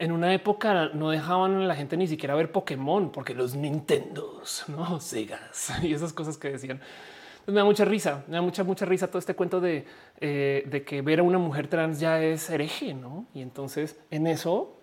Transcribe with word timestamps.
en 0.00 0.12
una 0.12 0.32
época 0.32 0.90
no 0.94 1.10
dejaban 1.10 1.56
a 1.56 1.66
la 1.66 1.76
gente 1.76 1.94
ni 1.98 2.08
siquiera 2.08 2.34
ver 2.34 2.50
Pokémon 2.50 3.12
porque 3.12 3.34
los 3.34 3.54
Nintendos, 3.54 4.64
no 4.68 4.98
Segas 4.98 5.72
y 5.82 5.92
esas 5.92 6.12
cosas 6.12 6.38
que 6.38 6.50
decían. 6.50 6.80
me 7.46 7.52
da 7.54 7.64
mucha 7.64 7.84
risa, 7.84 8.24
me 8.26 8.36
da 8.36 8.42
mucha, 8.42 8.64
mucha 8.64 8.86
risa 8.86 9.08
todo 9.08 9.18
este 9.18 9.34
cuento 9.34 9.60
de, 9.60 9.84
eh, 10.20 10.64
de 10.66 10.82
que 10.84 11.02
ver 11.02 11.20
a 11.20 11.22
una 11.22 11.38
mujer 11.38 11.68
trans 11.68 12.00
ya 12.00 12.20
es 12.22 12.48
hereje, 12.48 12.94
no? 12.94 13.26
Y 13.34 13.42
entonces 13.42 14.00
en 14.10 14.26
eso, 14.26 14.74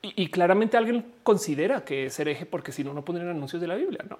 y, 0.00 0.28
claramente 0.28 0.78
alguien 0.78 1.12
considera 1.22 1.84
que 1.84 2.06
es 2.06 2.18
hereje 2.18 2.46
porque 2.46 2.72
si 2.72 2.82
no, 2.82 2.94
no 2.94 3.04
pondrían 3.04 3.28
anuncios 3.28 3.60
de 3.60 3.68
la 3.68 3.74
Biblia, 3.74 4.04
no? 4.08 4.18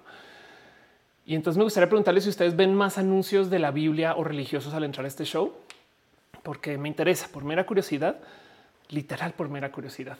Y 1.25 1.33
entonces 1.33 1.57
me 1.57 1.63
gustaría 1.63 1.89
preguntarles 1.89 2.25
si 2.25 2.29
ustedes 2.29 2.55
ven 2.55 2.75
más 2.75 2.99
anuncios 2.99 3.49
de 3.49 3.57
la 3.57 3.71
Biblia 3.71 4.15
o 4.15 4.23
religiosos 4.23 4.75
al 4.75 4.83
entrar 4.83 5.05
a 5.05 5.07
este 5.07 5.25
show, 5.25 5.53
porque 6.43 6.77
me 6.77 6.89
interesa 6.89 7.27
por 7.31 7.43
mera 7.43 7.65
curiosidad 7.65 8.17
literal 8.91 9.33
por 9.33 9.49
mera 9.49 9.71
curiosidad. 9.71 10.17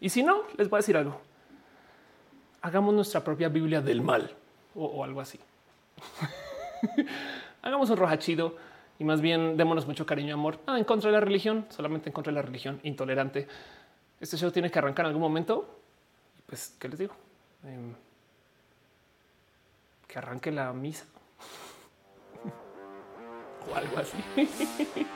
Y 0.00 0.10
si 0.10 0.22
no, 0.22 0.42
les 0.56 0.68
voy 0.68 0.78
a 0.78 0.80
decir 0.80 0.96
algo. 0.96 1.20
Hagamos 2.60 2.94
nuestra 2.94 3.24
propia 3.24 3.48
Biblia 3.48 3.80
del 3.80 4.02
mal 4.02 4.34
o, 4.74 5.02
algo 5.04 5.20
así. 5.20 5.38
Hagamos 7.62 7.90
un 7.90 7.96
roja 7.96 8.18
chido 8.18 8.56
y 8.98 9.04
más 9.04 9.20
bien 9.20 9.56
démonos 9.56 9.86
mucho 9.86 10.04
cariño 10.04 10.30
y 10.30 10.32
amor. 10.32 10.58
Ah, 10.66 10.78
en 10.78 10.84
contra 10.84 11.10
de 11.10 11.14
la 11.14 11.20
religión, 11.20 11.66
solamente 11.70 12.08
en 12.08 12.12
contra 12.12 12.32
de 12.32 12.36
la 12.36 12.42
religión 12.42 12.80
intolerante. 12.82 13.46
Este 14.20 14.36
show 14.36 14.50
tiene 14.50 14.70
que 14.70 14.78
arrancar 14.78 15.06
en 15.06 15.08
algún 15.08 15.22
momento. 15.22 15.78
Pues, 16.46 16.76
¿qué 16.78 16.88
les 16.88 16.98
digo? 16.98 17.14
Em, 17.64 17.94
que 20.06 20.18
arranque 20.18 20.50
la 20.50 20.72
misa 20.72 21.04
o 23.70 23.74
algo 23.74 23.98
así. 23.98 24.18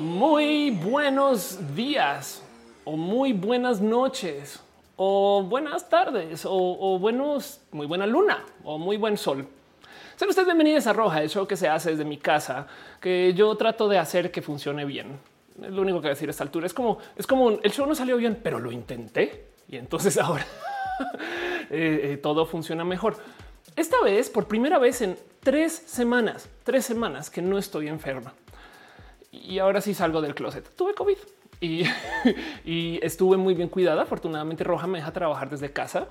Muy 0.00 0.72
buenos 0.72 1.76
días 1.76 2.42
o 2.84 2.96
muy 2.96 3.32
buenas 3.32 3.80
noches 3.80 4.60
o 4.96 5.44
buenas 5.44 5.88
tardes 5.88 6.44
o, 6.44 6.98
buenos, 6.98 7.60
muy 7.70 7.86
buena 7.86 8.04
luna 8.04 8.44
o 8.64 8.76
muy 8.76 8.96
buen 8.96 9.16
sol. 9.16 9.46
Sean 10.16 10.28
ustedes 10.28 10.46
bienvenidos 10.46 10.88
a 10.88 10.92
Roja, 10.92 11.22
el 11.22 11.30
show 11.30 11.46
que 11.46 11.56
se 11.56 11.68
hace 11.68 11.90
desde 11.90 12.04
mi 12.04 12.16
casa, 12.16 12.66
que 13.00 13.34
yo 13.34 13.56
trato 13.56 13.88
de 13.88 13.98
hacer 13.98 14.32
que 14.32 14.42
funcione 14.42 14.84
bien. 14.84 15.16
Es 15.62 15.70
lo 15.70 15.82
único 15.82 16.00
que 16.00 16.08
decir 16.08 16.28
a 16.28 16.32
esta 16.32 16.42
altura. 16.42 16.66
Es 16.66 16.74
como, 16.74 16.98
es 17.14 17.28
como 17.28 17.50
el 17.50 17.70
show 17.70 17.86
no 17.86 17.94
salió 17.94 18.16
bien, 18.16 18.40
pero 18.42 18.58
lo 18.58 18.72
intenté 18.72 19.46
y 19.68 19.76
entonces 19.76 20.18
ahora 20.18 20.44
eh, 21.70 22.00
eh, 22.02 22.18
todo 22.20 22.46
funciona 22.46 22.82
mejor. 22.82 23.16
Esta 23.76 24.00
vez, 24.02 24.28
por 24.28 24.48
primera 24.48 24.80
vez 24.80 25.02
en 25.02 25.16
tres 25.38 25.72
semanas, 25.72 26.48
tres 26.64 26.84
semanas 26.84 27.30
que 27.30 27.42
no 27.42 27.58
estoy 27.58 27.86
enferma 27.86 28.34
y 29.46 29.58
ahora 29.58 29.80
sí 29.80 29.94
salgo 29.94 30.20
del 30.20 30.34
closet. 30.34 30.68
Tuve 30.76 30.94
COVID 30.94 31.16
y, 32.64 32.98
estuve 33.02 33.36
muy 33.36 33.54
bien 33.54 33.68
cuidada. 33.68 34.02
Afortunadamente 34.02 34.64
Roja 34.64 34.86
me 34.86 34.98
deja 34.98 35.12
trabajar 35.12 35.48
desde 35.48 35.72
casa. 35.72 36.06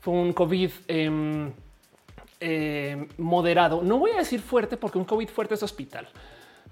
Fue 0.00 0.14
un 0.14 0.32
COVID 0.32 0.70
em, 0.88 1.52
em, 2.40 3.08
moderado. 3.16 3.82
No 3.82 3.98
voy 3.98 4.12
a 4.12 4.18
decir 4.18 4.40
fuerte 4.40 4.76
porque 4.76 4.98
un 4.98 5.04
COVID 5.04 5.28
fuerte 5.28 5.54
es 5.54 5.62
hospital. 5.62 6.08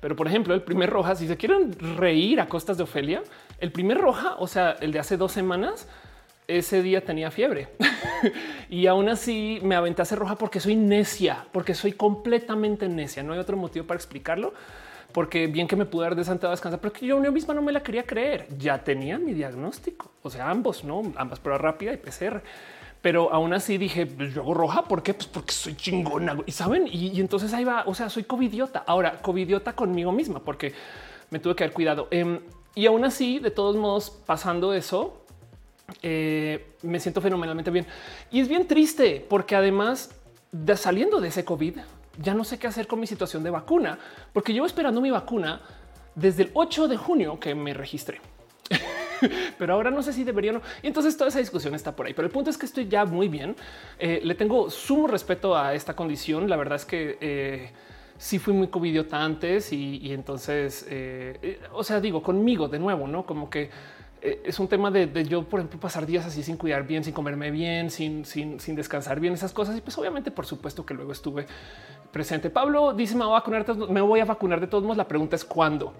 Pero 0.00 0.14
por 0.14 0.26
ejemplo, 0.26 0.54
el 0.54 0.62
primer 0.62 0.90
roja, 0.90 1.14
si 1.16 1.26
se 1.26 1.36
quieren 1.36 1.72
reír 1.96 2.40
a 2.40 2.48
costas 2.48 2.76
de 2.76 2.82
Ofelia, 2.82 3.22
el 3.58 3.72
primer 3.72 3.98
roja, 3.98 4.36
o 4.38 4.46
sea, 4.46 4.76
el 4.80 4.92
de 4.92 4.98
hace 4.98 5.16
dos 5.16 5.32
semanas, 5.32 5.88
ese 6.48 6.82
día 6.82 7.04
tenía 7.04 7.30
fiebre 7.32 7.68
y 8.70 8.86
aún 8.86 9.08
así 9.08 9.58
me 9.62 9.74
aventé 9.74 10.02
a 10.02 10.04
hacer 10.04 10.18
roja 10.18 10.36
porque 10.36 10.60
soy 10.60 10.76
necia, 10.76 11.46
porque 11.50 11.74
soy 11.74 11.92
completamente 11.92 12.88
necia. 12.88 13.22
No 13.22 13.32
hay 13.32 13.38
otro 13.38 13.56
motivo 13.56 13.86
para 13.86 13.96
explicarlo 13.96 14.52
porque 15.16 15.46
bien 15.46 15.66
que 15.66 15.76
me 15.76 15.86
pude 15.86 16.04
dar 16.04 16.14
de 16.14 16.24
santa 16.24 16.50
descansar, 16.50 16.78
pero 16.78 16.92
que 16.92 17.06
yo, 17.06 17.18
misma 17.32 17.54
no 17.54 17.62
me 17.62 17.72
la 17.72 17.82
quería 17.82 18.02
creer. 18.02 18.48
Ya 18.58 18.84
tenía 18.84 19.16
mi 19.16 19.32
diagnóstico, 19.32 20.10
o 20.22 20.28
sea, 20.28 20.50
ambos, 20.50 20.84
no 20.84 21.10
ambas 21.16 21.40
pruebas 21.40 21.62
rápida 21.62 21.94
y 21.94 21.96
PCR. 21.96 22.42
Pero 23.00 23.32
aún 23.32 23.54
así 23.54 23.78
dije, 23.78 24.04
pues 24.04 24.34
yo 24.34 24.42
hago 24.42 24.52
roja, 24.52 24.84
¿por 24.84 25.02
qué? 25.02 25.14
Pues 25.14 25.26
porque 25.28 25.52
soy 25.52 25.74
chingona. 25.74 26.36
Y 26.44 26.52
saben, 26.52 26.86
y, 26.86 27.18
entonces 27.18 27.54
ahí 27.54 27.64
va. 27.64 27.84
O 27.86 27.94
sea, 27.94 28.10
soy 28.10 28.24
covidiota. 28.24 28.84
Ahora, 28.86 29.22
covidiota 29.22 29.72
conmigo 29.72 30.12
misma, 30.12 30.40
porque 30.40 30.74
me 31.30 31.38
tuve 31.38 31.56
que 31.56 31.64
haber 31.64 31.72
cuidado. 31.72 32.08
Em, 32.10 32.40
y 32.74 32.84
aún 32.84 33.02
así, 33.06 33.38
de 33.38 33.50
todos 33.50 33.74
modos, 33.74 34.10
pasando 34.10 34.74
eso, 34.74 35.24
eh, 36.02 36.74
me 36.82 37.00
siento 37.00 37.22
fenomenalmente 37.22 37.70
bien. 37.70 37.86
Y 38.30 38.40
es 38.40 38.48
bien 38.48 38.68
triste 38.68 39.24
porque 39.26 39.56
además 39.56 40.10
de 40.52 40.76
saliendo 40.76 41.22
de 41.22 41.28
ese 41.28 41.42
COVID, 41.42 41.78
ya 42.20 42.34
no 42.34 42.44
sé 42.44 42.58
qué 42.58 42.66
hacer 42.66 42.86
con 42.86 43.00
mi 43.00 43.06
situación 43.06 43.42
de 43.42 43.50
vacuna, 43.50 43.98
porque 44.32 44.52
llevo 44.52 44.66
esperando 44.66 45.00
mi 45.00 45.10
vacuna 45.10 45.60
desde 46.14 46.44
el 46.44 46.50
8 46.54 46.88
de 46.88 46.96
junio 46.96 47.38
que 47.38 47.54
me 47.54 47.74
registré. 47.74 48.20
pero 49.58 49.74
ahora 49.74 49.90
no 49.90 50.02
sé 50.02 50.12
si 50.12 50.24
debería 50.24 50.50
o 50.50 50.54
no. 50.54 50.62
Y 50.82 50.88
entonces 50.88 51.16
toda 51.16 51.28
esa 51.28 51.38
discusión 51.38 51.74
está 51.74 51.94
por 51.94 52.06
ahí. 52.06 52.14
Pero 52.14 52.26
el 52.26 52.32
punto 52.32 52.50
es 52.50 52.58
que 52.58 52.66
estoy 52.66 52.88
ya 52.88 53.04
muy 53.04 53.28
bien. 53.28 53.56
Eh, 53.98 54.20
le 54.22 54.34
tengo 54.34 54.70
sumo 54.70 55.06
respeto 55.06 55.56
a 55.56 55.74
esta 55.74 55.94
condición. 55.94 56.48
La 56.48 56.56
verdad 56.56 56.76
es 56.76 56.84
que 56.84 57.18
eh, 57.20 57.70
sí 58.18 58.38
fui 58.38 58.52
muy 58.52 58.68
covidiota 58.68 59.22
antes 59.22 59.72
y, 59.72 60.12
entonces, 60.12 60.86
eh, 60.88 61.60
o 61.72 61.84
sea, 61.84 62.00
digo 62.00 62.22
conmigo 62.22 62.68
de 62.68 62.78
nuevo, 62.78 63.06
no 63.06 63.24
como 63.26 63.50
que 63.50 63.70
es 64.44 64.58
un 64.58 64.68
tema 64.68 64.90
de, 64.90 65.24
yo, 65.24 65.44
por 65.44 65.60
ejemplo, 65.60 65.78
pasar 65.78 66.06
días 66.06 66.26
así 66.26 66.42
sin 66.42 66.56
cuidar 66.56 66.86
bien, 66.86 67.04
sin 67.04 67.12
comerme 67.12 67.50
bien, 67.50 67.90
sin, 67.90 68.24
sin, 68.24 68.58
sin, 68.58 68.74
descansar 68.74 69.20
bien, 69.20 69.34
esas 69.34 69.52
cosas. 69.52 69.76
Y 69.76 69.80
pues 69.80 69.96
obviamente, 69.98 70.30
por 70.30 70.46
supuesto 70.46 70.84
que 70.84 70.94
luego 70.94 71.12
estuve 71.12 71.46
presente. 72.10 72.50
Pablo 72.50 72.92
dice, 72.92 73.14
me 73.14 73.24
voy 73.24 73.32
a 73.32 73.38
vacunar, 73.38 73.76
me 73.88 74.00
voy 74.00 74.20
a 74.20 74.24
vacunar 74.24 74.60
de 74.60 74.66
todos 74.66 74.82
modos. 74.82 74.96
La 74.96 75.08
pregunta 75.08 75.36
es 75.36 75.44
cuándo. 75.44 75.92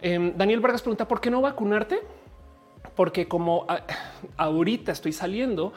Em, 0.00 0.36
Daniel 0.36 0.60
Vargas 0.60 0.82
pregunta, 0.82 1.06
¿por 1.06 1.20
qué 1.20 1.30
no 1.30 1.40
vacunarte? 1.40 2.00
Porque 2.94 3.28
como 3.28 3.66
ahorita 4.36 4.92
estoy 4.92 5.12
saliendo, 5.12 5.72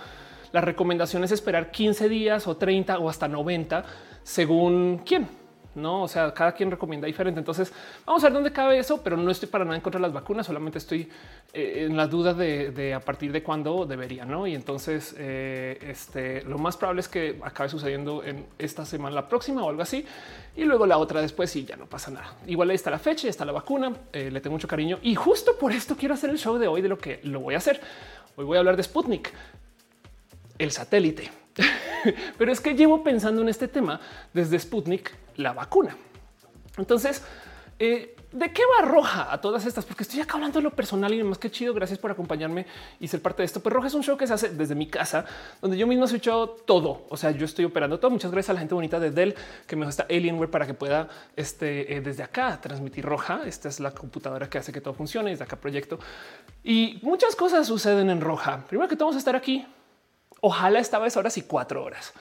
la 0.51 0.61
recomendación 0.61 1.23
es 1.23 1.31
esperar 1.31 1.72
15 1.72 2.09
días 2.09 2.47
o 2.47 2.57
30 2.57 2.97
o 3.00 3.09
hasta 3.09 3.28
90 3.28 3.84
según 4.23 5.01
quién 5.06 5.41
no, 5.75 6.03
o 6.03 6.07
sea, 6.07 6.33
cada 6.33 6.51
quien 6.53 6.69
recomienda 6.69 7.07
diferente. 7.07 7.39
Entonces 7.39 7.71
vamos 8.05 8.23
a 8.23 8.27
ver 8.27 8.33
dónde 8.33 8.51
cabe 8.51 8.77
eso, 8.77 9.01
pero 9.01 9.17
no 9.17 9.31
estoy 9.31 9.49
para 9.49 9.63
nada 9.63 9.75
en 9.75 9.81
contra 9.81 9.99
de 9.99 10.03
las 10.03 10.13
vacunas. 10.13 10.45
Solamente 10.45 10.77
estoy 10.77 11.09
eh, 11.53 11.85
en 11.87 11.95
la 11.95 12.07
duda 12.07 12.33
de, 12.33 12.93
a 12.93 12.99
partir 12.99 13.31
de 13.31 13.41
cuándo 13.41 13.85
debería, 13.85 14.25
no? 14.25 14.47
Y 14.47 14.55
entonces 14.55 15.15
eh, 15.17 15.79
este, 15.81 16.43
lo 16.43 16.57
más 16.57 16.77
probable 16.77 17.01
es 17.01 17.07
que 17.07 17.39
acabe 17.43 17.69
sucediendo 17.69 18.23
en 18.23 18.45
esta 18.57 18.85
semana, 18.85 19.15
la 19.15 19.27
próxima 19.27 19.63
o 19.63 19.69
algo 19.69 19.81
así, 19.81 20.05
y 20.55 20.65
luego 20.65 20.85
la 20.85 20.97
otra 20.97 21.21
después 21.21 21.55
y 21.55 21.65
ya 21.65 21.77
no 21.77 21.85
pasa 21.85 22.11
nada. 22.11 22.35
Igual 22.47 22.69
ahí 22.69 22.75
está 22.75 22.91
la 22.91 22.99
fecha, 22.99 23.27
está 23.27 23.45
la 23.45 23.53
vacuna. 23.53 23.93
Eh, 24.11 24.29
le 24.31 24.41
tengo 24.41 24.55
mucho 24.55 24.67
cariño 24.67 24.99
y 25.01 25.15
justo 25.15 25.57
por 25.57 25.71
esto 25.71 25.95
quiero 25.95 26.13
hacer 26.13 26.29
el 26.29 26.37
show 26.37 26.57
de 26.57 26.67
hoy 26.67 26.81
de 26.81 26.89
lo 26.89 26.97
que 26.97 27.19
lo 27.23 27.39
voy 27.39 27.55
a 27.55 27.57
hacer. 27.57 27.79
Hoy 28.35 28.45
voy 28.45 28.57
a 28.57 28.59
hablar 28.59 28.77
de 28.77 28.83
Sputnik, 28.83 29.31
el 30.57 30.71
satélite 30.71 31.41
Pero 32.38 32.51
es 32.51 32.59
que 32.59 32.73
llevo 32.73 33.03
pensando 33.03 33.41
en 33.41 33.50
este 33.50 33.67
tema 33.67 34.00
desde 34.34 34.59
Sputnik, 34.59 35.12
la 35.35 35.53
vacuna. 35.53 35.95
Entonces, 36.78 37.23
eh, 37.79 38.16
¿de 38.31 38.53
qué 38.53 38.62
va 38.63 38.85
Roja 38.85 39.34
a 39.34 39.41
todas 39.41 39.66
estas? 39.66 39.85
Porque 39.85 40.03
estoy 40.03 40.22
acá 40.22 40.35
hablando 40.35 40.59
de 40.59 40.63
lo 40.63 40.72
personal 40.72 41.13
y 41.13 41.23
más 41.23 41.38
que 41.38 41.51
chido. 41.51 41.73
Gracias 41.73 42.00
por 42.00 42.11
acompañarme 42.11 42.66
y 43.00 43.07
ser 43.07 43.22
parte 43.22 43.41
de 43.41 43.45
esto. 43.45 43.59
Pero 43.59 43.75
Roja 43.75 43.88
es 43.88 43.94
un 43.94 44.03
show 44.03 44.17
que 44.17 44.28
se 44.28 44.34
hace 44.34 44.50
desde 44.50 44.75
mi 44.75 44.88
casa, 44.88 45.25
donde 45.61 45.78
yo 45.78 45.88
mismo 45.88 46.06
he 46.06 46.16
hecho 46.16 46.57
todo. 46.66 47.06
O 47.09 47.17
sea, 47.17 47.31
yo 47.31 47.45
estoy 47.45 47.66
operando 47.66 48.00
todo. 48.00 48.11
Muchas 48.11 48.31
gracias 48.31 48.51
a 48.51 48.53
la 48.53 48.59
gente 48.59 48.73
bonita 48.73 49.00
de 49.00 49.11
Dell 49.11 49.35
que 49.67 49.75
me 49.75 49.85
gusta 49.85 50.06
Alienware 50.09 50.50
para 50.50 50.66
que 50.66 50.73
pueda 50.73 51.09
este, 51.35 51.95
eh, 51.95 52.01
desde 52.01 52.23
acá 52.23 52.59
transmitir 52.61 53.03
Roja. 53.03 53.41
Esta 53.45 53.67
es 53.67 53.79
la 53.79 53.91
computadora 53.91 54.50
que 54.50 54.57
hace 54.57 54.72
que 54.72 54.79
todo 54.79 54.94
funcione. 54.94 55.31
Desde 55.31 55.44
acá 55.44 55.57
proyecto 55.57 56.00
y 56.63 57.00
muchas 57.01 57.35
cosas 57.35 57.67
suceden 57.67 58.09
en 58.09 58.22
Roja. 58.22 58.63
Primero 58.67 58.88
que 58.88 58.95
todo, 58.95 59.07
vamos 59.07 59.16
a 59.16 59.19
estar 59.19 59.35
aquí 59.35 59.66
Ojalá 60.41 60.79
esta 60.79 61.00
vez 61.00 61.16
horas 61.18 61.38
y 61.38 61.44
cuatro 61.44 61.84
horas, 61.84 62.13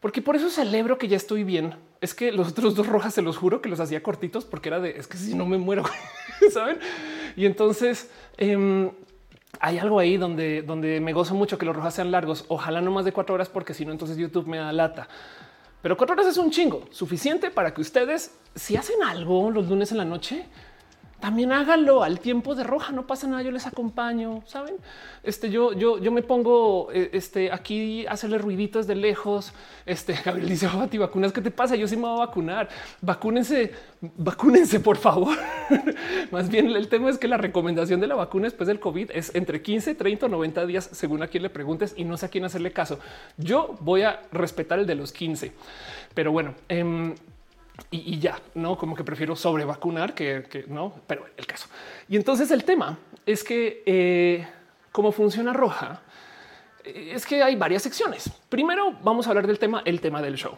porque 0.00 0.20
por 0.20 0.36
eso 0.36 0.50
celebro 0.50 0.98
que 0.98 1.08
ya 1.08 1.16
estoy 1.16 1.44
bien. 1.44 1.74
Es 2.00 2.12
que 2.12 2.30
los 2.30 2.48
otros 2.48 2.74
dos 2.74 2.86
rojas 2.86 3.14
se 3.14 3.22
los 3.22 3.38
juro 3.38 3.62
que 3.62 3.68
los 3.68 3.80
hacía 3.80 4.02
cortitos 4.02 4.44
porque 4.44 4.68
era 4.68 4.80
de 4.80 4.90
es 4.98 5.06
que 5.06 5.16
si 5.16 5.34
no 5.34 5.46
me 5.46 5.56
muero, 5.56 5.84
saben? 6.52 6.78
Y 7.36 7.46
entonces 7.46 8.10
em, 8.36 8.90
hay 9.60 9.78
algo 9.78 9.98
ahí 9.98 10.16
donde, 10.16 10.62
donde 10.62 11.00
me 11.00 11.12
gozo 11.12 11.34
mucho 11.34 11.58
que 11.58 11.66
los 11.66 11.74
rojas 11.74 11.94
sean 11.94 12.10
largos. 12.10 12.44
Ojalá 12.48 12.80
no 12.80 12.90
más 12.90 13.04
de 13.04 13.12
cuatro 13.12 13.34
horas, 13.34 13.48
porque 13.48 13.74
si 13.74 13.84
no, 13.84 13.92
entonces 13.92 14.16
YouTube 14.16 14.46
me 14.46 14.58
da 14.58 14.72
lata. 14.72 15.08
Pero 15.82 15.96
cuatro 15.96 16.14
horas 16.14 16.26
es 16.26 16.36
un 16.36 16.50
chingo 16.50 16.84
suficiente 16.90 17.50
para 17.50 17.72
que 17.72 17.80
ustedes, 17.80 18.36
si 18.54 18.76
hacen 18.76 19.02
algo 19.02 19.50
los 19.50 19.68
lunes 19.68 19.92
en 19.92 19.98
la 19.98 20.04
noche, 20.04 20.46
también 21.20 21.50
háganlo 21.52 22.02
al 22.02 22.20
tiempo 22.20 22.54
de 22.54 22.62
roja, 22.62 22.92
no 22.92 23.06
pasa 23.06 23.26
nada, 23.26 23.42
yo 23.42 23.50
les 23.50 23.66
acompaño, 23.66 24.42
¿saben? 24.46 24.76
Este, 25.22 25.50
yo, 25.50 25.72
yo, 25.72 25.98
yo 25.98 26.12
me 26.12 26.22
pongo 26.22 26.92
eh, 26.92 27.10
este, 27.12 27.50
aquí 27.50 28.06
hacerle 28.06 28.38
ruiditos 28.38 28.86
de 28.86 28.96
lejos. 28.96 29.54
Este, 29.86 30.14
Gabriel 30.24 30.48
dice, 30.48 30.68
oh, 30.68 30.86
vacunas, 30.98 31.32
¿qué 31.32 31.40
te 31.40 31.50
pasa? 31.50 31.74
Yo 31.74 31.88
sí 31.88 31.96
me 31.96 32.02
voy 32.02 32.16
a 32.16 32.26
vacunar. 32.26 32.68
Vacúnense, 33.00 33.72
vacúnense, 34.00 34.78
por 34.80 34.98
favor. 34.98 35.36
Más 36.30 36.50
bien, 36.50 36.70
el 36.70 36.88
tema 36.88 37.08
es 37.08 37.18
que 37.18 37.28
la 37.28 37.38
recomendación 37.38 37.98
de 38.00 38.06
la 38.08 38.14
vacuna 38.14 38.44
después 38.44 38.66
del 38.66 38.78
COVID 38.78 39.10
es 39.12 39.34
entre 39.34 39.62
15, 39.62 39.94
30 39.94 40.26
o 40.26 40.28
90 40.28 40.66
días, 40.66 40.88
según 40.92 41.22
a 41.22 41.28
quien 41.28 41.42
le 41.42 41.50
preguntes, 41.50 41.94
y 41.96 42.04
no 42.04 42.18
sé 42.18 42.26
a 42.26 42.28
quién 42.28 42.44
hacerle 42.44 42.72
caso. 42.72 42.98
Yo 43.38 43.74
voy 43.80 44.02
a 44.02 44.20
respetar 44.32 44.78
el 44.78 44.86
de 44.86 44.94
los 44.94 45.12
15. 45.12 45.52
Pero 46.14 46.30
bueno, 46.30 46.54
em, 46.68 47.14
y, 47.90 48.18
ya, 48.18 48.40
no 48.54 48.76
como 48.76 48.96
que 48.96 49.04
prefiero 49.04 49.36
sobre 49.36 49.64
vacunar 49.64 50.14
que, 50.14 50.64
no, 50.68 50.94
pero 51.06 51.26
el 51.36 51.46
caso. 51.46 51.68
Y 52.08 52.16
entonces 52.16 52.50
el 52.50 52.64
tema 52.64 52.98
es 53.24 53.44
que 53.44 53.82
eh, 53.86 54.46
cómo 54.92 55.12
funciona 55.12 55.52
roja 55.52 56.02
eh, 56.84 57.12
es 57.14 57.26
que 57.26 57.42
hay 57.42 57.56
varias 57.56 57.82
secciones. 57.82 58.30
Primero 58.48 58.94
vamos 59.02 59.26
a 59.26 59.30
hablar 59.30 59.46
del 59.46 59.58
tema, 59.58 59.82
el 59.84 60.00
tema 60.00 60.22
del 60.22 60.36
show. 60.36 60.56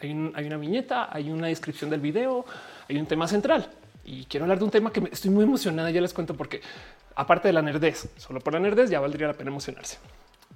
Hay, 0.00 0.12
una 0.12 0.56
viñeta, 0.56 1.08
hay 1.14 1.30
una 1.30 1.46
descripción 1.46 1.88
del 1.88 2.00
video, 2.00 2.44
hay 2.88 2.96
un 2.96 3.06
tema 3.06 3.28
central 3.28 3.68
y 4.04 4.24
quiero 4.24 4.44
hablar 4.44 4.58
de 4.58 4.64
un 4.64 4.70
tema 4.70 4.92
que 4.92 5.08
estoy 5.12 5.30
muy 5.30 5.44
emocionada. 5.44 5.90
Ya 5.90 6.00
les 6.00 6.12
cuento 6.12 6.34
porque 6.34 6.60
aparte 7.14 7.48
de 7.48 7.52
la 7.52 7.62
nerdez, 7.62 8.08
solo 8.16 8.40
por 8.40 8.52
la 8.52 8.60
nerdez 8.60 8.90
ya 8.90 8.98
valdría 8.98 9.28
la 9.28 9.34
pena 9.34 9.50
emocionarse. 9.50 9.98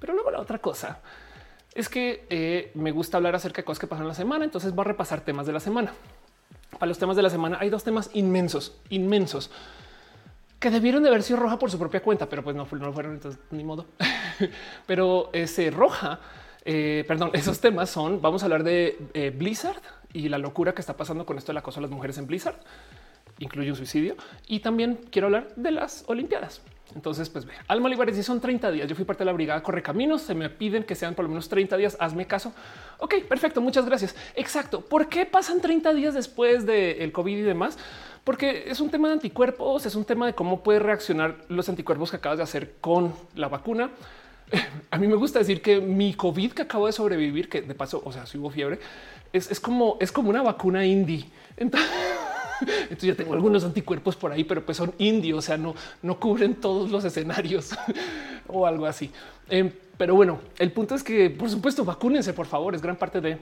Pero 0.01 0.15
luego 0.15 0.31
la 0.31 0.41
otra 0.41 0.59
cosa 0.59 1.01
es 1.77 1.89
que 1.89 2.27
eh, 2.31 2.71
me 2.75 2.91
gusta 2.91 3.19
hablar 3.19 3.35
acerca 3.35 3.63
de 3.63 3.65
cosas 3.65 3.79
que 3.79 3.87
pasan 3.87 4.09
la 4.09 4.15
semana. 4.15 4.45
Entonces 4.45 4.75
voy 4.75 4.83
a 4.83 4.89
repasar 4.89 5.21
temas 5.21 5.47
de 5.47 5.53
la 5.53 5.61
semana. 5.61 5.93
Para 6.73 6.87
los 6.87 6.99
temas 6.99 7.17
de 7.17 7.23
la 7.23 7.31
semana 7.31 7.59
hay 7.61 7.71
dos 7.71 7.85
temas 7.85 8.11
inmensos, 8.15 8.77
inmensos, 8.91 9.51
que 10.59 10.71
debieron 10.71 11.03
de 11.03 11.11
haber 11.11 11.23
sido 11.23 11.39
roja 11.39 11.59
por 11.59 11.71
su 11.71 11.79
propia 11.79 12.03
cuenta, 12.03 12.29
pero 12.29 12.43
pues 12.43 12.57
no, 12.57 12.67
no 12.71 12.93
fueron, 12.93 13.13
entonces 13.13 13.41
ni 13.51 13.63
modo. 13.63 13.87
pero 14.87 15.31
ese 15.33 15.71
roja, 15.71 16.19
eh, 16.65 17.05
perdón, 17.07 17.31
esos 17.35 17.61
temas 17.61 17.91
son, 17.91 18.21
vamos 18.21 18.43
a 18.43 18.47
hablar 18.47 18.63
de 18.65 18.99
eh, 19.15 19.33
Blizzard 19.37 19.81
y 20.13 20.29
la 20.29 20.39
locura 20.39 20.75
que 20.75 20.81
está 20.81 20.97
pasando 20.97 21.25
con 21.25 21.39
esto 21.39 21.53
del 21.53 21.59
acoso 21.59 21.81
a 21.81 21.83
las 21.83 21.91
mujeres 21.91 22.19
en 22.19 22.27
Blizzard, 22.27 22.57
incluye 23.39 23.71
un 23.71 23.77
suicidio, 23.77 24.17
y 24.47 24.61
también 24.61 24.99
quiero 25.11 25.27
hablar 25.27 25.49
de 25.57 25.71
las 25.71 26.05
Olimpiadas. 26.09 26.63
Entonces, 26.95 27.29
pues 27.29 27.45
ve, 27.45 27.53
Alma 27.69 27.87
Olivares, 27.87 28.17
si 28.17 28.23
son 28.23 28.41
30 28.41 28.71
días, 28.71 28.89
yo 28.89 28.95
fui 28.95 29.05
parte 29.05 29.21
de 29.21 29.27
la 29.27 29.33
brigada 29.33 29.63
Corre 29.63 29.83
Caminos, 29.83 30.23
se 30.23 30.35
me 30.35 30.49
piden 30.49 30.85
que 30.85 30.95
sean 30.95 31.15
por 31.15 31.25
lo 31.25 31.29
menos 31.29 31.49
30 31.49 31.77
días, 31.77 31.97
hazme 32.01 32.27
caso. 32.27 32.53
Ok, 32.99 33.15
perfecto, 33.29 33.61
muchas 33.61 33.85
gracias. 33.87 34.15
Exacto. 34.35 34.81
¿Por 34.81 35.09
qué 35.09 35.27
pasan 35.27 35.61
30 35.61 35.93
días 35.95 36.15
después 36.15 36.65
del 36.65 37.13
COVID 37.13 37.37
y 37.37 37.43
demás? 37.43 37.77
Porque 38.25 38.65
es 38.69 38.81
un 38.81 38.91
tema 38.91 39.09
de 39.09 39.15
anticuerpos, 39.15 39.87
es 39.87 39.95
un 39.95 40.05
tema 40.05 40.27
de 40.27 40.35
cómo 40.35 40.63
puede 40.63 40.79
reaccionar 40.79 41.37
los 41.49 41.69
anticuerpos 41.69 42.11
que 42.11 42.17
acabas 42.17 42.39
de 42.39 42.45
hacer 42.45 42.75
con 42.81 43.13
la 43.35 43.49
vacuna. 43.49 43.91
A 44.91 44.99
mí 44.99 45.07
me 45.07 45.17
gusta 45.17 45.39
decir 45.39 45.61
que 45.61 45.81
mi 45.81 46.15
COVID 46.15 46.53
que 46.53 46.63
acabo 46.63 46.87
de 46.87 46.93
sobrevivir, 46.93 47.49
que 47.49 47.63
de 47.63 47.75
paso, 47.75 48.03
o 48.05 48.13
sea, 48.13 48.27
si 48.27 48.39
hubo 48.39 48.51
fiebre, 48.51 48.79
es, 49.33 49.61
como, 49.61 49.97
es 50.01 50.13
como 50.13 50.31
una 50.31 50.43
vacuna 50.43 50.85
indie. 50.85 51.27
Entonces, 51.57 51.91
entonces 52.83 53.09
ya 53.09 53.15
tengo 53.15 53.35
algunos 53.35 53.65
anticuerpos 53.65 54.17
por 54.17 54.33
ahí, 54.33 54.45
pero 54.45 54.65
pues 54.65 54.77
son 54.77 54.93
indios, 54.99 55.39
o 55.39 55.43
sea, 55.43 55.57
no, 55.57 55.75
no 56.03 56.19
cubren 56.19 56.55
todos 56.57 56.91
los 56.91 57.05
escenarios 57.05 57.71
o 58.49 58.67
algo 58.67 58.87
así. 58.87 59.11
Em, 59.49 59.71
pero 59.97 60.15
bueno, 60.15 60.41
el 60.59 60.73
punto 60.73 60.95
es 60.95 61.03
que, 61.03 61.31
por 61.31 61.49
supuesto, 61.49 61.85
vacúnense, 61.85 62.33
por 62.33 62.47
favor, 62.47 62.75
es 62.75 62.83
gran 62.83 62.97
parte 62.97 63.21
de... 63.21 63.39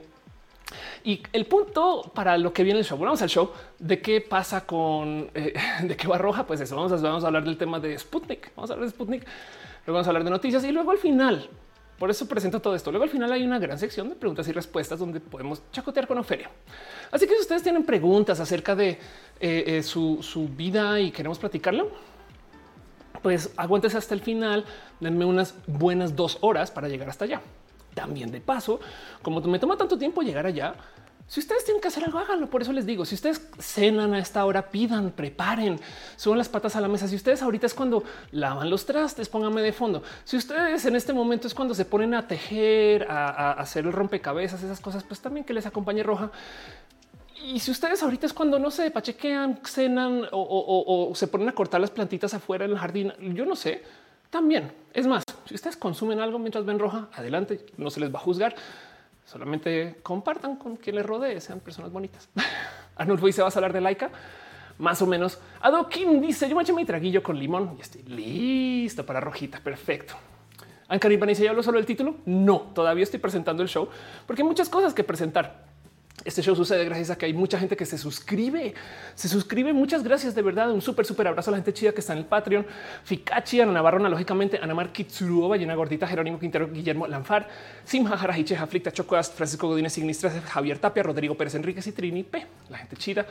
Y 1.05 1.23
el 1.33 1.47
punto 1.47 2.11
para 2.15 2.39
lo 2.39 2.53
que 2.53 2.63
viene 2.63 2.79
el 2.79 2.85
show, 2.85 2.99
vamos 2.99 3.21
al 3.21 3.29
show 3.29 3.51
de 3.79 4.01
qué 4.01 4.21
pasa 4.23 4.65
con 4.65 5.31
eh, 5.35 5.53
de 5.83 5.97
qué 5.97 6.09
va 6.09 6.17
roja. 6.17 6.47
Pues 6.47 6.61
eso 6.61 6.77
vamos 6.77 6.93
a, 6.93 6.97
vamos 6.97 7.25
a 7.25 7.27
hablar 7.27 7.45
del 7.45 7.59
tema 7.59 7.79
de 7.79 7.99
Sputnik. 7.99 8.53
Vamos 8.57 8.71
a 8.71 8.75
hablar 8.75 8.89
de 8.89 8.95
Sputnik, 8.95 9.23
luego 9.87 9.97
vamos 9.97 10.07
a 10.07 10.11
hablar 10.11 10.25
de 10.25 10.31
noticias 10.31 10.65
y 10.65 10.73
luego 10.73 10.91
al 10.91 10.99
final 10.99 11.49
por 12.05 12.11
eso 12.11 12.29
presento 12.29 12.61
todo 12.61 12.75
esto. 12.75 12.91
Luego 12.91 13.05
al 13.05 13.09
final 13.09 13.33
hay 13.33 13.45
una 13.45 13.59
gran 13.59 13.79
sección 13.79 14.11
de 14.11 14.15
preguntas 14.15 14.47
y 14.47 14.53
respuestas 14.53 14.99
donde 14.99 15.21
podemos 15.21 15.63
chacotear 15.73 16.07
con 16.07 16.19
Ofelia. 16.19 16.51
Así 17.11 17.27
que 17.27 17.33
si 17.33 17.41
ustedes 17.41 17.63
tienen 17.63 17.83
preguntas 17.83 18.41
acerca 18.41 18.77
de 18.77 18.91
eh, 18.91 18.99
eh, 19.41 19.83
su, 19.83 20.51
vida 20.55 21.01
y 21.01 21.11
queremos 21.11 21.39
platicarlo, 21.39 21.91
pues 23.23 23.55
aguantes 23.57 23.95
hasta 23.95 24.13
el 24.13 24.21
final, 24.21 24.67
denme 25.01 25.25
unas 25.25 25.55
buenas 25.67 26.15
dos 26.15 26.37
horas 26.43 26.71
para 26.71 26.89
llegar 26.89 27.09
hasta 27.09 27.25
allá. 27.25 27.41
También 27.95 28.31
de 28.31 28.43
paso, 28.43 28.81
como 29.23 29.41
me 29.41 29.59
toma 29.59 29.79
tanto 29.79 29.97
tiempo 29.97 30.21
llegar 30.21 30.45
allá, 30.45 30.75
si 31.27 31.41
ustedes 31.41 31.65
tienen 31.65 31.81
que 31.81 31.89
hacer 31.89 32.05
algo, 32.05 32.19
háganlo. 32.19 32.51
Por 32.51 32.63
eso 32.63 32.73
les 32.73 32.85
digo, 32.85 33.05
si 33.05 33.15
ustedes 33.15 33.41
cenan 33.59 34.13
a 34.13 34.19
esta 34.19 34.45
hora, 34.45 34.71
pidan, 34.71 35.11
preparen, 35.11 35.81
suban 36.17 36.39
las 36.39 36.49
patas 36.49 36.77
a 36.77 36.81
la 36.81 36.89
mesa. 36.89 37.09
Si 37.09 37.17
ustedes 37.17 37.43
ahorita 37.43 37.67
es 37.67 37.75
cuando 37.75 38.05
lavan 38.31 38.69
los 38.69 38.85
trastes, 38.85 39.29
pónganme 39.29 39.63
de 39.63 39.73
fondo. 39.73 40.03
Si 40.25 40.37
ustedes 40.37 40.85
en 40.85 40.97
este 40.97 41.13
momento 41.13 41.47
es 41.47 41.55
cuando 41.55 41.75
se 41.75 41.87
ponen 41.87 42.15
a 42.15 42.29
tejer, 42.29 43.07
a, 43.11 43.53
hacer 43.53 43.87
el 43.87 43.93
rompecabezas, 43.93 44.63
esas 44.63 44.81
cosas, 44.81 45.03
pues 45.03 45.21
también 45.21 45.45
que 45.45 45.55
les 45.55 45.65
acompañe 45.65 46.03
roja. 46.03 46.31
Y 47.43 47.59
si 47.59 47.71
ustedes 47.71 48.03
ahorita 48.03 48.27
es 48.27 48.33
cuando 48.33 48.59
no 48.59 48.71
se 48.71 48.91
pachequean, 48.91 49.61
cenan 49.65 50.27
o, 50.31 51.09
o 51.11 51.15
se 51.15 51.27
ponen 51.27 51.49
a 51.49 51.53
cortar 51.53 51.81
las 51.81 51.91
plantitas 51.91 52.35
afuera 52.35 52.67
en 52.67 52.73
el 52.73 52.79
jardín, 52.79 53.13
yo 53.35 53.47
no 53.47 53.57
sé, 53.57 53.83
también. 54.29 54.73
Es 54.93 55.07
más, 55.07 55.25
si 55.47 55.55
ustedes 55.55 55.77
consumen 55.77 56.21
algo 56.21 56.39
mientras 56.39 56.65
ven 56.65 56.79
roja, 56.79 57.09
adelante, 57.13 57.65
no 57.77 57.91
se 57.91 58.01
les 58.01 58.15
va 58.15 58.19
a 58.19 58.23
juzgar 58.23 58.55
Solamente 59.25 60.01
compartan 60.03 60.57
con 60.57 60.77
quien 60.77 60.97
les 60.97 61.07
rodee, 61.07 61.41
sean 61.41 61.61
personas 61.61 61.91
bonitas. 61.91 62.29
Arnulfo 62.97 63.27
dice, 63.27 63.43
vas 63.43 63.57
a 63.57 63.59
hablar 63.59 63.73
de 63.73 63.81
laica. 63.81 64.11
Más 64.79 65.01
o 65.03 65.07
menos. 65.07 65.41
Adoquín 65.61 66.21
dice, 66.21 66.49
yo 66.49 66.57
me 66.57 66.63
eché 66.63 66.73
mi 66.73 66.85
traguillo 66.85 67.23
con 67.23 67.39
limón 67.39 67.77
y 67.79 67.81
estoy 67.81 68.03
listo 68.03 69.07
para 69.07 69.21
rojita. 69.21 69.61
Perfecto. 69.61 70.15
Ancaribana 70.89 71.31
dice, 71.31 71.45
¿ya 71.45 71.51
hablo 71.51 71.63
solo 71.63 71.79
el 71.79 71.87
título? 71.87 72.17
No, 72.27 72.73
todavía 72.75 73.05
estoy 73.05 73.21
presentando 73.21 73.63
el 73.63 73.69
show 73.69 73.89
porque 74.27 74.43
hay 74.43 74.49
muchas 74.49 74.69
cosas 74.69 74.93
que 74.93 75.05
presentar. 75.05 75.74
Este 76.23 76.43
show 76.43 76.55
sucede 76.55 76.85
gracias 76.85 77.11
a 77.11 77.19
que 77.19 77.27
hay 77.27 77.35
mucha 77.35 77.59
gente 77.59 77.77
que 77.77 77.85
se 77.85 77.99
suscribe, 77.99 78.73
se 79.15 79.29
suscribe. 79.29 79.73
Muchas 79.73 80.05
gracias 80.05 80.35
de 80.35 80.43
verdad. 80.43 80.71
Un 80.71 80.81
súper, 80.81 81.05
súper 81.05 81.27
abrazo 81.27 81.51
a 81.51 81.53
la 81.53 81.57
gente 81.57 81.73
chida 81.73 81.93
que 81.93 82.01
está 82.01 82.13
en 82.13 82.21
el 82.21 82.25
Patreon. 82.25 82.65
Fikachi, 83.03 83.61
Ana 83.61 83.73
Navarro, 83.73 83.99
lógicamente, 83.99 84.59
Anamar 84.63 84.93
Kitsuruova, 84.93 85.57
Llena 85.57 85.75
Gordita, 85.75 86.07
Jerónimo 86.07 86.39
Quintero, 86.39 86.71
Guillermo 86.71 87.09
Lanfar, 87.09 87.49
Simha 87.85 88.17
Jarajiche, 88.17 88.57
Aflicta, 88.57 88.93
Chocoas, 88.93 89.33
Francisco 89.33 89.67
Godínez, 89.67 89.93
Signistra, 89.93 90.31
Javier 90.31 90.79
Tapia, 90.79 91.03
Rodrigo 91.03 91.35
Pérez 91.37 91.57
Enríquez 91.57 91.87
y 91.89 91.93
Trini 91.93 92.23
P. 92.23 92.47
La 92.71 92.79
gente 92.79 92.97
chida 92.97 93.27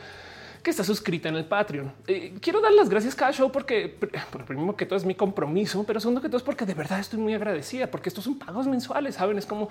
que 0.62 0.70
está 0.70 0.82
suscrita 0.82 1.28
en 1.28 1.36
el 1.36 1.44
Patreon. 1.44 1.92
Eh, 2.06 2.34
quiero 2.40 2.60
dar 2.60 2.72
las 2.72 2.88
gracias 2.88 3.14
cada 3.14 3.32
show 3.32 3.52
porque, 3.52 3.96
por 4.30 4.44
primero 4.44 4.74
que 4.74 4.86
todo 4.86 4.96
es 4.98 5.04
mi 5.04 5.14
compromiso, 5.14 5.84
pero 5.84 6.00
segundo 6.00 6.22
que 6.22 6.28
todo 6.28 6.38
es 6.38 6.42
porque 6.42 6.64
de 6.64 6.72
verdad 6.72 7.00
estoy 7.00 7.18
muy 7.18 7.34
agradecida 7.34 7.86
porque 7.90 8.08
estos 8.08 8.24
son 8.24 8.38
pagos 8.38 8.66
mensuales, 8.66 9.16
saben? 9.16 9.36
Es 9.36 9.44
como 9.44 9.68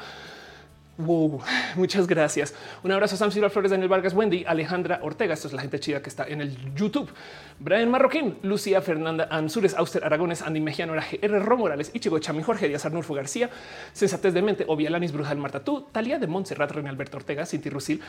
Wow, 0.96 1.42
muchas 1.76 2.06
gracias. 2.06 2.54
Un 2.84 2.92
abrazo 2.92 3.16
a 3.16 3.18
Sam 3.18 3.32
Silva 3.32 3.50
Flores, 3.50 3.72
Daniel 3.72 3.90
Vargas, 3.90 4.14
Wendy, 4.14 4.46
Alejandra 4.46 5.00
Ortega. 5.02 5.34
Esto 5.34 5.48
es 5.48 5.54
la 5.54 5.62
gente 5.64 5.80
chida 5.80 6.04
que 6.04 6.10
está 6.10 6.28
en 6.28 6.40
el 6.40 6.76
YouTube. 6.76 7.10
Brian 7.58 7.90
Marroquín, 7.90 8.38
Lucía 8.44 8.80
Fernanda 8.80 9.28
Ansures, 9.32 9.74
Auster 9.74 10.06
Aragones, 10.06 10.44
Andy 10.44 10.62
Mejiano, 10.62 10.94
R. 10.94 11.40
Ro 11.40 11.58
Morales, 11.58 11.90
Ichigo 11.96 12.20
Chami, 12.20 12.44
Jorge 12.44 12.68
Díaz 12.68 12.86
Arnulfo 12.86 13.16
García, 13.16 13.50
Sensatez 13.92 14.36
de 14.36 14.44
Mente, 14.44 14.66
Ovialanis 14.68 15.12
Brujal 15.12 15.40
Marta 15.40 15.64
Tú, 15.64 15.88
Talia 15.92 16.20
de 16.20 16.28
Montserrat, 16.28 16.70
René 16.70 16.90
Alberto 16.90 17.18
Ortega, 17.18 17.44
Cinti 17.48 17.72
Rusil, 17.72 18.00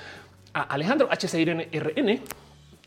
a 0.52 0.64
Alejandro 0.64 1.08
HCIRN 1.10 1.68
RN, 1.72 2.20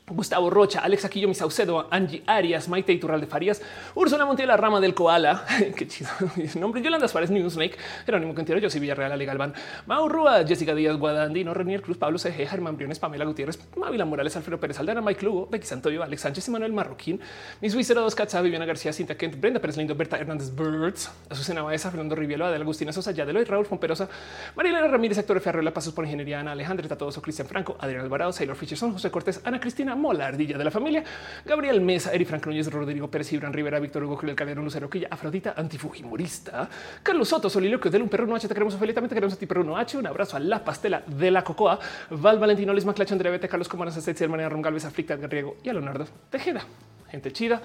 Gustavo 0.09 0.49
Rocha, 0.49 0.79
Alex 0.79 1.03
Aquillo, 1.03 1.33
Saucedo, 1.33 1.89
Angie 1.91 2.23
Arias, 2.25 2.69
Maite 2.69 2.93
Iturral 2.93 3.19
de 3.19 3.27
Farías, 3.27 3.61
Úrsula 3.93 4.25
Montiel, 4.25 4.47
la 4.47 4.55
rama 4.55 4.79
del 4.79 4.93
koala. 4.93 5.43
Qué 5.75 5.85
chido. 5.85 6.09
Nombre 6.57 6.81
Yolanda 6.81 7.09
Suárez, 7.09 7.29
Snake, 7.29 7.77
Jerónimo 8.05 8.33
Quintero, 8.33 8.69
soy 8.69 8.79
Villarreal, 8.79 9.19
Legal 9.19 9.37
Van, 9.37 9.53
Mau 9.85 10.07
Rúa, 10.07 10.45
Jessica 10.47 10.73
Díaz, 10.73 10.95
Guadandino, 10.95 11.53
Renier 11.53 11.81
Cruz, 11.81 11.97
Pablo 11.97 12.17
C. 12.19 12.31
Germán 12.31 12.77
Briones, 12.77 12.99
Pamela 12.99 13.25
Gutiérrez, 13.25 13.59
Mávila 13.75 14.05
Morales, 14.05 14.33
Alfredo 14.37 14.61
Pérez 14.61 14.79
Aldana, 14.79 15.01
Mike 15.01 15.25
Lugo, 15.25 15.47
Becky 15.51 15.67
Santoyo, 15.67 16.01
Alex 16.01 16.21
Sánchez 16.21 16.47
y 16.47 16.51
Manuel 16.51 16.71
Marroquín, 16.71 17.19
Miss 17.59 17.75
Wizero, 17.75 17.99
Dos 17.99 18.15
Katza, 18.15 18.41
Viviana 18.41 18.65
García, 18.65 18.93
Cinta 18.93 19.15
Kent, 19.15 19.37
Brenda 19.41 19.59
Pérez 19.59 19.75
Lindo, 19.75 19.93
Berta 19.93 20.15
Hernández 20.17 20.55
Birds, 20.55 21.11
Azucena 21.29 21.63
Baeza, 21.63 21.91
Fernando 21.91 22.15
Rivielo, 22.15 22.45
Adela 22.45 22.63
Agustina 22.63 22.93
Sosa, 22.93 23.11
Yadeloy, 23.11 23.43
Raúl 23.43 23.65
Fomperosa, 23.65 24.07
Marilena 24.55 24.87
Ramírez, 24.87 25.17
Actor 25.17 25.41
Ferrero, 25.41 25.73
Pasos 25.73 25.93
por 25.93 26.05
Ingeniería, 26.05 26.39
Ana 26.39 26.53
Alejandra 26.53 26.87
Tatoso, 26.87 27.21
Cristian 27.21 27.49
Franco, 27.49 27.75
Adrián 27.81 28.03
Alvarado, 28.03 28.31
Sailor 28.31 28.55
Fisherson, 28.55 28.93
José 28.93 29.11
Cortés, 29.11 29.41
Ana 29.43 29.59
Cristina 29.59 29.96
Molardilla 29.97 30.57
de 30.57 30.63
la 30.63 30.71
familia. 30.71 31.03
Gabriel 31.45 31.81
Mesa, 31.81 32.13
Eri 32.13 32.25
Frank 32.25 32.45
Núñez, 32.45 32.71
Rodrigo 32.71 33.09
Pérez, 33.09 33.31
Ibran 33.33 33.51
Rivera, 33.51 33.79
Víctor 33.79 34.03
Hugo, 34.03 34.15
Julio 34.15 34.35
Calderón, 34.35 34.63
Lucero 34.63 34.89
Quilla, 34.89 35.07
Afrodita, 35.11 35.53
Antifujimorista, 35.57 36.69
Carlos 37.03 37.27
Soto, 37.27 37.49
Soliloquio 37.49 37.91
del 37.91 38.03
un 38.03 38.09
perro 38.09 38.25
no 38.25 38.35
H, 38.35 38.47
te 38.47 38.53
queremos 38.53 38.75
felizmente, 38.75 39.13
queremos 39.13 39.33
a 39.33 39.37
ti 39.37 39.45
perro 39.45 39.63
no 39.63 39.77
H, 39.77 39.97
un 39.97 40.07
abrazo 40.07 40.37
a 40.37 40.39
la 40.39 40.63
pastela 40.63 41.03
de 41.05 41.31
la 41.31 41.43
cocoa, 41.43 41.79
Val 42.11 42.39
Valentino, 42.39 42.73
Liz 42.73 42.85
Maclacho, 42.85 43.13
Andrea 43.13 43.31
Bete, 43.31 43.49
Carlos 43.49 43.67
Comanas, 43.67 43.97
Aceite, 43.97 44.23
Hermana 44.23 44.47
Ron 44.47 44.61
Galvez, 44.61 44.85
Aflicta, 44.85 45.15
Garriego 45.15 45.57
y 45.63 45.69
a 45.69 45.73
Leonardo 45.73 46.07
Tejeda. 46.29 46.61
Gente 47.09 47.31
chida. 47.31 47.61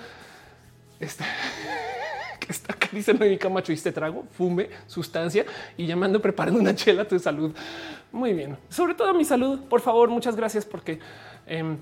Este 0.98 1.24
que 2.40 2.52
está 2.52 2.72
acá 2.72 2.88
dice 2.92 3.14
no 3.14 3.20
Camacho 3.38 3.72
este 3.72 3.92
trago, 3.92 4.24
fume, 4.32 4.68
sustancia 4.86 5.44
y 5.76 5.86
llamando 5.86 6.20
preparando 6.20 6.60
una 6.60 6.74
chela 6.74 7.02
a 7.02 7.08
tu 7.08 7.18
salud. 7.18 7.52
Muy 8.10 8.32
bien. 8.32 8.56
Sobre 8.68 8.94
todo 8.94 9.14
mi 9.14 9.24
salud, 9.24 9.60
por 9.68 9.80
favor, 9.80 10.10
muchas 10.10 10.36
gracias 10.36 10.64
porque 10.64 10.98
eh, 11.46 11.76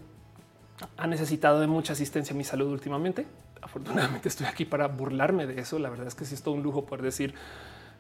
ha 0.97 1.07
necesitado 1.07 1.61
de 1.61 1.67
mucha 1.67 1.93
asistencia 1.93 2.35
a 2.35 2.37
mi 2.37 2.45
salud 2.45 2.71
últimamente. 2.73 3.27
Afortunadamente 3.63 4.29
estoy 4.29 4.47
aquí 4.47 4.65
para 4.65 4.89
burlarme 4.89 5.47
de 5.47 5.61
eso. 5.61 5.79
La 5.79 5.91
verdad 5.91 6.07
es 6.07 6.15
que 6.15 6.25
sí 6.25 6.35
es 6.35 6.43
todo 6.43 6.55
un 6.55 6.63
lujo 6.63 6.87
poder 6.87 7.03
decir 7.03 7.35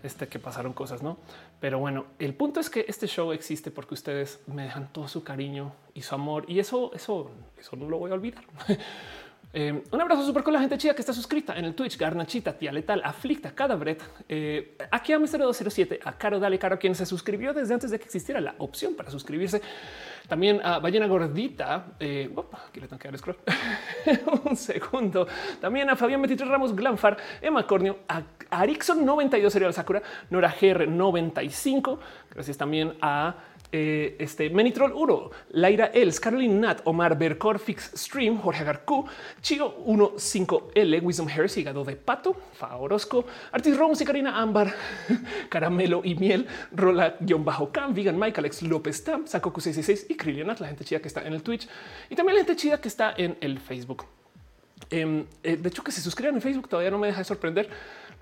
este, 0.02 0.28
que 0.28 0.38
pasaron 0.38 0.72
cosas, 0.72 1.02
no? 1.02 1.18
Pero 1.60 1.78
bueno, 1.78 2.06
el 2.18 2.34
punto 2.34 2.60
es 2.60 2.70
que 2.70 2.86
este 2.88 3.06
show 3.06 3.32
existe 3.32 3.70
porque 3.70 3.94
ustedes 3.94 4.40
me 4.46 4.62
dejan 4.62 4.92
todo 4.92 5.08
su 5.08 5.22
cariño 5.22 5.72
y 5.94 6.02
su 6.02 6.14
amor 6.14 6.44
y 6.48 6.58
eso, 6.58 6.92
eso, 6.94 7.30
eso 7.58 7.76
no 7.76 7.88
lo 7.88 7.98
voy 7.98 8.10
a 8.10 8.14
olvidar. 8.14 8.44
Eh, 9.52 9.82
un 9.90 10.00
abrazo 10.00 10.24
súper 10.24 10.44
con 10.44 10.52
la 10.52 10.60
gente 10.60 10.78
chida 10.78 10.94
que 10.94 11.02
está 11.02 11.12
suscrita 11.12 11.58
en 11.58 11.64
el 11.64 11.74
Twitch, 11.74 11.98
Garnachita, 11.98 12.56
Tía 12.56 12.70
Letal, 12.70 13.02
Aflicta, 13.04 13.52
Cadabret, 13.52 14.00
eh, 14.28 14.76
aquí 14.92 15.12
a 15.12 15.18
Mr. 15.18 15.38
207, 15.38 15.98
a 16.04 16.12
Caro 16.12 16.38
Dale 16.38 16.56
Caro, 16.56 16.78
quien 16.78 16.94
se 16.94 17.04
suscribió 17.04 17.52
desde 17.52 17.74
antes 17.74 17.90
de 17.90 17.98
que 17.98 18.04
existiera 18.04 18.40
la 18.40 18.54
opción 18.58 18.94
para 18.94 19.10
suscribirse. 19.10 19.60
También 20.28 20.60
a 20.64 20.78
Ballena 20.78 21.06
Gordita, 21.06 21.86
eh, 21.98 22.30
aquí 22.68 22.80
le 22.80 22.88
tengo 22.88 22.98
que 22.98 23.08
dar 23.08 23.18
scroll. 23.18 23.38
un 24.44 24.56
segundo. 24.56 25.26
También 25.60 25.90
a 25.90 25.96
Fabián 25.96 26.20
23 26.22 26.48
Ramos 26.48 26.74
Glanfar, 26.74 27.16
Emma 27.40 27.66
Cornio, 27.66 27.98
a 28.08 28.22
Arixon 28.50 29.04
92 29.04 29.52
Serial 29.52 29.74
Sakura, 29.74 30.02
Nora 30.30 30.54
GR 30.60 30.86
95. 30.86 31.98
Gracias 32.30 32.56
también 32.56 32.94
a 33.00 33.34
eh, 33.72 34.16
este 34.18 34.50
Menitrol 34.50 34.92
Uro, 34.92 35.30
Laira 35.50 35.86
Els, 35.86 36.18
Caroline 36.20 36.54
Nat, 36.54 36.80
Omar 36.84 37.16
Bercor, 37.16 37.58
Fix 37.58 37.92
Stream, 37.94 38.38
Jorge 38.38 38.62
Agarcu, 38.62 39.06
Chio 39.40 39.84
15L, 39.86 41.02
Wisdom 41.02 41.28
Harris, 41.28 41.56
Hígado 41.56 41.84
de 41.84 41.96
Pato, 41.96 42.34
Fa 42.54 42.76
Orozco, 42.76 43.24
Artis 43.52 43.76
Ramos 43.76 44.00
y 44.00 44.04
Karina 44.04 44.40
Ámbar, 44.40 44.74
Caramelo 45.48 46.02
y 46.04 46.14
Miel, 46.14 46.46
Rola-Cam, 46.72 47.94
Vegan 47.94 48.18
Mike, 48.18 48.40
Alex 48.40 48.62
López 48.62 49.04
Tam, 49.04 49.26
Sakoku 49.26 49.60
666 49.60 50.10
y 50.10 50.16
Krilianat, 50.16 50.60
la 50.60 50.68
gente 50.68 50.84
chida 50.84 51.00
que 51.00 51.08
está 51.08 51.22
en 51.26 51.32
el 51.32 51.42
Twitch 51.42 51.68
y 52.08 52.14
también 52.14 52.36
la 52.36 52.44
gente 52.44 52.56
chida 52.56 52.80
que 52.80 52.88
está 52.88 53.14
en 53.16 53.36
el 53.40 53.58
Facebook. 53.58 54.04
Em, 54.88 55.26
eh, 55.42 55.56
de 55.56 55.68
hecho, 55.68 55.84
que 55.84 55.92
se 55.92 56.00
suscriban 56.00 56.34
en 56.34 56.42
Facebook 56.42 56.68
todavía 56.68 56.90
no 56.90 56.98
me 56.98 57.06
deja 57.06 57.18
de 57.18 57.24
sorprender 57.24 57.68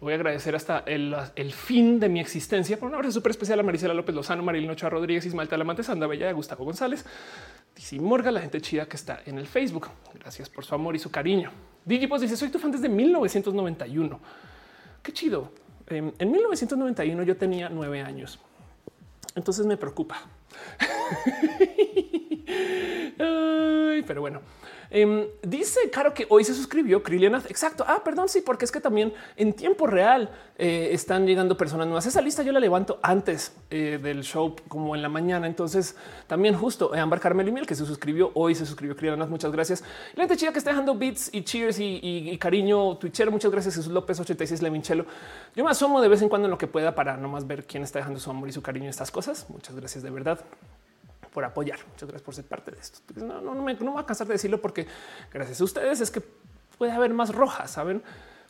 voy 0.01 0.13
a 0.13 0.17
agradecer 0.17 0.55
hasta 0.55 0.85
el, 0.87 1.53
fin 1.53 1.99
de 1.99 2.09
mi 2.09 2.21
existencia 2.21 2.79
por 2.79 2.89
un 2.89 2.95
abrazo 2.95 3.13
súper 3.13 3.31
especial 3.31 3.59
a 3.61 3.63
Marisela 3.63 3.95
López 3.95 4.15
Lozano, 4.15 4.43
Marilyn 4.43 4.71
Ochoa 4.71 4.91
Rodríguez, 4.91 5.27
Ismael 5.27 5.49
Talamante, 5.49 5.83
Sanda 5.83 6.07
Bella, 6.07 6.31
Gustavo 6.33 6.65
González, 6.65 7.05
Tizi 7.75 7.99
Morga, 7.99 8.31
la 8.31 8.41
gente 8.41 8.61
chida 8.61 8.87
que 8.87 8.97
está 8.97 9.21
en 9.27 9.39
el 9.39 9.47
Facebook. 9.47 9.89
Gracias 10.15 10.49
por 10.49 10.65
su 10.65 10.75
amor 10.75 10.95
y 10.97 10.99
su 10.99 11.11
cariño. 11.11 11.51
Digipos 11.85 12.21
dice: 12.21 12.37
Soy 12.37 12.49
tu 12.49 12.59
fan 12.59 12.71
desde 12.71 12.89
1991. 12.89 14.21
Qué 15.03 15.13
chido. 15.13 15.53
Em, 15.87 16.13
en 16.19 16.31
1991 16.31 17.23
yo 17.23 17.37
tenía 17.37 17.69
nueve 17.69 18.03
años. 18.03 18.39
Entonces 19.35 19.67
me 19.67 19.77
preocupa. 19.77 20.21
pero 24.07 24.21
bueno. 24.21 24.41
Em, 24.91 25.27
dice 25.43 25.91
Caro 25.91 26.15
que 26.15 26.27
hoy 26.31 26.45
se 26.45 26.55
suscribió 26.55 27.03
Krilianath. 27.03 27.51
Exacto. 27.51 27.85
Ah, 27.87 28.03
perdón. 28.05 28.29
Sí, 28.29 28.41
porque 28.41 28.65
es 28.65 28.73
que 28.73 28.81
también 28.81 29.13
en 29.37 29.53
tiempo 29.53 29.87
real 29.87 30.31
eh, 30.57 30.91
están 30.93 31.27
llegando 31.27 31.57
personas 31.57 31.87
nuevas. 31.87 32.07
Esa 32.07 32.21
lista 32.21 32.43
yo 32.43 32.53
la 32.53 32.61
levanto 32.61 32.99
antes 33.03 33.55
eh, 33.71 33.99
del 34.03 34.23
show, 34.23 34.57
como 34.69 34.95
en 34.95 35.03
la 35.03 35.09
mañana. 35.09 35.47
Entonces 35.47 35.97
también 36.27 36.55
justo 36.55 36.95
eh, 36.95 37.01
Ambar 37.01 37.21
Carmel 37.21 37.49
y 37.49 37.53
Miel 37.53 37.67
que 37.67 37.75
se 37.75 37.85
suscribió 37.85 38.31
hoy, 38.35 38.55
se 38.55 38.65
suscribió 38.65 38.97
Krilianath. 38.97 39.29
Muchas 39.29 39.53
gracias. 39.53 39.85
La 40.15 40.23
gente 40.23 40.37
chida 40.37 40.53
que 40.53 40.59
está 40.59 40.71
dejando 40.71 40.95
beats 40.95 41.31
y 41.33 41.43
cheers 41.43 41.79
y, 41.81 42.37
cariño 42.39 42.97
Twitchero. 42.97 43.31
Muchas 43.31 43.51
gracias. 43.51 43.75
Jesús 43.75 43.93
López 43.93 44.19
86 44.19 44.63
Levinchelo. 44.63 45.05
Yo 45.55 45.65
me 45.65 45.71
asomo 45.71 46.01
de 46.01 46.09
vez 46.09 46.23
en 46.23 46.29
cuando 46.29 46.47
en 46.47 46.51
lo 46.51 46.59
que 46.59 46.67
pueda 46.67 46.95
para 46.95 47.17
nomás 47.17 47.47
ver 47.47 47.65
quién 47.65 47.83
está 47.83 47.99
dejando 47.99 48.21
su 48.21 48.31
amor 48.31 48.49
y 48.49 48.53
su 48.53 48.63
cariño 48.63 48.89
estas 48.89 49.11
cosas. 49.11 49.47
Muchas 49.51 49.75
gracias 49.77 50.03
de 50.03 50.11
verdad 50.11 50.41
por 51.29 51.45
apoyar. 51.45 51.79
Muchas 51.89 52.09
gracias 52.09 52.23
por 52.23 52.35
ser 52.35 52.45
parte 52.45 52.71
de 52.71 52.79
esto. 52.79 53.01
No, 53.17 53.41
no, 53.41 53.55
no 53.55 53.63
me, 53.63 53.75
no 53.75 53.93
voy 53.93 54.03
a 54.03 54.07
cansar 54.07 54.27
de 54.27 54.35
decirlo 54.35 54.61
porque 54.61 54.87
gracias 55.33 55.61
a 55.61 55.65
ustedes 55.65 56.01
es 56.01 56.11
que 56.11 56.23
puede 56.77 56.93
haber 56.93 57.13
más 57.13 57.35
rojas, 57.35 57.71
saben? 57.71 58.03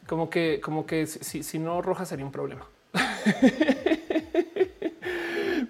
Como 0.06 0.30
que, 0.30 0.60
como 0.62 0.86
que 0.86 1.06
si, 1.06 1.42
si 1.42 1.58
no 1.58 1.82
roja 1.82 2.04
sería 2.04 2.24
un 2.24 2.32
problema. 2.32 2.66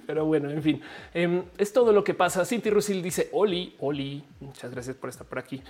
Pero 0.06 0.24
bueno, 0.24 0.50
en 0.50 0.62
fin, 0.62 0.80
em, 1.12 1.44
es 1.58 1.72
todo 1.72 1.92
lo 1.92 2.02
que 2.02 2.14
pasa. 2.14 2.44
Cinti 2.44 2.70
Rusil 2.70 3.02
dice 3.02 3.28
Oli, 3.32 3.76
Oli, 3.80 4.24
muchas 4.40 4.70
gracias 4.70 4.96
por 4.96 5.10
estar 5.10 5.26
por 5.26 5.38
aquí. 5.38 5.62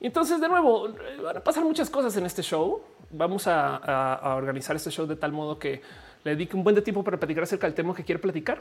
Y 0.00 0.06
entonces, 0.06 0.40
de 0.40 0.48
nuevo, 0.48 0.88
van 1.22 1.36
a 1.36 1.44
pasar 1.44 1.64
muchas 1.64 1.90
cosas 1.90 2.16
en 2.16 2.26
este 2.26 2.42
show. 2.42 2.82
Vamos 3.10 3.46
a, 3.46 3.76
a 4.14 4.34
organizar 4.36 4.74
este 4.76 4.90
show 4.90 5.06
de 5.06 5.16
tal 5.16 5.32
modo 5.32 5.58
que 5.58 5.80
le 6.24 6.32
dedique 6.32 6.56
un 6.56 6.64
buen 6.64 6.74
de 6.74 6.82
tiempo 6.82 7.04
para 7.04 7.18
platicar 7.18 7.44
acerca 7.44 7.66
del 7.66 7.74
tema 7.74 7.94
que 7.94 8.04
quiere 8.04 8.20
platicar. 8.20 8.60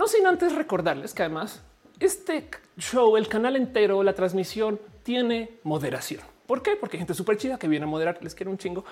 No 0.00 0.08
sin 0.08 0.26
antes 0.26 0.54
recordarles 0.54 1.12
que 1.12 1.20
además 1.20 1.60
este 1.98 2.48
show, 2.78 3.18
el 3.18 3.28
canal 3.28 3.54
entero, 3.54 4.02
la 4.02 4.14
transmisión 4.14 4.80
tiene 5.02 5.58
moderación. 5.62 6.22
¿Por 6.46 6.62
qué? 6.62 6.74
Porque 6.74 6.96
hay 6.96 7.00
gente 7.00 7.12
súper 7.12 7.36
chida 7.36 7.58
que 7.58 7.68
viene 7.68 7.84
a 7.84 7.86
moderar, 7.86 8.16
les 8.22 8.34
quiero 8.34 8.50
un 8.50 8.56
chingo, 8.56 8.82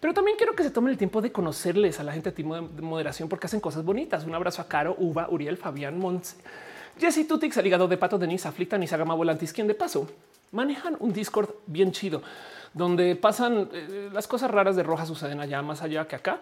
pero 0.00 0.12
también 0.12 0.36
quiero 0.36 0.56
que 0.56 0.64
se 0.64 0.72
tomen 0.72 0.90
el 0.90 0.98
tiempo 0.98 1.22
de 1.22 1.30
conocerles 1.30 2.00
a 2.00 2.02
la 2.02 2.12
gente 2.12 2.32
de 2.32 2.82
moderación 2.82 3.28
porque 3.28 3.46
hacen 3.46 3.60
cosas 3.60 3.84
bonitas. 3.84 4.24
Un 4.24 4.34
abrazo 4.34 4.60
a 4.60 4.66
Caro, 4.66 4.96
Uva, 4.98 5.28
Uriel, 5.30 5.56
Fabián, 5.56 6.00
Montse, 6.00 6.36
Jesse 6.98 7.28
Tutix, 7.28 7.56
Aligado 7.58 7.86
de 7.86 7.96
Pato, 7.96 8.18
Denise, 8.18 8.48
Aflicta, 8.48 8.76
Nisagama 8.76 9.14
Volantis, 9.14 9.52
quien 9.52 9.68
de 9.68 9.74
paso 9.76 10.08
manejan 10.50 10.96
un 10.98 11.12
Discord 11.12 11.48
bien 11.68 11.92
chido 11.92 12.22
donde 12.74 13.14
pasan 13.14 13.68
eh, 13.72 14.10
las 14.12 14.26
cosas 14.26 14.50
raras 14.50 14.74
de 14.74 14.82
Roja 14.82 15.06
suceden 15.06 15.38
allá 15.38 15.62
más 15.62 15.82
allá 15.82 16.08
que 16.08 16.16
acá 16.16 16.40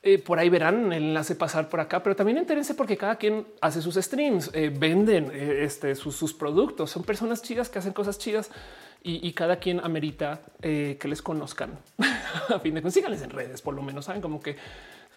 eh, 0.00 0.18
por 0.18 0.38
ahí 0.38 0.48
verán 0.48 0.92
el 0.92 1.04
enlace 1.06 1.34
pasar 1.34 1.68
por 1.68 1.80
acá, 1.80 2.02
pero 2.02 2.14
también 2.14 2.38
entérense 2.38 2.74
porque 2.74 2.96
cada 2.96 3.16
quien 3.16 3.46
hace 3.60 3.82
sus 3.82 3.96
streams, 3.96 4.50
eh, 4.54 4.70
venden 4.70 5.30
eh, 5.32 5.64
este, 5.64 5.96
sus, 5.96 6.32
productos, 6.34 6.90
son 6.90 7.02
personas 7.02 7.42
chidas 7.42 7.68
que 7.68 7.80
hacen 7.80 7.92
cosas 7.92 8.16
chidas 8.16 8.50
y, 9.02 9.32
cada 9.32 9.56
quien 9.56 9.80
amerita 9.80 10.42
que 10.60 10.98
les 11.04 11.22
conozcan. 11.22 11.78
A 12.48 12.58
fin 12.58 12.74
de 12.74 12.82
cuentas, 12.82 13.22
en 13.22 13.30
redes, 13.30 13.62
por 13.62 13.74
lo 13.74 13.80
menos 13.80 14.04
saben 14.04 14.20
como 14.20 14.40
que 14.40 14.56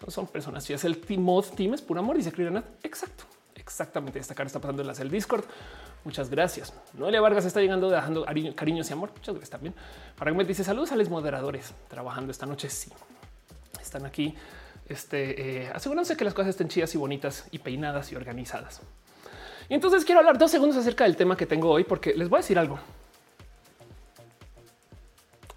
son, 0.08 0.28
personas 0.28 0.64
chidas. 0.64 0.84
El 0.84 0.98
team 0.98 1.20
mod 1.20 1.44
team 1.56 1.74
es 1.74 1.82
puro 1.82 2.00
amor 2.00 2.16
y 2.16 2.22
se 2.22 2.30
escriben 2.30 2.64
exacto. 2.82 3.24
Exactamente. 3.54 4.18
Esta 4.18 4.34
cara 4.34 4.46
está 4.46 4.60
pasando 4.60 4.82
enlace 4.82 5.02
el 5.02 5.10
Discord. 5.10 5.44
Muchas 6.04 6.30
gracias. 6.30 6.72
Noelia 6.94 7.20
Vargas 7.20 7.44
está 7.44 7.60
llegando 7.60 7.90
dejando 7.90 8.24
cariños 8.54 8.88
y 8.88 8.92
amor. 8.92 9.10
Muchas 9.10 9.34
gracias 9.34 9.50
también. 9.50 9.74
Para 10.16 10.32
me 10.32 10.44
dice 10.44 10.64
saludos 10.64 10.92
a 10.92 10.96
los 10.96 11.08
moderadores 11.10 11.74
trabajando 11.88 12.30
esta 12.30 12.46
noche. 12.46 12.70
Sí, 12.70 12.90
están 13.80 14.06
aquí 14.06 14.34
este, 14.92 15.64
eh, 15.64 15.70
asegúrense 15.74 16.16
que 16.16 16.24
las 16.24 16.34
cosas 16.34 16.50
estén 16.50 16.68
chidas 16.68 16.94
y 16.94 16.98
bonitas 16.98 17.46
y 17.50 17.58
peinadas 17.58 18.12
y 18.12 18.16
organizadas. 18.16 18.80
Y 19.68 19.74
entonces 19.74 20.04
quiero 20.04 20.20
hablar 20.20 20.38
dos 20.38 20.50
segundos 20.50 20.76
acerca 20.76 21.04
del 21.04 21.16
tema 21.16 21.36
que 21.36 21.46
tengo 21.46 21.70
hoy, 21.70 21.84
porque 21.84 22.14
les 22.14 22.28
voy 22.28 22.38
a 22.38 22.40
decir 22.40 22.58
algo. 22.58 22.78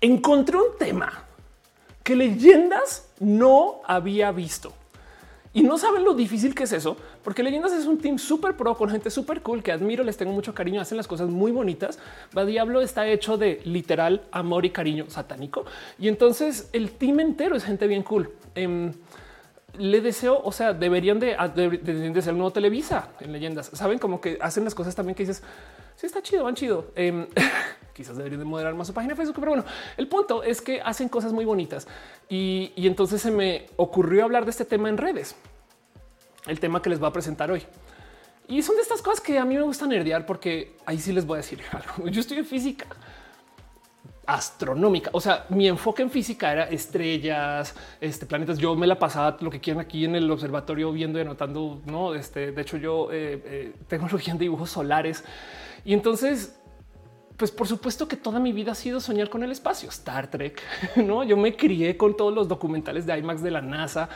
Encontré 0.01 0.58
un 0.58 0.77
tema 0.77 1.24
que 2.04 2.15
leyendas 2.15 3.10
no 3.20 3.82
había 3.86 4.32
visto. 4.32 4.74
Y 5.56 5.63
no 5.63 5.77
saben 5.77 6.04
lo 6.04 6.13
difícil 6.13 6.54
que 6.54 6.63
es 6.63 6.74
eso, 6.74 6.98
porque 7.24 7.42
Leyendas 7.42 7.72
es 7.72 7.86
un 7.86 7.98
team 7.98 8.20
súper 8.20 8.58
pro 8.58 8.75
con 8.75 8.89
gente 8.89 9.10
súper 9.10 9.42
cool 9.42 9.63
que 9.63 9.72
admiro, 9.72 10.04
les 10.04 10.18
tengo 10.18 10.34
mucho 10.34 10.54
cariño, 10.54 10.82
hacen 10.82 10.98
las 10.98 11.08
cosas 11.08 11.30
muy 11.30 11.54
bonitas. 11.54 11.98
Va 12.38 12.44
Diablo 12.44 12.82
está 12.82 13.08
hecho 13.08 13.38
de 13.38 13.62
literal 13.63 14.24
amor 14.32 14.65
y 14.65 14.72
cariño 14.72 15.06
satánico. 15.08 15.65
Y 15.98 16.10
entonces 16.10 16.68
el 16.74 16.92
team 16.92 17.22
entero 17.22 17.56
es 17.56 17.63
gente 17.63 17.88
bien 17.88 18.04
cool. 18.04 18.34
Em, 18.54 18.92
le 19.77 20.01
deseo, 20.01 20.41
o 20.44 20.51
sea, 20.51 20.74
deberían 20.74 21.20
de, 21.20 21.36
ser 22.22 22.34
un 22.34 22.39
nuevo 22.39 22.51
Televisa 22.51 23.10
en 23.20 23.32
leyendas. 23.32 23.72
Saben 23.74 24.00
como 24.00 24.22
que 24.22 24.38
hacen 24.41 24.63
las 24.63 24.75
cosas 24.75 24.96
también 24.96 25.15
que 25.15 25.24
dices, 25.24 25.44
sí 25.96 26.05
está 26.05 26.22
chido, 26.22 26.44
van 26.44 26.55
chido. 26.55 26.91
Em, 26.96 27.27
quizás 27.94 28.17
deberían 28.17 28.39
de 28.39 28.46
moderar 28.46 28.75
más 28.75 28.88
su 28.88 28.94
página 28.94 29.13
de 29.13 29.17
Facebook, 29.17 29.38
pero 29.39 29.51
bueno, 29.51 29.65
el 29.98 30.08
punto 30.08 30.44
es 30.44 30.62
que 30.62 30.82
hacen 30.82 31.10
cosas 31.10 31.32
muy 31.32 31.46
bonitas 31.46 31.88
y, 32.29 32.74
entonces 32.77 33.22
se 33.22 33.32
me 33.32 33.67
ocurrió 33.77 34.25
hablar 34.25 34.44
de 34.46 34.51
este 34.51 34.65
tema 34.65 34.89
en 34.89 34.98
redes, 34.98 35.36
el 36.48 36.60
tema 36.60 36.82
que 36.82 36.89
les 36.89 37.00
voy 37.00 37.10
a 37.10 37.13
presentar 37.13 37.51
hoy. 37.51 37.63
Y 38.48 38.62
son 38.62 38.75
de 38.75 38.84
estas 38.84 39.01
cosas 39.01 39.22
que 39.22 39.39
a 39.39 39.46
mí 39.46 39.55
me 39.55 39.63
gusta 39.63 39.88
nerdear 39.88 40.25
porque 40.25 40.75
ahí 40.86 41.00
sí 41.00 41.12
les 41.13 41.25
voy 41.25 41.36
a 41.36 41.38
decir 41.38 41.62
algo. 41.72 42.10
Yo 42.10 42.22
estoy 42.22 42.38
en 42.38 42.46
física 42.46 42.86
astronómica. 44.27 45.10
O 45.13 45.22
sea, 45.22 45.46
mi 45.50 45.67
enfoque 45.67 46.01
en 46.03 46.10
física 46.10 46.51
era 46.51 46.63
estrellas, 46.65 47.75
este, 48.01 48.25
planetas. 48.25 48.58
Yo 48.58 48.75
me 48.75 48.88
la 48.88 48.98
pasaba 48.98 49.38
lo 49.39 49.50
que 49.50 49.60
quieran 49.60 49.82
aquí 49.82 50.05
en 50.05 50.15
el 50.15 50.29
observatorio 50.29 50.91
viendo 50.91 51.20
y 51.20 51.22
anotando. 51.22 51.82
No, 51.86 52.13
este, 52.15 52.51
de 52.51 52.62
hecho, 52.62 52.77
yo 52.77 53.12
eh, 53.12 53.41
eh, 53.46 53.74
tengo 53.88 54.08
en 54.25 54.38
dibujos 54.38 54.70
solares 54.72 55.24
y 55.86 55.94
entonces, 55.94 56.58
pues 57.38 57.51
por 57.51 57.67
supuesto 57.67 58.08
que 58.08 58.17
toda 58.17 58.39
mi 58.39 58.51
vida 58.51 58.72
ha 58.72 58.75
sido 58.75 59.00
soñar 59.00 59.29
con 59.29 59.44
el 59.44 59.51
espacio, 59.51 59.89
Star 59.89 60.29
Trek. 60.29 60.62
No, 60.96 61.24
yo 61.24 61.38
me 61.38 61.55
crié 61.55 61.96
con 61.96 62.17
todos 62.17 62.34
los 62.34 62.48
documentales 62.48 63.05
de 63.05 63.17
IMAX 63.17 63.44
de 63.44 63.51
la 63.51 63.62
NASA 63.62 64.10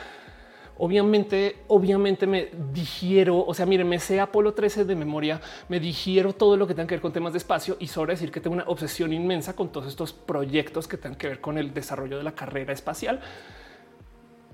Obviamente, 0.82 1.58
obviamente 1.68 2.26
me 2.26 2.48
digiero, 2.72 3.44
o 3.44 3.52
sea, 3.52 3.66
miren, 3.66 3.86
me 3.86 3.98
sé 3.98 4.18
Apolo 4.18 4.54
13 4.54 4.86
de 4.86 4.96
memoria, 4.96 5.38
me 5.68 5.78
digiero 5.78 6.32
todo 6.32 6.56
lo 6.56 6.66
que 6.66 6.72
tenga 6.72 6.86
que 6.86 6.94
ver 6.94 7.02
con 7.02 7.12
temas 7.12 7.34
de 7.34 7.36
espacio 7.36 7.76
y 7.78 7.88
sobre 7.88 8.14
decir 8.14 8.32
que 8.32 8.40
tengo 8.40 8.54
una 8.54 8.64
obsesión 8.64 9.12
inmensa 9.12 9.54
con 9.54 9.68
todos 9.70 9.88
estos 9.88 10.14
proyectos 10.14 10.88
que 10.88 10.96
tengan 10.96 11.18
que 11.18 11.28
ver 11.28 11.40
con 11.42 11.58
el 11.58 11.74
desarrollo 11.74 12.16
de 12.16 12.22
la 12.22 12.32
carrera 12.32 12.72
espacial. 12.72 13.20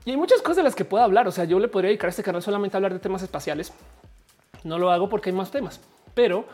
Y 0.05 0.11
hay 0.11 0.17
muchas 0.17 0.43
cosas 0.43 0.57
de 0.57 0.63
las 0.65 0.75
que 0.75 0.85
puedo 0.85 1.05
hablar. 1.05 1.29
O 1.29 1.31
sea, 1.31 1.45
yo 1.45 1.61
le 1.61 1.69
podría 1.69 1.91
dedicar 1.91 2.09
a 2.09 2.11
este 2.11 2.25
canal 2.25 2.43
solamente 2.43 2.77
a 2.77 2.79
hablar 2.79 2.93
de 2.93 2.99
temas 2.99 3.23
espaciales. 3.23 3.73
No 4.65 4.81
lo 4.81 4.91
hago 4.91 5.09
porque 5.09 5.31
hay 5.31 5.37
más 5.37 5.53
temas, 5.53 5.81
pero 6.13 6.47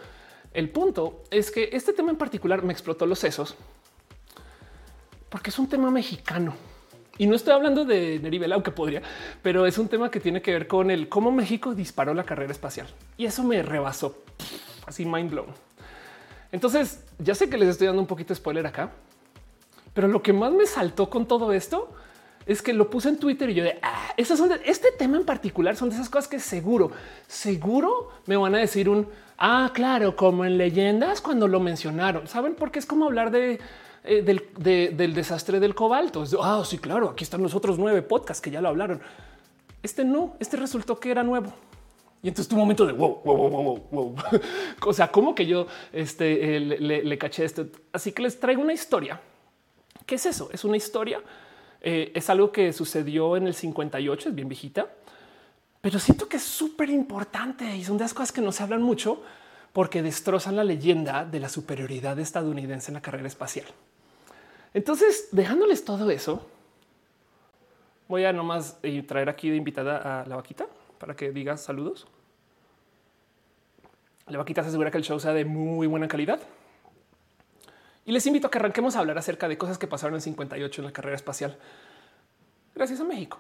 el 0.53 0.69
punto 0.69 1.23
es 1.31 1.51
que 1.51 1.71
este 1.73 1.95
tema 1.95 2.11
en 2.11 2.19
particular 2.19 2.63
me 2.63 2.75
explotó 2.75 3.07
los 3.07 3.19
sesos 3.19 3.57
porque 5.31 5.49
es 5.49 5.59
un 5.59 5.67
tema 5.67 5.91
mexicano. 5.91 6.55
Y 7.19 7.27
no 7.27 7.35
estoy 7.35 7.53
hablando 7.53 7.85
de 7.85 8.19
Neribel, 8.21 8.53
aunque 8.53 8.71
podría, 8.71 9.03
pero 9.43 9.67
es 9.67 9.77
un 9.77 9.89
tema 9.89 10.11
que 10.11 10.19
tiene 10.19 10.41
que 10.41 10.53
ver 10.53 10.67
con 10.67 10.91
el 10.91 11.09
cómo 11.09 11.31
México 11.31 11.75
disparó 11.75 12.15
la 12.15 12.25
carrera 12.25 12.53
espacial 12.53 12.87
y 13.19 13.27
eso 13.27 13.45
me 13.45 13.63
rebasó 13.63 14.23
así 14.87 15.05
mind 15.05 15.31
blown. 15.31 15.47
Entonces, 16.51 17.05
ya 17.19 17.35
sé 17.35 17.49
que 17.49 17.59
les 17.59 17.69
estoy 17.69 17.87
dando 17.87 18.01
un 18.01 18.09
poquito 18.09 18.29
de 18.31 18.37
spoiler 18.37 18.67
acá, 18.67 18.93
pero 19.95 20.09
lo 20.09 20.23
que 20.23 20.33
más 20.33 20.53
me 20.53 20.67
saltó 20.67 21.11
con 21.11 21.27
todo 21.27 21.53
esto 21.53 21.93
es 22.47 22.63
que 22.63 22.73
lo 22.73 22.91
puse 22.91 23.11
en 23.11 23.19
Twitter 23.19 23.51
y 23.51 23.55
yo 23.55 23.63
de 23.63 23.79
ah, 23.83 24.15
son 24.25 24.51
este 24.65 24.91
tema 24.93 25.17
en 25.17 25.25
particular 25.25 25.77
son 25.77 25.91
de 25.91 25.95
esas 25.95 26.09
cosas 26.09 26.29
que 26.29 26.41
seguro, 26.41 26.91
seguro 27.29 28.11
me 28.27 28.37
van 28.37 28.55
a 28.55 28.59
decir 28.59 28.89
un 28.89 29.07
ah, 29.39 29.71
claro, 29.75 30.15
como 30.17 30.45
en 30.45 30.57
leyendas 30.57 31.21
cuando 31.21 31.49
lo 31.49 31.61
mencionaron. 31.61 32.27
Saben 32.29 32.55
por 32.55 32.71
qué 32.71 32.79
es 32.79 32.87
como 32.87 33.07
hablar 33.07 33.31
de 33.31 33.61
eh, 34.05 34.23
del, 34.23 35.15
desastre 35.15 35.61
del 35.61 35.75
cobalto. 35.75 36.25
ah, 36.43 36.63
sí, 36.65 36.79
claro, 36.79 37.11
aquí 37.11 37.25
están 37.25 37.43
los 37.43 37.55
otros 37.55 37.79
nueve 37.79 38.03
podcasts 38.03 38.41
que 38.41 38.51
ya 38.51 38.61
lo 38.61 38.69
hablaron. 38.69 39.01
Este 39.83 40.05
no, 40.05 40.37
este 40.39 40.57
resultó 40.57 40.99
que 40.99 41.11
era 41.11 41.23
nuevo. 41.23 41.53
Y 42.23 42.29
entonces 42.29 42.49
tu 42.49 42.57
momento 42.57 42.87
de 42.87 42.93
wow, 42.93 43.21
wow, 43.25 43.49
wow, 43.49 43.89
wow, 43.91 44.17
o 44.87 44.93
sea, 44.93 45.11
como 45.11 45.35
que 45.35 45.45
yo 45.45 45.67
este, 45.93 46.57
eh, 46.57 46.61
le, 46.61 47.03
le, 47.03 47.19
caché 47.19 47.45
esto. 47.45 47.67
Así 47.93 48.13
que 48.13 48.23
les 48.23 48.39
traigo 48.39 48.63
una 48.63 48.73
historia. 48.73 49.21
¿Qué 50.07 50.15
es 50.15 50.27
eso? 50.27 50.49
Es 50.53 50.65
una 50.65 50.77
historia 50.77 51.21
eh, 51.85 52.13
es 52.15 52.31
algo 52.31 52.53
que 52.53 52.73
sucedió 52.73 53.37
en 53.37 53.49
el 53.49 53.55
58, 53.55 54.29
es 54.29 54.35
bien 54.35 54.49
viejita, 54.49 54.87
pero 55.81 55.99
siento 55.99 56.29
que 56.29 56.37
es 56.37 56.45
súper 56.45 56.89
importante 56.91 57.77
y 57.77 57.83
son 57.83 57.99
de 57.99 58.05
las 58.05 58.15
cosas 58.15 58.31
que 58.31 58.41
no 58.41 58.53
se 58.53 58.63
hablan 58.63 58.83
mucho 58.83 59.21
porque 59.73 60.01
destrozan 60.01 60.55
la 60.55 60.63
leyenda 60.63 61.25
de 61.25 61.41
la 61.41 61.49
superioridad 61.49 62.21
estadounidense 62.21 62.91
en 62.91 62.95
la 62.95 63.03
carrera 63.03 63.27
espacial. 63.27 63.67
Entonces, 64.75 65.29
dejándoles 65.33 65.85
todo 65.85 66.11
eso, 66.11 66.47
voy 68.09 68.25
a 68.25 68.33
nomás 68.33 68.79
traer 69.07 69.29
aquí 69.29 69.51
de 69.51 69.57
invitada 69.57 70.23
a 70.23 70.27
la 70.27 70.37
vaquita 70.37 70.67
para 70.99 71.15
que 71.15 71.31
diga 71.31 71.57
saludos. 71.57 72.07
La 74.27 74.39
vaquita 74.39 74.63
se 74.63 74.69
asegura 74.69 74.91
que 74.91 74.99
el 74.99 75.05
show 75.05 75.19
sea 75.21 75.33
de 75.33 75.45
muy 75.45 75.87
buena 75.87 76.09
calidad. 76.09 76.41
Y 78.05 78.13
les 78.13 78.27
invito 78.27 78.47
a 78.47 78.51
que 78.51 78.59
arranquemos 78.59 78.97
a 78.97 79.01
hablar 79.01 79.19
acerca 79.19 79.49
de 79.49 79.59
cosas 79.59 79.79
que 79.79 79.87
pasaron 79.87 80.15
en 80.15 80.21
58 80.21 80.81
en 80.81 80.87
la 80.87 80.93
carrera 80.93 81.17
espacial. 81.17 81.59
Gracias 82.75 83.01
a 83.01 83.05
México. 83.05 83.39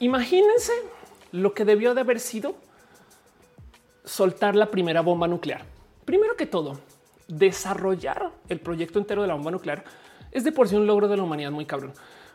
Imagínense 0.00 0.72
lo 1.30 1.52
que 1.52 1.66
debió 1.66 1.94
de 1.94 2.00
haber 2.00 2.20
sido 2.20 2.56
soltar 4.04 4.56
la 4.56 4.70
primera 4.70 5.02
bomba 5.02 5.28
nuclear. 5.28 5.66
Primero 6.06 6.36
que 6.36 6.46
todo, 6.46 6.80
desarrollar 7.28 8.30
el 8.48 8.60
proyecto 8.60 8.98
entero 8.98 9.20
de 9.20 9.28
la 9.28 9.34
bomba 9.34 9.50
nuclear 9.50 9.84
es 10.32 10.42
de 10.42 10.52
por 10.52 10.68
sí 10.68 10.74
un 10.74 10.86
logro 10.86 11.06
de 11.06 11.18
la 11.18 11.22
humanidad 11.22 11.50
muy 11.50 11.66
cabrón, 11.66 11.92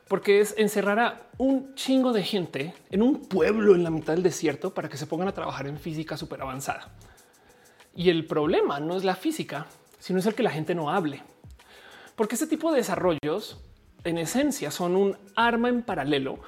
porque 0.07 0.41
es 0.41 0.53
encerrar 0.59 0.99
a 0.99 1.21
un 1.39 1.73
chingo 1.73 2.13
de 2.13 2.21
gente 2.21 2.75
en 2.91 3.01
un 3.01 3.21
pueblo 3.21 3.73
en 3.73 3.83
la 3.83 3.89
mitad 3.89 4.13
del 4.13 4.21
desierto 4.21 4.73
para 4.75 4.87
que 4.87 4.97
se 4.97 5.07
pongan 5.07 5.27
a 5.27 5.33
trabajar 5.33 5.65
en 5.65 5.79
física 5.79 6.17
súper 6.17 6.43
avanzada. 6.43 6.91
Y 7.95 8.11
el 8.11 8.27
problema 8.27 8.79
no 8.79 8.95
es 8.95 9.03
la 9.03 9.15
física, 9.15 9.65
sino 9.97 10.19
es 10.19 10.25
el 10.27 10.35
que 10.35 10.43
la 10.43 10.51
gente 10.51 10.75
no 10.75 10.91
hable. 10.91 11.23
Porque 12.15 12.35
este 12.35 12.45
tipo 12.45 12.69
de 12.71 12.77
desarrollos, 12.77 13.59
en 14.03 14.19
esencia, 14.19 14.69
son 14.69 14.95
un 14.95 15.17
arma 15.35 15.69
en 15.69 15.81
paralelo 15.81 16.39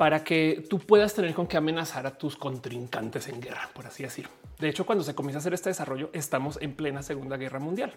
para 0.00 0.24
que 0.24 0.64
tú 0.66 0.78
puedas 0.78 1.12
tener 1.12 1.34
con 1.34 1.46
qué 1.46 1.58
amenazar 1.58 2.06
a 2.06 2.16
tus 2.16 2.34
contrincantes 2.34 3.28
en 3.28 3.38
guerra, 3.38 3.68
por 3.74 3.86
así 3.86 4.02
decirlo. 4.02 4.30
De 4.58 4.70
hecho, 4.70 4.86
cuando 4.86 5.04
se 5.04 5.14
comienza 5.14 5.36
a 5.36 5.40
hacer 5.40 5.52
este 5.52 5.68
desarrollo, 5.68 6.08
estamos 6.14 6.58
en 6.62 6.72
plena 6.72 7.02
Segunda 7.02 7.36
Guerra 7.36 7.58
Mundial. 7.58 7.92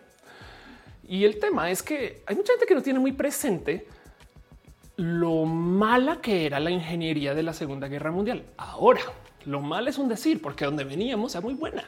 Y 1.07 1.23
el 1.23 1.39
tema 1.39 1.71
es 1.71 1.81
que 1.81 2.21
hay 2.25 2.35
mucha 2.35 2.51
gente 2.51 2.65
que 2.65 2.75
no 2.75 2.81
tiene 2.81 2.99
muy 2.99 3.13
presente 3.13 3.87
lo 4.97 5.45
mala 5.45 6.19
que 6.19 6.45
era 6.45 6.59
la 6.59 6.71
ingeniería 6.71 7.33
de 7.33 7.43
la 7.43 7.53
Segunda 7.53 7.87
Guerra 7.87 8.11
Mundial. 8.11 8.43
Ahora, 8.57 8.99
lo 9.45 9.61
mal 9.61 9.87
es 9.87 9.97
un 9.97 10.09
decir, 10.09 10.41
porque 10.41 10.65
donde 10.65 10.83
veníamos 10.83 11.33
era 11.35 11.41
muy 11.41 11.53
buena. 11.53 11.85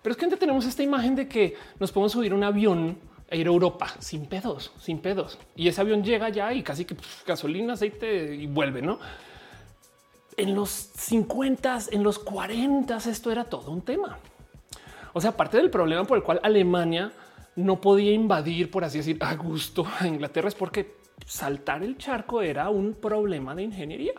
Pero 0.00 0.12
es 0.12 0.16
que 0.16 0.26
antes 0.26 0.38
tenemos 0.38 0.64
esta 0.64 0.84
imagen 0.84 1.16
de 1.16 1.26
que 1.26 1.56
nos 1.80 1.90
podemos 1.90 2.12
subir 2.12 2.32
un 2.32 2.44
avión 2.44 2.98
e 3.34 3.38
ir 3.38 3.48
a 3.48 3.50
Europa 3.50 3.88
sin 3.98 4.26
pedos, 4.26 4.72
sin 4.78 5.00
pedos. 5.00 5.38
Y 5.56 5.66
ese 5.66 5.80
avión 5.80 6.04
llega 6.04 6.28
ya 6.28 6.52
y 6.54 6.62
casi 6.62 6.84
que 6.84 6.94
gasolina, 7.26 7.72
aceite 7.72 8.32
y 8.34 8.46
vuelve, 8.46 8.80
¿no? 8.80 9.00
En 10.36 10.54
los 10.54 10.70
50, 10.70 11.78
en 11.90 12.02
los 12.04 12.20
40, 12.20 12.96
esto 12.96 13.32
era 13.32 13.44
todo 13.44 13.72
un 13.72 13.82
tema. 13.82 14.18
O 15.12 15.20
sea, 15.20 15.36
parte 15.36 15.56
del 15.56 15.70
problema 15.70 16.04
por 16.04 16.16
el 16.16 16.22
cual 16.22 16.38
Alemania 16.44 17.12
no 17.56 17.80
podía 17.80 18.12
invadir, 18.12 18.70
por 18.70 18.84
así 18.84 18.98
decir, 18.98 19.18
a 19.20 19.34
gusto 19.34 19.84
a 19.98 20.06
Inglaterra 20.06 20.48
es 20.48 20.54
porque 20.54 20.94
saltar 21.26 21.82
el 21.82 21.98
charco 21.98 22.40
era 22.40 22.68
un 22.68 22.94
problema 22.94 23.54
de 23.54 23.64
ingeniería. 23.64 24.14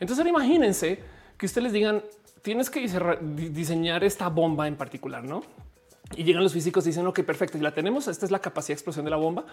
Entonces 0.00 0.18
ahora 0.18 0.30
imagínense 0.30 1.00
que 1.36 1.46
ustedes 1.46 1.64
les 1.64 1.72
digan, 1.72 2.02
tienes 2.42 2.70
que 2.70 2.80
diseñar 3.22 4.02
esta 4.02 4.28
bomba 4.28 4.66
en 4.66 4.76
particular, 4.76 5.22
¿no? 5.22 5.42
Y 6.16 6.24
llegan 6.24 6.42
los 6.42 6.52
físicos 6.52 6.84
y 6.86 6.90
dicen, 6.90 7.06
ok, 7.06 7.20
perfecto, 7.20 7.56
y 7.58 7.60
la 7.60 7.72
tenemos, 7.72 8.08
esta 8.08 8.26
es 8.26 8.32
la 8.32 8.40
capacidad 8.40 8.74
de 8.74 8.78
explosión 8.78 9.04
de 9.04 9.10
la 9.10 9.16
bomba. 9.16 9.44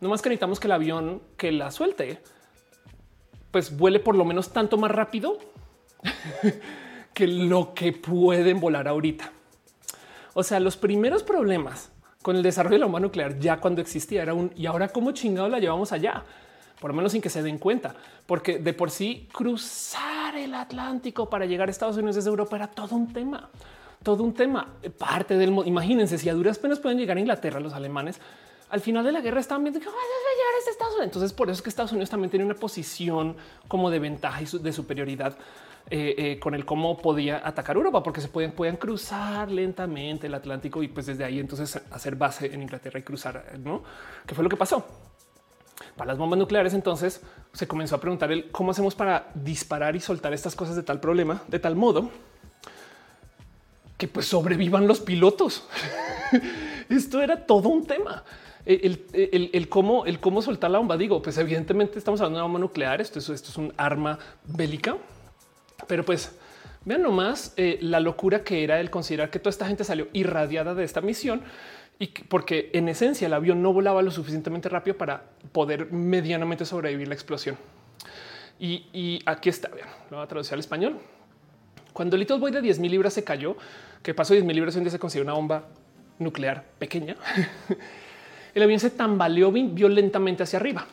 No 0.00 0.08
más 0.08 0.22
que 0.22 0.28
necesitamos 0.28 0.60
que 0.60 0.68
el 0.68 0.72
avión 0.72 1.22
que 1.36 1.50
la 1.50 1.70
suelte, 1.70 2.20
pues 3.50 3.76
vuele 3.76 3.98
por 3.98 4.14
lo 4.14 4.24
menos 4.24 4.52
tanto 4.52 4.76
más 4.76 4.90
rápido 4.90 5.38
que 7.14 7.26
lo 7.26 7.74
que 7.74 7.92
pueden 7.92 8.60
volar 8.60 8.86
ahorita. 8.86 9.32
O 10.34 10.42
sea, 10.44 10.60
los 10.60 10.76
primeros 10.76 11.24
problemas 11.24 11.90
con 12.22 12.36
el 12.36 12.42
desarrollo 12.42 12.74
de 12.74 12.80
la 12.80 12.86
bomba 12.86 13.00
nuclear 13.00 13.38
ya 13.38 13.58
cuando 13.58 13.80
existía 13.80 14.22
era 14.22 14.34
un 14.34 14.52
y 14.54 14.66
ahora 14.66 14.88
cómo 14.88 15.12
chingado 15.12 15.48
la 15.48 15.58
llevamos 15.58 15.92
allá, 15.92 16.22
por 16.80 16.90
lo 16.90 16.96
menos 16.96 17.12
sin 17.12 17.22
que 17.22 17.30
se 17.30 17.42
den 17.42 17.58
cuenta, 17.58 17.94
porque 18.26 18.58
de 18.58 18.72
por 18.72 18.90
sí 18.90 19.28
cruzar 19.32 20.36
el 20.36 20.54
Atlántico 20.54 21.28
para 21.28 21.46
llegar 21.46 21.68
a 21.68 21.70
Estados 21.70 21.96
Unidos 21.96 22.16
desde 22.16 22.30
Europa 22.30 22.56
era 22.56 22.68
todo 22.68 22.94
un 22.94 23.12
tema, 23.12 23.50
todo 24.08 24.24
un 24.24 24.32
tema. 24.32 24.66
Parte 24.96 25.36
del 25.36 25.50
imagínense 25.66 26.16
si 26.16 26.30
a 26.30 26.34
duras 26.34 26.58
penas 26.58 26.78
pueden 26.78 26.96
llegar 26.96 27.18
a 27.18 27.20
Inglaterra 27.20 27.60
los 27.60 27.74
alemanes. 27.74 28.18
Al 28.70 28.80
final 28.80 29.04
de 29.04 29.12
la 29.12 29.20
guerra 29.20 29.38
estaban 29.38 29.62
viendo 29.62 29.80
que 29.80 29.86
a 29.86 29.90
llegar 29.90 30.54
a 30.54 30.70
Estados 30.70 30.94
Unidos. 30.94 31.08
Entonces, 31.08 31.32
por 31.34 31.50
eso 31.50 31.58
es 31.58 31.62
que 31.62 31.68
Estados 31.68 31.92
Unidos 31.92 32.08
también 32.08 32.30
tiene 32.30 32.46
una 32.46 32.54
posición 32.54 33.36
como 33.68 33.90
de 33.90 33.98
ventaja 33.98 34.40
y 34.40 34.46
de 34.46 34.72
superioridad 34.72 35.36
eh, 35.90 36.14
eh, 36.16 36.38
con 36.40 36.54
el 36.54 36.64
cómo 36.64 36.96
podía 36.96 37.46
atacar 37.46 37.76
Europa, 37.76 38.02
porque 38.02 38.22
se 38.22 38.28
pueden, 38.28 38.52
pueden 38.52 38.78
cruzar 38.78 39.50
lentamente 39.50 40.26
el 40.26 40.32
Atlántico 40.32 40.82
y 40.82 40.88
pues 40.88 41.04
desde 41.04 41.24
ahí 41.24 41.38
entonces 41.38 41.78
hacer 41.90 42.16
base 42.16 42.46
en 42.46 42.62
Inglaterra 42.62 42.98
y 42.98 43.02
cruzar, 43.02 43.58
¿no? 43.62 43.82
¿Qué 44.26 44.34
fue 44.34 44.42
lo 44.42 44.48
que 44.48 44.56
pasó? 44.56 44.86
Para 45.98 46.08
las 46.08 46.18
bombas 46.18 46.38
nucleares 46.38 46.72
entonces 46.72 47.20
se 47.52 47.68
comenzó 47.68 47.96
a 47.96 48.00
preguntar 48.00 48.32
el 48.32 48.50
cómo 48.50 48.70
hacemos 48.70 48.94
para 48.94 49.28
disparar 49.34 49.96
y 49.96 50.00
soltar 50.00 50.32
estas 50.32 50.56
cosas 50.56 50.76
de 50.76 50.82
tal 50.82 50.98
problema, 50.98 51.42
de 51.46 51.58
tal 51.58 51.76
modo 51.76 52.10
que 53.98 54.08
pues 54.08 54.26
sobrevivan 54.26 54.86
los 54.86 55.00
pilotos. 55.00 55.68
Esto 56.88 57.20
era 57.20 57.44
todo 57.44 57.68
un 57.68 57.86
tema. 57.86 58.24
El, 58.64 59.06
el, 59.12 59.68
cómo, 59.68 60.06
el 60.06 60.20
cómo 60.20 60.40
soltar 60.40 60.70
la 60.70 60.78
bomba. 60.78 60.96
Digo, 60.96 61.20
pues 61.20 61.36
evidentemente 61.38 61.98
estamos 61.98 62.20
hablando 62.20 62.38
de 62.38 62.44
una 62.44 62.52
bomba 62.52 62.60
nuclear. 62.60 63.00
Esto, 63.00 63.18
es 63.18 63.56
un 63.56 63.72
arma 63.76 64.18
bélica 64.44 64.96
pero 65.86 66.04
pues 66.04 66.32
vean 66.84 67.02
nomás 67.02 67.52
eh, 67.56 67.78
la 67.80 68.00
locura 68.00 68.42
que 68.42 68.64
era 68.64 68.80
el 68.80 68.90
considerar 68.90 69.30
que 69.30 69.38
toda 69.38 69.50
esta 69.50 69.66
gente 69.66 69.84
salió 69.84 70.08
irradiada 70.12 70.74
de 70.74 70.84
esta 70.84 71.00
misión 71.00 71.42
y 71.98 72.08
porque 72.08 72.70
en 72.72 72.88
esencia 72.88 73.26
el 73.26 73.34
avión 73.34 73.62
no 73.62 73.72
volaba 73.72 74.02
lo 74.02 74.10
suficientemente 74.10 74.68
rápido 74.68 74.96
para 74.96 75.24
poder 75.52 75.92
medianamente 75.92 76.64
sobrevivir 76.64 77.08
la 77.08 77.14
explosión. 77.14 77.56
Y, 78.60 79.20
aquí 79.24 79.48
está, 79.48 79.68
vean, 79.68 79.88
lo 80.10 80.16
voy 80.16 80.24
a 80.24 80.28
traducir 80.28 80.54
al 80.54 80.60
español. 80.60 80.98
Cuando 81.92 82.16
el 82.16 82.20
Little 82.20 82.38
Boy 82.38 82.52
de 82.52 82.60
10 82.60 82.78
mil 82.78 82.92
libras 82.92 83.12
se 83.12 83.24
cayó, 83.24 83.56
que 84.02 84.14
pasó 84.14 84.32
10 84.34 84.44
mil 84.44 84.54
libras 84.54 84.76
un 84.76 84.84
día 84.84 84.90
se 84.90 84.98
consiguió 84.98 85.24
una 85.24 85.34
bomba 85.34 85.64
nuclear 86.18 86.64
pequeña, 86.78 87.16
el 88.54 88.62
avión 88.62 88.80
se 88.80 88.90
tambaleó 88.90 89.52
violentamente 89.52 90.42
hacia 90.42 90.58
arriba. 90.58 90.86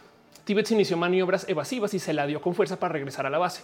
Tibet 0.45 0.69
inició 0.71 0.95
maniobras 0.97 1.49
evasivas 1.49 1.93
y 1.93 1.99
se 1.99 2.13
la 2.13 2.27
dio 2.27 2.39
con 2.39 2.53
fuerza 2.53 2.79
para 2.79 2.93
regresar 2.93 3.25
a 3.25 3.29
la 3.29 3.39
base. 3.39 3.63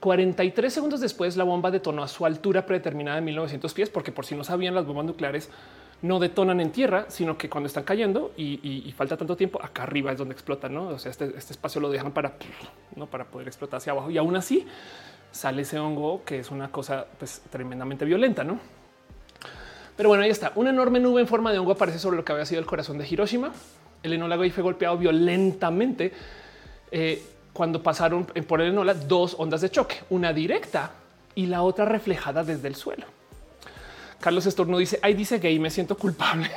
43 0.00 0.72
segundos 0.72 1.00
después, 1.00 1.36
la 1.36 1.44
bomba 1.44 1.70
detonó 1.70 2.02
a 2.02 2.08
su 2.08 2.24
altura 2.24 2.66
predeterminada 2.66 3.16
de 3.16 3.22
1900 3.22 3.74
pies, 3.74 3.90
porque 3.90 4.12
por 4.12 4.24
si 4.24 4.36
no 4.36 4.44
sabían, 4.44 4.74
las 4.74 4.86
bombas 4.86 5.06
nucleares 5.06 5.50
no 6.02 6.20
detonan 6.20 6.60
en 6.60 6.70
tierra, 6.70 7.06
sino 7.08 7.36
que 7.36 7.48
cuando 7.50 7.66
están 7.66 7.82
cayendo 7.82 8.32
y, 8.36 8.94
falta 8.96 9.16
tanto 9.16 9.36
tiempo, 9.36 9.60
acá 9.60 9.82
arriba 9.82 10.12
es 10.12 10.18
donde 10.18 10.34
explotan. 10.34 10.72
¿no? 10.72 10.88
O 10.88 10.98
sea, 10.98 11.10
este, 11.10 11.32
este, 11.36 11.52
espacio 11.52 11.80
lo 11.80 11.90
dejan 11.90 12.12
para, 12.12 12.34
¿no? 12.94 13.06
para 13.06 13.24
poder 13.24 13.48
explotar 13.48 13.78
hacia 13.78 13.92
abajo. 13.92 14.10
Y 14.10 14.18
aún 14.18 14.36
así 14.36 14.64
sale 15.38 15.62
ese 15.62 15.78
hongo 15.78 16.24
que 16.24 16.40
es 16.40 16.50
una 16.50 16.72
cosa 16.72 17.06
pues, 17.16 17.42
tremendamente 17.50 18.04
violenta. 18.04 18.42
¿no? 18.42 18.58
Pero 19.96 20.08
bueno, 20.08 20.24
ahí 20.24 20.30
está. 20.30 20.50
Una 20.56 20.70
enorme 20.70 20.98
nube 20.98 21.20
en 21.20 21.28
forma 21.28 21.52
de 21.52 21.58
hongo 21.58 21.72
aparece 21.72 22.00
sobre 22.00 22.16
lo 22.16 22.24
que 22.24 22.32
había 22.32 22.44
sido 22.44 22.60
el 22.60 22.66
corazón 22.66 22.98
de 22.98 23.06
Hiroshima. 23.08 23.52
El 24.02 24.14
enólogo 24.14 24.42
ahí 24.42 24.50
fue 24.50 24.64
golpeado 24.64 24.98
violentamente. 24.98 26.12
Eh, 26.90 27.22
cuando 27.52 27.82
pasaron 27.82 28.24
por 28.24 28.60
el 28.60 28.70
Enola 28.70 28.94
dos 28.94 29.36
ondas 29.38 29.60
de 29.60 29.70
choque, 29.70 29.96
una 30.10 30.32
directa 30.32 30.92
y 31.34 31.46
la 31.46 31.62
otra 31.62 31.84
reflejada 31.84 32.42
desde 32.42 32.68
el 32.68 32.74
suelo. 32.74 33.06
Carlos 34.20 34.46
Estorno 34.46 34.78
dice, 34.78 34.98
ahí 35.02 35.14
dice 35.14 35.38
gay, 35.38 35.58
me 35.58 35.70
siento 35.70 35.96
culpable. 35.96 36.50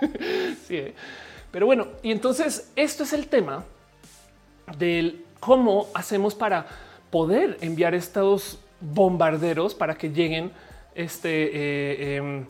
sí, 0.66 0.76
eh. 0.76 0.94
Pero 1.50 1.66
bueno, 1.66 1.88
y 2.02 2.10
entonces 2.10 2.70
esto 2.76 3.04
es 3.04 3.12
el 3.12 3.26
tema 3.28 3.64
del 4.78 5.24
cómo 5.40 5.88
hacemos 5.94 6.34
para 6.34 6.66
poder 7.10 7.58
enviar 7.60 7.94
estos 7.94 8.58
bombarderos 8.80 9.74
para 9.74 9.96
que 9.96 10.10
lleguen 10.10 10.52
este 10.94 11.50
eh, 11.52 12.16
em, 12.16 12.46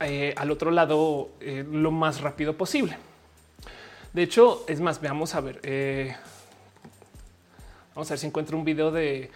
eh, 0.00 0.34
al 0.36 0.50
otro 0.50 0.70
lado 0.70 1.30
eh, 1.40 1.64
lo 1.70 1.90
más 1.90 2.20
rápido 2.20 2.56
posible. 2.56 2.96
De 4.12 4.22
hecho, 4.22 4.64
es 4.68 4.80
más, 4.80 5.00
veamos 5.00 5.34
a 5.34 5.40
ver. 5.40 5.60
vamos 7.94 8.10
a 8.10 8.12
ver 8.12 8.18
si 8.18 8.26
encuentro 8.26 8.58
un 8.58 8.64
video 8.64 8.90
de, 8.90 9.30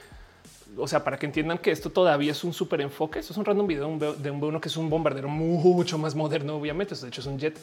o 0.76 0.87
sea, 0.87 1.02
para 1.02 1.18
que 1.18 1.24
entiendan 1.24 1.56
que 1.56 1.70
esto 1.70 1.90
todavía 1.90 2.32
es 2.32 2.44
un 2.44 2.52
súper 2.52 2.82
enfoque. 2.82 3.20
Esto 3.20 3.32
es 3.32 3.38
un 3.38 3.46
random 3.46 3.66
video 3.66 3.98
de 3.98 4.30
un 4.30 4.44
uno 4.44 4.61
que 4.61 4.68
es 4.68 4.76
un 4.76 4.90
bombardero 4.90 5.28
mucho 5.28 5.96
más 5.96 6.14
moderno, 6.14 6.56
obviamente. 6.56 6.94
De 6.94 7.09
hecho, 7.09 7.22
es 7.22 7.26
un 7.26 7.38
jet. 7.38 7.59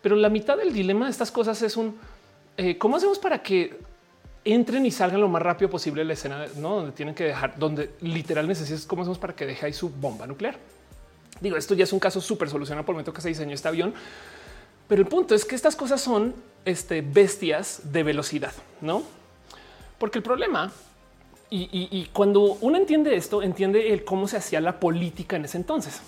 Pero 0.00 0.16
la 0.16 0.30
mitad 0.30 0.56
del 0.56 0.72
dilema 0.72 1.04
de 1.04 1.10
estas 1.10 1.30
cosas 1.30 1.60
es 1.60 1.76
un 1.76 1.98
cómo 2.78 2.96
hacemos 2.96 3.18
para 3.18 3.42
que 3.42 3.78
entren 4.46 4.86
y 4.86 4.90
salgan 4.90 5.20
lo 5.20 5.28
más 5.28 5.42
rápido 5.42 5.68
posible 5.68 6.02
de 6.02 6.06
la 6.06 6.12
escena, 6.14 6.46
¿no? 6.56 6.76
donde 6.76 6.92
tienen 6.92 7.14
que 7.14 7.24
dejar, 7.24 7.58
donde 7.58 7.90
literal 8.00 8.46
necesitas 8.46 8.86
cómo 8.86 9.02
hacemos 9.02 9.18
para 9.18 9.34
que 9.34 9.44
deje 9.44 9.66
ahí 9.66 9.72
su 9.72 9.90
bomba 9.90 10.26
nuclear. 10.26 10.56
Digo, 11.40 11.56
esto 11.56 11.74
ya 11.74 11.84
es 11.84 11.92
un 11.92 11.98
caso 11.98 12.20
súper 12.20 12.48
solucionado 12.48 12.86
por 12.86 12.92
el 12.92 12.96
momento 12.96 13.12
que 13.12 13.20
se 13.20 13.28
diseñó 13.28 13.54
este 13.54 13.68
avión, 13.68 13.92
pero 14.88 15.02
el 15.02 15.08
punto 15.08 15.34
es 15.34 15.44
que 15.44 15.54
estas 15.54 15.76
cosas 15.76 16.00
son 16.00 16.34
este, 16.64 17.02
bestias 17.02 17.92
de 17.92 18.02
velocidad, 18.02 18.52
no? 18.80 19.02
Porque 19.98 20.18
el 20.18 20.22
problema 20.22 20.72
y, 21.48 22.08
cuando 22.12 22.58
uno 22.60 22.76
entiende 22.76 23.14
esto, 23.14 23.42
entiende 23.42 23.92
el 23.92 24.04
cómo 24.04 24.26
se 24.26 24.36
hacía 24.36 24.60
la 24.60 24.80
política 24.80 25.36
en 25.36 25.44
ese 25.44 25.58
entonces. 25.58 26.00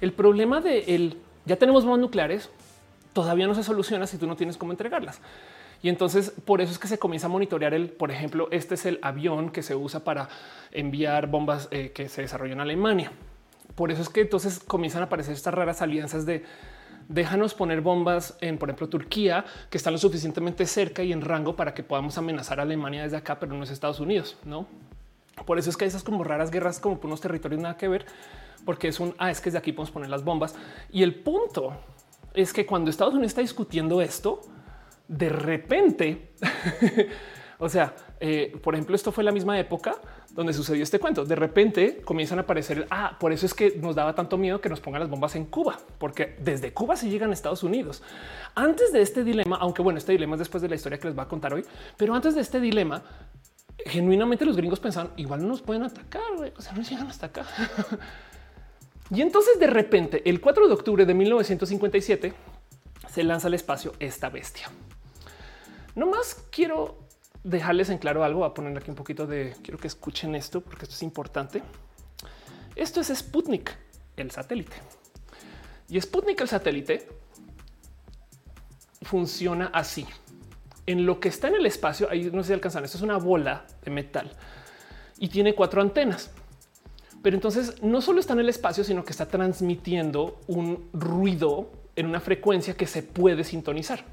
El 0.00 0.12
problema 0.12 0.60
de 0.60 0.94
el 0.94 1.18
ya 1.44 1.56
tenemos 1.56 1.84
bombas 1.84 2.00
nucleares, 2.00 2.50
todavía 3.12 3.46
no 3.46 3.54
se 3.54 3.62
soluciona 3.62 4.06
si 4.06 4.16
tú 4.16 4.26
no 4.26 4.36
tienes 4.36 4.56
cómo 4.56 4.72
entregarlas. 4.72 5.20
Y 5.82 5.88
entonces 5.88 6.32
por 6.44 6.60
eso 6.60 6.72
es 6.72 6.78
que 6.78 6.88
se 6.88 6.98
comienza 6.98 7.26
a 7.26 7.30
monitorear 7.30 7.74
el, 7.74 7.90
por 7.90 8.10
ejemplo, 8.10 8.48
este 8.50 8.74
es 8.74 8.86
el 8.86 8.98
avión 9.02 9.50
que 9.50 9.62
se 9.62 9.74
usa 9.74 10.04
para 10.04 10.28
enviar 10.72 11.28
bombas 11.28 11.68
eh, 11.70 11.92
que 11.94 12.08
se 12.08 12.22
desarrolló 12.22 12.54
en 12.54 12.60
Alemania. 12.60 13.12
Por 13.74 13.92
eso 13.92 14.02
es 14.02 14.08
que 14.08 14.22
entonces 14.22 14.58
comienzan 14.58 15.02
a 15.02 15.04
aparecer 15.06 15.34
estas 15.34 15.54
raras 15.54 15.82
alianzas 15.82 16.26
de 16.26 16.44
déjanos 17.08 17.54
poner 17.54 17.80
bombas 17.80 18.36
en, 18.40 18.58
por 18.58 18.68
ejemplo, 18.68 18.88
Turquía, 18.88 19.44
que 19.70 19.78
están 19.78 19.92
lo 19.92 19.98
suficientemente 19.98 20.66
cerca 20.66 21.02
y 21.02 21.12
en 21.12 21.22
rango 21.22 21.56
para 21.56 21.74
que 21.74 21.82
podamos 21.82 22.18
amenazar 22.18 22.60
a 22.60 22.62
Alemania 22.62 23.02
desde 23.02 23.16
acá, 23.16 23.38
pero 23.38 23.54
no 23.54 23.64
es 23.64 23.70
Estados 23.70 24.00
Unidos, 24.00 24.36
no? 24.44 24.66
Por 25.46 25.58
eso 25.58 25.70
es 25.70 25.76
que 25.76 25.84
hay 25.84 25.88
esas 25.88 26.02
como 26.02 26.24
raras 26.24 26.50
guerras, 26.50 26.80
como 26.80 26.98
por 26.98 27.06
unos 27.06 27.20
territorios 27.20 27.62
nada 27.62 27.76
que 27.76 27.88
ver, 27.88 28.04
porque 28.64 28.88
es 28.88 29.00
un 29.00 29.14
ah, 29.18 29.30
es 29.30 29.40
que 29.40 29.46
desde 29.46 29.58
aquí 29.58 29.72
podemos 29.72 29.90
poner 29.90 30.10
las 30.10 30.24
bombas. 30.24 30.54
Y 30.90 31.02
el 31.02 31.14
punto 31.14 31.74
es 32.34 32.52
que 32.52 32.66
cuando 32.66 32.90
Estados 32.90 33.14
Unidos 33.14 33.30
está 33.30 33.40
discutiendo 33.40 34.02
esto, 34.02 34.42
de 35.08 35.30
repente, 35.30 36.32
o 37.58 37.68
sea, 37.68 37.94
eh, 38.20 38.56
por 38.62 38.74
ejemplo, 38.74 38.94
esto 38.94 39.10
fue 39.10 39.24
la 39.24 39.32
misma 39.32 39.58
época 39.58 39.96
donde 40.30 40.52
sucedió 40.52 40.82
este 40.82 40.98
cuento. 40.98 41.24
De 41.24 41.34
repente 41.34 42.02
comienzan 42.04 42.38
a 42.38 42.42
aparecer. 42.42 42.86
Ah, 42.90 43.16
por 43.18 43.32
eso 43.32 43.46
es 43.46 43.54
que 43.54 43.76
nos 43.78 43.94
daba 43.94 44.14
tanto 44.14 44.36
miedo 44.36 44.60
que 44.60 44.68
nos 44.68 44.80
pongan 44.80 45.00
las 45.00 45.10
bombas 45.10 45.34
en 45.34 45.46
Cuba, 45.46 45.78
porque 45.98 46.36
desde 46.40 46.72
Cuba 46.72 46.96
se 46.96 47.08
llegan 47.08 47.30
a 47.30 47.32
Estados 47.32 47.62
Unidos. 47.62 48.02
Antes 48.54 48.92
de 48.92 49.00
este 49.00 49.24
dilema, 49.24 49.56
aunque 49.56 49.82
bueno, 49.82 49.98
este 49.98 50.12
dilema 50.12 50.34
es 50.34 50.40
después 50.40 50.62
de 50.62 50.68
la 50.68 50.74
historia 50.74 50.98
que 50.98 51.08
les 51.08 51.18
va 51.18 51.22
a 51.22 51.28
contar 51.28 51.54
hoy, 51.54 51.64
pero 51.96 52.14
antes 52.14 52.34
de 52.34 52.42
este 52.42 52.60
dilema, 52.60 53.02
genuinamente 53.86 54.44
los 54.44 54.56
gringos 54.56 54.80
pensaban 54.80 55.12
igual 55.16 55.40
no 55.40 55.48
nos 55.48 55.62
pueden 55.62 55.84
atacar, 55.84 56.22
o 56.56 56.60
sea, 56.60 56.72
no 56.72 56.82
llegan 56.82 57.06
hasta 57.06 57.26
acá. 57.26 57.46
y 59.10 59.22
entonces 59.22 59.58
de 59.58 59.68
repente, 59.68 60.28
el 60.28 60.40
4 60.40 60.68
de 60.68 60.74
octubre 60.74 61.06
de 61.06 61.14
1957, 61.14 62.34
se 63.08 63.24
lanza 63.24 63.48
al 63.48 63.54
espacio 63.54 63.94
esta 63.98 64.28
bestia. 64.28 64.68
No 65.98 66.06
más 66.06 66.46
quiero 66.52 66.96
dejarles 67.42 67.90
en 67.90 67.98
claro 67.98 68.22
algo. 68.22 68.44
A 68.44 68.54
poner 68.54 68.78
aquí 68.78 68.88
un 68.88 68.94
poquito 68.94 69.26
de 69.26 69.56
quiero 69.64 69.78
que 69.78 69.88
escuchen 69.88 70.36
esto 70.36 70.60
porque 70.60 70.84
esto 70.84 70.94
es 70.94 71.02
importante. 71.02 71.60
Esto 72.76 73.00
es 73.00 73.08
Sputnik, 73.08 73.76
el 74.16 74.30
satélite. 74.30 74.76
Y 75.88 76.00
Sputnik, 76.00 76.40
el 76.40 76.48
satélite, 76.48 77.08
funciona 79.02 79.72
así. 79.74 80.06
En 80.86 81.04
lo 81.04 81.18
que 81.18 81.30
está 81.30 81.48
en 81.48 81.56
el 81.56 81.66
espacio, 81.66 82.08
ahí 82.08 82.30
no 82.32 82.44
si 82.44 82.52
alcanzan. 82.52 82.84
Esto 82.84 82.98
es 82.98 83.02
una 83.02 83.16
bola 83.16 83.66
de 83.82 83.90
metal 83.90 84.30
y 85.18 85.28
tiene 85.30 85.56
cuatro 85.56 85.82
antenas. 85.82 86.30
Pero 87.24 87.34
entonces 87.34 87.82
no 87.82 88.00
solo 88.02 88.20
está 88.20 88.34
en 88.34 88.38
el 88.38 88.48
espacio, 88.48 88.84
sino 88.84 89.04
que 89.04 89.10
está 89.10 89.26
transmitiendo 89.26 90.38
un 90.46 90.90
ruido 90.92 91.72
en 91.96 92.06
una 92.06 92.20
frecuencia 92.20 92.76
que 92.76 92.86
se 92.86 93.02
puede 93.02 93.42
sintonizar. 93.42 94.04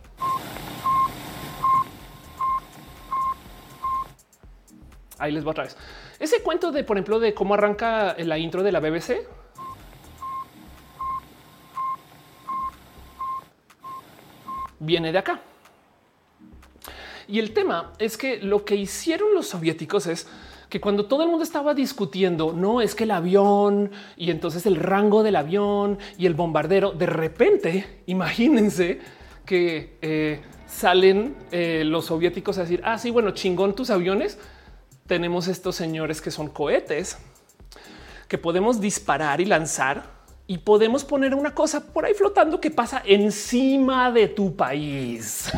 Ahí 5.18 5.32
les 5.32 5.44
voy 5.44 5.52
otra 5.52 5.64
vez. 5.64 5.78
Ese 6.20 6.42
cuento 6.42 6.72
de, 6.72 6.84
por 6.84 6.98
ejemplo, 6.98 7.20
de 7.20 7.34
cómo 7.34 7.54
arranca 7.54 8.16
la 8.20 8.38
intro 8.38 8.64
de 8.64 8.72
la 8.72 8.80
BBC. 8.80 9.28
Viene 14.80 15.12
de 15.12 15.18
acá. 15.18 15.40
Y 17.28 17.40
el 17.40 17.54
tema 17.54 17.94
es 17.98 18.18
que 18.18 18.38
lo 18.38 18.66
que 18.66 18.76
hicieron 18.76 19.34
los 19.34 19.48
soviéticos 19.48 20.06
es 20.08 20.28
que 20.70 20.82
cuando 20.82 21.06
todo 21.06 21.24
el 21.24 21.30
mundo 21.30 21.44
estaba 21.44 21.74
discutiendo, 21.74 22.54
no 22.54 22.82
es 22.82 22.96
que 22.96 23.06
el 23.06 23.12
avión 23.12 23.92
y 24.18 24.32
entonces 24.32 24.66
el 24.66 24.76
rango 24.76 25.24
del 25.24 25.36
avión 25.36 25.98
y 26.18 26.26
el 26.26 26.34
bombardero, 26.34 26.92
de 26.92 27.06
repente, 27.06 28.02
imagínense 28.08 29.00
que 29.46 29.98
eh, 30.02 30.42
salen 30.68 31.36
eh, 31.52 31.84
los 31.86 32.06
soviéticos 32.06 32.58
a 32.58 32.62
decir, 32.62 32.82
ah, 32.84 32.98
sí, 32.98 33.12
bueno, 33.12 33.32
chingón 33.32 33.76
tus 33.76 33.90
aviones, 33.90 34.40
tenemos 35.08 35.48
estos 35.48 35.76
señores 35.76 36.22
que 36.22 36.32
son 36.32 36.48
cohetes 36.48 37.18
que 38.28 38.38
podemos 38.38 38.82
disparar 38.82 39.40
y 39.40 39.46
lanzar 39.46 40.04
y 40.48 40.60
podemos 40.60 41.04
poner 41.04 41.36
una 41.36 41.54
cosa 41.54 41.94
por 41.94 42.06
ahí 42.06 42.14
flotando 42.14 42.60
que 42.60 42.72
pasa 42.72 43.02
encima 43.06 44.12
de 44.12 44.28
tu 44.28 44.56
país. 44.56 45.52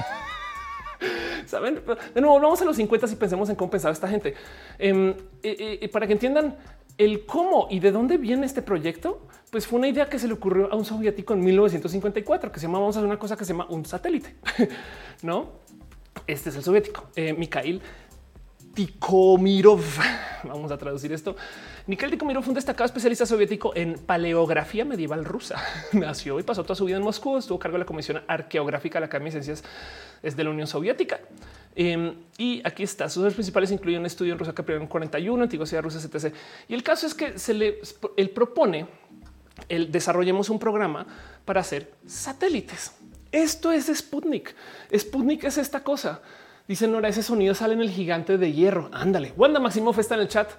Saben, 1.45 1.81
de 2.13 2.21
nuevo, 2.21 2.39
vamos 2.39 2.61
a 2.61 2.65
los 2.65 2.75
50 2.75 3.07
y 3.07 3.15
pensemos 3.15 3.49
en 3.49 3.55
cómo 3.55 3.71
pensaba 3.71 3.93
esta 3.93 4.07
gente 4.07 4.33
em, 4.77 5.11
eh, 5.43 5.79
eh, 5.81 5.89
para 5.89 6.07
que 6.07 6.13
entiendan 6.13 6.57
el 6.97 7.25
cómo 7.25 7.67
y 7.69 7.79
de 7.79 7.91
dónde 7.91 8.17
viene 8.17 8.45
este 8.45 8.61
proyecto. 8.61 9.21
Pues 9.49 9.65
fue 9.65 9.79
una 9.79 9.87
idea 9.87 10.09
que 10.09 10.19
se 10.19 10.27
le 10.27 10.33
ocurrió 10.33 10.71
a 10.71 10.75
un 10.75 10.83
soviético 10.83 11.33
en 11.33 11.39
1954 11.41 12.51
que 12.51 12.59
se 12.59 12.65
llama, 12.65 12.79
vamos 12.79 12.97
a 12.97 12.99
hacer 12.99 13.07
una 13.07 13.19
cosa 13.19 13.37
que 13.37 13.45
se 13.45 13.53
llama 13.53 13.67
un 13.69 13.85
satélite. 13.85 14.35
no, 15.21 15.51
este 16.25 16.49
es 16.49 16.55
el 16.55 16.63
soviético, 16.63 17.05
eh, 17.15 17.33
Mikhail 17.33 17.81
Tikomirov. 18.77 19.81
Vamos 20.43 20.71
a 20.71 20.77
traducir 20.77 21.11
esto. 21.11 21.35
Mikhail 21.87 22.11
Tikomirov 22.11 22.43
fue 22.43 22.51
un 22.51 22.55
destacado 22.55 22.85
especialista 22.85 23.25
soviético 23.25 23.71
en 23.75 23.97
paleografía 23.97 24.85
medieval 24.85 25.25
rusa. 25.25 25.59
Nació 25.93 26.39
y 26.39 26.43
pasó 26.43 26.61
toda 26.61 26.75
su 26.75 26.85
vida 26.85 26.97
en 26.97 27.01
Moscú. 27.01 27.37
Estuvo 27.37 27.57
a 27.57 27.59
cargo 27.59 27.73
de 27.73 27.79
la 27.79 27.85
Comisión 27.87 28.21
Arqueográfica 28.27 28.97
de 28.97 28.99
la 28.99 29.05
Academia 29.07 29.33
de 29.33 29.41
Ciencias 29.41 29.67
de 30.21 30.43
la 30.43 30.51
Unión 30.51 30.67
Soviética. 30.67 31.19
Em, 31.75 32.17
y 32.37 32.61
aquí 32.63 32.83
está. 32.83 33.09
Sus 33.09 33.33
principales 33.33 33.71
incluyen 33.71 34.01
un 34.01 34.05
estudio 34.05 34.33
en 34.33 34.37
Rusia 34.37 34.53
que 34.53 34.71
en 34.73 34.85
41, 34.85 35.41
antigua 35.41 35.65
ciudad 35.65 35.81
rusa, 35.81 35.97
etc. 35.97 36.35
Y 36.69 36.75
el 36.75 36.83
caso 36.83 37.07
es 37.07 37.15
que 37.15 37.39
se 37.39 37.55
le 37.55 37.79
propone 38.35 38.85
el 39.69 39.91
desarrollemos 39.91 40.51
un 40.51 40.59
programa 40.59 41.07
para 41.45 41.61
hacer 41.61 41.93
satélites. 42.05 42.91
Esto 43.31 43.71
es 43.71 43.87
Sputnik. 43.87 44.53
Sputnik 44.95 45.45
es 45.45 45.57
esta 45.57 45.83
cosa. 45.83 46.21
Dice 46.67 46.87
Nora, 46.87 47.07
ese 47.07 47.23
sonido 47.23 47.53
sale 47.53 47.73
en 47.73 47.81
el 47.81 47.89
gigante 47.89 48.37
de 48.37 48.51
hierro. 48.51 48.89
Ándale. 48.91 49.33
Wanda 49.37 49.59
Maximoff 49.59 49.99
está 49.99 50.15
en 50.15 50.21
el 50.21 50.27
chat. 50.27 50.49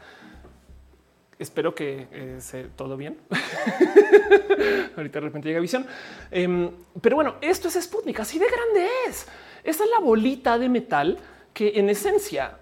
Espero 1.38 1.74
que 1.74 2.08
eh, 2.10 2.36
sea 2.40 2.66
todo 2.74 2.96
bien. 2.96 3.18
Ahorita 4.96 5.20
de 5.20 5.26
repente 5.26 5.48
llega 5.48 5.60
visión. 5.60 5.86
Em, 6.30 6.70
pero 7.00 7.16
bueno, 7.16 7.36
esto 7.42 7.68
es 7.68 7.74
Sputnik. 7.74 8.20
Así 8.20 8.38
de 8.38 8.46
grande 8.46 8.88
es. 9.06 9.26
Esta 9.62 9.84
es 9.84 9.90
la 9.90 10.00
bolita 10.00 10.58
de 10.58 10.68
metal 10.68 11.18
que 11.52 11.72
en 11.76 11.90
esencia 11.90 12.58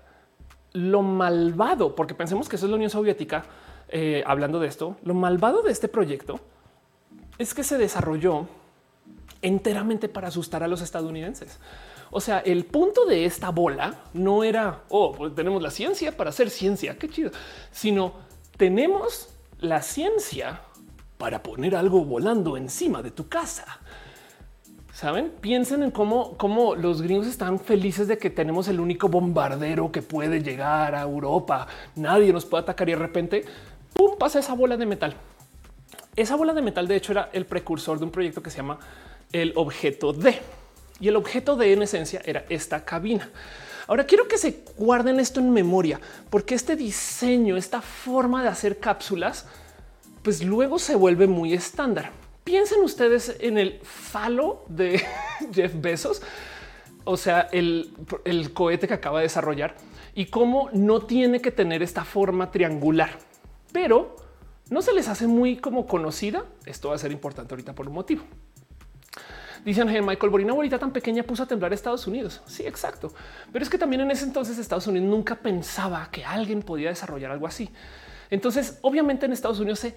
lo 0.73 1.03
malvado, 1.03 1.95
porque 1.95 2.15
pensemos 2.15 2.49
que 2.49 2.57
eso 2.57 2.67
es 2.67 2.71
la 2.71 2.77
Unión 2.77 2.91
Soviética, 2.91 3.45
eh, 3.89 4.23
hablando 4.27 4.59
de 4.59 4.69
esto, 4.69 4.97
lo 5.05 5.15
malvado 5.15 5.63
de 5.63 5.71
este 5.71 5.89
proyecto 5.89 6.41
es 7.39 7.55
que 7.55 7.63
se 7.63 7.79
desarrolló 7.79 8.49
enteramente 9.41 10.09
para 10.09 10.29
asustar 10.29 10.63
a 10.63 10.69
los 10.69 10.83
estadounidenses. 10.83 11.59
O 12.11 12.21
sea, 12.21 12.39
el 12.41 12.65
punto 12.65 13.05
de 13.07 13.25
esta 13.25 13.51
bola 13.51 14.05
no 14.15 14.45
era, 14.45 14.85
oh, 14.89 15.13
pues 15.13 15.35
tenemos 15.35 15.63
la 15.63 15.71
ciencia 15.71 16.17
para 16.17 16.31
hacer 16.31 16.51
ciencia, 16.51 16.99
qué 16.99 17.09
chido, 17.09 17.31
sino 17.71 18.15
tenemos 18.57 19.29
la 19.59 19.83
ciencia 19.83 20.61
para 21.19 21.43
poner 21.43 21.75
algo 21.77 22.05
volando 22.05 22.57
encima 22.57 23.03
de 23.03 23.11
tu 23.11 23.29
casa. 23.29 23.81
Saben, 24.93 25.31
piensen 25.41 25.83
en 25.83 25.91
cómo, 25.91 26.39
cómo 26.39 26.75
los 26.75 27.03
gringos 27.03 27.27
están 27.27 27.61
felices 27.61 28.09
de 28.09 28.17
que 28.17 28.31
tenemos 28.31 28.67
el 28.69 28.81
único 28.81 29.09
bombardero 29.09 29.93
que 29.93 30.01
puede 30.01 30.43
llegar 30.43 30.95
a 30.95 31.03
Europa. 31.03 31.67
Nadie 31.97 32.33
nos 32.33 32.47
puede 32.47 32.63
atacar 32.63 32.89
y 32.89 32.93
de 32.93 32.99
repente 32.99 33.45
pum, 33.93 34.17
pasa 34.19 34.39
esa 34.39 34.55
bola 34.55 34.77
de 34.79 34.87
metal. 34.87 35.15
Esa 36.17 36.35
bola 36.37 36.55
de 36.55 36.63
metal, 36.63 36.89
de 36.89 36.97
hecho, 36.97 37.13
era 37.13 37.29
el 37.35 37.45
precursor 37.45 37.99
de 37.99 38.07
un 38.07 38.11
proyecto 38.11 38.43
que 38.43 38.49
se 38.49 38.57
llama 38.57 38.79
el 39.33 39.53
objeto 39.57 40.15
D. 40.15 40.41
Y 41.01 41.09
el 41.09 41.17
objeto 41.17 41.57
D 41.57 41.73
en 41.73 41.83
esencia 41.83 42.23
era 42.25 42.45
esta 42.49 42.85
cabina. 42.85 43.31
Ahora 43.87 44.05
quiero 44.05 44.27
que 44.27 44.39
se 44.39 44.65
guarden 44.77 45.21
esto 45.21 45.41
en 45.41 45.53
memoria, 45.53 46.01
porque 46.31 46.55
este 46.55 46.75
diseño, 46.75 47.57
esta 47.57 47.81
forma 47.81 48.43
de 48.43 48.49
hacer 48.49 48.79
cápsulas, 48.79 49.47
pues 50.23 50.43
luego 50.43 50.79
se 50.79 50.97
vuelve 50.97 51.27
muy 51.27 51.55
estándar. 51.55 52.11
Piensen 52.43 52.83
ustedes 52.83 53.37
en 53.41 53.59
el 53.59 53.79
falo 53.83 54.65
de 54.69 55.05
Jeff 55.55 55.73
Bezos, 55.77 56.23
o 57.05 57.17
sea, 57.17 57.49
el, 57.53 57.95
el 58.25 58.53
cohete 58.53 58.89
que 58.89 58.95
acaba 58.95 59.21
de 59.21 59.25
desarrollar 59.25 59.77
y 60.15 60.27
cómo 60.27 60.71
no 60.73 61.03
tiene 61.03 61.41
que 61.41 61.53
tener 61.53 61.83
esta 61.83 62.05
forma 62.05 62.51
triangular, 62.51 63.19
pero 63.71 64.17
no 64.71 64.83
se 64.83 64.93
les 64.93 65.07
hace 65.07 65.29
muy 65.29 65.59
como 65.59 65.87
conocida. 65.87 66.45
Esto 66.65 66.89
va 66.89 66.97
a 66.97 66.99
ser 66.99 67.13
importante 67.13 67.55
ahorita 67.55 67.75
por 67.75 67.87
un 67.87 67.95
motivo. 67.95 68.25
Dicen 69.67 69.89
Michael 70.07 70.31
Borina, 70.31 70.53
ahorita 70.53 70.79
tan 70.79 70.93
pequeña 70.93 71.25
puso 71.25 71.43
a 71.43 71.47
temblar 71.47 71.73
Estados 71.73 72.07
Unidos. 72.07 72.41
Sí, 72.47 72.65
exacto. 72.65 73.13
Pero 73.53 73.65
es 73.65 73.69
que 73.69 73.77
también 73.77 74.01
en 74.01 74.13
ese 74.13 74.25
entonces 74.25 74.59
Estados 74.59 74.87
Unidos 74.87 75.09
nunca 75.09 75.35
pensaba 75.35 76.09
que 76.13 76.25
alguien 76.25 76.63
podía 76.63 76.91
desarrollar 76.91 77.33
algo 77.33 77.49
así. 77.49 77.69
Entonces, 78.31 78.79
obviamente 78.83 79.27
en 79.27 79.33
Estados 79.33 79.59
Unidos 79.59 79.81
se 79.81 79.95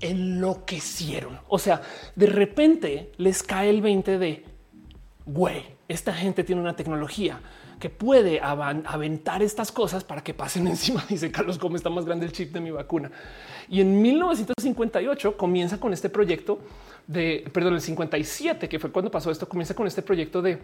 enloquecieron. 0.00 1.38
O 1.46 1.60
sea, 1.60 1.82
de 2.16 2.26
repente 2.26 3.12
les 3.16 3.44
cae 3.44 3.70
el 3.70 3.80
20 3.80 4.18
de 4.18 4.44
güey, 5.24 5.62
esta 5.86 6.12
gente 6.12 6.42
tiene 6.42 6.60
una 6.60 6.74
tecnología 6.74 7.40
que 7.78 7.90
puede 7.90 8.40
aventar 8.40 9.42
estas 9.42 9.72
cosas 9.72 10.04
para 10.04 10.22
que 10.22 10.34
pasen 10.34 10.66
encima. 10.68 11.04
Dice 11.08 11.30
Carlos, 11.30 11.58
cómo 11.58 11.76
está 11.76 11.90
más 11.90 12.04
grande 12.04 12.26
el 12.26 12.32
chip 12.32 12.52
de 12.52 12.60
mi 12.60 12.70
vacuna. 12.70 13.10
Y 13.68 13.80
en 13.80 14.00
1958 14.00 15.36
comienza 15.36 15.78
con 15.78 15.92
este 15.92 16.08
proyecto 16.08 16.60
de, 17.06 17.48
perdón, 17.52 17.74
el 17.74 17.80
57, 17.80 18.68
que 18.68 18.78
fue 18.78 18.90
cuando 18.90 19.10
pasó 19.10 19.30
esto, 19.30 19.48
comienza 19.48 19.74
con 19.74 19.86
este 19.86 20.02
proyecto 20.02 20.42
de 20.42 20.58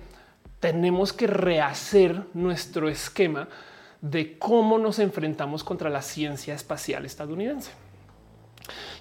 tenemos 0.61 1.12
que 1.12 1.27
rehacer 1.27 2.24
nuestro 2.35 2.88
esquema 2.88 3.48
de 4.01 4.38
cómo 4.38 4.79
nos 4.79 4.98
enfrentamos 4.98 5.64
contra 5.64 5.90
la 5.90 6.03
ciencia 6.03 6.55
espacial 6.55 7.05
estadounidense. 7.05 7.70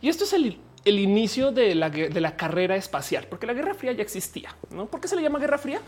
Y 0.02 0.10
esto 0.10 0.24
es 0.24 0.34
el, 0.34 0.60
inicio 0.86 1.52
de 1.52 1.76
la, 1.76 1.90
de 1.90 2.22
la 2.22 2.36
carrera 2.36 2.76
espacial, 2.76 3.28
porque 3.30 3.46
la 3.46 3.54
Guerra 3.54 3.74
Fría 3.74 3.92
ya 3.92 4.04
existía. 4.04 4.56
¿no? 4.70 4.86
¿Por 4.86 5.02
qué 5.02 5.08
se 5.08 5.16
le 5.16 5.22
llama 5.22 5.40
Guerra 5.40 5.58
Fría? 5.58 5.82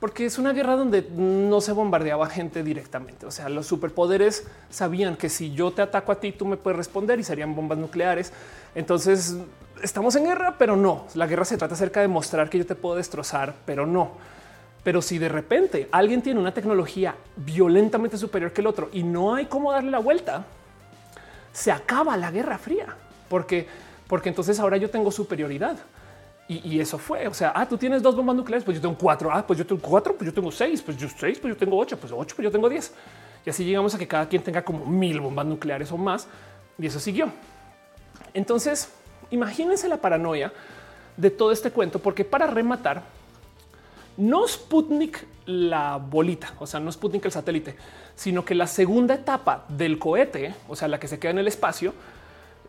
porque 0.00 0.26
es 0.26 0.38
una 0.38 0.52
guerra 0.52 0.76
donde 0.76 1.06
no 1.16 1.60
se 1.60 1.72
bombardeaba 1.72 2.28
gente 2.28 2.62
directamente. 2.62 3.24
O 3.26 3.30
sea, 3.30 3.48
los 3.48 3.66
superpoderes 3.66 4.46
sabían 4.68 5.16
que 5.16 5.28
si 5.28 5.54
yo 5.54 5.70
te 5.70 5.80
ataco 5.82 6.12
a 6.12 6.20
ti, 6.20 6.32
tú 6.32 6.44
me 6.44 6.56
puedes 6.56 6.76
responder 6.76 7.18
y 7.18 7.24
serían 7.24 7.54
bombas 7.54 7.78
nucleares. 7.78 8.32
Entonces 8.74 9.36
estamos 9.86 10.14
en 10.16 10.24
guerra, 10.24 10.56
pero 10.58 10.76
no. 10.76 11.06
La 11.14 11.26
guerra 11.26 11.44
se 11.44 11.56
trata 11.56 11.74
acerca 11.74 12.00
de 12.00 12.08
mostrar 12.08 12.50
que 12.50 12.58
yo 12.58 12.66
te 12.66 12.74
puedo 12.74 12.96
destrozar, 12.96 13.54
pero 13.64 13.86
no. 13.86 14.12
Pero 14.84 15.00
si 15.00 15.18
de 15.18 15.28
repente 15.28 15.88
alguien 15.90 16.22
tiene 16.22 16.38
una 16.38 16.52
tecnología 16.52 17.16
violentamente 17.36 18.18
superior 18.18 18.52
que 18.52 18.60
el 18.60 18.66
otro 18.66 18.88
y 18.92 19.02
no 19.02 19.34
hay 19.34 19.46
cómo 19.46 19.72
darle 19.72 19.90
la 19.90 19.98
vuelta, 19.98 20.44
se 21.52 21.72
acaba 21.72 22.16
la 22.16 22.30
guerra 22.30 22.58
fría, 22.58 22.94
porque, 23.28 23.66
porque 24.06 24.28
entonces 24.28 24.60
ahora 24.60 24.76
yo 24.76 24.90
tengo 24.90 25.10
superioridad. 25.10 25.76
Y, 26.48 26.78
eso 26.78 26.96
fue. 26.96 27.26
O 27.26 27.34
sea, 27.34 27.52
ah, 27.56 27.66
tú 27.66 27.76
tienes 27.76 28.00
dos 28.00 28.14
bombas 28.14 28.36
nucleares, 28.36 28.64
pues 28.64 28.76
yo 28.76 28.80
tengo 28.80 28.96
cuatro. 28.96 29.32
Ah, 29.32 29.44
pues 29.44 29.58
yo 29.58 29.66
tengo 29.66 29.82
cuatro, 29.82 30.14
pues 30.16 30.26
yo 30.26 30.32
tengo 30.32 30.52
seis, 30.52 30.80
pues 30.80 30.96
yo 30.96 31.08
seis, 31.08 31.40
pues 31.40 31.52
yo 31.52 31.58
tengo 31.58 31.76
ocho, 31.76 31.96
pues 31.96 32.12
ocho, 32.14 32.36
pues 32.36 32.44
yo 32.44 32.52
tengo 32.52 32.68
diez. 32.68 32.92
Y 33.44 33.50
así 33.50 33.64
llegamos 33.64 33.92
a 33.96 33.98
que 33.98 34.06
cada 34.06 34.28
quien 34.28 34.44
tenga 34.44 34.62
como 34.62 34.86
mil 34.86 35.20
bombas 35.20 35.44
nucleares 35.44 35.90
o 35.90 35.96
más. 35.96 36.28
Y 36.78 36.86
eso 36.86 37.00
siguió. 37.00 37.32
Entonces, 38.32 38.92
imagínense 39.30 39.88
la 39.88 39.98
paranoia 39.98 40.52
de 41.16 41.30
todo 41.30 41.52
este 41.52 41.70
cuento, 41.70 41.98
porque 41.98 42.24
para 42.24 42.46
rematar, 42.46 43.02
no 44.16 44.46
Sputnik 44.46 45.26
la 45.46 45.96
bolita, 45.96 46.54
o 46.58 46.66
sea, 46.66 46.80
no 46.80 46.90
Sputnik 46.90 47.24
el 47.24 47.32
satélite, 47.32 47.76
sino 48.14 48.44
que 48.44 48.54
la 48.54 48.66
segunda 48.66 49.14
etapa 49.14 49.64
del 49.68 49.98
cohete, 49.98 50.54
o 50.68 50.76
sea, 50.76 50.88
la 50.88 50.98
que 50.98 51.08
se 51.08 51.18
queda 51.18 51.32
en 51.32 51.38
el 51.38 51.48
espacio, 51.48 51.92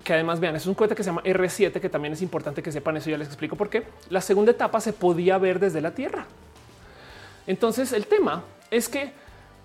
que 0.03 0.13
además 0.13 0.39
vean, 0.39 0.55
es 0.55 0.65
un 0.65 0.73
cohete 0.73 0.95
que 0.95 1.03
se 1.03 1.09
llama 1.09 1.23
R7, 1.23 1.81
que 1.81 1.89
también 1.89 2.13
es 2.13 2.21
importante 2.21 2.63
que 2.63 2.71
sepan 2.71 2.95
eso. 2.95 3.09
Ya 3.09 3.17
les 3.17 3.27
explico 3.27 3.57
por 3.57 3.69
qué. 3.69 3.83
La 4.09 4.21
segunda 4.21 4.51
etapa 4.51 4.79
se 4.79 4.93
podía 4.93 5.37
ver 5.37 5.59
desde 5.59 5.81
la 5.81 5.91
Tierra. 5.91 6.25
Entonces 7.45 7.91
el 7.91 8.07
tema 8.07 8.43
es 8.71 8.87
que 8.87 9.11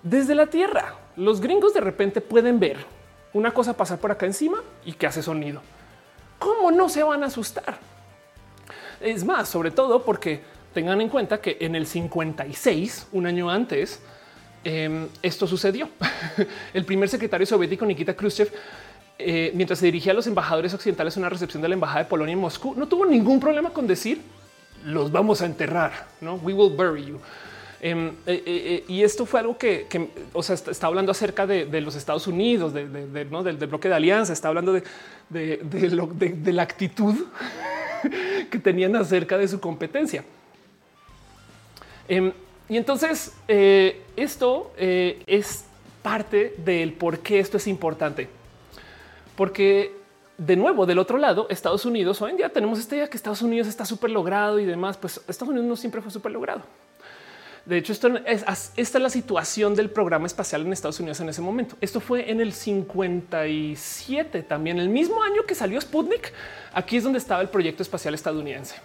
desde 0.01 0.35
la 0.35 0.47
Tierra 0.47 0.95
los 1.15 1.39
gringos 1.39 1.73
de 1.73 1.79
repente 1.79 2.19
pueden 2.19 2.59
ver 2.59 2.77
una 3.31 3.51
cosa 3.51 3.77
pasar 3.77 3.99
por 3.99 4.11
acá 4.11 4.25
encima 4.25 4.57
y 4.83 4.93
que 4.93 5.07
hace 5.07 5.23
sonido. 5.23 5.61
¿Cómo 6.43 6.71
no 6.71 6.89
se 6.89 7.01
van 7.03 7.23
a 7.23 7.27
asustar? 7.27 7.77
Es 8.99 9.23
más, 9.23 9.47
sobre 9.47 9.71
todo 9.71 10.03
porque 10.03 10.41
tengan 10.73 10.99
en 10.99 11.07
cuenta 11.07 11.39
que 11.39 11.55
en 11.61 11.73
el 11.73 11.87
56, 11.87 13.07
un 13.13 13.25
año 13.25 13.49
antes, 13.49 14.01
em, 14.65 15.07
esto 15.21 15.47
sucedió. 15.47 15.87
el 16.73 16.83
primer 16.83 17.07
secretario 17.07 17.47
soviético 17.47 17.85
Nikita 17.85 18.13
Khrushchev 18.13 18.51
eh, 19.17 19.51
mientras 19.55 19.79
se 19.79 19.85
dirigía 19.85 20.11
a 20.11 20.15
los 20.15 20.27
embajadores 20.27 20.73
occidentales 20.73 21.15
en 21.15 21.23
una 21.23 21.29
recepción 21.29 21.61
de 21.61 21.69
la 21.69 21.75
embajada 21.75 22.03
de 22.03 22.09
Polonia 22.09 22.33
en 22.33 22.39
Moscú, 22.39 22.75
no 22.75 22.89
tuvo 22.89 23.05
ningún 23.05 23.39
problema 23.39 23.69
con 23.69 23.87
decir 23.87 24.21
los 24.83 25.13
vamos 25.13 25.41
a 25.41 25.45
enterrar, 25.45 26.07
no 26.19 26.35
we 26.35 26.51
will 26.51 26.75
bury 26.75 27.05
you. 27.05 27.21
Em, 27.85 28.11
eh, 28.25 28.43
eh, 28.45 28.83
y 28.87 29.03
esto 29.03 29.25
fue 29.25 29.41
algo 29.41 29.57
que, 29.57 29.85
o 30.31 30.41
sea, 30.41 30.55
está, 30.55 30.87
hablando 30.87 31.11
acerca 31.11 31.45
de, 31.45 31.81
los 31.81 31.95
Estados 31.95 32.27
Unidos, 32.27 32.73
del, 32.73 32.87
bloque 32.87 33.89
de 33.89 33.95
alianza, 33.95 34.31
está 34.31 34.47
hablando 34.47 34.71
de, 34.71 34.83
la 36.45 36.63
actitud 36.63 37.13
que 38.49 38.57
tenían 38.59 38.95
acerca 38.95 39.37
de 39.37 39.49
su 39.49 39.59
competencia. 39.59 40.23
Em, 42.07 42.31
y 42.69 42.77
entonces 42.77 43.33
esto 44.15 44.71
es 44.77 45.65
parte 46.01 46.55
del 46.59 46.93
por 46.93 47.19
qué 47.19 47.39
esto 47.39 47.57
es 47.57 47.67
importante 47.67 48.29
porque 49.35 49.91
de 50.37 50.55
nuevo, 50.55 50.85
del 50.85 50.99
otro 50.99 51.17
lado, 51.17 51.47
Estados 51.49 51.85
Unidos, 51.85 52.21
hoy 52.21 52.31
en 52.31 52.37
día 52.37 52.49
tenemos 52.49 52.79
esta 52.79 52.95
idea 52.95 53.09
que 53.09 53.17
Estados 53.17 53.41
Unidos 53.41 53.67
está 53.67 53.85
súper 53.85 54.09
logrado 54.09 54.59
y 54.59 54.65
demás, 54.65 54.97
pues 54.97 55.17
Estados 55.27 55.49
Unidos 55.49 55.67
no 55.67 55.75
siempre 55.75 56.01
fue 56.01 56.11
súper 56.11 56.31
logrado. 56.31 56.61
De 57.65 57.77
hecho, 57.77 57.93
esto 57.93 58.09
es, 58.25 58.43
esta 58.75 58.97
es 58.97 59.01
la 59.01 59.09
situación 59.09 59.73
del 59.73 59.89
programa 59.89 60.27
espacial 60.27 60.63
en 60.63 60.73
Estados 60.73 60.99
Unidos 60.99 61.21
en 61.21 61.29
ese 61.29 61.41
momento. 61.41 61.77
Esto 61.79 62.01
fue 62.01 62.29
en 62.29 62.41
el 62.41 62.51
57, 62.51 64.43
también 64.43 64.79
el 64.79 64.89
mismo 64.89 65.23
año 65.23 65.43
que 65.47 65.55
salió 65.55 65.79
Sputnik. 65.79 66.33
Aquí 66.73 66.97
es 66.97 67.03
donde 67.03 67.19
estaba 67.19 67.41
el 67.41 67.47
proyecto 67.47 67.81
espacial 67.81 68.13
estadounidense. 68.13 68.75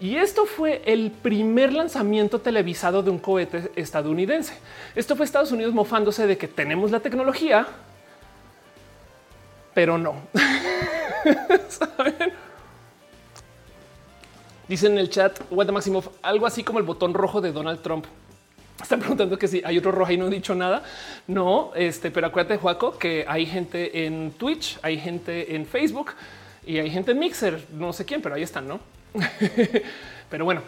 Y 0.00 0.16
esto 0.16 0.46
fue 0.46 0.80
el 0.86 1.10
primer 1.10 1.74
lanzamiento 1.74 2.40
televisado 2.40 3.02
de 3.02 3.10
un 3.10 3.18
cohete 3.18 3.70
estadounidense. 3.76 4.54
Esto 4.94 5.14
fue 5.14 5.26
Estados 5.26 5.52
Unidos 5.52 5.74
mofándose 5.74 6.26
de 6.26 6.38
que 6.38 6.48
tenemos 6.48 6.90
la 6.90 7.00
tecnología, 7.00 7.66
pero 9.74 9.98
no. 9.98 10.22
Dicen 14.68 14.92
en 14.92 14.98
el 14.98 15.08
chat, 15.08 15.40
Wanda 15.50 15.72
Maximov, 15.72 16.10
algo 16.22 16.46
así 16.46 16.62
como 16.62 16.78
el 16.78 16.84
botón 16.84 17.14
rojo 17.14 17.40
de 17.40 17.52
Donald 17.52 17.80
Trump. 17.80 18.04
Están 18.80 19.00
preguntando 19.00 19.38
que 19.38 19.48
si 19.48 19.62
hay 19.64 19.78
otro 19.78 19.90
rojo 19.90 20.12
y 20.12 20.18
no 20.18 20.26
he 20.26 20.30
dicho 20.30 20.54
nada. 20.54 20.82
No, 21.26 21.72
este, 21.74 22.10
pero 22.10 22.26
acuérdate, 22.26 22.58
Juaco, 22.58 22.96
que 22.98 23.24
hay 23.26 23.46
gente 23.46 24.06
en 24.06 24.30
Twitch, 24.32 24.78
hay 24.82 24.98
gente 24.98 25.56
en 25.56 25.66
Facebook 25.66 26.12
y 26.66 26.78
hay 26.78 26.90
gente 26.90 27.12
en 27.12 27.18
Mixer, 27.18 27.64
no 27.72 27.92
sé 27.92 28.04
quién, 28.04 28.20
pero 28.20 28.34
ahí 28.34 28.42
están, 28.42 28.68
¿no? 28.68 28.78
pero 30.30 30.44
bueno, 30.44 30.60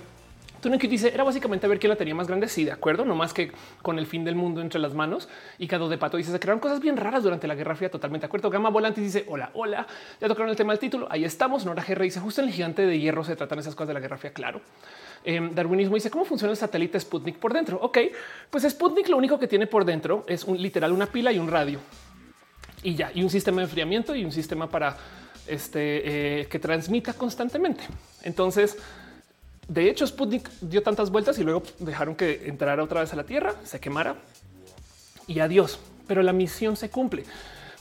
que 0.61 0.89
dice 0.89 1.13
era 1.13 1.25
básicamente 1.25 1.67
ver 1.67 1.79
quién 1.79 1.91
la 1.91 1.97
tenía 1.97 2.15
más 2.15 2.29
grande. 2.29 2.49
Sí, 2.49 2.65
de 2.65 2.73
acuerdo, 2.73 3.05
no 3.05 3.15
más 3.15 3.33
que 3.33 3.53
con 3.83 3.99
el 3.99 4.07
fin 4.07 4.25
del 4.25 4.35
mundo 4.35 4.61
entre 4.61 4.81
las 4.81 4.95
manos. 4.95 5.29
Y 5.59 5.67
cada 5.67 5.89
de 5.89 5.99
pato 5.99 6.17
dice 6.17 6.33
se 6.33 6.41
crearon 6.41 6.61
cosas 6.61 6.81
bien 6.81 6.97
raras 6.97 7.23
durante 7.23 7.47
la 7.47 7.55
Guerra 7.55 7.75
Fría. 7.75 7.91
Totalmente 7.91 8.25
de 8.25 8.27
acuerdo. 8.27 8.51
Gama 8.51 8.71
Volante 8.71 9.01
dice 9.01 9.25
hola, 9.29 9.51
hola. 9.55 9.87
Ya 10.21 10.29
tocaron 10.29 10.51
el 10.51 10.57
tema 10.57 10.73
del 10.73 10.81
título. 10.81 11.07
Ahí 11.11 11.25
estamos. 11.25 11.65
Nora 11.65 11.85
GR 11.87 12.03
dice 12.03 12.21
justo 12.21 12.41
en 12.41 12.49
el 12.49 12.55
gigante 12.55 12.87
de 12.87 12.99
hierro 12.99 13.25
se 13.25 13.37
tratan 13.37 13.59
esas 13.59 13.75
cosas 13.75 13.89
de 13.89 13.95
la 13.95 14.01
Guerra 14.01 14.19
Fría. 14.19 14.33
Claro. 14.33 14.61
Em, 15.25 15.55
darwinismo 15.55 15.97
dice 15.97 16.11
cómo 16.11 16.25
funciona 16.25 16.51
el 16.51 16.57
satélite 16.57 16.99
Sputnik 16.99 17.37
por 17.37 17.53
dentro. 17.53 17.79
Ok, 17.83 17.99
pues 18.49 18.65
Sputnik 18.65 19.09
lo 19.09 19.17
único 19.17 19.39
que 19.39 19.47
tiene 19.47 19.67
por 19.67 19.85
dentro 19.85 20.25
es 20.27 20.45
un 20.45 20.61
literal 20.61 20.93
una 20.93 21.07
pila 21.07 21.31
y 21.33 21.39
un 21.39 21.49
radio 21.49 21.79
y 22.83 22.95
ya, 22.95 23.11
y 23.15 23.23
un 23.23 23.31
sistema 23.31 23.59
de 23.59 23.65
enfriamiento 23.65 24.15
y 24.15 24.25
un 24.25 24.33
sistema 24.33 24.69
para 24.69 24.97
este 25.47 26.41
eh, 26.41 26.47
que 26.47 26.59
transmita 26.59 27.13
constantemente. 27.13 27.83
Entonces, 28.23 28.79
de 29.71 29.89
hecho, 29.89 30.05
Sputnik 30.05 30.51
dio 30.61 30.83
tantas 30.83 31.11
vueltas 31.11 31.39
y 31.39 31.45
luego 31.45 31.63
dejaron 31.79 32.17
que 32.17 32.49
entrara 32.49 32.83
otra 32.83 33.03
vez 33.03 33.13
a 33.13 33.17
la 33.17 33.23
Tierra, 33.23 33.55
se 33.63 33.79
quemara 33.79 34.17
y 35.29 35.39
adiós. 35.39 35.79
Pero 36.09 36.25
la 36.25 36.33
misión 36.33 36.75
se 36.75 36.91
cumple 36.91 37.23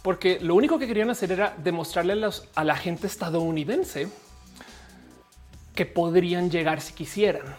porque 0.03 0.39
lo 0.39 0.53
único 0.53 0.77
que 0.77 0.85
querían 0.85 1.09
hacer 1.09 1.31
era 1.31 1.55
demostrarle 1.57 2.23
a, 2.53 2.63
la 2.63 2.75
gente 2.75 3.07
estadounidense 3.07 4.07
que 5.73 5.87
podrían 5.87 6.51
llegar 6.51 6.79
si 6.79 6.93
quisieran. 6.93 7.55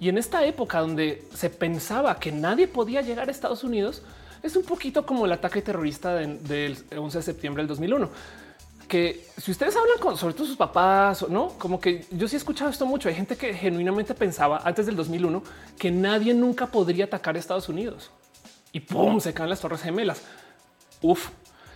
Y 0.00 0.08
en 0.08 0.18
esta 0.18 0.44
época 0.44 0.80
donde 0.80 1.22
se 1.32 1.48
pensaba 1.48 2.18
que 2.18 2.32
nadie 2.32 2.66
podía 2.66 3.02
llegar 3.02 3.28
a 3.28 3.30
Estados 3.30 3.62
Unidos, 3.62 4.02
es 4.42 4.56
un 4.56 4.64
poquito 4.64 5.06
como 5.06 5.26
el 5.26 5.32
ataque 5.32 5.62
terrorista 5.62 6.16
del 6.16 6.76
11 6.96 7.18
de 7.18 7.22
septiembre 7.22 7.62
del 7.62 7.68
2001 7.68 8.10
que 8.88 9.26
si 9.36 9.50
ustedes 9.50 9.76
hablan 9.76 9.98
con 10.00 10.16
sobre 10.16 10.34
todo 10.34 10.46
sus 10.46 10.56
papás 10.56 11.22
o 11.22 11.28
no, 11.28 11.50
como 11.58 11.78
que 11.78 12.06
yo 12.10 12.26
sí 12.26 12.36
he 12.36 12.38
escuchado 12.38 12.70
esto 12.70 12.86
mucho. 12.86 13.08
Hay 13.08 13.14
gente 13.14 13.36
que 13.36 13.52
genuinamente 13.54 14.14
pensaba 14.14 14.62
antes 14.64 14.86
del 14.86 14.96
2001 14.96 15.42
que 15.78 15.90
nadie 15.90 16.34
nunca 16.34 16.66
podría 16.66 17.04
atacar 17.04 17.36
a 17.36 17.38
Estados 17.38 17.68
Unidos 17.68 18.10
y 18.72 18.80
pum, 18.80 19.20
se 19.20 19.34
caen 19.34 19.50
las 19.50 19.60
torres 19.60 19.82
gemelas. 19.82 20.22
Uf, 21.02 21.28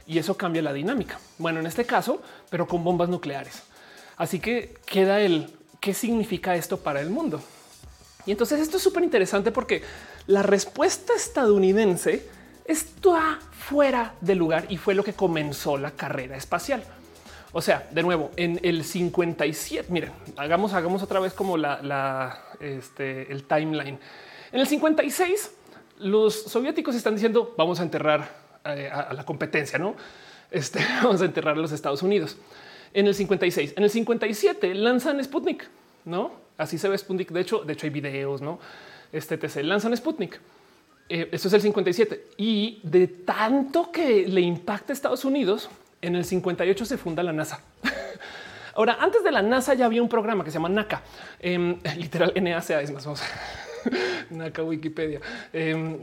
y 0.06 0.18
eso 0.18 0.36
cambia 0.36 0.62
la 0.62 0.72
dinámica. 0.72 1.18
Bueno, 1.38 1.60
en 1.60 1.66
este 1.66 1.84
caso, 1.84 2.22
pero 2.50 2.66
con 2.66 2.82
bombas 2.82 3.08
nucleares. 3.08 3.62
Así 4.16 4.40
que 4.40 4.74
queda 4.86 5.20
el 5.20 5.52
qué 5.80 5.94
significa 5.94 6.56
esto 6.56 6.78
para 6.78 7.00
el 7.00 7.10
mundo. 7.10 7.42
Y 8.24 8.30
entonces 8.30 8.60
esto 8.60 8.76
es 8.76 8.82
súper 8.82 9.02
interesante 9.02 9.52
porque 9.52 9.82
la 10.26 10.42
respuesta 10.42 11.12
estadounidense 11.14 12.28
está 12.64 13.40
fuera 13.50 14.14
de 14.20 14.34
lugar 14.34 14.66
y 14.68 14.76
fue 14.76 14.94
lo 14.94 15.02
que 15.02 15.12
comenzó 15.12 15.76
la 15.76 15.90
carrera 15.90 16.36
espacial. 16.36 16.84
O 17.54 17.60
sea, 17.60 17.88
de 17.90 18.02
nuevo, 18.02 18.30
en 18.36 18.58
el 18.62 18.82
57, 18.82 19.92
miren, 19.92 20.12
hagamos, 20.36 20.72
hagamos 20.72 21.02
otra 21.02 21.20
vez 21.20 21.34
como 21.34 21.58
la, 21.58 22.42
este, 22.60 23.30
el 23.30 23.44
timeline. 23.44 23.98
En 24.52 24.60
el 24.60 24.66
56, 24.66 25.52
los 25.98 26.34
soviéticos 26.34 26.94
están 26.94 27.14
diciendo 27.14 27.54
vamos 27.56 27.78
a 27.80 27.82
enterrar 27.82 28.28
eh, 28.64 28.90
a, 28.90 29.12
la 29.12 29.24
competencia, 29.24 29.78
no? 29.78 29.94
Este, 30.50 30.80
vamos 31.02 31.20
a 31.20 31.26
enterrar 31.26 31.56
a 31.56 31.60
los 31.60 31.72
Estados 31.72 32.02
Unidos 32.02 32.38
en 32.94 33.06
el 33.06 33.14
56. 33.14 33.74
En 33.76 33.84
el 33.84 33.90
57 33.90 34.74
lanzan 34.74 35.22
Sputnik, 35.22 35.68
no? 36.06 36.32
Así 36.56 36.78
se 36.78 36.88
ve 36.88 36.96
Sputnik. 36.96 37.30
De 37.32 37.40
hecho, 37.40 37.64
de 37.64 37.74
hecho 37.74 37.86
hay 37.86 37.90
videos, 37.90 38.40
no? 38.40 38.60
Este 39.12 39.36
te 39.36 39.62
lanzan 39.62 39.94
Sputnik. 39.96 40.40
Eh, 41.08 41.28
esto 41.32 41.48
es 41.48 41.54
el 41.54 41.60
57 41.60 42.28
y 42.38 42.80
de 42.82 43.06
tanto 43.08 43.90
que 43.92 44.26
le 44.26 44.40
impacta 44.40 44.92
a 44.92 44.94
Estados 44.94 45.24
Unidos, 45.24 45.68
en 46.02 46.16
el 46.16 46.24
58 46.24 46.84
se 46.84 46.98
funda 46.98 47.22
la 47.22 47.32
NASA. 47.32 47.60
Ahora, 48.74 48.98
antes 49.00 49.22
de 49.22 49.30
la 49.30 49.40
NASA 49.40 49.74
ya 49.74 49.86
había 49.86 50.02
un 50.02 50.08
programa 50.08 50.44
que 50.44 50.50
se 50.50 50.54
llama 50.54 50.68
NACA, 50.68 51.02
em, 51.40 51.78
literal 51.96 52.32
NACA 52.34 52.82
es 52.82 52.90
más, 52.90 53.04
vamos, 53.04 53.22
NACA 54.30 54.62
Wikipedia, 54.62 55.20
em, 55.52 55.98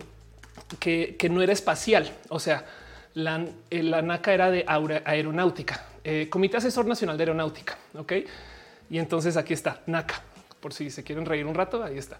que, 0.80 1.30
no 1.30 1.42
era 1.42 1.54
espacial. 1.54 2.10
O 2.30 2.40
sea, 2.40 2.66
la, 3.14 3.46
eh, 3.70 3.84
NACA 3.84 4.34
era 4.34 4.52
de 4.52 4.66
aeronáutica, 5.06 5.86
eh, 6.04 6.28
Comité 6.30 6.58
Asesor 6.58 6.86
Nacional 6.86 7.18
de 7.18 7.24
Aeronáutica. 7.24 7.78
Ok. 7.96 8.14
Y 8.90 8.98
entonces 8.98 9.38
aquí 9.38 9.54
está 9.54 9.82
NACA. 9.86 10.22
Por 10.60 10.74
si 10.74 10.90
se 10.90 11.04
quieren 11.04 11.26
reír 11.26 11.46
un 11.46 11.56
rato, 11.56 11.84
ahí 11.84 11.98
está. 11.98 12.18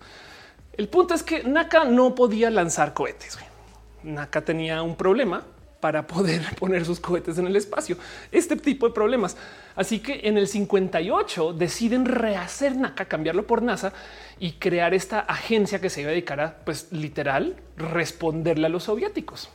El 0.78 0.88
punto 0.88 1.14
es 1.14 1.24
que 1.24 1.44
NACA 1.44 1.84
no 1.86 2.16
podía 2.16 2.50
lanzar 2.50 2.94
cohetes. 2.94 3.38
NACA 4.04 4.42
tenía 4.42 4.82
un 4.82 4.96
problema 4.96 5.44
para 5.80 6.08
poder 6.08 6.56
poner 6.60 6.86
sus 6.86 7.00
cohetes 7.00 7.38
en 7.38 7.48
el 7.48 7.56
espacio. 7.56 7.98
Este 8.32 8.56
tipo 8.56 8.88
de 8.88 8.94
problemas. 8.94 9.38
Así 9.76 10.00
que 10.00 10.22
en 10.24 10.38
el 10.38 10.48
58 10.48 11.54
deciden 11.54 12.06
rehacer 12.06 12.76
NACA, 12.76 13.06
cambiarlo 13.06 13.48
por 13.48 13.62
NASA 13.62 13.94
y 14.40 14.54
crear 14.54 14.94
esta 14.94 15.22
agencia 15.22 15.80
que 15.80 15.90
se 15.90 16.02
iba 16.02 16.10
a 16.10 16.12
dedicar 16.12 16.42
a, 16.42 16.56
pues 16.66 16.92
literal, 16.92 17.56
responderle 17.78 18.68
a 18.68 18.70
los 18.70 18.84
soviéticos. 18.84 19.50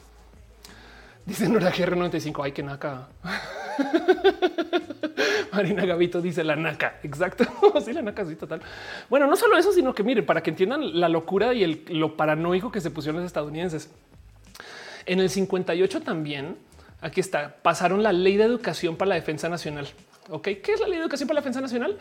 Dice 1.27 1.49
Nora 1.49 1.73
GR95, 1.73 2.45
ay 2.45 2.53
que 2.53 2.63
NACA. 2.63 3.09
Marina 5.55 5.87
Gavito 5.87 6.21
dice 6.21 6.45
la 6.45 6.57
naca. 6.57 6.99
Exacto. 7.03 7.45
sí, 7.85 7.93
la 7.93 8.03
naca, 8.03 8.25
sí, 8.25 8.37
total. 8.37 8.61
Bueno, 9.09 9.27
no 9.27 9.37
solo 9.37 9.57
eso, 9.57 9.73
sino 9.73 9.95
que 9.95 10.03
miren, 10.03 10.27
para 10.27 10.43
que 10.43 10.51
entiendan 10.51 11.01
la 11.01 11.09
locura 11.09 11.55
y 11.55 11.65
el, 11.65 11.85
lo 11.89 12.17
paranoico 12.17 12.71
que 12.71 12.81
se 12.81 12.91
pusieron 12.91 13.21
los 13.21 13.27
estadounidenses. 13.27 13.91
En 15.07 15.21
el 15.21 15.31
58 15.31 16.01
también, 16.03 16.57
aquí 17.01 17.21
está, 17.21 17.57
pasaron 17.63 18.03
la 18.03 18.13
ley 18.13 18.37
de 18.37 18.45
educación 18.45 18.97
para 18.97 19.11
la 19.11 19.15
defensa 19.17 19.49
nacional. 19.49 19.89
Ok, 20.31 20.45
¿qué 20.63 20.73
es 20.73 20.81
la 20.81 20.87
ley 20.87 20.97
de 20.97 21.03
educación 21.03 21.27
para 21.27 21.37
la 21.37 21.41
defensa 21.41 21.61
nacional? 21.61 21.99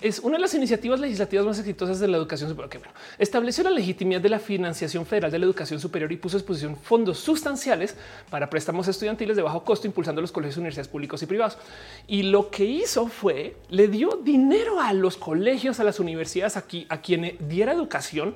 es 0.00 0.18
una 0.20 0.36
de 0.36 0.40
las 0.40 0.54
iniciativas 0.54 0.98
legislativas 0.98 1.44
más 1.44 1.58
exitosas 1.58 2.00
de 2.00 2.08
la 2.08 2.16
educación 2.16 2.48
superior. 2.48 2.88
estableció 3.18 3.64
la 3.64 3.70
legitimidad 3.70 4.20
de 4.20 4.30
la 4.30 4.38
financiación 4.38 5.04
federal 5.04 5.30
de 5.30 5.38
la 5.38 5.44
educación 5.44 5.78
superior 5.78 6.10
y 6.10 6.16
puso 6.16 6.36
a 6.36 6.40
disposición 6.40 6.76
fondos 6.76 7.18
sustanciales 7.18 7.96
para 8.30 8.48
préstamos 8.48 8.88
estudiantiles 8.88 9.36
de 9.36 9.42
bajo 9.42 9.62
costo, 9.62 9.86
impulsando 9.86 10.20
los 10.20 10.32
colegios, 10.32 10.56
universidades 10.56 10.88
públicos 10.88 11.22
y 11.22 11.26
privados. 11.26 11.58
Y 12.06 12.22
lo 12.24 12.50
que 12.50 12.64
hizo 12.64 13.08
fue 13.08 13.56
le 13.68 13.88
dio 13.88 14.20
dinero 14.22 14.80
a 14.80 14.92
los 14.92 15.16
colegios, 15.16 15.80
a 15.80 15.84
las 15.84 16.00
universidades 16.00 16.56
aquí, 16.56 16.86
a 16.88 17.00
quien 17.00 17.36
diera 17.40 17.72
educación 17.72 18.34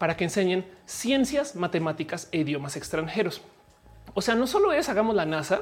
para 0.00 0.16
que 0.16 0.24
enseñen 0.24 0.64
ciencias, 0.86 1.54
matemáticas 1.54 2.26
e 2.32 2.38
idiomas 2.38 2.74
extranjeros. 2.74 3.42
O 4.14 4.22
sea, 4.22 4.34
no 4.34 4.46
solo 4.46 4.72
es 4.72 4.88
hagamos 4.88 5.14
la 5.14 5.26
NASA, 5.26 5.60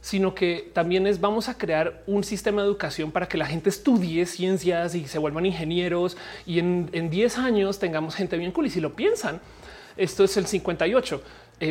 sino 0.00 0.36
que 0.36 0.70
también 0.72 1.04
es 1.08 1.20
vamos 1.20 1.48
a 1.48 1.58
crear 1.58 2.04
un 2.06 2.22
sistema 2.22 2.62
de 2.62 2.68
educación 2.68 3.10
para 3.10 3.26
que 3.26 3.36
la 3.36 3.46
gente 3.46 3.68
estudie 3.68 4.24
ciencias 4.26 4.94
y 4.94 5.08
se 5.08 5.18
vuelvan 5.18 5.46
ingenieros 5.46 6.16
y 6.46 6.60
en, 6.60 7.10
10 7.10 7.38
años 7.38 7.80
tengamos 7.80 8.14
gente 8.14 8.38
bien 8.38 8.52
cool. 8.52 8.66
Y 8.66 8.70
si 8.70 8.80
lo 8.80 8.94
piensan, 8.94 9.40
esto 9.96 10.22
es 10.22 10.36
el 10.36 10.46
58. 10.46 11.20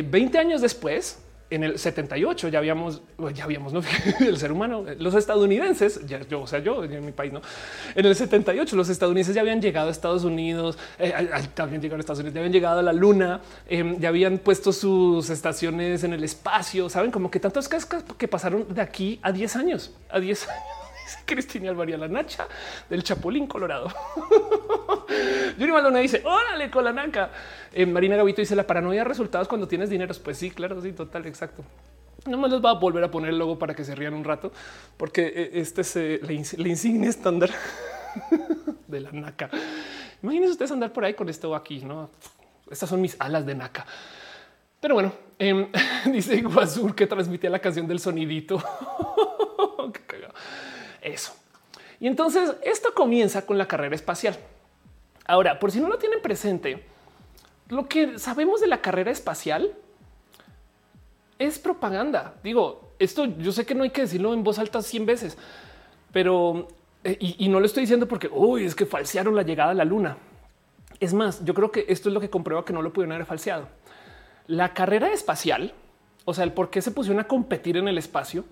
20 0.04 0.36
eh, 0.36 0.38
años 0.38 0.60
después, 0.60 1.20
en 1.50 1.64
el 1.64 1.78
78 1.78 2.48
ya 2.48 2.58
habíamos, 2.58 3.02
ya 3.34 3.44
habíamos, 3.44 3.72
¿no? 3.72 3.82
el 4.20 4.36
ser 4.38 4.52
humano, 4.52 4.84
los 4.98 5.14
estadounidenses, 5.14 6.06
ya, 6.06 6.20
yo, 6.20 6.42
o 6.42 6.46
sea, 6.46 6.60
yo 6.60 6.84
en 6.84 7.04
mi 7.04 7.12
país, 7.12 7.32
no. 7.32 7.42
En 7.94 8.06
el 8.06 8.14
78 8.14 8.76
los 8.76 8.88
estadounidenses 8.88 9.34
ya 9.34 9.40
habían 9.40 9.60
llegado 9.60 9.88
a 9.88 9.90
Estados 9.90 10.24
Unidos, 10.24 10.78
eh, 10.98 11.12
también 11.54 11.82
llegaron 11.82 12.00
a 12.00 12.02
Estados 12.02 12.20
Unidos, 12.20 12.34
ya 12.34 12.40
habían 12.40 12.52
llegado 12.52 12.78
a 12.78 12.82
la 12.82 12.92
luna, 12.92 13.40
em, 13.68 13.98
ya 13.98 14.08
habían 14.08 14.38
puesto 14.38 14.72
sus 14.72 15.28
estaciones 15.28 16.04
en 16.04 16.12
el 16.12 16.24
espacio, 16.24 16.88
saben 16.88 17.10
como 17.10 17.30
que 17.30 17.40
tantas 17.40 17.68
cosas 17.68 17.86
que 18.16 18.28
pasaron 18.28 18.72
de 18.72 18.80
aquí 18.80 19.18
a 19.22 19.32
10 19.32 19.56
años, 19.56 19.94
a 20.08 20.20
10 20.20 20.48
años. 20.48 20.79
Cristina 21.24 21.70
Alvaría 21.70 21.96
la 21.96 22.08
Nacha 22.08 22.46
del 22.88 23.02
Chapulín 23.02 23.46
Colorado. 23.46 23.88
Yuri 25.58 25.72
Maldonado 25.72 26.02
dice: 26.02 26.22
Órale 26.24 26.70
con 26.70 26.84
la 26.84 26.92
naca. 26.92 27.30
Eh, 27.72 27.86
Marina 27.86 28.16
Gavito 28.16 28.40
dice: 28.40 28.56
La 28.56 28.66
paranoia 28.66 29.04
resultados 29.04 29.48
cuando 29.48 29.68
tienes 29.68 29.90
dinero. 29.90 30.14
Pues 30.22 30.38
sí, 30.38 30.50
claro, 30.50 30.80
sí, 30.80 30.92
total, 30.92 31.26
exacto. 31.26 31.64
No 32.26 32.36
me 32.36 32.48
les 32.48 32.62
va 32.62 32.70
a 32.70 32.74
volver 32.74 33.02
a 33.02 33.10
poner 33.10 33.30
el 33.30 33.38
logo 33.38 33.58
para 33.58 33.74
que 33.74 33.84
se 33.84 33.94
rían 33.94 34.12
un 34.12 34.24
rato, 34.24 34.52
porque 34.96 35.32
eh, 35.34 35.50
este 35.54 35.80
es 35.80 35.96
eh, 35.96 36.20
la, 36.22 36.32
insignia 36.68 37.08
estándar 37.08 37.50
de 38.86 39.00
la 39.00 39.10
naca. 39.10 39.48
Imagínense 40.22 40.52
ustedes 40.52 40.70
andar 40.70 40.92
por 40.92 41.04
ahí 41.04 41.14
con 41.14 41.28
esto 41.30 41.54
aquí, 41.54 41.80
no? 41.80 42.10
Estas 42.70 42.90
son 42.90 43.00
mis 43.00 43.16
alas 43.18 43.46
de 43.46 43.54
naca. 43.54 43.86
Pero 44.80 44.94
bueno, 44.94 45.12
em, 45.38 45.68
dice 46.12 46.36
Iguazur 46.36 46.94
que 46.94 47.06
transmitía 47.06 47.48
la 47.48 47.58
canción 47.58 47.86
del 47.86 48.00
sonidito. 48.00 48.62
Eso. 51.02 51.34
Y 52.00 52.06
entonces 52.06 52.54
esto 52.62 52.94
comienza 52.94 53.44
con 53.44 53.58
la 53.58 53.68
carrera 53.68 53.94
espacial. 53.94 54.38
Ahora, 55.26 55.58
por 55.58 55.70
si 55.70 55.80
no 55.80 55.88
lo 55.88 55.98
tienen 55.98 56.22
presente, 56.22 56.84
lo 57.68 57.88
que 57.88 58.18
sabemos 58.18 58.60
de 58.60 58.66
la 58.66 58.80
carrera 58.80 59.10
espacial 59.10 59.72
es 61.38 61.58
propaganda. 61.58 62.34
Digo, 62.42 62.92
esto 62.98 63.24
yo 63.24 63.52
sé 63.52 63.64
que 63.64 63.74
no 63.74 63.84
hay 63.84 63.90
que 63.90 64.02
decirlo 64.02 64.34
en 64.34 64.42
voz 64.42 64.58
alta 64.58 64.82
100 64.82 65.06
veces, 65.06 65.38
pero 66.12 66.68
eh, 67.04 67.16
y, 67.18 67.48
no 67.48 67.60
lo 67.60 67.66
estoy 67.66 67.82
diciendo 67.82 68.06
porque 68.06 68.28
hoy 68.32 68.64
es 68.64 68.74
que 68.74 68.86
falsearon 68.86 69.34
la 69.34 69.42
llegada 69.42 69.70
a 69.70 69.74
la 69.74 69.84
luna. 69.84 70.18
Es 70.98 71.14
más, 71.14 71.44
yo 71.44 71.54
creo 71.54 71.70
que 71.70 71.86
esto 71.88 72.08
es 72.08 72.14
lo 72.14 72.20
que 72.20 72.28
comprueba 72.28 72.64
que 72.64 72.72
no 72.72 72.82
lo 72.82 72.92
pudieron 72.92 73.12
haber 73.12 73.26
falseado. 73.26 73.68
La 74.46 74.74
carrera 74.74 75.12
espacial, 75.12 75.72
o 76.24 76.34
sea, 76.34 76.44
el 76.44 76.52
por 76.52 76.68
qué 76.68 76.82
se 76.82 76.90
pusieron 76.90 77.20
a 77.20 77.28
competir 77.28 77.78
en 77.78 77.88
el 77.88 77.96
espacio, 77.96 78.44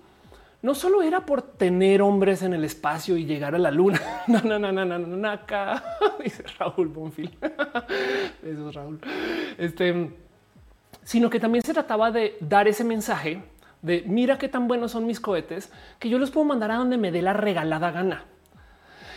no 0.61 0.75
solo 0.75 1.01
era 1.01 1.25
por 1.25 1.41
tener 1.41 2.01
hombres 2.01 2.41
en 2.41 2.53
el 2.53 2.63
espacio 2.65 3.15
y 3.15 3.25
llegar 3.25 3.55
a 3.55 3.59
la 3.59 3.71
luna. 3.71 4.01
No, 4.27 4.41
no, 4.41 4.59
no, 4.59 4.71
no, 4.71 4.85
no, 4.85 4.99
no, 4.99 5.29
acá 5.29 5.97
dice 6.23 6.43
Raúl 6.57 6.87
Bonfil. 6.87 7.37
Eso 8.43 8.69
es 8.69 8.75
Raúl. 8.75 8.99
Este, 9.57 10.11
sino 11.03 11.29
que 11.29 11.39
también 11.39 11.63
se 11.63 11.73
trataba 11.73 12.11
de 12.11 12.37
dar 12.39 12.67
ese 12.67 12.83
mensaje 12.83 13.41
de 13.81 14.03
mira 14.05 14.37
qué 14.37 14.49
tan 14.49 14.67
buenos 14.67 14.91
son 14.91 15.05
mis 15.05 15.19
cohetes 15.19 15.71
que 15.97 16.09
yo 16.09 16.19
los 16.19 16.31
puedo 16.31 16.45
mandar 16.45 16.71
a 16.71 16.75
donde 16.75 16.97
me 16.97 17.11
dé 17.11 17.21
la 17.21 17.33
regalada 17.33 17.91
gana. 17.91 18.25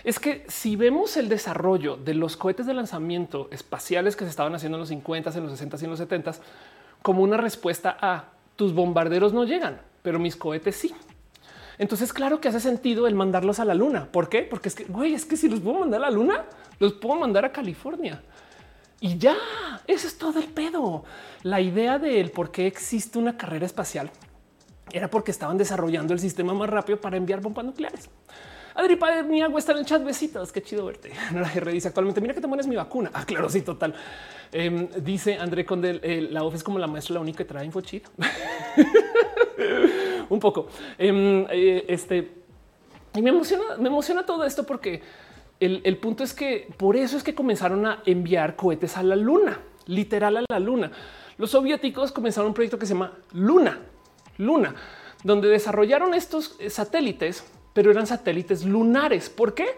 Es 0.05 0.19
que 0.19 0.45
si 0.49 0.75
vemos 0.77 1.17
el 1.17 1.29
desarrollo 1.29 1.97
de 1.97 2.15
los 2.15 2.37
cohetes 2.37 2.67
de 2.67 2.75
lanzamiento 2.75 3.49
espaciales 3.53 4.17
que 4.17 4.25
se 4.25 4.31
estaban 4.31 4.55
haciendo 4.55 4.77
en 4.77 4.81
los 4.81 4.89
50, 4.89 5.31
en 5.31 5.43
los 5.43 5.53
60 5.53 5.77
y 5.81 5.85
en 5.85 5.91
los 5.91 5.99
70 5.99 6.33
como 7.03 7.23
una 7.23 7.37
respuesta 7.37 7.97
a 8.01 8.31
tus 8.57 8.73
bombarderos 8.73 9.33
no 9.33 9.45
llegan, 9.45 9.81
pero 10.03 10.19
mis 10.19 10.37
cohetes 10.37 10.77
sí. 10.77 10.95
Entonces, 11.83 12.13
claro 12.13 12.41
que 12.41 12.47
hace 12.47 12.61
sentido 12.61 13.09
el 13.09 13.17
mandarlos 13.17 13.59
a 13.59 13.65
la 13.65 13.75
luna. 13.75 14.07
¿Por 14.13 14.29
qué? 14.29 14.43
Porque 14.43 14.69
es 14.69 14.77
que, 14.77 14.85
güey, 14.85 15.15
es 15.15 15.25
que 15.25 15.37
si 15.37 15.49
los 15.49 15.59
puedo 15.59 15.81
mandar 15.81 15.99
a 16.01 16.05
la 16.05 16.11
luna, 16.13 16.45
los 16.79 16.93
puedo 16.93 17.17
mandar 17.17 17.45
a 17.45 17.51
California. 17.51 18.23
Y 19.01 19.19
ya, 19.19 19.35
ese 19.89 20.07
es 20.07 20.17
todo 20.17 20.39
el 20.39 20.47
pedo. 20.47 21.03
La 21.43 21.61
idea 21.61 21.99
del 21.99 22.31
por 22.31 22.53
qué 22.53 22.69
existe 22.69 23.19
una 23.19 23.37
carrera 23.37 23.67
espacial 23.67 24.13
era 24.93 25.11
porque 25.11 25.33
estaban 25.33 25.59
desarrollando 25.59 26.15
el 26.15 26.21
sistema 26.21 26.55
más 26.55 26.71
rápido 26.71 27.01
para 27.01 27.17
enviar 27.17 27.41
bombas 27.41 27.65
nucleares. 27.65 28.09
Adri 28.77 28.97
agua 29.41 29.59
está 29.59 29.73
en 29.73 29.79
el 29.79 29.85
chat. 29.85 30.05
Besitos. 30.05 30.53
Qué 30.53 30.63
chido 30.63 30.87
verte. 30.87 31.11
La 31.35 31.53
R 31.53 31.73
dice 31.73 31.89
actualmente: 31.89 32.21
Mira 32.21 32.33
que 32.33 32.41
te 32.41 32.47
pones 32.47 32.69
mi 32.69 32.77
vacuna. 32.77 33.11
Ah, 33.13 33.25
claro, 33.27 33.51
sí, 33.51 33.63
total. 33.63 33.93
Em, 34.53 34.89
dice 34.99 35.37
André 35.37 35.65
Conde: 35.67 35.99
eh, 36.01 36.29
la 36.31 36.45
OF 36.45 36.55
es 36.55 36.63
como 36.63 36.79
la 36.79 36.87
maestra, 36.87 37.15
la 37.15 37.21
única 37.21 37.39
que 37.39 37.45
trae 37.45 37.65
info 37.65 37.83
un 40.29 40.41
poco. 40.41 40.69
Em, 40.99 41.47
eh, 41.51 41.85
este 41.89 42.43
y 43.15 43.23
me 43.23 43.31
emociona, 43.31 43.77
me 43.79 43.89
emociona 43.89 44.25
todo 44.25 44.45
esto 44.45 44.65
porque 44.65 45.03
el, 45.61 45.97
punto 45.99 46.25
es 46.25 46.33
que 46.33 46.69
por 46.77 46.97
eso 46.97 47.17
es 47.17 47.23
que 47.23 47.35
comenzaron 47.35 47.87
a 47.87 48.03
enviar 48.07 48.57
cohetes 48.57 48.97
a 48.97 49.03
la 49.03 49.15
luna, 49.15 49.61
literal 49.87 50.39
a 50.39 50.45
la 50.49 50.59
luna. 50.59 50.91
Los 51.39 51.51
soviéticos 51.51 52.11
comenzaron 52.11 52.49
un 52.49 52.55
proyecto 52.55 52.79
que 52.79 52.87
se 52.87 52.95
llama 52.95 53.13
Luna, 53.33 53.79
Luna, 54.39 54.75
donde 55.23 55.49
desarrollaron 55.49 56.15
estos 56.15 56.57
satélites, 56.69 57.45
pero 57.75 57.91
eran 57.91 58.07
satélites 58.07 58.65
lunares. 58.65 59.31
¿Por 59.31 59.55
qué? 59.55 59.77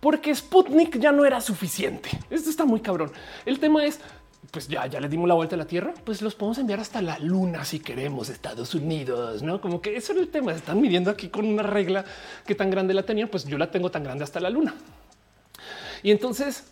Porque 0.00 0.34
Sputnik 0.34 0.98
ya 0.98 1.12
no 1.12 1.24
era 1.24 1.40
suficiente. 1.40 2.10
Esto 2.28 2.50
está 2.50 2.64
muy 2.64 2.80
cabrón. 2.80 3.12
El 3.46 3.60
tema 3.60 3.84
es 3.84 4.00
pues 4.50 4.68
ya, 4.68 4.86
ya 4.86 5.00
le 5.00 5.08
dimos 5.08 5.28
la 5.28 5.34
vuelta 5.34 5.54
a 5.54 5.58
la 5.58 5.66
Tierra, 5.66 5.94
pues 6.04 6.22
los 6.22 6.34
podemos 6.34 6.58
enviar 6.58 6.80
hasta 6.80 7.02
la 7.02 7.18
Luna 7.18 7.64
si 7.64 7.80
queremos, 7.80 8.28
Estados 8.28 8.74
Unidos, 8.74 9.42
¿no? 9.42 9.60
Como 9.60 9.80
que 9.80 9.96
eso 9.96 10.12
era 10.12 10.20
el 10.20 10.28
tema, 10.28 10.52
están 10.52 10.80
midiendo 10.80 11.10
aquí 11.10 11.28
con 11.28 11.46
una 11.46 11.62
regla 11.62 12.04
que 12.46 12.54
tan 12.54 12.70
grande 12.70 12.94
la 12.94 13.02
tenían, 13.02 13.28
pues 13.28 13.44
yo 13.44 13.58
la 13.58 13.70
tengo 13.70 13.90
tan 13.90 14.04
grande 14.04 14.24
hasta 14.24 14.40
la 14.40 14.50
Luna. 14.50 14.74
Y 16.02 16.10
entonces 16.10 16.64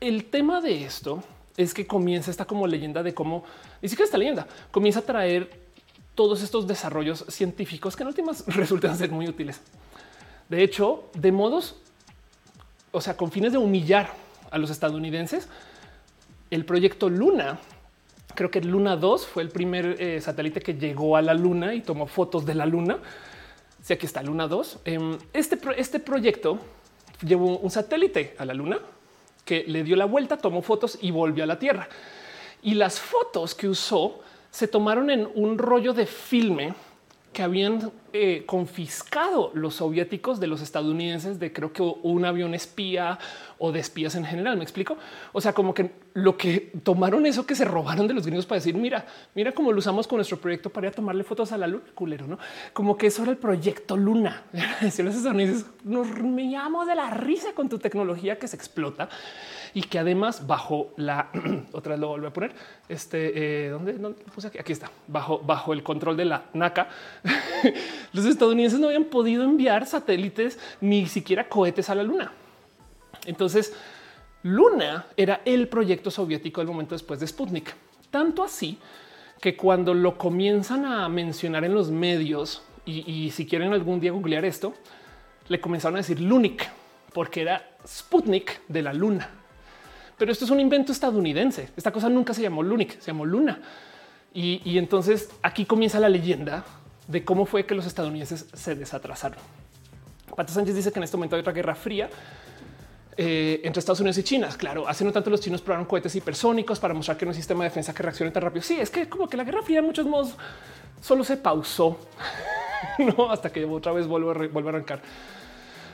el 0.00 0.24
tema 0.24 0.60
de 0.60 0.84
esto 0.84 1.22
es 1.56 1.74
que 1.74 1.86
comienza 1.86 2.30
esta 2.30 2.44
como 2.44 2.66
leyenda 2.66 3.02
de 3.02 3.14
cómo, 3.14 3.44
ni 3.80 3.88
siquiera 3.88 4.06
esta 4.06 4.18
leyenda, 4.18 4.46
comienza 4.70 5.00
a 5.00 5.02
traer 5.02 5.50
todos 6.14 6.42
estos 6.42 6.66
desarrollos 6.66 7.24
científicos 7.28 7.96
que 7.96 8.02
en 8.02 8.08
últimas 8.08 8.44
resultan 8.46 8.96
ser 8.96 9.10
muy 9.10 9.28
útiles. 9.28 9.60
De 10.48 10.62
hecho, 10.62 11.04
de 11.14 11.32
modos, 11.32 11.76
o 12.90 13.00
sea, 13.00 13.16
con 13.16 13.30
fines 13.30 13.52
de 13.52 13.58
humillar 13.58 14.12
a 14.50 14.58
los 14.58 14.70
estadounidenses, 14.70 15.48
el 16.52 16.66
proyecto 16.66 17.08
Luna. 17.08 17.58
Creo 18.34 18.50
que 18.50 18.60
Luna 18.60 18.96
2 18.96 19.26
fue 19.26 19.42
el 19.42 19.48
primer 19.48 19.96
eh, 19.98 20.20
satélite 20.20 20.60
que 20.60 20.74
llegó 20.74 21.16
a 21.16 21.22
la 21.22 21.32
Luna 21.32 21.74
y 21.74 21.80
tomó 21.80 22.06
fotos 22.06 22.44
de 22.44 22.54
la 22.54 22.66
Luna. 22.66 22.98
Si 23.82 23.94
aquí 23.94 24.04
está 24.04 24.22
Luna 24.22 24.46
2. 24.46 24.80
Em, 24.84 25.18
este, 25.32 25.58
este 25.78 25.98
proyecto 25.98 26.58
llevó 27.22 27.58
un 27.58 27.70
satélite 27.70 28.36
a 28.38 28.44
la 28.44 28.52
Luna 28.52 28.78
que 29.46 29.64
le 29.66 29.82
dio 29.82 29.96
la 29.96 30.04
vuelta, 30.04 30.36
tomó 30.36 30.60
fotos 30.60 30.98
y 31.00 31.10
volvió 31.10 31.42
a 31.42 31.46
la 31.46 31.58
Tierra. 31.58 31.88
Y 32.62 32.74
las 32.74 33.00
fotos 33.00 33.54
que 33.54 33.68
usó 33.68 34.20
se 34.50 34.68
tomaron 34.68 35.08
en 35.08 35.28
un 35.34 35.56
rollo 35.56 35.94
de 35.94 36.04
filme 36.04 36.74
que 37.32 37.42
habían 37.42 37.92
eh, 38.12 38.44
confiscado 38.46 39.50
los 39.54 39.76
soviéticos 39.76 40.38
de 40.38 40.46
los 40.46 40.60
estadounidenses 40.60 41.38
de 41.38 41.52
creo 41.52 41.72
que 41.72 41.82
un 41.82 42.24
avión 42.24 42.54
espía 42.54 43.18
o 43.58 43.72
de 43.72 43.80
espías 43.80 44.14
en 44.14 44.24
general. 44.24 44.56
Me 44.56 44.64
explico. 44.64 44.96
O 45.32 45.40
sea, 45.40 45.52
como 45.52 45.72
que 45.72 45.92
lo 46.14 46.36
que 46.36 46.72
tomaron 46.82 47.24
eso 47.26 47.46
que 47.46 47.54
se 47.54 47.64
robaron 47.64 48.06
de 48.06 48.14
los 48.14 48.26
gringos 48.26 48.44
para 48.44 48.58
decir, 48.58 48.74
mira, 48.74 49.06
mira 49.34 49.52
cómo 49.52 49.72
lo 49.72 49.78
usamos 49.78 50.06
con 50.06 50.18
nuestro 50.18 50.38
proyecto 50.38 50.70
para 50.70 50.88
ir 50.88 50.92
a 50.92 50.96
tomarle 50.96 51.24
fotos 51.24 51.52
a 51.52 51.58
la 51.58 51.66
luna, 51.66 51.84
culero, 51.94 52.26
no? 52.26 52.38
Como 52.72 52.96
que 52.96 53.06
eso 53.06 53.22
era 53.22 53.32
el 53.32 53.38
proyecto 53.38 53.96
Luna. 53.96 54.42
Si 54.90 55.02
los 55.02 55.14
estadounidenses 55.14 55.66
nos 55.84 56.08
me 56.20 56.44
llamo 56.44 56.84
de 56.84 56.94
la 56.94 57.10
risa 57.10 57.54
con 57.54 57.68
tu 57.68 57.78
tecnología 57.78 58.38
que 58.38 58.48
se 58.48 58.56
explota 58.56 59.08
y 59.74 59.82
que 59.82 59.98
además 59.98 60.46
bajo 60.46 60.92
la 60.96 61.30
otra 61.72 61.92
vez 61.92 62.00
lo 62.00 62.08
vuelvo 62.08 62.26
a 62.26 62.32
poner. 62.32 62.52
Este 62.88 63.66
eh, 63.66 63.70
¿dónde, 63.70 63.94
puse 64.34 64.48
aquí? 64.48 64.58
Aquí 64.58 64.72
está 64.72 64.90
bajo, 65.06 65.38
bajo 65.38 65.72
el 65.72 65.82
control 65.82 66.16
de 66.16 66.24
la 66.26 66.44
NACA. 66.52 66.88
los 68.12 68.24
estadounidenses 68.24 68.78
no 68.78 68.88
habían 68.88 69.04
podido 69.04 69.44
enviar 69.44 69.86
satélites 69.86 70.58
ni 70.80 71.06
siquiera 71.06 71.48
cohetes 71.48 71.88
a 71.90 71.94
la 71.94 72.02
luna. 72.02 72.32
Entonces, 73.26 73.72
Luna 74.42 75.06
era 75.16 75.42
el 75.44 75.68
proyecto 75.68 76.10
soviético 76.10 76.60
del 76.60 76.68
momento 76.68 76.94
después 76.96 77.20
de 77.20 77.26
Sputnik. 77.28 77.74
Tanto 78.10 78.42
así 78.42 78.78
que 79.40 79.56
cuando 79.56 79.94
lo 79.94 80.18
comienzan 80.18 80.84
a 80.84 81.08
mencionar 81.08 81.64
en 81.64 81.74
los 81.74 81.90
medios 81.90 82.62
y, 82.84 83.08
y 83.10 83.30
si 83.30 83.46
quieren 83.46 83.72
algún 83.72 84.00
día 84.00 84.10
googlear 84.10 84.44
esto, 84.44 84.74
le 85.48 85.60
comenzaron 85.60 85.96
a 85.96 85.98
decir 85.98 86.20
Lunik 86.20 86.68
porque 87.12 87.42
era 87.42 87.70
Sputnik 87.86 88.62
de 88.68 88.82
la 88.82 88.92
luna. 88.92 89.41
Pero 90.18 90.32
esto 90.32 90.44
es 90.44 90.50
un 90.50 90.60
invento 90.60 90.92
estadounidense. 90.92 91.68
Esta 91.76 91.90
cosa 91.90 92.08
nunca 92.08 92.34
se 92.34 92.42
llamó 92.42 92.62
Lunik, 92.62 93.00
se 93.00 93.06
llamó 93.08 93.24
Luna. 93.24 93.60
Y, 94.34 94.78
entonces 94.78 95.28
aquí 95.42 95.66
comienza 95.66 96.00
la 96.00 96.08
leyenda 96.08 96.64
de 97.06 97.24
cómo 97.24 97.44
fue 97.44 97.66
que 97.66 97.74
los 97.74 97.86
estadounidenses 97.86 98.46
se 98.54 98.74
desatrasaron. 98.74 99.38
Pato 100.34 100.52
Sánchez 100.52 100.74
dice 100.74 100.90
que 100.90 100.98
en 100.98 101.02
este 101.02 101.16
momento 101.18 101.36
hay 101.36 101.40
otra 101.40 101.52
guerra 101.52 101.74
fría 101.74 102.08
eh, 103.14 103.60
entre 103.62 103.80
Estados 103.80 104.00
Unidos 104.00 104.16
y 104.16 104.22
China. 104.22 104.48
Claro, 104.56 104.88
hace 104.88 105.04
no 105.04 105.12
tanto 105.12 105.28
los 105.28 105.40
chinos 105.40 105.60
probaron 105.60 105.84
cohetes 105.84 106.14
hipersónicos 106.16 106.80
para 106.80 106.94
mostrar 106.94 107.18
que 107.18 107.26
no 107.26 107.32
hay 107.32 107.36
sistema 107.36 107.64
de 107.64 107.68
defensa 107.68 107.92
que 107.92 108.02
reaccione 108.02 108.30
tan 108.30 108.42
rápido. 108.42 108.62
Sí, 108.62 108.80
es 108.80 108.88
que 108.88 109.06
como 109.08 109.28
que 109.28 109.36
la 109.36 109.44
guerra 109.44 109.62
fría 109.62 109.80
en 109.80 109.84
muchos 109.84 110.06
modos 110.06 110.34
solo 111.02 111.24
se 111.24 111.36
pausó 111.36 111.98
no 112.98 113.30
hasta 113.30 113.50
que 113.50 113.66
otra 113.66 113.92
vez 113.92 114.06
vuelve 114.06 114.30
a, 114.30 114.48
vuelve 114.48 114.70
a 114.70 114.72
arrancar. 114.72 115.02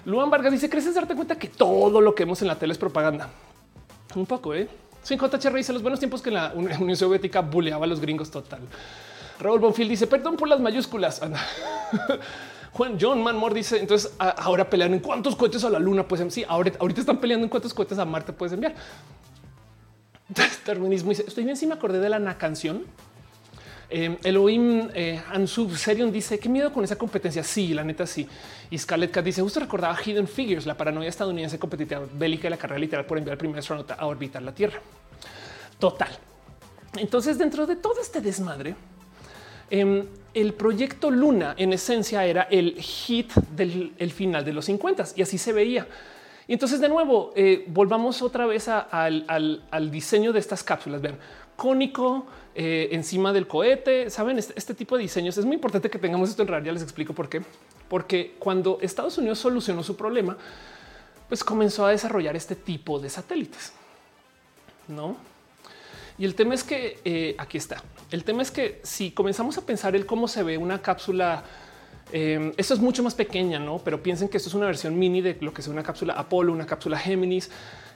Luan 0.05 0.31
Vargas 0.31 0.53
dice: 0.53 0.71
¿Crees 0.71 0.95
darte 0.95 1.17
cuenta 1.17 1.37
que 1.37 1.49
todo 1.49 2.01
lo 2.01 2.15
que 2.15 2.25
vemos 2.25 2.41
en 2.43 2.49
la 2.49 2.57
tele 2.57 2.73
es 2.73 2.79
propaganda? 2.79 3.29
Un 4.15 4.27
poco, 4.27 4.55
¿eh? 4.55 4.69
Sin 5.03 5.19
JHR 5.19 5.55
dice 5.55 5.73
los 5.73 5.83
buenos 5.83 6.01
tiempos 6.01 6.23
que 6.23 6.31
la 6.31 6.53
Unión 6.55 6.97
Soviética 6.97 7.41
buleaba 7.41 7.85
a 7.85 7.89
los 7.89 8.01
gringos 8.01 8.31
total. 8.31 8.61
Raúl 9.41 9.61
Bonfield 9.61 9.91
dice 9.91 10.07
perdón 10.07 10.37
por 10.37 10.49
las 10.49 10.61
mayúsculas. 10.61 11.21
Juan 12.73 12.99
John 13.01 13.23
Manmore 13.23 13.55
dice 13.55 13.79
entonces 13.79 14.15
ahora 14.19 14.69
pelean 14.69 14.95
en 14.95 15.01
cuántos 15.01 15.37
cohetes 15.37 15.65
a 15.65 15.71
la 15.71 15.79
luna. 15.79 16.07
Pues 16.07 16.23
sí, 16.33 16.45
ahorita, 16.47 16.79
ahorita 16.81 17.01
están 17.01 17.19
peleando 17.19 17.45
en 17.45 17.51
cuántos 17.51 17.73
cohetes 17.73 17.99
a 17.99 18.05
Marte 18.05 18.33
puedes 18.33 18.53
enviar. 18.53 18.75
Terminismo 20.65 21.11
dice 21.11 21.25
estoy 21.27 21.45
bien 21.45 21.57
si 21.57 21.67
me 21.67 21.75
acordé 21.75 22.01
de 22.01 22.09
la 22.09 22.39
canción 22.39 22.85
eh, 23.91 24.19
Elohim 24.23 24.91
eh, 24.93 25.23
Ansu 25.31 25.75
Serion 25.75 26.13
dice 26.13 26.39
qué 26.39 26.49
miedo 26.49 26.73
con 26.73 26.85
esa 26.85 26.97
competencia. 26.97 27.43
Sí, 27.43 27.73
la 27.73 27.85
neta, 27.85 28.07
sí. 28.07 28.29
Y 28.71 28.79
Scarlett 28.79 29.11
Cat 29.11 29.25
dice 29.25 29.43
justo 29.43 29.61
recordaba 29.61 29.97
Hidden 29.97 30.29
Figures, 30.29 30.67
la 30.67 30.77
paranoia 30.77 31.09
estadounidense 31.09 31.59
competitiva 31.59 32.03
bélica 32.13 32.49
y 32.49 32.51
la 32.51 32.57
carrera 32.57 32.79
literal 32.79 33.07
por 33.07 33.19
enviar 33.19 33.35
el 33.35 33.39
primer 33.39 33.59
astronauta 33.59 33.95
a 33.95 34.07
orbitar 34.07 34.43
la 34.43 34.53
Tierra. 34.53 34.81
Total. 35.79 36.11
Entonces, 36.97 37.39
dentro 37.39 37.67
de 37.67 37.77
todo 37.77 38.01
este 38.01 38.21
desmadre, 38.21 38.75
em, 39.71 40.05
el 40.35 40.55
proyecto 40.55 41.11
Luna 41.11 41.55
en 41.57 41.73
esencia 41.73 42.25
era 42.25 42.43
el 42.43 42.75
hit 42.81 43.33
del 43.35 44.13
final 44.13 44.45
de 44.45 44.53
los 44.53 44.65
50 44.67 45.05
y 45.17 45.23
así 45.23 45.39
se 45.39 45.53
veía. 45.53 45.87
Y 46.47 46.55
entonces, 46.55 46.81
de 46.81 46.89
nuevo, 46.89 47.33
eh, 47.37 47.65
volvamos 47.69 48.23
otra 48.23 48.47
vez 48.47 48.69
al, 48.69 49.25
al, 49.71 49.91
diseño 49.91 50.33
de 50.33 50.39
estas 50.39 50.65
cápsulas. 50.65 51.03
Vean, 51.03 51.19
cónico, 51.57 52.27
eh, 52.55 52.89
encima 52.93 53.33
del 53.33 53.47
cohete. 53.47 54.11
Saben, 54.11 54.39
este, 54.39 54.55
este, 54.57 54.75
tipo 54.75 54.97
de 54.97 55.03
diseños 55.03 55.37
es 55.39 55.45
muy 55.45 55.55
importante 55.55 55.91
que 55.91 55.99
tengamos 55.99 56.31
esto 56.31 56.43
en 56.43 56.49
realidad. 56.49 56.75
Les 56.75 56.83
explico 56.83 57.13
por 57.13 57.29
qué. 57.29 57.43
Porque 57.89 58.35
cuando 58.39 58.79
Estados 58.83 59.19
Unidos 59.19 59.39
solucionó 59.39 59.83
su 59.83 59.97
problema, 59.97 60.37
pues 61.29 61.45
comenzó 61.45 61.87
a 61.87 61.91
desarrollar 61.91 62.37
este 62.37 62.57
tipo 62.57 62.99
de 62.99 63.11
satélites. 63.11 63.73
No. 64.89 65.17
Y 66.19 66.25
el 66.25 66.35
tema 66.35 66.55
es 66.55 66.65
que 66.65 66.99
eh, 67.05 67.37
aquí 67.39 67.59
está. 67.59 67.83
El 68.11 68.25
tema 68.25 68.43
es 68.43 68.51
que 68.51 68.81
si 68.83 69.13
comenzamos 69.13 69.57
a 69.59 69.63
pensar 69.63 69.95
el 69.95 70.07
cómo 70.07 70.27
se 70.27 70.43
ve 70.43 70.59
una 70.59 70.83
cápsula, 70.83 71.45
eh, 72.13 72.53
esto 72.57 72.75
es 72.75 72.81
mucho 72.81 73.03
más 73.03 73.15
pequeña, 73.15 73.59
no? 73.59 73.79
Pero 73.79 74.03
piensen 74.03 74.29
que 74.29 74.37
esto 74.37 74.49
es 74.49 74.55
una 74.55 74.67
versión 74.67 74.99
mini 74.99 75.21
de 75.21 75.37
lo 75.41 75.53
que 75.53 75.61
es 75.61 75.69
una 75.69 75.83
cápsula 75.83 76.15
Apolo, 76.15 76.53
una 76.53 76.67
cápsula 76.67 76.99
Géminis 76.99 77.51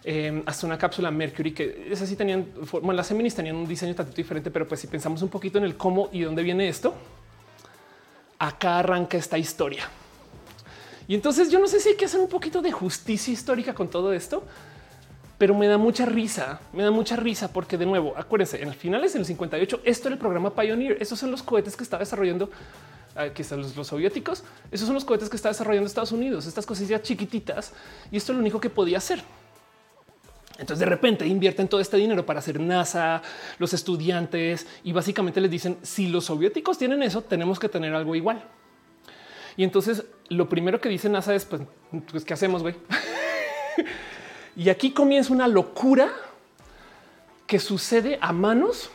Em, 0.05 0.43
hasta 0.47 0.67
una 0.67 0.77
cápsula 0.77 1.13
Mercury 1.13 1.53
que 1.53 1.87
es 1.93 2.03
así 2.03 2.17
tenían 2.17 2.49
bueno, 2.73 2.95
las 2.95 3.07
Géminis 3.07 3.37
tenían 3.37 3.55
un 3.55 3.69
diseño 3.69 3.95
tanto 3.95 4.13
diferente, 4.13 4.51
pero 4.51 4.67
pues 4.67 4.81
si 4.81 4.89
pensamos 4.89 5.23
un 5.23 5.29
poquito 5.29 5.59
en 5.59 5.65
el 5.65 5.77
cómo 5.77 6.09
y 6.11 6.23
dónde 6.23 6.43
viene 6.43 6.67
esto, 6.67 6.93
acá 8.41 8.81
arranca 8.81 9.17
esta 9.17 9.39
historia. 9.39 9.89
Y 11.07 11.15
entonces 11.15 11.51
yo 11.51 11.61
no 11.61 11.69
sé 11.69 11.79
si 11.79 11.91
hay 11.91 11.97
que 11.97 12.07
hacer 12.07 12.19
un 12.19 12.29
poquito 12.29 12.61
de 12.61 12.73
justicia 12.73 13.33
histórica 13.33 13.75
con 13.75 13.89
todo 13.89 14.13
esto, 14.13 14.43
pero 15.39 15.55
me 15.55 15.69
da 15.69 15.79
mucha 15.79 16.05
risa, 16.05 16.61
me 16.73 16.83
da 16.83 16.91
mucha 16.91 17.15
risa 17.15 17.53
porque 17.53 17.79
de 17.79 17.87
nuevo, 17.87 18.15
acuérdense, 18.17 18.61
en 18.61 18.69
el 18.69 18.75
finales 18.75 19.15
en 19.15 19.21
el 19.21 19.27
58, 19.27 19.83
esto 19.85 20.09
era 20.09 20.15
el 20.15 20.19
programa 20.19 20.53
Pioneer, 20.53 20.97
esos 21.01 21.17
son 21.17 21.31
los 21.31 21.45
cohetes 21.45 21.77
que 21.77 21.85
estaba 21.85 22.01
desarrollando 22.01 22.51
aquí 23.15 23.43
están 23.43 23.61
los, 23.61 23.77
los, 23.77 23.87
soviéticos. 23.87 24.45
Esos 24.71 24.87
son 24.87 24.95
los 24.95 25.05
cohetes 25.05 25.29
que 25.29 25.37
está 25.37 25.49
desarrollando 25.49 25.87
Estados 25.87 26.13
Unidos, 26.13 26.47
estas 26.47 26.67
cosillas 26.67 27.03
chiquititas. 27.03 27.73
Y 28.11 28.17
esto 28.17 28.33
es 28.33 28.37
lo 28.37 28.41
único 28.41 28.61
que 28.61 28.71
podía 28.71 28.99
hacer. 28.99 29.23
Entonces 30.59 30.81
de 30.81 30.87
repente 30.87 31.27
invierten 31.27 31.67
todo 31.67 31.81
este 31.81 31.97
dinero 31.97 32.25
para 32.27 32.39
hacer 32.39 32.61
NASA, 32.61 33.23
los 33.59 33.73
estudiantes 33.73 34.67
y 34.85 34.93
básicamente 34.93 35.41
les 35.41 35.51
dicen 35.51 35.79
si 35.83 36.09
los 36.09 36.27
soviéticos 36.27 36.79
tienen 36.79 37.03
eso, 37.03 37.23
tenemos 37.23 37.59
que 37.59 37.69
tener 37.69 37.95
algo 37.95 38.15
igual. 38.15 38.45
Y 39.57 39.65
entonces 39.65 40.05
lo 40.29 40.49
primero 40.49 40.81
que 40.81 40.89
dice 40.89 41.09
NASA 41.09 41.35
es 41.35 41.45
pues, 41.47 41.63
pues 42.11 42.25
qué 42.25 42.35
hacemos, 42.35 42.63
güey. 42.63 42.77
y 44.57 44.69
aquí 44.69 44.93
comienza 44.93 45.33
una 45.33 45.49
locura 45.49 46.13
que 47.47 47.59
sucede 47.59 48.19
a 48.21 48.33
manos 48.33 48.91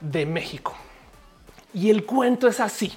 de 0.00 0.26
México. 0.26 0.76
Y 1.74 1.90
el 1.90 2.04
cuento 2.04 2.48
es 2.48 2.60
así. 2.60 2.92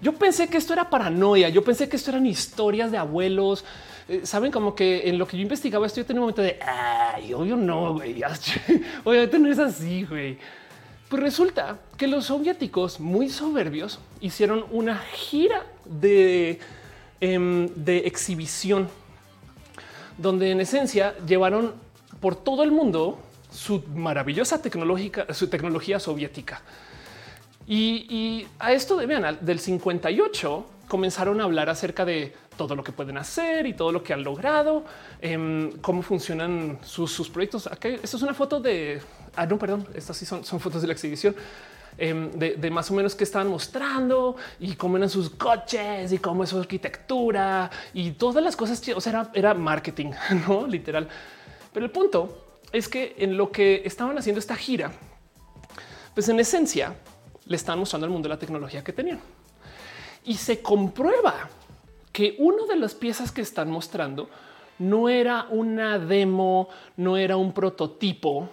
Yo 0.00 0.12
pensé 0.12 0.48
que 0.48 0.58
esto 0.58 0.72
era 0.72 0.90
paranoia, 0.90 1.48
yo 1.48 1.62
pensé 1.62 1.88
que 1.88 1.96
esto 1.96 2.10
eran 2.10 2.26
historias 2.26 2.90
de 2.90 2.98
abuelos, 2.98 3.64
eh, 4.08 4.22
saben 4.24 4.50
como 4.50 4.74
que 4.74 5.08
en 5.08 5.16
lo 5.16 5.26
que 5.26 5.36
yo 5.36 5.42
investigaba 5.42 5.86
esto 5.86 6.00
yo 6.00 6.06
tenía 6.06 6.20
un 6.20 6.24
momento 6.24 6.42
de 6.42 6.58
ay, 6.60 7.32
obvio 7.32 7.56
no, 7.56 7.94
güey. 7.94 8.20
Obviamente 9.04 9.38
no 9.38 9.50
es 9.50 9.60
así, 9.60 10.04
güey. 10.04 10.38
Pues 11.08 11.22
resulta 11.22 11.78
que 11.96 12.08
los 12.08 12.26
soviéticos, 12.26 12.98
muy 12.98 13.28
soberbios, 13.28 14.00
hicieron 14.20 14.64
una 14.70 14.98
gira 14.98 15.64
de, 15.84 16.58
em, 17.20 17.68
de 17.76 17.98
exhibición, 17.98 18.88
donde 20.18 20.50
en 20.50 20.60
esencia 20.60 21.14
llevaron 21.26 21.74
por 22.20 22.34
todo 22.34 22.62
el 22.64 22.72
mundo 22.72 23.20
su 23.52 23.84
maravillosa 23.94 24.60
tecnológica, 24.62 25.32
su 25.32 25.48
tecnología 25.48 26.00
soviética. 26.00 26.62
Y, 27.66 28.46
a 28.58 28.72
esto 28.72 28.96
de, 28.96 29.06
vean, 29.06 29.38
del 29.40 29.58
58 29.58 30.66
comenzaron 30.88 31.40
a 31.40 31.44
hablar 31.44 31.70
acerca 31.70 32.04
de 32.04 32.34
todo 32.56 32.76
lo 32.76 32.84
que 32.84 32.92
pueden 32.92 33.16
hacer 33.16 33.66
y 33.66 33.74
todo 33.74 33.92
lo 33.92 34.02
que 34.02 34.12
han 34.12 34.22
logrado, 34.22 34.84
em, 35.20 35.72
cómo 35.80 36.02
funcionan 36.02 36.78
sus, 36.82 37.30
proyectos. 37.30 37.66
Acá, 37.66 37.88
esto 37.88 38.16
es 38.16 38.22
una 38.22 38.34
foto 38.34 38.60
de, 38.60 39.00
ah, 39.36 39.46
no, 39.46 39.58
perdón, 39.58 39.86
estas 39.94 40.16
sí 40.16 40.26
son, 40.26 40.44
fotos 40.44 40.82
de 40.82 40.86
la 40.88 40.92
exhibición. 40.92 41.34
Em, 41.98 42.30
de, 42.32 42.70
más 42.70 42.90
o 42.90 42.94
menos 42.94 43.14
qué 43.14 43.24
estaban 43.24 43.48
mostrando 43.48 44.36
y 44.58 44.76
cómo 44.76 44.96
eran 44.96 45.10
sus 45.10 45.28
coches 45.28 46.10
y 46.10 46.18
cómo 46.18 46.42
es 46.44 46.50
su 46.50 46.58
arquitectura 46.58 47.70
y 47.92 48.12
todas 48.12 48.42
las 48.42 48.56
cosas. 48.56 48.82
O 48.94 49.00
sea, 49.00 49.30
era 49.34 49.54
marketing, 49.54 50.10
no 50.48 50.66
literal. 50.66 51.08
Pero 51.72 51.86
el 51.86 51.92
punto 51.92 52.60
es 52.72 52.88
que 52.88 53.14
en 53.18 53.36
lo 53.36 53.52
que 53.52 53.82
estaban 53.84 54.16
haciendo 54.18 54.38
esta 54.38 54.56
gira, 54.56 54.92
pues 56.14 56.28
en 56.28 56.40
esencia 56.40 56.94
le 57.46 57.56
están 57.56 57.78
mostrando 57.78 58.06
al 58.06 58.12
mundo 58.12 58.28
la 58.28 58.38
tecnología 58.38 58.84
que 58.84 58.92
tenían 58.92 59.20
y 60.24 60.34
se 60.34 60.62
comprueba 60.62 61.48
que 62.12 62.36
una 62.38 62.66
de 62.66 62.76
las 62.76 62.94
piezas 62.94 63.32
que 63.32 63.40
están 63.40 63.70
mostrando 63.70 64.28
no 64.78 65.08
era 65.08 65.46
una 65.50 65.98
demo, 65.98 66.68
no 66.96 67.16
era 67.16 67.36
un 67.36 67.52
prototipo, 67.52 68.48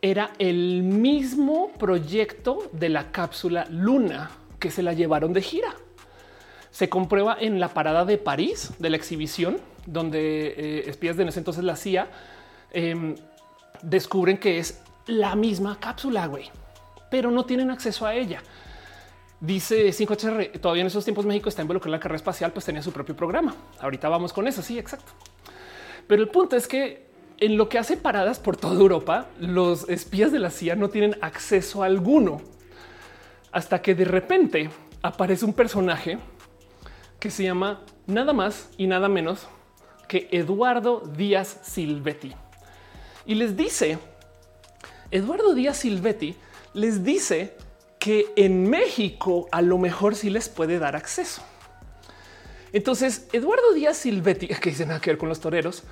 era 0.00 0.32
el 0.38 0.82
mismo 0.82 1.72
proyecto 1.72 2.70
de 2.72 2.88
la 2.88 3.10
cápsula 3.10 3.66
Luna 3.70 4.30
que 4.58 4.70
se 4.70 4.82
la 4.82 4.92
llevaron 4.92 5.32
de 5.32 5.42
gira. 5.42 5.74
Se 6.70 6.88
comprueba 6.88 7.36
en 7.38 7.60
la 7.60 7.68
parada 7.68 8.04
de 8.04 8.18
París 8.18 8.72
de 8.78 8.90
la 8.90 8.96
exhibición, 8.96 9.58
donde 9.86 10.54
eh, 10.56 10.84
espías 10.88 11.16
de 11.16 11.24
ese 11.24 11.38
entonces 11.38 11.64
la 11.64 11.76
CIA 11.76 12.08
em, 12.72 13.14
descubren 13.82 14.38
que 14.38 14.58
es 14.58 14.82
la 15.06 15.36
misma 15.36 15.78
cápsula, 15.78 16.26
güey, 16.26 16.50
pero 17.14 17.30
no 17.30 17.44
tienen 17.44 17.70
acceso 17.70 18.06
a 18.06 18.12
ella. 18.16 18.42
Dice 19.38 19.86
5HR, 19.86 20.58
todavía 20.58 20.80
en 20.80 20.88
esos 20.88 21.04
tiempos 21.04 21.24
México 21.24 21.48
está 21.48 21.62
involucrado 21.62 21.94
en 21.94 21.98
la 22.00 22.02
carrera 22.02 22.16
espacial, 22.16 22.50
pues 22.50 22.64
tenía 22.64 22.82
su 22.82 22.90
propio 22.90 23.14
programa. 23.14 23.54
Ahorita 23.78 24.08
vamos 24.08 24.32
con 24.32 24.48
eso, 24.48 24.62
sí, 24.62 24.80
exacto. 24.80 25.12
Pero 26.08 26.22
el 26.22 26.28
punto 26.28 26.56
es 26.56 26.66
que 26.66 27.06
en 27.38 27.56
lo 27.56 27.68
que 27.68 27.78
hace 27.78 27.96
paradas 27.96 28.40
por 28.40 28.56
toda 28.56 28.74
Europa, 28.74 29.28
los 29.38 29.88
espías 29.88 30.32
de 30.32 30.40
la 30.40 30.50
CIA 30.50 30.74
no 30.74 30.88
tienen 30.88 31.16
acceso 31.20 31.84
alguno 31.84 32.40
hasta 33.52 33.80
que 33.80 33.94
de 33.94 34.06
repente 34.06 34.70
aparece 35.00 35.44
un 35.44 35.52
personaje 35.52 36.18
que 37.20 37.30
se 37.30 37.44
llama 37.44 37.82
nada 38.08 38.32
más 38.32 38.70
y 38.76 38.88
nada 38.88 39.08
menos 39.08 39.46
que 40.08 40.26
Eduardo 40.32 40.98
Díaz 41.16 41.60
Silvetti. 41.62 42.34
Y 43.24 43.36
les 43.36 43.56
dice, 43.56 44.00
Eduardo 45.12 45.54
Díaz 45.54 45.76
Silvetti 45.76 46.34
les 46.74 47.02
dice 47.02 47.56
que 47.98 48.32
en 48.36 48.68
México 48.68 49.48
a 49.50 49.62
lo 49.62 49.78
mejor 49.78 50.14
sí 50.14 50.28
les 50.28 50.48
puede 50.48 50.78
dar 50.78 50.96
acceso. 50.96 51.42
Entonces, 52.72 53.28
Eduardo 53.32 53.72
Díaz 53.72 53.96
Silvetti, 53.96 54.48
que 54.60 54.70
dice 54.70 54.84
nada 54.84 55.00
que 55.00 55.10
ver 55.10 55.18
con 55.18 55.28
los 55.28 55.40
toreros, 55.40 55.84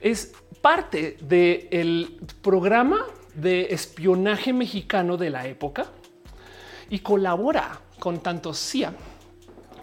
es 0.00 0.32
parte 0.62 1.18
del 1.20 2.18
programa 2.42 3.06
de 3.34 3.68
espionaje 3.70 4.52
mexicano 4.52 5.16
de 5.16 5.30
la 5.30 5.46
época 5.46 5.86
y 6.88 7.00
colabora 7.00 7.80
con 7.98 8.20
tanto 8.20 8.54
CIA, 8.54 8.94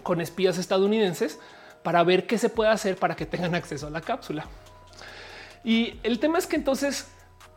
con 0.04 0.20
espías 0.20 0.58
estadounidenses, 0.58 1.40
para 1.84 2.04
ver 2.04 2.28
qué 2.28 2.38
se 2.38 2.50
puede 2.50 2.72
hacer 2.72 2.98
para 2.98 3.16
que 3.16 3.26
tengan 3.26 3.56
acceso 3.56 3.88
a 3.88 3.90
la 3.92 4.02
cápsula. 4.02 4.46
Y 5.64 6.00
el 6.04 6.20
tema 6.20 6.38
es 6.40 6.48
que 6.48 6.56
entonces 6.56 7.08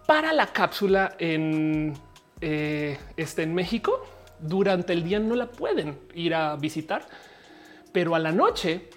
para 0.06 0.32
la 0.32 0.48
cápsula 0.48 1.14
en, 1.18 1.94
eh, 2.40 2.98
este, 3.16 3.42
en 3.42 3.54
México, 3.54 4.06
durante 4.38 4.92
el 4.92 5.04
día 5.04 5.18
no 5.18 5.34
la 5.34 5.50
pueden 5.50 5.98
ir 6.14 6.34
a 6.34 6.56
visitar, 6.56 7.06
pero 7.92 8.14
a 8.14 8.18
la 8.18 8.32
noche, 8.32 8.88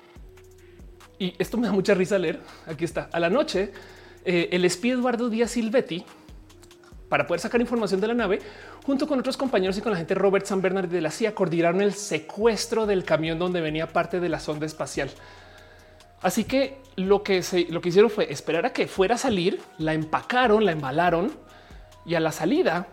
y 1.19 1.33
esto 1.37 1.57
me 1.57 1.67
da 1.67 1.73
mucha 1.73 1.93
risa 1.93 2.17
leer, 2.17 2.39
aquí 2.65 2.85
está, 2.85 3.09
a 3.11 3.19
la 3.19 3.29
noche, 3.29 3.71
eh, 4.25 4.49
el 4.51 4.63
espía 4.65 4.93
Eduardo 4.93 5.29
Díaz 5.29 5.51
Silvetti, 5.51 6.05
para 7.09 7.27
poder 7.27 7.41
sacar 7.41 7.61
información 7.61 8.01
de 8.01 8.07
la 8.07 8.13
nave, 8.13 8.39
junto 8.85 9.07
con 9.07 9.19
otros 9.19 9.37
compañeros 9.37 9.77
y 9.77 9.81
con 9.81 9.91
la 9.91 9.97
gente 9.97 10.15
Robert 10.15 10.45
San 10.45 10.61
Bernard 10.61 10.87
de 10.87 11.01
la 11.01 11.11
CIA, 11.11 11.35
coordinaron 11.35 11.81
el 11.81 11.93
secuestro 11.93 12.85
del 12.85 13.03
camión 13.03 13.37
donde 13.37 13.61
venía 13.61 13.87
parte 13.87 14.19
de 14.19 14.29
la 14.29 14.39
sonda 14.39 14.65
espacial. 14.65 15.11
Así 16.21 16.45
que 16.45 16.77
lo 16.95 17.21
que, 17.21 17.43
se, 17.43 17.67
lo 17.69 17.81
que 17.81 17.89
hicieron 17.89 18.09
fue 18.09 18.31
esperar 18.31 18.65
a 18.65 18.73
que 18.73 18.87
fuera 18.87 19.15
a 19.15 19.17
salir, 19.17 19.59
la 19.77 19.93
empacaron, 19.93 20.65
la 20.65 20.71
embalaron 20.71 21.31
y 22.05 22.15
a 22.15 22.19
la 22.19 22.31
salida, 22.31 22.87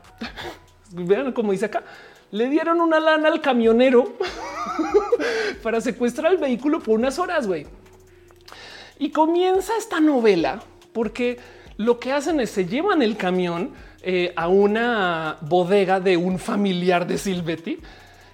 vean 0.93 1.33
cómo 1.33 1.53
dice 1.53 1.67
acá, 1.67 1.83
le 2.31 2.49
dieron 2.49 2.81
una 2.81 3.01
lana 3.01 3.29
al 3.29 3.41
camionero 3.41 4.15
para 5.63 5.81
secuestrar 5.81 6.33
el 6.33 6.39
vehículo 6.39 6.81
por 6.81 6.99
unas 6.99 7.19
horas, 7.19 7.47
güey. 7.47 7.67
Y 8.99 9.11
comienza 9.11 9.73
esta 9.77 10.01
novela 10.01 10.63
porque 10.93 11.39
lo 11.77 11.99
que 11.99 12.13
hacen 12.13 12.41
es 12.41 12.51
se 12.51 12.67
llevan 12.67 13.03
el 13.03 13.17
camión 13.17 13.73
eh, 14.03 14.33
a 14.37 14.49
una 14.49 15.39
bodega 15.41 16.01
de 16.01 16.17
un 16.17 16.39
familiar 16.39 17.07
de 17.07 17.19
Silvetti 17.19 17.79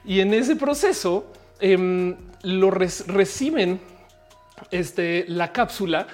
y 0.05 0.21
en 0.21 0.35
ese 0.35 0.57
proceso 0.57 1.33
em, 1.61 2.17
lo 2.43 2.71
reciben 2.71 3.81
este, 4.71 5.25
la 5.29 5.53
cápsula 5.53 6.07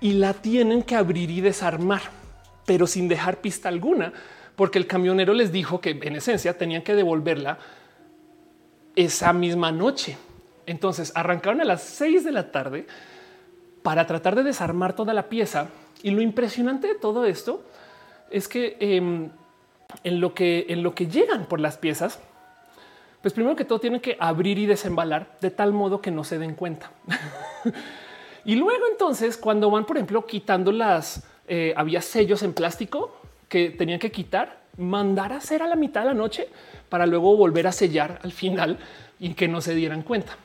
y 0.00 0.12
la 0.12 0.34
tienen 0.34 0.82
que 0.82 0.96
abrir 0.96 1.30
y 1.30 1.40
desarmar, 1.40 2.02
pero 2.66 2.86
sin 2.86 3.08
dejar 3.08 3.40
pista 3.40 3.68
alguna 3.68 4.12
porque 4.56 4.78
el 4.78 4.86
camionero 4.86 5.32
les 5.34 5.52
dijo 5.52 5.80
que 5.80 5.90
en 5.90 6.16
esencia 6.16 6.56
tenían 6.56 6.82
que 6.82 6.94
devolverla 6.94 7.58
esa 8.94 9.32
misma 9.32 9.72
noche. 9.72 10.16
Entonces 10.66 11.12
arrancaron 11.14 11.60
a 11.60 11.64
las 11.64 11.82
seis 11.82 12.24
de 12.24 12.32
la 12.32 12.52
tarde 12.52 12.86
para 13.82 14.06
tratar 14.06 14.34
de 14.34 14.44
desarmar 14.44 14.94
toda 14.94 15.12
la 15.12 15.28
pieza. 15.28 15.68
Y 16.02 16.10
lo 16.10 16.22
impresionante 16.22 16.86
de 16.86 16.94
todo 16.94 17.26
esto 17.26 17.64
es 18.30 18.48
que 18.48 18.76
em, 18.80 19.30
en 20.04 20.20
lo 20.20 20.34
que 20.34 20.66
en 20.68 20.82
lo 20.82 20.94
que 20.94 21.06
llegan 21.06 21.46
por 21.46 21.60
las 21.60 21.76
piezas, 21.76 22.20
pues 23.20 23.34
primero 23.34 23.56
que 23.56 23.64
todo 23.64 23.80
tienen 23.80 24.00
que 24.00 24.16
abrir 24.20 24.58
y 24.58 24.66
desembalar 24.66 25.36
de 25.40 25.50
tal 25.50 25.72
modo 25.72 26.00
que 26.00 26.10
no 26.10 26.24
se 26.24 26.38
den 26.38 26.54
cuenta. 26.54 26.92
y 28.44 28.54
luego 28.54 28.84
entonces 28.90 29.36
cuando 29.36 29.70
van, 29.70 29.84
por 29.84 29.96
ejemplo, 29.96 30.26
quitando 30.26 30.72
las, 30.72 31.24
eh, 31.48 31.74
había 31.76 32.00
sellos 32.00 32.42
en 32.42 32.52
plástico 32.52 33.16
que 33.48 33.70
tenían 33.70 33.98
que 33.98 34.10
quitar, 34.10 34.62
mandar 34.78 35.32
a 35.32 35.36
hacer 35.36 35.62
a 35.62 35.66
la 35.66 35.76
mitad 35.76 36.00
de 36.02 36.08
la 36.08 36.14
noche 36.14 36.48
para 36.88 37.06
luego 37.06 37.36
volver 37.36 37.66
a 37.66 37.72
sellar 37.72 38.18
al 38.22 38.32
final 38.32 38.78
y 39.20 39.34
que 39.34 39.48
no 39.48 39.60
se 39.60 39.74
dieran 39.74 40.02
cuenta. 40.02 40.36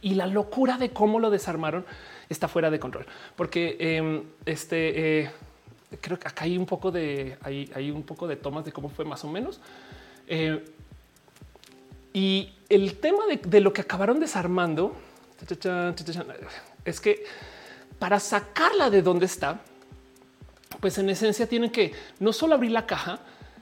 Y 0.00 0.14
la 0.14 0.26
locura 0.26 0.78
de 0.78 0.90
cómo 0.90 1.18
lo 1.18 1.30
desarmaron 1.30 1.84
está 2.28 2.48
fuera 2.48 2.70
de 2.70 2.78
control, 2.78 3.06
porque 3.36 3.76
em, 3.78 4.22
este 4.46 5.20
eh, 5.20 5.30
creo 6.00 6.18
que 6.18 6.28
acá 6.28 6.44
hay 6.44 6.56
un 6.56 6.66
poco 6.66 6.90
de 6.90 7.36
hay, 7.42 7.70
hay, 7.74 7.90
un 7.90 8.02
poco 8.02 8.26
de 8.26 8.36
tomas 8.36 8.64
de 8.64 8.72
cómo 8.72 8.88
fue 8.88 9.04
más 9.04 9.24
o 9.24 9.28
menos. 9.28 9.60
Eh, 10.26 10.64
y 12.14 12.52
el 12.68 12.98
tema 12.98 13.26
de, 13.26 13.36
de, 13.36 13.60
lo 13.60 13.72
que 13.72 13.80
acabaron 13.80 14.20
desarmando 14.20 14.94
es 16.84 17.00
que 17.00 17.24
para 17.98 18.20
sacarla 18.20 18.90
de 18.90 19.02
donde 19.02 19.26
está, 19.26 19.60
pues 20.82 20.98
en 20.98 21.08
esencia 21.08 21.46
tienen 21.46 21.70
que 21.70 21.92
no 22.18 22.32
solo 22.32 22.56
abrir 22.56 22.72
la 22.72 22.86
caja, 22.86 23.20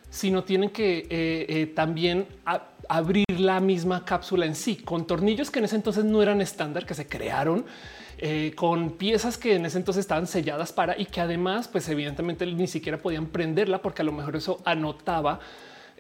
sino 0.09 0.43
tienen 0.43 0.71
que 0.71 1.01
eh, 1.11 1.47
eh, 1.51 1.67
también 1.67 2.27
abrir 2.89 3.27
la 3.29 3.61
misma 3.61 4.07
cápsula 4.07 4.47
en 4.47 4.55
sí, 4.55 4.77
con 4.77 5.07
tornillos 5.07 5.51
que 5.51 5.59
en 5.59 5.67
ese 5.67 5.77
entonces 5.77 6.03
no 6.07 6.23
eran 6.23 6.41
estándar, 6.41 6.87
que 6.87 6.95
se 6.95 7.07
crearon, 7.07 7.67
eh, 8.17 8.53
con 8.57 8.93
piezas 8.93 9.37
que 9.37 9.57
en 9.57 9.67
ese 9.67 9.77
entonces 9.77 10.01
estaban 10.01 10.27
selladas 10.27 10.73
para 10.73 10.99
y 10.99 11.05
que 11.05 11.21
además, 11.21 11.69
pues 11.69 11.87
evidentemente 11.91 12.47
ni 12.47 12.67
siquiera 12.67 12.97
podían 12.97 13.27
prenderla 13.27 13.83
porque 13.83 14.01
a 14.01 14.07
lo 14.07 14.13
mejor 14.13 14.37
eso 14.37 14.63
anotaba 14.65 15.41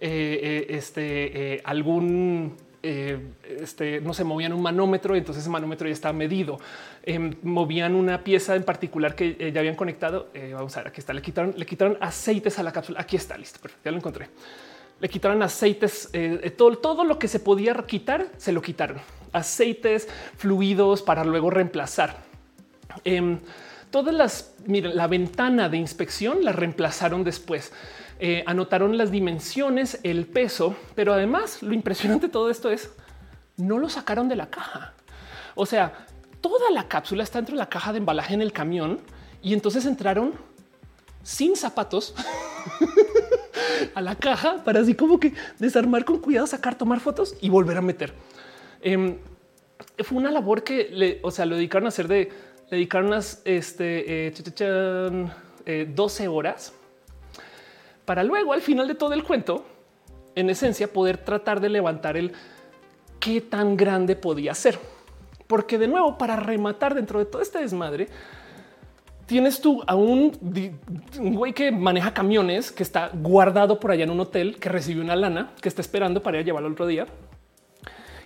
este, 0.01 1.61
algún 1.64 2.57
eh, 2.83 3.18
este, 3.61 4.01
no 4.01 4.14
se 4.14 4.24
movían 4.24 4.55
un 4.55 4.62
manómetro 4.62 5.14
entonces 5.14 5.43
ese 5.43 5.51
manómetro 5.51 5.87
ya 5.87 5.93
estaba 5.93 6.12
medido. 6.12 6.59
Em, 7.03 7.35
movían 7.43 7.95
una 7.95 8.24
pieza 8.24 8.57
en 8.57 8.62
particular 8.62 9.14
que 9.14 9.37
eh, 9.39 9.53
ya 9.53 9.61
habían 9.61 9.76
conectado. 9.76 10.28
Eh, 10.33 10.53
vamos 10.55 10.74
a 10.76 10.81
ver, 10.81 10.89
aquí 10.89 11.01
está. 11.01 11.12
Le 11.12 11.22
quitaron, 11.22 11.55
le 11.57 11.66
quitaron 11.66 11.99
aceites 12.01 12.59
a 12.59 12.62
la 12.62 12.72
cápsula. 12.72 13.01
Aquí 13.01 13.16
está, 13.16 13.37
listo, 13.37 13.61
perfecto, 13.61 13.85
ya 13.85 13.91
lo 13.91 13.99
encontré. 13.99 14.28
Le 14.99 15.09
quitaron 15.09 15.43
aceites, 15.43 16.11
todo, 16.59 16.76
todo 16.76 17.05
lo 17.05 17.18
que 17.18 17.26
se 17.26 17.41
podía 17.41 17.74
quitar, 17.87 18.26
se 18.37 18.53
lo 18.53 18.61
quitaron. 18.61 18.99
Aceites, 19.33 20.07
fluidos 20.37 21.01
para 21.01 21.24
luego 21.24 21.49
reemplazar. 21.49 22.18
Em, 23.05 23.39
todas 23.91 24.14
las, 24.14 24.55
miren, 24.66 24.97
la 24.97 25.07
ventana 25.07 25.70
de 25.70 25.78
inspección 25.78 26.45
la 26.45 26.53
reemplazaron 26.53 27.24
después 27.24 27.72
eh, 28.21 28.45
anotaron 28.47 28.97
las 28.99 29.11
dimensiones, 29.11 29.99
el 30.03 30.27
peso, 30.27 30.77
pero 30.95 31.12
además 31.12 31.62
lo 31.62 31.73
impresionante 31.73 32.27
de 32.27 32.33
todo 32.33 32.51
esto 32.51 32.71
es 32.71 32.91
no 33.57 33.79
lo 33.79 33.89
sacaron 33.89 34.29
de 34.29 34.37
la 34.37 34.51
caja. 34.51 34.95
O 35.55 35.66
sea, 35.66 36.07
toda 36.41 36.71
la 36.71 36.87
cápsula 36.89 37.23
está 37.23 37.39
dentro 37.39 37.55
de 37.55 37.61
la 37.61 37.68
caja 37.68 37.93
de 37.93 37.99
embalaje 37.99 38.35
en 38.35 38.43
el 38.43 38.53
camión 38.53 39.01
y 39.43 39.55
entonces 39.55 39.87
entraron 39.87 40.35
sin 41.23 41.57
zapatos 41.57 42.14
a 43.95 44.01
la 44.01 44.14
caja 44.16 44.62
para 44.64 44.81
así 44.81 44.95
como 44.95 45.18
que 45.18 45.35
desarmar 45.59 46.05
con 46.05 46.18
cuidado, 46.18 46.47
sacar, 46.47 46.77
tomar 46.77 47.01
fotos 47.01 47.35
y 47.41 47.49
volver 47.49 47.77
a 47.77 47.83
meter. 47.83 48.12
Em, 48.83 49.18
fue 50.05 50.18
una 50.18 50.31
labor 50.31 50.62
que 50.62 50.89
le, 50.91 51.21
o 51.23 51.31
sea, 51.31 51.47
lo 51.47 51.57
dedicaron 51.57 51.87
a 51.87 51.89
hacer 51.89 52.09
de 52.09 52.31
dedicaron 52.71 53.09
unas 53.09 53.43
este, 53.45 54.33
12 54.35 55.33
eh, 55.66 56.25
eh, 56.25 56.29
horas 56.29 56.73
para 58.11 58.24
luego 58.24 58.52
al 58.52 58.61
final 58.61 58.88
de 58.88 58.96
todo 58.96 59.14
el 59.14 59.22
cuento, 59.22 59.64
en 60.34 60.50
esencia, 60.50 60.92
poder 60.92 61.18
tratar 61.18 61.61
de 61.61 61.68
levantar 61.68 62.16
el 62.16 62.32
qué 63.20 63.40
tan 63.40 63.76
grande 63.76 64.16
podía 64.16 64.52
ser. 64.52 64.80
Porque 65.46 65.78
de 65.78 65.86
nuevo, 65.86 66.18
para 66.18 66.34
rematar 66.34 66.96
dentro 66.96 67.20
de 67.20 67.26
todo 67.26 67.40
este 67.40 67.61
desmadre, 67.61 68.08
tienes 69.26 69.61
tú 69.61 69.84
a 69.86 69.94
un, 69.94 70.32
güey 71.20 71.52
que 71.52 71.70
maneja 71.70 72.12
camiones, 72.12 72.72
que 72.72 72.82
está 72.82 73.12
guardado 73.14 73.78
por 73.78 73.92
allá 73.92 74.02
en 74.02 74.11
un 74.11 74.18
hotel, 74.18 74.56
que 74.58 74.68
recibió 74.68 75.04
una 75.04 75.14
lana, 75.14 75.52
que 75.62 75.68
está 75.68 75.80
esperando 75.80 76.20
para 76.20 76.38
ir 76.38 76.42
a 76.42 76.46
llevarlo 76.46 76.66
el 76.66 76.72
otro 76.72 76.88
día. 76.88 77.06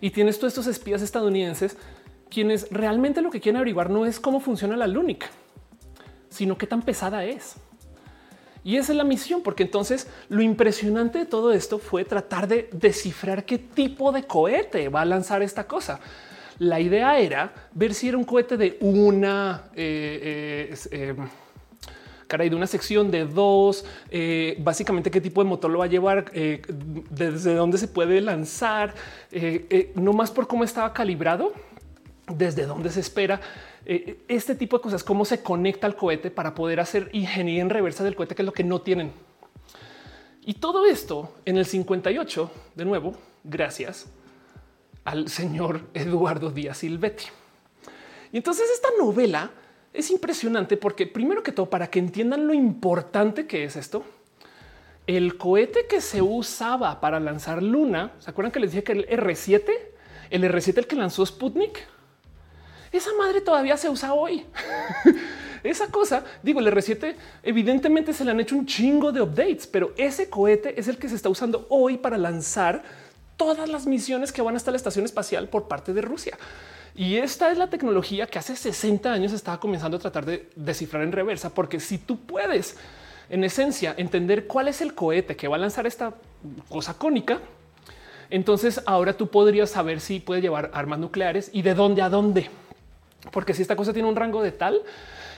Y 0.01 0.13
tienes 0.13 0.39
tú 0.39 0.47
estos 0.47 0.67
espías 0.67 1.03
estadounidenses, 1.03 1.77
quienes 2.31 2.69
realmente 2.71 3.21
lo 3.21 3.31
que 3.31 3.43
quieren 3.43 3.59
averiguar 3.59 3.91
no 3.91 4.07
es 4.07 4.19
cómo 4.19 4.41
funciona 4.41 4.79
la 4.79 4.87
lúnica, 4.87 5.27
sino 6.31 6.57
qué 6.57 6.67
tan 6.67 6.81
pesada 6.81 7.27
es. 7.27 7.57
Y 8.65 8.79
esa 8.79 8.93
es 8.93 8.97
la 8.97 9.05
misión, 9.05 9.43
porque 9.43 9.63
entonces 9.63 10.09
lo 10.31 10.41
impresionante 10.41 11.19
de 11.19 11.27
todo 11.27 11.53
esto 11.53 11.79
fue 11.79 12.07
tratar 12.07 12.49
de 12.49 12.71
descifrar 12.73 13.45
qué 13.45 13.59
tipo 13.59 14.11
de 14.11 14.25
cohete 14.25 14.89
va 14.89 15.03
a 15.03 15.05
lanzar 15.05 15.43
esta 15.43 15.67
cosa. 15.67 16.01
La 16.59 16.81
idea 16.81 17.19
era 17.19 17.53
ver 17.75 17.93
si 17.93 18.09
era 18.09 18.17
un 18.17 18.25
cohete 18.25 18.57
de 18.57 18.79
una 18.81 19.65
eh, 19.77 20.71
eh, 20.73 21.15
eh 21.17 21.17
de 22.37 22.57
una 22.57 22.67
sección 22.67 23.13
de 23.13 23.27
dos, 23.27 23.85
eh, 24.11 24.57
básicamente 24.59 25.09
qué 25.09 25.21
tipo 25.21 25.41
de 25.41 25.49
motor 25.49 25.71
lo 25.71 25.79
va 25.79 25.85
a 25.85 25.89
llevar, 25.89 26.33
desde 26.33 27.55
dónde 27.55 27.79
se 27.79 27.87
puede 27.87 28.21
lanzar, 28.21 28.93
no 29.95 30.13
más 30.13 30.33
por 30.33 30.49
cómo 30.49 30.65
estaba 30.65 30.93
calibrado, 30.93 31.53
desde 32.27 32.67
dónde 32.67 32.91
se 32.91 32.99
espera 32.99 33.41
eh, 33.87 34.25
este 34.29 34.55
tipo 34.55 34.79
de 34.79 34.83
cosas, 34.83 35.05
cómo 35.05 35.25
se 35.25 35.43
conecta 35.43 35.87
al 35.87 35.97
cohete 35.97 36.31
para 36.31 36.55
poder 36.55 36.81
hacer 36.81 37.11
ingeniería 37.13 37.63
en 37.63 37.71
reversa 37.71 38.05
del 38.05 38.17
cohete, 38.17 38.35
que 38.35 38.43
es 38.43 38.47
lo 38.47 38.53
que 38.53 38.65
no 38.65 38.81
tienen. 38.81 39.13
Y 40.47 40.55
todo 40.55 40.87
esto 40.87 41.33
en 41.45 41.57
el 41.57 41.67
58, 41.67 42.51
de 42.75 42.85
nuevo, 42.85 43.15
gracias 43.45 44.07
al 45.05 45.29
señor 45.29 45.83
Eduardo 45.95 46.51
Díaz 46.51 46.79
Silvetti. 46.79 47.25
Y 48.33 48.39
entonces 48.39 48.69
esta 48.71 48.89
novela 48.99 49.51
es 49.93 50.11
impresionante 50.11 50.77
porque 50.77 51.07
primero 51.07 51.43
que 51.43 51.53
todo, 51.53 51.71
para 51.71 51.89
que 51.89 51.99
entiendan 51.99 52.47
lo 52.47 52.55
importante 52.55 53.47
que 53.47 53.65
es 53.65 53.77
esto, 53.77 54.05
el 55.07 55.37
cohete 55.37 55.87
que 55.87 56.01
se 56.01 56.23
usaba 56.23 57.01
para 57.01 57.21
lanzar 57.21 57.63
Luna, 57.63 58.13
¿se 58.19 58.31
acuerdan 58.31 58.53
que 58.53 58.61
les 58.61 58.73
dije 58.73 58.85
que 58.85 58.93
el 58.93 59.07
R7, 59.07 59.71
el 60.31 60.45
R7 60.45 60.79
el 60.79 60.87
que 60.87 60.97
lanzó 60.97 61.25
Sputnik, 61.25 61.87
esa 62.97 63.13
madre 63.15 63.41
todavía 63.41 63.77
se 63.77 63.89
usa 63.89 64.13
hoy. 64.13 64.47
Esa 65.65 65.87
cosa, 65.87 66.23
digo, 66.43 66.61
el 66.61 66.67
R7 66.67 67.15
evidentemente 67.43 68.13
se 68.13 68.23
le 68.23 68.33
han 68.33 68.41
hecho 68.41 68.55
un 68.55 68.67
chingo 68.67 69.13
de 69.13 69.23
updates, 69.23 69.67
pero 69.67 69.95
ese 69.97 70.29
cohete 70.29 70.79
es 70.79 70.89
el 70.89 70.99
que 70.99 71.09
se 71.09 71.15
está 71.15 71.31
usando 71.31 71.67
hoy 71.71 71.97
para 71.97 72.19
lanzar 72.19 72.83
todas 73.39 73.67
las 73.71 73.87
misiones 73.87 74.31
que 74.31 74.43
van 74.43 74.57
hasta 74.57 74.71
la 74.71 74.77
estación 74.77 75.07
espacial 75.07 75.49
por 75.49 75.67
parte 75.67 75.95
de 75.95 76.03
Rusia. 76.03 76.37
Y 76.95 77.17
esta 77.17 77.51
es 77.51 77.57
la 77.57 77.69
tecnología 77.69 78.27
que 78.27 78.39
hace 78.39 78.55
60 78.55 79.11
años 79.11 79.33
estaba 79.33 79.59
comenzando 79.59 79.97
a 79.97 80.01
tratar 80.01 80.27
de 80.27 80.51
descifrar 80.55 81.03
en 81.03 81.13
reversa, 81.13 81.49
porque 81.49 81.81
si 81.81 81.97
tú 81.97 82.19
puedes, 82.19 82.77
en 83.31 83.43
esencia, 83.43 83.95
entender 83.97 84.47
cuál 84.47 84.69
es 84.69 84.83
el 84.83 84.95
cohete 84.95 85.35
que 85.35 85.49
va 85.49 85.57
a 85.57 85.61
lanzar 85.61 85.87
esta 85.87 86.13
cosa 86.69 86.93
cónica, 86.93 87.41
entonces 88.29 88.83
ahora 88.85 89.17
tú 89.17 89.29
podrías 89.29 89.71
saber 89.71 90.01
si 90.01 90.21
puede 90.21 90.43
llevar 90.43 90.71
armas 90.75 90.99
nucleares 90.99 91.51
y 91.53 91.63
de 91.63 91.75
dónde 91.75 92.03
a 92.03 92.11
dónde. 92.11 92.51
Porque 93.31 93.55
si 93.55 93.63
esta 93.63 93.77
cosa 93.77 93.93
tiene 93.93 94.09
un 94.09 94.17
rango 94.17 94.43
de 94.43 94.53
tal, 94.53 94.83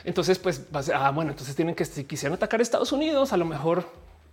entonces 0.04 0.38
pues 0.38 0.62
ah, 0.94 1.10
bueno, 1.10 1.30
entonces 1.30 1.54
tienen 1.54 1.74
que 1.74 1.84
si 1.84 2.04
quisieran 2.04 2.34
atacar 2.34 2.60
a 2.60 2.62
Estados 2.62 2.92
Unidos, 2.92 3.32
a 3.32 3.36
lo 3.36 3.44
mejor 3.44 3.84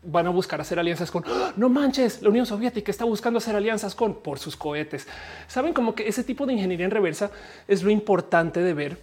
van 0.04 0.28
a 0.28 0.30
buscar 0.30 0.60
hacer 0.60 0.80
alianzas 0.80 1.12
con 1.12 1.24
¡Ah! 1.28 1.54
no 1.56 1.70
manches. 1.70 2.22
La 2.22 2.30
Unión 2.30 2.46
Soviética 2.46 2.92
está 2.92 3.06
buscando 3.06 3.38
hacer 3.38 3.56
alianzas 3.56 3.96
con 3.96 4.16
por 4.16 4.40
sus 4.40 4.56
cohetes. 4.56 5.08
Saben 5.48 5.74
como 5.74 5.96
que 5.96 6.08
ese 6.08 6.24
tipo 6.24 6.46
de 6.46 6.54
ingeniería 6.54 6.86
en 6.86 6.92
reversa 6.92 7.32
es 7.68 7.84
lo 7.84 7.90
importante 7.90 8.62
de 8.62 8.74
ver 8.74 9.02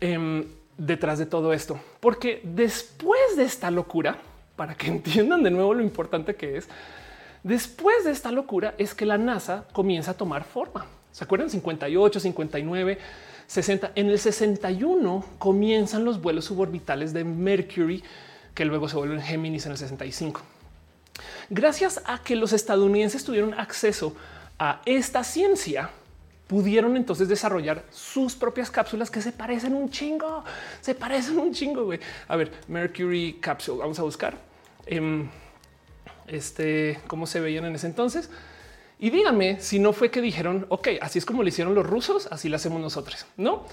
em, 0.00 0.46
detrás 0.76 1.18
de 1.18 1.26
todo 1.26 1.52
esto, 1.52 1.78
porque 2.00 2.40
después 2.44 3.36
de 3.36 3.44
esta 3.44 3.70
locura, 3.70 4.18
para 4.56 4.74
que 4.74 4.86
entiendan 4.88 5.42
de 5.42 5.50
nuevo 5.50 5.74
lo 5.74 5.82
importante 5.82 6.34
que 6.34 6.56
es, 6.56 6.68
después 7.42 8.04
de 8.04 8.12
esta 8.12 8.32
locura 8.32 8.74
es 8.78 8.94
que 8.94 9.06
la 9.06 9.18
NASA 9.18 9.66
comienza 9.72 10.12
a 10.12 10.14
tomar 10.14 10.44
forma. 10.44 10.86
Se 11.12 11.24
acuerdan 11.24 11.50
58, 11.50 12.20
59 12.20 12.98
60. 13.48 13.92
En 13.94 14.10
el 14.10 14.18
61 14.18 15.24
comienzan 15.38 16.04
los 16.04 16.20
vuelos 16.20 16.44
suborbitales 16.44 17.12
de 17.12 17.24
Mercury, 17.24 18.04
que 18.54 18.64
luego 18.64 18.88
se 18.88 18.96
vuelven 18.96 19.20
Géminis 19.20 19.66
en 19.66 19.72
el 19.72 19.78
65. 19.78 20.42
Gracias 21.50 22.02
a 22.04 22.22
que 22.22 22.36
los 22.36 22.52
estadounidenses 22.52 23.24
tuvieron 23.24 23.54
acceso 23.54 24.14
a 24.58 24.82
esta 24.84 25.24
ciencia, 25.24 25.90
pudieron 26.46 26.96
entonces 26.96 27.28
desarrollar 27.28 27.84
sus 27.90 28.36
propias 28.36 28.70
cápsulas 28.70 29.10
que 29.10 29.22
se 29.22 29.32
parecen 29.32 29.74
un 29.74 29.90
chingo, 29.90 30.44
se 30.82 30.94
parecen 30.94 31.38
un 31.38 31.52
chingo. 31.52 31.90
A 32.28 32.36
ver, 32.36 32.52
Mercury 32.68 33.38
Capsule, 33.40 33.80
vamos 33.80 33.98
a 33.98 34.02
buscar 34.02 34.36
em, 34.86 35.28
este 36.26 37.00
cómo 37.06 37.26
se 37.26 37.40
veían 37.40 37.64
en 37.64 37.74
ese 37.74 37.86
entonces. 37.86 38.28
Y 38.98 39.10
díganme 39.10 39.60
si 39.60 39.78
no 39.78 39.92
fue 39.92 40.10
que 40.10 40.20
dijeron, 40.20 40.66
ok, 40.68 40.88
así 41.00 41.18
es 41.18 41.24
como 41.24 41.42
lo 41.42 41.48
hicieron 41.48 41.74
los 41.74 41.86
rusos, 41.86 42.28
así 42.30 42.48
lo 42.48 42.56
hacemos 42.56 42.80
nosotros. 42.80 43.26
No 43.36 43.64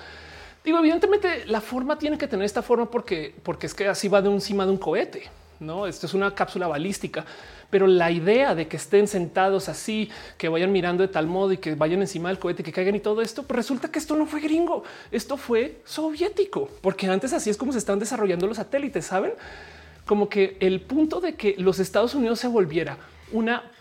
digo, 0.66 0.80
evidentemente 0.80 1.46
la 1.46 1.62
forma 1.62 1.98
tiene 1.98 2.18
que 2.18 2.28
tener 2.28 2.44
esta 2.44 2.64
forma 2.64 2.90
porque, 2.90 3.34
porque 3.44 3.68
es 3.68 3.74
que 3.74 3.88
así 3.88 4.08
va 4.08 4.22
de 4.22 4.30
encima 4.30 4.66
de 4.66 4.72
un 4.72 4.78
cohete. 4.78 5.30
No, 5.60 5.88
esto 5.88 6.06
es 6.06 6.14
una 6.14 6.36
cápsula 6.36 6.68
balística, 6.68 7.24
pero 7.70 7.88
la 7.88 8.12
idea 8.12 8.56
de 8.56 8.68
que 8.68 8.76
estén 8.76 9.08
sentados 9.08 9.70
así, 9.70 10.10
que 10.38 10.50
vayan 10.50 10.72
mirando 10.72 11.02
de 11.02 11.08
tal 11.08 11.28
modo 11.28 11.54
y 11.54 11.58
que 11.58 11.76
vayan 11.76 12.02
encima 12.02 12.28
del 12.28 12.40
cohete, 12.40 12.62
que 12.62 12.74
caigan 12.74 12.96
y 12.96 13.00
todo 13.00 13.22
esto, 13.22 13.44
pues 13.44 13.56
resulta 13.56 13.90
que 13.90 14.00
esto 14.00 14.18
no 14.18 14.26
fue 14.26 14.42
gringo, 14.42 14.84
esto 15.12 15.38
fue 15.38 15.80
soviético, 15.86 16.70
porque 16.82 17.08
antes 17.08 17.32
así 17.32 17.50
es 17.50 17.56
como 17.56 17.72
se 17.72 17.78
están 17.78 18.00
desarrollando 18.00 18.48
los 18.48 18.58
satélites. 18.58 19.06
Saben 19.06 19.32
como 20.06 20.28
que 20.28 20.58
el 20.60 20.82
punto 20.82 21.22
de 21.22 21.36
que 21.36 21.56
los 21.58 21.80
Estados 21.80 22.16
Unidos 22.16 22.40
se 22.40 22.48
volviera 22.48 22.98
una 23.32 23.72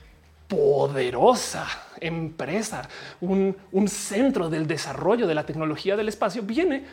poderosa 0.49 1.67
empresa, 2.01 2.89
un, 3.21 3.57
centro 3.89 4.51
del 4.51 4.67
desarrollo 4.67 5.27
de 5.27 5.35
la 5.35 5.45
tecnología 5.45 5.97
del 5.97 6.09
espacio, 6.09 6.43
viene 6.43 6.85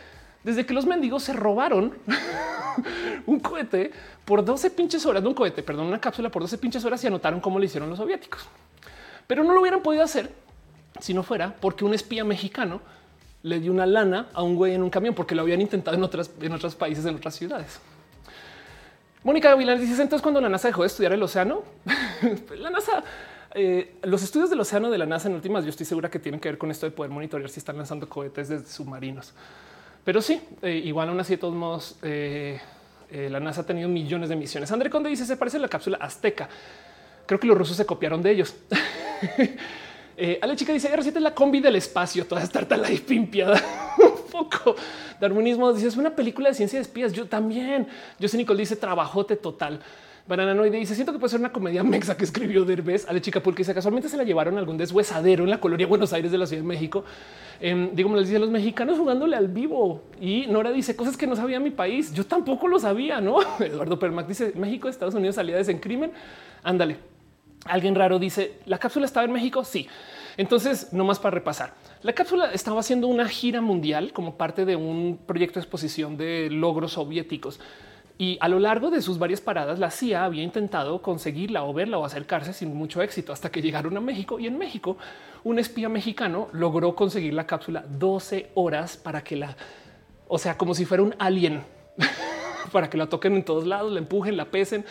desde 0.44 0.66
que 0.66 0.74
los 0.74 0.86
mendigos 0.86 1.24
se 1.24 1.34
robaron 1.34 1.94
un 3.26 3.40
cohete 3.40 3.92
por 4.26 4.44
12 4.44 4.72
pinches 4.72 5.06
horas, 5.06 5.22
no 5.22 5.30
un 5.30 5.36
cohete, 5.36 5.62
perdón, 5.64 5.88
una 5.88 6.00
cápsula 6.00 6.30
por 6.30 6.42
12 6.42 6.58
pinches 6.58 6.84
horas 6.86 7.04
y 7.04 7.08
anotaron 7.08 7.40
cómo 7.40 7.60
lo 7.60 7.66
hicieron 7.66 7.90
los 7.90 8.00
soviéticos. 8.00 8.48
Pero 9.28 9.44
no 9.44 9.54
lo 9.54 9.62
hubieran 9.62 9.82
podido 9.82 10.04
hacer 10.04 10.32
si 11.00 11.14
no 11.14 11.24
fuera 11.24 11.56
porque 11.60 11.86
un 11.86 11.94
espía 11.94 12.24
mexicano 12.24 12.82
le 13.44 13.60
dio 13.60 13.72
una 13.72 13.86
lana 13.86 14.28
a 14.34 14.44
un 14.44 14.56
güey 14.56 14.74
en 14.74 14.84
un 14.84 14.90
camión 14.90 15.16
porque 15.16 15.36
lo 15.36 15.42
habían 15.42 15.62
intentado 15.62 15.96
en, 15.98 16.04
otras, 16.04 16.32
en 16.42 16.52
otros 16.54 16.76
países, 16.76 17.06
en 17.06 17.16
otras 17.16 17.36
ciudades. 17.36 17.80
Mónica 19.24 19.50
Gavilán 19.50 19.80
dice 19.80 20.02
entonces 20.02 20.22
cuando 20.22 20.42
la 20.42 20.50
NASA 20.50 20.68
dejó 20.68 20.82
de 20.82 20.88
estudiar 20.88 21.14
el 21.14 21.22
océano, 21.22 21.64
la 22.58 22.70
NASA 22.72 23.04
eh, 23.54 23.96
los 24.04 24.24
estudios 24.24 24.50
del 24.50 24.60
océano 24.60 24.90
de 24.90 24.98
la 24.98 25.06
NASA 25.06 25.28
en 25.28 25.36
últimas, 25.36 25.64
yo 25.64 25.70
estoy 25.70 25.86
segura 25.86 26.10
que 26.10 26.20
tienen 26.20 26.40
que 26.40 26.50
ver 26.50 26.58
con 26.58 26.72
esto 26.72 26.86
de 26.86 26.92
poder 26.92 27.12
monitorear 27.12 27.50
si 27.50 27.60
están 27.60 27.78
lanzando 27.78 28.08
cohetes 28.08 28.50
desde 28.50 28.68
submarinos. 28.68 29.34
Pero 30.04 30.22
sí, 30.22 30.42
eh, 30.62 30.82
igual 30.86 31.10
aún 31.10 31.20
así, 31.20 31.34
de 31.34 31.38
todos 31.38 31.54
modos, 31.54 31.98
eh, 32.02 32.60
la 33.12 33.40
NASA 33.40 33.62
ha 33.62 33.66
tenido 33.66 33.90
millones 33.90 34.30
de 34.30 34.36
misiones. 34.36 34.72
André 34.72 34.90
Conde 34.90 35.10
dice: 35.10 35.26
Se 35.26 35.36
parece 35.36 35.58
a 35.58 35.60
la 35.60 35.68
cápsula 35.68 35.98
azteca. 36.00 36.48
Creo 37.26 37.40
que 37.40 37.48
los 37.48 37.58
rusos 37.58 37.76
se 37.76 37.86
copiaron 37.86 38.22
de 38.24 38.32
ellos. 38.32 38.56
Ale 40.42 40.56
chica 40.56 40.72
dice: 40.72 40.90
R7 40.90 41.18
es 41.18 41.22
la 41.22 41.36
combi 41.36 41.60
del 41.60 41.76
espacio, 41.76 42.26
toda 42.26 42.42
esta 42.42 42.66
y 42.92 42.98
pimpiada. 43.00 43.62
Un 43.98 44.32
poco. 44.32 44.76
Darwinismo 45.20 45.74
dice: 45.74 45.88
Es 45.88 45.98
una 45.98 46.16
película 46.16 46.50
de 46.50 46.56
ciencia 46.56 46.80
de 46.80 46.84
espías. 46.84 47.12
Yo 47.12 47.28
también. 47.28 47.88
Yo 48.18 48.30
sé, 48.30 48.38
Nicole 48.38 48.62
dice: 48.62 48.78
Trabajote 48.78 49.36
total. 49.36 49.82
Bananoide 50.28 50.78
dice: 50.78 50.96
Siento 50.96 51.12
que 51.12 51.20
puede 51.20 51.32
ser 51.32 51.40
una 51.40 51.52
comedia 51.52 51.84
mexa 51.86 52.16
que 52.16 52.24
escribió 52.24 52.66
Derbez. 52.66 53.08
Ale 53.08 53.22
Chica 53.22 53.42
porque 53.42 53.62
dice: 53.62 53.74
Casualmente 53.74 54.10
se 54.10 54.18
la 54.18 54.24
llevaron 54.24 54.58
algún 54.58 54.78
deshuesadero 54.78 55.44
en 55.44 55.50
la 55.50 55.60
colonia 55.60 55.88
Buenos 55.88 56.14
Aires 56.14 56.32
de 56.32 56.38
la 56.38 56.46
Ciudad 56.46 56.62
de 56.62 56.68
México. 56.68 57.04
Eh, 57.60 57.92
digo, 57.94 58.10
me 58.10 58.18
les 58.18 58.28
dice 58.28 58.40
los 58.40 58.50
mexicanos 58.50 58.98
jugándole 58.98 59.36
al 59.36 59.48
vivo. 59.48 60.04
Y 60.20 60.48
Nora 60.48 60.72
dice 60.72 60.96
cosas 60.96 61.18
que 61.18 61.28
no 61.28 61.36
sabía 61.36 61.60
mi 61.60 61.72
país. 61.72 62.14
Yo 62.14 62.26
tampoco 62.26 62.68
lo 62.68 62.80
sabía, 62.80 63.22
no? 63.22 63.38
Eduardo 63.60 64.00
Permac 64.00 64.28
dice: 64.28 64.54
México, 64.56 64.88
Estados 64.88 65.16
Unidos, 65.16 65.38
aliadas 65.38 65.70
en 65.70 65.80
crimen. 65.80 66.12
Ándale. 66.64 66.98
Alguien 67.66 67.96
raro 67.96 68.20
dice: 68.20 68.60
La 68.66 68.78
cápsula 68.78 69.06
estaba 69.06 69.26
en 69.26 69.32
México. 69.32 69.64
Sí. 69.64 69.88
Entonces, 70.38 70.94
no 70.94 71.04
más 71.04 71.20
para 71.20 71.36
repasar. 71.36 71.74
La 72.04 72.14
cápsula 72.14 72.52
estaba 72.52 72.80
haciendo 72.80 73.08
una 73.08 73.28
gira 73.28 73.62
mundial 73.62 74.14
como 74.14 74.38
parte 74.38 74.66
de 74.66 74.76
un 74.76 75.20
proyecto 75.26 75.60
de 75.60 75.64
exposición 75.64 76.18
de 76.18 76.50
logros 76.50 76.94
soviéticos. 76.94 77.60
Y 78.22 78.38
a 78.40 78.48
lo 78.48 78.60
largo 78.60 78.92
de 78.92 79.02
sus 79.02 79.18
varias 79.18 79.42
paradas, 79.42 79.80
la 79.80 79.90
CIA 79.90 80.26
había 80.26 80.44
intentado 80.44 81.02
conseguirla 81.02 81.64
o 81.64 81.74
verla 81.74 81.98
o 81.98 82.06
acercarse 82.06 82.54
sin 82.54 82.72
mucho 82.76 83.02
éxito 83.02 83.34
hasta 83.34 83.50
que 83.50 83.64
llegaron 83.64 83.98
a 83.98 84.00
México. 84.00 84.38
Y 84.38 84.46
en 84.46 84.60
México, 84.60 84.96
un 85.44 85.58
espía 85.58 85.90
mexicano 85.90 86.48
logró 86.52 86.94
conseguir 86.94 87.34
la 87.34 87.48
cápsula 87.48 87.84
12 87.90 88.52
horas 88.54 88.96
para 88.96 89.24
que 89.24 89.38
la, 89.38 89.58
o 90.28 90.38
sea, 90.38 90.56
como 90.56 90.76
si 90.76 90.86
fuera 90.86 91.02
un 91.02 91.16
alien, 91.18 91.64
para 92.72 92.92
que 92.92 92.98
la 93.00 93.10
toquen 93.10 93.34
en 93.34 93.44
todos 93.44 93.66
lados, 93.66 93.92
la 93.92 93.98
empujen, 93.98 94.38
la 94.38 94.46
pesen, 94.46 94.86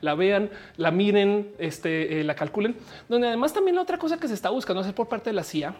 la 0.00 0.14
vean, 0.14 0.48
la 0.76 0.92
miren, 0.92 1.56
este, 1.58 2.20
eh, 2.20 2.22
la 2.22 2.36
calculen. 2.36 2.76
Donde 3.08 3.26
además 3.26 3.52
también 3.52 3.74
la 3.74 3.82
otra 3.82 3.98
cosa 3.98 4.16
que 4.16 4.28
se 4.28 4.34
está 4.34 4.50
buscando 4.50 4.82
hacer 4.82 4.94
por 4.94 5.08
parte 5.08 5.30
de 5.30 5.34
la 5.34 5.42
CIA 5.42 5.74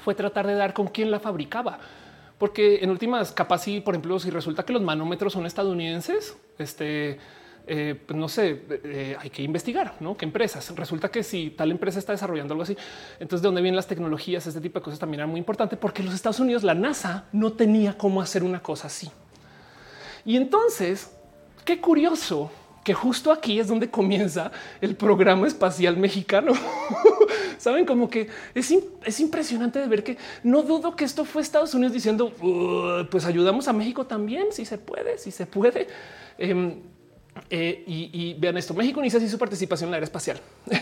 fue 0.00 0.14
tratar 0.14 0.46
de 0.46 0.52
dar 0.52 0.74
con 0.74 0.88
quién 0.88 1.10
la 1.10 1.18
fabricaba 1.18 1.78
porque 2.38 2.78
en 2.82 2.90
últimas 2.90 3.32
capaz 3.32 3.62
sí, 3.62 3.80
por 3.80 3.94
ejemplo, 3.94 4.18
si 4.18 4.30
resulta 4.30 4.64
que 4.64 4.72
los 4.72 4.82
manómetros 4.82 5.32
son 5.32 5.46
estadounidenses, 5.46 6.36
este, 6.58 7.18
eh, 7.66 8.00
pues 8.06 8.18
no 8.18 8.28
sé, 8.28 8.62
eh, 8.84 9.16
hay 9.18 9.30
que 9.30 9.42
investigar, 9.42 9.94
¿no? 10.00 10.16
¿Qué 10.16 10.24
empresas? 10.24 10.74
Resulta 10.76 11.10
que 11.10 11.22
si 11.22 11.50
tal 11.50 11.70
empresa 11.70 11.98
está 11.98 12.12
desarrollando 12.12 12.54
algo 12.54 12.62
así, 12.62 12.76
entonces 13.18 13.42
de 13.42 13.48
dónde 13.48 13.62
vienen 13.62 13.76
las 13.76 13.88
tecnologías, 13.88 14.46
este 14.46 14.60
tipo 14.60 14.78
de 14.78 14.84
cosas 14.84 14.98
también 15.00 15.20
era 15.20 15.26
muy 15.26 15.38
importante 15.38 15.76
porque 15.76 16.02
los 16.02 16.14
Estados 16.14 16.38
Unidos, 16.38 16.62
la 16.62 16.74
NASA 16.74 17.26
no 17.32 17.54
tenía 17.54 17.96
cómo 17.96 18.20
hacer 18.20 18.44
una 18.44 18.62
cosa 18.62 18.86
así. 18.88 19.10
Y 20.24 20.36
entonces, 20.36 21.16
qué 21.64 21.80
curioso 21.80 22.50
que 22.86 22.94
justo 22.94 23.32
aquí 23.32 23.58
es 23.58 23.66
donde 23.66 23.90
comienza 23.90 24.52
el 24.80 24.94
programa 24.94 25.48
espacial 25.48 25.96
mexicano. 25.96 26.52
Saben 27.58 27.84
como 27.84 28.08
que 28.08 28.28
es, 28.54 28.72
es, 29.04 29.18
impresionante 29.18 29.80
de 29.80 29.88
ver 29.88 30.04
que 30.04 30.16
no 30.44 30.62
dudo 30.62 30.94
que 30.94 31.04
esto 31.04 31.24
fue 31.24 31.42
Estados 31.42 31.74
Unidos 31.74 31.92
diciendo 31.92 32.32
pues 33.10 33.24
ayudamos 33.24 33.66
a 33.66 33.72
México 33.72 34.06
también, 34.06 34.52
si 34.52 34.64
se 34.64 34.78
puede, 34.78 35.18
si 35.18 35.32
se 35.32 35.46
puede. 35.46 35.88
Em, 36.38 36.76
eh, 37.50 37.82
y, 37.88 38.34
vean 38.34 38.56
esto, 38.56 38.72
México 38.72 39.00
inicia 39.00 39.18
así 39.18 39.28
su 39.28 39.36
participación 39.36 39.88
en 39.88 39.90
la 39.90 39.96
era 39.96 40.04
espacial. 40.04 40.40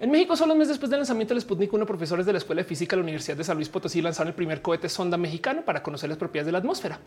En 0.00 0.12
México, 0.12 0.36
solo 0.36 0.52
un 0.52 0.60
mes 0.60 0.68
después 0.68 0.90
del 0.90 1.00
lanzamiento 1.00 1.34
del 1.34 1.40
Sputnik, 1.40 1.72
uno 1.72 1.84
profesores 1.84 2.24
de 2.24 2.30
la 2.30 2.38
Escuela 2.38 2.62
de 2.62 2.68
Física 2.68 2.94
de 2.94 2.98
la 2.98 3.02
Universidad 3.02 3.36
de 3.36 3.42
San 3.42 3.56
Luis 3.56 3.68
Potosí 3.68 4.00
lanzaron 4.00 4.28
el 4.28 4.34
primer 4.34 4.62
cohete 4.62 4.88
sonda 4.88 5.16
mexicano 5.16 5.64
para 5.64 5.82
conocer 5.82 6.08
las 6.08 6.16
propiedades 6.16 6.46
de 6.46 6.52
la 6.52 6.58
atmósfera. 6.58 7.00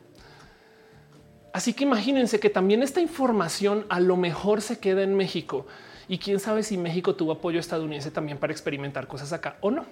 Así 1.54 1.74
que 1.74 1.84
imagínense 1.84 2.40
que 2.40 2.50
también 2.50 2.82
esta 2.82 3.02
información 3.02 3.86
a 3.90 4.00
lo 4.00 4.16
mejor 4.16 4.62
se 4.62 4.80
queda 4.80 5.04
en 5.04 5.16
México 5.16 5.66
y 6.08 6.18
quién 6.18 6.40
sabe 6.40 6.64
si 6.64 6.78
México 6.78 7.16
tuvo 7.16 7.34
apoyo 7.34 7.60
estadounidense 7.60 8.12
también 8.12 8.38
para 8.38 8.54
experimentar 8.54 9.08
cosas 9.08 9.34
acá 9.34 9.58
o 9.62 9.72
no. 9.72 9.86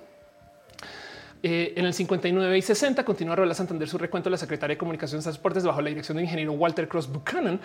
Eh, 1.41 1.73
en 1.77 1.85
el 1.85 1.93
59 1.93 2.57
y 2.57 2.61
60 2.61 3.05
continúa 3.05 3.33
Rola 3.33 3.53
Santander 3.53 3.87
su 3.87 3.97
recuento 3.97 4.29
de 4.29 4.31
la 4.31 4.37
secretaria 4.37 4.75
de 4.75 4.77
Comunicaciones 4.77 5.23
y 5.23 5.25
Transportes 5.25 5.63
bajo 5.63 5.81
la 5.81 5.87
dirección 5.87 6.17
del 6.17 6.25
ingeniero 6.25 6.51
Walter 6.53 6.87
Cross 6.87 7.11
Buchanan. 7.11 7.59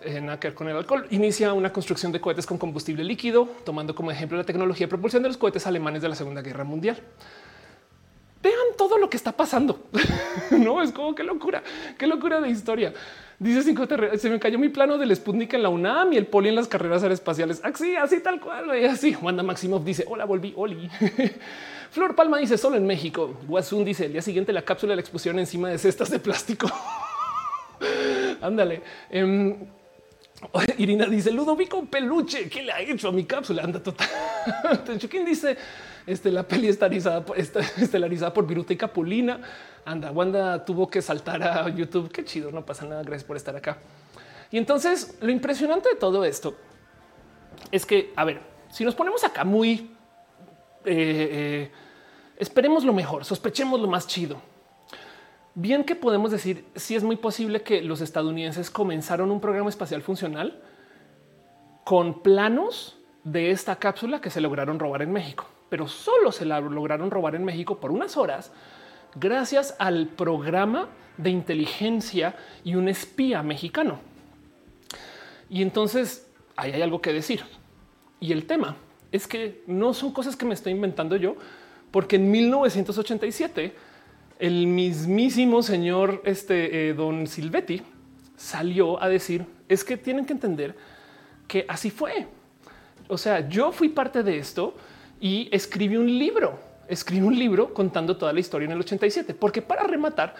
Eh, 0.00 0.52
con 0.54 0.68
el 0.68 0.76
alcohol 0.76 1.06
inicia 1.10 1.52
una 1.52 1.72
construcción 1.72 2.12
de 2.12 2.20
cohetes 2.20 2.46
con 2.46 2.58
combustible 2.58 3.02
líquido, 3.02 3.48
tomando 3.64 3.94
como 3.94 4.10
ejemplo 4.10 4.38
la 4.38 4.44
tecnología 4.44 4.86
de 4.86 4.90
propulsión 4.90 5.22
de 5.22 5.28
los 5.28 5.36
cohetes 5.36 5.66
alemanes 5.66 6.02
de 6.02 6.08
la 6.08 6.14
Segunda 6.14 6.42
Guerra 6.42 6.64
Mundial 6.64 7.00
vean 8.42 8.76
todo 8.76 8.96
lo 8.98 9.10
que 9.10 9.16
está 9.16 9.32
pasando. 9.32 9.86
no 10.50 10.80
es 10.80 10.92
como 10.92 11.14
qué 11.14 11.24
locura, 11.24 11.62
qué 11.98 12.06
locura 12.06 12.40
de 12.40 12.48
historia. 12.48 12.92
Dice 13.38 13.62
cinco 13.62 13.86
se 14.16 14.30
me 14.30 14.40
cayó 14.40 14.58
mi 14.58 14.70
plano 14.70 14.96
del 14.96 15.14
Sputnik 15.14 15.52
en 15.54 15.62
la 15.62 15.68
UNAM 15.68 16.12
y 16.14 16.16
el 16.16 16.26
poli 16.26 16.48
en 16.48 16.54
las 16.54 16.68
carreras 16.68 17.02
aeroespaciales. 17.02 17.60
Así, 17.62 17.94
así 17.94 18.20
tal 18.20 18.40
cual. 18.40 18.70
Así 18.86 19.14
Wanda 19.20 19.42
Maximoff 19.42 19.84
dice 19.84 20.04
hola, 20.08 20.24
volví. 20.24 20.54
Oli. 20.56 20.88
Flor 21.90 22.14
Palma 22.14 22.38
dice 22.38 22.56
solo 22.56 22.76
en 22.76 22.86
México. 22.86 23.38
Guasun 23.46 23.84
dice 23.84 24.06
el 24.06 24.12
día 24.12 24.22
siguiente 24.22 24.52
la 24.52 24.62
cápsula 24.62 24.92
de 24.92 24.96
la 24.96 25.00
explosión 25.02 25.38
encima 25.38 25.68
de 25.68 25.78
cestas 25.78 26.10
de 26.10 26.18
plástico. 26.18 26.66
Ándale. 28.40 28.82
Em, 29.10 29.54
Irina 30.78 31.06
dice 31.06 31.30
Ludovico 31.30 31.84
Peluche. 31.86 32.48
¿Qué 32.48 32.62
le 32.62 32.72
ha 32.72 32.80
hecho 32.80 33.08
a 33.08 33.12
mi 33.12 33.24
cápsula? 33.24 33.62
Anda 33.62 33.82
total. 33.82 34.08
¿Quién 35.10 35.24
dice 35.24 35.56
este, 36.06 36.30
la 36.30 36.42
peli 36.42 36.68
estelarizada, 36.68 37.24
estelarizada 37.36 38.32
por 38.32 38.46
Viruta 38.46 38.72
y 38.72 38.76
Capulina? 38.76 39.40
Anda, 39.84 40.10
Wanda 40.10 40.64
tuvo 40.64 40.88
que 40.88 41.00
saltar 41.00 41.42
a 41.42 41.68
YouTube. 41.68 42.10
Qué 42.10 42.24
chido, 42.24 42.50
no 42.50 42.64
pasa 42.64 42.84
nada. 42.84 43.02
Gracias 43.02 43.24
por 43.24 43.36
estar 43.36 43.56
acá. 43.56 43.78
Y 44.50 44.58
entonces 44.58 45.16
lo 45.20 45.30
impresionante 45.30 45.88
de 45.88 45.96
todo 45.96 46.24
esto 46.24 46.56
es 47.70 47.86
que, 47.86 48.12
a 48.14 48.24
ver, 48.24 48.40
si 48.70 48.84
nos 48.84 48.94
ponemos 48.94 49.24
acá 49.24 49.44
muy 49.44 49.90
eh, 50.86 51.28
eh, 51.32 51.70
esperemos 52.38 52.84
lo 52.84 52.92
mejor, 52.92 53.24
sospechemos 53.24 53.80
lo 53.80 53.88
más 53.88 54.06
chido. 54.06 54.40
Bien 55.58 55.84
que 55.84 55.96
podemos 55.96 56.30
decir 56.30 56.66
si 56.74 56.96
es 56.96 57.02
muy 57.02 57.16
posible 57.16 57.62
que 57.62 57.80
los 57.80 58.02
estadounidenses 58.02 58.70
comenzaron 58.70 59.30
un 59.30 59.40
programa 59.40 59.70
espacial 59.70 60.02
funcional 60.02 60.60
con 61.82 62.20
planos 62.20 62.98
de 63.24 63.52
esta 63.52 63.76
cápsula 63.76 64.20
que 64.20 64.28
se 64.28 64.42
lograron 64.42 64.78
robar 64.78 65.00
en 65.00 65.12
México, 65.12 65.46
pero 65.70 65.88
solo 65.88 66.30
se 66.30 66.44
la 66.44 66.60
lograron 66.60 67.10
robar 67.10 67.36
en 67.36 67.42
México 67.42 67.80
por 67.80 67.90
unas 67.90 68.18
horas 68.18 68.52
gracias 69.14 69.74
al 69.78 70.08
programa 70.08 70.90
de 71.16 71.30
inteligencia 71.30 72.36
y 72.62 72.74
un 72.74 72.90
espía 72.90 73.42
mexicano. 73.42 73.98
Y 75.48 75.62
entonces 75.62 76.30
ahí 76.54 76.72
hay 76.72 76.82
algo 76.82 77.00
que 77.00 77.14
decir. 77.14 77.42
Y 78.20 78.32
el 78.32 78.44
tema 78.44 78.76
es 79.10 79.26
que 79.26 79.62
no 79.66 79.94
son 79.94 80.12
cosas 80.12 80.36
que 80.36 80.44
me 80.44 80.52
estoy 80.52 80.72
inventando 80.72 81.16
yo, 81.16 81.34
porque 81.90 82.16
en 82.16 82.30
1987 82.30 83.85
el 84.38 84.66
mismísimo 84.66 85.62
señor 85.62 86.22
este, 86.24 86.90
eh, 86.90 86.94
don 86.94 87.26
Silvetti 87.26 87.82
salió 88.36 89.02
a 89.02 89.08
decir 89.08 89.46
es 89.68 89.84
que 89.84 89.96
tienen 89.96 90.26
que 90.26 90.32
entender 90.32 90.76
que 91.48 91.64
así 91.68 91.90
fue. 91.90 92.26
O 93.08 93.18
sea, 93.18 93.48
yo 93.48 93.72
fui 93.72 93.88
parte 93.88 94.22
de 94.22 94.38
esto 94.38 94.74
y 95.20 95.48
escribí 95.52 95.96
un 95.96 96.18
libro 96.18 96.58
escribe 96.88 97.26
un 97.26 97.38
libro 97.38 97.72
contando 97.74 98.16
toda 98.16 98.32
la 98.32 98.40
historia 98.40 98.66
en 98.66 98.72
el 98.72 98.80
87, 98.80 99.34
porque 99.34 99.62
para 99.62 99.84
rematar, 99.84 100.34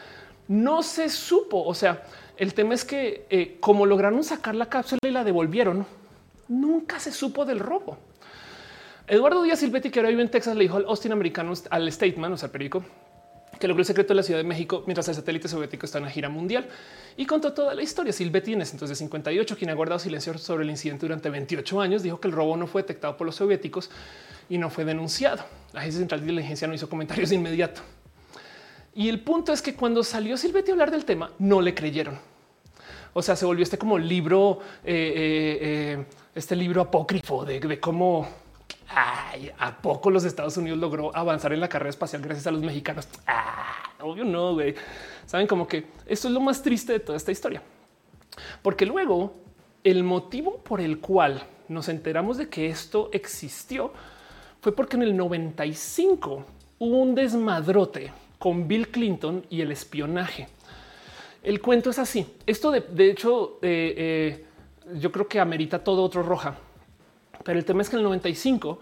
no 0.49 0.83
se 0.83 1.09
supo. 1.09 1.63
O 1.63 1.75
sea, 1.75 2.05
el 2.37 2.55
tema 2.55 2.75
es 2.75 2.85
que 2.85 3.27
eh, 3.31 3.57
como 3.61 3.87
lograron 3.87 4.23
sacar 4.25 4.55
la 4.55 4.69
cápsula 4.69 5.01
y 5.05 5.11
la 5.11 5.25
devolvieron, 5.25 5.87
nunca 6.49 7.01
se 7.01 7.13
supo 7.13 7.45
del 7.45 7.59
robo. 7.59 7.99
Eduardo 9.09 9.43
Díaz 9.43 9.61
Silvetti, 9.61 9.91
que 9.91 10.01
ahora 10.01 10.11
vive 10.11 10.23
en 10.23 10.31
Texas, 10.31 10.57
le 10.57 10.65
dijo 10.65 10.77
al 10.77 10.85
Austin 10.87 11.13
americano, 11.13 11.53
al 11.71 11.93
Stateman, 11.93 12.33
o 12.33 12.37
sea, 12.37 12.47
el 12.47 12.53
periódico, 12.53 12.85
que 13.59 13.69
logró 13.69 13.81
el 13.81 13.87
secreto 13.87 14.09
de 14.09 14.17
la 14.17 14.23
Ciudad 14.23 14.41
de 14.41 14.45
México 14.45 14.83
mientras 14.87 15.09
el 15.09 15.15
satélite 15.15 15.49
soviético 15.49 15.87
está 15.87 15.99
en 15.99 16.05
la 16.05 16.11
gira 16.11 16.29
mundial 16.29 16.69
y 17.17 17.27
contó 17.27 17.53
toda 17.53 17.75
la 17.75 17.83
historia. 17.83 18.11
Ese 18.11 18.23
entonces 18.25 18.89
de 18.89 18.95
58, 18.95 19.57
quien 19.57 19.71
ha 19.71 19.75
guardado 19.75 19.99
silencio 19.99 20.37
sobre 20.39 20.65
el 20.65 20.71
incidente 20.71 21.07
durante 21.07 21.31
28 21.31 21.81
años, 21.81 22.03
dijo 22.03 22.21
que 22.21 22.29
el 22.29 22.35
robo 22.35 22.57
no 22.57 22.67
fue 22.67 22.83
detectado 22.83 23.17
por 23.17 23.27
los 23.27 23.37
soviéticos 23.37 23.91
y 24.49 24.59
no 24.59 24.71
fue 24.71 24.85
denunciado. 24.85 25.45
La 25.73 25.81
Agencia 25.81 26.01
Central 26.01 26.21
de 26.21 26.27
Inteligencia 26.27 26.69
no 26.69 26.75
hizo 26.75 26.89
comentarios 26.89 27.31
de 27.31 27.37
inmediato. 27.37 27.81
Y 28.95 29.09
el 29.09 29.21
punto 29.21 29.53
es 29.53 29.61
que 29.61 29.75
cuando 29.75 30.03
salió 30.03 30.37
Silvetti 30.37 30.71
a 30.71 30.75
hablar 30.75 30.91
del 30.91 31.05
tema, 31.05 31.31
no 31.39 31.61
le 31.61 31.75
creyeron. 31.75 32.19
O 33.13 33.23
sea, 33.23 33.37
se 33.37 33.45
volvió 33.47 33.63
este 33.63 33.79
como 33.79 33.99
libro, 33.99 34.61
eh, 34.85 34.93
eh, 34.95 35.59
eh, 35.61 36.05
este 36.35 36.57
libro 36.57 36.83
apócrifo 36.83 37.45
de, 37.45 37.81
cómo 37.81 38.29
a 38.89 39.79
poco 39.83 40.11
los 40.11 40.25
Estados 40.25 40.57
Unidos 40.57 40.79
logró 40.79 41.15
avanzar 41.15 41.53
en 41.53 41.61
la 41.61 41.69
carrera 41.69 41.91
espacial 41.91 42.23
gracias 42.23 42.47
a 42.47 42.51
los 42.51 42.63
mexicanos. 42.63 43.09
Ah, 43.27 43.75
obvio 44.01 44.25
no, 44.25 44.55
güey. 44.55 44.75
Saben 45.27 45.47
como 45.47 45.67
que 45.67 45.87
esto 46.07 46.29
es 46.29 46.35
lo 46.35 46.41
más 46.41 46.63
triste 46.63 46.93
de 46.93 47.01
toda 47.01 47.17
esta 47.17 47.33
historia. 47.33 47.63
Porque 48.63 48.87
luego 48.87 49.35
el 49.85 50.05
motivo 50.05 50.59
por 50.59 50.81
el 50.81 51.01
cual 51.01 51.43
nos 51.69 51.89
enteramos 51.89 52.39
de 52.39 52.49
que 52.49 52.69
esto 52.69 53.09
existió 53.13 53.93
fue 54.61 54.75
porque 54.75 54.97
en 54.97 55.03
el 55.03 55.17
95 55.17 56.45
hubo 56.79 56.99
un 56.99 57.15
desmadrote 57.15 58.13
con 58.39 58.69
Bill 58.69 58.89
Clinton 58.89 59.47
y 59.49 59.61
el 59.61 59.73
espionaje. 59.73 60.49
El 61.43 61.61
cuento 61.61 61.91
es 61.91 61.99
así. 61.99 62.27
Esto 62.47 62.73
de, 62.73 63.11
hecho, 63.11 63.59
eh, 63.63 63.95
eh, 63.97 64.45
yo 64.99 65.13
creo 65.13 65.29
que 65.29 65.39
amerita 65.39 65.83
todo 65.83 66.03
otro 66.03 66.23
roja. 66.23 66.59
Pero 67.47 67.59
el 67.59 67.65
tema 67.65 67.81
es 67.81 67.89
que 67.89 67.97
en 67.97 68.01
el 68.01 68.05
95 68.05 68.79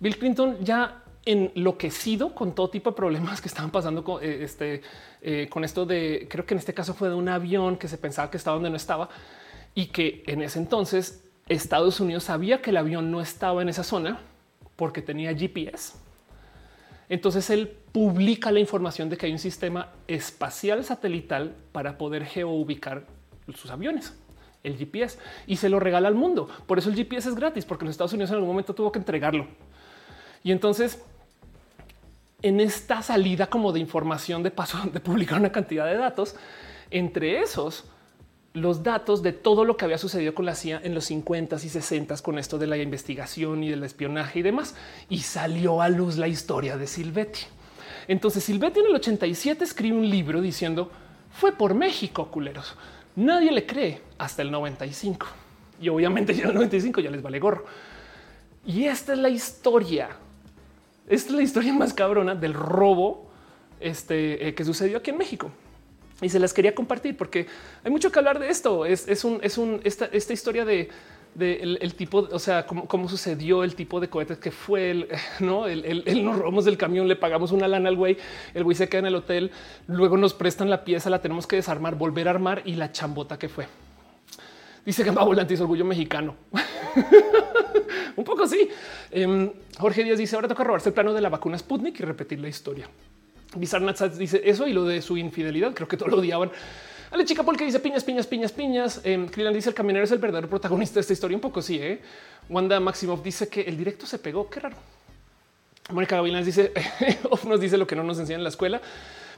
Bill 0.00 0.18
Clinton 0.18 0.56
ya 0.60 1.02
enloquecido 1.26 2.34
con 2.34 2.54
todo 2.54 2.70
tipo 2.70 2.90
de 2.90 2.96
problemas 2.96 3.40
que 3.40 3.48
estaban 3.48 3.70
pasando 3.70 4.04
con, 4.04 4.22
eh, 4.22 4.44
este, 4.44 4.82
con 5.48 5.64
esto 5.64 5.84
de, 5.84 6.26
creo 6.30 6.46
que 6.46 6.54
en 6.54 6.58
este 6.58 6.74
caso 6.74 6.94
fue 6.94 7.08
de 7.08 7.14
un 7.14 7.28
avión 7.28 7.76
que 7.76 7.88
se 7.88 7.98
pensaba 7.98 8.30
que 8.30 8.36
estaba 8.36 8.54
donde 8.54 8.70
no 8.70 8.76
estaba 8.76 9.08
y 9.74 9.86
que 9.86 10.22
en 10.26 10.42
ese 10.42 10.58
entonces 10.58 11.24
Estados 11.48 12.00
Unidos 12.00 12.24
sabía 12.24 12.62
que 12.62 12.70
el 12.70 12.76
avión 12.76 13.10
no 13.10 13.20
estaba 13.20 13.62
en 13.62 13.68
esa 13.68 13.82
zona 13.82 14.20
porque 14.76 15.02
tenía 15.02 15.34
GPS. 15.34 15.94
Entonces 17.08 17.50
él 17.50 17.68
publica 17.92 18.50
la 18.50 18.60
información 18.60 19.08
de 19.08 19.16
que 19.16 19.26
hay 19.26 19.32
un 19.32 19.38
sistema 19.38 19.92
espacial 20.08 20.84
satelital 20.84 21.54
para 21.72 21.98
poder 21.98 22.24
geoubicar 22.24 23.06
sus 23.54 23.70
aviones, 23.70 24.14
el 24.64 24.76
GPS, 24.76 25.18
y 25.46 25.56
se 25.56 25.68
lo 25.68 25.78
regala 25.78 26.08
al 26.08 26.14
mundo. 26.14 26.48
Por 26.66 26.78
eso 26.78 26.90
el 26.90 26.96
GPS 26.96 27.28
es 27.28 27.34
gratis, 27.36 27.64
porque 27.64 27.84
los 27.84 27.92
Estados 27.92 28.12
Unidos 28.12 28.30
en 28.30 28.36
algún 28.36 28.48
momento 28.48 28.74
tuvo 28.74 28.90
que 28.90 28.98
entregarlo. 28.98 29.46
Y 30.42 30.50
entonces, 30.50 31.02
en 32.42 32.60
esta 32.60 33.02
salida 33.02 33.46
como 33.46 33.72
de 33.72 33.80
información 33.80 34.42
de 34.42 34.50
paso 34.50 34.78
de 34.92 35.00
publicar 35.00 35.38
una 35.38 35.52
cantidad 35.52 35.86
de 35.86 35.96
datos, 35.96 36.34
entre 36.90 37.40
esos 37.40 37.84
los 38.54 38.84
datos 38.84 39.22
de 39.22 39.32
todo 39.32 39.64
lo 39.64 39.76
que 39.76 39.84
había 39.84 39.98
sucedido 39.98 40.32
con 40.32 40.46
la 40.46 40.54
CIA 40.54 40.80
en 40.84 40.94
los 40.94 41.06
50 41.06 41.56
y 41.56 41.68
60 41.68 42.16
con 42.18 42.38
esto 42.38 42.56
de 42.56 42.68
la 42.68 42.76
investigación 42.76 43.64
y 43.64 43.70
del 43.70 43.82
espionaje 43.82 44.38
y 44.38 44.42
demás. 44.42 44.76
Y 45.08 45.20
salió 45.20 45.82
a 45.82 45.88
luz 45.88 46.18
la 46.18 46.28
historia 46.28 46.76
de 46.76 46.86
Silvetti. 46.86 47.40
Entonces 48.06 48.44
Silvetti 48.44 48.80
en 48.80 48.86
el 48.86 48.94
87 48.94 49.64
escribe 49.64 49.96
un 49.96 50.08
libro 50.08 50.40
diciendo 50.40 50.90
fue 51.32 51.50
por 51.50 51.74
México, 51.74 52.30
culeros. 52.30 52.76
Nadie 53.16 53.52
le 53.52 53.66
cree 53.66 54.00
hasta 54.18 54.42
el 54.42 54.50
95. 54.50 55.26
Y 55.80 55.88
obviamente 55.88 56.34
ya 56.34 56.44
el 56.44 56.54
95 56.54 57.00
ya 57.00 57.10
les 57.10 57.22
vale 57.22 57.38
gorro. 57.38 57.64
Y 58.66 58.84
esta 58.84 59.12
es 59.12 59.18
la 59.18 59.28
historia. 59.28 60.08
Esta 61.06 61.30
es 61.30 61.36
la 61.36 61.42
historia 61.42 61.72
más 61.72 61.92
cabrona 61.92 62.34
del 62.34 62.54
robo 62.54 63.30
este, 63.80 64.48
eh, 64.48 64.54
que 64.54 64.64
sucedió 64.64 64.98
aquí 64.98 65.10
en 65.10 65.18
México 65.18 65.50
y 66.22 66.28
se 66.28 66.38
las 66.38 66.52
quería 66.52 66.74
compartir 66.74 67.16
porque 67.16 67.46
hay 67.82 67.90
mucho 67.90 68.10
que 68.10 68.18
hablar 68.18 68.38
de 68.38 68.48
esto. 68.48 68.86
Es, 68.86 69.24
un, 69.24 69.40
es 69.42 69.58
un, 69.58 69.80
esta, 69.84 70.32
historia 70.32 70.64
de, 70.64 70.88
el, 71.38 71.94
tipo, 71.94 72.28
o 72.30 72.38
sea, 72.38 72.66
cómo, 72.66 73.08
sucedió 73.08 73.64
el 73.64 73.74
tipo 73.74 74.00
de 74.00 74.08
cohetes 74.08 74.38
que 74.38 74.50
fue 74.50 74.90
el, 74.90 75.08
no, 75.40 75.66
el, 75.66 76.24
nos 76.24 76.38
robamos 76.38 76.64
del 76.64 76.76
camión, 76.76 77.08
le 77.08 77.16
pagamos 77.16 77.52
una 77.52 77.68
lana 77.68 77.88
al 77.88 77.96
güey, 77.96 78.16
el 78.54 78.64
güey 78.64 78.76
se 78.76 78.88
queda 78.88 79.00
en 79.00 79.06
el 79.06 79.14
hotel, 79.16 79.50
luego 79.86 80.16
nos 80.16 80.34
prestan 80.34 80.70
la 80.70 80.84
pieza, 80.84 81.10
la 81.10 81.20
tenemos 81.20 81.46
que 81.46 81.56
desarmar, 81.56 81.96
volver 81.96 82.28
a 82.28 82.30
armar 82.32 82.62
y 82.64 82.74
la 82.74 82.92
chambota 82.92 83.38
que 83.38 83.48
fue. 83.48 83.66
Dice 84.84 85.02
que 85.02 85.10
va 85.10 85.24
volante 85.24 85.54
es 85.54 85.60
orgullo 85.60 85.84
mexicano. 85.84 86.36
un 88.16 88.24
poco 88.24 88.44
así. 88.44 88.68
Em, 89.10 89.50
Jorge 89.78 90.04
Díaz 90.04 90.18
dice 90.18 90.36
ahora 90.36 90.46
toca 90.46 90.62
robarse 90.62 90.90
el 90.90 90.94
plano 90.94 91.14
de 91.14 91.22
la 91.22 91.30
vacuna 91.30 91.56
Sputnik 91.56 91.98
y 92.00 92.02
repetir 92.02 92.38
la 92.40 92.48
historia. 92.48 92.88
Bizarre 93.56 93.94
dice 94.18 94.42
eso 94.44 94.66
y 94.66 94.72
lo 94.72 94.84
de 94.84 95.00
su 95.00 95.16
infidelidad. 95.16 95.72
Creo 95.74 95.88
que 95.88 95.96
todo 95.96 96.10
lo 96.10 96.18
odiaban. 96.18 96.50
Ale 97.14 97.24
chica 97.24 97.44
porque 97.44 97.64
dice 97.64 97.78
piñas, 97.78 98.02
piñas, 98.02 98.26
piñas, 98.26 98.50
piñas. 98.50 99.00
Eh, 99.04 99.28
dice 99.54 99.68
el 99.68 99.74
camionero 99.74 100.04
es 100.04 100.10
el 100.10 100.18
verdadero 100.18 100.48
protagonista 100.48 100.94
de 100.94 101.02
esta 101.02 101.12
historia. 101.12 101.36
Un 101.36 101.40
poco 101.40 101.62
sí. 101.62 101.78
¿eh? 101.80 102.02
Wanda 102.48 102.80
Maximoff 102.80 103.22
dice 103.22 103.46
que 103.48 103.60
el 103.60 103.76
directo 103.76 104.04
se 104.04 104.18
pegó. 104.18 104.50
Qué 104.50 104.58
raro. 104.58 104.74
Mónica 105.90 106.16
Gavilán 106.16 106.44
dice 106.44 106.72
nos 107.46 107.60
dice 107.60 107.78
lo 107.78 107.86
que 107.86 107.94
no 107.94 108.02
nos 108.02 108.18
enseñan 108.18 108.40
en 108.40 108.42
la 108.42 108.48
escuela. 108.48 108.82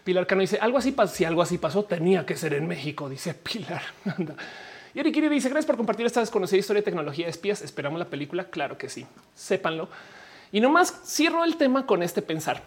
Pilar 0.05 0.27
Cano 0.27 0.41
dice 0.41 0.57
algo 0.59 0.79
así. 0.79 0.97
Si 1.12 1.27
algo 1.27 1.43
así 1.43 1.59
pasó, 1.59 1.85
tenía 1.85 2.24
que 2.24 2.35
ser 2.35 2.55
en 2.55 2.66
México. 2.66 3.11
Dice 3.11 3.35
Pilar. 3.35 3.83
Y 4.95 5.01
Erikiri 5.01 5.29
dice 5.29 5.51
gracias 5.51 5.66
por 5.66 5.77
compartir 5.77 6.07
esta 6.07 6.20
desconocida 6.20 6.59
historia 6.59 6.81
de 6.81 6.87
tecnología 6.87 7.27
de 7.27 7.31
espías. 7.31 7.61
Esperamos 7.61 7.99
la 7.99 8.07
película. 8.07 8.45
Claro 8.45 8.79
que 8.79 8.89
sí. 8.89 9.05
Sépanlo. 9.35 9.91
Y 10.51 10.62
nomás 10.62 11.03
cierro 11.05 11.45
el 11.45 11.59
tema 11.59 11.85
con 11.85 12.03
este 12.03 12.22
pensar 12.22 12.62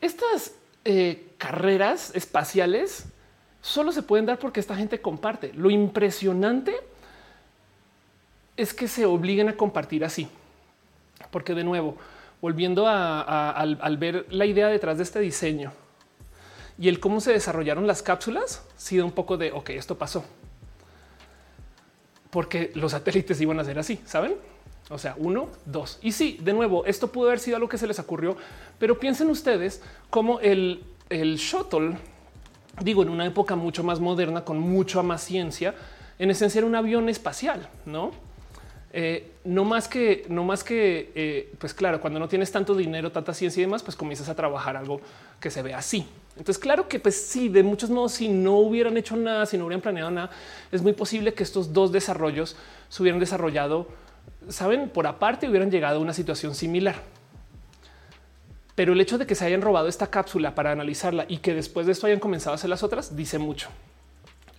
estas 0.00 0.52
eh, 0.84 1.32
carreras 1.38 2.12
espaciales 2.14 3.06
solo 3.62 3.92
se 3.92 4.02
pueden 4.02 4.26
dar 4.26 4.38
porque 4.38 4.60
esta 4.60 4.76
gente 4.76 5.00
comparte. 5.00 5.52
Lo 5.54 5.70
impresionante 5.70 6.74
es 8.56 8.74
que 8.74 8.86
se 8.88 9.06
obliguen 9.06 9.48
a 9.48 9.56
compartir 9.56 10.04
así, 10.04 10.28
porque 11.30 11.54
de 11.54 11.64
nuevo, 11.64 11.96
volviendo 12.42 12.86
al, 12.86 13.96
ver 13.98 14.26
la 14.28 14.44
idea 14.44 14.68
detrás 14.68 14.98
de 14.98 15.04
este 15.04 15.20
diseño 15.20 15.72
y 16.78 16.88
el 16.88 17.00
cómo 17.00 17.20
se 17.20 17.32
desarrollaron 17.32 17.86
las 17.86 18.02
cápsulas, 18.02 18.66
sí 18.76 18.98
da 18.98 19.04
un 19.04 19.12
poco 19.12 19.38
de 19.38 19.52
ok, 19.52 19.70
esto 19.70 19.96
pasó 19.96 20.24
porque 22.32 22.72
los 22.74 22.92
satélites 22.92 23.38
iban 23.42 23.60
a 23.60 23.64
ser 23.64 23.78
así, 23.78 24.00
saben? 24.06 24.36
O 24.88 24.96
sea, 24.96 25.14
uno, 25.18 25.50
dos. 25.66 25.98
Y 26.00 26.12
sí, 26.12 26.38
de 26.40 26.54
nuevo, 26.54 26.86
esto 26.86 27.12
pudo 27.12 27.26
haber 27.26 27.38
sido 27.38 27.56
algo 27.56 27.68
que 27.68 27.76
se 27.76 27.86
les 27.86 27.98
ocurrió, 27.98 28.38
pero 28.78 28.98
piensen 28.98 29.28
ustedes 29.28 29.82
cómo 30.08 30.40
el, 30.40 30.82
el 31.10 31.36
shuttle, 31.36 31.98
digo, 32.80 33.02
en 33.02 33.08
una 33.08 33.26
época 33.26 33.56
mucho 33.56 33.84
más 33.84 34.00
moderna, 34.00 34.44
con 34.44 34.58
mucha 34.58 35.02
más 35.02 35.22
ciencia, 35.22 35.74
en 36.18 36.30
esencia 36.30 36.58
era 36.58 36.66
un 36.66 36.74
avión 36.74 37.08
espacial, 37.08 37.68
¿no? 37.84 38.12
Eh, 38.94 39.32
no 39.44 39.64
más 39.64 39.88
que, 39.88 40.26
no 40.28 40.44
más 40.44 40.62
que, 40.62 41.10
eh, 41.14 41.52
pues 41.58 41.72
claro, 41.72 42.00
cuando 42.00 42.20
no 42.20 42.28
tienes 42.28 42.52
tanto 42.52 42.74
dinero, 42.74 43.10
tanta 43.10 43.32
ciencia 43.32 43.60
y 43.60 43.64
demás, 43.64 43.82
pues 43.82 43.96
comienzas 43.96 44.28
a 44.28 44.34
trabajar 44.34 44.76
algo 44.76 45.00
que 45.40 45.50
se 45.50 45.62
ve 45.62 45.72
así. 45.72 46.06
Entonces, 46.32 46.58
claro 46.58 46.88
que 46.88 46.98
pues 46.98 47.26
sí, 47.26 47.48
de 47.48 47.62
muchos 47.62 47.90
modos, 47.90 48.12
si 48.12 48.28
no 48.28 48.58
hubieran 48.58 48.96
hecho 48.96 49.16
nada, 49.16 49.46
si 49.46 49.56
no 49.56 49.64
hubieran 49.64 49.80
planeado 49.80 50.10
nada, 50.10 50.30
es 50.70 50.82
muy 50.82 50.92
posible 50.92 51.32
que 51.32 51.42
estos 51.42 51.72
dos 51.72 51.90
desarrollos 51.92 52.56
se 52.88 53.02
hubieran 53.02 53.20
desarrollado 53.20 53.88
saben, 54.48 54.88
por 54.88 55.06
aparte 55.06 55.48
hubieran 55.48 55.70
llegado 55.70 55.98
a 55.98 56.00
una 56.00 56.12
situación 56.12 56.54
similar. 56.54 56.96
Pero 58.74 58.92
el 58.92 59.00
hecho 59.00 59.18
de 59.18 59.26
que 59.26 59.34
se 59.34 59.44
hayan 59.44 59.60
robado 59.60 59.88
esta 59.88 60.08
cápsula 60.08 60.54
para 60.54 60.72
analizarla 60.72 61.26
y 61.28 61.38
que 61.38 61.54
después 61.54 61.86
de 61.86 61.92
esto 61.92 62.06
hayan 62.06 62.20
comenzado 62.20 62.52
a 62.52 62.54
hacer 62.54 62.70
las 62.70 62.82
otras 62.82 63.16
dice 63.16 63.38
mucho. 63.38 63.68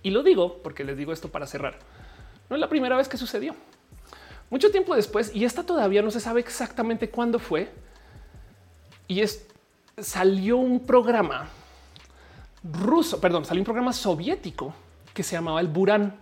Y 0.02 0.10
lo 0.10 0.22
digo 0.22 0.58
porque 0.62 0.84
les 0.84 0.96
digo 0.96 1.12
esto 1.12 1.30
para 1.30 1.46
cerrar. 1.46 1.78
No 2.48 2.56
es 2.56 2.60
la 2.60 2.68
primera 2.68 2.96
vez 2.96 3.08
que 3.08 3.16
sucedió. 3.16 3.54
Mucho 4.50 4.70
tiempo 4.70 4.94
después, 4.94 5.34
y 5.34 5.44
esta 5.44 5.64
todavía 5.64 6.02
no 6.02 6.10
se 6.10 6.20
sabe 6.20 6.40
exactamente 6.40 7.10
cuándo 7.10 7.38
fue, 7.38 7.70
y 9.08 9.20
es, 9.20 9.46
salió 9.98 10.58
un 10.58 10.80
programa 10.80 11.48
ruso, 12.62 13.20
perdón, 13.20 13.44
salió 13.44 13.60
un 13.60 13.64
programa 13.64 13.92
soviético 13.92 14.74
que 15.12 15.22
se 15.22 15.36
llamaba 15.36 15.60
el 15.60 15.68
Buran. 15.68 16.16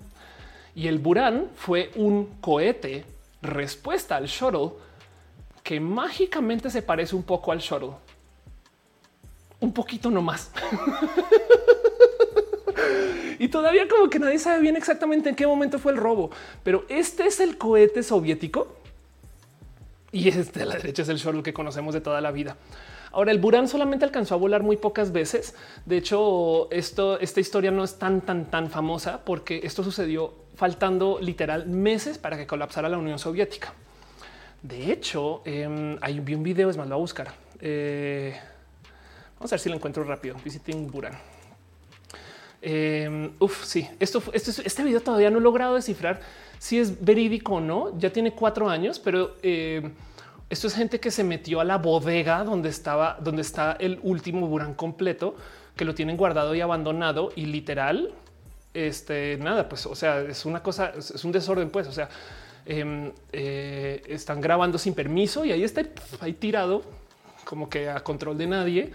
Y 0.74 0.88
el 0.88 0.98
Buran 0.98 1.48
fue 1.54 1.90
un 1.96 2.38
cohete 2.40 3.04
respuesta 3.42 4.16
al 4.16 4.26
shuttle 4.26 4.70
que 5.62 5.80
mágicamente 5.80 6.70
se 6.70 6.82
parece 6.82 7.14
un 7.14 7.22
poco 7.22 7.52
al 7.52 7.58
shuttle. 7.58 7.92
Un 9.60 9.72
poquito 9.72 10.10
nomás. 10.10 10.50
y 13.38 13.48
todavía 13.48 13.86
como 13.88 14.10
que 14.10 14.18
nadie 14.18 14.38
sabe 14.38 14.60
bien 14.60 14.76
exactamente 14.76 15.28
en 15.28 15.36
qué 15.36 15.46
momento 15.46 15.78
fue 15.78 15.92
el 15.92 15.98
robo, 15.98 16.30
pero 16.64 16.84
este 16.88 17.26
es 17.26 17.40
el 17.40 17.58
cohete 17.58 18.02
soviético 18.02 18.76
y 20.10 20.28
este 20.28 20.62
a 20.62 20.66
la 20.66 20.76
derecha 20.76 21.02
es 21.02 21.08
el 21.08 21.16
shuttle 21.16 21.42
que 21.42 21.54
conocemos 21.54 21.94
de 21.94 22.00
toda 22.00 22.20
la 22.20 22.32
vida. 22.32 22.56
Ahora, 23.12 23.30
el 23.30 23.38
Buran 23.38 23.68
solamente 23.68 24.04
alcanzó 24.04 24.34
a 24.34 24.38
volar 24.38 24.62
muy 24.62 24.76
pocas 24.76 25.12
veces. 25.12 25.54
De 25.84 25.98
hecho, 25.98 26.70
esto, 26.70 27.20
esta 27.20 27.40
historia 27.40 27.70
no 27.70 27.84
es 27.84 27.98
tan, 27.98 28.22
tan, 28.22 28.50
tan 28.50 28.70
famosa 28.70 29.20
porque 29.24 29.60
esto 29.64 29.84
sucedió 29.84 30.32
faltando 30.54 31.18
literal 31.20 31.66
meses 31.66 32.18
para 32.18 32.36
que 32.36 32.46
colapsara 32.46 32.88
la 32.88 32.98
Unión 32.98 33.18
Soviética. 33.18 33.74
De 34.62 34.92
hecho, 34.92 35.42
eh, 35.44 35.98
hay 36.00 36.18
un 36.18 36.42
video, 36.42 36.70
es 36.70 36.76
más, 36.76 36.86
lo 36.86 36.94
voy 36.94 37.00
a 37.00 37.02
buscar. 37.02 37.34
Eh, 37.60 38.34
vamos 39.36 39.52
a 39.52 39.56
ver 39.56 39.60
si 39.60 39.68
lo 39.68 39.74
encuentro 39.74 40.04
rápido. 40.04 40.36
Visiting 40.44 40.90
Buran. 40.90 41.18
Eh, 42.64 43.32
uf, 43.40 43.64
sí, 43.64 43.88
esto, 43.98 44.22
esto, 44.32 44.62
este 44.64 44.84
video 44.84 45.00
todavía 45.00 45.30
no 45.30 45.38
he 45.38 45.40
logrado 45.40 45.74
descifrar 45.74 46.20
si 46.60 46.78
es 46.78 47.04
verídico 47.04 47.54
o 47.54 47.60
no. 47.60 47.98
Ya 47.98 48.10
tiene 48.10 48.32
cuatro 48.32 48.68
años, 48.68 49.00
pero 49.00 49.36
eh, 49.42 49.90
esto 50.48 50.68
es 50.68 50.74
gente 50.74 51.00
que 51.00 51.10
se 51.10 51.24
metió 51.24 51.60
a 51.60 51.64
la 51.64 51.78
bodega 51.78 52.44
donde 52.44 52.68
estaba, 52.68 53.18
donde 53.20 53.42
está 53.42 53.72
el 53.80 53.98
último 54.04 54.46
Buran 54.46 54.74
completo, 54.74 55.34
que 55.74 55.84
lo 55.84 55.94
tienen 55.94 56.16
guardado 56.16 56.54
y 56.54 56.60
abandonado 56.60 57.32
y 57.34 57.46
literal 57.46 58.14
este 58.74 59.36
nada, 59.38 59.68
pues, 59.68 59.84
o 59.86 59.94
sea, 59.94 60.20
es 60.20 60.46
una 60.46 60.62
cosa, 60.62 60.92
es 60.96 61.24
un 61.24 61.32
desorden, 61.32 61.68
pues, 61.68 61.88
o 61.88 61.92
sea, 61.92 62.08
em, 62.66 63.12
eh, 63.32 64.02
están 64.08 64.40
grabando 64.40 64.78
sin 64.78 64.94
permiso 64.94 65.44
y 65.44 65.52
ahí 65.52 65.64
está 65.64 65.82
ahí 66.20 66.32
tirado 66.32 66.82
como 67.44 67.68
que 67.68 67.88
a 67.88 68.00
control 68.00 68.38
de 68.38 68.46
nadie 68.46 68.92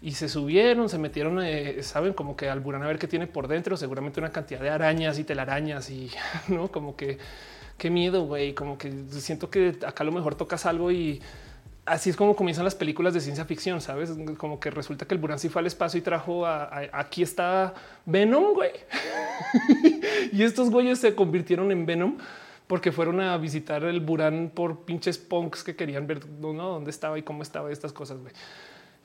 y 0.00 0.12
se 0.12 0.28
subieron, 0.28 0.88
se 0.88 0.98
metieron, 0.98 1.42
eh, 1.42 1.82
saben, 1.82 2.12
como 2.12 2.36
que 2.36 2.48
al 2.48 2.60
burán 2.60 2.82
a 2.82 2.86
ver 2.86 2.98
qué 2.98 3.08
tiene 3.08 3.26
por 3.26 3.48
dentro, 3.48 3.76
seguramente 3.76 4.20
una 4.20 4.30
cantidad 4.30 4.60
de 4.60 4.70
arañas 4.70 5.18
y 5.18 5.24
telarañas 5.24 5.88
y 5.90 6.10
no 6.48 6.68
como 6.68 6.94
que 6.94 7.18
qué 7.78 7.90
miedo, 7.90 8.26
güey, 8.26 8.54
como 8.54 8.78
que 8.78 8.92
siento 9.10 9.50
que 9.50 9.76
acá 9.86 10.02
a 10.02 10.06
lo 10.06 10.12
mejor 10.12 10.34
tocas 10.34 10.66
algo 10.66 10.92
y 10.92 11.20
así 11.86 12.10
es 12.10 12.16
como 12.16 12.36
comienzan 12.36 12.64
las 12.64 12.74
películas 12.74 13.14
de 13.14 13.20
ciencia 13.20 13.44
ficción, 13.44 13.80
sabes? 13.80 14.12
Como 14.38 14.60
que 14.60 14.70
resulta 14.70 15.06
que 15.06 15.14
el 15.14 15.20
Buran 15.20 15.38
sí 15.38 15.48
fue 15.48 15.60
al 15.60 15.66
espacio 15.66 15.98
y 15.98 16.02
trajo 16.02 16.46
a, 16.46 16.70
aquí 16.92 17.22
está 17.22 17.74
Venom, 18.06 18.54
güey. 18.54 18.72
y 20.32 20.42
estos 20.42 20.70
güeyes 20.70 20.98
se 20.98 21.14
convirtieron 21.14 21.70
en 21.72 21.86
Venom 21.86 22.18
porque 22.74 22.90
fueron 22.90 23.20
a 23.20 23.36
visitar 23.36 23.84
el 23.84 24.00
Buran 24.00 24.50
por 24.52 24.80
pinches 24.80 25.16
punks 25.16 25.62
que 25.62 25.76
querían 25.76 26.08
ver 26.08 26.22
dónde 26.40 26.90
estaba 26.90 27.16
y 27.16 27.22
cómo 27.22 27.44
estaba 27.44 27.70
estas 27.70 27.92
cosas. 27.92 28.18
Güey. 28.18 28.32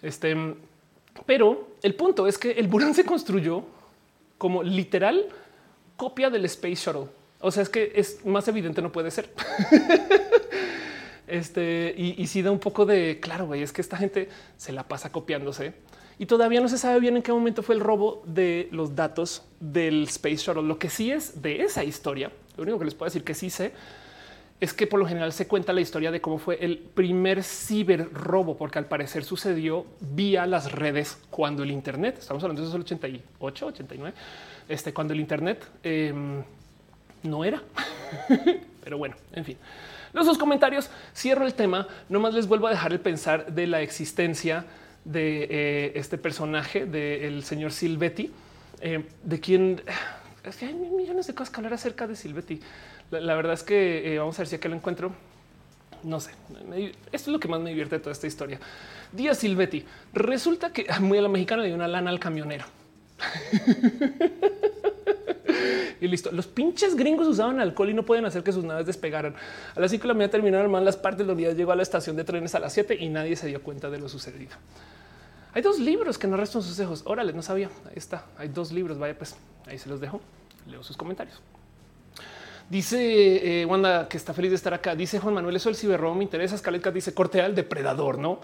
Este, 0.02 0.36
pero 1.28 1.68
el 1.84 1.94
punto 1.94 2.26
es 2.26 2.40
que 2.40 2.50
el 2.50 2.68
Buran 2.68 2.96
se 2.96 3.06
construyó 3.06 3.64
como 4.40 4.64
literal 4.64 5.28
copia 5.98 6.32
del 6.32 6.46
Space 6.46 6.78
Shuttle. 6.78 7.10
O 7.42 7.52
sea, 7.52 7.62
es 7.62 7.70
que 7.70 7.92
es 7.94 8.26
más 8.26 8.48
evidente, 8.48 8.82
no 8.82 8.92
puede 8.92 9.12
ser. 9.12 9.30
este 11.28 11.94
y, 11.96 12.26
si 12.26 12.42
da 12.42 12.50
un 12.50 12.58
poco 12.58 12.88
de 12.88 13.20
claro, 13.20 13.46
güey, 13.46 13.62
es 13.62 13.72
que 13.72 13.82
esta 13.82 13.98
gente 13.98 14.30
se 14.58 14.72
la 14.72 14.88
pasa 14.88 15.12
copiándose 15.12 15.74
y 16.20 16.26
todavía 16.26 16.60
no 16.60 16.68
se 16.68 16.78
sabe 16.78 17.00
bien 17.00 17.16
en 17.16 17.24
qué 17.24 17.32
momento 17.32 17.64
fue 17.64 17.76
el 17.76 17.82
robo 17.82 18.22
de 18.26 18.68
los 18.72 18.94
datos 18.94 19.44
del 19.62 20.04
Space 20.04 20.36
Shuttle. 20.36 20.64
Lo 20.64 20.78
que 20.78 20.90
sí 20.90 21.12
es 21.12 21.42
de 21.42 21.62
esa 21.62 21.86
historia, 21.86 22.30
lo 22.58 22.64
único 22.64 22.78
que 22.78 22.86
les 22.86 22.94
puedo 22.94 23.08
decir 23.08 23.24
que 23.24 23.34
sí 23.34 23.50
sé 23.50 23.72
es 24.60 24.74
que 24.74 24.86
por 24.86 25.00
lo 25.00 25.08
general 25.08 25.32
se 25.32 25.48
cuenta 25.48 25.72
la 25.72 25.80
historia 25.80 26.12
de 26.12 26.20
cómo 26.20 26.38
fue 26.38 26.58
el 26.60 26.78
primer 26.78 27.42
ciber 27.44 28.12
robo, 28.12 28.58
porque 28.58 28.78
al 28.78 28.86
parecer 28.88 29.24
sucedió 29.24 29.86
vía 30.02 30.46
las 30.46 30.74
redes 30.74 31.18
cuando 31.30 31.64
el 31.64 31.72
Internet, 31.72 32.18
estamos 32.20 32.44
hablando 32.44 32.64
de 32.64 32.76
el 32.76 32.82
88, 32.82 33.66
89, 33.68 34.18
este, 34.68 34.94
cuando 34.94 35.14
el 35.14 35.22
Internet 35.22 35.66
em, 35.84 36.44
no 37.24 37.46
era. 37.46 37.64
Pero 38.84 38.98
bueno, 38.98 39.16
en 39.32 39.46
fin. 39.46 39.58
Los 40.12 40.38
comentarios, 40.38 40.90
cierro 41.16 41.46
el 41.46 41.54
tema, 41.54 41.88
nomás 42.10 42.34
les 42.34 42.46
vuelvo 42.46 42.68
a 42.68 42.72
dejar 42.72 42.92
el 42.92 43.00
pensar 43.00 43.54
de 43.54 43.68
la 43.68 43.82
existencia 43.82 44.66
de 45.06 45.48
eh, 45.50 45.92
este 45.96 46.18
personaje, 46.18 46.86
del 46.86 47.44
señor 47.44 47.72
Silvetti, 47.72 48.32
eh, 48.82 49.04
de 49.24 49.40
quien 49.40 49.82
es 50.44 50.56
que 50.56 50.66
hay 50.66 50.74
millones 50.74 51.28
de 51.28 51.34
cosas 51.34 51.50
que 51.52 51.58
hablar 51.58 51.74
acerca 51.74 52.08
de 52.08 52.16
Silvetti. 52.16 52.60
La, 53.12 53.36
verdad 53.36 53.54
es 53.54 53.64
que 53.64 54.14
eh, 54.14 54.20
vamos 54.20 54.38
a 54.38 54.42
ver 54.42 54.48
si 54.48 54.56
acá 54.56 54.70
lo 54.70 54.76
encuentro. 54.76 55.12
No 56.04 56.20
sé, 56.20 56.32
esto 57.12 57.30
es 57.30 57.34
lo 57.34 57.40
que 57.40 57.50
más 57.50 57.60
me 57.60 57.70
divierte 57.70 57.96
de 57.96 58.00
toda 58.00 58.14
esta 58.14 58.28
historia. 58.28 58.60
Díaz 59.12 59.40
Silvetti. 59.40 59.84
Resulta 60.14 60.72
que 60.72 60.88
muy 61.02 61.18
a 61.18 61.22
la 61.22 61.30
mexicana 61.30 61.64
le 61.64 61.68
dio 61.68 61.76
una 61.76 61.88
lana 61.88 62.10
al 62.10 62.20
camionero. 62.20 62.66
y 66.02 66.08
listo. 66.08 66.32
Los 66.32 66.48
pinches 66.48 66.96
gringos 66.96 67.28
usaban 67.28 67.60
alcohol 67.60 67.90
y 67.90 67.94
no 67.94 68.04
pueden 68.04 68.26
hacer 68.26 68.44
que 68.44 68.52
sus 68.52 68.64
naves 68.64 68.86
despegaran. 68.86 69.36
A 69.76 69.80
las 69.80 69.92
5 69.92 70.04
de 70.04 70.08
la 70.08 70.14
mañana 70.14 70.32
terminaron 70.32 70.72
mal 70.72 70.86
las 70.86 70.98
partes 70.98 71.26
la 71.26 71.34
unidad. 71.34 71.56
Llegó 71.56 71.72
a 71.72 71.76
la 71.76 71.84
estación 71.84 72.16
de 72.16 72.24
trenes 72.24 72.56
a 72.56 72.60
las 72.60 72.74
7 72.74 72.96
y 73.00 73.10
nadie 73.10 73.36
se 73.36 73.48
dio 73.48 73.62
cuenta 73.62 73.90
de 73.90 74.00
lo 74.00 74.10
sucedido. 74.10 74.52
Hay 75.54 75.62
dos 75.62 75.80
libros 75.80 76.18
que 76.18 76.28
no 76.28 76.38
restan 76.38 76.62
sus 76.62 76.80
hijos. 76.80 77.04
Órale, 77.06 77.34
no 77.34 77.42
sabía. 77.42 77.70
Ahí 77.86 77.94
está. 77.96 78.26
Hay 78.38 78.50
dos 78.50 78.72
libros. 78.72 79.00
Vaya, 79.00 79.18
pues 79.18 79.36
ahí 79.66 79.78
se 79.78 79.90
los 79.90 80.00
dejo. 80.00 80.22
Leo 80.68 80.84
sus 80.84 80.96
comentarios. 80.96 81.42
Dice 82.70 83.62
eh, 83.62 83.66
Wanda 83.66 84.08
que 84.08 84.18
está 84.18 84.34
feliz 84.34 84.52
de 84.52 84.56
estar 84.56 84.74
acá. 84.76 84.96
Dice 84.96 85.20
Juan 85.20 85.34
Manuel, 85.34 85.56
eso 85.56 85.70
el 85.70 85.76
ciberrobo 85.76 86.14
me 86.14 86.24
interesa. 86.24 86.54
Escaleca 86.54 86.92
dice 86.92 87.14
corte 87.16 87.42
al 87.42 87.56
depredador, 87.56 88.20
no? 88.20 88.42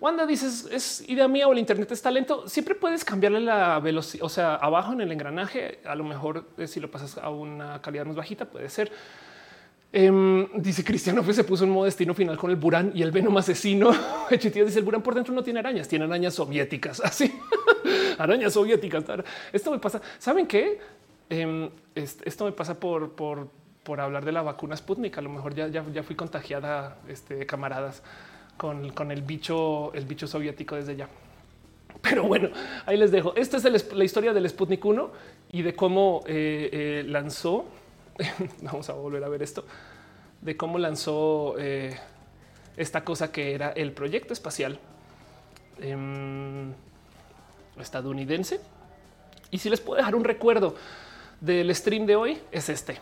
Wanda 0.00 0.26
dice 0.26 0.46
es 0.74 1.08
idea 1.08 1.26
mía 1.28 1.48
o 1.48 1.52
el 1.52 1.58
Internet 1.58 1.90
es 1.92 2.02
talento. 2.02 2.48
Siempre 2.48 2.74
puedes 2.74 3.04
cambiarle 3.04 3.40
la 3.40 3.78
velocidad, 3.80 4.24
o 4.24 4.28
sea, 4.28 4.56
abajo 4.56 4.92
en 4.92 5.00
el 5.00 5.12
engranaje. 5.12 5.80
A 5.84 5.94
lo 5.94 6.04
mejor 6.04 6.44
eh, 6.58 6.66
si 6.66 6.80
lo 6.80 6.90
pasas 6.90 7.18
a 7.18 7.30
una 7.30 7.80
calidad 7.80 8.04
más 8.06 8.16
bajita, 8.16 8.44
puede 8.44 8.68
ser. 8.68 8.92
Em, 9.92 10.46
dice 10.56 10.84
Cristiano 10.84 11.22
pues 11.22 11.36
se 11.36 11.44
puso 11.44 11.64
un 11.64 11.70
modo 11.70 11.84
destino 11.84 12.12
final 12.12 12.36
con 12.36 12.50
el 12.50 12.56
Burán 12.56 12.92
y 12.94 13.02
el 13.02 13.10
Venom 13.10 13.36
asesino. 13.38 13.92
dice 14.30 14.78
el 14.78 14.84
Burán 14.84 15.02
por 15.02 15.14
dentro 15.14 15.32
no 15.32 15.42
tiene 15.42 15.60
arañas, 15.60 15.88
tiene 15.88 16.04
arañas 16.04 16.34
soviéticas, 16.34 17.00
así 17.04 17.32
arañas 18.18 18.52
soviéticas. 18.52 19.04
Esto 19.52 19.70
me 19.70 19.78
pasa. 19.78 20.00
¿Saben 20.18 20.46
qué? 20.46 20.80
Em, 21.30 21.70
esto 21.94 22.44
me 22.44 22.52
pasa 22.52 22.78
por, 22.78 23.12
por, 23.12 23.48
por, 23.82 24.00
hablar 24.00 24.24
de 24.24 24.32
la 24.32 24.42
vacuna 24.42 24.76
Sputnik. 24.76 25.16
A 25.18 25.22
lo 25.22 25.30
mejor 25.30 25.54
ya, 25.54 25.68
ya, 25.68 25.84
ya 25.92 26.02
fui 26.02 26.14
contagiada, 26.14 26.98
este, 27.08 27.46
camaradas, 27.46 28.02
con, 28.56 29.10
el 29.10 29.22
bicho, 29.22 29.92
el 29.94 30.04
bicho 30.04 30.26
soviético 30.26 30.76
desde 30.76 30.96
ya. 30.96 31.08
Pero 32.02 32.24
bueno, 32.24 32.50
ahí 32.84 32.96
les 32.96 33.10
dejo. 33.10 33.34
Esta 33.36 33.56
es 33.56 33.92
la 33.92 34.04
historia 34.04 34.32
del 34.32 34.48
Sputnik 34.48 34.84
1 34.84 35.10
y 35.52 35.62
de 35.62 35.74
cómo 35.74 36.22
eh, 36.26 36.68
eh, 36.72 37.04
lanzó. 37.06 37.64
Vamos 38.62 38.88
a 38.90 38.92
volver 38.94 39.24
a 39.24 39.28
ver 39.28 39.42
esto 39.42 39.64
de 40.40 40.56
cómo 40.56 40.78
lanzó 40.78 41.56
eh, 41.58 41.96
esta 42.76 43.04
cosa 43.04 43.32
que 43.32 43.54
era 43.54 43.70
el 43.70 43.92
proyecto 43.92 44.32
espacial 44.32 44.78
em, 45.80 46.72
estadounidense. 47.80 48.60
Y 49.50 49.58
si 49.58 49.70
les 49.70 49.80
puedo 49.80 49.96
dejar 49.98 50.14
un 50.14 50.24
recuerdo 50.24 50.74
del 51.40 51.74
stream 51.74 52.06
de 52.06 52.16
hoy 52.16 52.38
es 52.52 52.68
este. 52.68 52.98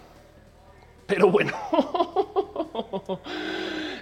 Pero 1.06 1.30
bueno, 1.30 1.52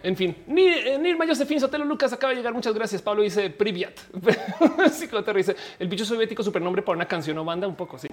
en 0.03 0.17
fin, 0.17 0.37
ni 0.49 0.67
eh, 0.67 0.99
Nirma 0.99 1.27
Josefín 1.27 1.61
Sotelo 1.61 1.85
Lucas 1.85 2.13
acaba 2.13 2.31
de 2.31 2.37
llegar. 2.37 2.53
Muchas 2.53 2.75
gracias. 2.75 3.01
Pablo 3.01 3.23
dice 3.23 3.51
Priviat. 3.51 4.01
dice 5.37 5.57
el 5.79 5.89
bicho 5.89 6.05
soviético, 6.05 6.43
supernombre 6.43 6.83
para 6.83 6.97
una 6.97 7.07
canción 7.07 7.39
o 7.39 7.45
banda. 7.45 7.69
Un 7.69 7.77
poco 7.77 7.97
así. 7.97 8.09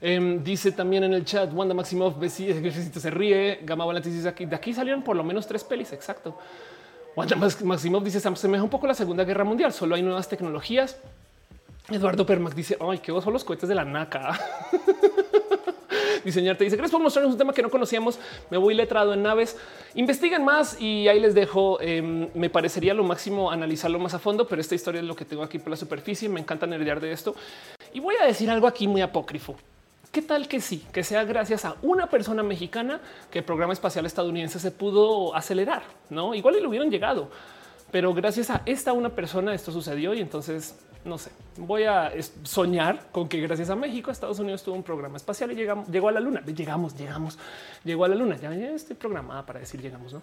Em, 0.00 0.42
dice 0.44 0.72
también 0.72 1.04
en 1.04 1.14
el 1.14 1.24
chat 1.24 1.52
Wanda 1.52 1.74
Maximov 1.74 2.14
se 2.28 3.10
ríe. 3.10 3.60
Gama 3.62 3.84
Valentis 3.84 4.14
dice 4.14 4.28
aquí 4.28 4.46
de 4.46 4.54
aquí 4.54 4.72
salieron 4.72 5.02
por 5.02 5.16
lo 5.16 5.24
menos 5.24 5.46
tres 5.46 5.64
pelis. 5.64 5.92
Exacto. 5.92 6.38
Wanda 7.16 7.36
Maximov 7.36 8.04
dice 8.04 8.20
se 8.20 8.28
asemeja 8.28 8.62
un 8.62 8.70
poco 8.70 8.86
a 8.86 8.88
la 8.88 8.94
Segunda 8.94 9.24
Guerra 9.24 9.44
Mundial. 9.44 9.72
Solo 9.72 9.96
hay 9.96 10.02
nuevas 10.02 10.28
tecnologías. 10.28 11.00
Eduardo 11.88 12.26
Permac 12.26 12.54
dice 12.54 12.76
ay, 12.80 12.98
qué 12.98 13.12
son 13.20 13.32
los 13.32 13.44
cohetes 13.44 13.68
de 13.68 13.74
la 13.74 13.84
NACA. 13.84 14.38
diseñarte. 16.26 16.64
Dice 16.64 16.76
gracias 16.76 16.92
por 16.92 17.00
mostrarnos 17.00 17.32
un 17.32 17.38
tema 17.38 17.54
que 17.54 17.62
no 17.62 17.70
conocíamos. 17.70 18.18
Me 18.50 18.58
voy 18.58 18.74
letrado 18.74 19.14
en 19.14 19.22
naves. 19.22 19.56
Investiguen 19.94 20.44
más 20.44 20.78
y 20.80 21.08
ahí 21.08 21.20
les 21.20 21.34
dejo. 21.34 21.80
Em, 21.80 22.28
me 22.34 22.50
parecería 22.50 22.92
lo 22.92 23.04
máximo 23.04 23.50
analizarlo 23.50 23.98
más 23.98 24.12
a 24.12 24.18
fondo, 24.18 24.46
pero 24.46 24.60
esta 24.60 24.74
historia 24.74 25.00
es 25.00 25.06
lo 25.06 25.16
que 25.16 25.24
tengo 25.24 25.42
aquí 25.42 25.58
por 25.58 25.70
la 25.70 25.76
superficie. 25.76 26.28
Me 26.28 26.40
encanta 26.40 26.66
nerdear 26.66 27.00
de 27.00 27.12
esto 27.12 27.34
y 27.94 28.00
voy 28.00 28.16
a 28.20 28.26
decir 28.26 28.50
algo 28.50 28.66
aquí 28.66 28.86
muy 28.86 29.00
apócrifo. 29.00 29.56
¿Qué 30.12 30.22
tal 30.22 30.48
que 30.48 30.60
sí? 30.60 30.84
Que 30.92 31.04
sea 31.04 31.24
gracias 31.24 31.64
a 31.64 31.76
una 31.82 32.08
persona 32.08 32.42
mexicana 32.42 33.00
que 33.30 33.40
el 33.40 33.44
programa 33.44 33.72
espacial 33.72 34.06
estadounidense 34.06 34.58
se 34.58 34.70
pudo 34.70 35.34
acelerar, 35.34 35.82
¿no? 36.10 36.34
Igual 36.34 36.56
y 36.56 36.60
lo 36.60 36.68
hubieran 36.68 36.90
llegado, 36.90 37.28
pero 37.90 38.14
gracias 38.14 38.50
a 38.50 38.62
esta 38.66 38.92
una 38.92 39.10
persona 39.10 39.54
esto 39.54 39.72
sucedió 39.72 40.14
y 40.14 40.20
entonces 40.20 40.76
no 41.06 41.18
sé, 41.18 41.30
voy 41.56 41.84
a 41.84 42.12
soñar 42.42 43.06
con 43.12 43.28
que 43.28 43.40
gracias 43.40 43.70
a 43.70 43.76
México, 43.76 44.10
Estados 44.10 44.38
Unidos 44.38 44.62
tuvo 44.62 44.74
un 44.74 44.82
programa 44.82 45.16
espacial 45.16 45.52
y 45.52 45.54
llegamos, 45.54 45.88
llegó 45.88 46.08
a 46.08 46.12
la 46.12 46.20
luna. 46.20 46.42
Llegamos, 46.44 46.96
llegamos, 46.96 47.38
llegó 47.84 48.04
a 48.04 48.08
la 48.08 48.14
luna. 48.14 48.36
Ya, 48.36 48.52
estoy 48.52 48.96
programada 48.96 49.46
para 49.46 49.60
decir 49.60 49.80
llegamos. 49.80 50.12
¿no? 50.12 50.22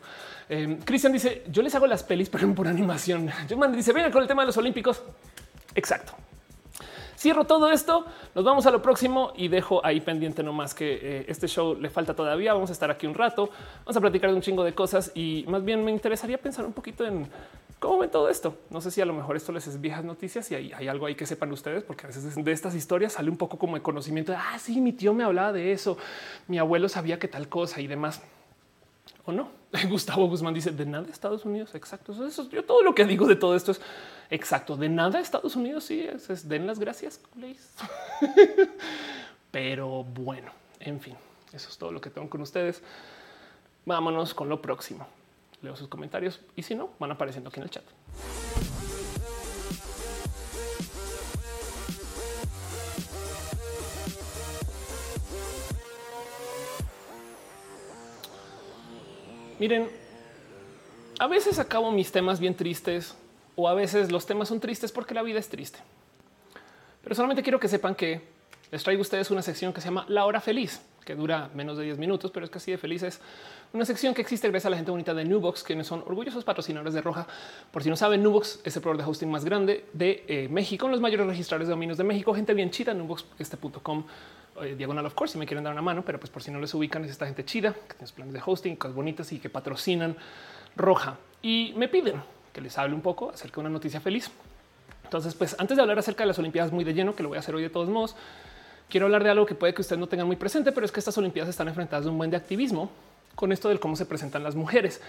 Eh, 0.50 0.80
Cristian 0.86 1.14
dice: 1.14 1.44
Yo 1.50 1.62
les 1.62 1.74
hago 1.76 1.88
las 1.88 2.04
pelis, 2.04 2.30
pero 2.32 2.54
por 2.54 2.68
animación. 2.68 3.30
Yo 3.48 3.58
dice: 3.70 3.94
Venga 3.94 4.12
con 4.12 4.22
el 4.22 4.28
tema 4.28 4.44
de 4.44 4.48
los 4.48 4.58
olímpicos. 4.58 5.02
Exacto. 5.74 6.14
Cierro 7.24 7.46
todo 7.46 7.72
esto, 7.72 8.06
nos 8.36 8.44
vamos 8.44 8.66
a 8.66 8.72
lo 8.72 8.82
próximo 8.82 9.32
y 9.38 9.48
dejo 9.48 9.80
ahí 9.86 10.02
pendiente 10.02 10.44
nomás 10.44 10.74
que 10.74 11.00
eh, 11.02 11.26
este 11.30 11.48
show 11.48 11.74
le 11.80 11.90
falta 11.90 12.14
todavía. 12.14 12.54
Vamos 12.54 12.70
a 12.70 12.74
estar 12.74 12.92
aquí 12.92 13.08
un 13.08 13.14
rato, 13.14 13.50
vamos 13.86 13.96
a 13.96 14.02
platicar 14.02 14.30
de 14.30 14.36
un 14.36 14.42
chingo 14.42 14.62
de 14.62 14.74
cosas 14.74 15.10
y 15.16 15.46
más 15.48 15.64
bien 15.64 15.86
me 15.86 15.92
interesaría 15.92 16.38
pensar 16.38 16.66
un 16.66 16.74
poquito 16.74 17.06
en 17.06 17.30
cómo 17.84 17.98
ven 17.98 18.10
todo 18.10 18.30
esto. 18.30 18.56
No 18.70 18.80
sé 18.80 18.92
si 18.92 19.02
a 19.02 19.06
lo 19.06 19.12
mejor 19.12 19.36
esto 19.36 19.52
les 19.52 19.68
es 19.68 19.82
viejas 19.82 20.06
noticias 20.06 20.50
y 20.52 20.56
hay, 20.56 20.88
algo 20.88 21.06
ahí 21.06 21.16
que 21.16 21.26
sepan 21.26 21.52
ustedes, 21.52 21.84
porque 21.84 22.06
a 22.06 22.08
veces 22.08 22.42
de 22.42 22.52
estas 22.54 22.76
historias 22.76 23.12
sale 23.12 23.30
un 23.30 23.36
poco 23.36 23.58
como 23.60 23.76
de 23.76 23.82
conocimiento 23.82 24.32
de 24.32 24.38
ah, 24.38 24.58
sí, 24.58 24.80
mi 24.80 24.94
tío 24.94 25.14
me 25.14 25.26
hablaba 25.26 25.52
de 25.52 25.74
eso, 25.74 25.98
mi 26.48 26.58
abuelo 26.60 26.88
sabía 26.88 27.20
que 27.20 27.28
tal 27.28 27.50
cosa 27.50 27.82
y 27.82 27.88
demás 27.88 28.22
o 29.26 29.34
no. 29.34 29.50
Gustavo 29.90 30.30
Guzmán 30.30 30.54
dice 30.54 30.72
de 30.72 30.86
nada 30.86 31.06
Estados 31.12 31.44
Unidos. 31.44 31.76
Exacto. 31.76 32.26
Eso, 32.26 32.50
yo 32.50 32.64
todo 32.64 32.84
lo 32.84 32.96
que 32.96 33.04
digo 33.04 33.28
de 33.28 33.36
todo 33.36 33.54
esto 33.54 33.74
es 33.74 33.82
exacto. 34.30 34.78
De 34.78 34.88
nada 34.88 35.20
Estados 35.20 35.58
Unidos. 35.58 35.84
Sí, 35.84 36.08
es, 36.08 36.48
den 36.48 36.66
las 36.66 36.80
gracias. 36.80 37.20
Pero 39.52 40.06
bueno, 40.06 40.54
en 40.80 41.02
fin, 41.02 41.18
eso 41.52 41.68
es 41.68 41.78
todo 41.78 41.92
lo 41.92 42.00
que 42.00 42.10
tengo 42.10 42.30
con 42.30 42.42
ustedes. 42.42 42.82
Vámonos 43.86 44.34
con 44.34 44.48
lo 44.48 44.62
próximo. 44.62 45.06
Leo 45.64 45.76
sus 45.76 45.88
comentarios 45.88 46.42
y 46.56 46.62
si 46.62 46.76
no, 46.76 46.92
van 47.00 47.12
apareciendo 47.12 47.50
aquí 47.50 47.60
en 47.60 47.64
el 47.64 47.70
chat. 47.70 47.84
Miren, 59.58 59.90
a 61.20 61.28
veces 61.28 61.58
acabo 61.58 61.90
mis 61.92 62.12
temas 62.12 62.42
bien 62.42 62.54
tristes 62.54 63.16
o 63.56 63.70
a 63.70 63.74
veces 63.74 64.12
los 64.12 64.26
temas 64.26 64.50
son 64.50 64.60
tristes 64.60 64.92
porque 64.92 65.14
la 65.14 65.22
vida 65.22 65.40
es 65.40 65.48
triste. 65.48 65.80
Pero 67.02 67.16
solamente 67.16 67.44
quiero 67.44 67.62
que 67.62 67.70
sepan 67.70 67.96
que 67.96 68.22
les 68.72 68.84
traigo 68.84 69.00
a 69.00 69.04
ustedes 69.04 69.32
una 69.32 69.42
sección 69.42 69.72
que 69.72 69.80
se 69.80 69.88
llama 69.88 70.06
La 70.10 70.26
Hora 70.26 70.42
Feliz, 70.42 70.82
que 71.04 71.16
dura 71.16 71.50
menos 71.54 71.78
de 71.78 71.84
10 71.84 71.98
minutos, 71.98 72.32
pero 72.32 72.46
es 72.46 72.50
casi 72.50 72.72
de 72.72 72.78
felices. 72.78 73.22
Una 73.74 73.86
sección 73.86 74.14
que 74.14 74.22
existe 74.22 74.48
gracias 74.50 74.68
a 74.68 74.70
la 74.70 74.78
gente 74.78 74.92
bonita 74.92 75.14
de 75.14 75.26
Nubox, 75.26 75.64
quienes 75.64 75.88
son 75.88 76.02
orgullosos 76.06 76.44
patrocinadores 76.44 76.94
de 76.94 77.02
Roja. 77.02 77.28
Por 77.72 77.84
si 77.84 77.90
no 77.90 77.96
saben, 77.96 78.22
Nubox 78.24 78.62
es 78.64 78.76
el 78.76 78.82
proveedor 78.82 79.06
de 79.06 79.12
hosting 79.12 79.32
más 79.32 79.46
grande 79.46 79.86
de 79.94 80.24
eh, 80.28 80.48
México, 80.50 80.88
los 80.88 81.02
mayores 81.02 81.28
registradores 81.28 81.68
de 81.68 81.72
dominios 81.72 81.98
de 81.98 82.04
México, 82.04 82.34
gente 82.34 82.54
bien 82.54 82.72
chida, 82.72 82.94
nubox.com 82.94 84.06
eh, 84.62 84.76
diagonal 84.76 85.04
of 85.08 85.16
course 85.16 85.34
si 85.34 85.40
me 85.40 85.48
quieren 85.48 85.64
dar 85.64 85.74
una 85.74 85.82
mano, 85.82 86.04
pero 86.06 86.20
pues 86.20 86.30
por 86.30 86.44
si 86.44 86.52
no 86.52 86.60
les 86.60 86.72
ubican 86.76 87.04
es 87.04 87.12
esta 87.12 87.26
gente 87.26 87.44
chida 87.44 87.74
que 87.74 87.96
tiene 87.96 88.12
planes 88.14 88.34
de 88.34 88.42
hosting, 88.46 88.76
cosas 88.76 88.96
bonitas 88.96 89.32
y 89.32 89.40
que 89.40 89.50
patrocinan 89.50 90.16
Roja 90.76 91.18
y 91.42 91.74
me 91.76 91.88
piden 91.88 92.22
que 92.54 92.62
les 92.62 92.78
hable 92.78 92.94
un 92.94 93.02
poco 93.02 93.32
acerca 93.32 93.56
de 93.56 93.62
una 93.62 93.70
noticia 93.72 94.00
feliz. 94.00 94.30
Entonces, 95.04 95.34
pues 95.36 95.56
antes 95.60 95.76
de 95.76 95.82
hablar 95.82 96.00
acerca 96.00 96.24
de 96.24 96.28
las 96.28 96.40
Olimpiadas 96.40 96.72
muy 96.72 96.84
de 96.84 96.94
lleno, 96.94 97.16
que 97.16 97.24
lo 97.24 97.30
voy 97.30 97.38
a 97.38 97.40
hacer 97.40 97.56
hoy 97.56 97.64
de 97.64 97.70
todos 97.70 97.90
modos, 97.90 98.16
quiero 98.94 99.08
hablar 99.08 99.24
de 99.24 99.32
algo 99.32 99.48
que 99.48 99.56
puede 99.56 99.74
que 99.74 99.82
ustedes 99.82 100.00
no 100.00 100.06
tengan 100.06 100.28
muy 100.28 100.36
presente, 100.36 100.72
pero 100.72 100.86
es 100.86 100.92
que 100.92 101.00
estas 101.00 101.18
Olimpiadas 101.18 101.50
están 101.50 101.68
enfrentadas 101.68 102.06
a 102.06 102.12
un 102.12 102.18
buen 102.20 102.30
de 102.30 102.38
activismo 102.38 102.92
con 103.34 103.52
esto 103.52 103.68
del 103.68 103.80
cómo 103.80 103.96
se 103.96 104.06
presentan 104.06 104.44
las 104.44 104.54
mujeres. 104.54 105.02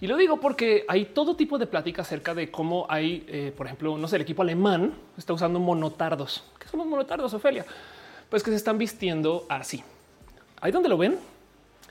Y 0.00 0.06
lo 0.06 0.16
digo 0.16 0.40
porque 0.40 0.86
hay 0.88 1.04
todo 1.04 1.36
tipo 1.36 1.58
de 1.58 1.66
plática 1.66 2.00
acerca 2.00 2.32
de 2.32 2.50
cómo 2.50 2.86
hay, 2.88 3.26
eh, 3.28 3.52
por 3.54 3.66
ejemplo, 3.66 3.98
no 3.98 4.08
sé, 4.08 4.16
el 4.16 4.22
equipo 4.22 4.40
alemán 4.40 4.94
está 5.18 5.34
usando 5.34 5.60
monotardos. 5.60 6.44
¿Qué 6.58 6.66
son 6.66 6.78
los 6.78 6.86
monotardos, 6.86 7.34
Ofelia? 7.34 7.66
Pues 8.30 8.42
que 8.42 8.48
se 8.48 8.56
están 8.56 8.78
vistiendo 8.78 9.44
así. 9.50 9.84
Ahí 10.62 10.72
donde 10.72 10.88
lo 10.88 10.96
ven. 10.96 11.18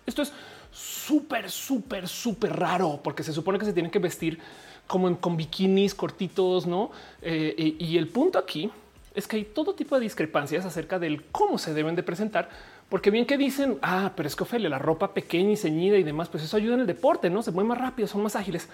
Esto 0.07 0.23
es 0.23 0.33
súper, 0.71 1.51
súper, 1.51 2.07
súper 2.07 2.53
raro 2.53 2.99
porque 3.03 3.21
se 3.21 3.31
supone 3.31 3.59
que 3.59 3.65
se 3.65 3.73
tienen 3.73 3.91
que 3.91 3.99
vestir 3.99 4.39
como 4.87 5.15
con 5.19 5.37
bikinis 5.37 5.93
cortitos, 5.93 6.65
no? 6.65 6.89
Eh, 7.21 7.75
y 7.77 7.97
el 7.99 8.07
punto 8.07 8.39
aquí 8.39 8.71
es 9.15 9.27
que 9.27 9.37
hay 9.37 9.45
todo 9.45 9.75
tipo 9.75 9.95
de 9.95 10.01
discrepancias 10.01 10.65
acerca 10.65 10.99
del 10.99 11.23
cómo 11.25 11.57
se 11.57 11.73
deben 11.73 11.95
de 11.95 12.03
presentar 12.03 12.49
porque 12.89 13.09
bien 13.09 13.25
que 13.25 13.37
dicen, 13.37 13.79
ah, 13.81 14.11
pero 14.15 14.27
es 14.27 14.35
que 14.35 14.43
Ophelia, 14.43 14.69
la 14.69 14.79
ropa 14.79 15.13
pequeña 15.13 15.51
y 15.51 15.57
ceñida 15.57 15.97
y 15.97 16.03
demás, 16.03 16.29
pues 16.29 16.43
eso 16.43 16.55
ayuda 16.55 16.75
en 16.75 16.81
el 16.81 16.87
deporte, 16.87 17.29
¿no? 17.29 17.41
Se 17.41 17.51
mueven 17.51 17.69
más 17.69 17.79
rápido, 17.79 18.07
son 18.07 18.21
más 18.21 18.35
ágiles. 18.35 18.69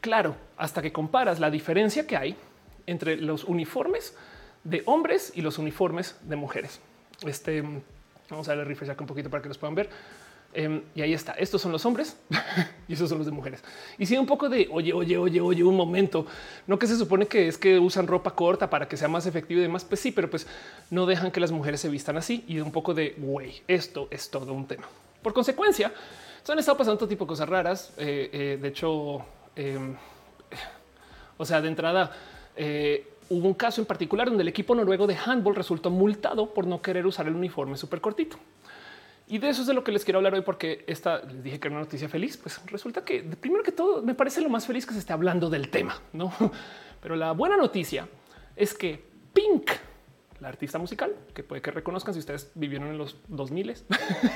Claro, 0.00 0.36
hasta 0.58 0.82
que 0.82 0.92
comparas 0.92 1.40
la 1.40 1.50
diferencia 1.50 2.06
que 2.06 2.16
hay 2.16 2.36
entre 2.86 3.16
los 3.16 3.44
uniformes 3.44 4.14
de 4.62 4.82
hombres 4.84 5.32
y 5.34 5.40
los 5.40 5.58
uniformes 5.58 6.16
de 6.22 6.36
mujeres. 6.36 6.80
Este, 7.24 7.62
vamos 8.28 8.46
a 8.48 8.50
darle 8.50 8.64
refresh 8.64 8.90
un 9.00 9.06
poquito 9.06 9.30
para 9.30 9.42
que 9.42 9.48
los 9.48 9.56
puedan 9.56 9.74
ver. 9.74 9.88
Em, 10.54 10.82
y 10.94 11.02
ahí 11.02 11.12
está. 11.12 11.32
Estos 11.32 11.60
son 11.60 11.72
los 11.72 11.84
hombres 11.84 12.16
y 12.88 12.94
esos 12.94 13.08
son 13.08 13.18
los 13.18 13.26
de 13.26 13.32
mujeres. 13.32 13.62
Y 13.98 14.06
si 14.06 14.16
un 14.16 14.26
poco 14.26 14.48
de 14.48 14.68
oye, 14.70 14.92
oye, 14.92 15.18
oye, 15.18 15.40
oye, 15.40 15.62
un 15.62 15.76
momento, 15.76 16.26
no 16.66 16.78
que 16.78 16.86
se 16.86 16.96
supone 16.96 17.26
que 17.26 17.48
es 17.48 17.58
que 17.58 17.78
usan 17.78 18.06
ropa 18.06 18.34
corta 18.34 18.70
para 18.70 18.88
que 18.88 18.96
sea 18.96 19.08
más 19.08 19.26
efectivo 19.26 19.60
y 19.60 19.62
demás. 19.62 19.84
Pues 19.84 20.00
sí, 20.00 20.12
pero 20.12 20.30
pues 20.30 20.46
no 20.90 21.04
dejan 21.04 21.30
que 21.30 21.40
las 21.40 21.52
mujeres 21.52 21.80
se 21.80 21.88
vistan 21.88 22.16
así 22.16 22.44
y 22.48 22.60
un 22.60 22.72
poco 22.72 22.94
de 22.94 23.14
güey. 23.18 23.62
Esto 23.68 24.08
es 24.10 24.30
todo 24.30 24.52
un 24.54 24.66
tema. 24.66 24.88
Por 25.22 25.34
consecuencia, 25.34 25.92
se 26.42 26.52
han 26.52 26.58
estado 26.58 26.78
pasando 26.78 26.98
todo 26.98 27.08
tipo 27.08 27.24
de 27.24 27.28
cosas 27.28 27.48
raras. 27.48 27.92
Eh, 27.98 28.30
eh, 28.32 28.58
de 28.60 28.68
hecho, 28.68 29.24
em, 29.56 29.96
o 31.36 31.44
sea, 31.44 31.60
de 31.60 31.68
entrada, 31.68 32.12
eh, 32.56 33.06
hubo 33.28 33.48
un 33.48 33.54
caso 33.54 33.80
en 33.80 33.86
particular 33.86 34.28
donde 34.28 34.42
el 34.42 34.48
equipo 34.48 34.74
noruego 34.74 35.06
de 35.06 35.16
handball 35.16 35.54
resultó 35.54 35.90
multado 35.90 36.54
por 36.54 36.66
no 36.66 36.80
querer 36.80 37.06
usar 37.06 37.26
el 37.26 37.34
uniforme 37.34 37.76
súper 37.76 38.00
cortito. 38.00 38.38
Y 39.28 39.38
de 39.38 39.48
eso 39.48 39.62
es 39.62 39.66
de 39.66 39.74
lo 39.74 39.82
que 39.82 39.90
les 39.90 40.04
quiero 40.04 40.18
hablar 40.18 40.34
hoy, 40.34 40.42
porque 40.42 40.84
esta 40.86 41.22
les 41.22 41.42
dije 41.42 41.58
que 41.58 41.68
era 41.68 41.76
una 41.76 41.84
noticia 41.84 42.08
feliz. 42.08 42.36
Pues 42.36 42.60
resulta 42.66 43.04
que 43.04 43.22
primero 43.22 43.64
que 43.64 43.72
todo 43.72 44.02
me 44.02 44.14
parece 44.14 44.40
lo 44.40 44.48
más 44.48 44.66
feliz 44.66 44.86
que 44.86 44.92
se 44.92 45.00
esté 45.00 45.12
hablando 45.12 45.50
del 45.50 45.68
tema, 45.68 46.00
no? 46.12 46.32
Pero 47.02 47.16
la 47.16 47.32
buena 47.32 47.56
noticia 47.56 48.08
es 48.54 48.72
que 48.72 49.04
Pink, 49.32 49.70
la 50.40 50.48
artista 50.48 50.78
musical 50.78 51.14
que 51.34 51.42
puede 51.42 51.60
que 51.60 51.70
reconozcan 51.70 52.14
si 52.14 52.20
ustedes 52.20 52.52
vivieron 52.54 52.88
en 52.88 52.98
los 52.98 53.16
2000 53.28 53.74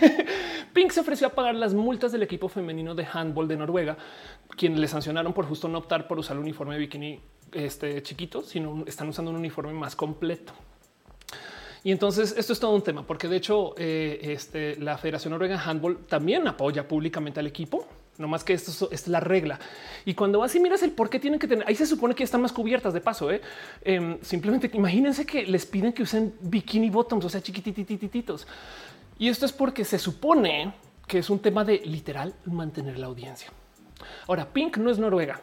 Pink 0.73 0.91
se 0.91 1.01
ofreció 1.01 1.29
a 1.29 1.31
pagar 1.31 1.55
las 1.55 1.75
multas 1.75 2.13
del 2.13 2.23
equipo 2.23 2.49
femenino 2.49 2.95
de 2.95 3.07
handball 3.13 3.49
de 3.49 3.57
Noruega, 3.57 3.97
quienes 4.57 4.79
le 4.79 4.89
sancionaron 4.89 5.33
por 5.33 5.47
justo 5.47 5.69
no 5.69 5.79
optar 5.79 6.09
por 6.09 6.19
usar 6.19 6.37
el 6.37 6.43
uniforme 6.43 6.75
de 6.75 6.81
bikini 6.81 7.21
este 7.53 8.03
chiquito, 8.03 8.43
sino 8.43 8.85
están 8.87 9.09
usando 9.09 9.31
un 9.31 9.37
uniforme 9.37 9.73
más 9.73 9.97
completo. 9.97 10.53
Y 11.83 11.93
entonces 11.93 12.35
esto 12.37 12.53
es 12.53 12.61
todo 12.61 12.75
un 12.75 12.83
tema, 12.83 13.07
porque 13.07 13.27
de 13.27 13.37
hecho 13.37 13.75
eh, 13.79 14.19
este, 14.23 14.77
la 14.77 14.99
Federación 14.99 15.33
Noruega 15.33 15.57
de 15.57 15.63
Handball 15.63 15.99
también 16.07 16.47
apoya 16.47 16.87
públicamente 16.87 17.41
al 17.41 17.47
equipo. 17.47 17.87
No 18.19 18.29
más 18.29 18.45
que 18.45 18.53
esto 18.53 18.91
es 18.91 19.09
la 19.09 19.19
regla. 19.19 19.59
Y 20.05 20.13
cuando 20.13 20.41
vas 20.41 20.55
y 20.55 20.61
miras 20.61 20.83
el 20.83 20.91
por 20.91 21.09
qué 21.09 21.19
tienen 21.19 21.41
que 21.41 21.49
tener, 21.49 21.67
ahí 21.67 21.75
se 21.75 21.87
supone 21.87 22.15
que 22.15 22.23
están 22.23 22.43
más 22.43 22.53
cubiertas 22.53 22.93
de 22.93 23.01
paso. 23.01 23.31
¿eh? 23.31 23.41
Em, 23.81 24.19
simplemente 24.21 24.71
imagínense 24.75 25.25
que 25.25 25.47
les 25.47 25.65
piden 25.65 25.95
que 25.95 26.03
usen 26.03 26.35
bikini 26.41 26.91
bottoms, 26.91 27.25
o 27.25 27.31
sea, 27.31 27.41
chiquititititos. 27.41 28.47
Y 29.19 29.29
esto 29.29 29.47
es 29.47 29.53
porque 29.53 29.87
se 29.87 29.99
supone 29.99 30.75
que 31.07 31.19
es 31.19 31.31
un 31.31 31.39
tema 31.39 31.65
de 31.65 31.79
literal 31.79 32.35
mantener 32.45 32.99
la 32.99 33.07
audiencia. 33.07 33.51
Ahora, 34.27 34.47
Pink 34.47 34.77
no 34.77 34.91
es 34.91 34.99
Noruega, 34.99 35.41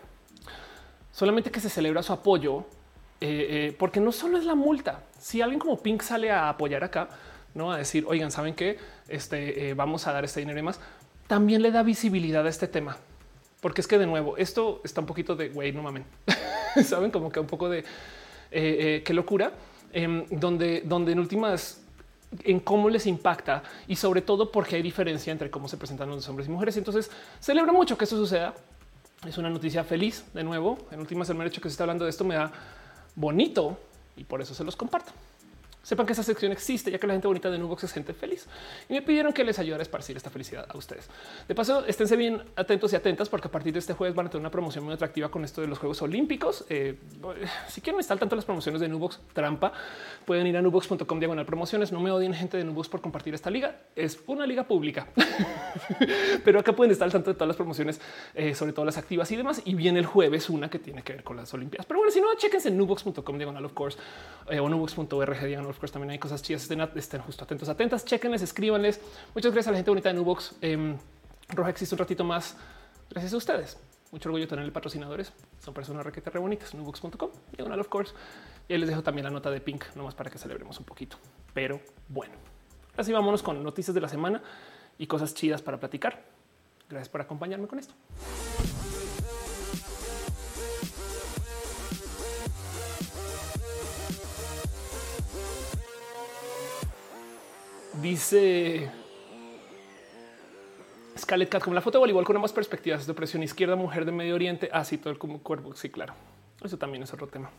solamente 1.11 1.49
que 1.49 1.59
se 1.59 1.69
celebra 1.69 2.03
su 2.03 2.13
apoyo 2.13 2.65
eh, 3.19 3.47
eh, 3.49 3.75
porque 3.77 3.99
no 3.99 4.11
solo 4.11 4.37
es 4.37 4.45
la 4.45 4.55
multa. 4.55 5.03
Si 5.19 5.41
alguien 5.41 5.59
como 5.59 5.81
Pink 5.81 6.01
sale 6.03 6.31
a 6.31 6.49
apoyar 6.49 6.83
acá, 6.83 7.09
no 7.53 7.71
a 7.71 7.77
decir, 7.77 8.05
oigan, 8.07 8.31
saben 8.31 8.53
que 8.53 8.77
este, 9.07 9.69
eh, 9.69 9.73
vamos 9.73 10.05
a 10.05 10.13
dar 10.13 10.23
este 10.23 10.39
dinero 10.39 10.59
y 10.59 10.63
más, 10.63 10.79
también 11.25 11.61
le 11.61 11.71
da 11.71 11.81
visibilidad 11.81 12.45
a 12.45 12.49
este 12.49 12.67
tema. 12.67 12.97
Porque 13.59 13.81
es 13.81 13.87
que 13.87 13.97
de 13.97 14.05
nuevo, 14.05 14.37
esto 14.37 14.81
está 14.83 15.01
un 15.01 15.07
poquito 15.07 15.35
de 15.35 15.49
güey, 15.49 15.71
no 15.71 15.81
mamen. 15.81 16.05
Saben 16.83 17.09
como 17.09 17.31
que 17.31 17.39
un 17.39 17.47
poco 17.47 17.69
de 17.69 17.83
qué 18.51 19.13
locura, 19.13 19.51
em, 19.91 20.25
donde, 20.29 20.83
donde 20.85 21.11
en 21.11 21.19
últimas 21.19 21.81
en 22.43 22.59
cómo 22.59 22.89
les 22.89 23.07
impacta 23.07 23.63
y 23.87 23.95
sobre 23.95 24.21
todo 24.21 24.51
porque 24.51 24.75
hay 24.75 24.81
diferencia 24.81 25.31
entre 25.31 25.49
cómo 25.49 25.67
se 25.67 25.77
presentan 25.77 26.09
los 26.09 26.27
hombres 26.29 26.47
y 26.47 26.51
mujeres. 26.51 26.77
Entonces 26.77 27.09
celebro 27.39 27.73
mucho 27.73 27.97
que 27.97 28.03
esto 28.03 28.15
suceda. 28.15 28.53
Es 29.25 29.37
una 29.37 29.49
noticia 29.49 29.83
feliz. 29.83 30.25
De 30.33 30.43
nuevo, 30.43 30.77
en 30.91 30.99
últimas, 30.99 31.29
el 31.29 31.41
hecho 31.41 31.61
que 31.61 31.69
se 31.69 31.73
está 31.73 31.83
hablando 31.83 32.05
de 32.05 32.11
esto 32.11 32.23
me 32.23 32.35
da 32.35 32.51
bonito 33.17 33.77
y 34.15 34.23
por 34.23 34.41
eso 34.41 34.53
se 34.53 34.63
los 34.63 34.77
comparto. 34.77 35.11
Sepan 35.87 36.05
que 36.05 36.11
esa 36.11 36.23
sección 36.23 36.51
existe, 36.51 36.91
ya 36.91 36.99
que 36.99 37.07
la 37.07 37.13
gente 37.13 37.29
bonita 37.29 37.49
de 37.49 37.57
Nubox 37.57 37.85
es 37.85 37.93
gente 37.93 38.13
feliz 38.13 38.45
y 38.89 38.93
me 38.93 39.01
pidieron 39.01 39.31
que 39.31 39.45
les 39.45 39.57
ayudara 39.57 39.79
a 39.79 39.83
esparcir 39.83 40.17
esta 40.17 40.29
felicidad 40.29 40.65
a 40.67 40.77
ustedes. 40.77 41.09
De 41.47 41.55
paso, 41.55 41.85
esténse 41.85 42.17
bien 42.17 42.43
atentos 42.57 42.91
y 42.91 42.97
atentas, 42.97 43.29
porque 43.29 43.47
a 43.47 43.51
partir 43.51 43.71
de 43.71 43.79
este 43.79 43.93
jueves 43.93 44.13
van 44.13 44.25
a 44.25 44.29
tener 44.29 44.41
una 44.41 44.51
promoción 44.51 44.83
muy 44.83 44.93
atractiva 44.93 45.31
con 45.31 45.45
esto 45.45 45.61
de 45.61 45.67
los 45.67 45.79
Juegos 45.79 46.01
Olímpicos. 46.01 46.65
Eh, 46.67 46.97
si 47.69 47.79
quieren 47.79 48.01
estar 48.01 48.19
tanto 48.19 48.35
las 48.35 48.43
promociones 48.43 48.81
de 48.81 48.89
Nubox 48.89 49.21
trampa, 49.31 49.71
pueden 50.25 50.45
ir 50.47 50.57
a 50.57 50.61
nubox.com 50.61 51.19
diagonal 51.19 51.45
promociones. 51.45 51.93
No 51.93 52.01
me 52.01 52.11
odien 52.11 52.33
gente 52.33 52.57
de 52.57 52.65
Nubox 52.65 52.89
por 52.89 52.99
compartir 52.99 53.33
esta 53.33 53.49
liga. 53.49 53.77
Es 53.95 54.19
una 54.27 54.45
liga 54.45 54.65
pública, 54.67 55.07
pero 56.43 56.59
acá 56.59 56.73
pueden 56.73 56.91
estar 56.91 57.05
al 57.05 57.13
tanto 57.13 57.29
de 57.29 57.35
todas 57.35 57.47
las 57.47 57.55
promociones, 57.55 58.01
eh, 58.35 58.53
sobre 58.55 58.73
todo 58.73 58.83
las 58.83 58.97
activas 58.97 59.31
y 59.31 59.37
demás. 59.37 59.61
Y 59.63 59.73
viene 59.73 59.99
el 59.99 60.05
jueves 60.05 60.49
una 60.49 60.69
que 60.69 60.79
tiene 60.79 61.01
que 61.01 61.13
ver 61.13 61.23
con 61.23 61.37
las 61.37 61.53
Olimpiadas. 61.53 61.85
Pero 61.85 62.01
bueno, 62.01 62.11
si 62.11 62.19
no, 62.19 62.27
chequense 62.35 62.67
en 62.67 62.77
nubox.com 62.77 63.37
diagonal 63.37 63.63
of 63.63 63.71
course 63.71 63.97
eh, 64.49 64.59
o 64.59 64.67
nubox.org 64.67 65.76
of 65.77 65.79
course. 65.79 65.93
También 65.93 66.11
hay 66.11 66.19
cosas 66.19 66.41
chidas. 66.41 66.69
Estén, 66.69 67.21
justo 67.21 67.43
atentos, 67.43 67.69
atentas, 67.69 68.03
chequenles, 68.03 68.41
escríbanles. 68.41 68.99
Muchas 69.35 69.53
gracias 69.53 69.67
a 69.67 69.71
la 69.71 69.77
gente 69.77 69.91
bonita 69.91 70.09
de 70.09 70.15
Nubox. 70.15 70.55
Em, 70.61 70.97
Roja 71.49 71.69
existe 71.69 71.93
un 71.95 71.99
ratito 71.99 72.23
más. 72.23 72.57
Gracias 73.09 73.33
a 73.33 73.37
ustedes. 73.37 73.77
Mucho 74.11 74.29
orgullo 74.29 74.47
tenerle 74.47 74.71
patrocinadores. 74.71 75.31
Son 75.59 75.73
personas 75.73 76.05
requete 76.05 76.29
re 76.29 76.39
bonitas. 76.39 76.73
Nubox.com 76.73 77.29
diagonal 77.55 77.79
of 77.79 77.87
course. 77.87 78.13
Y 78.67 78.77
les 78.77 78.89
dejo 78.89 79.03
también 79.03 79.25
la 79.25 79.31
nota 79.31 79.51
de 79.51 79.61
Pink, 79.61 79.83
nomás 79.95 80.15
para 80.15 80.29
que 80.29 80.37
celebremos 80.37 80.79
un 80.79 80.85
poquito. 80.85 81.17
Pero 81.53 81.79
bueno, 82.09 82.33
así 82.97 83.13
vámonos 83.13 83.43
con 83.43 83.61
noticias 83.63 83.93
de 83.93 84.01
la 84.01 84.09
semana 84.09 84.41
y 84.97 85.07
cosas 85.07 85.33
chidas 85.33 85.61
para 85.61 85.79
platicar. 85.79 86.23
Gracias 86.89 87.09
por 87.09 87.21
acompañarme 87.21 87.67
con 87.67 87.79
esto. 87.79 87.93
Dice 98.01 98.89
Scarlett 101.17 101.49
Cat, 101.49 101.63
como 101.63 101.73
la 101.73 101.81
foto 101.81 101.97
de 101.97 102.01
voleibol 102.01 102.25
con 102.25 102.35
ambas 102.35 102.53
perspectivas 102.53 103.05
de 103.05 103.11
opresión 103.11 103.41
izquierda, 103.41 103.75
mujer 103.75 104.05
de 104.05 104.11
Medio 104.11 104.35
Oriente, 104.35 104.69
así 104.71 104.97
todo 104.97 105.09
el 105.09 105.17
como 105.17 105.39
cuerpo. 105.39 105.73
Sí, 105.75 105.89
claro. 105.89 106.13
Eso 106.63 106.77
también 106.77 107.03
es 107.03 107.13
otro 107.13 107.27
tema. 107.27 107.49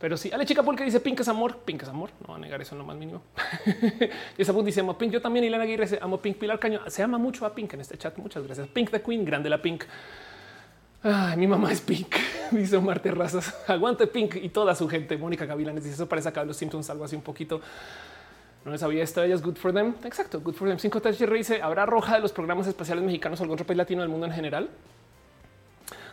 Pero 0.00 0.16
sí, 0.16 0.30
Ale 0.32 0.46
Chica 0.46 0.62
porque 0.62 0.82
dice 0.82 0.98
Pink 0.98 1.20
es 1.20 1.28
amor, 1.28 1.58
Pink 1.58 1.82
es 1.82 1.88
amor. 1.88 2.10
No 2.20 2.32
va 2.32 2.36
a 2.36 2.38
negar 2.38 2.60
eso 2.62 2.74
en 2.74 2.86
más 2.86 2.96
mínimo. 2.96 3.22
y 4.38 4.42
esa 4.42 4.52
dice 4.52 4.80
amo 4.80 4.96
Pink. 4.96 5.12
Yo 5.12 5.20
también, 5.20 5.44
Ilana 5.44 5.64
Aguirre, 5.64 5.98
amo 6.00 6.20
Pink. 6.20 6.38
Pilar 6.38 6.58
Caño 6.58 6.80
se 6.88 7.02
ama 7.02 7.18
mucho 7.18 7.44
a 7.44 7.54
Pink 7.54 7.74
en 7.74 7.82
este 7.82 7.98
chat. 7.98 8.16
Muchas 8.16 8.42
gracias. 8.42 8.66
Pink 8.68 8.90
the 8.90 9.02
Queen, 9.02 9.24
grande 9.24 9.50
la 9.50 9.60
Pink. 9.60 9.84
Mi 11.36 11.46
mamá 11.46 11.70
es 11.72 11.80
Pink, 11.80 12.14
dice 12.50 12.76
Omar 12.76 13.00
Terrazas. 13.00 13.54
Aguante 13.68 14.06
Pink 14.06 14.36
y 14.36 14.48
toda 14.48 14.74
su 14.74 14.88
gente. 14.88 15.16
Mónica 15.16 15.44
Gavilanes 15.44 15.84
dice 15.84 15.94
eso 15.94 16.08
parece 16.08 16.30
acá 16.30 16.44
los 16.44 16.56
Simpsons, 16.56 16.88
algo 16.90 17.04
así 17.04 17.14
un 17.14 17.22
poquito. 17.22 17.60
No 18.64 18.70
les 18.70 18.80
sabía 18.80 19.02
esto. 19.02 19.22
Ellas 19.22 19.42
good 19.42 19.56
for 19.56 19.72
them. 19.72 19.94
Exacto. 20.04 20.40
Good 20.40 20.54
for 20.54 20.68
them. 20.68 20.78
5 20.78 21.00
dice 21.32 21.62
habrá 21.62 21.86
roja 21.86 22.14
de 22.14 22.20
los 22.20 22.32
programas 22.32 22.66
espaciales 22.66 23.04
mexicanos 23.04 23.40
o 23.40 23.42
algún 23.42 23.54
otro 23.54 23.66
país 23.66 23.78
latino 23.78 24.02
del 24.02 24.10
mundo 24.10 24.26
en 24.26 24.32
general. 24.32 24.68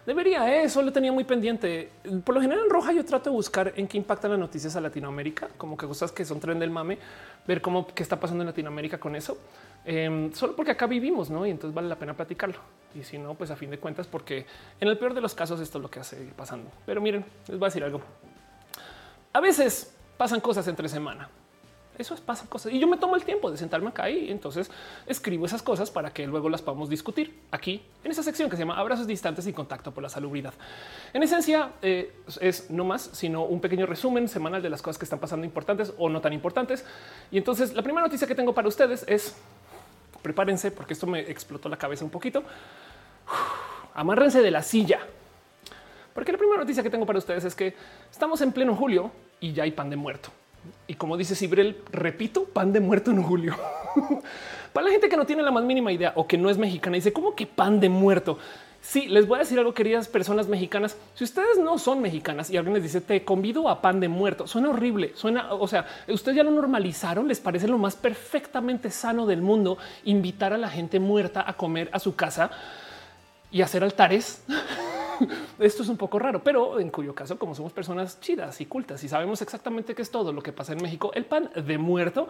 Debería, 0.07 0.49
¿eh? 0.55 0.63
eso 0.63 0.81
lo 0.81 0.93
tenía 0.93 1.11
muy 1.11 1.25
pendiente. 1.25 1.89
Por 2.23 2.33
lo 2.33 2.39
general 2.39 2.63
en 2.63 2.69
roja 2.69 2.93
yo 2.93 3.03
trato 3.03 3.29
de 3.29 3.35
buscar 3.35 3.73
en 3.75 3.89
qué 3.89 3.97
impactan 3.97 4.31
las 4.31 4.39
noticias 4.39 4.73
a 4.77 4.79
Latinoamérica, 4.79 5.49
como 5.57 5.75
que 5.75 5.85
cosas 5.85 6.13
que 6.13 6.23
son 6.23 6.39
tren 6.39 6.57
del 6.59 6.69
mame, 6.69 6.97
ver 7.45 7.59
cómo 7.59 7.85
qué 7.85 8.03
está 8.03 8.17
pasando 8.17 8.41
en 8.43 8.47
Latinoamérica 8.47 8.97
con 9.01 9.17
eso. 9.17 9.37
Em, 9.83 10.31
solo 10.31 10.55
porque 10.55 10.71
acá 10.71 10.87
vivimos, 10.87 11.29
¿no? 11.29 11.45
Y 11.45 11.49
entonces 11.49 11.75
vale 11.75 11.89
la 11.89 11.97
pena 11.97 12.13
platicarlo. 12.13 12.59
Y 12.95 13.03
si 13.03 13.17
no, 13.17 13.33
pues 13.33 13.51
a 13.51 13.57
fin 13.57 13.69
de 13.69 13.79
cuentas, 13.79 14.07
porque 14.07 14.45
en 14.79 14.87
el 14.87 14.97
peor 14.97 15.13
de 15.13 15.19
los 15.19 15.35
casos 15.35 15.59
esto 15.59 15.77
es 15.77 15.81
lo 15.81 15.91
que 15.91 15.99
hace 15.99 16.15
pasando. 16.37 16.71
Pero 16.85 17.01
miren, 17.01 17.25
les 17.49 17.59
voy 17.59 17.65
a 17.65 17.67
decir 17.67 17.83
algo. 17.83 17.99
A 19.33 19.41
veces 19.41 19.93
pasan 20.15 20.39
cosas 20.39 20.65
entre 20.69 20.87
semana. 20.87 21.27
Eso 21.97 22.13
es, 22.13 22.21
pasan 22.21 22.47
cosas. 22.47 22.71
Y 22.71 22.79
yo 22.79 22.87
me 22.87 22.97
tomo 22.97 23.15
el 23.15 23.23
tiempo 23.23 23.49
de 23.49 23.57
sentarme 23.57 23.89
acá 23.89 24.09
y 24.09 24.29
entonces 24.29 24.69
escribo 25.05 25.45
esas 25.45 25.63
cosas 25.63 25.89
para 25.89 26.11
que 26.11 26.27
luego 26.27 26.47
las 26.49 26.61
podamos 26.61 26.89
discutir 26.89 27.39
aquí 27.51 27.81
en 28.03 28.11
esa 28.11 28.21
sección 28.21 28.49
que 28.49 28.55
se 28.55 28.61
llama 28.61 28.77
Abrazos 28.77 29.07
distantes 29.07 29.47
y 29.47 29.53
contacto 29.53 29.91
por 29.91 30.03
la 30.03 30.09
salubridad. 30.09 30.53
En 31.13 31.23
esencia 31.23 31.71
eh, 31.81 32.13
es 32.39 32.69
no 32.69 32.85
más, 32.85 33.09
sino 33.13 33.45
un 33.45 33.59
pequeño 33.59 33.85
resumen 33.85 34.27
semanal 34.27 34.61
de 34.61 34.69
las 34.69 34.81
cosas 34.81 34.99
que 34.99 35.05
están 35.05 35.19
pasando 35.19 35.45
importantes 35.45 35.93
o 35.97 36.09
no 36.09 36.21
tan 36.21 36.33
importantes. 36.33 36.85
Y 37.31 37.37
entonces 37.37 37.73
la 37.73 37.81
primera 37.81 38.05
noticia 38.05 38.27
que 38.27 38.35
tengo 38.35 38.53
para 38.53 38.67
ustedes 38.67 39.03
es 39.07 39.35
prepárense 40.21 40.71
porque 40.71 40.93
esto 40.93 41.07
me 41.07 41.21
explotó 41.21 41.67
la 41.69 41.77
cabeza 41.77 42.05
un 42.05 42.11
poquito. 42.11 42.43
Amárrense 43.95 44.41
de 44.41 44.51
la 44.51 44.61
silla. 44.61 44.99
Porque 46.13 46.31
la 46.31 46.37
primera 46.37 46.59
noticia 46.59 46.83
que 46.83 46.89
tengo 46.89 47.05
para 47.05 47.19
ustedes 47.19 47.43
es 47.43 47.55
que 47.55 47.75
estamos 48.11 48.41
en 48.41 48.51
pleno 48.51 48.75
julio 48.75 49.11
y 49.39 49.53
ya 49.53 49.63
hay 49.63 49.71
pan 49.71 49.89
de 49.89 49.95
muerto. 49.95 50.29
Y 50.87 50.95
como 50.95 51.17
dice 51.17 51.35
Sibrel, 51.35 51.77
repito, 51.91 52.45
pan 52.45 52.73
de 52.73 52.79
muerto 52.79 53.11
en 53.11 53.23
julio. 53.23 53.55
para 54.73 54.85
la 54.85 54.91
gente 54.91 55.09
que 55.09 55.17
no 55.17 55.25
tiene 55.25 55.43
la 55.43 55.51
más 55.51 55.63
mínima 55.63 55.91
idea 55.91 56.13
o 56.15 56.27
que 56.27 56.37
no 56.37 56.49
es 56.49 56.57
mexicana, 56.57 56.95
dice, 56.95 57.13
¿cómo 57.13 57.35
que 57.35 57.45
pan 57.45 57.79
de 57.79 57.89
muerto? 57.89 58.37
Sí, 58.81 59.07
les 59.07 59.27
voy 59.27 59.35
a 59.35 59.39
decir 59.39 59.59
algo, 59.59 59.73
queridas 59.73 60.07
personas 60.07 60.47
mexicanas. 60.47 60.97
Si 61.13 61.23
ustedes 61.23 61.57
no 61.57 61.77
son 61.77 62.01
mexicanas 62.01 62.49
y 62.49 62.57
alguien 62.57 62.73
les 62.73 62.83
dice 62.83 63.01
te 63.01 63.23
convido 63.25 63.67
a 63.67 63.81
pan 63.81 63.99
de 63.99 64.07
muerto, 64.07 64.47
suena 64.47 64.69
horrible. 64.69 65.11
Suena, 65.15 65.53
o 65.53 65.67
sea, 65.67 65.85
ustedes 66.07 66.37
ya 66.37 66.43
lo 66.43 66.51
normalizaron. 66.51 67.27
Les 67.27 67.39
parece 67.39 67.67
lo 67.67 67.77
más 67.77 67.95
perfectamente 67.95 68.89
sano 68.89 69.25
del 69.25 69.41
mundo 69.41 69.77
invitar 70.05 70.53
a 70.53 70.57
la 70.57 70.69
gente 70.69 70.99
muerta 70.99 71.43
a 71.45 71.53
comer 71.53 71.89
a 71.91 71.99
su 71.99 72.15
casa 72.15 72.49
y 73.51 73.61
hacer 73.61 73.83
altares. 73.83 74.43
Esto 75.59 75.83
es 75.83 75.89
un 75.89 75.97
poco 75.97 76.19
raro, 76.19 76.43
pero 76.43 76.79
en 76.79 76.89
cuyo 76.89 77.13
caso, 77.13 77.37
como 77.37 77.55
somos 77.55 77.73
personas 77.73 78.19
chidas 78.19 78.61
y 78.61 78.65
cultas 78.65 79.03
y 79.03 79.09
sabemos 79.09 79.41
exactamente 79.41 79.95
qué 79.95 80.01
es 80.01 80.11
todo 80.11 80.33
lo 80.33 80.41
que 80.41 80.51
pasa 80.51 80.73
en 80.73 80.81
México, 80.81 81.11
el 81.13 81.25
pan 81.25 81.49
de 81.55 81.77
muerto 81.77 82.27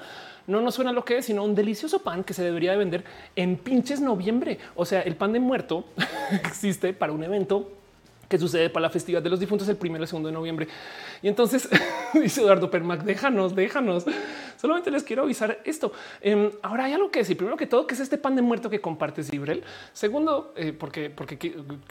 no 0.47 0.61
nos 0.61 0.75
suena 0.75 0.91
lo 0.91 1.05
que 1.05 1.17
es, 1.17 1.25
sino 1.25 1.43
un 1.43 1.55
delicioso 1.55 1.99
pan 1.99 2.23
que 2.23 2.33
se 2.33 2.43
debería 2.43 2.71
de 2.71 2.77
vender 2.77 3.03
en 3.35 3.57
pinches 3.57 4.01
noviembre. 4.01 4.59
O 4.75 4.85
sea, 4.85 5.01
el 5.01 5.15
pan 5.15 5.33
de 5.33 5.39
muerto 5.39 5.85
existe 6.31 6.93
para 6.93 7.13
un 7.13 7.23
evento 7.23 7.76
que 8.27 8.37
sucede 8.37 8.69
para 8.69 8.83
la 8.83 8.89
festividad 8.89 9.21
de 9.21 9.29
los 9.29 9.39
difuntos 9.39 9.67
el 9.69 9.77
primero 9.77 10.03
y 10.03 10.07
segundo 10.07 10.27
de 10.27 10.33
noviembre. 10.33 10.67
Y 11.21 11.27
entonces 11.27 11.69
dice 12.13 12.41
Eduardo 12.41 12.69
Permac, 12.69 13.03
déjanos, 13.03 13.55
déjanos. 13.55 14.05
Solamente 14.57 14.89
les 14.89 15.03
quiero 15.03 15.23
avisar 15.23 15.59
esto. 15.65 15.91
Em, 16.21 16.51
ahora 16.61 16.85
hay 16.85 16.93
algo 16.93 17.11
que 17.11 17.19
decir. 17.19 17.37
Primero 17.37 17.57
que 17.57 17.67
todo, 17.67 17.85
que 17.85 17.93
es 17.93 17.99
este 17.99 18.17
pan 18.17 18.35
de 18.35 18.41
muerto 18.41 18.69
que 18.69 18.81
compartes, 18.81 19.31
Ibrel. 19.31 19.63
Segundo, 19.93 20.53
eh, 20.55 20.73
porque, 20.73 21.09
porque 21.09 21.37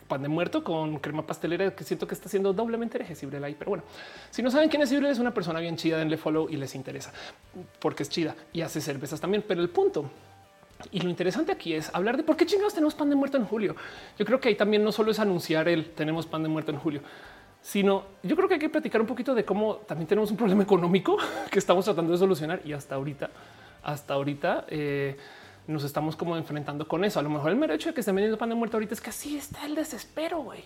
pan 0.09 0.23
de 0.23 0.29
muerto 0.29 0.65
con 0.65 0.99
crema 0.99 1.27
pastelera 1.27 1.75
que 1.75 1.85
siento 1.85 2.07
que 2.07 2.15
está 2.15 2.29
siendo 2.29 2.53
doblemente 2.53 2.99
hereje 2.99 3.15
Ibrel 3.23 3.45
ahí. 3.45 3.57
Pero 3.59 3.71
bueno, 3.71 3.85
si 4.31 4.43
no 4.43 4.51
saben 4.51 4.69
quién 4.69 4.83
es 4.83 4.93
Ibrel, 4.93 5.11
es 5.11 5.19
una 5.19 5.33
persona 5.33 5.61
bien 5.61 5.77
chida, 5.77 5.99
denle 5.99 6.17
follow 6.17 6.49
y 6.51 6.57
les 6.57 6.75
interesa 6.75 7.13
porque 7.79 8.03
es 8.03 8.09
chida 8.09 8.35
y 8.53 8.61
hace 8.61 8.81
cervezas 8.81 9.21
también. 9.21 9.45
Pero 9.47 9.63
el 9.63 9.69
punto 9.69 10.11
y 10.91 11.01
lo 11.01 11.09
interesante 11.09 11.53
aquí 11.53 11.75
es 11.75 11.95
hablar 11.95 12.17
de 12.17 12.23
por 12.23 12.37
qué 12.37 12.47
chingados 12.47 12.75
tenemos 12.75 12.95
pan 12.95 13.11
de 13.11 13.17
muerto 13.17 13.37
en 13.37 13.45
julio. 13.45 13.77
Yo 14.19 14.25
creo 14.25 14.41
que 14.41 14.49
ahí 14.49 14.55
también 14.55 14.85
no 14.85 14.93
solo 14.93 15.11
es 15.11 15.19
anunciar 15.19 15.69
el 15.69 15.91
tenemos 15.91 16.27
pan 16.27 16.43
de 16.43 16.49
muerto 16.49 16.71
en 16.71 16.79
julio, 16.79 17.01
sino 17.63 18.05
yo 18.23 18.37
creo 18.37 18.49
que 18.49 18.55
hay 18.55 18.61
que 18.61 18.69
platicar 18.69 19.01
un 19.01 19.07
poquito 19.07 19.35
de 19.35 19.45
cómo 19.45 19.77
también 19.77 20.07
tenemos 20.07 20.31
un 20.31 20.37
problema 20.37 20.63
económico 20.63 21.17
que 21.51 21.59
estamos 21.59 21.85
tratando 21.85 22.13
de 22.13 22.19
solucionar 22.19 22.61
y 22.65 22.73
hasta 22.73 22.95
ahorita, 22.95 23.31
hasta 23.83 24.15
ahorita 24.15 24.67
eh, 24.69 25.17
nos 25.67 25.83
estamos 25.85 26.15
como 26.15 26.37
enfrentando 26.37 26.87
con 26.87 27.05
eso. 27.05 27.19
A 27.19 27.23
lo 27.23 27.31
mejor 27.31 27.51
el 27.51 27.57
mero 27.57 27.75
hecho 27.75 27.89
de 27.89 27.95
que 27.95 28.01
estén 28.01 28.15
vendiendo 28.15 28.39
pan 28.39 28.51
de 28.51 28.55
muerto 28.55 28.77
ahorita 28.77 28.95
es 28.95 29.01
que 29.01 29.11
así 29.11 29.37
está 29.37 29.65
el 29.67 29.75
desespero, 29.75 30.41
güey. 30.41 30.65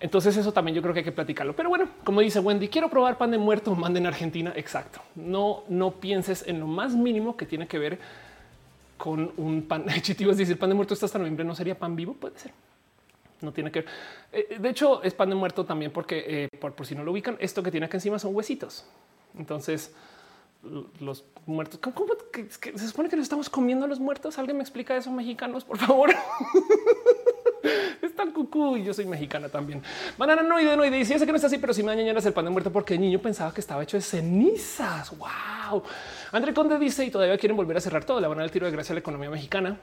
Entonces 0.00 0.36
eso 0.36 0.52
también 0.52 0.74
yo 0.74 0.82
creo 0.82 0.92
que 0.92 1.00
hay 1.00 1.04
que 1.04 1.12
platicarlo. 1.12 1.54
Pero 1.56 1.68
bueno, 1.68 1.88
como 2.02 2.20
dice 2.20 2.40
Wendy, 2.40 2.68
quiero 2.68 2.90
probar 2.90 3.16
pan 3.16 3.30
de 3.30 3.38
muerto, 3.38 3.74
manden 3.74 4.06
Argentina. 4.06 4.52
Exacto. 4.56 5.00
No, 5.14 5.62
no 5.68 5.92
pienses 5.92 6.46
en 6.46 6.60
lo 6.60 6.66
más 6.66 6.94
mínimo 6.94 7.36
que 7.36 7.46
tiene 7.46 7.66
que 7.66 7.78
ver 7.78 7.98
con 8.96 9.32
un 9.36 9.62
pan 9.62 9.86
chitivo. 10.02 10.30
Es 10.30 10.38
decir, 10.38 10.58
pan 10.58 10.70
de 10.70 10.74
muerto 10.74 10.94
está 10.94 11.06
hasta 11.06 11.18
noviembre, 11.18 11.44
no 11.44 11.54
sería 11.54 11.78
pan 11.78 11.96
vivo. 11.96 12.14
Puede 12.14 12.38
ser. 12.38 12.52
No 13.40 13.52
tiene 13.52 13.70
que 13.70 13.80
ver. 13.80 13.90
Eh, 14.32 14.56
de 14.58 14.68
hecho, 14.68 15.02
es 15.02 15.14
pan 15.14 15.28
de 15.28 15.34
muerto 15.34 15.64
también 15.64 15.92
porque 15.92 16.24
eh, 16.26 16.48
por, 16.58 16.74
si 16.86 16.94
no 16.94 17.04
lo 17.04 17.12
ubican, 17.12 17.36
esto 17.40 17.62
que 17.62 17.70
tiene 17.70 17.86
acá 17.86 17.96
encima 17.96 18.18
son 18.18 18.34
huesitos. 18.34 18.86
Entonces, 19.36 19.94
los 21.00 21.24
muertos. 21.46 21.78
¿Cómo, 21.80 22.14
se 22.32 22.88
supone 22.88 23.08
que 23.08 23.16
nos 23.16 23.24
estamos 23.24 23.50
comiendo 23.50 23.84
a 23.84 23.88
los 23.88 24.00
muertos? 24.00 24.38
¿Alguien 24.38 24.56
me 24.56 24.62
explica 24.62 24.96
eso, 24.96 25.10
mexicanos, 25.10 25.64
por 25.64 25.78
favor? 25.78 26.10
es 28.02 28.14
tan 28.14 28.32
cucú 28.32 28.76
y 28.76 28.84
yo 28.84 28.94
soy 28.94 29.06
mexicana 29.06 29.48
también. 29.48 29.82
Banana 30.16 30.42
no 30.42 30.60
y 30.60 30.64
de 30.64 30.76
no 30.76 30.84
y 30.84 30.90
que 30.90 31.26
no 31.26 31.36
está 31.36 31.46
así, 31.46 31.58
pero 31.58 31.74
si 31.74 31.82
me 31.82 32.10
es 32.10 32.26
el 32.26 32.32
pan 32.32 32.44
de 32.44 32.50
muerto 32.50 32.72
porque 32.72 32.94
el 32.94 33.00
niño 33.00 33.18
pensaba 33.20 33.52
que 33.52 33.60
estaba 33.60 33.82
hecho 33.82 33.96
de 33.96 34.02
cenizas. 34.02 35.16
Wow. 35.16 35.82
André 36.34 36.52
Conde 36.52 36.80
dice 36.80 37.04
y 37.04 37.12
todavía 37.12 37.38
quieren 37.38 37.56
volver 37.56 37.76
a 37.76 37.80
cerrar 37.80 38.04
todo. 38.04 38.20
Le 38.20 38.26
van 38.26 38.40
al 38.40 38.50
tiro 38.50 38.66
de 38.66 38.72
gracia 38.72 38.92
a 38.92 38.94
la 38.94 39.00
economía 39.00 39.30
mexicana. 39.30 39.78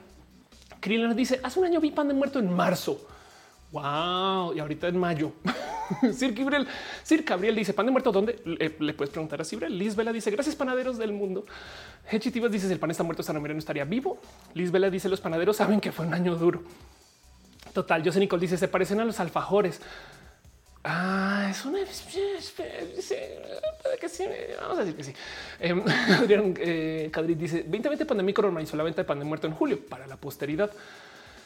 Krillin 0.80 1.16
dice 1.16 1.40
hace 1.42 1.58
un 1.58 1.64
año 1.64 1.80
vi 1.80 1.90
pan 1.92 2.08
de 2.08 2.12
muerto 2.12 2.38
en 2.40 2.52
marzo. 2.52 3.00
Wow. 3.70 4.52
Y 4.54 4.60
ahorita 4.60 4.88
en 4.88 4.98
mayo. 4.98 5.32
Sir 6.12 6.34
Gabriel, 6.34 7.56
dice 7.56 7.72
pan 7.72 7.86
de 7.86 7.92
muerto. 7.92 8.12
¿Dónde 8.12 8.38
le, 8.44 8.92
puedes 8.92 9.10
preguntar 9.10 9.40
a 9.40 9.44
Sibrel? 9.44 9.78
Liz 9.78 9.96
Vela 9.96 10.12
dice 10.12 10.30
gracias 10.30 10.54
panaderos 10.54 10.98
del 10.98 11.12
mundo. 11.12 11.46
Hechitivas 12.10 12.52
dice 12.52 12.70
el 12.70 12.78
pan 12.78 12.90
está 12.90 13.02
muerto, 13.02 13.22
San 13.22 13.42
no 13.42 13.58
estaría 13.58 13.84
vivo. 13.84 14.18
Liz 14.52 14.70
Vela 14.70 14.90
dice 14.90 15.08
los 15.08 15.22
panaderos 15.22 15.56
saben 15.56 15.80
que 15.80 15.90
fue 15.90 16.04
un 16.04 16.12
año 16.12 16.36
duro. 16.36 16.64
Total, 17.72 18.04
José 18.04 18.20
Nicole 18.20 18.42
dice 18.42 18.58
se 18.58 18.68
parecen 18.68 19.00
a 19.00 19.06
los 19.06 19.18
alfajores. 19.20 19.80
Ah, 20.84 21.46
es 21.48 21.64
una 21.64 21.78
que 24.00 24.08
sí. 24.08 24.24
Vamos 24.60 24.78
a 24.78 24.80
decir 24.80 24.96
que 24.96 25.04
sí. 25.04 25.14
Eh, 25.60 25.80
Adrián 26.18 26.54
eh, 26.58 27.08
Cadrit 27.12 27.38
dice 27.38 27.62
2020 27.62 28.04
pandémico 28.04 28.42
normalizó 28.42 28.76
la 28.76 28.82
venta 28.82 29.02
de 29.02 29.06
pan 29.06 29.20
de 29.20 29.24
muerto 29.24 29.46
en 29.46 29.52
julio 29.52 29.78
para 29.88 30.08
la 30.08 30.16
posteridad. 30.16 30.72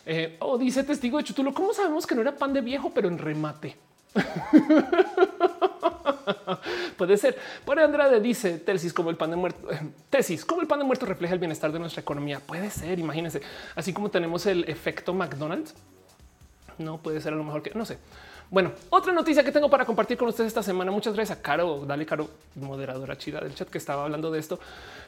Eh, 0.06 0.36
o 0.40 0.56
dice 0.56 0.84
testigo 0.84 1.18
de 1.18 1.24
Chutulo. 1.24 1.52
¿Cómo 1.52 1.74
sabemos 1.74 2.06
que 2.06 2.14
no 2.14 2.22
era 2.22 2.34
pan 2.34 2.54
de 2.54 2.62
viejo, 2.62 2.90
pero 2.94 3.08
en 3.08 3.18
remate? 3.18 3.76
Puede 6.96 7.18
ser. 7.18 7.36
Por 7.64 7.78
Andrade 7.78 8.18
dice 8.20 8.58
tesis 8.58 8.94
como 8.94 9.10
el 9.10 9.16
pan 9.16 9.30
de 9.30 9.36
muerto. 9.36 9.68
Tesis 10.08 10.46
como 10.46 10.62
el 10.62 10.66
pan 10.66 10.78
de 10.78 10.86
muerto 10.86 11.04
refleja 11.04 11.34
el 11.34 11.40
bienestar 11.40 11.70
de 11.72 11.78
nuestra 11.78 12.00
economía. 12.00 12.40
Puede 12.40 12.70
ser. 12.70 12.98
Imagínense, 12.98 13.42
así 13.74 13.92
como 13.92 14.10
tenemos 14.10 14.46
el 14.46 14.64
efecto 14.64 15.12
McDonald's 15.12 15.74
no 16.78 16.98
puede 16.98 17.20
ser 17.20 17.32
a 17.32 17.36
lo 17.36 17.44
mejor 17.44 17.62
que 17.62 17.72
no 17.74 17.84
sé. 17.84 17.98
Bueno, 18.48 18.70
otra 18.90 19.12
noticia 19.12 19.42
que 19.42 19.50
tengo 19.50 19.68
para 19.68 19.84
compartir 19.84 20.16
con 20.16 20.28
ustedes 20.28 20.48
esta 20.48 20.62
semana. 20.62 20.92
Muchas 20.92 21.14
gracias 21.14 21.36
a 21.36 21.42
Caro, 21.42 21.84
dale 21.84 22.06
Caro, 22.06 22.28
moderadora 22.54 23.18
chida 23.18 23.40
del 23.40 23.54
chat 23.56 23.68
que 23.68 23.78
estaba 23.78 24.04
hablando 24.04 24.30
de 24.30 24.38
esto. 24.38 24.60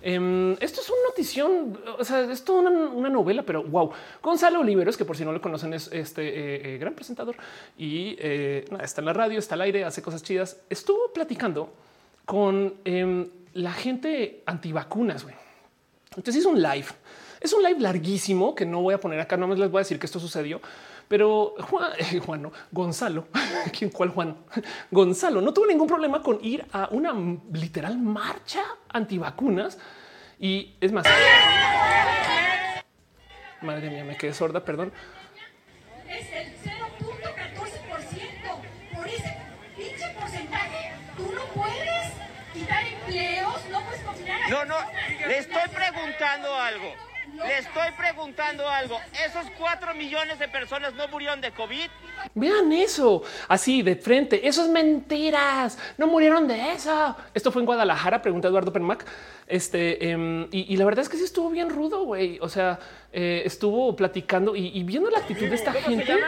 Em, 0.03 0.55
esto 0.55 0.81
es 0.81 0.91
una 0.91 0.99
notición, 1.09 1.79
o 1.99 2.05
sea, 2.05 2.21
es 2.21 2.45
toda 2.45 2.69
una, 2.69 3.09
novela, 3.09 3.45
pero 3.45 3.63
wow. 3.63 3.93
Gonzalo 4.21 4.61
Oliveros, 4.61 4.97
que 4.97 5.05
por 5.05 5.17
si 5.17 5.25
no 5.25 5.31
lo 5.33 5.41
conocen, 5.41 5.73
es 5.73 5.89
este 5.93 6.27
eh, 6.27 6.75
eh, 6.75 6.79
gran 6.79 6.95
presentador 6.95 7.37
y 7.77 8.17
eh, 8.19 8.65
está 8.83 9.03
en 9.03 9.05
la 9.05 9.13
radio, 9.13 9.39
está 9.39 9.55
al 9.55 9.61
aire, 9.61 9.85
hace 9.85 10.03
cosas 10.03 10.25
chidas. 10.25 10.57
Estuvo 10.69 11.13
platicando 11.13 11.73
con 12.25 12.75
em, 12.85 13.29
la 13.55 13.73
gente 13.73 14.43
antivacunas. 14.47 15.25
Entonces 16.17 16.37
hizo 16.37 16.49
un 16.49 16.61
live. 16.61 16.89
Es 17.41 17.53
un 17.53 17.63
live 17.63 17.79
larguísimo 17.79 18.57
que 18.57 18.67
no 18.67 18.83
voy 18.83 18.95
a 18.95 19.01
poner 19.01 19.21
acá. 19.21 19.37
No 19.37 19.47
más 19.47 19.61
les 19.61 19.71
voy 19.71 19.79
a 19.79 19.83
decir 19.83 20.01
que 20.01 20.07
esto 20.07 20.19
sucedió 20.19 20.61
pero 21.09 21.55
Juan, 21.59 21.91
Juan 22.27 22.43
no, 22.43 22.53
Gonzalo, 22.71 23.27
¿quién 23.77 23.91
cuál 23.91 24.11
Juan? 24.11 24.37
Gonzalo 24.91 25.41
no 25.41 25.53
tuvo 25.53 25.67
ningún 25.67 25.89
problema 25.89 26.23
con 26.23 26.39
ir 26.45 26.65
a 26.73 26.89
una 26.93 27.13
literal 27.53 27.99
marcha 27.99 28.63
antivacunas 28.91 29.77
y 30.39 30.77
es 30.81 30.93
más. 30.93 31.05
Madre 33.61 33.91
mía, 33.91 34.05
me 34.05 34.17
quedé 34.17 34.33
sorda, 34.33 34.65
perdón. 34.65 34.93
Es 36.09 36.33
el 36.33 36.55
0.14%. 36.55 38.95
Por 38.95 39.09
ese 39.09 39.37
pinche 39.77 40.09
porcentaje, 40.19 40.93
tú 41.17 41.29
no 41.35 41.43
puedes 41.61 42.13
quitar 42.55 42.87
empleos, 42.87 43.69
no 43.73 43.83
puedes 43.83 44.01
cocinar. 44.03 44.49
No, 44.49 44.65
no, 44.65 44.77
le 45.27 45.39
estoy 45.39 45.69
preguntando 45.75 46.55
algo. 46.55 47.08
Le 47.45 47.59
estoy 47.59 47.93
preguntando 47.97 48.69
algo. 48.69 48.99
¿Esos 49.27 49.47
cuatro 49.57 49.95
millones 49.95 50.39
de 50.39 50.49
personas 50.49 50.95
no 50.95 51.07
murieron 51.09 51.41
de 51.41 51.53
COVID? 51.53 51.89
Vean 52.35 52.73
eso, 52.73 53.23
así 53.47 53.83
de 53.83 53.97
frente. 53.97 54.47
Eso 54.47 54.65
es 54.65 54.69
mentiras. 54.71 55.79
No 55.97 56.09
murieron 56.09 56.49
de 56.49 56.73
eso. 56.73 57.17
Esto 57.35 57.53
fue 57.53 57.63
en 57.63 57.67
Guadalajara, 57.67 58.21
pregunta 58.21 58.49
Eduardo 58.49 58.73
Permac. 58.73 59.05
Este, 59.47 60.11
em, 60.11 60.49
y, 60.51 60.77
la 60.77 60.85
verdad 60.85 61.03
es 61.03 61.09
que 61.09 61.17
sí 61.17 61.25
estuvo 61.25 61.51
bien 61.51 61.71
rudo, 61.71 62.05
güey. 62.05 62.39
O 62.41 62.49
sea, 62.49 62.79
eh, 63.13 63.43
estuvo 63.45 63.95
platicando 63.95 64.57
y, 64.57 64.83
viendo 64.83 65.09
la 65.11 65.19
actitud 65.19 65.49
de 65.49 65.55
esta 65.55 65.73
gente. 65.73 66.19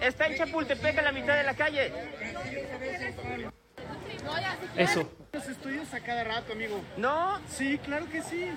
Está 0.00 0.26
en 0.26 0.36
Chapultepec, 0.36 0.98
a 0.98 1.02
la 1.02 1.12
mitad 1.12 1.36
de 1.36 1.44
la 1.44 1.54
calle. 1.54 1.92
Eso. 4.76 5.10
Los 5.32 5.48
estudios 5.48 5.92
a 5.92 6.00
cada 6.00 6.24
rato, 6.24 6.52
amigo. 6.52 6.80
¿No? 6.96 7.40
Sí, 7.48 7.78
claro 7.78 8.06
que 8.10 8.22
sí. 8.22 8.50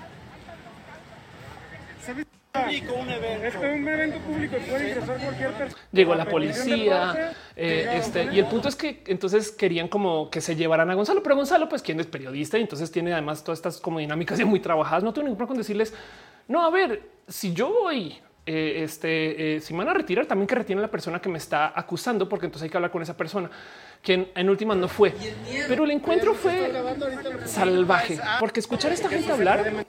Llegó 5.92 6.16
la 6.16 6.26
policía, 6.26 7.34
eh, 7.56 7.98
este, 8.00 8.30
y 8.34 8.40
el 8.40 8.46
punto 8.48 8.68
es 8.68 8.76
que 8.76 9.04
entonces 9.08 9.52
querían 9.52 9.88
como 9.88 10.30
que 10.30 10.42
se 10.42 10.56
llevaran 10.56 10.90
a 10.90 10.96
Gonzalo, 10.96 11.22
pero 11.22 11.36
Gonzalo, 11.36 11.70
pues 11.70 11.82
quien 11.82 12.00
es 12.00 12.08
periodista 12.08 12.58
y 12.58 12.62
entonces 12.62 12.92
tiene 12.92 13.14
además 13.14 13.44
todas 13.44 13.60
estas 13.60 13.80
como 13.80 14.00
dinámicas 14.00 14.38
ya 14.40 14.46
muy 14.46 14.60
trabajadas. 14.60 15.04
No 15.04 15.14
tengo 15.14 15.26
ningún 15.26 15.38
problema 15.38 15.50
con 15.50 15.58
decirles, 15.58 15.94
no, 16.48 16.66
a 16.66 16.70
ver, 16.70 17.02
si 17.28 17.54
yo 17.54 17.70
voy 17.70 18.20
eh, 18.50 18.84
este, 18.84 19.58
eh, 19.58 19.60
si 19.60 19.74
me 19.74 19.80
van 19.80 19.90
a 19.90 19.94
retirar, 19.94 20.26
también 20.26 20.48
que 20.48 20.56
retienen 20.56 20.82
a 20.82 20.88
la 20.88 20.92
persona 20.92 21.20
que 21.20 21.28
me 21.28 21.38
está 21.38 21.78
acusando, 21.78 22.30
porque 22.30 22.46
entonces 22.46 22.64
hay 22.64 22.70
que 22.70 22.78
hablar 22.78 22.92
con 22.92 23.02
esa 23.02 23.18
persona, 23.18 23.52
quien 24.02 24.32
en 24.34 24.50
última 24.50 24.74
no 24.74 24.88
fue. 24.88 25.14
Pero 25.68 25.84
el 25.84 25.92
encuentro 25.92 26.34
fue 26.34 26.72
salvaje, 27.46 28.18
porque 28.40 28.62
escuchar 28.62 28.92
a 28.92 28.94
esta 28.94 29.10
gente 29.10 29.34
hablar 29.34 29.86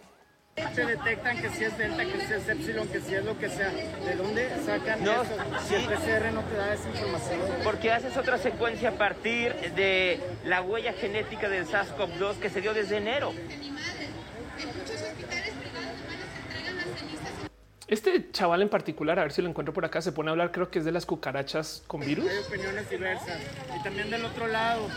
te 0.74 0.86
detectan 0.86 1.40
que 1.40 1.50
si 1.50 1.64
es 1.64 1.78
delta, 1.78 2.04
que 2.04 2.26
si 2.26 2.32
es 2.32 2.48
epsilon, 2.48 2.88
que 2.88 3.00
si 3.00 3.14
es 3.14 3.24
lo 3.24 3.38
que 3.38 3.48
sea. 3.48 3.70
¿De 3.70 4.14
dónde 4.16 4.48
sacan 4.64 5.04
no, 5.04 5.22
eso? 5.22 5.36
Si 5.66 5.74
el 5.74 5.84
PCR 5.84 6.32
no 6.32 6.42
te 6.42 6.56
da 6.56 6.74
esa 6.74 6.88
información. 6.88 7.40
Porque 7.64 7.92
haces 7.92 8.16
otra 8.16 8.38
secuencia 8.38 8.90
a 8.90 8.92
partir 8.92 9.54
de 9.74 10.20
la 10.44 10.62
huella 10.62 10.92
genética 10.92 11.48
del 11.48 11.66
SARS-CoV-2 11.66 12.38
que 12.38 12.50
se 12.50 12.60
dio 12.60 12.74
desde 12.74 12.96
enero. 12.96 13.32
Este 17.88 18.30
chaval 18.32 18.60
en 18.60 18.68
particular, 18.68 19.18
a 19.18 19.22
ver 19.22 19.32
si 19.32 19.40
lo 19.40 19.48
encuentro 19.48 19.72
por 19.72 19.86
acá, 19.86 20.02
se 20.02 20.12
pone 20.12 20.28
a 20.28 20.32
hablar, 20.32 20.52
creo 20.52 20.70
que 20.70 20.78
es 20.78 20.84
de 20.84 20.92
las 20.92 21.06
cucarachas 21.06 21.82
con 21.86 22.00
virus. 22.00 22.28
Hay 22.28 22.38
opiniones 22.46 22.90
diversas. 22.90 23.38
Y 23.78 23.82
también 23.82 24.10
del 24.10 24.26
otro 24.26 24.46
lado. 24.46 24.88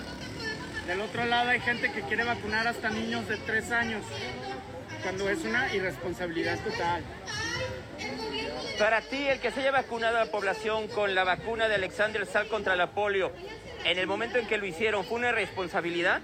Del 0.87 0.99
otro 0.99 1.23
lado 1.25 1.51
hay 1.51 1.61
gente 1.61 1.89
que 1.93 2.01
quiere 2.01 2.25
vacunar 2.25 2.67
hasta 2.67 2.89
niños 2.89 3.25
de 3.29 3.37
tres 3.37 3.71
años, 3.71 4.03
cuando 5.01 5.29
es 5.29 5.43
una 5.43 5.73
irresponsabilidad 5.73 6.59
total. 6.59 7.03
Para 8.77 9.01
ti, 9.01 9.27
el 9.27 9.39
que 9.39 9.51
se 9.51 9.61
haya 9.61 9.71
vacunado 9.71 10.17
a 10.17 10.25
la 10.25 10.31
población 10.31 10.87
con 10.87 11.13
la 11.13 11.23
vacuna 11.23 11.67
de 11.67 11.75
Alexander 11.75 12.25
Sal 12.25 12.47
contra 12.47 12.75
la 12.75 12.91
polio, 12.91 13.31
en 13.85 13.97
el 13.97 14.07
momento 14.07 14.37
en 14.37 14.47
que 14.47 14.57
lo 14.57 14.65
hicieron, 14.65 15.05
¿fue 15.05 15.17
una 15.17 15.29
irresponsabilidad? 15.29 16.21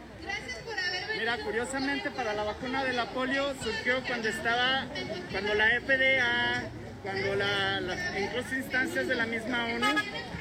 Mira, 1.17 1.37
curiosamente 1.43 2.11
para 2.11 2.33
la 2.33 2.43
vacuna 2.43 2.83
de 2.83 2.93
la 2.93 3.05
polio 3.05 3.53
surgió 3.63 4.01
cuando 4.05 4.29
estaba, 4.29 4.85
cuando 5.31 5.53
la 5.55 5.65
FDA, 5.81 6.63
cuando 7.07 7.35
la, 7.35 7.79
incluso 8.19 8.53
instancias 8.53 9.07
de 9.07 9.15
la 9.15 9.25
misma 9.25 9.63
ONU 9.63 9.87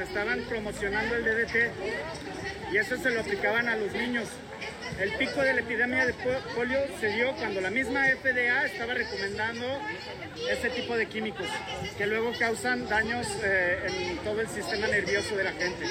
estaban 0.03 0.41
promocionando 0.49 1.15
el 1.15 1.25
DDT 1.25 2.73
y 2.73 2.77
eso 2.77 2.97
se 2.97 3.11
lo 3.11 3.21
aplicaban 3.21 3.69
a 3.69 3.77
los 3.77 3.93
niños. 3.93 4.29
El 5.01 5.13
pico 5.13 5.43
de 5.43 5.55
la 5.55 5.61
epidemia 5.61 6.07
de 6.07 6.15
polio 6.57 6.79
se 6.99 7.09
dio 7.13 7.33
cuando 7.37 7.61
la 7.61 7.71
misma 7.71 8.07
FDA 8.21 8.65
estaba 8.65 8.95
recomendando 8.95 9.65
ese 10.51 10.71
tipo 10.71 10.97
de 10.97 11.07
químicos 11.07 11.47
que 11.97 12.07
luego 12.09 12.33
causan 12.37 12.89
daños 12.89 13.29
eh, 13.45 13.87
en 13.87 14.19
todo 14.19 14.41
el 14.41 14.49
sistema 14.49 14.89
nervioso 14.89 15.37
de 15.37 15.45
la 15.45 15.53
gente. 15.53 15.87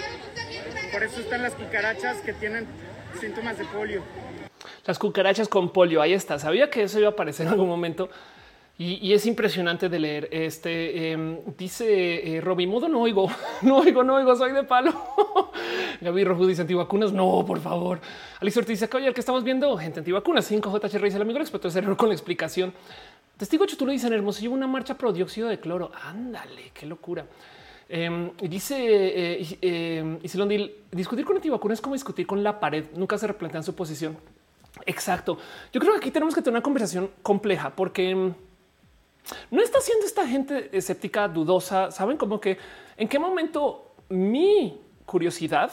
Por 0.91 1.03
eso 1.03 1.21
están 1.21 1.41
las 1.41 1.53
cucarachas 1.53 2.17
que 2.17 2.33
tienen 2.33 2.67
síntomas 3.21 3.57
de 3.57 3.63
polio. 3.63 4.03
Las 4.85 4.99
cucarachas 4.99 5.47
con 5.47 5.71
polio. 5.71 6.01
Ahí 6.01 6.13
está. 6.13 6.37
Sabía 6.37 6.69
que 6.69 6.83
eso 6.83 6.99
iba 6.99 7.07
a 7.09 7.11
aparecer 7.11 7.45
en 7.45 7.53
algún 7.53 7.69
momento. 7.69 8.09
Y, 8.77 9.13
es 9.13 9.25
impresionante 9.25 9.87
de 9.87 9.99
leer. 9.99 10.27
Este 10.31 11.11
em, 11.11 11.39
dice 11.57 12.37
eh, 12.37 12.41
Modo: 12.67 12.89
No 12.89 13.01
oigo, 13.01 13.29
no 13.61 13.77
oigo, 13.77 14.03
no 14.03 14.15
oigo, 14.15 14.35
soy 14.35 14.51
de 14.51 14.63
palo. 14.63 14.93
Gaby 16.01 16.23
Rojo 16.25 16.45
dice 16.45 16.61
antivacunas. 16.61 17.13
No, 17.13 17.45
por 17.47 17.61
favor. 17.61 18.01
Alex 18.41 18.57
Ortiz 18.57 18.79
dice: 18.81 18.97
Oye, 18.97 19.13
que 19.13 19.21
estamos 19.21 19.45
viendo 19.45 19.77
gente 19.77 19.99
antivacunas. 19.99 20.51
5JH 20.51 21.01
dice 21.01 21.15
el 21.15 21.21
amigo 21.21 21.39
experto 21.39 21.69
es 21.69 21.75
error 21.77 21.95
con 21.95 22.09
la 22.09 22.15
explicación. 22.15 22.73
Testigo 23.37 23.65
tú 23.65 23.85
lo 23.85 23.93
dicen 23.93 24.11
hermoso. 24.11 24.41
Lleva 24.41 24.53
una 24.53 24.67
marcha 24.67 24.97
pro 24.97 25.13
dióxido 25.13 25.47
de 25.47 25.57
cloro. 25.57 25.91
Ándale, 26.03 26.71
qué 26.73 26.85
locura. 26.85 27.25
Eh, 27.87 28.31
dice 28.41 28.75
eh, 28.77 29.57
eh, 29.61 30.17
discutir 30.91 31.23
con 31.23 31.35
antivacunas 31.35 31.77
es 31.77 31.81
como 31.81 31.95
discutir 31.95 32.27
con 32.27 32.43
la 32.43 32.59
pared. 32.59 32.87
Nunca 32.93 33.17
se 33.17 33.27
replantean 33.27 33.63
su 33.63 33.73
posición. 33.73 34.17
Exacto. 34.85 35.37
Yo 35.71 35.79
creo 35.79 35.93
que 35.93 35.99
aquí 35.99 36.11
tenemos 36.11 36.35
que 36.35 36.41
tener 36.41 36.55
una 36.55 36.63
conversación 36.63 37.09
compleja 37.21 37.73
porque 37.73 38.33
no 39.51 39.61
está 39.61 39.81
siendo 39.81 40.05
esta 40.05 40.27
gente 40.27 40.69
escéptica, 40.71 41.27
dudosa. 41.27 41.91
Saben 41.91 42.17
como 42.17 42.39
que 42.39 42.57
en 42.97 43.07
qué 43.07 43.19
momento 43.19 43.95
mi 44.09 44.79
curiosidad 45.05 45.71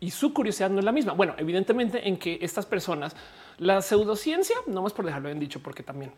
y 0.00 0.10
su 0.10 0.32
curiosidad 0.32 0.70
no 0.70 0.78
es 0.78 0.84
la 0.84 0.92
misma. 0.92 1.12
Bueno, 1.12 1.34
evidentemente 1.38 2.06
en 2.08 2.18
que 2.18 2.38
estas 2.40 2.66
personas, 2.66 3.16
la 3.58 3.82
pseudociencia, 3.82 4.56
no 4.66 4.82
más 4.82 4.92
por 4.92 5.04
dejarlo 5.04 5.28
bien 5.28 5.40
dicho, 5.40 5.60
porque 5.60 5.82
también 5.82 6.12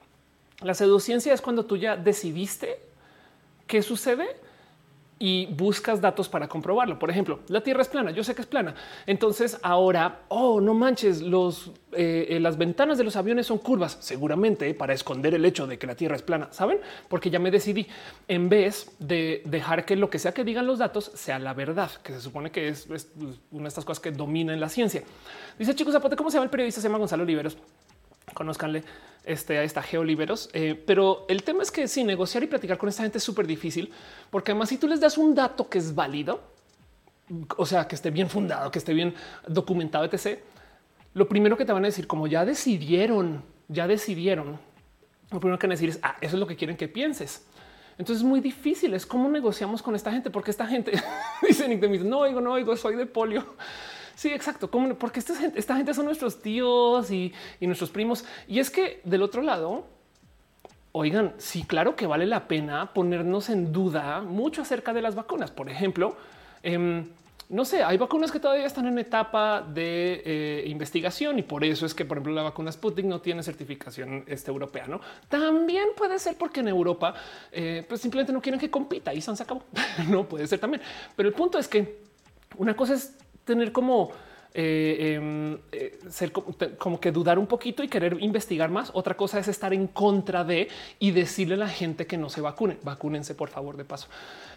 la 0.60 0.74
pseudociencia 0.74 1.32
es 1.32 1.40
cuando 1.40 1.64
tú 1.64 1.76
ya 1.76 1.96
decidiste 1.96 2.80
qué 3.66 3.82
sucede 3.82 4.36
y 5.22 5.44
buscas 5.46 6.00
datos 6.00 6.30
para 6.30 6.48
comprobarlo. 6.48 6.98
Por 6.98 7.10
ejemplo, 7.10 7.40
la 7.48 7.60
Tierra 7.60 7.82
es 7.82 7.88
plana. 7.88 8.10
Yo 8.10 8.24
sé 8.24 8.34
que 8.34 8.40
es 8.40 8.46
plana. 8.46 8.74
Entonces 9.06 9.58
ahora, 9.62 10.22
oh, 10.28 10.62
no 10.62 10.72
manches, 10.72 11.20
los, 11.20 11.72
eh, 11.92 12.26
eh, 12.30 12.40
las 12.40 12.56
ventanas 12.56 12.96
de 12.96 13.04
los 13.04 13.16
aviones 13.16 13.46
son 13.46 13.58
curvas, 13.58 13.98
seguramente 14.00 14.72
para 14.72 14.94
esconder 14.94 15.34
el 15.34 15.44
hecho 15.44 15.66
de 15.66 15.78
que 15.78 15.86
la 15.86 15.94
Tierra 15.94 16.16
es 16.16 16.22
plana. 16.22 16.48
Saben? 16.52 16.80
Porque 17.08 17.28
ya 17.28 17.38
me 17.38 17.50
decidí 17.50 17.86
en 18.28 18.48
vez 18.48 18.92
de 18.98 19.42
dejar 19.44 19.84
que 19.84 19.94
lo 19.94 20.08
que 20.08 20.18
sea 20.18 20.32
que 20.32 20.42
digan 20.42 20.66
los 20.66 20.78
datos 20.78 21.12
sea 21.14 21.38
la 21.38 21.52
verdad, 21.52 21.90
que 22.02 22.14
se 22.14 22.20
supone 22.22 22.50
que 22.50 22.68
es, 22.68 22.88
una 23.50 23.64
de 23.64 23.68
estas 23.68 23.84
cosas 23.84 24.00
que 24.00 24.12
domina 24.12 24.54
en 24.54 24.60
la 24.60 24.70
ciencia. 24.70 25.02
Dice 25.58 25.74
chicos 25.74 25.92
Zapote, 25.92 26.16
¿cómo 26.16 26.30
se 26.30 26.38
llama 26.38 26.44
el 26.44 26.50
periodista? 26.50 26.80
Se 26.80 26.88
llama 26.88 26.96
Gonzalo 26.96 27.24
Oliveros. 27.24 27.58
Conozcanle 28.34 28.84
este, 29.24 29.58
a 29.58 29.62
esta 29.62 29.82
geoliberos. 29.82 30.50
Eh, 30.52 30.80
pero 30.86 31.26
el 31.28 31.42
tema 31.42 31.62
es 31.62 31.70
que 31.70 31.88
sí, 31.88 32.04
negociar 32.04 32.42
y 32.42 32.46
platicar 32.46 32.78
con 32.78 32.88
esta 32.88 33.02
gente 33.02 33.18
es 33.18 33.24
súper 33.24 33.46
difícil, 33.46 33.92
porque 34.30 34.52
además 34.52 34.68
si 34.68 34.78
tú 34.78 34.88
les 34.88 35.00
das 35.00 35.18
un 35.18 35.34
dato 35.34 35.68
que 35.68 35.78
es 35.78 35.94
válido, 35.94 36.40
o 37.56 37.66
sea, 37.66 37.86
que 37.86 37.94
esté 37.94 38.10
bien 38.10 38.28
fundado, 38.28 38.70
que 38.70 38.78
esté 38.78 38.92
bien 38.94 39.14
documentado, 39.46 40.04
etc., 40.04 40.40
lo 41.12 41.28
primero 41.28 41.56
que 41.56 41.64
te 41.64 41.72
van 41.72 41.84
a 41.84 41.88
decir, 41.88 42.06
como 42.06 42.26
ya 42.26 42.44
decidieron, 42.44 43.42
ya 43.68 43.86
decidieron, 43.86 44.58
lo 45.30 45.40
primero 45.40 45.58
que 45.58 45.66
van 45.66 45.72
a 45.72 45.74
decir 45.74 45.90
es, 45.90 45.98
ah, 46.02 46.16
eso 46.20 46.36
es 46.36 46.40
lo 46.40 46.46
que 46.46 46.56
quieren 46.56 46.76
que 46.76 46.88
pienses. 46.88 47.46
Entonces 47.98 48.22
es 48.22 48.28
muy 48.28 48.40
difícil, 48.40 48.94
es 48.94 49.04
cómo 49.04 49.28
negociamos 49.28 49.82
con 49.82 49.94
esta 49.94 50.10
gente, 50.10 50.30
porque 50.30 50.50
esta 50.50 50.66
gente 50.66 50.92
dice, 51.46 51.68
no 51.68 52.18
oigo, 52.20 52.40
no 52.40 52.52
oigo, 52.52 52.76
soy 52.76 52.96
de 52.96 53.06
polio. 53.06 53.44
Sí, 54.20 54.28
exacto. 54.28 54.70
¿Cómo? 54.70 54.94
Porque 54.96 55.18
esta 55.18 55.34
gente, 55.34 55.58
esta 55.58 55.74
gente 55.76 55.94
son 55.94 56.04
nuestros 56.04 56.42
tíos 56.42 57.10
y, 57.10 57.32
nuestros 57.58 57.88
primos. 57.88 58.26
Y 58.46 58.58
es 58.58 58.68
que 58.68 59.00
del 59.02 59.22
otro 59.22 59.40
lado, 59.40 59.86
oigan, 60.92 61.32
sí, 61.38 61.62
claro 61.62 61.96
que 61.96 62.06
vale 62.06 62.26
la 62.26 62.46
pena 62.46 62.92
ponernos 62.92 63.48
en 63.48 63.72
duda 63.72 64.20
mucho 64.20 64.60
acerca 64.60 64.92
de 64.92 65.00
las 65.00 65.14
vacunas. 65.14 65.50
Por 65.50 65.70
ejemplo, 65.70 66.18
em, 66.62 67.08
no 67.48 67.64
sé, 67.64 67.82
hay 67.82 67.96
vacunas 67.96 68.30
que 68.30 68.38
todavía 68.38 68.66
están 68.66 68.86
en 68.88 68.98
etapa 68.98 69.62
de 69.62 70.20
eh, 70.26 70.64
investigación 70.66 71.38
y 71.38 71.42
por 71.42 71.64
eso 71.64 71.86
es 71.86 71.94
que, 71.94 72.04
por 72.04 72.18
ejemplo, 72.18 72.34
la 72.34 72.42
vacuna 72.42 72.70
Sputnik 72.70 73.06
no 73.06 73.22
tiene 73.22 73.42
certificación 73.42 74.24
este, 74.26 74.50
europea. 74.50 74.86
¿no? 74.86 75.00
También 75.30 75.88
puede 75.96 76.18
ser 76.18 76.36
porque 76.36 76.60
en 76.60 76.68
Europa 76.68 77.14
eh, 77.50 77.86
pues 77.88 78.02
simplemente 78.02 78.34
no 78.34 78.42
quieren 78.42 78.60
que 78.60 78.70
compita 78.70 79.14
y 79.14 79.22
se 79.22 79.30
acabó. 79.30 79.62
no 80.10 80.28
puede 80.28 80.46
ser 80.46 80.58
también. 80.58 80.82
Pero 81.16 81.26
el 81.26 81.34
punto 81.34 81.58
es 81.58 81.66
que 81.66 82.02
una 82.58 82.76
cosa 82.76 82.92
es 82.92 83.14
tener 83.50 83.72
como 83.72 84.12
eh, 84.52 85.14
em, 85.14 85.58
eh, 85.70 85.98
ser 86.08 86.32
como, 86.32 86.98
que 86.98 87.12
dudar 87.12 87.38
un 87.38 87.46
poquito 87.46 87.82
y 87.82 87.88
querer 87.88 88.16
investigar 88.20 88.70
más. 88.70 88.90
Otra 88.94 89.16
cosa 89.16 89.38
es 89.38 89.48
estar 89.48 89.72
en 89.72 89.86
contra 89.86 90.44
de 90.44 90.68
y 90.98 91.10
decirle 91.12 91.54
a 91.54 91.58
la 91.58 91.68
gente 91.68 92.06
que 92.06 92.16
no 92.16 92.28
se 92.28 92.40
vacune. 92.40 92.78
Vacúnense, 92.82 93.34
por 93.34 93.48
favor, 93.48 93.76
de 93.76 93.84
paso. 93.84 94.08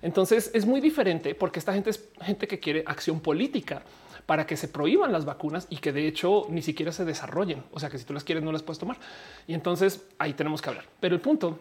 Entonces 0.01 0.51
es 0.53 0.65
muy 0.65 0.81
diferente 0.81 1.35
porque 1.35 1.59
esta 1.59 1.73
gente 1.73 1.89
es 1.89 2.07
gente 2.21 2.47
que 2.47 2.59
quiere 2.59 2.83
acción 2.85 3.19
política 3.19 3.83
para 4.25 4.45
que 4.47 4.57
se 4.57 4.67
prohíban 4.67 5.11
las 5.11 5.25
vacunas 5.25 5.67
y 5.69 5.77
que 5.77 5.91
de 5.91 6.07
hecho 6.07 6.45
ni 6.49 6.61
siquiera 6.61 6.91
se 6.91 7.05
desarrollen. 7.05 7.63
O 7.71 7.79
sea 7.79 7.89
que 7.89 7.97
si 7.97 8.05
tú 8.05 8.13
las 8.13 8.23
quieres 8.23 8.43
no 8.43 8.51
las 8.51 8.63
puedes 8.63 8.79
tomar. 8.79 8.97
Y 9.47 9.53
entonces 9.53 10.05
ahí 10.17 10.33
tenemos 10.33 10.61
que 10.61 10.69
hablar. 10.69 10.85
Pero 10.99 11.13
el 11.15 11.21
punto 11.21 11.59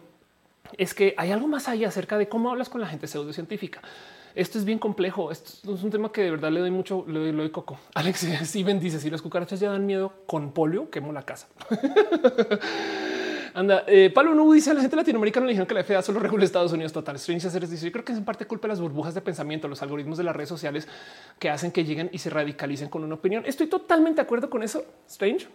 es 0.78 0.94
que 0.94 1.14
hay 1.18 1.32
algo 1.32 1.48
más 1.48 1.68
allá 1.68 1.88
acerca 1.88 2.16
de 2.16 2.28
cómo 2.28 2.50
hablas 2.50 2.68
con 2.68 2.80
la 2.80 2.86
gente 2.86 3.06
pseudocientífica. 3.06 3.82
Esto 4.34 4.58
es 4.58 4.64
bien 4.64 4.78
complejo. 4.78 5.30
Esto 5.30 5.74
es 5.74 5.82
un 5.82 5.90
tema 5.90 6.10
que 6.10 6.22
de 6.22 6.30
verdad 6.30 6.50
le 6.50 6.60
doy 6.60 6.70
mucho, 6.70 7.04
le 7.06 7.32
doy, 7.32 7.50
coco. 7.50 7.78
Alex 7.94 8.26
Steven 8.42 8.80
dice 8.80 8.98
si 9.00 9.10
las 9.10 9.22
cucarachas 9.22 9.60
ya 9.60 9.70
dan 9.70 9.86
miedo 9.86 10.12
con 10.26 10.52
polio, 10.52 10.90
quemo 10.90 11.12
la 11.12 11.22
casa. 11.22 11.48
Anda, 13.54 13.84
eh, 13.86 14.10
Pablo 14.14 14.34
no 14.34 14.50
dice 14.50 14.70
a 14.70 14.74
la 14.74 14.80
gente 14.80 14.96
latinoamericana 14.96 15.44
le 15.44 15.50
dijeron 15.50 15.68
que 15.68 15.74
la 15.74 15.84
FDA 15.84 16.00
solo 16.00 16.20
regula 16.20 16.44
Estados 16.44 16.72
Unidos 16.72 16.92
total. 16.92 17.16
Strange 17.16 17.50
dice 17.50 17.84
yo 17.84 17.92
creo 17.92 18.04
que 18.04 18.12
es 18.12 18.18
en 18.18 18.24
parte 18.24 18.46
culpa 18.46 18.66
de 18.66 18.70
las 18.70 18.80
burbujas 18.80 19.12
de 19.14 19.20
pensamiento, 19.20 19.68
los 19.68 19.82
algoritmos 19.82 20.16
de 20.16 20.24
las 20.24 20.34
redes 20.34 20.48
sociales 20.48 20.88
que 21.38 21.50
hacen 21.50 21.70
que 21.70 21.84
lleguen 21.84 22.08
y 22.12 22.18
se 22.18 22.30
radicalicen 22.30 22.88
con 22.88 23.04
una 23.04 23.14
opinión. 23.14 23.44
Estoy 23.46 23.66
totalmente 23.66 24.16
de 24.16 24.22
acuerdo 24.22 24.48
con 24.48 24.62
eso. 24.62 24.84
Strange. 25.06 25.48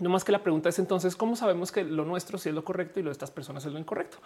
No 0.00 0.10
más 0.10 0.24
que 0.24 0.32
la 0.32 0.42
pregunta 0.42 0.70
es 0.70 0.78
entonces 0.78 1.14
cómo 1.14 1.36
sabemos 1.36 1.70
que 1.70 1.84
lo 1.84 2.04
nuestro 2.04 2.38
sí 2.38 2.48
es 2.48 2.54
lo 2.54 2.64
correcto 2.64 2.98
y 2.98 3.02
lo 3.02 3.10
de 3.10 3.12
estas 3.12 3.30
personas 3.30 3.64
es 3.64 3.72
lo 3.72 3.78
incorrecto. 3.78 4.16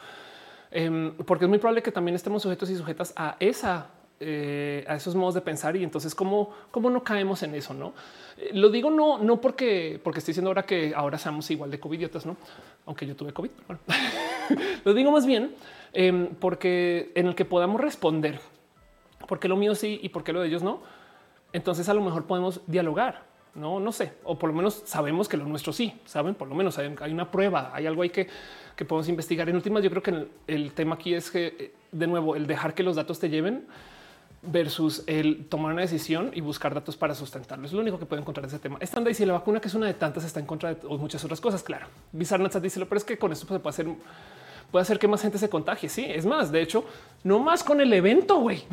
Em, 0.77 1.15
porque 1.19 1.45
es 1.45 1.49
muy 1.49 1.59
probable 1.59 1.83
que 1.83 1.93
también 1.93 2.17
estemos 2.17 2.43
sujetos 2.43 2.69
y 2.69 2.77
sujetas 2.77 3.13
a 3.15 3.37
esa 3.39 3.87
eh, 4.19 4.85
a 4.89 4.97
esos 4.97 5.15
modos 5.15 5.35
de 5.35 5.41
pensar 5.41 5.77
y 5.77 5.85
entonces 5.85 6.15
cómo, 6.15 6.51
cómo 6.71 6.91
no 6.91 7.03
caemos 7.03 7.43
en 7.45 7.55
eso, 7.55 7.75
no? 7.75 7.95
Eh, 8.37 8.51
lo 8.55 8.71
digo 8.71 8.91
no, 8.91 9.19
no 9.19 9.41
porque, 9.41 10.01
porque 10.03 10.19
estoy 10.19 10.33
diciendo 10.33 10.51
ahora 10.51 10.65
que 10.65 10.93
ahora 10.95 11.17
seamos 11.17 11.49
igual 11.51 11.71
de 11.71 11.79
covidiotas, 11.79 12.27
no? 12.27 12.37
Aunque 12.87 13.07
yo 13.07 13.15
tuve 13.15 13.33
COVID. 13.33 13.51
lo 14.85 14.95
digo 14.95 15.13
más 15.13 15.27
bien 15.27 15.55
em, 15.93 16.29
porque 16.35 17.13
en 17.15 17.29
el 17.29 17.35
que 17.37 17.45
podamos 17.45 17.81
responder 17.81 18.41
porque 19.29 19.49
lo 19.49 19.57
mío 19.57 19.75
sí 19.75 20.01
y 20.03 20.09
por 20.09 20.25
qué 20.25 20.33
lo 20.33 20.41
de 20.41 20.49
ellos 20.49 20.63
no. 20.63 20.81
Entonces 21.53 21.89
a 21.89 21.95
lo 21.95 22.03
mejor 22.03 22.25
podemos 22.25 22.61
dialogar. 22.67 23.23
No, 23.55 23.79
no 23.79 23.93
sé, 23.93 24.13
o 24.25 24.37
por 24.39 24.51
lo 24.51 24.57
menos 24.57 24.83
sabemos 24.85 25.29
que 25.29 25.37
lo 25.37 25.45
nuestro 25.45 25.73
sí, 25.73 26.01
saben, 26.05 26.35
por 26.35 26.49
lo 26.49 26.57
menos 26.57 26.77
hay, 26.79 27.13
una 27.13 27.31
prueba, 27.31 27.71
hay 27.73 27.87
algo 27.87 28.03
ahí 28.03 28.11
que, 28.11 28.27
que 28.75 28.85
podemos 28.85 29.09
investigar. 29.09 29.49
En 29.49 29.55
últimas, 29.55 29.83
yo 29.85 29.91
creo 29.91 30.03
que 30.03 30.27
el, 30.49 30.73
tema 30.73 30.97
aquí 30.97 31.15
es 31.15 31.31
que, 31.31 31.47
eh, 31.47 31.75
de 31.93 32.07
nuevo, 32.09 32.35
el 32.35 32.49
dejar 32.49 32.75
que 32.75 32.83
los 32.83 32.97
datos 32.97 33.21
te 33.21 33.29
lleven 33.29 33.67
versus 34.43 35.05
el 35.07 35.47
tomar 35.47 35.73
una 35.73 35.83
decisión 35.83 36.31
y 36.35 36.41
buscar 36.41 36.75
datos 36.75 36.97
para 36.97 37.15
sustentarlo. 37.15 37.65
Es 37.65 37.73
lo 37.73 37.81
único 37.81 37.99
que 37.99 38.07
puedo 38.07 38.21
encontrar 38.21 38.47
ese 38.47 38.59
tema. 38.59 38.77
Están 38.81 39.09
y 39.09 39.15
si 39.15 39.25
la 39.25 39.35
vacuna, 39.35 39.61
que 39.61 39.69
es 39.69 39.75
una 39.75 39.87
de 39.87 39.95
tantas, 39.95 40.25
está 40.25 40.41
en 40.41 40.47
contra 40.47 40.75
de 40.75 40.89
muchas 40.89 41.25
otras 41.25 41.41
cosas. 41.41 41.63
Claro, 41.63 41.87
Bizarnats 42.13 42.61
dice, 42.61 42.85
pero 42.85 42.99
es 42.99 43.05
que 43.05 43.17
con 43.17 43.33
esto 43.33 43.47
se 43.47 43.61
puede 43.61 43.71
hacer 43.71 43.87
puede 44.71 44.83
hacer 44.83 44.99
que 44.99 45.07
más 45.07 45.23
gente 45.23 45.39
se 45.39 45.49
contagie. 45.49 45.89
Sí, 45.89 46.05
es 46.05 46.27
más, 46.27 46.51
de 46.51 46.61
hecho, 46.61 46.85
no 47.23 47.39
más 47.39 47.63
con 47.63 47.81
el 47.81 47.93
evento, 47.93 48.41
güey. 48.41 48.65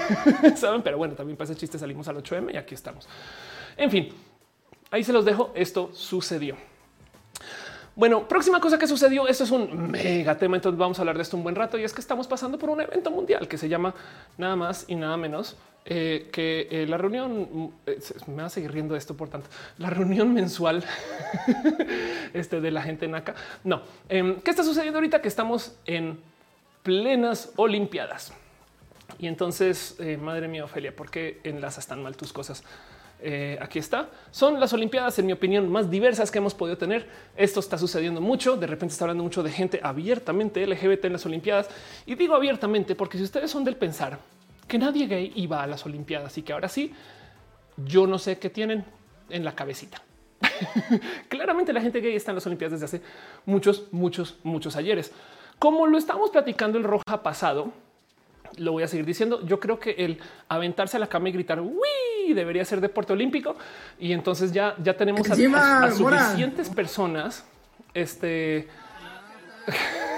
Saben, 0.56 0.80
pero 0.80 0.96
bueno, 0.96 1.12
también 1.14 1.36
para 1.36 1.50
ese 1.50 1.60
chiste 1.60 1.78
salimos 1.78 2.08
al 2.08 2.16
8M 2.16 2.54
y 2.54 2.56
aquí 2.56 2.74
estamos. 2.74 3.06
En 3.76 3.90
fin, 3.90 4.08
ahí 4.90 5.04
se 5.04 5.12
los 5.12 5.24
dejo. 5.24 5.50
Esto 5.54 5.90
sucedió. 5.92 6.56
Bueno, 7.96 8.26
próxima 8.28 8.60
cosa 8.60 8.78
que 8.78 8.86
sucedió. 8.86 9.28
Esto 9.28 9.44
es 9.44 9.50
un 9.50 9.90
mega 9.90 10.38
tema. 10.38 10.56
Entonces 10.56 10.78
vamos 10.78 10.98
a 10.98 11.02
hablar 11.02 11.16
de 11.16 11.22
esto 11.22 11.36
un 11.36 11.42
buen 11.42 11.54
rato 11.54 11.78
y 11.78 11.84
es 11.84 11.92
que 11.92 12.00
estamos 12.00 12.26
pasando 12.26 12.58
por 12.58 12.70
un 12.70 12.80
evento 12.80 13.10
mundial 13.10 13.48
que 13.48 13.58
se 13.58 13.68
llama 13.68 13.94
nada 14.38 14.56
más 14.56 14.84
y 14.88 14.94
nada 14.94 15.16
menos 15.16 15.56
eh, 15.86 16.28
que 16.30 16.68
eh, 16.70 16.86
la 16.86 16.98
reunión 16.98 17.72
eh, 17.86 17.98
me 18.26 18.42
va 18.42 18.46
a 18.46 18.50
seguir 18.50 18.70
riendo 18.70 18.94
esto, 18.94 19.16
por 19.16 19.30
tanto, 19.30 19.48
la 19.78 19.88
reunión 19.88 20.32
mensual 20.32 20.84
este, 22.34 22.60
de 22.60 22.70
la 22.70 22.82
gente 22.82 23.06
en 23.06 23.14
acá. 23.14 23.34
No, 23.64 23.82
em, 24.08 24.40
¿qué 24.40 24.50
está 24.50 24.62
sucediendo 24.62 24.98
ahorita? 24.98 25.22
Que 25.22 25.28
estamos 25.28 25.74
en 25.86 26.20
plenas 26.82 27.52
Olimpiadas. 27.56 28.32
Y 29.18 29.26
entonces, 29.26 29.96
madre 30.20 30.48
mía, 30.48 30.64
Ofelia, 30.64 30.94
¿por 30.94 31.10
qué 31.10 31.40
enlazas 31.44 31.86
tan 31.86 32.02
mal 32.02 32.16
tus 32.16 32.32
cosas? 32.32 32.62
Aquí 33.60 33.78
está. 33.78 34.08
Son 34.30 34.58
las 34.58 34.72
Olimpiadas, 34.72 35.18
en 35.18 35.26
mi 35.26 35.32
opinión, 35.32 35.70
más 35.70 35.90
diversas 35.90 36.30
que 36.30 36.38
hemos 36.38 36.54
podido 36.54 36.78
tener. 36.78 37.08
Esto 37.36 37.60
está 37.60 37.78
sucediendo 37.78 38.20
mucho. 38.20 38.56
De 38.56 38.66
repente 38.66 38.92
está 38.92 39.04
hablando 39.04 39.22
mucho 39.22 39.42
de 39.42 39.50
gente 39.50 39.80
abiertamente 39.82 40.66
LGBT 40.66 41.06
en 41.06 41.12
las 41.12 41.26
Olimpiadas. 41.26 41.68
Y 42.06 42.14
digo 42.14 42.34
abiertamente 42.34 42.94
porque 42.94 43.18
si 43.18 43.24
ustedes 43.24 43.50
son 43.50 43.64
del 43.64 43.76
pensar 43.76 44.18
que 44.66 44.78
nadie 44.78 45.06
gay 45.06 45.32
iba 45.34 45.62
a 45.62 45.66
las 45.66 45.84
Olimpiadas 45.84 46.38
y 46.38 46.42
que 46.42 46.52
ahora 46.52 46.68
sí, 46.68 46.94
yo 47.76 48.06
no 48.06 48.18
sé 48.18 48.38
qué 48.38 48.50
tienen 48.50 48.84
en 49.28 49.44
la 49.44 49.54
cabecita. 49.54 50.00
Claramente 51.28 51.72
la 51.72 51.80
gente 51.80 52.00
gay 52.00 52.14
está 52.14 52.30
en 52.30 52.36
las 52.36 52.46
Olimpiadas 52.46 52.80
desde 52.80 52.98
hace 52.98 53.04
muchos, 53.46 53.88
muchos, 53.90 54.38
muchos 54.44 54.76
ayeres. 54.76 55.12
Como 55.58 55.86
lo 55.86 55.98
estamos 55.98 56.30
platicando 56.30 56.78
el 56.78 56.84
roja 56.84 57.22
pasado, 57.22 57.72
lo 58.60 58.72
voy 58.72 58.82
a 58.82 58.88
seguir 58.88 59.06
diciendo. 59.06 59.44
Yo 59.44 59.58
creo 59.58 59.78
que 59.78 59.90
el 59.92 60.18
aventarse 60.48 60.96
a 60.96 61.00
la 61.00 61.08
cama 61.08 61.28
y 61.28 61.32
gritar 61.32 61.60
uy 61.60 62.32
debería 62.34 62.64
ser 62.64 62.80
deporte 62.80 63.12
olímpico. 63.12 63.56
Y 63.98 64.12
entonces 64.12 64.52
ya, 64.52 64.74
ya 64.82 64.96
tenemos 64.96 65.28
a, 65.30 65.90
suficientes 65.90 66.68
personas. 66.68 67.44
Este 67.92 68.68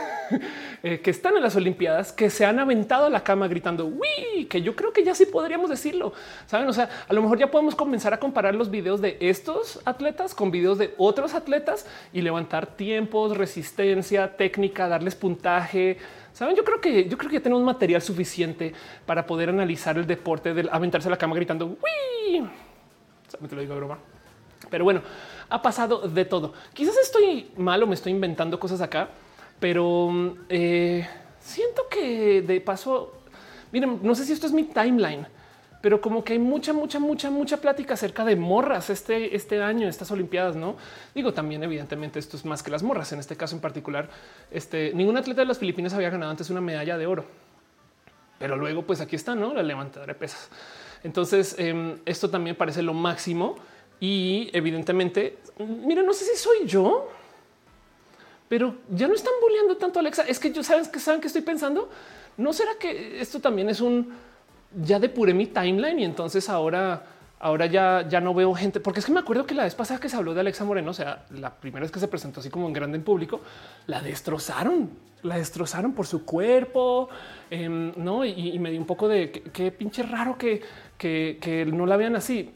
Eh, 0.85 1.01
que 1.01 1.11
están 1.11 1.37
en 1.37 1.45
las 1.45 1.55
Olimpiadas, 1.55 2.11
que 2.11 2.29
se 2.29 2.45
han 2.45 2.59
aventado 2.59 3.07
a 3.07 3.11
la 3.11 3.23
cama 3.23 3.47
gritando, 3.47 3.87
uy, 3.87 4.47
que 4.47 4.63
yo 4.63 4.75
creo 4.75 4.93
que 4.93 5.05
ya 5.05 5.15
sí 5.15 5.27
podríamos 5.27 5.71
decirlo. 5.71 6.13
Saben, 6.47 6.67
o 6.67 6.73
sea, 6.73 6.89
a 7.09 7.13
lo 7.13 7.23
mejor 7.23 7.39
ya 7.39 7.53
podemos 7.53 7.77
comenzar 7.77 8.13
a 8.13 8.19
comparar 8.19 8.57
los 8.57 8.69
videos 8.69 9.01
de 9.01 9.17
estos 9.21 9.81
atletas 9.85 10.35
con 10.35 10.51
videos 10.51 10.79
de 10.79 10.93
otros 10.99 11.35
atletas 11.35 11.87
y 12.13 12.21
levantar 12.21 12.67
tiempos, 12.67 13.37
resistencia, 13.37 14.37
técnica, 14.37 14.89
darles 14.89 15.15
puntaje. 15.15 15.99
Saben, 16.33 16.57
yo 16.57 16.65
creo 16.65 16.81
que 16.81 17.09
yo 17.09 17.19
creo 17.19 17.31
que 17.31 17.37
ya 17.37 17.43
tenemos 17.43 17.63
material 17.63 18.01
suficiente 18.01 18.73
para 19.05 19.27
poder 19.27 19.51
analizar 19.51 19.99
el 19.99 20.07
deporte 20.07 20.55
del 20.55 20.69
aventarse 20.73 21.09
a 21.09 21.11
la 21.11 21.19
cama 21.19 21.35
gritando, 21.35 21.67
uy. 21.67 22.49
Te 23.49 23.55
lo 23.55 23.61
digo 23.61 23.77
broma. 23.77 23.99
Pero 24.71 24.85
bueno, 24.85 25.03
ha 25.49 25.61
pasado 25.61 26.09
de 26.09 26.25
todo. 26.25 26.55
Quizás 26.73 26.97
estoy 26.99 27.51
mal 27.57 27.83
o 27.83 27.87
me 27.87 27.95
estoy 27.95 28.13
inventando 28.13 28.59
cosas 28.59 28.81
acá, 28.81 29.09
pero 29.61 30.37
eh, 30.49 31.07
siento 31.41 31.89
que 31.91 32.43
de 32.43 32.61
paso, 32.61 33.13
miren, 33.71 34.01
no 34.03 34.15
sé 34.15 34.25
si 34.25 34.33
esto 34.33 34.47
es 34.47 34.53
mi 34.53 34.65
timeline, 34.65 35.27
pero 35.83 36.01
como 36.01 36.25
que 36.25 36.33
hay 36.33 36.39
mucha, 36.39 36.73
mucha, 36.73 37.01
mucha, 37.01 37.29
mucha 37.29 37.57
plática 37.59 37.95
acerca 37.95 38.25
de 38.25 38.37
morras 38.37 38.89
este, 38.89 39.37
este 39.37 39.61
año, 39.61 39.89
estas 39.89 40.11
Olimpiadas, 40.13 40.57
no 40.57 40.77
digo 41.15 41.35
también, 41.35 41.63
evidentemente, 41.65 42.21
esto 42.21 42.37
es 42.37 42.45
más 42.45 42.63
que 42.63 42.71
las 42.71 42.83
morras. 42.83 43.13
En 43.13 43.19
este 43.19 43.37
caso 43.37 43.57
en 43.57 43.61
particular, 43.61 44.09
este 44.51 44.93
ningún 44.95 45.17
atleta 45.17 45.43
de 45.43 45.47
las 45.47 45.59
Filipinas 45.59 45.93
había 45.93 46.09
ganado 46.09 46.31
antes 46.31 46.49
una 46.49 46.61
medalla 46.61 46.97
de 46.97 47.07
oro, 47.07 47.25
pero 48.39 48.57
luego, 48.57 48.83
pues 48.83 49.01
aquí 49.01 49.17
está, 49.17 49.35
no 49.35 49.53
la 49.53 49.63
levantadora 49.63 50.15
de 50.15 50.19
pesas. 50.19 50.49
Entonces, 51.03 51.57
em, 51.59 51.99
esto 52.07 52.31
también 52.31 52.55
parece 52.55 52.81
lo 52.81 52.95
máximo 52.95 53.57
y 53.99 54.51
evidentemente, 54.53 55.39
miren, 55.59 56.07
no 56.07 56.13
sé 56.13 56.25
si 56.25 56.37
soy 56.37 56.67
yo 56.67 57.11
pero 58.53 58.77
ya 58.91 59.09
no 59.09 59.15
están 59.15 59.33
bulleando 59.41 59.79
tanto 59.79 59.99
Alexa. 59.99 60.25
Es 60.25 60.39
que 60.39 60.53
yo 60.53 60.63
sabes 60.63 60.87
que 60.87 61.01
saben 61.01 61.23
que 61.23 61.27
estoy 61.29 61.41
pensando. 61.41 61.89
No 62.37 62.53
será 62.53 62.73
que 62.79 63.19
esto 63.19 63.41
también 63.41 63.71
es 63.71 63.81
un 63.81 64.13
ya 64.81 64.99
depuré 64.99 65.35
mi 65.35 65.47
timeline 65.47 66.01
y 66.01 66.05
entonces 66.05 66.49
ahora, 66.49 67.05
ahora 67.41 67.67
ya, 67.67 68.07
ya 68.09 68.21
no 68.21 68.35
veo 68.35 68.55
gente, 68.55 68.81
porque 68.81 69.01
es 69.01 69.07
que 69.07 69.13
me 69.13 69.21
acuerdo 69.21 69.47
que 69.47 69.55
la 69.55 69.65
vez 69.65 69.75
pasada 69.75 70.01
que 70.01 70.09
se 70.09 70.17
habló 70.17 70.35
de 70.35 70.41
Alexa 70.41 70.65
Moreno, 70.65 70.91
o 70.91 70.95
sea, 70.95 71.25
la 71.31 71.51
primera 71.51 71.83
vez 71.83 71.91
que 71.91 72.01
se 72.01 72.09
presentó 72.09 72.41
así 72.41 72.51
como 72.51 72.67
en 72.67 72.73
grande 72.73 72.97
en 72.99 73.05
público, 73.05 73.41
la 73.87 74.01
destrozaron, 74.01 74.91
la 75.23 75.37
destrozaron 75.37 75.93
por 75.93 76.07
su 76.07 76.25
cuerpo, 76.25 77.09
em, 77.51 77.93
no? 77.97 78.25
Y, 78.25 78.59
me 78.59 78.71
dio 78.71 78.81
un 78.81 78.87
poco 78.87 79.09
de 79.09 79.31
qué 79.31 79.71
pinche 79.73 80.03
raro 80.03 80.37
que, 80.39 80.63
que, 80.99 81.39
que 81.41 81.65
no 81.67 81.87
la 81.87 81.97
vean 81.97 82.17
así 82.17 82.53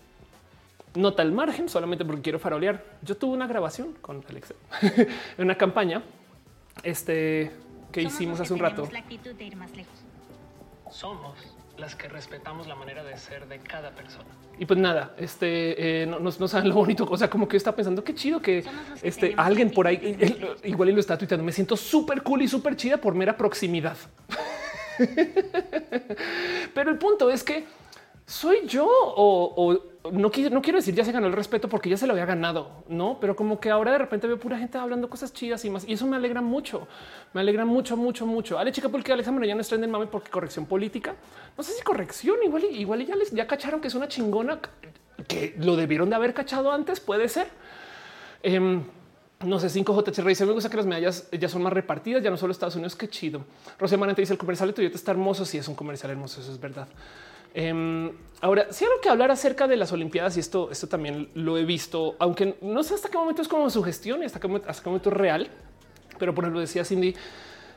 nota 0.96 1.22
al 1.22 1.32
margen 1.32 1.68
solamente 1.68 2.04
porque 2.04 2.22
quiero 2.22 2.38
farolear. 2.38 2.82
Yo 3.02 3.16
tuve 3.16 3.34
una 3.34 3.46
grabación 3.46 3.92
con 4.00 4.24
Alexa 4.28 4.54
en 4.82 5.08
una 5.44 5.54
campaña 5.56 6.02
este, 6.82 7.52
que 7.92 8.02
hicimos 8.02 8.40
hace 8.40 8.52
un 8.52 8.58
rato. 8.58 8.88
Somos 10.90 11.55
las 11.78 11.94
que 11.94 12.08
respetamos 12.08 12.66
la 12.66 12.74
manera 12.74 13.04
de 13.04 13.16
ser 13.16 13.46
de 13.48 13.58
cada 13.58 13.90
persona. 13.90 14.28
Y 14.58 14.64
pues 14.64 14.78
nada, 14.78 15.14
este 15.18 16.02
eh, 16.02 16.06
no, 16.06 16.30
saben 16.48 16.68
lo 16.68 16.74
bonito, 16.74 17.06
o 17.08 17.16
sea, 17.16 17.28
como 17.28 17.46
que 17.46 17.56
está 17.56 17.74
pensando 17.74 18.02
qué 18.02 18.14
chido 18.14 18.40
que, 18.40 18.64
este 19.02 19.34
alguien 19.36 19.70
por 19.70 19.86
ahí 19.86 20.16
igual 20.64 20.88
y 20.88 20.92
lo 20.92 21.00
está 21.00 21.18
tuiteando. 21.18 21.44
Me 21.44 21.52
siento 21.52 21.76
súper 21.76 22.22
cool 22.22 22.42
y 22.42 22.48
súper 22.48 22.76
chida 22.76 22.96
por 22.96 23.14
mera 23.14 23.36
proximidad. 23.36 23.96
Pero 26.74 26.90
el 26.90 26.98
punto 26.98 27.30
es 27.30 27.42
que 27.42 27.66
soy 28.24 28.66
yo 28.66 28.88
o, 28.88 29.82
no, 30.12 30.30
quiero, 30.30 30.60
decir 30.78 30.94
ya 30.94 31.04
se 31.04 31.12
ganó 31.12 31.26
el 31.26 31.32
respeto 31.32 31.68
porque 31.68 31.88
ya 31.88 31.96
se 31.96 32.06
lo 32.06 32.12
había 32.12 32.26
ganado, 32.26 32.84
no, 32.88 33.18
pero 33.20 33.36
como 33.36 33.60
que 33.60 33.70
ahora 33.70 33.92
de 33.92 33.98
repente 33.98 34.26
veo 34.26 34.38
pura 34.38 34.58
gente 34.58 34.78
hablando 34.78 35.08
cosas 35.08 35.32
chidas 35.32 35.64
y 35.64 35.70
más. 35.70 35.86
Y 35.88 35.94
eso 35.94 36.06
me 36.06 36.16
alegra 36.16 36.40
mucho, 36.40 36.86
me 37.32 37.40
alegra 37.40 37.64
mucho, 37.64 37.96
mucho, 37.96 38.26
mucho. 38.26 38.58
Ale, 38.58 38.72
chica, 38.72 38.88
porque 38.88 39.12
Alexa 39.12 39.32
ya 39.44 39.54
no 39.54 39.60
está 39.60 39.74
en 39.74 39.84
el 39.84 39.90
mame 39.90 40.06
porque 40.06 40.30
corrección 40.30 40.66
política. 40.66 41.14
No 41.56 41.62
sé 41.62 41.72
si 41.72 41.82
corrección, 41.82 42.36
igual, 42.44 42.64
igual 42.64 43.06
ya 43.06 43.16
les 43.16 43.30
ya 43.30 43.46
cacharon 43.46 43.80
que 43.80 43.88
es 43.88 43.94
una 43.94 44.08
chingona 44.08 44.60
que 45.28 45.54
lo 45.58 45.76
debieron 45.76 46.10
de 46.10 46.16
haber 46.16 46.34
cachado 46.34 46.72
antes. 46.72 47.00
Puede 47.00 47.28
ser. 47.28 47.48
Em, 48.42 48.84
no 49.44 49.60
sé, 49.60 49.68
5JH 49.68 50.24
dice, 50.24 50.46
me 50.46 50.52
gusta 50.52 50.70
que 50.70 50.76
las 50.78 50.86
medallas 50.86 51.28
ya 51.30 51.48
son 51.48 51.62
más 51.62 51.72
repartidas, 51.72 52.22
ya 52.22 52.30
no 52.30 52.36
solo 52.36 52.52
Estados 52.52 52.74
Unidos, 52.74 52.96
qué 52.96 53.08
chido. 53.08 53.44
Rosé 53.78 53.98
te 53.98 54.22
dice, 54.22 54.32
el 54.32 54.38
comercial 54.38 54.70
de 54.70 54.72
Toyota 54.72 54.96
está 54.96 55.10
hermoso, 55.10 55.44
sí 55.44 55.58
es 55.58 55.68
un 55.68 55.74
comercial 55.74 56.10
hermoso, 56.10 56.40
eso 56.40 56.52
es 56.52 56.58
verdad. 56.58 56.88
Em, 57.58 58.12
ahora, 58.42 58.70
si 58.70 58.84
algo 58.84 59.00
que 59.00 59.08
hablar 59.08 59.30
acerca 59.30 59.66
de 59.66 59.78
las 59.78 59.90
Olimpiadas 59.90 60.36
y 60.36 60.40
esto, 60.40 60.70
esto 60.70 60.88
también 60.88 61.30
lo 61.32 61.56
he 61.56 61.64
visto, 61.64 62.14
aunque 62.18 62.58
no 62.60 62.82
sé 62.82 62.92
hasta 62.92 63.08
qué 63.08 63.16
momento 63.16 63.40
es 63.40 63.48
como 63.48 63.70
su 63.70 63.82
gestión 63.82 64.22
y 64.22 64.26
hasta 64.26 64.38
qué, 64.38 64.60
hasta 64.66 64.82
qué 64.82 64.90
momento 64.90 65.08
es 65.08 65.16
real, 65.16 65.48
pero 66.18 66.34
por 66.34 66.44
ejemplo 66.44 66.60
decía 66.60 66.84
Cindy 66.84 67.14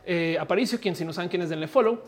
eh, 0.06 0.38
Aparicio, 0.38 0.81
quien 0.81 0.97
si 0.97 1.06
no 1.06 1.14
saben 1.14 1.30
quién 1.30 1.43
es, 1.43 1.49
denle 1.49 1.69
follow. 1.69 2.01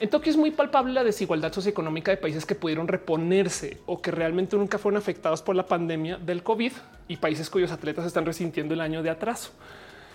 En 0.00 0.08
Tokio 0.08 0.30
es 0.30 0.38
muy 0.38 0.52
palpable 0.52 0.94
la 0.94 1.04
desigualdad 1.04 1.52
socioeconómica 1.52 2.10
de 2.10 2.16
países 2.16 2.46
que 2.46 2.54
pudieron 2.54 2.88
reponerse 2.88 3.76
o 3.84 4.00
que 4.00 4.10
realmente 4.10 4.56
nunca 4.56 4.78
fueron 4.78 4.96
afectados 4.96 5.42
por 5.42 5.54
la 5.54 5.66
pandemia 5.66 6.16
del 6.16 6.42
COVID 6.42 6.72
y 7.08 7.16
países 7.18 7.50
cuyos 7.50 7.72
atletas 7.72 8.06
están 8.06 8.24
resintiendo 8.24 8.72
el 8.72 8.80
año 8.80 9.02
de 9.02 9.10
atraso, 9.10 9.50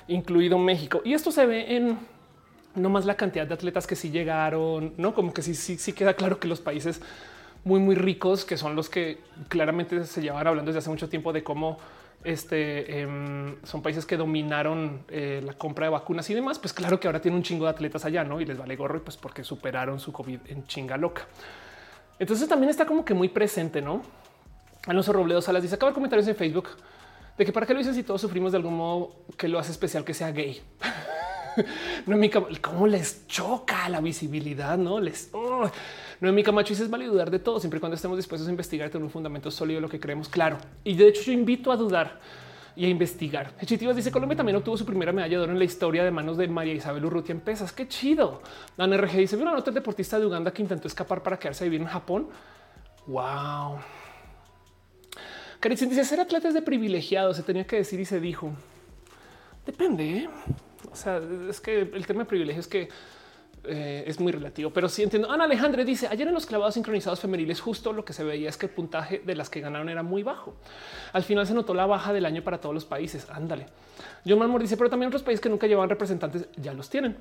incluido 0.07 0.57
México. 0.57 1.02
Y 1.06 1.14
esto 1.14 1.31
se 1.31 1.45
ve 1.45 1.76
en 1.76 1.99
no 2.75 2.89
más 2.89 3.05
la 3.05 3.15
cantidad 3.15 3.45
de 3.47 3.53
atletas 3.53 3.87
que 3.87 3.95
sí 3.95 4.09
llegaron, 4.09 4.93
no 4.97 5.13
como 5.13 5.33
que 5.33 5.41
sí, 5.41 5.55
sí, 5.55 5.77
sí 5.77 5.93
queda 5.93 6.13
claro 6.15 6.39
que 6.39 6.47
los 6.47 6.61
países 6.61 7.01
muy, 7.63 7.79
muy 7.79 7.95
ricos, 7.95 8.45
que 8.45 8.57
son 8.57 8.75
los 8.75 8.89
que 8.89 9.19
claramente 9.47 10.03
se 10.05 10.21
llevan 10.21 10.45
hablando 10.45 10.69
desde 10.69 10.79
hace 10.79 10.89
mucho 10.89 11.09
tiempo 11.09 11.31
de 11.31 11.43
cómo 11.43 11.77
este 12.23 13.01
em, 13.01 13.55
son 13.63 13.81
países 13.81 14.05
que 14.05 14.17
dominaron 14.17 15.03
eh, 15.09 15.41
la 15.43 15.53
compra 15.53 15.85
de 15.85 15.91
vacunas 15.91 16.29
y 16.29 16.33
demás. 16.33 16.59
Pues 16.59 16.73
claro 16.73 16.99
que 16.99 17.07
ahora 17.07 17.21
tienen 17.21 17.37
un 17.37 17.43
chingo 17.43 17.65
de 17.65 17.71
atletas 17.71 18.05
allá, 18.05 18.23
no? 18.23 18.39
Y 18.41 18.45
les 18.45 18.57
vale 18.57 18.75
gorro, 18.75 18.97
y 18.97 19.01
pues 19.01 19.17
porque 19.17 19.43
superaron 19.43 19.99
su 19.99 20.11
COVID 20.11 20.39
en 20.47 20.65
chinga 20.67 20.97
loca. 20.97 21.27
Entonces 22.19 22.47
también 22.47 22.69
está 22.69 22.85
como 22.85 23.03
que 23.03 23.13
muy 23.13 23.29
presente, 23.29 23.81
no? 23.81 24.01
Alonso 24.87 25.13
Robledo 25.13 25.41
Salas 25.41 25.61
dice: 25.61 25.75
Acaba 25.75 25.93
comentarios 25.93 26.27
en 26.27 26.35
Facebook 26.35 26.69
de 27.37 27.45
que 27.45 27.51
para 27.51 27.65
qué 27.65 27.73
lo 27.73 27.79
dicen 27.79 27.95
si 27.95 28.03
todos 28.03 28.21
sufrimos 28.21 28.51
de 28.51 28.57
algún 28.57 28.77
modo 28.77 29.15
que 29.37 29.47
lo 29.47 29.59
hace 29.59 29.71
especial 29.71 30.03
que 30.03 30.13
sea 30.13 30.31
gay. 30.31 30.61
no 32.05 32.17
mi 32.17 32.30
cómo 32.30 32.88
les 32.88 33.27
choca 33.27 33.89
la 33.89 34.01
visibilidad, 34.01 34.77
no 34.77 34.99
les 34.99 35.30
oh. 35.34 35.69
no 36.21 36.30
en 36.30 36.35
mi 36.35 36.43
camacho 36.43 36.73
es 36.73 36.89
válido 36.89 37.13
dudar 37.13 37.31
de 37.31 37.39
todo 37.39 37.59
siempre 37.59 37.77
y 37.77 37.80
cuando 37.80 37.95
estemos 37.95 38.17
dispuestos 38.17 38.47
a 38.47 38.51
investigar 38.51 38.89
tener 38.89 39.03
un 39.03 39.11
fundamento 39.11 39.51
sólido 39.51 39.77
de 39.77 39.81
lo 39.81 39.89
que 39.89 39.99
creemos. 39.99 40.30
Claro. 40.30 40.57
Y 40.84 40.95
de 40.95 41.07
hecho, 41.07 41.23
yo 41.23 41.31
invito 41.31 41.71
a 41.71 41.77
dudar 41.77 42.19
y 42.75 42.85
a 42.85 42.89
investigar. 42.89 43.53
Chitivas 43.65 43.95
dice 43.95 44.11
Colombia 44.11 44.35
también 44.35 44.55
obtuvo 44.55 44.77
su 44.77 44.85
primera 44.85 45.11
medalla 45.11 45.38
de 45.38 45.43
oro 45.43 45.51
en 45.51 45.59
la 45.59 45.65
historia 45.65 46.03
de 46.03 46.11
manos 46.11 46.38
de 46.38 46.47
María 46.47 46.73
Isabel 46.73 47.05
Urrutia 47.05 47.34
en 47.34 47.41
pesas. 47.41 47.71
Qué 47.71 47.88
chido. 47.88 48.41
Ana 48.77 48.97
RG 48.97 49.17
dice: 49.17 49.35
una 49.35 49.51
nota 49.51 49.71
deportista 49.71 50.19
de 50.19 50.25
Uganda 50.25 50.51
que 50.51 50.61
intentó 50.61 50.88
escapar 50.88 51.21
para 51.21 51.38
quedarse 51.38 51.63
a 51.63 51.65
vivir 51.65 51.81
en 51.81 51.88
Japón. 51.88 52.30
Wow. 53.05 53.80
Caritzin 55.59 55.89
dice: 55.89 56.03
ser 56.03 56.19
atleta 56.19 56.47
es 56.47 56.53
de 56.53 56.61
privilegiado. 56.61 57.34
Se 57.34 57.43
tenía 57.43 57.65
que 57.65 57.77
decir 57.77 57.99
y 57.99 58.05
se 58.05 58.19
dijo. 58.19 58.51
Depende. 59.65 60.30
O 60.91 60.95
sea, 60.95 61.22
es 61.49 61.60
que 61.60 61.81
el 61.81 62.05
tema 62.05 62.23
de 62.23 62.26
privilegio 62.26 62.60
es 62.60 62.68
que 62.68 62.89
eh, 63.65 64.03
es 64.07 64.19
muy 64.19 64.34
relativo, 64.34 64.72
pero 64.72 64.89
sí 64.89 65.03
entiendo. 65.03 65.31
Ana 65.31 65.45
Alejandre 65.45 65.85
dice 65.85 66.07
ayer 66.07 66.27
en 66.27 66.34
los 66.34 66.45
clavados 66.45 66.73
sincronizados 66.73 67.22
femeniles, 67.22 67.61
justo 67.61 67.93
lo 67.93 68.03
que 68.03 68.11
se 68.11 68.23
veía 68.23 68.49
es 68.49 68.57
que 68.57 68.65
el 68.65 68.72
puntaje 68.73 69.22
de 69.26 69.35
las 69.35 69.49
que 69.49 69.61
ganaron 69.61 69.88
era 69.88 70.03
muy 70.03 70.22
bajo. 70.22 70.55
Al 71.14 71.23
final 71.23 71.47
se 71.47 71.53
notó 71.53 71.73
la 71.73 71.85
baja 71.85 72.11
del 72.11 72.26
año 72.26 72.43
para 72.43 72.60
todos 72.60 72.76
los 72.76 72.84
países. 72.84 73.30
Ándale. 73.30 73.68
John 74.27 74.39
Marmor 74.39 74.61
dice, 74.61 74.76
pero 74.76 74.89
también 74.89 75.07
otros 75.07 75.23
países 75.23 75.39
que 75.39 75.47
nunca 75.47 75.65
llevaban 75.65 75.89
representantes 75.89 76.47
ya 76.57 76.73
los 76.73 76.89
tienen. 76.89 77.15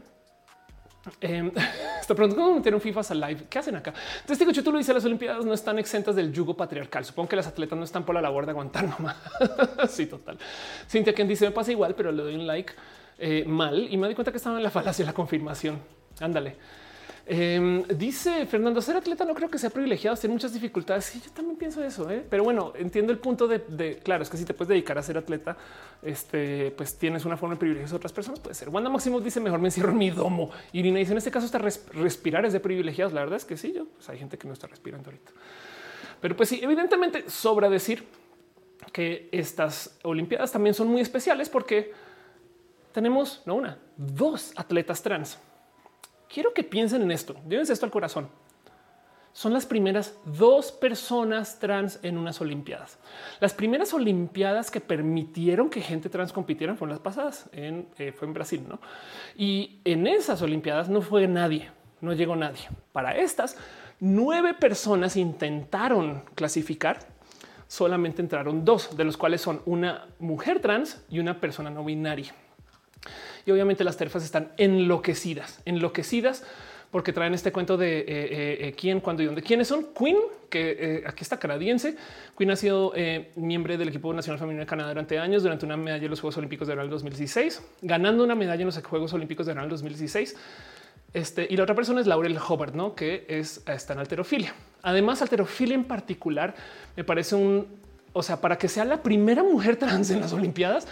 Eh, 1.20 1.52
está 2.00 2.14
preguntando 2.14 2.44
cómo 2.44 2.56
metieron 2.56 2.80
FIFA 2.80 3.00
a 3.08 3.14
live. 3.14 3.44
¿Qué 3.48 3.58
hacen 3.60 3.76
acá? 3.76 3.94
Entonces, 4.20 4.38
digo, 4.38 4.52
tú 4.64 4.72
lo 4.72 4.78
dice, 4.78 4.92
las 4.92 5.04
Olimpiadas 5.04 5.44
no 5.44 5.54
están 5.54 5.78
exentas 5.78 6.16
del 6.16 6.32
yugo 6.32 6.56
patriarcal. 6.56 7.04
Supongo 7.04 7.28
que 7.28 7.36
las 7.36 7.46
atletas 7.46 7.78
no 7.78 7.84
están 7.84 8.04
por 8.04 8.16
la 8.16 8.20
labor 8.20 8.46
de 8.46 8.50
aguantar 8.50 8.84
nomás. 8.98 9.16
sí, 9.88 10.06
total. 10.06 10.38
Cintia, 10.88 11.14
quien 11.14 11.28
dice, 11.28 11.44
me 11.44 11.52
pasa 11.52 11.70
igual, 11.70 11.94
pero 11.94 12.10
le 12.10 12.22
doy 12.24 12.34
un 12.34 12.48
like 12.48 12.72
eh, 13.18 13.44
mal 13.46 13.88
y 13.90 13.96
me 13.96 14.08
di 14.08 14.14
cuenta 14.14 14.30
que 14.30 14.38
estaba 14.38 14.56
en 14.56 14.62
la 14.62 14.70
falacia 14.78 15.04
la 15.04 15.12
confirmación. 15.12 15.78
Ándale. 16.20 16.56
Em, 17.24 17.84
dice 17.84 18.46
Fernando, 18.46 18.82
ser 18.82 18.96
atleta 18.96 19.24
no 19.24 19.32
creo 19.34 19.48
que 19.48 19.56
sea 19.56 19.70
privilegiado, 19.70 20.16
tiene 20.16 20.32
muchas 20.32 20.52
dificultades. 20.52 21.04
Sí, 21.04 21.20
yo 21.24 21.30
también 21.30 21.56
pienso 21.56 21.82
eso, 21.84 22.10
¿eh? 22.10 22.24
pero 22.28 22.42
bueno, 22.42 22.72
entiendo 22.76 23.12
el 23.12 23.18
punto 23.18 23.46
de, 23.46 24.00
claro, 24.02 24.24
es 24.24 24.30
que 24.30 24.36
si 24.36 24.44
te 24.44 24.54
puedes 24.54 24.70
dedicar 24.70 24.98
a 24.98 25.02
ser 25.02 25.18
atleta, 25.18 25.56
este, 26.02 26.72
pues 26.72 26.98
tienes 26.98 27.24
una 27.24 27.36
forma 27.36 27.54
de 27.54 27.60
privilegios 27.60 27.92
a 27.92 27.96
otras 27.96 28.12
personas. 28.12 28.40
Puede 28.40 28.54
ser. 28.54 28.70
Wanda 28.70 28.90
Máximo 28.90 29.20
dice 29.20 29.38
mejor 29.38 29.60
me 29.60 29.68
encierro 29.68 29.90
en 29.90 29.98
mi 29.98 30.10
domo. 30.10 30.50
Irina 30.72 30.98
dice 30.98 31.12
en 31.12 31.18
este 31.18 31.30
caso 31.30 31.46
está 31.46 31.58
respirar 31.58 32.44
es 32.44 32.52
de 32.52 32.60
privilegiados. 32.60 33.12
La 33.12 33.20
verdad 33.20 33.36
es 33.36 33.44
que 33.44 33.56
sí, 33.56 33.72
yo 33.72 33.86
pues 33.86 34.08
hay 34.08 34.18
gente 34.18 34.36
que 34.36 34.48
no 34.48 34.52
está 34.52 34.66
respirando 34.66 35.10
ahorita, 35.10 35.30
pero 36.20 36.36
pues 36.36 36.48
sí, 36.48 36.60
evidentemente 36.62 37.30
sobra 37.30 37.70
decir 37.70 38.04
que 38.92 39.28
estas 39.30 39.96
Olimpiadas 40.02 40.50
también 40.50 40.74
son 40.74 40.88
muy 40.88 41.00
especiales 41.00 41.48
porque 41.48 41.92
tenemos 42.92 43.42
no 43.46 43.54
una, 43.54 43.78
dos 43.96 44.52
atletas 44.56 45.02
trans 45.02 45.38
quiero 46.32 46.54
que 46.54 46.64
piensen 46.64 47.02
en 47.02 47.10
esto. 47.10 47.36
Llévense 47.48 47.72
esto 47.72 47.86
al 47.86 47.92
corazón. 47.92 48.28
Son 49.34 49.52
las 49.52 49.64
primeras 49.64 50.14
dos 50.26 50.72
personas 50.72 51.58
trans 51.58 51.98
en 52.02 52.18
unas 52.18 52.40
Olimpiadas. 52.40 52.98
Las 53.40 53.54
primeras 53.54 53.94
Olimpiadas 53.94 54.70
que 54.70 54.80
permitieron 54.80 55.70
que 55.70 55.80
gente 55.80 56.10
trans 56.10 56.32
compitiera 56.32 56.74
fueron 56.74 56.90
las 56.90 57.00
pasadas. 57.00 57.48
En, 57.52 57.88
eh, 57.98 58.12
fue 58.12 58.28
en 58.28 58.34
Brasil, 58.34 58.64
no? 58.68 58.78
Y 59.36 59.80
en 59.84 60.06
esas 60.06 60.42
Olimpiadas 60.42 60.90
no 60.90 61.00
fue 61.00 61.28
nadie, 61.28 61.70
no 62.02 62.12
llegó 62.12 62.36
nadie. 62.36 62.68
Para 62.92 63.16
estas 63.16 63.56
nueve 64.00 64.52
personas 64.52 65.16
intentaron 65.16 66.24
clasificar. 66.34 66.98
Solamente 67.68 68.20
entraron 68.20 68.66
dos, 68.66 68.98
de 68.98 69.04
los 69.04 69.16
cuales 69.16 69.40
son 69.40 69.62
una 69.64 70.08
mujer 70.18 70.60
trans 70.60 71.02
y 71.08 71.20
una 71.20 71.40
persona 71.40 71.70
no 71.70 71.84
binaria. 71.84 72.34
Y 73.46 73.50
obviamente 73.50 73.84
las 73.84 73.96
terfas 73.96 74.24
están 74.24 74.52
enloquecidas, 74.56 75.60
enloquecidas 75.64 76.44
porque 76.92 77.14
traen 77.14 77.32
este 77.32 77.50
cuento 77.52 77.78
de 77.78 78.00
eh, 78.00 78.04
eh, 78.06 78.58
eh, 78.60 78.74
quién, 78.78 79.00
cuándo 79.00 79.22
y 79.22 79.26
dónde. 79.26 79.40
¿Quiénes 79.42 79.66
son? 79.66 79.86
Queen, 79.98 80.18
que 80.50 81.02
aquí 81.06 81.22
está 81.22 81.38
canadiense. 81.38 81.96
Queen 82.36 82.50
ha 82.50 82.56
sido 82.56 82.92
miembro 83.34 83.76
del 83.78 83.88
equipo 83.88 84.12
nacional 84.12 84.38
femenino 84.38 84.60
de 84.60 84.66
Canadá 84.66 84.90
durante 84.90 85.18
años, 85.18 85.42
durante 85.42 85.64
una 85.64 85.78
medalla 85.78 86.04
en 86.04 86.10
los 86.10 86.20
Juegos 86.20 86.36
Olímpicos 86.36 86.68
de 86.68 86.74
verano 86.74 86.90
2016, 86.90 87.62
ganando 87.80 88.22
una 88.22 88.34
medalla 88.34 88.60
en 88.60 88.66
los 88.66 88.78
Juegos 88.84 89.14
Olímpicos 89.14 89.46
de 89.46 89.54
verano 89.54 89.70
2016. 89.70 90.36
Este, 91.14 91.46
y 91.48 91.56
la 91.56 91.62
otra 91.62 91.74
persona 91.74 92.02
es 92.02 92.06
Laurel 92.06 92.36
Hobart, 92.36 92.74
¿no? 92.74 92.94
que 92.94 93.24
es, 93.26 93.62
está 93.66 93.94
en 93.94 93.98
alterofilia. 93.98 94.54
Además, 94.82 95.22
alterofilia 95.22 95.74
en 95.74 95.84
particular 95.84 96.54
me 96.94 97.04
parece 97.04 97.36
un, 97.36 97.66
o 98.12 98.22
sea, 98.22 98.42
para 98.42 98.58
que 98.58 98.68
sea 98.68 98.84
la 98.84 99.02
primera 99.02 99.42
mujer 99.42 99.76
trans 99.76 100.10
en 100.10 100.20
las 100.20 100.34
Olimpiadas, 100.34 100.86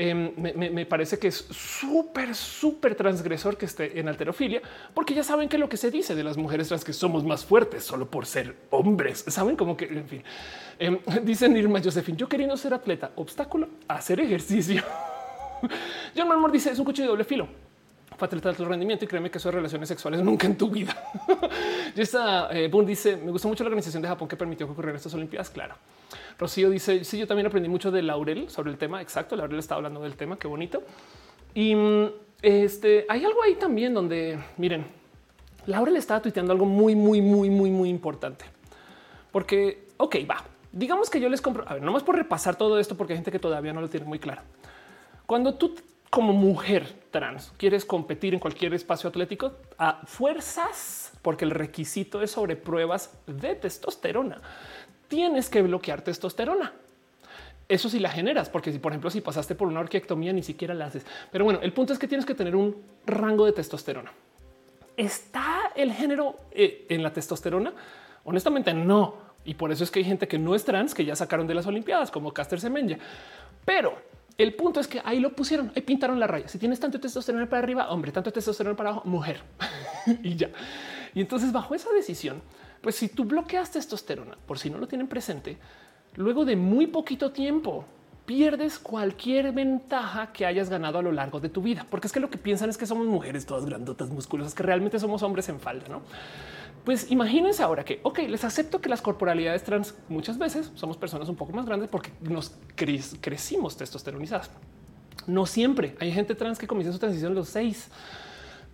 Em, 0.00 0.32
me, 0.36 0.86
parece 0.86 1.18
que 1.18 1.26
es 1.26 1.34
súper, 1.50 2.32
súper 2.32 2.94
transgresor 2.94 3.56
que 3.56 3.66
esté 3.66 3.98
en 3.98 4.06
alterofilia, 4.06 4.62
porque 4.94 5.12
ya 5.12 5.24
saben 5.24 5.48
que 5.48 5.58
lo 5.58 5.68
que 5.68 5.76
se 5.76 5.90
dice 5.90 6.14
de 6.14 6.22
las 6.22 6.36
mujeres 6.36 6.68
trans 6.68 6.84
que 6.84 6.92
somos 6.92 7.24
más 7.24 7.44
fuertes 7.44 7.82
solo 7.82 8.08
por 8.08 8.24
ser 8.24 8.54
hombres. 8.70 9.24
Saben 9.26 9.56
como 9.56 9.76
que, 9.76 9.86
en 9.86 10.06
fin, 10.06 10.22
eh, 10.78 11.00
dicen 11.24 11.56
Irma 11.56 11.80
Josephine, 11.82 12.16
yo 12.16 12.28
queriendo 12.28 12.56
ser 12.56 12.74
atleta, 12.74 13.10
obstáculo, 13.16 13.70
hacer 13.88 14.20
ejercicio. 14.20 14.84
John 16.16 16.28
Marmor 16.28 16.52
dice 16.52 16.70
es 16.70 16.78
un 16.78 16.84
cuchillo 16.84 17.06
de 17.06 17.10
doble 17.10 17.24
filo 17.24 17.67
atleta 18.26 18.48
de 18.48 18.50
alto 18.50 18.64
rendimiento 18.64 19.04
y 19.04 19.08
créeme 19.08 19.30
que 19.30 19.38
eso 19.38 19.48
de 19.48 19.56
relaciones 19.56 19.88
sexuales 19.88 20.22
nunca 20.22 20.46
en 20.46 20.56
tu 20.56 20.70
vida. 20.70 20.96
y 21.96 22.00
esta 22.00 22.48
eh, 22.50 22.68
Boone 22.68 22.88
dice 22.88 23.16
me 23.16 23.30
gustó 23.30 23.48
mucho 23.48 23.64
la 23.64 23.68
organización 23.68 24.02
de 24.02 24.08
Japón 24.08 24.28
que 24.28 24.36
permitió 24.36 24.66
que 24.66 24.72
ocurrieran 24.72 24.96
estas 24.96 25.14
Olimpiadas. 25.14 25.50
Claro. 25.50 25.74
Rocío 26.38 26.70
dice: 26.70 27.04
Sí, 27.04 27.18
yo 27.18 27.26
también 27.26 27.46
aprendí 27.46 27.68
mucho 27.68 27.90
de 27.90 28.02
Laurel 28.02 28.48
sobre 28.50 28.70
el 28.70 28.78
tema. 28.78 29.00
Exacto. 29.00 29.36
Laurel 29.36 29.58
estaba 29.58 29.78
hablando 29.78 30.00
del 30.00 30.16
tema. 30.16 30.38
Qué 30.38 30.48
bonito. 30.48 30.82
Y 31.54 31.74
mm, 31.74 32.06
este 32.42 33.06
hay 33.08 33.24
algo 33.24 33.42
ahí 33.42 33.54
también 33.54 33.94
donde 33.94 34.38
miren, 34.56 34.86
Laurel 35.66 35.96
estaba 35.96 36.22
tuiteando 36.22 36.52
algo 36.52 36.64
muy, 36.64 36.94
muy, 36.96 37.20
muy, 37.20 37.50
muy, 37.50 37.70
muy 37.70 37.88
importante. 37.90 38.44
Porque, 39.30 39.88
ok, 39.98 40.16
va. 40.28 40.44
Digamos 40.72 41.10
que 41.10 41.20
yo 41.20 41.28
les 41.28 41.40
compro. 41.40 41.64
A 41.68 41.74
ver, 41.74 41.82
nomás 41.82 42.02
por 42.02 42.16
repasar 42.16 42.56
todo 42.56 42.78
esto, 42.78 42.96
porque 42.96 43.12
hay 43.12 43.18
gente 43.18 43.30
que 43.30 43.38
todavía 43.38 43.72
no 43.72 43.80
lo 43.80 43.88
tiene 43.88 44.06
muy 44.06 44.18
claro. 44.18 44.42
Cuando 45.26 45.54
tú 45.54 45.74
como 46.10 46.32
mujer 46.32 46.86
trans 47.10 47.52
quieres 47.56 47.84
competir 47.84 48.34
en 48.34 48.40
cualquier 48.40 48.74
espacio 48.74 49.08
atlético 49.08 49.52
a 49.78 50.00
fuerzas, 50.06 51.12
porque 51.22 51.44
el 51.44 51.50
requisito 51.50 52.22
es 52.22 52.30
sobre 52.30 52.56
pruebas 52.56 53.12
de 53.26 53.54
testosterona 53.54 54.40
tienes 55.08 55.48
que 55.48 55.62
bloquear 55.62 56.02
testosterona. 56.02 56.72
Eso 57.68 57.90
sí 57.90 57.98
la 57.98 58.10
generas, 58.10 58.48
porque 58.48 58.72
si 58.72 58.78
por 58.78 58.92
ejemplo 58.92 59.10
si 59.10 59.20
pasaste 59.20 59.54
por 59.54 59.68
una 59.68 59.80
orquiectomía 59.80 60.32
ni 60.32 60.42
siquiera 60.42 60.74
la 60.74 60.86
haces. 60.86 61.04
Pero 61.30 61.44
bueno, 61.44 61.60
el 61.62 61.72
punto 61.72 61.92
es 61.92 61.98
que 61.98 62.08
tienes 62.08 62.24
que 62.24 62.34
tener 62.34 62.54
un 62.54 62.76
rango 63.04 63.44
de 63.44 63.52
testosterona. 63.52 64.12
¿Está 64.96 65.72
el 65.74 65.92
género 65.92 66.36
eh, 66.50 66.86
en 66.88 67.02
la 67.02 67.12
testosterona? 67.12 67.72
Honestamente 68.24 68.72
no. 68.72 69.28
Y 69.44 69.54
por 69.54 69.70
eso 69.70 69.84
es 69.84 69.90
que 69.90 70.00
hay 70.00 70.04
gente 70.04 70.28
que 70.28 70.38
no 70.38 70.54
es 70.54 70.64
trans 70.64 70.94
que 70.94 71.04
ya 71.04 71.14
sacaron 71.14 71.46
de 71.46 71.54
las 71.54 71.66
Olimpiadas, 71.66 72.10
como 72.10 72.32
Caster 72.32 72.60
Semenya. 72.60 72.98
Pero 73.64 73.96
el 74.38 74.54
punto 74.54 74.78
es 74.78 74.86
que 74.86 75.02
ahí 75.04 75.18
lo 75.18 75.32
pusieron, 75.34 75.72
ahí 75.74 75.82
pintaron 75.82 76.20
la 76.20 76.28
raya. 76.28 76.46
Si 76.46 76.58
tienes 76.58 76.78
tanto 76.78 77.00
testosterona 77.00 77.48
para 77.48 77.62
arriba, 77.62 77.90
hombre, 77.90 78.12
tanto 78.12 78.32
testosterona 78.32 78.76
para 78.76 78.90
abajo, 78.90 79.08
mujer. 79.08 79.42
y 80.22 80.36
ya. 80.36 80.50
Y 81.12 81.20
entonces 81.20 81.50
bajo 81.50 81.74
esa 81.74 81.90
decisión, 81.90 82.40
pues 82.80 82.94
si 82.94 83.08
tú 83.08 83.24
bloqueas 83.24 83.72
testosterona, 83.72 84.38
por 84.46 84.58
si 84.58 84.70
no 84.70 84.78
lo 84.78 84.86
tienen 84.86 85.08
presente, 85.08 85.58
luego 86.14 86.44
de 86.44 86.54
muy 86.54 86.86
poquito 86.86 87.32
tiempo 87.32 87.84
pierdes 88.26 88.78
cualquier 88.78 89.52
ventaja 89.52 90.32
que 90.32 90.46
hayas 90.46 90.68
ganado 90.68 90.98
a 90.98 91.02
lo 91.02 91.10
largo 91.10 91.40
de 91.40 91.48
tu 91.48 91.62
vida, 91.62 91.86
porque 91.90 92.06
es 92.06 92.12
que 92.12 92.20
lo 92.20 92.30
que 92.30 92.38
piensan 92.38 92.70
es 92.70 92.76
que 92.76 92.86
somos 92.86 93.06
mujeres 93.06 93.44
todas 93.44 93.64
grandotas, 93.64 94.10
musculosas, 94.10 94.54
que 94.54 94.62
realmente 94.62 95.00
somos 95.00 95.22
hombres 95.22 95.48
en 95.48 95.58
falda, 95.58 95.88
¿no? 95.88 96.02
Pues 96.88 97.10
imagínense 97.10 97.62
ahora 97.62 97.84
que, 97.84 98.00
ok, 98.02 98.20
les 98.20 98.44
acepto 98.44 98.80
que 98.80 98.88
las 98.88 99.02
corporalidades 99.02 99.62
trans 99.62 99.94
muchas 100.08 100.38
veces 100.38 100.72
somos 100.74 100.96
personas 100.96 101.28
un 101.28 101.36
poco 101.36 101.52
más 101.52 101.66
grandes 101.66 101.90
porque 101.90 102.12
nos 102.22 102.54
crecimos 103.20 103.76
testosteronizadas. 103.76 104.50
No 105.26 105.44
siempre 105.44 105.96
hay 106.00 106.10
gente 106.12 106.34
trans 106.34 106.58
que 106.58 106.66
comienza 106.66 106.90
su 106.90 106.98
transición 106.98 107.32
a 107.32 107.34
los 107.34 107.50
seis. 107.50 107.90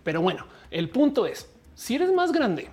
Pero 0.05 0.21
bueno, 0.21 0.45
el 0.71 0.89
punto 0.89 1.25
es, 1.25 1.51
si 1.73 1.95
eres 1.95 2.13
más 2.13 2.31
grande, 2.31 2.69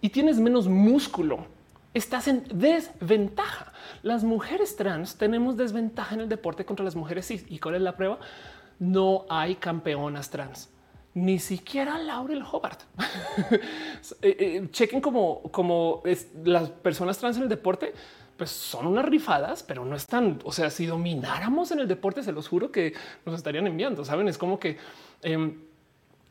y 0.00 0.10
tienes 0.10 0.38
menos 0.38 0.68
músculo, 0.68 1.46
estás 1.92 2.28
en 2.28 2.44
desventaja. 2.54 3.72
Las 4.04 4.22
mujeres 4.22 4.76
trans 4.76 5.16
tenemos 5.16 5.56
desventaja 5.56 6.14
en 6.14 6.20
el 6.20 6.28
deporte 6.28 6.64
contra 6.64 6.84
las 6.84 6.94
mujeres. 6.94 7.28
¿Y 7.28 7.58
cuál 7.58 7.74
es 7.74 7.82
la 7.82 7.96
prueba? 7.96 8.20
No 8.78 9.26
hay 9.28 9.56
campeonas 9.56 10.30
trans. 10.30 10.70
Ni 11.14 11.38
siquiera 11.38 11.98
Laurel 11.98 12.42
Hobart. 12.42 12.82
Eh, 14.22 14.36
eh, 14.38 14.68
chequen 14.70 15.00
como, 15.00 15.42
como 15.50 16.02
las 16.42 16.70
personas 16.70 17.18
trans 17.18 17.36
en 17.36 17.44
el 17.44 17.48
deporte, 17.48 17.92
pues 18.36 18.50
son 18.50 18.86
unas 18.86 19.04
rifadas, 19.04 19.62
pero 19.62 19.84
no 19.84 19.94
están. 19.94 20.38
O 20.44 20.52
sea, 20.52 20.70
si 20.70 20.86
domináramos 20.86 21.70
en 21.72 21.80
el 21.80 21.88
deporte, 21.88 22.22
se 22.22 22.32
los 22.32 22.48
juro 22.48 22.72
que 22.72 22.94
nos 23.26 23.34
estarían 23.34 23.66
enviando. 23.66 24.04
Saben, 24.04 24.28
es 24.28 24.38
como 24.38 24.58
que. 24.58 24.78
Em, 25.22 25.60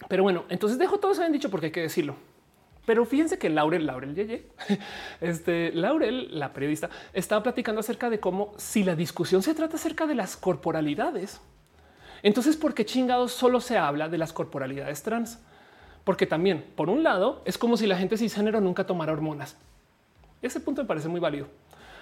pero 0.08 0.24
bueno, 0.24 0.46
entonces 0.50 0.80
dejo 0.80 0.98
todo 0.98 1.12
eso 1.12 1.22
bien 1.22 1.34
dicho 1.34 1.52
porque 1.52 1.68
hay 1.68 1.72
que 1.72 1.82
decirlo. 1.82 2.16
Pero 2.88 3.06
fíjense 3.06 3.38
que 3.38 3.50
Laurel, 3.50 3.86
Laurel 3.86 4.16
Yeye, 4.16 4.48
este 5.22 5.72
Laurel, 5.74 6.40
la 6.40 6.52
periodista, 6.54 6.90
estaba 7.14 7.44
platicando 7.44 7.82
acerca 7.82 8.10
de 8.10 8.20
cómo 8.20 8.54
si 8.58 8.84
la 8.84 8.96
discusión 8.96 9.44
se 9.44 9.54
trata 9.54 9.76
acerca 9.76 10.08
de 10.08 10.16
las 10.16 10.36
corporalidades, 10.36 11.40
Entonces, 12.24 12.58
¿por 12.58 12.74
qué 12.74 12.86
chingados 12.86 13.32
solo 13.32 13.62
se 13.62 13.78
habla 13.78 14.10
de 14.10 14.18
las 14.18 14.34
corporalidades 14.34 15.04
trans? 15.04 15.40
Porque 16.04 16.26
también, 16.26 16.66
por 16.76 16.90
un 16.90 17.04
lado, 17.04 17.41
es 17.46 17.58
como 17.58 17.78
si 17.78 17.88
la 17.88 17.98
gente 17.98 18.18
cisgénero 18.18 18.62
nunca 18.62 18.86
tomara 18.86 19.14
hormonas. 19.14 19.56
Ese 20.41 20.60
punto 20.60 20.82
me 20.82 20.88
parece 20.88 21.08
muy 21.08 21.20
válido. 21.20 21.48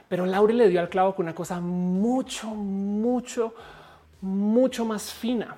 Pero 0.07 0.25
Laure 0.25 0.53
le 0.53 0.69
dio 0.69 0.79
al 0.79 0.89
clavo 0.89 1.15
con 1.15 1.25
una 1.25 1.35
cosa 1.35 1.59
mucho, 1.59 2.47
mucho, 2.47 3.53
mucho 4.21 4.85
más 4.85 5.11
fina. 5.11 5.57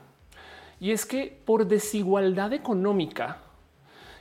Y 0.80 0.92
es 0.92 1.06
que 1.06 1.42
por 1.46 1.68
desigualdad 1.68 2.54
económica 2.54 3.38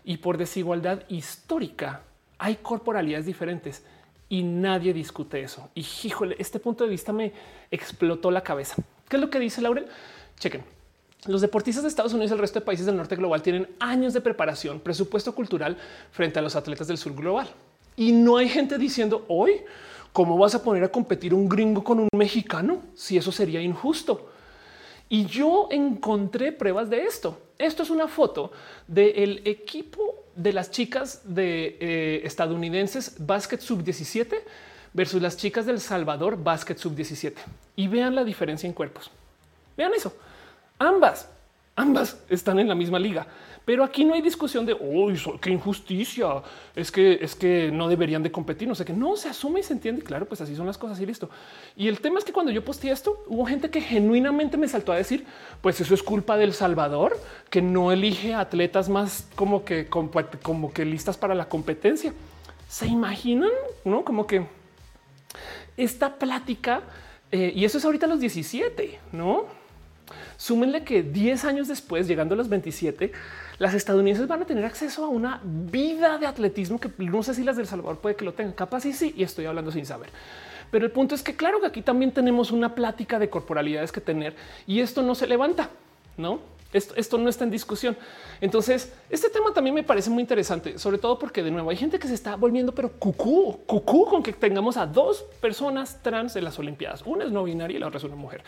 y 0.05 0.19
por 0.19 0.36
desigualdad 0.36 1.02
histórica 1.09 2.02
hay 2.36 2.56
corporalidades 2.56 3.27
diferentes 3.27 3.85
y 4.28 4.43
nadie 4.43 4.93
discute 4.93 5.40
eso. 5.40 5.70
Y 5.74 5.86
híjole, 6.05 6.36
este 6.39 6.60
punto 6.60 6.85
de 6.85 6.90
vista 6.90 7.12
me 7.12 7.32
explotó 7.70 8.31
la 8.31 8.43
cabeza. 8.43 8.77
¿Qué 9.09 9.16
es 9.16 9.23
lo 9.23 9.31
que 9.31 9.39
dice 9.39 9.62
Laurel? 9.62 9.86
Chequen. 10.39 10.62
Los 11.27 11.40
deportistas 11.40 11.82
de 11.82 11.89
Estados 11.89 12.12
Unidos 12.12 12.31
y 12.31 12.35
el 12.35 12.40
resto 12.40 12.60
de 12.60 12.66
países 12.66 12.86
del 12.86 12.97
norte 12.97 13.16
global 13.16 13.43
tienen 13.43 13.69
años 13.81 14.15
de 14.15 14.20
preparación, 14.20 14.78
presupuesto 14.78 15.35
cultural 15.35 15.77
frente 16.12 16.39
a 16.39 16.43
los 16.43 16.55
atletas 16.55 16.86
del 16.86 16.97
sur 16.97 17.15
global. 17.15 17.48
Y 17.97 18.12
no 18.12 18.36
hay 18.36 18.48
gente 18.48 18.78
diciendo 18.78 19.24
hoy 19.28 19.62
cómo 20.12 20.39
vas 20.39 20.55
a 20.55 20.62
poner 20.62 20.85
a 20.85 20.93
competir 20.93 21.35
un 21.35 21.48
gringo 21.48 21.82
con 21.82 21.98
un 21.98 22.09
mexicano 22.16 22.82
si 22.94 23.19
eso 23.19 23.32
sería 23.32 23.60
injusto. 23.60 24.31
Y 25.09 25.27
yo 25.27 25.69
encontré 25.70 26.52
pruebas 26.52 26.89
de 26.89 27.02
esto. 27.02 27.40
Esto 27.59 27.82
es 27.82 27.90
una 27.90 28.06
foto 28.06 28.52
del 28.86 29.43
equipo 29.44 30.24
de 30.36 30.52
las 30.52 30.70
chicas 30.70 31.23
de 31.24 31.77
eh, 31.81 32.20
estadounidenses 32.23 33.16
básquet 33.19 33.60
sub 33.60 33.82
17 33.82 34.44
versus 34.93 35.20
las 35.20 35.36
chicas 35.36 35.66
del 35.66 35.81
Salvador 35.81 36.40
básquet 36.40 36.78
sub 36.78 36.94
17 36.94 37.40
y 37.74 37.89
vean 37.89 38.15
la 38.15 38.23
diferencia 38.23 38.69
en 38.69 38.73
cuerpos. 38.73 39.10
Vean 39.77 39.93
eso. 39.94 40.12
Ambas, 40.78 41.28
ambas 41.74 42.22
están 42.28 42.59
en 42.59 42.68
la 42.68 42.74
misma 42.74 42.98
liga. 42.98 43.26
Pero 43.64 43.84
aquí 43.84 44.02
no 44.02 44.14
hay 44.14 44.22
discusión 44.22 44.64
de 44.64 44.72
hoy 44.72 45.20
qué 45.42 45.50
injusticia. 45.50 46.42
Es 46.74 46.90
que 46.90 47.18
es 47.20 47.34
que 47.34 47.70
no 47.70 47.86
deberían 47.86 48.22
de 48.22 48.32
competir. 48.32 48.66
No 48.66 48.74
sé 48.74 48.84
qué 48.86 48.94
no 48.94 49.14
se 49.16 49.28
asume 49.28 49.60
y 49.60 49.62
se 49.62 49.74
entiende. 49.74 50.02
Claro, 50.02 50.24
pues 50.24 50.40
así 50.40 50.56
son 50.56 50.66
las 50.66 50.78
cosas 50.78 50.98
y 51.00 51.05
listo. 51.05 51.28
Y 51.76 51.88
el 51.88 52.00
tema 52.00 52.18
es 52.18 52.24
que 52.24 52.32
cuando 52.32 52.50
yo 52.50 52.64
posteé 52.64 52.92
esto, 52.92 53.22
hubo 53.26 53.44
gente 53.44 53.68
que 53.68 53.82
genuinamente 53.82 54.56
me 54.56 54.68
saltó 54.68 54.92
a 54.92 54.96
decir: 54.96 55.26
Pues 55.60 55.78
eso 55.82 55.92
es 55.92 56.02
culpa 56.02 56.38
del 56.38 56.55
Salvador, 56.55 57.20
que 57.50 57.60
no 57.60 57.92
elige 57.92 58.32
atletas 58.32 58.88
más 58.88 59.28
como 59.34 59.66
que 59.66 59.86
como 59.86 60.72
que 60.72 60.86
listas 60.86 61.18
para 61.18 61.34
la 61.34 61.46
competencia. 61.50 62.14
Se 62.68 62.86
imaginan, 62.86 63.50
no 63.84 64.02
como 64.02 64.26
que 64.26 64.46
esta 65.76 66.14
plática 66.14 66.82
eh, 67.30 67.52
y 67.55 67.64
eso 67.64 67.78
es 67.78 67.84
ahorita 67.84 68.06
los 68.06 68.20
17, 68.20 68.98
no? 69.12 69.44
Súmenle 70.39 70.85
que 70.85 71.02
10 71.02 71.44
años 71.47 71.66
después, 71.66 72.06
llegando 72.06 72.35
a 72.35 72.39
los 72.39 72.48
27, 72.48 73.10
las 73.59 73.74
estadounidenses 73.74 74.28
van 74.28 74.43
a 74.43 74.47
tener 74.47 74.65
acceso 74.65 75.05
a 75.05 75.09
una 75.09 75.40
vida 75.43 76.16
de 76.16 76.27
atletismo 76.27 76.78
que 76.78 76.90
no 76.98 77.24
sé 77.24 77.35
si 77.35 77.43
las 77.43 77.56
del 77.56 77.66
Salvador 77.66 77.98
puede 77.98 78.15
que 78.15 78.24
lo 78.24 78.32
tengan. 78.32 78.55
Capaz 78.55 78.86
y 78.86 78.93
sí, 78.93 79.12
y 79.16 79.24
estoy 79.24 79.47
hablando 79.47 79.73
sin 79.73 79.85
saber. 79.85 80.10
Pero 80.70 80.86
el 80.86 80.93
punto 80.93 81.16
es 81.16 81.24
que 81.24 81.35
claro 81.35 81.60
que 81.60 81.66
aquí 81.66 81.82
también 81.82 82.12
tenemos 82.12 82.52
una 82.52 82.77
plática 82.77 83.19
de 83.19 83.28
corporalidades 83.28 83.90
que 83.90 84.01
tener 84.01 84.36
y 84.65 84.78
esto 84.78 85.02
no 85.02 85.16
se 85.16 85.27
levanta, 85.27 85.70
¿no? 86.16 86.39
Esto, 86.73 86.94
esto, 86.97 87.19
no 87.19 87.31
está 87.31 87.43
en 87.43 87.51
discusión. 87.51 87.97
Entonces, 88.40 88.93
este 89.10 89.31
tema 89.31 89.52
también 89.52 89.74
me 89.74 89.82
parece 89.82 90.10
muy 90.10 90.20
interesante, 90.20 90.78
sobre 90.78 90.98
todo 90.98 91.19
porque 91.19 91.43
de 91.43 91.51
nuevo 91.51 91.70
hay 91.70 91.77
gente 91.77 91.98
que 91.98 92.06
se 92.06 92.15
está 92.15 92.36
volviendo, 92.36 92.73
pero 92.73 92.93
cucú, 92.93 93.59
cucú 93.66 94.05
con 94.05 94.23
que 94.23 94.35
tengamos 94.35 94.77
a 94.77 94.86
dos 94.86 95.24
personas 95.40 96.01
trans 96.01 96.36
en 96.36 96.44
las 96.44 96.59
Olimpiadas. 96.59 97.02
Una 97.06 97.24
es 97.24 97.32
no 97.32 97.43
binaria 97.43 97.78
y 97.78 97.81
la 97.81 97.89
otra 97.89 97.97
es 97.97 98.05
una 98.05 98.16
mujer. 98.16 98.43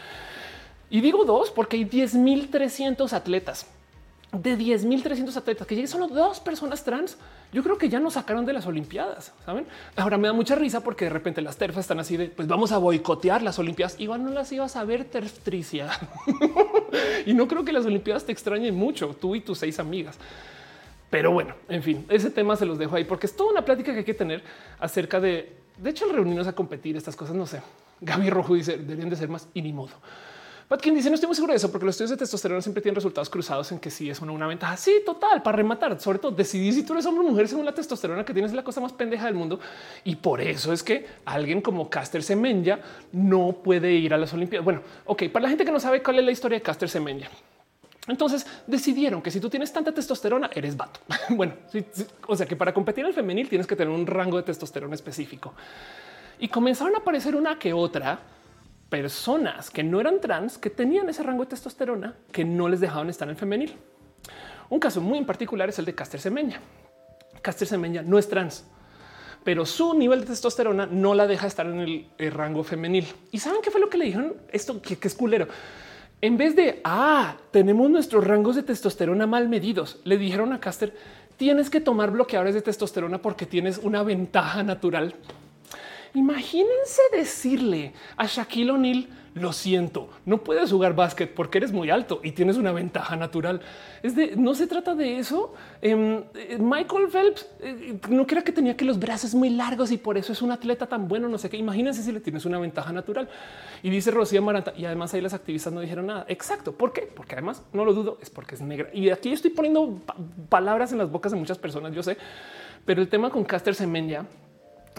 Y 0.91 1.01
digo 1.01 1.25
dos 1.25 1.51
porque 1.51 1.77
hay 1.77 1.85
10.300 1.85 3.13
atletas 3.13 3.67
de 4.33 4.57
10.300 4.57 5.37
atletas 5.37 5.67
que 5.67 5.75
lleguen 5.75 5.89
solo 5.89 6.07
dos 6.07 6.39
personas 6.39 6.85
trans, 6.85 7.17
yo 7.53 7.65
creo 7.65 7.79
que 7.79 7.89
ya 7.89 7.99
nos 7.99 8.15
sacaron 8.15 8.47
de 8.47 8.53
las 8.53 8.65
Olimpiadas. 8.67 9.33
Saben? 9.45 9.67
Ahora 9.97 10.19
me 10.19 10.29
da 10.29 10.33
mucha 10.33 10.55
risa 10.55 10.83
porque 10.83 11.07
de 11.07 11.11
repente 11.11 11.43
las 11.43 11.57
terfas 11.57 11.81
están 11.81 11.99
así 11.99 12.17
de 12.17 12.27
pues 12.27 12.47
vamos 12.47 12.71
a 12.71 12.79
boicotear 12.79 13.43
las 13.43 13.59
Olimpiadas. 13.59 13.99
Igual 13.99 14.25
no 14.25 14.31
las 14.31 14.53
ibas 14.53 14.77
a 14.77 14.85
ver, 14.85 15.05
tertricia. 15.05 15.91
y 17.27 17.35
no 17.35 17.49
creo 17.49 17.65
que 17.65 17.73
las 17.73 17.87
Olimpiadas 17.87 18.25
te 18.25 18.31
extrañen 18.31 18.77
mucho, 18.77 19.17
tú 19.21 19.35
y 19.35 19.41
tus 19.41 19.59
seis 19.59 19.81
amigas. 19.81 20.17
Pero 21.11 21.33
bueno, 21.33 21.55
en 21.69 21.83
fin, 21.83 22.07
ese 22.09 22.31
tema 22.31 22.55
se 22.55 22.65
los 22.65 22.79
dejo 22.79 22.95
ahí 22.95 23.03
porque 23.03 23.27
es 23.27 23.35
toda 23.35 23.51
una 23.51 23.65
plática 23.65 23.91
que 23.93 23.99
hay 23.99 24.05
que 24.05 24.15
tener 24.15 24.45
acerca 24.79 25.19
de, 25.19 25.57
de 25.77 25.91
hecho, 25.91 26.07
el 26.07 26.13
reunirnos 26.13 26.47
a 26.47 26.53
competir 26.53 26.97
estas 26.97 27.17
cosas. 27.17 27.35
No 27.35 27.47
sé. 27.47 27.61
Gaby 28.01 28.31
Rojo 28.31 28.55
dice 28.55 28.79
deberían 28.79 29.11
de 29.11 29.17
ser 29.17 29.29
más 29.29 29.49
y 29.55 29.63
ni 29.63 29.73
modo. 29.73 29.91
Patkin 30.71 30.95
dice 30.95 31.11
no 31.11 31.17
estoy 31.17 31.27
muy 31.27 31.35
seguro 31.35 31.53
de 31.53 31.57
eso 31.57 31.73
porque 31.73 31.85
los 31.85 31.95
estudios 31.95 32.11
de 32.11 32.17
testosterona 32.17 32.63
siempre 32.63 32.81
tienen 32.81 32.95
resultados 32.95 33.29
cruzados 33.29 33.73
en 33.73 33.81
que 33.81 33.91
sí 33.91 34.09
es 34.09 34.21
una, 34.21 34.31
una 34.31 34.47
ventaja. 34.47 34.77
Sí, 34.77 35.03
total, 35.05 35.43
para 35.43 35.57
rematar, 35.57 36.01
sobre 36.01 36.21
todo 36.21 36.31
decidir 36.31 36.73
si 36.73 36.85
tú 36.85 36.93
eres 36.93 37.05
hombre 37.07 37.27
o 37.27 37.29
mujer 37.29 37.49
según 37.49 37.65
la 37.65 37.75
testosterona 37.75 38.25
que 38.25 38.33
tienes 38.33 38.53
la 38.53 38.63
cosa 38.63 38.81
más 38.81 38.93
pendeja 38.93 39.25
del 39.25 39.35
mundo. 39.35 39.59
Y 40.05 40.15
por 40.15 40.41
eso 40.41 40.73
es 40.73 40.85
que 40.85 41.09
alguien 41.25 41.61
como 41.61 41.91
Caster 41.91 42.23
Semenya 42.23 42.79
no 43.11 43.51
puede 43.51 43.91
ir 43.95 44.15
a 44.15 44.17
las 44.17 44.33
Olimpiadas. 44.33 44.65
Bueno, 44.65 44.83
ok, 45.07 45.25
para 45.33 45.43
la 45.43 45.49
gente 45.49 45.65
que 45.65 45.73
no 45.73 45.81
sabe 45.81 46.05
cuál 46.05 46.21
es 46.21 46.25
la 46.25 46.31
historia 46.31 46.59
de 46.59 46.63
Caster 46.63 46.89
Semenya. 46.89 47.29
Entonces 48.07 48.47
decidieron 48.65 49.23
que 49.23 49.33
si 49.33 49.41
tú 49.41 49.51
tienes 49.51 49.73
tanta 49.73 49.91
testosterona, 49.91 50.51
eres 50.55 50.77
vato. 50.77 51.01
bueno, 51.31 51.55
o 52.29 52.37
sea 52.37 52.47
que 52.47 52.55
para 52.55 52.73
competir 52.73 53.03
en 53.03 53.09
el 53.09 53.15
femenil 53.15 53.49
tienes 53.49 53.67
que 53.67 53.75
tener 53.75 53.93
un 53.93 54.07
rango 54.07 54.37
de 54.37 54.45
testosterona 54.45 54.95
específico. 54.95 55.53
Y 56.39 56.47
comenzaron 56.47 56.95
a 56.95 56.99
aparecer 56.99 57.35
una 57.35 57.59
que 57.59 57.73
otra 57.73 58.21
personas 58.91 59.71
que 59.71 59.85
no 59.85 60.01
eran 60.01 60.21
trans, 60.21 60.59
que 60.59 60.69
tenían 60.69 61.09
ese 61.09 61.23
rango 61.23 61.45
de 61.45 61.51
testosterona 61.51 62.17
que 62.33 62.45
no 62.45 62.69
les 62.69 62.81
dejaban 62.81 63.09
estar 63.09 63.29
en 63.31 63.37
femenil. 63.37 63.75
Un 64.69 64.81
caso 64.81 65.01
muy 65.01 65.17
en 65.17 65.25
particular 65.25 65.69
es 65.69 65.79
el 65.79 65.85
de 65.85 65.95
Caster 65.95 66.21
Semenya. 66.21 66.61
Caster 67.41 67.67
Semenya 67.67 68.03
no 68.03 68.19
es 68.19 68.29
trans, 68.29 68.67
pero 69.45 69.65
su 69.65 69.95
nivel 69.95 70.21
de 70.21 70.27
testosterona 70.27 70.87
no 70.87 71.15
la 71.15 71.27
deja 71.27 71.47
estar 71.47 71.67
en 71.67 71.81
el, 72.19 72.33
rango 72.33 72.65
femenil. 72.65 73.07
¿Y 73.31 73.39
saben 73.39 73.63
qué 73.63 73.71
fue 73.71 73.81
lo 73.81 73.89
que 73.89 73.97
le 73.97 74.05
dijeron? 74.07 74.35
Esto 74.53 74.83
que, 74.83 74.99
que 74.99 75.09
es 75.09 75.15
culero. 75.15 75.47
En 76.21 76.37
vez 76.37 76.55
de, 76.55 76.81
ah, 76.85 77.37
tenemos 77.51 77.89
nuestros 77.89 78.27
rangos 78.27 78.57
de 78.57 78.63
testosterona 78.63 79.27
mal 79.27 79.49
medidos, 79.49 80.01
le 80.05 80.19
dijeron 80.19 80.53
a 80.53 80.61
Caster, 80.61 80.95
tienes 81.39 81.71
que 81.71 81.81
tomar 81.81 82.11
bloqueadores 82.11 82.55
de 82.55 82.61
testosterona 82.61 83.23
porque 83.23 83.47
tienes 83.47 83.79
una 83.79 84.03
ventaja 84.03 84.63
natural 84.63 85.15
Imagínense 86.15 87.03
decirle 87.13 87.93
a 88.17 88.27
Shaquille 88.27 88.71
O'Neal, 88.71 89.09
lo 89.35 89.53
siento, 89.53 90.09
no 90.27 90.39
puedes 90.39 90.73
jugar 90.73 90.97
básquet 90.97 91.33
porque 91.33 91.59
eres 91.59 91.73
muy 91.73 91.89
alto 91.89 92.21
y 92.25 92.33
tienes 92.33 92.57
una 92.57 92.73
ventaja 92.73 93.15
natural. 93.15 93.61
Es 94.03 94.17
de 94.17 94.35
no 94.35 94.55
se 94.55 94.67
trata 94.67 94.95
de 94.97 95.19
eso. 95.19 95.55
Em, 95.81 96.25
eh, 96.35 96.59
Michael 96.59 97.09
Phelps 97.09 97.47
eh, 97.61 97.99
no 98.09 98.27
crea 98.27 98.43
que 98.43 98.51
tenía 98.51 98.77
que 98.77 98.85
los 98.85 98.99
brazos 98.99 99.35
muy 99.35 99.51
largos 99.51 99.93
y 99.93 99.99
por 99.99 100.19
eso 100.19 100.33
es 100.33 100.43
un 100.43 100.51
atleta 100.51 100.87
tan 100.87 101.07
bueno. 101.07 101.29
No 101.29 101.39
sé 101.39 101.49
qué. 101.49 101.57
Imagínense 101.57 102.03
si 102.03 102.11
le 102.11 102.19
tienes 102.19 102.45
una 102.45 102.59
ventaja 102.59 102.93
natural. 102.93 103.29
Y 103.85 103.91
dice 103.91 104.11
Rocío 104.11 104.43
Maranta. 104.43 104.73
Y 104.77 104.85
además 104.85 105.15
ahí 105.15 105.21
las 105.21 105.35
activistas 105.35 105.73
no 105.73 105.81
dijeron 105.81 106.07
nada. 106.07 106.25
Exacto. 106.29 106.73
¿Por 106.73 106.93
qué? 106.93 107.03
Porque 107.03 107.35
además 107.35 107.63
no 107.73 107.85
lo 107.85 107.95
dudo, 107.95 108.19
es 108.21 108.31
porque 108.31 108.57
es 108.57 108.61
negra. 108.61 108.91
Y 108.93 109.11
aquí 109.11 109.33
estoy 109.33 109.53
poniendo 109.53 110.01
palabras 110.49 110.91
en 110.91 110.99
las 110.99 111.11
bocas 111.11 111.31
de 111.31 111.39
muchas 111.39 111.59
personas. 111.59 111.95
Yo 111.95 112.03
sé, 112.03 112.17
pero 112.85 113.01
el 113.01 113.09
tema 113.09 113.31
con 113.31 113.45
Caster 113.45 113.77
Semenya 113.77 114.27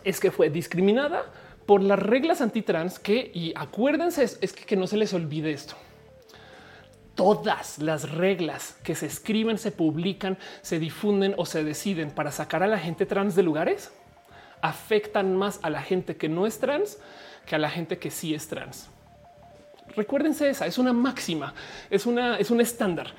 es 0.03 0.19
que 0.19 0.31
fue 0.31 0.49
discriminada 0.49 1.25
por 1.65 1.81
las 1.81 1.99
reglas 1.99 2.41
antitrans 2.41 2.99
que, 2.99 3.31
y 3.33 3.53
acuérdense, 3.55 4.23
es, 4.23 4.53
que, 4.53 4.65
que 4.65 4.75
no 4.75 4.87
se 4.87 4.97
les 4.97 5.13
olvide 5.13 5.51
esto. 5.51 5.75
Todas 7.15 7.77
las 7.79 8.09
reglas 8.11 8.77
que 8.83 8.95
se 8.95 9.05
escriben, 9.05 9.57
se 9.57 9.71
publican, 9.71 10.37
se 10.61 10.79
difunden 10.79 11.35
o 11.37 11.45
se 11.45 11.63
deciden 11.63 12.11
para 12.11 12.31
sacar 12.31 12.63
a 12.63 12.67
la 12.67 12.79
gente 12.79 13.05
trans 13.05 13.35
de 13.35 13.43
lugares 13.43 13.91
afectan 14.61 15.35
más 15.35 15.59
a 15.63 15.69
la 15.69 15.81
gente 15.81 16.15
que 16.15 16.29
no 16.29 16.45
es 16.45 16.59
trans 16.59 16.99
que 17.45 17.55
a 17.55 17.59
la 17.59 17.69
gente 17.69 17.97
que 17.97 18.11
sí 18.11 18.33
es 18.33 18.47
trans. 18.47 18.89
Recuérdense 19.95 20.49
esa, 20.49 20.67
es 20.67 20.77
una 20.77 20.93
máxima, 20.93 21.53
es, 21.89 22.05
una, 22.05 22.37
es 22.37 22.51
un 22.51 22.61
estándar 22.61 23.11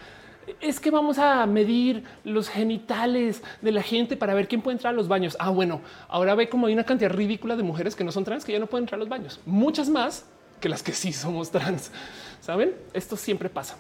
es 0.61 0.81
que 0.81 0.91
vamos 0.91 1.19
a 1.19 1.45
medir 1.47 2.05
los 2.25 2.49
genitales 2.49 3.43
de 3.61 3.73
la 3.73 3.83
gente 3.83 4.17
para 4.17 4.35
ver 4.35 4.49
quién 4.49 4.63
puede 4.63 4.77
entrar 4.77 4.93
a 4.93 4.97
los 4.97 5.09
baños. 5.09 5.37
Ah, 5.39 5.51
bueno, 5.51 5.81
ahora 6.09 6.35
ve 6.35 6.49
como 6.49 6.67
hay 6.67 6.73
una 6.73 6.85
cantidad 6.85 7.11
ridícula 7.11 7.57
de 7.57 7.63
mujeres 7.63 7.97
que 7.97 8.05
no 8.05 8.13
son 8.13 8.25
trans 8.25 8.45
que 8.45 8.53
ya 8.53 8.59
no 8.59 8.67
pueden 8.67 8.85
entrar 8.85 8.99
a 8.99 9.01
los 9.01 9.09
baños, 9.09 9.41
muchas 9.47 9.89
más 9.89 10.27
que 10.61 10.69
las 10.69 10.83
que 10.83 10.93
sí 10.93 11.13
somos 11.13 11.51
trans. 11.51 11.91
Saben, 12.41 12.75
esto 12.93 13.17
siempre 13.17 13.49
pasa. 13.49 13.77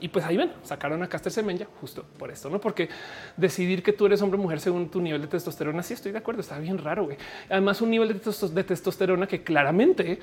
Y 0.00 0.08
pues 0.08 0.24
ahí 0.24 0.36
ven, 0.36 0.52
sacaron 0.64 1.02
a 1.02 1.08
Caster 1.08 1.30
Semenya 1.30 1.66
justo 1.80 2.04
por 2.18 2.30
esto, 2.30 2.50
no 2.50 2.60
porque 2.60 2.88
decidir 3.36 3.82
que 3.82 3.92
tú 3.92 4.06
eres 4.06 4.20
hombre 4.22 4.38
o 4.38 4.42
mujer 4.42 4.60
según 4.60 4.90
tu 4.90 5.00
nivel 5.00 5.20
de 5.22 5.28
testosterona. 5.28 5.82
Sí, 5.82 5.94
estoy 5.94 6.12
de 6.12 6.18
acuerdo. 6.18 6.40
Está 6.40 6.58
bien 6.58 6.78
raro. 6.78 7.04
güey. 7.04 7.16
Además, 7.48 7.80
un 7.80 7.90
nivel 7.90 8.20
de, 8.20 8.64
testosterona 8.64 9.26
que 9.26 9.42
claramente 9.42 10.18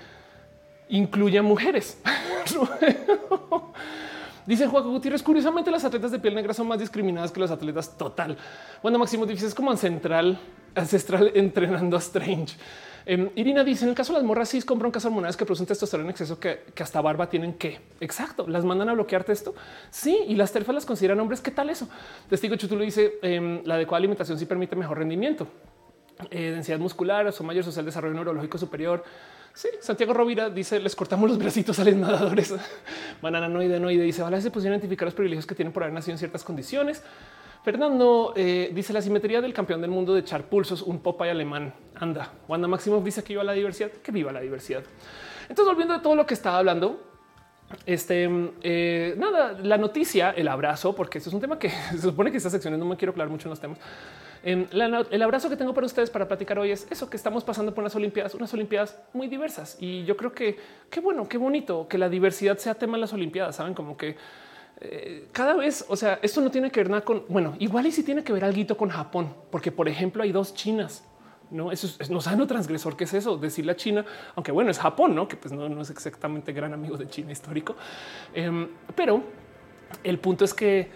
incluye 0.89 1.38
a 1.38 1.41
mujeres. 1.41 1.98
Dice 4.45 4.68
Juan 4.68 4.84
Gutiérrez, 4.84 5.22
curiosamente 5.22 5.69
las 5.69 5.85
atletas 5.85 6.11
de 6.11 6.19
piel 6.19 6.34
negra 6.34 6.53
son 6.53 6.68
más 6.68 6.80
discriminadas 6.80 7.31
que 7.31 7.39
los 7.39 7.51
atletas 7.51 7.97
total. 7.97 8.38
Bueno, 8.81 8.97
Máximo 8.97 9.26
Difícil 9.26 9.49
es 9.49 9.55
como 9.55 9.72
ancestral, 9.72 10.39
ancestral 10.76 11.31
entrenando 11.35 11.95
a 11.95 11.99
Strange. 11.99 12.55
Em, 13.05 13.30
Irina 13.35 13.63
dice: 13.63 13.85
En 13.85 13.89
el 13.89 13.95
caso 13.95 14.13
de 14.13 14.19
las 14.19 14.26
morras, 14.26 14.49
sí 14.49 14.61
compran 14.61 14.91
casas 14.91 15.07
hormonales 15.07 15.38
que 15.38 15.45
producen 15.45 15.65
testosterona 15.65 16.09
en 16.09 16.11
exceso 16.11 16.39
que, 16.39 16.65
hasta 16.80 17.01
barba 17.01 17.30
tienen 17.30 17.53
que. 17.53 17.80
Exacto. 17.99 18.47
Las 18.47 18.63
mandan 18.63 18.89
a 18.89 18.93
bloquear 18.93 19.26
esto. 19.30 19.55
Sí. 19.89 20.18
Y 20.27 20.35
las 20.35 20.51
terfas 20.51 20.76
las 20.76 20.85
consideran 20.85 21.19
hombres. 21.19 21.41
¿Qué 21.41 21.51
tal 21.51 21.69
eso? 21.69 21.88
Testigo 22.30 22.55
Chutulo 22.55 22.84
dice: 22.84 23.19
em, 23.22 23.61
La 23.65 23.76
adecuada 23.76 23.99
alimentación 23.99 24.38
sí 24.38 24.45
permite 24.45 24.76
mejor 24.76 24.97
rendimiento, 24.99 25.47
eh, 26.30 26.51
densidad 26.51 26.80
muscular, 26.80 27.27
o 27.27 27.43
mayor 27.43 27.63
social, 27.63 27.85
desarrollo 27.85 28.13
neurológico 28.13 28.57
superior. 28.57 29.03
Sí, 29.53 29.68
Santiago 29.82 30.14
Rovira 30.14 30.49
dice: 30.49 30.80
Les 30.80 30.95
cortamos 30.95 31.30
los 31.30 31.38
bracitos 31.38 31.78
a 31.80 31.84
los 31.84 31.95
nadadores. 31.95 32.53
Banana 33.22 33.49
noide, 33.49 33.80
noide 33.80 34.03
dice: 34.03 34.22
Ojalá 34.22 34.40
se 34.40 34.52
pusieran 34.52 34.76
identificar 34.76 35.06
los 35.06 35.14
privilegios 35.14 35.45
que 35.45 35.56
tienen 35.56 35.73
por 35.73 35.84
haber 35.84 35.94
nacido 35.94 36.14
en 36.14 36.19
ciertas 36.19 36.44
condiciones. 36.44 37.03
Fernando 37.64 38.34
eh, 38.36 38.72
dice 38.73 38.91
la 38.91 39.02
simetría 39.02 39.40
del 39.40 39.53
campeón 39.53 39.82
del 39.82 39.91
mundo 39.91 40.15
de 40.15 40.22
echar 40.22 40.45
pulsos, 40.45 40.82
un 40.82 40.99
Popeye 40.99 41.30
alemán. 41.30 41.73
Anda, 41.95 42.32
Wanda 42.48 42.68
Maximoff 42.68 43.03
dice 43.03 43.23
que 43.23 43.34
viva 43.34 43.44
la 43.44 43.53
diversidad, 43.53 43.91
que 43.91 44.11
viva 44.11 44.32
la 44.32 44.41
diversidad. 44.41 44.84
Entonces, 45.48 45.65
volviendo 45.65 45.94
de 45.94 45.99
todo 45.99 46.15
lo 46.15 46.26
que 46.26 46.34
estaba 46.34 46.57
hablando, 46.57 47.03
este 47.86 48.28
eh, 48.64 49.14
nada, 49.18 49.60
la 49.61 49.78
noticia, 49.78 50.32
el 50.32 50.48
abrazo, 50.48 50.95
porque 50.95 51.19
esto 51.19 51.30
es 51.30 51.34
un 51.36 51.41
tema 51.41 51.60
que 51.60 51.69
se 51.91 52.02
supone 52.02 52.32
que 52.32 52.38
estas 52.38 52.52
secciones 52.52 52.80
no 52.80 52.86
me 52.86 52.98
quiero 52.98 53.11
hablar 53.11 53.30
mucho 53.30 53.48
en 53.48 53.52
los 53.52 53.60
temas. 53.60 53.78
En 54.43 54.68
el 54.72 55.22
abrazo 55.22 55.49
que 55.49 55.55
tengo 55.55 55.73
para 55.73 55.85
ustedes 55.85 56.09
para 56.09 56.27
platicar 56.27 56.57
hoy 56.57 56.72
es 56.72 56.88
eso 56.89 57.09
que 57.09 57.18
estamos 57.18 57.43
pasando 57.43 57.76
por 57.76 57.84
unas 57.84 57.95
Olimpiadas, 57.95 58.34
unas 58.34 58.51
Olimpiadas 58.53 58.99
muy 59.13 59.27
diversas. 59.27 59.77
Y 59.80 60.03
yo 60.05 60.18
creo 60.18 60.34
que 60.34 60.57
qué 60.89 60.99
bueno, 60.99 61.27
qué 61.30 61.38
bonito 61.38 61.88
que 61.88 61.99
la 61.99 62.09
diversidad 62.09 62.57
sea 62.57 62.73
tema 62.73 62.97
en 62.97 63.01
las 63.01 63.13
Olimpiadas. 63.13 63.57
Saben 63.57 63.76
como 63.76 63.95
que 63.95 64.18
eh, 64.80 65.27
cada 65.31 65.53
vez, 65.53 65.85
o 65.88 65.95
sea, 65.95 66.18
esto 66.23 66.41
no 66.41 66.49
tiene 66.49 66.72
que 66.72 66.80
ver 66.80 66.89
nada 66.89 67.03
con, 67.03 67.23
bueno, 67.30 67.55
igual 67.59 67.85
y 67.85 67.91
si 67.91 68.03
tiene 68.03 68.23
que 68.23 68.34
ver 68.34 68.43
algo 68.43 68.76
con 68.76 68.89
Japón, 68.89 69.35
porque 69.51 69.72
por 69.72 69.88
ejemplo 69.88 70.23
hay 70.23 70.31
dos 70.31 70.55
Chinas. 70.55 71.03
No, 71.51 71.72
eso 71.72 71.85
es, 71.99 72.09
no 72.09 72.22
saben 72.22 72.39
lo 72.39 72.47
transgresor 72.47 72.95
que 72.95 73.03
es 73.03 73.13
eso, 73.13 73.38
decirle 73.38 73.73
a 73.73 73.76
China, 73.76 74.05
aunque 74.35 74.51
bueno, 74.53 74.72
es 74.72 74.80
Japón, 74.80 75.13
no 75.13 75.27
que 75.27 75.35
pues 75.35 75.53
no, 75.53 75.68
no 75.68 75.81
es 75.81 75.89
exactamente 75.89 76.53
gran 76.53 76.73
amigo 76.73 76.97
de 76.97 77.09
China 77.09 77.31
histórico, 77.34 77.76
em, 78.34 78.69
pero 78.95 79.22
el 80.01 80.18
punto 80.18 80.45
es 80.45 80.53
que 80.53 80.89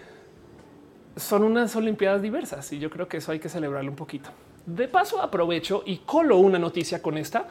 son 1.16 1.42
unas 1.42 1.74
Olimpiadas 1.76 2.22
diversas 2.22 2.72
y 2.72 2.78
yo 2.78 2.90
creo 2.90 3.08
que 3.08 3.16
eso 3.16 3.32
hay 3.32 3.38
que 3.38 3.48
celebrarlo 3.48 3.90
un 3.90 3.96
poquito. 3.96 4.30
De 4.66 4.88
paso, 4.88 5.20
aprovecho 5.20 5.82
y 5.86 5.98
colo 5.98 6.38
una 6.38 6.58
noticia 6.58 7.00
con 7.00 7.18
esta 7.18 7.46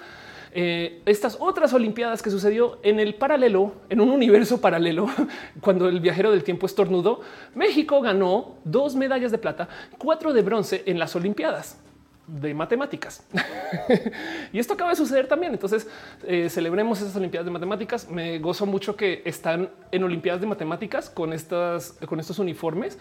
eh, 0.58 1.02
estas 1.06 1.36
otras 1.42 1.74
Olimpiadas 1.74 2.22
que 2.22 2.32
sucedió 2.32 2.80
en 2.82 2.98
el 3.02 3.16
paralelo, 3.16 3.74
en 3.90 4.00
un 4.00 4.10
universo 4.10 4.62
paralelo, 4.62 5.10
cuando 5.60 5.90
el 5.90 6.00
viajero 6.00 6.32
del 6.32 6.46
tiempo 6.46 6.66
estornudó, 6.66 7.20
México 7.54 8.00
ganó 8.00 8.56
dos 8.64 8.96
medallas 8.96 9.34
de 9.34 9.38
plata, 9.38 9.68
cuatro 9.98 10.32
de 10.32 10.42
bronce 10.42 10.84
en 10.86 10.98
las 10.98 11.14
Olimpiadas 11.14 11.78
de 12.26 12.54
matemáticas. 12.54 13.28
y 14.54 14.58
esto 14.58 14.76
acaba 14.76 14.92
de 14.92 14.96
suceder 14.96 15.28
también. 15.28 15.52
Entonces 15.52 15.90
eh, 16.26 16.50
celebremos 16.50 17.02
esas 17.02 17.18
Olimpiadas 17.18 17.46
de 17.46 17.52
matemáticas. 17.52 18.10
Me 18.10 18.40
gozo 18.40 18.66
mucho 18.66 18.96
que 18.96 19.24
están 19.26 19.70
en 19.92 20.06
Olimpiadas 20.06 20.40
de 20.40 20.48
matemáticas 20.48 21.10
con 21.10 21.34
estas, 21.34 21.98
con 22.08 22.22
estos 22.22 22.40
uniformes. 22.40 22.98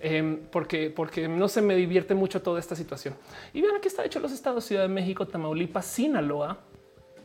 Em, 0.00 0.38
porque, 0.50 0.90
porque 0.90 1.28
no 1.28 1.48
se 1.48 1.62
me 1.62 1.74
divierte 1.74 2.14
mucho 2.14 2.42
toda 2.42 2.60
esta 2.60 2.76
situación. 2.76 3.14
Y 3.52 3.62
vean 3.62 3.76
aquí 3.76 3.88
está 3.88 4.04
hecho 4.04 4.20
los 4.20 4.32
estados 4.32 4.64
Ciudad 4.64 4.82
de 4.82 4.88
México, 4.88 5.26
Tamaulipas, 5.26 5.86
Sinaloa, 5.86 6.58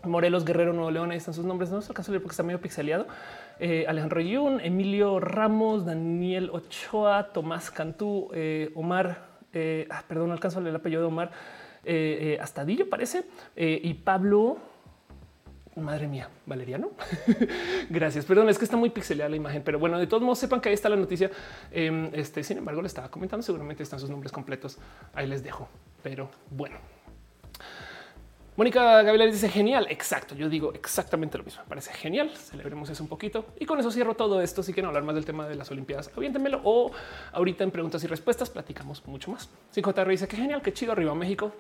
Morelos 0.03 0.45
Guerrero 0.45 0.73
Nuevo 0.73 0.91
León, 0.91 1.11
ahí 1.11 1.17
están 1.17 1.33
sus 1.33 1.45
nombres. 1.45 1.69
No 1.69 1.79
es 1.79 1.87
caso 1.87 2.11
porque 2.11 2.29
está 2.29 2.43
medio 2.43 2.61
pixeleado. 2.61 3.07
Eh, 3.59 3.85
Alejandro 3.87 4.21
Yun, 4.21 4.59
Emilio 4.59 5.19
Ramos, 5.19 5.85
Daniel 5.85 6.49
Ochoa, 6.51 7.31
Tomás 7.31 7.69
Cantú, 7.69 8.29
eh, 8.33 8.71
Omar, 8.73 9.27
eh, 9.53 9.87
ah, 9.91 10.03
perdón, 10.07 10.31
alcanzo 10.31 10.59
el 10.59 10.75
apellido 10.75 11.01
de 11.01 11.07
Omar, 11.07 11.31
Astadillo 12.39 12.89
parece, 12.89 13.25
y 13.55 13.93
Pablo. 13.95 14.57
Madre 15.75 16.07
mía, 16.07 16.29
Valeriano. 16.45 16.91
Gracias. 17.89 18.25
Perdón, 18.25 18.49
es 18.49 18.57
que 18.57 18.65
está 18.65 18.75
muy 18.75 18.89
pixeleada 18.89 19.29
la 19.29 19.37
imagen, 19.37 19.63
pero 19.63 19.79
bueno, 19.79 19.97
de 19.97 20.07
todos 20.07 20.21
modos 20.21 20.39
sepan 20.39 20.59
que 20.59 20.69
ahí 20.69 20.75
está 20.75 20.89
la 20.89 20.97
noticia. 20.97 21.31
Em, 21.71 22.09
este, 22.13 22.43
sin 22.43 22.57
embargo, 22.57 22.81
le 22.81 22.87
estaba 22.87 23.09
comentando, 23.09 23.41
seguramente 23.41 23.81
están 23.81 23.99
sus 23.99 24.09
nombres 24.09 24.31
completos. 24.31 24.77
Ahí 25.13 25.27
les 25.27 25.43
dejo. 25.43 25.69
Pero 26.03 26.29
bueno, 26.49 26.77
Mónica 28.57 29.01
Gabriel 29.01 29.31
dice 29.31 29.49
genial. 29.49 29.87
Exacto. 29.89 30.35
Yo 30.35 30.49
digo 30.49 30.73
exactamente 30.73 31.37
lo 31.37 31.43
mismo. 31.43 31.63
Me 31.63 31.69
parece 31.69 31.93
genial. 31.93 32.29
Celebremos 32.35 32.89
eso 32.89 33.01
un 33.01 33.09
poquito. 33.09 33.45
Y 33.57 33.65
con 33.65 33.79
eso 33.79 33.89
cierro 33.91 34.13
todo 34.15 34.41
esto. 34.41 34.61
Si 34.61 34.73
quieren 34.73 34.87
hablar 34.87 35.03
más 35.03 35.15
del 35.15 35.25
tema 35.25 35.47
de 35.47 35.55
las 35.55 35.71
Olimpiadas, 35.71 36.11
aviéntenmelo 36.15 36.59
o 36.63 36.91
ahorita 37.31 37.63
en 37.63 37.71
preguntas 37.71 38.03
y 38.03 38.07
respuestas 38.07 38.49
platicamos 38.49 39.05
mucho 39.07 39.31
más. 39.31 39.49
5 39.71 39.93
dice 40.05 40.27
que 40.27 40.35
genial, 40.35 40.61
qué 40.61 40.73
chido. 40.73 40.91
Arriba 40.91 41.15
México. 41.15 41.53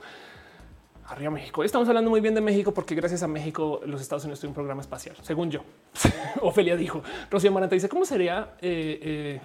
Arriba 1.11 1.29
México. 1.29 1.61
Estamos 1.61 1.89
hablando 1.89 2.09
muy 2.09 2.21
bien 2.21 2.33
de 2.33 2.39
México 2.39 2.73
porque 2.73 2.95
gracias 2.95 3.21
a 3.21 3.27
México 3.27 3.81
los 3.85 3.99
Estados 3.99 4.23
Unidos 4.23 4.39
tienen 4.39 4.51
un 4.51 4.55
programa 4.55 4.81
espacial, 4.81 5.13
según 5.21 5.51
yo. 5.51 5.59
Ofelia 6.41 6.77
dijo. 6.77 7.03
Rocío 7.29 7.51
Maranta 7.51 7.75
dice 7.75 7.89
cómo 7.89 8.05
sería. 8.05 8.53
Eh, 8.61 9.41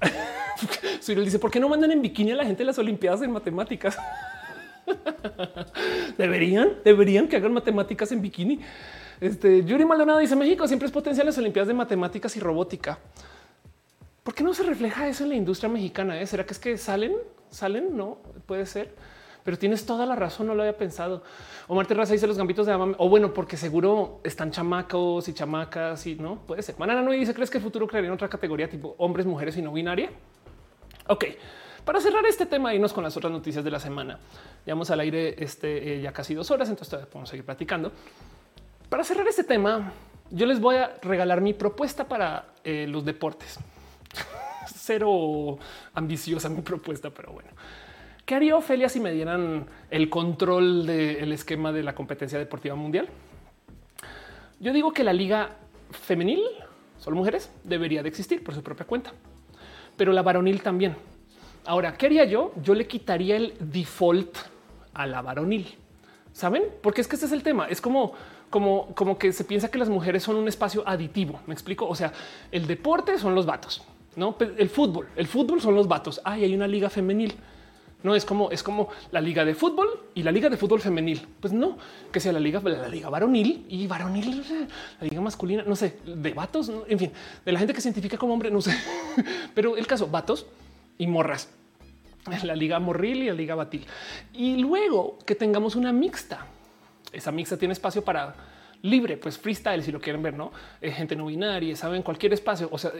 eh? 0.00 1.16
dice 1.24 1.40
por 1.40 1.50
qué 1.50 1.58
no 1.58 1.68
mandan 1.68 1.90
en 1.90 2.00
bikini 2.00 2.30
a 2.30 2.36
la 2.36 2.44
gente 2.44 2.58
de 2.58 2.66
las 2.66 2.78
Olimpiadas 2.78 3.20
en 3.22 3.32
matemáticas. 3.32 3.98
deberían, 6.18 6.74
deberían 6.84 7.26
que 7.26 7.34
hagan 7.34 7.52
matemáticas 7.52 8.12
en 8.12 8.22
bikini. 8.22 8.60
Este 9.20 9.64
Yuri 9.64 9.84
Maldonado 9.84 10.20
dice 10.20 10.36
México 10.36 10.68
siempre 10.68 10.86
es 10.86 10.92
potencial 10.92 11.24
en 11.24 11.30
las 11.30 11.38
Olimpiadas 11.38 11.66
de 11.66 11.74
Matemáticas 11.74 12.36
y 12.36 12.40
Robótica. 12.40 12.96
¿Por 14.22 14.34
qué 14.34 14.44
no 14.44 14.54
se 14.54 14.62
refleja 14.62 15.08
eso 15.08 15.24
en 15.24 15.30
la 15.30 15.34
industria 15.34 15.68
mexicana? 15.68 16.20
Eh? 16.20 16.28
¿Será 16.28 16.46
que 16.46 16.52
es 16.52 16.60
que 16.60 16.78
salen? 16.78 17.12
¿Salen? 17.50 17.96
No, 17.96 18.18
puede 18.46 18.66
ser. 18.66 18.94
Pero 19.44 19.58
tienes 19.58 19.84
toda 19.84 20.06
la 20.06 20.14
razón, 20.14 20.46
no 20.46 20.54
lo 20.54 20.62
había 20.62 20.76
pensado. 20.76 21.22
Omar 21.68 21.86
Terraza 21.86 22.12
dice 22.12 22.26
los 22.26 22.38
gambitos 22.38 22.66
de 22.66 22.72
Amam. 22.72 22.94
O 22.98 23.08
bueno, 23.08 23.34
porque 23.34 23.56
seguro 23.56 24.20
están 24.22 24.50
chamacos 24.50 25.28
y 25.28 25.34
chamacas 25.34 26.06
y 26.06 26.14
no 26.14 26.36
puede 26.46 26.62
ser. 26.62 26.78
Manana 26.78 27.02
no 27.02 27.10
dice: 27.10 27.34
¿Crees 27.34 27.50
que 27.50 27.58
el 27.58 27.64
futuro 27.64 27.86
crearía 27.86 28.12
otra 28.12 28.28
categoría 28.28 28.68
tipo 28.68 28.94
hombres, 28.98 29.26
mujeres 29.26 29.56
y 29.56 29.62
no 29.62 29.72
binaria? 29.72 30.10
Ok, 31.08 31.24
para 31.84 32.00
cerrar 32.00 32.24
este 32.26 32.46
tema, 32.46 32.72
irnos 32.72 32.92
con 32.92 33.02
las 33.02 33.16
otras 33.16 33.32
noticias 33.32 33.64
de 33.64 33.70
la 33.70 33.80
semana. 33.80 34.18
Llevamos 34.64 34.90
al 34.90 35.00
aire 35.00 35.34
este, 35.42 35.94
eh, 35.96 36.00
ya 36.00 36.12
casi 36.12 36.34
dos 36.34 36.50
horas, 36.52 36.68
entonces 36.68 37.06
podemos 37.06 37.28
seguir 37.28 37.44
platicando. 37.44 37.90
Para 38.88 39.02
cerrar 39.02 39.26
este 39.26 39.42
tema, 39.42 39.92
yo 40.30 40.46
les 40.46 40.60
voy 40.60 40.76
a 40.76 40.94
regalar 41.02 41.40
mi 41.40 41.54
propuesta 41.54 42.06
para 42.06 42.52
eh, 42.62 42.86
los 42.88 43.04
deportes. 43.04 43.58
Cero 44.76 45.58
ambiciosa 45.94 46.48
mi 46.48 46.62
propuesta, 46.62 47.10
pero 47.10 47.32
bueno. 47.32 47.50
¿Qué 48.24 48.36
haría 48.36 48.56
Ofelia 48.56 48.88
si 48.88 49.00
me 49.00 49.10
dieran 49.10 49.66
el 49.90 50.08
control 50.08 50.86
del 50.86 51.32
esquema 51.32 51.72
de 51.72 51.82
la 51.82 51.94
competencia 51.94 52.38
deportiva 52.38 52.76
mundial? 52.76 53.08
Yo 54.60 54.72
digo 54.72 54.92
que 54.92 55.02
la 55.02 55.12
liga 55.12 55.56
femenil, 55.90 56.40
solo 56.98 57.16
mujeres, 57.16 57.50
debería 57.64 58.02
de 58.02 58.08
existir 58.08 58.44
por 58.44 58.54
su 58.54 58.62
propia 58.62 58.86
cuenta, 58.86 59.12
pero 59.96 60.12
la 60.12 60.22
varonil 60.22 60.62
también. 60.62 60.94
Ahora, 61.66 61.96
¿qué 61.96 62.06
haría 62.06 62.24
yo? 62.24 62.52
Yo 62.62 62.74
le 62.74 62.86
quitaría 62.86 63.36
el 63.36 63.54
default 63.58 64.38
a 64.94 65.06
la 65.06 65.20
varonil. 65.20 65.66
¿Saben? 66.32 66.62
Porque 66.80 67.00
es 67.00 67.08
que 67.08 67.16
este 67.16 67.26
es 67.26 67.32
el 67.32 67.42
tema. 67.42 67.66
Es 67.66 67.80
como, 67.80 68.12
como, 68.50 68.94
como 68.94 69.18
que 69.18 69.32
se 69.32 69.44
piensa 69.44 69.68
que 69.68 69.78
las 69.78 69.88
mujeres 69.88 70.22
son 70.22 70.36
un 70.36 70.46
espacio 70.46 70.82
aditivo. 70.86 71.40
Me 71.46 71.54
explico. 71.54 71.88
O 71.88 71.94
sea, 71.94 72.12
el 72.52 72.68
deporte 72.68 73.18
son 73.18 73.34
los 73.34 73.46
vatos, 73.46 73.82
no 74.14 74.36
el 74.40 74.68
fútbol. 74.70 75.08
El 75.16 75.26
fútbol 75.26 75.60
son 75.60 75.74
los 75.74 75.88
vatos. 75.88 76.20
Ay, 76.24 76.44
hay 76.44 76.54
una 76.54 76.68
liga 76.68 76.88
femenil. 76.88 77.34
No 78.02 78.14
es 78.14 78.24
como 78.24 78.50
es 78.50 78.62
como 78.62 78.88
la 79.10 79.20
liga 79.20 79.44
de 79.44 79.54
fútbol 79.54 79.88
y 80.14 80.22
la 80.22 80.32
liga 80.32 80.48
de 80.48 80.56
fútbol 80.56 80.80
femenil. 80.80 81.26
Pues 81.40 81.52
no, 81.52 81.78
que 82.12 82.20
sea 82.20 82.32
la 82.32 82.40
liga, 82.40 82.60
la 82.60 82.88
liga 82.88 83.08
varonil 83.08 83.66
y 83.68 83.86
varonil, 83.86 84.44
la 85.00 85.06
liga 85.06 85.20
masculina, 85.20 85.62
no 85.66 85.76
sé, 85.76 85.98
de 86.04 86.32
vatos, 86.32 86.70
en 86.88 86.98
fin, 86.98 87.12
de 87.44 87.52
la 87.52 87.58
gente 87.58 87.74
que 87.74 87.80
se 87.80 87.88
identifica 87.88 88.16
como 88.16 88.32
hombre, 88.32 88.50
no 88.50 88.60
sé. 88.60 88.76
Pero 89.54 89.76
el 89.76 89.86
caso 89.86 90.08
vatos 90.08 90.46
y 90.98 91.06
morras. 91.06 91.48
La 92.44 92.54
liga 92.54 92.78
morril 92.78 93.24
y 93.24 93.26
la 93.26 93.34
liga 93.34 93.54
batil. 93.54 93.84
Y 94.32 94.56
luego 94.56 95.18
que 95.26 95.34
tengamos 95.34 95.74
una 95.74 95.92
mixta. 95.92 96.46
Esa 97.12 97.32
mixta 97.32 97.56
tiene 97.56 97.72
espacio 97.72 98.04
para 98.04 98.34
libre, 98.82 99.16
pues 99.16 99.38
freestyle, 99.38 99.82
si 99.82 99.92
lo 99.92 100.00
quieren 100.00 100.22
ver, 100.22 100.34
no 100.34 100.52
eh, 100.80 100.90
gente 100.90 101.14
no 101.16 101.26
binaria, 101.26 101.74
saben 101.76 102.02
cualquier 102.02 102.32
espacio. 102.32 102.68
O 102.70 102.78
sea, 102.78 102.92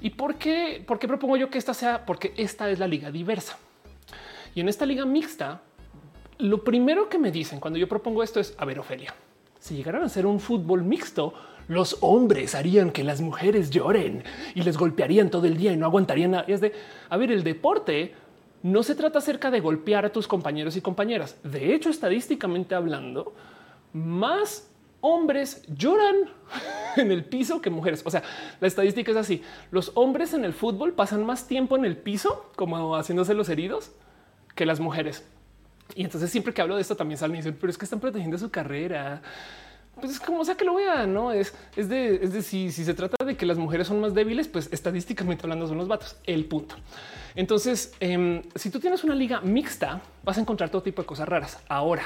y 0.00 0.10
por 0.10 0.36
qué, 0.36 0.82
por 0.86 0.98
qué 0.98 1.08
propongo 1.08 1.36
yo 1.36 1.50
que 1.50 1.58
esta 1.58 1.74
sea? 1.74 2.04
Porque 2.04 2.34
esta 2.36 2.70
es 2.70 2.78
la 2.78 2.86
liga 2.86 3.10
diversa. 3.10 3.58
Y 4.58 4.60
en 4.60 4.68
esta 4.68 4.86
liga 4.86 5.06
mixta, 5.06 5.62
lo 6.38 6.64
primero 6.64 7.08
que 7.08 7.16
me 7.16 7.30
dicen 7.30 7.60
cuando 7.60 7.78
yo 7.78 7.86
propongo 7.86 8.24
esto 8.24 8.40
es 8.40 8.56
a 8.58 8.64
ver, 8.64 8.80
Ofelia, 8.80 9.14
si 9.60 9.76
llegaran 9.76 10.02
a 10.02 10.08
ser 10.08 10.26
un 10.26 10.40
fútbol 10.40 10.82
mixto, 10.82 11.32
los 11.68 11.98
hombres 12.00 12.56
harían 12.56 12.90
que 12.90 13.04
las 13.04 13.20
mujeres 13.20 13.70
lloren 13.70 14.24
y 14.56 14.62
les 14.62 14.76
golpearían 14.76 15.30
todo 15.30 15.46
el 15.46 15.56
día 15.56 15.72
y 15.72 15.76
no 15.76 15.86
aguantarían 15.86 16.32
nada. 16.32 16.44
Es 16.48 16.60
de 16.60 16.72
a 17.08 17.16
ver, 17.16 17.30
el 17.30 17.44
deporte 17.44 18.16
no 18.64 18.82
se 18.82 18.96
trata 18.96 19.20
acerca 19.20 19.52
de 19.52 19.60
golpear 19.60 20.04
a 20.04 20.10
tus 20.10 20.26
compañeros 20.26 20.74
y 20.74 20.80
compañeras. 20.80 21.36
De 21.44 21.72
hecho, 21.72 21.88
estadísticamente 21.88 22.74
hablando, 22.74 23.34
más 23.92 24.72
hombres 25.02 25.62
lloran 25.68 26.16
en 26.96 27.12
el 27.12 27.24
piso 27.24 27.62
que 27.62 27.70
mujeres. 27.70 28.02
O 28.04 28.10
sea, 28.10 28.24
la 28.60 28.66
estadística 28.66 29.12
es 29.12 29.18
así. 29.18 29.40
Los 29.70 29.92
hombres 29.94 30.34
en 30.34 30.44
el 30.44 30.52
fútbol 30.52 30.94
pasan 30.94 31.24
más 31.24 31.46
tiempo 31.46 31.76
en 31.76 31.84
el 31.84 31.96
piso, 31.96 32.50
como 32.56 32.96
haciéndose 32.96 33.34
los 33.34 33.48
heridos, 33.50 33.92
que 34.58 34.66
las 34.66 34.80
mujeres. 34.80 35.22
Y 35.94 36.02
entonces 36.02 36.32
siempre 36.32 36.52
que 36.52 36.60
hablo 36.60 36.74
de 36.74 36.82
esto 36.82 36.96
también 36.96 37.16
salen 37.16 37.36
y 37.36 37.38
dicen, 37.38 37.56
pero 37.60 37.70
es 37.70 37.78
que 37.78 37.84
están 37.84 38.00
protegiendo 38.00 38.36
su 38.36 38.50
carrera. 38.50 39.22
Pues 39.94 40.12
es 40.14 40.20
como 40.20 40.44
sea 40.44 40.56
que 40.56 40.64
lo 40.64 40.74
vean, 40.74 41.14
no 41.14 41.30
es, 41.30 41.54
es 41.76 41.88
de, 41.88 42.16
es 42.16 42.32
de 42.32 42.42
si, 42.42 42.72
si 42.72 42.84
se 42.84 42.92
trata 42.92 43.24
de 43.24 43.36
que 43.36 43.46
las 43.46 43.56
mujeres 43.56 43.86
son 43.86 44.00
más 44.00 44.14
débiles, 44.14 44.48
pues 44.48 44.68
estadísticamente 44.72 45.44
hablando 45.44 45.68
son 45.68 45.78
los 45.78 45.86
vatos. 45.86 46.16
El 46.24 46.44
punto. 46.46 46.74
Entonces, 47.36 47.94
em, 48.00 48.42
si 48.56 48.70
tú 48.70 48.80
tienes 48.80 49.04
una 49.04 49.14
liga 49.14 49.40
mixta, 49.42 50.00
vas 50.24 50.38
a 50.38 50.40
encontrar 50.40 50.70
todo 50.70 50.82
tipo 50.82 51.02
de 51.02 51.06
cosas 51.06 51.28
raras. 51.28 51.60
Ahora, 51.68 52.02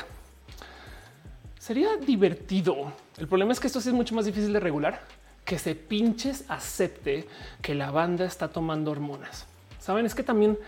sería 1.58 1.96
divertido. 1.96 2.92
El 3.16 3.28
problema 3.28 3.52
es 3.52 3.60
que 3.60 3.66
esto 3.66 3.80
sí 3.80 3.88
es 3.88 3.94
mucho 3.94 4.14
más 4.14 4.26
difícil 4.26 4.52
de 4.52 4.60
regular, 4.60 5.00
que 5.46 5.58
se 5.58 5.74
pinches 5.74 6.44
acepte 6.48 7.26
que 7.62 7.74
la 7.74 7.90
banda 7.90 8.26
está 8.26 8.48
tomando 8.48 8.90
hormonas. 8.90 9.46
Saben, 9.80 10.04
es 10.04 10.14
que 10.14 10.22
también 10.22 10.58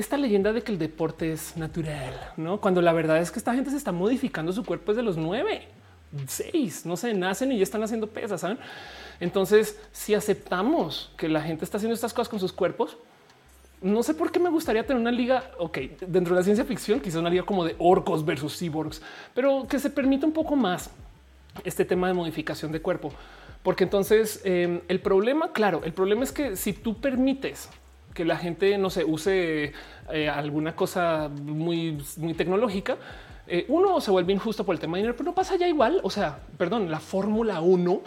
esta 0.00 0.16
leyenda 0.16 0.52
de 0.52 0.62
que 0.62 0.72
el 0.72 0.78
deporte 0.78 1.32
es 1.32 1.56
natural, 1.56 2.32
no? 2.36 2.60
Cuando 2.60 2.82
la 2.82 2.92
verdad 2.92 3.18
es 3.18 3.30
que 3.30 3.38
esta 3.38 3.54
gente 3.54 3.70
se 3.70 3.76
está 3.76 3.92
modificando 3.92 4.52
su 4.52 4.64
cuerpo 4.64 4.92
desde 4.92 5.02
los 5.02 5.16
nueve, 5.16 5.68
seis, 6.26 6.84
no 6.84 6.96
sé, 6.96 7.14
nacen 7.14 7.52
y 7.52 7.56
ya 7.56 7.62
están 7.62 7.82
haciendo 7.82 8.06
pesas. 8.06 8.40
¿saben? 8.40 8.58
Entonces, 9.20 9.78
si 9.92 10.14
aceptamos 10.14 11.12
que 11.16 11.28
la 11.28 11.42
gente 11.42 11.64
está 11.64 11.76
haciendo 11.76 11.94
estas 11.94 12.12
cosas 12.12 12.28
con 12.28 12.40
sus 12.40 12.52
cuerpos, 12.52 12.96
no 13.82 14.02
sé 14.02 14.14
por 14.14 14.30
qué 14.30 14.38
me 14.38 14.50
gustaría 14.50 14.86
tener 14.86 15.00
una 15.00 15.12
liga, 15.12 15.50
ok, 15.58 15.78
dentro 16.06 16.34
de 16.34 16.40
la 16.40 16.44
ciencia 16.44 16.64
ficción, 16.64 17.00
quizás 17.00 17.20
una 17.20 17.30
liga 17.30 17.44
como 17.44 17.64
de 17.64 17.76
orcos 17.78 18.24
versus 18.24 18.58
cyborgs, 18.58 19.00
pero 19.34 19.66
que 19.68 19.78
se 19.78 19.88
permita 19.88 20.26
un 20.26 20.32
poco 20.32 20.54
más 20.54 20.90
este 21.64 21.84
tema 21.84 22.08
de 22.08 22.14
modificación 22.14 22.72
de 22.72 22.82
cuerpo. 22.82 23.12
Porque 23.62 23.84
entonces 23.84 24.40
em, 24.44 24.80
el 24.88 25.00
problema, 25.00 25.52
claro, 25.52 25.82
el 25.84 25.92
problema 25.92 26.24
es 26.24 26.32
que 26.32 26.56
si 26.56 26.72
tú 26.72 27.00
permites 27.00 27.68
que 28.14 28.24
la 28.24 28.36
gente 28.36 28.76
no 28.78 28.90
se 28.90 29.04
use 29.04 29.72
eh, 30.12 30.28
alguna 30.28 30.74
cosa 30.74 31.28
muy, 31.28 32.02
muy 32.16 32.34
tecnológica, 32.34 32.96
eh, 33.52 33.64
uno 33.66 34.00
se 34.00 34.12
vuelve 34.12 34.32
injusto 34.32 34.64
por 34.64 34.76
el 34.76 34.80
tema 34.80 34.96
de 34.96 35.02
dinero, 35.02 35.16
pero 35.16 35.28
no 35.28 35.34
pasa 35.34 35.56
ya 35.56 35.66
igual. 35.66 36.00
O 36.04 36.10
sea, 36.10 36.38
perdón, 36.56 36.88
la 36.88 37.00
Fórmula 37.00 37.60
1. 37.60 38.00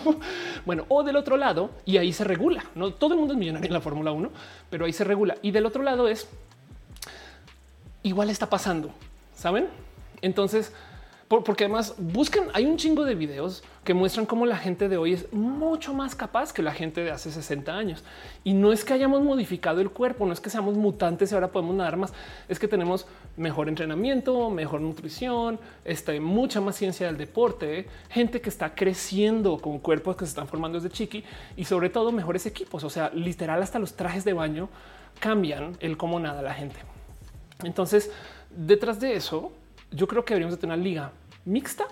bueno, 0.64 0.86
o 0.88 1.02
del 1.02 1.16
otro 1.16 1.36
lado, 1.36 1.70
y 1.84 1.98
ahí 1.98 2.14
se 2.14 2.24
regula. 2.24 2.64
No 2.74 2.94
todo 2.94 3.12
el 3.12 3.18
mundo 3.20 3.34
es 3.34 3.38
millonario 3.38 3.66
en 3.66 3.74
la 3.74 3.82
Fórmula 3.82 4.10
1, 4.10 4.30
pero 4.70 4.86
ahí 4.86 4.94
se 4.94 5.04
regula. 5.04 5.36
Y 5.42 5.50
del 5.50 5.66
otro 5.66 5.82
lado 5.82 6.08
es 6.08 6.30
igual 8.02 8.30
está 8.30 8.48
pasando, 8.48 8.90
saben? 9.34 9.68
Entonces, 10.22 10.72
porque 11.38 11.64
además 11.64 11.94
buscan, 11.96 12.48
hay 12.54 12.66
un 12.66 12.76
chingo 12.76 13.04
de 13.04 13.14
videos 13.14 13.62
que 13.84 13.94
muestran 13.94 14.26
cómo 14.26 14.46
la 14.46 14.56
gente 14.56 14.88
de 14.88 14.96
hoy 14.96 15.12
es 15.12 15.32
mucho 15.32 15.94
más 15.94 16.16
capaz 16.16 16.52
que 16.52 16.60
la 16.60 16.72
gente 16.72 17.04
de 17.04 17.12
hace 17.12 17.30
60 17.30 17.72
años. 17.72 18.02
Y 18.42 18.52
no 18.52 18.72
es 18.72 18.84
que 18.84 18.94
hayamos 18.94 19.22
modificado 19.22 19.80
el 19.80 19.90
cuerpo, 19.90 20.26
no 20.26 20.32
es 20.32 20.40
que 20.40 20.50
seamos 20.50 20.76
mutantes 20.76 21.30
y 21.30 21.34
ahora 21.36 21.52
podemos 21.52 21.76
nadar 21.76 21.96
más, 21.96 22.12
es 22.48 22.58
que 22.58 22.66
tenemos 22.66 23.06
mejor 23.36 23.68
entrenamiento, 23.68 24.50
mejor 24.50 24.80
nutrición, 24.80 25.60
este, 25.84 26.18
mucha 26.18 26.60
más 26.60 26.74
ciencia 26.74 27.06
del 27.06 27.16
deporte, 27.16 27.86
gente 28.08 28.40
que 28.40 28.48
está 28.48 28.74
creciendo 28.74 29.58
con 29.58 29.78
cuerpos 29.78 30.16
que 30.16 30.24
se 30.24 30.30
están 30.30 30.48
formando 30.48 30.80
desde 30.80 30.92
chiqui 30.92 31.22
y 31.56 31.64
sobre 31.64 31.90
todo 31.90 32.10
mejores 32.10 32.44
equipos. 32.46 32.82
O 32.82 32.90
sea, 32.90 33.08
literal 33.14 33.62
hasta 33.62 33.78
los 33.78 33.94
trajes 33.94 34.24
de 34.24 34.32
baño 34.32 34.68
cambian 35.20 35.76
el 35.78 35.96
cómo 35.96 36.18
nada 36.18 36.42
la 36.42 36.54
gente. 36.54 36.80
Entonces, 37.62 38.10
detrás 38.50 38.98
de 38.98 39.14
eso, 39.14 39.52
yo 39.92 40.08
creo 40.08 40.24
que 40.24 40.34
deberíamos 40.34 40.56
de 40.56 40.60
tener 40.60 40.74
una 40.74 40.84
liga 40.84 41.12
mixta. 41.44 41.86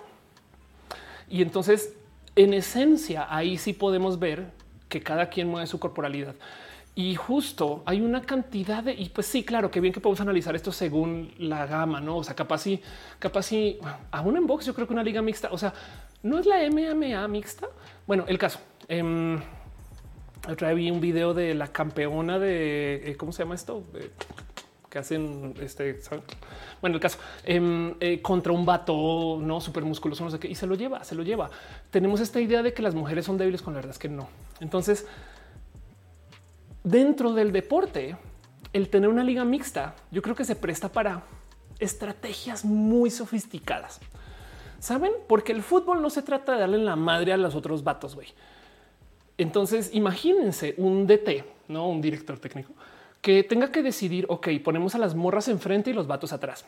Y 1.29 1.41
entonces, 1.41 1.93
en 2.35 2.53
esencia, 2.53 3.27
ahí 3.29 3.57
sí 3.57 3.73
podemos 3.73 4.19
ver 4.19 4.51
que 4.87 5.01
cada 5.01 5.29
quien 5.29 5.47
mueve 5.47 5.67
su 5.67 5.79
corporalidad. 5.79 6.35
Y 6.95 7.15
justo 7.15 7.83
hay 7.85 8.01
una 8.01 8.21
cantidad 8.21 8.83
de, 8.83 8.93
y 8.93 9.09
pues 9.09 9.27
sí, 9.27 9.43
claro, 9.43 9.71
que 9.71 9.79
bien 9.79 9.93
que 9.93 10.01
podemos 10.01 10.19
analizar 10.19 10.55
esto 10.55 10.71
según 10.71 11.31
la 11.37 11.65
gama, 11.65 12.01
no? 12.01 12.17
O 12.17 12.23
sea, 12.23 12.35
capaz 12.35 12.67
y 12.67 12.81
capaz 13.19 13.51
y 13.53 13.79
aún 14.11 14.35
en 14.35 14.45
box, 14.45 14.65
yo 14.65 14.73
creo 14.73 14.87
que 14.87 14.93
una 14.93 15.03
liga 15.03 15.21
mixta, 15.21 15.49
o 15.51 15.57
sea, 15.57 15.73
no 16.23 16.39
es 16.39 16.45
la 16.45 16.57
MMA 16.69 17.27
mixta. 17.27 17.67
Bueno, 18.05 18.25
el 18.27 18.37
caso. 18.37 18.59
Eh, 18.89 19.39
otra 20.47 20.69
vez 20.69 20.77
vi 20.77 20.89
un 20.89 20.99
video 20.99 21.33
de 21.33 21.53
la 21.53 21.67
campeona 21.67 22.39
de 22.39 23.11
eh, 23.11 23.15
cómo 23.17 23.31
se 23.31 23.43
llama 23.43 23.55
esto, 23.55 23.83
que 24.89 24.99
hacen 24.99 25.53
este. 25.61 25.99
Bueno, 26.81 26.95
el 26.95 27.01
caso 27.01 27.19
em, 27.43 27.93
eh, 27.99 28.21
contra 28.21 28.51
un 28.51 28.65
vato 28.65 29.39
no 29.41 29.61
súper 29.61 29.83
musculoso, 29.83 30.23
no 30.23 30.31
sé 30.31 30.39
qué, 30.39 30.47
y 30.47 30.55
se 30.55 30.67
lo 30.67 30.75
lleva, 30.75 31.03
se 31.03 31.15
lo 31.15 31.23
lleva. 31.23 31.49
Tenemos 31.91 32.19
esta 32.19 32.41
idea 32.41 32.63
de 32.63 32.73
que 32.73 32.81
las 32.81 32.95
mujeres 32.95 33.25
son 33.25 33.37
débiles, 33.37 33.61
con 33.61 33.73
la 33.73 33.77
verdad 33.77 33.91
es 33.91 33.99
que 33.99 34.09
no. 34.09 34.27
Entonces, 34.59 35.05
dentro 36.83 37.33
del 37.33 37.51
deporte, 37.51 38.17
el 38.73 38.89
tener 38.89 39.09
una 39.09 39.23
liga 39.23 39.45
mixta, 39.45 39.95
yo 40.11 40.21
creo 40.21 40.35
que 40.35 40.45
se 40.45 40.55
presta 40.55 40.91
para 40.91 41.23
estrategias 41.79 42.65
muy 42.65 43.09
sofisticadas. 43.09 43.99
Saben, 44.79 45.11
porque 45.27 45.51
el 45.51 45.61
fútbol 45.61 46.01
no 46.01 46.09
se 46.09 46.21
trata 46.21 46.53
de 46.53 46.59
darle 46.61 46.77
la 46.77 46.95
madre 46.95 47.33
a 47.33 47.37
los 47.37 47.53
otros 47.53 47.83
vatos. 47.83 48.15
güey. 48.15 48.29
Entonces, 49.37 49.91
imagínense 49.93 50.73
un 50.77 51.05
DT, 51.05 51.45
no 51.67 51.87
un 51.87 52.01
director 52.01 52.39
técnico 52.39 52.73
que 53.21 53.43
tenga 53.43 53.71
que 53.71 53.83
decidir, 53.83 54.25
ok, 54.29 54.47
ponemos 54.63 54.95
a 54.95 54.97
las 54.97 55.15
morras 55.15 55.47
enfrente 55.47 55.89
y 55.89 55.93
los 55.93 56.07
vatos 56.07 56.31
atrás. 56.33 56.65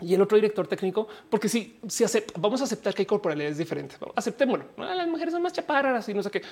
Y 0.00 0.14
el 0.14 0.22
otro 0.22 0.36
director 0.36 0.66
técnico, 0.66 1.06
porque 1.30 1.48
si, 1.48 1.78
si 1.86 2.04
vamos 2.36 2.60
a 2.60 2.64
aceptar 2.64 2.92
que 2.92 3.02
hay 3.02 3.06
corporalidades 3.06 3.56
diferentes, 3.56 3.98
aceptémoslo. 4.16 4.64
Las 4.76 5.06
mujeres 5.06 5.32
son 5.32 5.42
más 5.42 5.52
chaparras 5.52 6.08
y 6.08 6.14
no 6.14 6.22
sé 6.22 6.30
qué. 6.30 6.42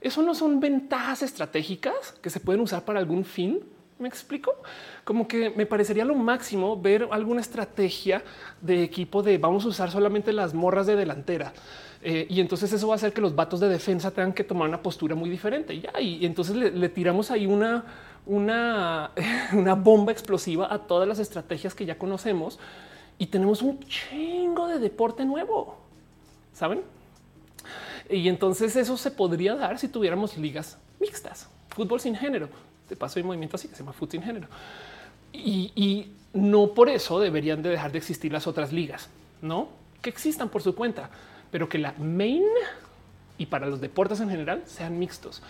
Eso 0.00 0.22
no 0.22 0.34
son 0.34 0.58
ventajas 0.58 1.22
estratégicas 1.22 2.12
que 2.22 2.30
se 2.30 2.40
pueden 2.40 2.62
usar 2.62 2.84
para 2.84 2.98
algún 2.98 3.24
fin. 3.24 3.60
Me 3.98 4.08
explico 4.08 4.54
como 5.04 5.28
que 5.28 5.50
me 5.50 5.66
parecería 5.66 6.04
lo 6.04 6.14
máximo 6.14 6.80
ver 6.80 7.06
alguna 7.10 7.42
estrategia 7.42 8.24
de 8.60 8.82
equipo 8.82 9.22
de 9.22 9.38
vamos 9.38 9.64
a 9.66 9.68
usar 9.68 9.90
solamente 9.90 10.32
las 10.32 10.54
morras 10.54 10.86
de 10.86 10.96
delantera. 10.96 11.52
Eh, 12.02 12.26
y 12.28 12.40
entonces 12.40 12.72
eso 12.72 12.88
va 12.88 12.94
a 12.94 12.96
hacer 12.96 13.12
que 13.12 13.20
los 13.20 13.34
vatos 13.34 13.60
de 13.60 13.68
defensa 13.68 14.10
tengan 14.10 14.32
que 14.32 14.44
tomar 14.44 14.68
una 14.68 14.82
postura 14.82 15.14
muy 15.14 15.28
diferente. 15.28 15.78
Ya, 15.78 16.00
y 16.00 16.24
entonces 16.24 16.56
le 16.56 16.88
tiramos 16.88 17.30
ahí 17.30 17.46
una, 17.46 17.84
una, 18.26 19.10
bomba 19.76 20.12
explosiva 20.12 20.72
a 20.72 20.78
todas 20.78 21.06
las 21.06 21.18
estrategias 21.18 21.74
que 21.74 21.84
ya 21.84 21.98
conocemos 21.98 22.58
y 23.18 23.26
tenemos 23.26 23.62
un 23.62 23.80
chingo 23.80 24.66
de 24.68 24.78
deporte 24.78 25.24
nuevo, 25.24 25.76
¿saben? 26.52 26.82
Y 28.08 28.28
entonces 28.28 28.76
eso 28.76 28.96
se 28.96 29.10
podría 29.10 29.54
dar 29.54 29.78
si 29.78 29.88
tuviéramos 29.88 30.36
ligas 30.36 30.78
mixtas, 31.00 31.48
fútbol 31.70 32.00
sin 32.00 32.16
género. 32.16 32.48
De 32.88 32.96
paso 32.96 33.18
hay 33.18 33.22
movimiento 33.22 33.56
así 33.56 33.68
que 33.68 33.74
se 33.74 33.82
llama 33.82 33.92
fútbol 33.92 34.10
sin 34.10 34.22
género. 34.22 34.48
Y, 35.32 35.72
y, 35.74 36.12
no 36.32 36.74
por 36.74 36.88
eso 36.88 37.20
deberían 37.20 37.62
de 37.62 37.70
dejar 37.70 37.92
de 37.92 37.98
existir 37.98 38.32
las 38.32 38.48
otras 38.48 38.72
ligas, 38.72 39.08
¿no? 39.40 39.68
Que 40.02 40.10
existan 40.10 40.48
por 40.48 40.62
su 40.62 40.74
cuenta, 40.74 41.08
pero 41.52 41.68
que 41.68 41.78
la 41.78 41.92
main 41.92 42.42
y 43.38 43.46
para 43.46 43.66
los 43.66 43.80
deportes 43.80 44.20
en 44.20 44.30
general 44.30 44.62
sean 44.66 44.98
mixtos. 44.98 45.42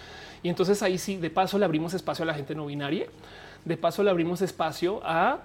Y 0.43 0.49
entonces 0.49 0.83
ahí 0.83 0.99
sí, 0.99 1.17
de 1.17 1.31
paso 1.31 1.59
le 1.59 1.65
abrimos 1.65 1.95
espacio 1.95 2.23
a 2.23 2.27
la 2.27 2.35
gente 2.35 2.55
no 2.55 2.67
binaria, 2.67 3.07
de 3.65 3.77
paso 3.77 4.03
le 4.03 4.11
abrimos 4.11 4.43
espacio 4.43 5.01
a 5.05 5.41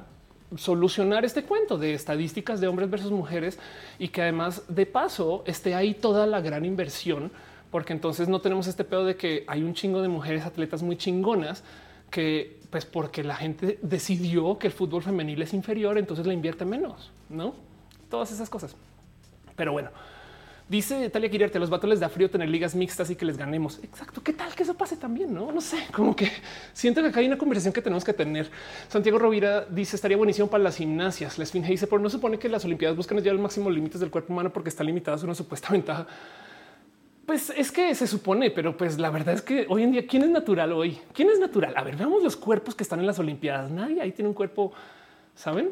solucionar 0.56 1.26
este 1.26 1.44
cuento 1.44 1.78
de 1.78 1.94
estadísticas 1.94 2.60
de 2.60 2.68
hombres 2.68 2.90
versus 2.90 3.12
mujeres 3.12 3.60
y 4.00 4.08
que 4.10 4.22
además 4.22 4.64
de 4.68 4.86
paso 4.86 5.44
esté 5.46 5.76
ahí 5.76 5.94
toda 5.94 6.26
la 6.26 6.42
gran 6.42 6.66
inversión, 6.66 7.32
porque 7.72 7.94
entonces 7.94 8.28
no 8.28 8.42
tenemos 8.42 8.68
este 8.68 8.84
pedo 8.84 9.06
de 9.06 9.16
que 9.16 9.44
hay 9.48 9.64
un 9.64 9.74
chingo 9.74 10.02
de 10.02 10.08
mujeres 10.08 10.46
atletas 10.46 10.82
muy 10.82 10.98
chingonas 10.98 11.64
que 12.10 12.60
pues 12.72 12.86
porque 12.86 13.24
la 13.24 13.36
gente 13.36 13.80
decidió 13.82 14.58
que 14.58 14.68
el 14.68 14.74
fútbol 14.74 15.04
femenil 15.04 15.42
es 15.42 15.54
inferior, 15.54 15.98
entonces 15.98 16.26
la 16.26 16.34
invierte 16.34 16.66
menos, 16.66 17.12
¿no? 17.30 17.54
Todas 18.10 18.32
esas 18.32 18.50
cosas. 18.50 18.76
Pero 19.56 19.72
bueno, 19.72 19.90
Dice 20.70 21.10
Talia 21.10 21.32
Quiriarte, 21.32 21.58
los 21.58 21.72
vatos 21.72 21.90
les 21.90 22.00
da 22.00 22.10
frío 22.10 22.30
tener 22.30 22.48
ligas 22.48 22.76
mixtas 22.76 23.10
y 23.10 23.16
que 23.16 23.26
les 23.26 23.38
ganemos. 23.38 23.80
Exacto. 23.84 24.22
¿Qué 24.22 24.34
tal 24.34 24.54
que 24.54 24.62
eso 24.62 24.76
pase 24.76 24.98
también? 24.98 25.34
No, 25.34 25.52
no 25.52 25.62
sé, 25.62 25.78
como 25.92 26.16
que 26.16 26.32
siento 26.74 27.02
que 27.02 27.08
acá 27.08 27.22
hay 27.22 27.26
una 27.26 27.40
conversación 27.40 27.74
que 27.74 27.82
tenemos 27.82 28.04
que 28.04 28.14
tener. 28.14 28.52
Santiago 28.88 29.18
Rovira 29.18 29.66
dice 29.66 29.96
estaría 29.96 30.16
buenísimo 30.16 30.48
para 30.48 30.64
las 30.64 30.78
gimnasias. 30.78 31.40
La 31.40 31.44
Esfinge 31.44 31.72
dice, 31.72 31.88
pero 31.88 32.00
no 32.00 32.08
supone 32.08 32.38
que 32.38 32.48
las 32.48 32.64
Olimpiadas 32.66 32.96
buscan 32.96 33.18
llevar 33.18 33.38
el 33.38 33.42
máximo 33.42 33.72
límites 33.72 34.00
del 34.00 34.12
cuerpo 34.12 34.32
humano 34.32 34.54
porque 34.54 34.70
están 34.70 34.86
limitadas 34.86 35.24
a 35.24 35.26
una 35.26 35.34
supuesta 35.34 35.70
ventaja. 35.72 36.06
Pues 37.26 37.52
es 37.56 37.72
que 37.72 37.96
se 37.96 38.06
supone, 38.06 38.52
pero 38.52 38.78
pues 38.78 39.00
la 39.00 39.10
verdad 39.10 39.34
es 39.34 39.42
que 39.42 39.66
hoy 39.70 39.82
en 39.82 39.92
día, 39.92 40.06
¿quién 40.06 40.22
es 40.22 40.30
natural 40.30 40.72
hoy? 40.74 41.00
¿Quién 41.14 41.32
es 41.32 41.40
natural? 41.40 41.74
A 41.78 41.84
ver, 41.84 41.96
veamos 41.96 42.22
los 42.22 42.36
cuerpos 42.36 42.76
que 42.76 42.84
están 42.84 43.00
en 43.00 43.08
las 43.08 43.18
Olimpiadas. 43.18 43.72
Nadie 43.72 44.02
ahí 44.02 44.12
tiene 44.12 44.30
un 44.30 44.36
cuerpo, 44.36 44.72
¿saben? 45.34 45.72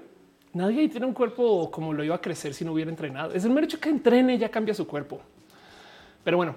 Nadie 0.58 0.90
tiene 0.90 1.06
un 1.06 1.14
cuerpo 1.14 1.70
como 1.70 1.94
lo 1.94 2.04
iba 2.04 2.16
a 2.16 2.22
crecer 2.22 2.52
si 2.52 2.66
no 2.66 2.74
hubiera 2.74 2.90
entrenado. 2.90 3.32
Es 3.32 3.46
el 3.46 3.52
mero 3.52 3.66
hecho 3.66 3.80
que 3.80 3.90
entrene 3.90 4.40
ya 4.40 4.50
cambia 4.50 4.74
su 4.74 4.88
cuerpo. 4.88 5.22
Pero 6.24 6.38
bueno, 6.38 6.56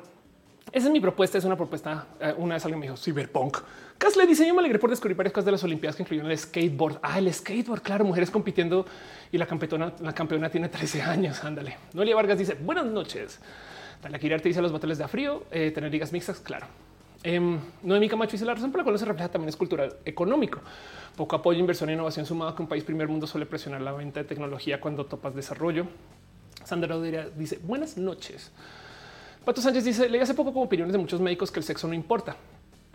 esa 0.72 0.86
es 0.86 0.92
mi 0.92 1.00
propuesta. 1.00 1.36
Es 1.36 1.44
una 1.44 1.54
propuesta. 1.54 2.06
Eh, 2.18 2.34
una 2.38 2.54
vez 2.54 2.64
alguien 2.64 2.80
me 2.80 2.86
dijo 2.86 2.96
cyberpunk. 2.96 3.58
Cas 3.98 4.16
le 4.16 4.26
dice: 4.26 4.46
Yo 4.46 4.54
me 4.54 4.60
alegré 4.60 4.78
por 4.78 4.88
descubrir 4.88 5.18
varias 5.18 5.34
cosas 5.34 5.44
de 5.44 5.52
las 5.52 5.64
Olimpiadas 5.64 5.96
que 5.96 6.02
incluyeron 6.02 6.30
el 6.30 6.38
skateboard. 6.38 6.98
Ah, 7.02 7.18
el 7.18 7.30
skateboard. 7.30 7.82
Claro, 7.82 8.06
mujeres 8.06 8.30
compitiendo 8.30 8.86
y 9.30 9.36
la 9.36 9.44
campeona, 9.44 9.92
la 10.00 10.14
campeona 10.14 10.48
tiene 10.48 10.70
13 10.70 11.02
años. 11.02 11.44
Ándale. 11.44 11.76
Noelia 11.92 12.16
Vargas 12.16 12.38
dice: 12.38 12.54
Buenas 12.54 12.86
noches. 12.86 13.38
Dale 14.02 14.18
te 14.18 14.48
dice 14.48 14.62
los 14.62 14.72
boteles 14.72 14.96
de 14.96 15.06
frío, 15.08 15.44
eh, 15.50 15.72
tener 15.72 15.92
ligas 15.92 16.10
mixtas. 16.10 16.40
Claro. 16.40 16.66
Eh, 17.22 17.58
Noemí 17.82 18.08
Camacho 18.08 18.32
dice 18.32 18.46
la 18.46 18.54
razón 18.54 18.70
por 18.72 18.78
la 18.78 18.84
cual 18.84 18.94
no 18.94 18.98
se 18.98 19.04
refleja 19.04 19.28
también 19.28 19.50
es 19.50 19.56
cultural 19.56 19.96
económico. 20.04 20.60
Poco 21.16 21.36
apoyo, 21.36 21.58
inversión 21.58 21.90
e 21.90 21.92
innovación 21.92 22.24
sumado 22.24 22.54
que 22.54 22.62
un 22.62 22.68
país 22.68 22.84
primer 22.84 23.08
mundo 23.08 23.26
suele 23.26 23.46
presionar 23.46 23.82
la 23.82 23.92
venta 23.92 24.20
de 24.20 24.24
tecnología 24.24 24.80
cuando 24.80 25.04
topas 25.04 25.34
desarrollo. 25.34 25.86
Sandra 26.64 26.98
dice 27.36 27.58
buenas 27.62 27.96
noches. 27.96 28.50
Pato 29.44 29.60
Sánchez 29.60 29.84
dice 29.84 30.08
leí 30.08 30.20
hace 30.20 30.34
poco 30.34 30.52
como 30.52 30.64
opiniones 30.64 30.92
de 30.92 30.98
muchos 30.98 31.20
médicos 31.20 31.50
que 31.50 31.60
el 31.60 31.64
sexo 31.64 31.88
no 31.88 31.94
importa. 31.94 32.36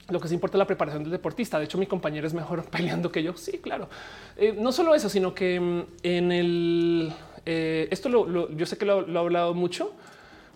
Lo 0.10 0.20
que 0.20 0.28
se 0.28 0.36
importa 0.36 0.58
es 0.58 0.60
la 0.60 0.68
preparación 0.68 1.04
del 1.04 1.12
deportista. 1.12 1.58
De 1.58 1.66
hecho, 1.66 1.80
mi 1.80 1.88
compañero 1.88 2.28
es 2.28 2.34
mejor 2.34 2.64
peleando 2.72 3.12
que 3.12 3.22
yo. 3.22 3.36
Sí, 3.36 3.60
claro. 3.60 3.90
Eh, 4.38 4.56
no 4.58 4.72
solo 4.72 4.96
eso, 4.96 5.10
sino 5.10 5.34
que 5.34 5.60
mm, 5.60 5.84
en 6.04 6.32
el 6.32 7.14
eh, 7.46 7.88
esto 7.92 8.10
lo, 8.10 8.52
yo 8.52 8.66
sé 8.66 8.78
que 8.78 8.86
lo, 8.86 9.02
lo 9.02 9.20
he 9.20 9.24
hablado 9.24 9.54
mucho, 9.54 9.94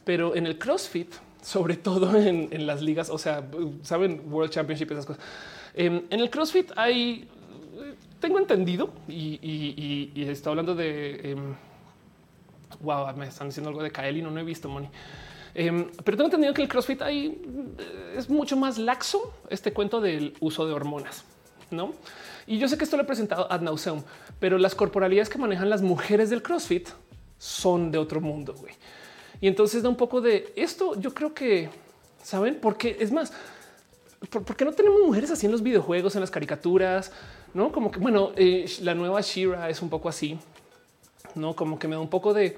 pero 0.06 0.36
en 0.36 0.48
el 0.48 0.58
CrossFit 0.58 1.14
sobre 1.42 1.78
todo 1.78 2.16
en, 2.20 2.68
las 2.68 2.82
ligas, 2.82 3.10
o 3.10 3.18
sea, 3.18 3.44
saben, 3.84 4.22
World 4.30 4.52
Championship, 4.52 4.92
esas 4.92 5.06
cosas. 5.06 5.24
Em, 5.74 6.04
en 6.10 6.20
el 6.20 6.30
CrossFit 6.30 6.72
hay, 6.76 7.28
tengo 8.20 8.40
entendido, 8.40 8.94
y, 9.08 9.40
y, 9.42 10.12
y, 10.16 10.34
hablando 10.46 10.76
de, 10.76 11.38
wow, 12.82 13.10
em, 13.10 13.18
me 13.18 13.28
están 13.28 13.48
diciendo 13.48 13.70
algo 13.70 13.84
de 13.84 13.92
Kaeli, 13.92 14.22
no, 14.22 14.32
no 14.32 14.40
he 14.40 14.44
visto, 14.44 14.70
Moni. 14.70 14.90
Em, 15.56 15.90
pero 16.04 16.16
tengo 16.16 16.28
entendido 16.28 16.54
que 16.54 16.62
el 16.62 16.68
CrossFit 16.68 17.02
ahí 17.02 17.42
es 18.16 18.30
mucho 18.30 18.56
más 18.56 18.78
laxo 18.78 19.34
este 19.50 19.74
cuento 19.74 20.00
del 20.00 20.36
uso 20.40 20.68
de 20.68 20.74
hormonas, 20.74 21.24
¿no? 21.72 21.94
Y 22.46 22.58
yo 22.58 22.68
sé 22.68 22.78
que 22.78 22.84
esto 22.84 22.98
lo 22.98 23.04
he 23.04 23.06
presentado 23.06 23.52
ad 23.52 23.62
nauseum, 23.62 24.04
pero 24.40 24.58
las 24.58 24.76
corporalidades 24.76 25.30
que 25.30 25.38
manejan 25.38 25.70
las 25.70 25.82
mujeres 25.82 26.30
del 26.30 26.42
CrossFit 26.42 26.90
son 27.38 27.92
de 27.92 27.98
otro 27.98 28.22
mundo, 28.22 28.54
güey. 28.54 28.74
Y 29.42 29.48
entonces 29.48 29.84
da 29.84 29.90
un 29.90 29.96
poco 29.96 30.22
de 30.22 30.52
esto. 30.56 31.00
Yo 31.00 31.14
creo 31.14 31.34
que 31.34 31.70
saben 32.24 32.60
porque 32.62 32.98
es 33.00 33.12
más, 33.12 33.32
¿por, 34.30 34.56
qué 34.56 34.66
no 34.66 34.74
tenemos 34.74 35.02
mujeres 35.02 35.32
así 35.32 35.46
en 35.46 35.52
los 35.52 35.64
videojuegos, 35.64 36.16
en 36.16 36.22
las 36.22 36.32
caricaturas? 36.32 37.12
No 37.54 37.72
como 37.72 37.92
que 37.92 38.00
bueno, 38.00 38.32
eh, 38.36 38.66
la 38.82 38.94
nueva 38.96 39.22
Shira 39.22 39.70
es 39.70 39.82
un 39.82 39.90
poco 39.90 40.10
así, 40.10 40.38
no 41.36 41.56
como 41.56 41.80
que 41.80 41.88
me 41.88 41.96
da 41.96 42.02
un 42.02 42.10
poco 42.10 42.34
de. 42.34 42.58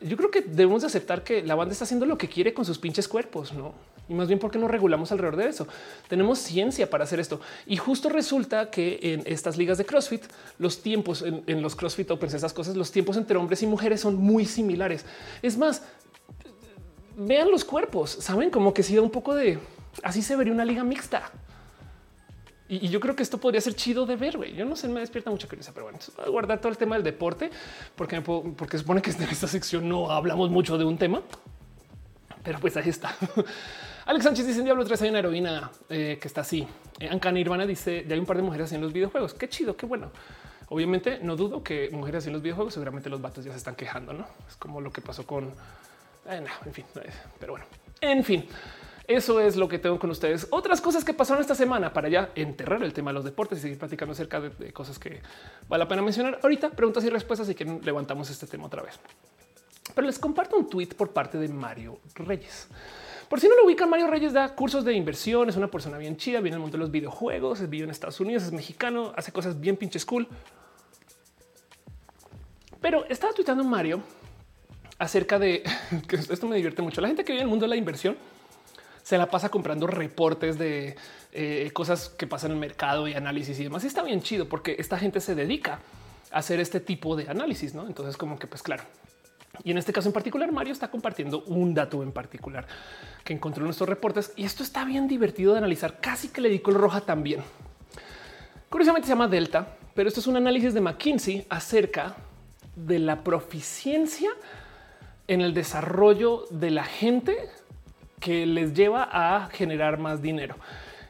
Yo 0.00 0.16
creo 0.16 0.30
que 0.30 0.42
debemos 0.42 0.82
de 0.82 0.88
aceptar 0.88 1.24
que 1.24 1.42
la 1.42 1.54
banda 1.54 1.72
está 1.72 1.84
haciendo 1.84 2.04
lo 2.04 2.18
que 2.18 2.28
quiere 2.28 2.52
con 2.52 2.64
sus 2.64 2.78
pinches 2.78 3.08
cuerpos, 3.08 3.52
no? 3.52 3.72
Y 4.08 4.14
más 4.14 4.28
bien 4.28 4.38
porque 4.38 4.58
no 4.58 4.68
regulamos 4.68 5.10
alrededor 5.12 5.36
de 5.36 5.48
eso. 5.48 5.66
Tenemos 6.08 6.38
ciencia 6.38 6.90
para 6.90 7.04
hacer 7.04 7.20
esto. 7.20 7.40
Y 7.66 7.76
justo 7.76 8.08
resulta 8.08 8.70
que 8.70 8.98
en 9.02 9.22
estas 9.24 9.56
ligas 9.56 9.78
de 9.78 9.86
CrossFit, 9.86 10.24
los 10.58 10.82
tiempos 10.82 11.22
en, 11.22 11.62
los 11.62 11.74
CrossFit 11.74 12.10
Opens, 12.10 12.34
esas 12.34 12.52
cosas, 12.52 12.76
los 12.76 12.92
tiempos 12.92 13.16
entre 13.16 13.38
hombres 13.38 13.62
y 13.62 13.66
mujeres 13.66 14.00
son 14.00 14.16
muy 14.16 14.44
similares. 14.44 15.06
Es 15.40 15.56
más, 15.56 15.82
vean 17.16 17.50
los 17.50 17.64
cuerpos, 17.64 18.10
saben 18.10 18.50
como 18.50 18.74
que 18.74 18.82
si 18.82 18.94
da 18.94 19.02
un 19.02 19.10
poco 19.10 19.34
de 19.34 19.58
así 20.02 20.20
se 20.22 20.36
vería 20.36 20.52
una 20.52 20.64
liga 20.64 20.84
mixta. 20.84 21.30
Y, 22.68 22.88
yo 22.88 23.00
creo 23.00 23.14
que 23.14 23.22
esto 23.22 23.38
podría 23.38 23.60
ser 23.60 23.74
chido 23.74 24.04
de 24.04 24.16
ver. 24.16 24.38
Yo 24.54 24.64
no 24.64 24.76
sé, 24.76 24.88
me 24.88 25.00
despierta 25.00 25.30
mucha 25.30 25.46
curiosidad, 25.46 25.74
pero 25.74 25.84
bueno, 25.84 25.98
voy 26.16 26.30
guardar 26.30 26.60
todo 26.60 26.70
el 26.70 26.78
tema 26.78 26.96
del 26.96 27.04
deporte 27.04 27.50
porque, 27.94 28.20
porque 28.20 28.78
supone 28.78 29.00
que 29.00 29.10
en 29.10 29.22
esta 29.22 29.46
sección 29.46 29.88
no 29.88 30.10
hablamos 30.10 30.50
mucho 30.50 30.76
de 30.76 30.84
un 30.84 30.98
tema, 30.98 31.22
pero 32.42 32.58
pues 32.58 32.76
ahí 32.76 32.88
está. 32.88 33.16
Alex 34.06 34.24
Sánchez 34.24 34.46
dice: 34.46 34.62
Diablo 34.62 34.84
3 34.84 35.02
hay 35.02 35.10
una 35.10 35.18
heroína 35.20 35.70
eh, 35.88 36.18
que 36.20 36.28
está 36.28 36.42
así. 36.42 36.66
Eh, 37.00 37.08
Anka 37.08 37.32
Nirvana 37.32 37.66
dice: 37.66 38.04
Ya 38.06 38.14
hay 38.14 38.20
un 38.20 38.26
par 38.26 38.36
de 38.36 38.42
mujeres 38.42 38.72
en 38.72 38.80
los 38.80 38.92
videojuegos. 38.92 39.34
Qué 39.34 39.48
chido, 39.48 39.76
qué 39.76 39.86
bueno. 39.86 40.10
Obviamente, 40.68 41.18
no 41.22 41.36
dudo 41.36 41.62
que 41.62 41.90
mujeres 41.92 42.26
en 42.26 42.32
los 42.32 42.42
videojuegos, 42.42 42.74
seguramente 42.74 43.10
los 43.10 43.20
vatos 43.20 43.44
ya 43.44 43.52
se 43.52 43.58
están 43.58 43.74
quejando, 43.74 44.12
no 44.12 44.26
es 44.48 44.56
como 44.56 44.80
lo 44.80 44.90
que 44.90 45.02
pasó 45.02 45.26
con 45.26 45.52
eh, 46.28 46.42
en 46.64 46.72
fin, 46.72 46.84
pero 47.38 47.52
bueno, 47.52 47.66
en 48.00 48.24
fin. 48.24 48.46
Eso 49.06 49.38
es 49.38 49.56
lo 49.56 49.68
que 49.68 49.78
tengo 49.78 49.98
con 49.98 50.10
ustedes. 50.10 50.46
Otras 50.48 50.80
cosas 50.80 51.04
que 51.04 51.12
pasaron 51.12 51.42
esta 51.42 51.54
semana 51.54 51.92
para 51.92 52.08
ya 52.08 52.30
enterrar 52.34 52.82
el 52.82 52.94
tema 52.94 53.10
de 53.10 53.14
los 53.14 53.24
deportes 53.24 53.58
y 53.58 53.60
seguir 53.60 53.78
platicando 53.78 54.12
acerca 54.12 54.40
de, 54.40 54.72
cosas 54.72 54.98
que 54.98 55.20
vale 55.68 55.84
la 55.84 55.88
pena 55.88 56.00
mencionar 56.00 56.40
ahorita. 56.42 56.70
Preguntas 56.70 57.04
y 57.04 57.10
respuestas 57.10 57.50
y 57.50 57.54
que 57.54 57.66
levantamos 57.66 58.30
este 58.30 58.46
tema 58.46 58.64
otra 58.64 58.82
vez. 58.82 58.98
Pero 59.94 60.06
les 60.06 60.18
comparto 60.18 60.56
un 60.56 60.70
tweet 60.70 60.88
por 60.96 61.10
parte 61.10 61.36
de 61.36 61.48
Mario 61.48 61.98
Reyes. 62.14 62.68
Por 63.28 63.40
si 63.40 63.48
no 63.48 63.56
lo 63.56 63.64
ubican, 63.64 63.88
Mario 63.88 64.06
Reyes 64.06 64.32
da 64.32 64.54
cursos 64.54 64.84
de 64.84 64.92
inversión, 64.92 65.48
es 65.48 65.56
una 65.56 65.68
persona 65.68 65.98
bien 65.98 66.16
chida, 66.16 66.40
viene 66.40 66.56
el 66.56 66.60
mundo 66.60 66.76
de 66.76 66.80
los 66.80 66.90
videojuegos, 66.90 67.68
vive 67.68 67.84
en 67.84 67.90
Estados 67.90 68.20
Unidos, 68.20 68.42
es 68.44 68.52
mexicano, 68.52 69.12
hace 69.16 69.32
cosas 69.32 69.58
bien 69.60 69.76
pinches 69.76 70.04
cool. 70.04 70.28
Pero 72.80 73.04
estaba 73.06 73.32
tuiteando 73.32 73.64
Mario 73.64 74.02
acerca 74.98 75.38
de 75.38 75.62
que 76.08 76.16
esto 76.16 76.46
me 76.46 76.56
divierte 76.56 76.82
mucho. 76.82 77.00
La 77.00 77.08
gente 77.08 77.24
que 77.24 77.32
vive 77.32 77.42
en 77.42 77.46
el 77.46 77.50
mundo 77.50 77.64
de 77.64 77.70
la 77.70 77.76
inversión 77.76 78.16
se 79.02 79.18
la 79.18 79.30
pasa 79.30 79.50
comprando 79.50 79.86
reportes 79.86 80.58
de 80.58 80.96
eh, 81.32 81.70
cosas 81.72 82.08
que 82.08 82.26
pasan 82.26 82.52
en 82.52 82.56
el 82.56 82.60
mercado 82.60 83.06
y 83.06 83.14
análisis 83.14 83.58
y 83.60 83.64
demás. 83.64 83.84
Y 83.84 83.86
está 83.86 84.02
bien 84.02 84.22
chido 84.22 84.48
porque 84.48 84.76
esta 84.78 84.98
gente 84.98 85.20
se 85.20 85.34
dedica 85.34 85.80
a 86.30 86.38
hacer 86.38 86.58
este 86.60 86.80
tipo 86.80 87.16
de 87.16 87.28
análisis. 87.28 87.74
¿no? 87.74 87.86
Entonces, 87.86 88.16
como 88.16 88.38
que, 88.38 88.46
pues 88.46 88.62
claro. 88.62 88.84
Y 89.62 89.70
en 89.70 89.78
este 89.78 89.92
caso 89.92 90.08
en 90.08 90.12
particular, 90.12 90.50
Mario 90.50 90.72
está 90.72 90.88
compartiendo 90.88 91.44
un 91.46 91.74
dato 91.74 92.02
en 92.02 92.12
particular 92.12 92.66
que 93.22 93.32
encontró 93.32 93.62
en 93.62 93.66
nuestros 93.66 93.88
reportes. 93.88 94.32
Y 94.36 94.44
esto 94.44 94.62
está 94.62 94.84
bien 94.84 95.06
divertido 95.06 95.52
de 95.52 95.58
analizar. 95.58 96.00
Casi 96.00 96.28
que 96.28 96.40
le 96.40 96.48
di 96.48 96.58
color 96.58 96.80
roja 96.80 97.00
también. 97.00 97.42
Curiosamente 98.68 99.06
se 99.06 99.12
llama 99.12 99.28
Delta, 99.28 99.76
pero 99.94 100.08
esto 100.08 100.20
es 100.20 100.26
un 100.26 100.36
análisis 100.36 100.74
de 100.74 100.80
McKinsey 100.80 101.46
acerca 101.48 102.16
de 102.74 102.98
la 102.98 103.22
proficiencia 103.22 104.30
en 105.28 105.40
el 105.40 105.54
desarrollo 105.54 106.46
de 106.50 106.70
la 106.70 106.84
gente 106.84 107.36
que 108.18 108.46
les 108.46 108.74
lleva 108.74 109.08
a 109.10 109.48
generar 109.50 109.98
más 109.98 110.20
dinero. 110.20 110.56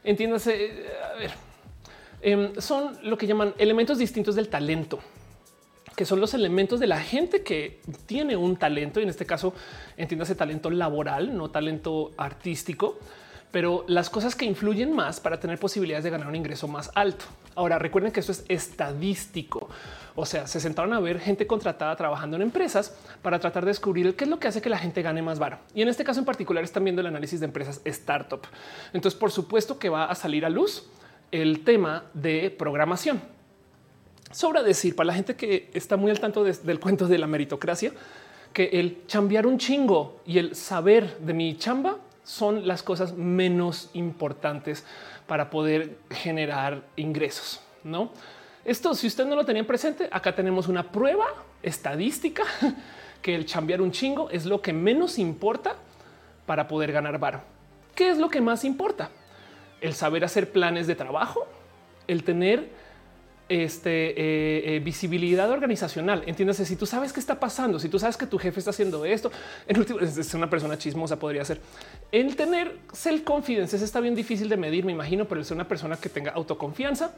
Entiéndase, 0.03 0.67
eh, 0.67 1.31
em, 2.21 2.53
son 2.61 2.99
lo 3.03 3.17
que 3.17 3.27
llaman 3.27 3.55
elementos 3.57 3.99
distintos 3.99 4.35
del 4.35 4.49
talento 4.49 5.01
que 5.97 6.05
son 6.05 6.21
los 6.21 6.35
elementos 6.35 6.81
de 6.81 6.87
la 6.87 7.01
gente 7.01 7.43
que 7.43 7.81
tiene 8.07 8.37
un 8.37 8.57
talento 8.57 9.01
y 9.01 9.05
en 9.05 9.09
este 9.09 9.27
caso 9.27 9.55
entiéndase 9.97 10.35
talento 10.35 10.71
laboral, 10.71 11.37
no 11.37 11.51
talento 11.51 12.13
artístico, 12.17 12.99
pero 13.55 13.85
las 13.87 14.11
cosas 14.11 14.35
que 14.35 14.45
influyen 14.45 14.93
más 14.93 15.21
para 15.21 15.39
tener 15.39 15.61
posibilidades 15.61 16.03
de 16.03 16.11
ganar 16.11 16.27
un 16.27 16.35
ingreso 16.35 16.67
más 16.67 16.91
alto. 16.97 17.25
Ahora 17.55 17.79
recuerden 17.79 18.11
que 18.11 18.19
esto 18.19 18.33
es 18.33 18.45
estadístico. 18.49 19.69
O 20.17 20.27
sea, 20.27 20.49
se 20.49 20.59
sentaron 20.59 20.93
a 20.93 20.99
ver 20.99 21.21
gente 21.21 21.47
contratada 21.47 21.95
trabajando 21.95 22.35
en 22.35 22.43
empresas 22.43 22.97
para 23.23 23.39
tratar 23.39 23.65
de 23.65 23.71
descubrir 23.71 24.17
qué 24.17 24.25
es 24.25 24.31
lo 24.31 24.41
que 24.41 24.49
hace 24.49 24.61
que 24.61 24.69
la 24.69 24.79
gente 24.79 25.03
gane 25.03 25.23
más 25.23 25.39
varo. 25.39 25.59
Y 25.73 25.83
en 25.83 25.89
este 25.89 26.03
caso 26.03 26.19
en 26.19 26.27
particular 26.27 26.65
están 26.65 26.83
viendo 26.83 27.01
el 27.01 27.07
análisis 27.07 27.39
de 27.39 27.47
empresas 27.47 27.81
startup. 27.85 28.41
Entonces, 28.93 29.19
por 29.19 29.31
supuesto 29.31 29.79
que 29.79 29.89
va 29.89 30.07
a 30.07 30.17
salir 30.17 30.45
a 30.45 30.51
luz 30.51 30.91
el 31.31 31.63
tema 31.63 32.07
de 32.13 32.51
programación. 32.51 33.34
Sobra 34.35 34.65
decir 34.65 34.97
para 34.97 35.07
la 35.07 35.15
gente 35.15 35.37
que 35.37 35.71
está 35.75 35.97
muy 35.97 36.11
al 36.11 36.19
tanto 36.19 36.43
del 36.43 36.81
cuento 36.81 37.07
de 37.07 37.19
la 37.19 37.29
meritocracia 37.29 37.93
que 38.53 38.65
el 38.65 39.07
chambear 39.07 39.47
un 39.47 39.59
chingo 39.59 40.23
y 40.27 40.39
el 40.39 40.57
saber 40.57 41.19
de 41.19 41.33
mi 41.33 41.57
chamba 41.57 41.99
son 42.25 42.67
las 42.67 42.83
cosas 42.83 43.13
menos 43.13 43.91
importantes 43.93 44.85
para 45.29 45.51
poder 45.51 45.99
generar 46.11 46.83
ingresos, 46.97 47.61
no? 47.85 48.11
Esto, 48.65 48.97
si 48.97 49.07
usted 49.07 49.25
no 49.25 49.37
lo 49.37 49.45
tenía 49.45 49.65
presente, 49.65 50.09
acá 50.11 50.35
tenemos 50.35 50.67
una 50.67 50.91
prueba 50.91 51.27
estadística 51.63 52.43
que 53.23 53.37
el 53.37 53.47
chambear 53.47 53.81
un 53.81 53.93
chingo 53.93 54.31
es 54.31 54.47
lo 54.47 54.61
que 54.61 54.73
menos 54.73 55.17
importa 55.21 55.77
para 56.45 56.67
poder 56.67 56.91
ganar 56.91 57.21
varo. 57.21 57.41
¿Qué 57.95 58.11
es 58.11 58.19
lo 58.19 58.29
que 58.29 58.41
más 58.41 58.65
importa? 58.65 59.11
El 59.81 59.95
saber 59.95 60.25
hacer 60.25 60.51
planes 60.51 60.89
de 60.89 60.97
trabajo, 60.97 61.47
el 62.09 62.25
tener 62.25 62.83
este, 63.49 64.11
eh, 64.11 64.77
eh, 64.77 64.81
visibilidad 64.81 65.51
organizacional. 65.51 66.23
Entiéndase, 66.27 66.65
si 66.65 66.77
tú 66.77 66.87
sabes 66.87 67.13
qué 67.13 67.21
está 67.21 67.39
pasando, 67.39 67.79
si 67.79 67.89
tú 67.89 67.99
sabes 67.99 68.17
que 68.17 68.27
tu 68.27 68.39
jefe 68.39 68.59
está 68.59 68.71
haciendo 68.71 69.05
esto, 69.05 69.31
en 69.67 69.79
último, 69.79 70.01
es 70.01 70.35
una 70.35 70.49
persona 70.49 70.79
chismosa, 70.79 71.19
podría 71.19 71.45
ser. 71.45 71.61
El 72.11 72.37
tener 72.37 72.79
self 72.93 73.23
confidence 73.23 73.77
está 73.77 74.01
bien 74.01 74.15
difícil 74.15 74.49
de 74.49 74.57
medir, 74.57 74.85
me 74.85 74.93
imagino, 74.93 75.27
pero 75.27 75.41
es 75.41 75.51
una 75.51 75.69
persona 75.69 75.97
que 75.97 76.09
tenga 76.09 76.33
autoconfianza, 76.33 77.13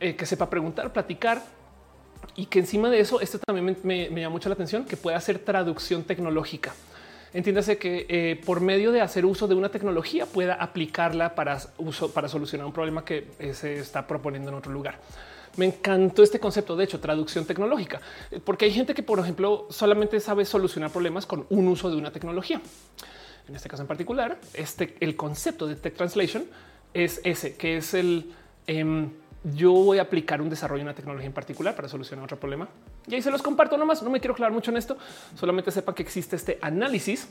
eh, 0.00 0.16
que 0.16 0.26
sepa 0.26 0.50
preguntar, 0.50 0.92
platicar 0.92 1.42
y 2.34 2.46
que 2.46 2.60
encima 2.60 2.88
de 2.90 3.00
eso, 3.00 3.20
esto 3.20 3.38
también 3.38 3.76
me, 3.82 4.08
llama 4.08 4.30
mucho 4.30 4.48
la 4.48 4.54
atención, 4.54 4.84
que 4.84 4.96
pueda 4.96 5.16
hacer 5.16 5.38
traducción 5.38 6.04
tecnológica. 6.04 6.74
Entiéndase 7.34 7.78
que 7.78 8.06
eh, 8.08 8.40
por 8.44 8.60
medio 8.60 8.92
de 8.92 9.00
hacer 9.00 9.24
uso 9.24 9.48
de 9.48 9.54
una 9.54 9.70
tecnología 9.70 10.26
pueda 10.26 10.54
aplicarla 10.54 11.34
para 11.34 11.58
uso 11.78 12.12
para 12.12 12.28
solucionar 12.28 12.66
un 12.66 12.72
problema 12.72 13.04
que 13.04 13.28
eh, 13.38 13.54
se 13.54 13.78
está 13.78 14.06
proponiendo 14.06 14.50
en 14.50 14.56
otro 14.56 14.70
lugar. 14.70 14.98
Me 15.56 15.66
encantó 15.66 16.22
este 16.22 16.40
concepto, 16.40 16.76
de 16.76 16.84
hecho, 16.84 17.00
traducción 17.00 17.44
tecnológica, 17.44 18.00
porque 18.44 18.66
hay 18.66 18.72
gente 18.72 18.94
que, 18.94 19.02
por 19.02 19.18
ejemplo, 19.18 19.66
solamente 19.70 20.18
sabe 20.20 20.44
solucionar 20.44 20.90
problemas 20.90 21.26
con 21.26 21.46
un 21.50 21.68
uso 21.68 21.90
de 21.90 21.96
una 21.96 22.10
tecnología. 22.10 22.60
En 23.48 23.56
este 23.56 23.68
caso 23.68 23.82
en 23.82 23.88
particular, 23.88 24.38
este 24.54 24.96
el 25.00 25.16
concepto 25.16 25.66
de 25.66 25.76
tech 25.76 25.94
translation 25.94 26.44
es 26.94 27.20
ese, 27.24 27.56
que 27.56 27.78
es 27.78 27.94
el 27.94 28.32
em, 28.66 29.10
yo 29.44 29.72
voy 29.72 29.98
a 29.98 30.02
aplicar 30.02 30.40
un 30.40 30.48
desarrollo 30.48 30.80
de 30.80 30.84
una 30.84 30.94
tecnología 30.94 31.26
en 31.26 31.32
particular 31.32 31.74
para 31.74 31.88
solucionar 31.88 32.24
otro 32.24 32.38
problema. 32.38 32.68
Y 33.06 33.14
ahí 33.14 33.22
se 33.22 33.30
los 33.30 33.42
comparto 33.42 33.76
nomás. 33.76 34.02
No 34.02 34.10
me 34.10 34.20
quiero 34.20 34.34
aclarar 34.34 34.52
mucho 34.52 34.70
en 34.70 34.76
esto. 34.76 34.96
Solamente 35.34 35.70
sepa 35.70 35.94
que 35.94 36.02
existe 36.02 36.36
este 36.36 36.58
análisis 36.62 37.28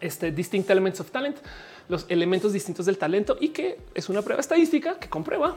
este 0.00 0.32
distinct 0.32 0.70
elements 0.70 1.00
of 1.00 1.10
talent, 1.10 1.36
los 1.88 2.06
elementos 2.08 2.52
distintos 2.52 2.86
del 2.86 2.98
talento 2.98 3.36
y 3.40 3.48
que 3.48 3.78
es 3.94 4.08
una 4.08 4.22
prueba 4.22 4.40
estadística 4.40 4.98
que 4.98 5.08
comprueba 5.08 5.56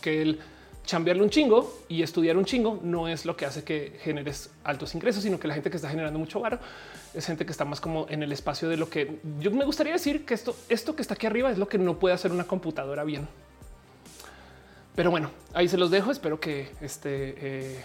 que 0.00 0.22
el 0.22 0.40
chambearle 0.84 1.22
un 1.22 1.30
chingo 1.30 1.80
y 1.88 2.02
estudiar 2.02 2.36
un 2.36 2.44
chingo 2.44 2.80
no 2.82 3.08
es 3.08 3.26
lo 3.26 3.36
que 3.36 3.44
hace 3.44 3.62
que 3.62 3.98
generes 4.00 4.50
altos 4.64 4.94
ingresos, 4.94 5.22
sino 5.22 5.38
que 5.38 5.46
la 5.46 5.54
gente 5.54 5.70
que 5.70 5.76
está 5.76 5.88
generando 5.90 6.18
mucho 6.18 6.40
varo 6.40 6.58
es 7.12 7.26
gente 7.26 7.44
que 7.44 7.52
está 7.52 7.64
más 7.64 7.80
como 7.80 8.06
en 8.08 8.22
el 8.22 8.32
espacio 8.32 8.68
de 8.68 8.76
lo 8.76 8.88
que 8.88 9.18
yo 9.38 9.50
me 9.50 9.64
gustaría 9.64 9.92
decir 9.92 10.24
que 10.24 10.34
esto, 10.34 10.56
esto 10.68 10.96
que 10.96 11.02
está 11.02 11.14
aquí 11.14 11.26
arriba 11.26 11.50
es 11.50 11.58
lo 11.58 11.68
que 11.68 11.78
no 11.78 11.98
puede 11.98 12.14
hacer 12.14 12.32
una 12.32 12.44
computadora 12.44 13.04
bien. 13.04 13.28
Pero 14.98 15.12
bueno, 15.12 15.30
ahí 15.54 15.68
se 15.68 15.78
los 15.78 15.92
dejo. 15.92 16.10
Espero 16.10 16.40
que 16.40 16.72
este 16.80 17.36
eh, 17.38 17.84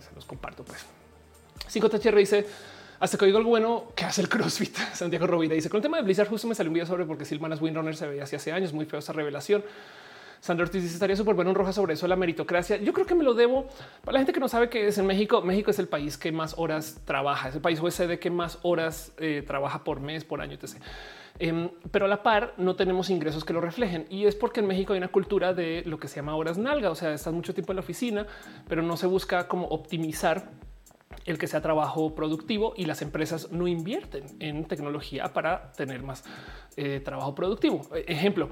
se 0.00 0.12
los 0.12 0.24
comparto. 0.24 0.64
Pues 0.64 0.84
5 1.68 1.88
THR 1.88 2.16
dice 2.16 2.44
hasta 2.98 3.16
que 3.16 3.26
oigo 3.26 3.38
algo 3.38 3.50
bueno 3.50 3.92
que 3.94 4.04
hace 4.04 4.22
el 4.22 4.28
CrossFit. 4.28 4.76
Santiago 4.92 5.28
Rovira 5.28 5.54
dice 5.54 5.70
con 5.70 5.78
el 5.78 5.82
tema 5.82 5.98
de 5.98 6.02
Blizzard 6.02 6.28
justo 6.28 6.48
me 6.48 6.56
salió 6.56 6.70
un 6.70 6.74
video 6.74 6.86
sobre 6.88 7.04
porque 7.04 7.24
Silmanas 7.24 7.60
Windrunner 7.62 7.94
se 7.94 8.08
veía 8.08 8.24
hace 8.24 8.50
años. 8.50 8.72
Muy 8.72 8.86
feo 8.86 8.98
esa 8.98 9.12
revelación. 9.12 9.64
Sandra 10.40 10.64
Ortiz 10.64 10.82
dice 10.82 10.94
estaría 10.94 11.14
súper 11.14 11.36
bueno 11.36 11.52
en 11.52 11.54
roja 11.54 11.72
sobre 11.72 11.94
eso, 11.94 12.08
la 12.08 12.16
meritocracia. 12.16 12.76
Yo 12.78 12.92
creo 12.92 13.06
que 13.06 13.14
me 13.14 13.22
lo 13.22 13.34
debo 13.34 13.68
para 14.04 14.14
la 14.14 14.18
gente 14.18 14.32
que 14.32 14.40
no 14.40 14.48
sabe 14.48 14.68
que 14.68 14.88
es 14.88 14.98
en 14.98 15.06
México. 15.06 15.42
México 15.42 15.70
es 15.70 15.78
el 15.78 15.86
país 15.86 16.18
que 16.18 16.32
más 16.32 16.54
horas 16.58 17.00
trabaja, 17.04 17.50
es 17.50 17.54
el 17.54 17.60
país 17.60 17.78
OECD 17.78 18.18
que 18.18 18.30
más 18.30 18.58
horas 18.62 19.12
eh, 19.18 19.44
trabaja 19.46 19.84
por 19.84 20.00
mes, 20.00 20.24
por 20.24 20.40
año, 20.40 20.54
etc. 20.54 20.74
Em, 21.38 21.70
pero 21.90 22.06
a 22.06 22.08
la 22.08 22.22
par 22.22 22.54
no 22.56 22.76
tenemos 22.76 23.10
ingresos 23.10 23.44
que 23.44 23.52
lo 23.52 23.60
reflejen 23.60 24.06
y 24.08 24.24
es 24.24 24.34
porque 24.34 24.60
en 24.60 24.66
México 24.66 24.94
hay 24.94 24.98
una 24.98 25.08
cultura 25.08 25.52
de 25.52 25.82
lo 25.84 25.98
que 25.98 26.08
se 26.08 26.16
llama 26.16 26.34
horas 26.34 26.56
nalga, 26.56 26.90
o 26.90 26.94
sea, 26.94 27.12
estás 27.12 27.34
mucho 27.34 27.52
tiempo 27.52 27.72
en 27.72 27.76
la 27.76 27.80
oficina, 27.80 28.26
pero 28.68 28.82
no 28.82 28.96
se 28.96 29.06
busca 29.06 29.46
como 29.48 29.66
optimizar 29.66 30.50
el 31.24 31.38
que 31.38 31.46
sea 31.46 31.60
trabajo 31.60 32.14
productivo 32.14 32.72
y 32.76 32.84
las 32.84 33.02
empresas 33.02 33.50
no 33.50 33.66
invierten 33.66 34.24
en 34.38 34.64
tecnología 34.64 35.32
para 35.32 35.72
tener 35.72 36.02
más 36.02 36.24
eh, 36.76 37.00
trabajo 37.00 37.34
productivo. 37.34 37.82
Ejemplo, 38.06 38.50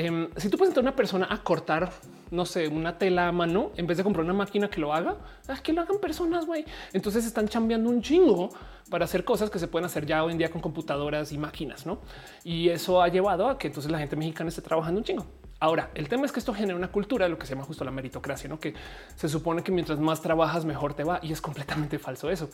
Em, 0.00 0.28
si 0.36 0.48
tú 0.48 0.56
puedes 0.56 0.70
entrar 0.70 0.84
a 0.84 0.90
una 0.90 0.94
persona 0.94 1.26
a 1.28 1.42
cortar, 1.42 1.90
no 2.30 2.46
sé, 2.46 2.68
una 2.68 2.98
tela 2.98 3.26
a 3.26 3.32
mano, 3.32 3.72
en 3.76 3.88
vez 3.88 3.96
de 3.96 4.04
comprar 4.04 4.24
una 4.24 4.32
máquina 4.32 4.70
que 4.70 4.80
lo 4.80 4.94
haga, 4.94 5.16
es 5.52 5.60
que 5.60 5.72
lo 5.72 5.80
hagan 5.80 5.98
personas, 5.98 6.46
güey. 6.46 6.64
Entonces 6.92 7.26
están 7.26 7.48
chambeando 7.48 7.90
un 7.90 8.00
chingo 8.00 8.50
para 8.90 9.06
hacer 9.06 9.24
cosas 9.24 9.50
que 9.50 9.58
se 9.58 9.66
pueden 9.66 9.86
hacer 9.86 10.06
ya 10.06 10.22
hoy 10.22 10.30
en 10.30 10.38
día 10.38 10.52
con 10.52 10.60
computadoras 10.60 11.32
y 11.32 11.38
máquinas, 11.38 11.84
¿no? 11.84 11.98
Y 12.44 12.68
eso 12.68 13.02
ha 13.02 13.08
llevado 13.08 13.48
a 13.48 13.58
que 13.58 13.66
entonces 13.66 13.90
la 13.90 13.98
gente 13.98 14.14
mexicana 14.14 14.50
esté 14.50 14.62
trabajando 14.62 15.00
un 15.00 15.04
chingo. 15.04 15.26
Ahora, 15.58 15.90
el 15.96 16.08
tema 16.08 16.26
es 16.26 16.30
que 16.30 16.38
esto 16.38 16.54
genera 16.54 16.76
una 16.76 16.92
cultura 16.92 17.24
de 17.24 17.30
lo 17.30 17.36
que 17.36 17.46
se 17.46 17.54
llama 17.54 17.64
justo 17.64 17.84
la 17.84 17.90
meritocracia, 17.90 18.48
¿no? 18.48 18.60
que 18.60 18.74
se 19.16 19.28
supone 19.28 19.64
que 19.64 19.72
mientras 19.72 19.98
más 19.98 20.22
trabajas, 20.22 20.64
mejor 20.64 20.94
te 20.94 21.02
va. 21.02 21.18
Y 21.24 21.32
es 21.32 21.40
completamente 21.40 21.98
falso 21.98 22.30
eso. 22.30 22.48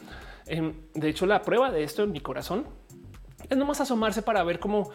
Em, 0.46 0.72
de 0.94 1.10
hecho, 1.10 1.26
la 1.26 1.42
prueba 1.42 1.70
de 1.70 1.84
esto 1.84 2.04
en 2.04 2.12
mi 2.12 2.20
corazón 2.20 2.64
es 3.50 3.58
nomás 3.58 3.82
asomarse 3.82 4.22
para 4.22 4.42
ver 4.44 4.58
cómo 4.58 4.92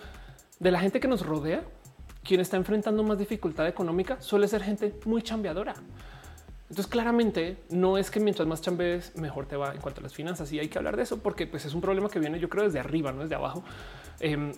de 0.60 0.72
la 0.72 0.80
gente 0.80 1.00
que 1.00 1.08
nos 1.08 1.24
rodea, 1.24 1.64
quien 2.24 2.42
está 2.42 2.58
enfrentando 2.58 3.04
más 3.04 3.18
dificultad 3.18 3.68
económica 3.68 4.22
suele 4.22 4.48
ser 4.48 4.64
gente 4.64 4.94
muy 5.06 5.22
chambeadora. 5.22 5.76
Entonces, 6.70 6.88
claramente 6.88 7.58
no 7.70 7.98
es 7.98 8.12
que 8.12 8.20
mientras 8.20 8.48
más 8.48 8.62
chambees, 8.62 9.16
mejor 9.16 9.48
te 9.48 9.56
va 9.56 9.74
en 9.74 9.82
cuanto 9.82 10.02
a 10.02 10.04
las 10.04 10.14
finanzas. 10.14 10.52
Y 10.52 10.60
hay 10.60 10.68
que 10.68 10.78
hablar 10.78 10.98
de 10.98 11.04
eso 11.04 11.18
porque 11.18 11.48
pues, 11.48 11.66
es 11.66 11.74
un 11.74 11.82
problema 11.82 12.10
que 12.10 12.20
viene, 12.20 12.40
yo 12.40 12.48
creo, 12.48 12.64
desde 12.64 12.80
arriba, 12.80 13.12
no 13.12 13.24
desde 13.24 13.36
abajo. 13.36 13.64
Em, 14.20 14.52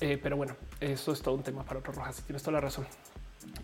eh, 0.00 0.18
pero 0.22 0.36
bueno, 0.36 0.54
eso 0.78 1.12
es 1.12 1.20
todo 1.22 1.34
un 1.34 1.42
tema 1.42 1.64
para 1.64 1.80
otro 1.80 1.92
rojas. 1.92 2.22
Tienes 2.22 2.42
toda 2.42 2.52
la 2.52 2.60
razón. 2.60 2.86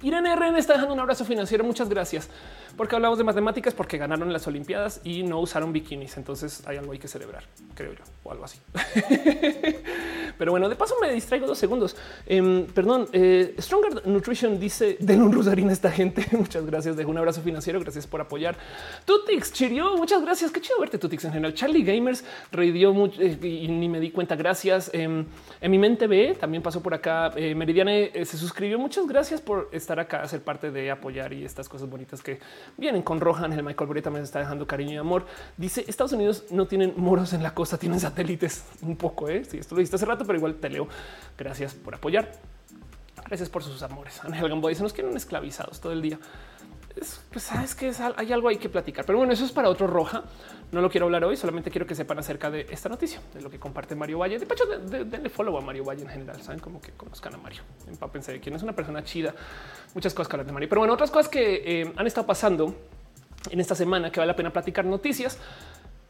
Irene 0.03 0.35
RN 0.35 0.57
está 0.57 0.75
dejando 0.75 0.95
un 0.95 1.01
abrazo 1.01 1.25
financiero. 1.25 1.65
Muchas 1.65 1.89
gracias 1.89 2.29
porque 2.77 2.97
hablamos 2.97 3.19
de 3.19 3.25
matemáticas, 3.25 3.75
porque 3.75 3.99
ganaron 3.99 4.33
las 4.33 4.47
Olimpiadas 4.47 5.01
y 5.05 5.23
no 5.23 5.41
usaron 5.41 5.73
bikinis. 5.73 6.17
Entonces 6.17 6.67
hay 6.67 6.77
algo 6.77 6.93
hay 6.93 6.99
que 6.99 7.09
celebrar, 7.09 7.45
creo 7.75 7.93
yo, 7.93 8.05
o 8.25 8.33
algo 8.33 8.45
así. 8.45 8.59
Pero 10.39 10.51
bueno, 10.51 10.69
de 10.69 10.77
paso 10.77 10.95
me 11.01 11.13
distraigo 11.13 11.47
dos 11.47 11.59
segundos. 11.59 11.97
Em, 12.27 12.67
perdón, 12.67 13.07
eh, 13.13 13.55
Stronger 13.61 14.07
Nutrition 14.07 14.59
dice 14.59 14.97
den 14.99 15.23
un 15.23 15.33
rosarín 15.33 15.69
a 15.69 15.73
esta 15.73 15.91
gente. 15.91 16.27
muchas 16.33 16.65
gracias. 16.67 16.97
Dejo 16.97 17.11
un 17.11 17.19
abrazo 17.19 17.43
financiero. 17.43 17.81
Gracias 17.81 18.07
por 18.07 18.21
apoyar. 18.21 18.57
Tutix 19.05 19.53
Chirio, 19.53 19.97
muchas 19.97 20.23
gracias. 20.23 20.51
Qué 20.51 20.61
chido 20.61 20.81
verte, 20.81 20.99
Tutix 20.99 21.25
en 21.25 21.33
general. 21.33 21.55
Charlie 21.55 21.83
Gamers 21.83 22.25
reidió 22.51 22.93
mucho 22.93 23.21
eh, 23.21 23.39
y 23.43 23.69
ni 23.69 23.89
me 23.89 24.01
di 24.01 24.11
cuenta. 24.11 24.37
Gracias. 24.37 24.91
Em, 24.93 25.27
en 25.61 25.71
mi 25.71 25.79
mente 25.79 26.07
ve 26.07 26.37
también 26.39 26.63
pasó 26.63 26.83
por 26.83 26.95
acá. 26.95 27.33
Eh, 27.37 27.55
Meridiane 27.55 28.11
se 28.25 28.37
suscribió. 28.37 28.79
Muchas 28.79 29.07
gracias 29.07 29.41
por 29.41 29.69
estar 29.73 29.99
acá, 30.01 30.27
ser 30.29 30.43
parte 30.43 30.71
de 30.71 30.91
apoyar 30.91 31.33
y 31.33 31.45
estas 31.45 31.69
cosas 31.69 31.89
bonitas 31.89 32.23
que 32.23 32.39
vienen 32.77 33.03
con 33.03 33.21
Rohan. 33.21 33.53
El 33.53 33.63
Michael 33.63 33.89
Burry 33.89 34.03
también 34.03 34.25
está 34.25 34.39
dejando 34.39 34.67
cariño 34.67 34.93
y 34.93 34.97
amor. 34.97 35.27
Dice 35.57 35.85
Estados 35.89 36.13
Unidos 36.13 36.45
no 36.51 36.67
tienen 36.67 36.95
moros 36.97 37.33
en 37.33 37.43
la 37.43 37.55
costa, 37.55 37.79
tienen 37.79 38.01
satélites 38.01 38.65
un 38.83 38.97
poco. 38.97 39.29
¿eh? 39.29 39.45
Sí, 39.45 39.59
esto 39.59 39.75
lo 39.75 39.81
viste 39.81 39.97
hace 39.97 40.07
rato, 40.07 40.25
pero 40.25 40.39
igual 40.39 40.55
te 40.55 40.69
leo. 40.69 40.89
Gracias 41.37 41.75
por 41.75 41.95
apoyar. 41.95 42.31
Gracias 43.27 43.49
por 43.49 43.63
sus 43.63 43.83
amores. 43.83 44.21
Ángel 44.25 44.49
Gamboa 44.49 44.71
dice 44.71 44.83
nos 44.83 44.93
quieren 44.93 45.17
esclavizados 45.17 45.81
todo 45.81 45.93
el 45.93 46.03
día 46.03 46.19
pues 47.31 47.45
sabes 47.45 47.75
que 47.75 47.93
hay 48.17 48.33
algo 48.33 48.49
hay 48.49 48.57
que 48.57 48.69
platicar, 48.69 49.05
pero 49.05 49.19
bueno, 49.19 49.33
eso 49.33 49.45
es 49.45 49.53
para 49.53 49.69
otro 49.69 49.87
roja. 49.87 50.25
No 50.71 50.81
lo 50.81 50.91
quiero 50.91 51.07
hablar 51.07 51.25
hoy, 51.25 51.37
solamente 51.37 51.71
quiero 51.71 51.87
que 51.87 51.95
sepan 51.95 52.19
acerca 52.19 52.51
de 52.51 52.67
esta 52.71 52.89
noticia, 52.89 53.21
de 53.35 53.43
lo 53.43 53.51
que 53.51 53.59
comparte 53.59 53.95
Mario 53.95 54.19
Valle. 54.19 54.39
De 54.39 54.45
hecho, 54.45 54.65
denle 54.67 55.29
follow 55.29 55.57
a 55.59 55.61
Mario 55.61 55.85
Valle 55.85 56.03
en 56.03 56.09
general. 56.09 56.41
Saben 56.43 56.61
como 56.61 56.81
que 56.81 56.93
conozcan 56.93 57.35
a 57.35 57.39
Mario. 57.39 57.63
Empápense 57.89 58.33
de 58.33 58.41
quién 58.41 58.55
es 58.55 58.63
una 58.63 58.73
persona 58.73 59.05
chida. 59.05 59.35
Muchas 59.95 60.15
cosas 60.15 60.29
que 60.29 60.37
hablar 60.37 60.47
de 60.47 60.53
Mario, 60.53 60.69
pero 60.69 60.81
bueno, 60.81 60.95
otras 60.95 61.11
cosas 61.11 61.29
que 61.29 61.83
eh, 61.83 61.93
han 61.95 62.07
estado 62.07 62.27
pasando 62.27 62.75
en 63.51 63.61
esta 63.61 63.75
semana 63.75 64.11
que 64.11 64.21
vale 64.21 64.33
la 64.33 64.37
pena 64.37 64.51
platicar 64.51 64.85
noticias. 64.85 65.39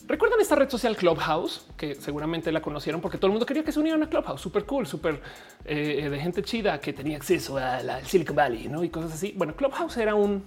Recuerdan 0.06 0.40
esta 0.40 0.56
red 0.56 0.68
social 0.68 0.96
Clubhouse, 0.96 1.64
que 1.76 1.94
seguramente 1.94 2.50
la 2.50 2.60
conocieron 2.60 3.00
porque 3.00 3.18
todo 3.18 3.28
el 3.28 3.32
mundo 3.32 3.46
quería 3.46 3.64
que 3.64 3.70
se 3.70 3.78
unieran 3.78 4.02
a 4.02 4.09
Clubhouse, 4.09 4.40
súper 4.40 4.64
cool, 4.64 4.86
súper 4.86 5.20
eh, 5.64 6.09
de 6.10 6.18
gente 6.18 6.42
chida 6.42 6.80
que 6.80 6.92
tenía 6.92 7.16
acceso 7.16 7.56
a 7.56 7.82
la 7.82 8.04
Silicon 8.04 8.34
Valley 8.34 8.68
y 8.82 8.88
cosas 8.88 9.12
así. 9.12 9.32
Bueno, 9.36 9.54
Clubhouse 9.54 9.96
era 9.96 10.14
un 10.14 10.42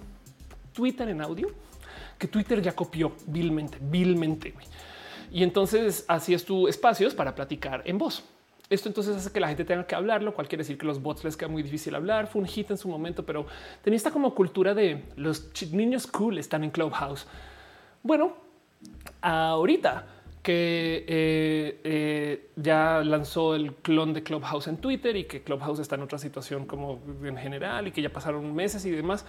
Twitter 0.76 1.08
en 1.08 1.22
audio 1.22 1.48
que 2.18 2.28
Twitter 2.28 2.60
ya 2.62 2.72
copió 2.72 3.12
vilmente, 3.26 3.78
vilmente. 3.80 4.54
Y 5.32 5.42
entonces 5.42 6.04
así 6.06 6.34
es 6.34 6.44
tu 6.44 6.68
espacios 6.68 7.14
para 7.14 7.34
platicar 7.34 7.82
en 7.84 7.98
voz. 7.98 8.22
Esto 8.68 8.88
entonces 8.88 9.16
hace 9.16 9.30
que 9.30 9.38
la 9.38 9.48
gente 9.48 9.64
tenga 9.64 9.86
que 9.86 9.94
hablarlo, 9.94 10.34
cual 10.34 10.48
quiere 10.48 10.62
decir 10.62 10.76
que 10.76 10.86
los 10.86 11.00
bots 11.00 11.24
les 11.24 11.36
queda 11.36 11.48
muy 11.48 11.62
difícil 11.62 11.94
hablar. 11.94 12.26
Fue 12.26 12.42
un 12.42 12.48
hit 12.48 12.70
en 12.70 12.78
su 12.78 12.88
momento, 12.88 13.24
pero 13.24 13.46
tenía 13.82 13.96
esta 13.96 14.10
como 14.10 14.34
cultura 14.34 14.74
de 14.74 15.04
los 15.16 15.50
niños 15.72 16.06
cool 16.06 16.38
están 16.38 16.64
en 16.64 16.70
Clubhouse. 16.70 17.26
Bueno, 18.02 18.34
ahorita 19.20 20.06
que 20.42 21.04
eh, 21.08 21.80
eh, 21.82 22.50
ya 22.56 23.02
lanzó 23.04 23.54
el 23.54 23.74
clon 23.74 24.12
de 24.12 24.22
Clubhouse 24.22 24.68
en 24.68 24.76
Twitter 24.76 25.16
y 25.16 25.24
que 25.24 25.42
Clubhouse 25.42 25.80
está 25.80 25.96
en 25.96 26.02
otra 26.02 26.18
situación 26.18 26.66
como 26.66 27.00
en 27.24 27.36
general 27.36 27.88
y 27.88 27.92
que 27.92 28.02
ya 28.02 28.12
pasaron 28.12 28.54
meses 28.54 28.84
y 28.86 28.90
demás 28.90 29.24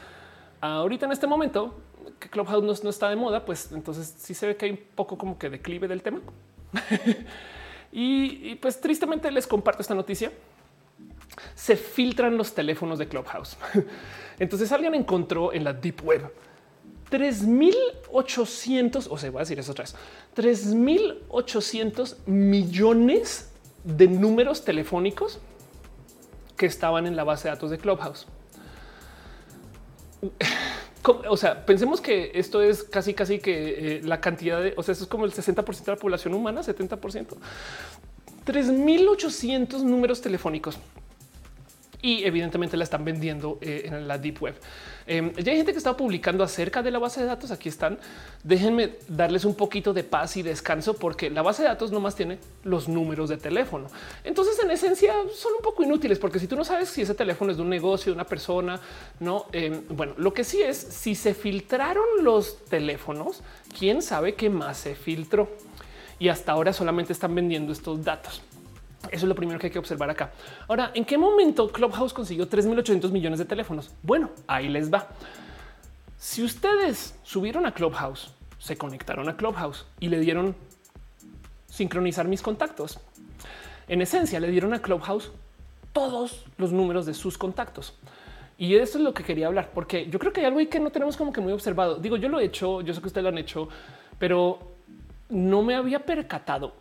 ahorita 0.62 1.06
en 1.06 1.12
este 1.12 1.28
momento 1.28 1.76
que 2.20 2.30
Clubhouse 2.30 2.84
no, 2.84 2.90
está 2.90 3.10
de 3.10 3.16
moda, 3.16 3.46
pues 3.46 3.72
entonces 3.72 4.14
sí 4.18 4.34
se 4.34 4.48
ve 4.48 4.58
que 4.58 4.66
hay 4.66 4.72
un 4.72 4.80
poco 4.96 5.18
como 5.18 5.38
que 5.38 5.50
declive 5.50 5.88
del 5.88 6.02
tema. 6.02 6.20
y, 7.92 8.56
pues 8.56 8.80
tristemente 8.82 9.32
les 9.32 9.46
comparto 9.48 9.82
esta 9.82 9.96
noticia. 9.96 10.32
Se 11.56 11.76
filtran 11.76 12.38
los 12.38 12.54
teléfonos 12.54 12.98
de 12.98 13.08
Clubhouse. 13.08 13.58
entonces 14.40 14.72
alguien 14.72 14.96
encontró 14.96 15.54
en 15.54 15.64
la 15.64 15.74
Deep 15.74 16.04
Web 16.04 16.32
3800, 17.10 19.08
o 19.10 19.18
sea, 19.18 19.32
voy 19.32 19.40
a 19.40 19.42
decir 19.42 19.60
eso 19.60 19.72
otra 19.72 19.84
vez, 19.84 19.96
3800 20.34 22.18
millones 22.26 23.52
de 23.86 24.08
números 24.08 24.66
telefónicos 24.66 25.40
que 26.58 26.66
estaban 26.66 27.08
en 27.08 27.16
la 27.16 27.24
base 27.24 27.48
de 27.48 27.54
datos 27.54 27.72
de 27.72 27.78
Clubhouse 27.78 28.28
o 31.30 31.38
sea, 31.38 31.66
pensemos 31.66 32.02
que 32.02 32.32
esto 32.34 32.62
es 32.62 32.84
casi, 32.84 33.14
casi 33.14 33.40
que 33.40 33.98
eh, 33.98 34.02
la 34.04 34.20
cantidad 34.20 34.62
de, 34.62 34.74
o 34.78 34.84
sea, 34.84 34.94
eso 34.94 35.04
es 35.04 35.10
como 35.10 35.26
el 35.26 35.32
60% 35.32 35.84
de 35.84 35.92
la 35.92 35.98
población 35.98 36.34
humana, 36.34 36.62
70%, 36.62 37.28
3800 38.44 39.84
números 39.84 40.22
telefónicos. 40.22 40.78
Y 42.02 42.24
evidentemente 42.26 42.78
la 42.78 42.84
están 42.84 43.04
vendiendo 43.04 43.58
eh, 43.62 43.84
en 43.86 44.08
la 44.08 44.18
deep 44.18 44.42
web. 44.42 44.56
Em, 45.08 45.34
ya 45.36 45.52
hay 45.52 45.58
gente 45.58 45.72
que 45.72 45.78
está 45.78 45.96
publicando 45.96 46.44
acerca 46.44 46.84
de 46.84 46.92
la 46.92 47.00
base 47.00 47.22
de 47.22 47.28
datos. 47.28 47.52
Aquí 47.52 47.70
están. 47.70 47.98
Déjenme 48.44 48.96
darles 49.08 49.46
un 49.46 49.56
poquito 49.56 49.94
de 49.94 50.04
paz 50.04 50.38
y 50.38 50.44
descanso 50.44 50.96
porque 50.96 51.30
la 51.30 51.42
base 51.42 51.64
de 51.64 51.70
datos 51.70 51.92
no 51.92 52.00
más 52.00 52.16
tiene 52.16 52.40
los 52.64 52.90
números 52.90 53.30
de 53.30 53.38
teléfono. 53.38 53.88
Entonces, 54.24 54.60
en 54.60 54.70
esencia, 54.70 55.14
son 55.34 55.54
un 55.56 55.62
poco 55.62 55.84
inútiles 55.84 56.20
porque 56.20 56.40
si 56.40 56.48
tú 56.48 56.56
no 56.56 56.66
sabes 56.66 56.90
si 56.90 57.02
ese 57.02 57.16
teléfono 57.16 57.52
es 57.52 57.58
de 57.58 57.64
un 57.64 57.70
negocio, 57.70 58.12
de 58.12 58.16
una 58.16 58.26
persona, 58.26 58.80
no. 59.20 59.46
Em, 59.54 59.84
bueno, 59.90 60.14
lo 60.18 60.34
que 60.34 60.44
sí 60.44 60.62
es 60.62 60.78
si 60.78 61.16
se 61.16 61.34
filtraron 61.34 62.06
los 62.22 62.66
teléfonos, 62.66 63.42
quién 63.78 64.02
sabe 64.02 64.36
qué 64.36 64.50
más 64.50 64.78
se 64.78 64.96
filtró 64.96 65.50
y 66.20 66.30
hasta 66.30 66.52
ahora 66.52 66.74
solamente 66.74 67.14
están 67.14 67.34
vendiendo 67.34 67.72
estos 67.72 68.04
datos. 68.04 68.42
Eso 69.12 69.26
es 69.26 69.30
lo 69.30 69.36
primero 69.36 69.60
que 69.60 69.68
hay 69.68 69.72
que 69.72 69.80
observar 69.80 70.10
acá. 70.10 70.32
Ahora, 70.68 70.92
¿en 70.94 71.06
qué 71.06 71.18
momento 71.18 71.70
Clubhouse 71.72 72.14
consiguió 72.14 72.50
3.800 72.50 73.12
millones 73.12 73.40
de 73.40 73.46
teléfonos? 73.46 73.92
Bueno, 74.04 74.32
ahí 74.48 74.68
les 74.68 74.92
va. 74.92 75.08
Si 76.18 76.44
ustedes 76.44 77.16
subieron 77.24 77.66
a 77.66 77.74
Clubhouse, 77.74 78.34
se 78.58 78.76
conectaron 78.76 79.30
a 79.30 79.38
Clubhouse 79.38 79.86
y 80.00 80.10
le 80.10 80.20
dieron 80.20 80.56
sincronizar 81.68 82.28
mis 82.28 82.42
contactos, 82.42 83.00
En 83.90 84.02
esencia, 84.02 84.42
le 84.42 84.50
dieron 84.50 84.74
a 84.74 84.82
Clubhouse 84.82 85.32
todos 85.94 86.44
los 86.58 86.74
números 86.74 87.06
de 87.06 87.14
sus 87.14 87.38
contactos. 87.38 87.94
Y 88.58 88.76
eso 88.76 88.98
es 88.98 89.04
lo 89.04 89.14
que 89.14 89.24
quería 89.24 89.48
hablar, 89.48 89.72
porque 89.74 90.10
yo 90.10 90.20
creo 90.20 90.34
que 90.34 90.42
hay 90.42 90.48
algo 90.48 90.60
que 90.70 90.80
no 90.80 90.90
tenemos 90.90 91.16
como 91.16 91.32
que 91.32 91.40
muy 91.40 91.54
observado. 91.54 91.96
Digo, 91.96 92.18
yo 92.18 92.28
lo 92.28 92.40
he 92.40 92.46
hecho, 92.46 92.82
yo 92.82 92.94
sé 92.94 93.00
que 93.00 93.08
ustedes 93.08 93.24
lo 93.24 93.30
han 93.30 93.38
hecho, 93.38 93.70
pero 94.20 94.60
no 95.30 95.62
me 95.62 95.76
había 95.76 96.06
percatado 96.06 96.74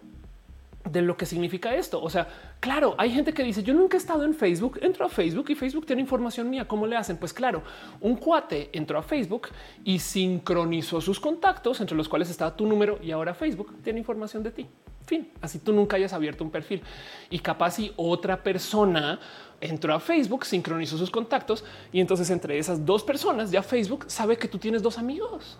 de 0.90 1.02
lo 1.02 1.16
que 1.16 1.26
significa 1.26 1.74
esto. 1.74 2.02
O 2.02 2.10
sea, 2.10 2.28
claro, 2.60 2.94
hay 2.98 3.10
gente 3.10 3.32
que 3.32 3.42
dice 3.42 3.62
yo 3.62 3.74
nunca 3.74 3.96
he 3.96 3.98
estado 3.98 4.24
en 4.24 4.34
Facebook, 4.34 4.78
entro 4.82 5.04
a 5.04 5.08
Facebook 5.08 5.46
y 5.50 5.54
Facebook 5.54 5.86
tiene 5.86 6.02
información 6.02 6.48
mía. 6.48 6.66
¿Cómo 6.66 6.86
le 6.86 6.96
hacen? 6.96 7.16
Pues 7.16 7.32
claro, 7.32 7.62
un 8.00 8.16
cuate 8.16 8.70
entró 8.72 8.98
a 8.98 9.02
Facebook 9.02 9.48
y 9.84 9.98
sincronizó 9.98 11.00
sus 11.00 11.20
contactos, 11.20 11.80
entre 11.80 11.96
los 11.96 12.08
cuales 12.08 12.30
estaba 12.30 12.56
tu 12.56 12.66
número 12.66 12.98
y 13.02 13.10
ahora 13.10 13.34
Facebook 13.34 13.74
tiene 13.82 13.98
información 13.98 14.42
de 14.42 14.50
ti. 14.50 14.66
Fin, 15.06 15.30
así 15.40 15.60
tú 15.60 15.72
nunca 15.72 15.96
hayas 15.96 16.12
abierto 16.12 16.42
un 16.42 16.50
perfil 16.50 16.82
y 17.30 17.38
capaz 17.38 17.72
si 17.72 17.92
otra 17.94 18.42
persona 18.42 19.20
entró 19.60 19.94
a 19.94 20.00
Facebook, 20.00 20.44
sincronizó 20.44 20.98
sus 20.98 21.10
contactos 21.10 21.64
y 21.92 22.00
entonces 22.00 22.28
entre 22.30 22.58
esas 22.58 22.84
dos 22.84 23.04
personas 23.04 23.52
ya 23.52 23.62
Facebook 23.62 24.06
sabe 24.08 24.36
que 24.36 24.48
tú 24.48 24.58
tienes 24.58 24.82
dos 24.82 24.98
amigos 24.98 25.58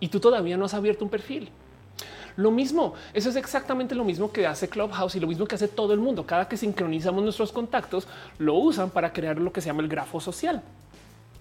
y 0.00 0.08
tú 0.08 0.20
todavía 0.20 0.58
no 0.58 0.66
has 0.66 0.74
abierto 0.74 1.02
un 1.02 1.10
perfil. 1.10 1.50
Lo 2.36 2.50
mismo, 2.50 2.94
eso 3.12 3.30
es 3.30 3.36
exactamente 3.36 3.94
lo 3.94 4.04
mismo 4.04 4.32
que 4.32 4.46
hace 4.46 4.68
Clubhouse 4.68 5.14
y 5.14 5.20
lo 5.20 5.26
mismo 5.26 5.46
que 5.46 5.54
hace 5.54 5.68
todo 5.68 5.92
el 5.92 6.00
mundo. 6.00 6.26
Cada 6.26 6.48
que 6.48 6.56
sincronizamos 6.56 7.22
nuestros 7.22 7.52
contactos, 7.52 8.08
lo 8.38 8.54
usan 8.54 8.90
para 8.90 9.12
crear 9.12 9.38
lo 9.38 9.52
que 9.52 9.60
se 9.60 9.66
llama 9.68 9.82
el 9.82 9.88
grafo 9.88 10.20
social. 10.20 10.62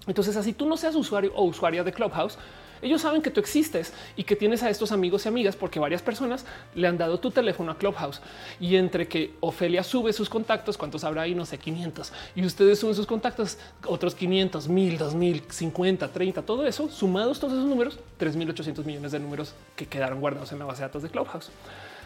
Entonces, 0.06 0.36
así 0.36 0.54
tú 0.54 0.68
no 0.68 0.78
seas 0.78 0.96
usuario 0.96 1.32
o 1.36 1.46
usuaria 1.46 1.84
de 1.84 1.94
Clubhouse, 1.94 2.38
ellos 2.84 3.02
saben 3.02 3.22
que 3.22 3.32
tú 3.32 3.40
existes 3.40 3.94
y 4.16 4.24
que 4.24 4.36
tienes 4.36 4.64
a 4.64 4.70
estos 4.70 4.92
amigos 4.92 5.26
y 5.26 5.28
amigas 5.30 5.56
porque 5.56 5.80
varias 5.80 6.02
personas 6.02 6.46
le 6.76 6.88
han 6.88 6.98
dado 6.98 7.20
tu 7.20 7.32
teléfono 7.32 7.72
a 7.72 7.78
Clubhouse 7.78 8.22
y 8.60 8.76
entre 8.76 9.08
que 9.08 9.34
Ofelia 9.40 9.84
sube 9.84 10.14
sus 10.14 10.30
contactos, 10.30 10.78
cuántos 10.78 11.04
habrá 11.04 11.24
ahí, 11.24 11.36
no 11.36 11.46
sé, 11.46 11.58
500 11.58 12.14
y 12.36 12.46
ustedes 12.46 12.80
suben 12.80 12.96
sus 12.96 13.06
contactos, 13.06 13.58
otros 13.86 14.16
500, 14.16 14.68
1000, 14.68 14.98
2000, 14.98 15.44
50, 15.50 16.08
30, 16.08 16.42
todo 16.42 16.66
eso 16.66 16.90
sumados 16.90 17.40
todos 17.40 17.54
esos 17.54 17.66
números, 17.66 18.00
3800 18.18 18.86
millones 18.86 19.12
de 19.12 19.20
números 19.20 19.54
que 19.76 19.86
quedaron 19.86 20.20
guardados 20.20 20.52
en 20.52 20.60
la 20.60 20.66
base 20.66 20.82
de 20.82 20.88
datos 20.88 21.04
de 21.04 21.10
Clubhouse. 21.10 21.50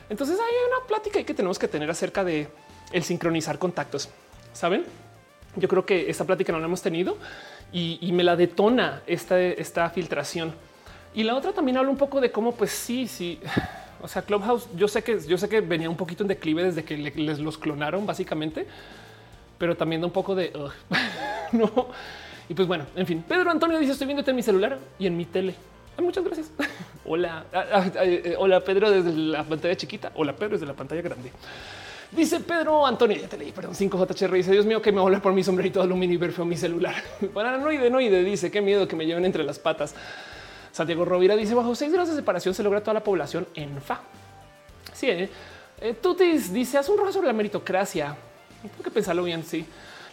Entonces 0.10 0.38
hay 0.40 0.56
una 0.68 0.88
plática 0.88 1.24
que 1.24 1.34
tenemos 1.34 1.60
que 1.60 1.68
tener 1.68 1.90
acerca 1.90 2.24
de 2.24 2.48
el 2.92 3.04
sincronizar 3.04 3.60
contactos. 3.60 4.10
Saben? 4.54 4.86
Yo 5.56 5.68
creo 5.68 5.86
que 5.86 6.10
esta 6.10 6.26
plática 6.26 6.52
no 6.52 6.60
la 6.60 6.66
hemos 6.66 6.82
tenido 6.82 7.18
y, 7.72 8.12
me 8.14 8.24
la 8.24 8.36
detona 8.36 9.02
esta, 9.08 9.40
esta 9.40 9.90
filtración. 9.90 10.54
Y 11.18 11.24
la 11.24 11.36
otra 11.36 11.52
también 11.52 11.76
habla 11.78 11.90
un 11.90 11.98
poco 11.98 12.22
de 12.22 12.32
cómo, 12.32 12.52
pues 12.54 12.72
sí, 12.72 13.08
sí. 13.08 13.40
O 14.00 14.08
sea, 14.08 14.22
Clubhouse, 14.22 14.70
yo 14.76 14.88
sé 14.88 15.04
que 15.04 15.20
yo 15.22 15.40
sé 15.40 15.50
que 15.50 15.60
venía 15.60 15.90
un 15.90 15.98
poquito 15.98 16.24
en 16.24 16.28
declive 16.28 16.64
desde 16.64 16.84
que 16.84 16.96
les 16.96 17.40
los 17.40 17.58
clonaron, 17.58 18.06
básicamente, 18.06 18.68
pero 19.58 19.76
también 19.76 20.02
da 20.02 20.06
un 20.06 20.14
poco 20.14 20.36
de 20.36 20.54
no. 21.52 21.88
Y 22.48 22.54
pues 22.54 22.68
bueno, 22.68 22.86
en 22.96 23.08
fin, 23.08 23.26
Pedro 23.28 23.50
Antonio 23.50 23.80
dice: 23.80 23.94
Estoy 23.94 24.06
viéndote 24.06 24.30
en 24.30 24.36
mi 24.36 24.44
celular 24.44 24.78
y 25.00 25.08
en 25.08 25.18
mi 25.18 25.26
tele. 25.26 25.56
muchas 25.98 26.24
gracias. 26.24 26.52
hola, 27.06 27.46
ah, 27.52 27.66
ah, 27.74 27.86
eh, 28.04 28.36
hola 28.38 28.60
Pedro 28.60 28.92
desde 28.92 29.12
la 29.14 29.44
pantalla 29.44 29.76
chiquita. 29.76 30.12
Hola 30.14 30.36
Pedro 30.36 30.52
desde 30.52 30.68
la 30.68 30.76
pantalla 30.76 31.02
grande. 31.02 31.32
Dice 32.12 32.40
Pedro 32.42 32.86
Antonio, 32.86 33.18
ya 33.18 33.28
te 33.28 33.38
leí, 33.40 33.52
perdón, 33.52 33.74
5JHR. 33.74 34.32
Dice 34.32 34.52
Dios 34.52 34.68
mío, 34.68 34.80
que 34.80 34.92
me 34.92 35.02
voy 35.02 35.16
por 35.16 35.34
mi 35.34 35.44
sombrerito 35.44 35.82
aluminio 35.82 36.14
y 36.14 36.18
ver 36.18 36.34
feo 36.34 36.46
mi 36.46 36.56
celular. 36.56 36.94
Paranoide, 37.34 37.90
noide, 37.90 38.24
dice 38.24 38.52
qué 38.52 38.62
miedo 38.62 38.88
que 38.88 38.96
me 38.96 39.08
lleven 39.08 39.26
entre 39.26 39.44
las 39.44 39.58
patas. 39.58 39.96
Santiago 40.78 41.06
Rovira 41.06 41.36
dice 41.36 41.56
bajo 41.56 41.74
seis 41.74 41.92
grados 41.92 42.12
de 42.12 42.16
separación 42.16 42.54
se 42.54 42.62
logra 42.62 42.82
toda 42.82 42.94
la 42.94 43.04
población 43.04 43.48
en 43.56 43.82
fa. 43.82 44.00
Sí, 44.94 45.10
¿eh? 45.10 45.28
eh 45.82 45.96
Tutis 46.00 46.54
dice 46.54 46.78
haz 46.78 46.88
un 46.88 47.00
rojo 47.00 47.12
sobre 47.12 47.26
la 47.26 47.34
meritocracia. 47.34 48.16
Tengo 48.62 48.84
que 48.84 48.92
pensarlo 48.92 49.24
bien. 49.24 49.44
Sí. 49.44 49.66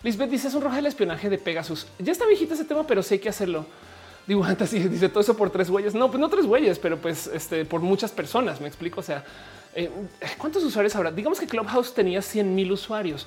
Lisbeth 0.03 0.31
dice 0.31 0.49
es 0.49 0.55
un 0.55 0.62
rojo 0.62 0.74
del 0.77 0.86
espionaje 0.86 1.28
de 1.28 1.36
Pegasus. 1.36 1.86
Ya 1.99 2.12
está 2.12 2.24
viejito 2.24 2.55
ese 2.55 2.65
tema, 2.65 2.86
pero 2.86 3.03
sé 3.03 3.20
que 3.20 3.28
hacerlo. 3.28 3.66
Dibujante 4.27 4.65
así 4.65 4.78
dice 4.89 5.11
todo 5.11 5.20
eso 5.20 5.36
por 5.36 5.51
tres 5.51 5.69
huellas. 5.69 5.95
No, 5.95 6.09
pues 6.09 6.19
no 6.19 6.31
tres 6.31 6.47
huellas, 6.47 6.78
pero 6.78 6.97
pues 6.97 7.27
este 7.27 7.66
por 7.66 7.82
muchas 7.82 8.11
personas. 8.11 8.59
Me 8.62 8.66
explico. 8.66 9.01
O 9.01 9.03
sea, 9.03 9.23
eh, 9.74 9.91
cuántos 10.39 10.65
usuarios 10.65 10.97
habrá? 10.97 11.12
Digamos 11.12 11.39
que 11.39 11.47
Clubhouse 11.47 11.93
tenía 11.93 12.23
100 12.23 12.55
mil 12.55 12.73
usuarios 12.73 13.27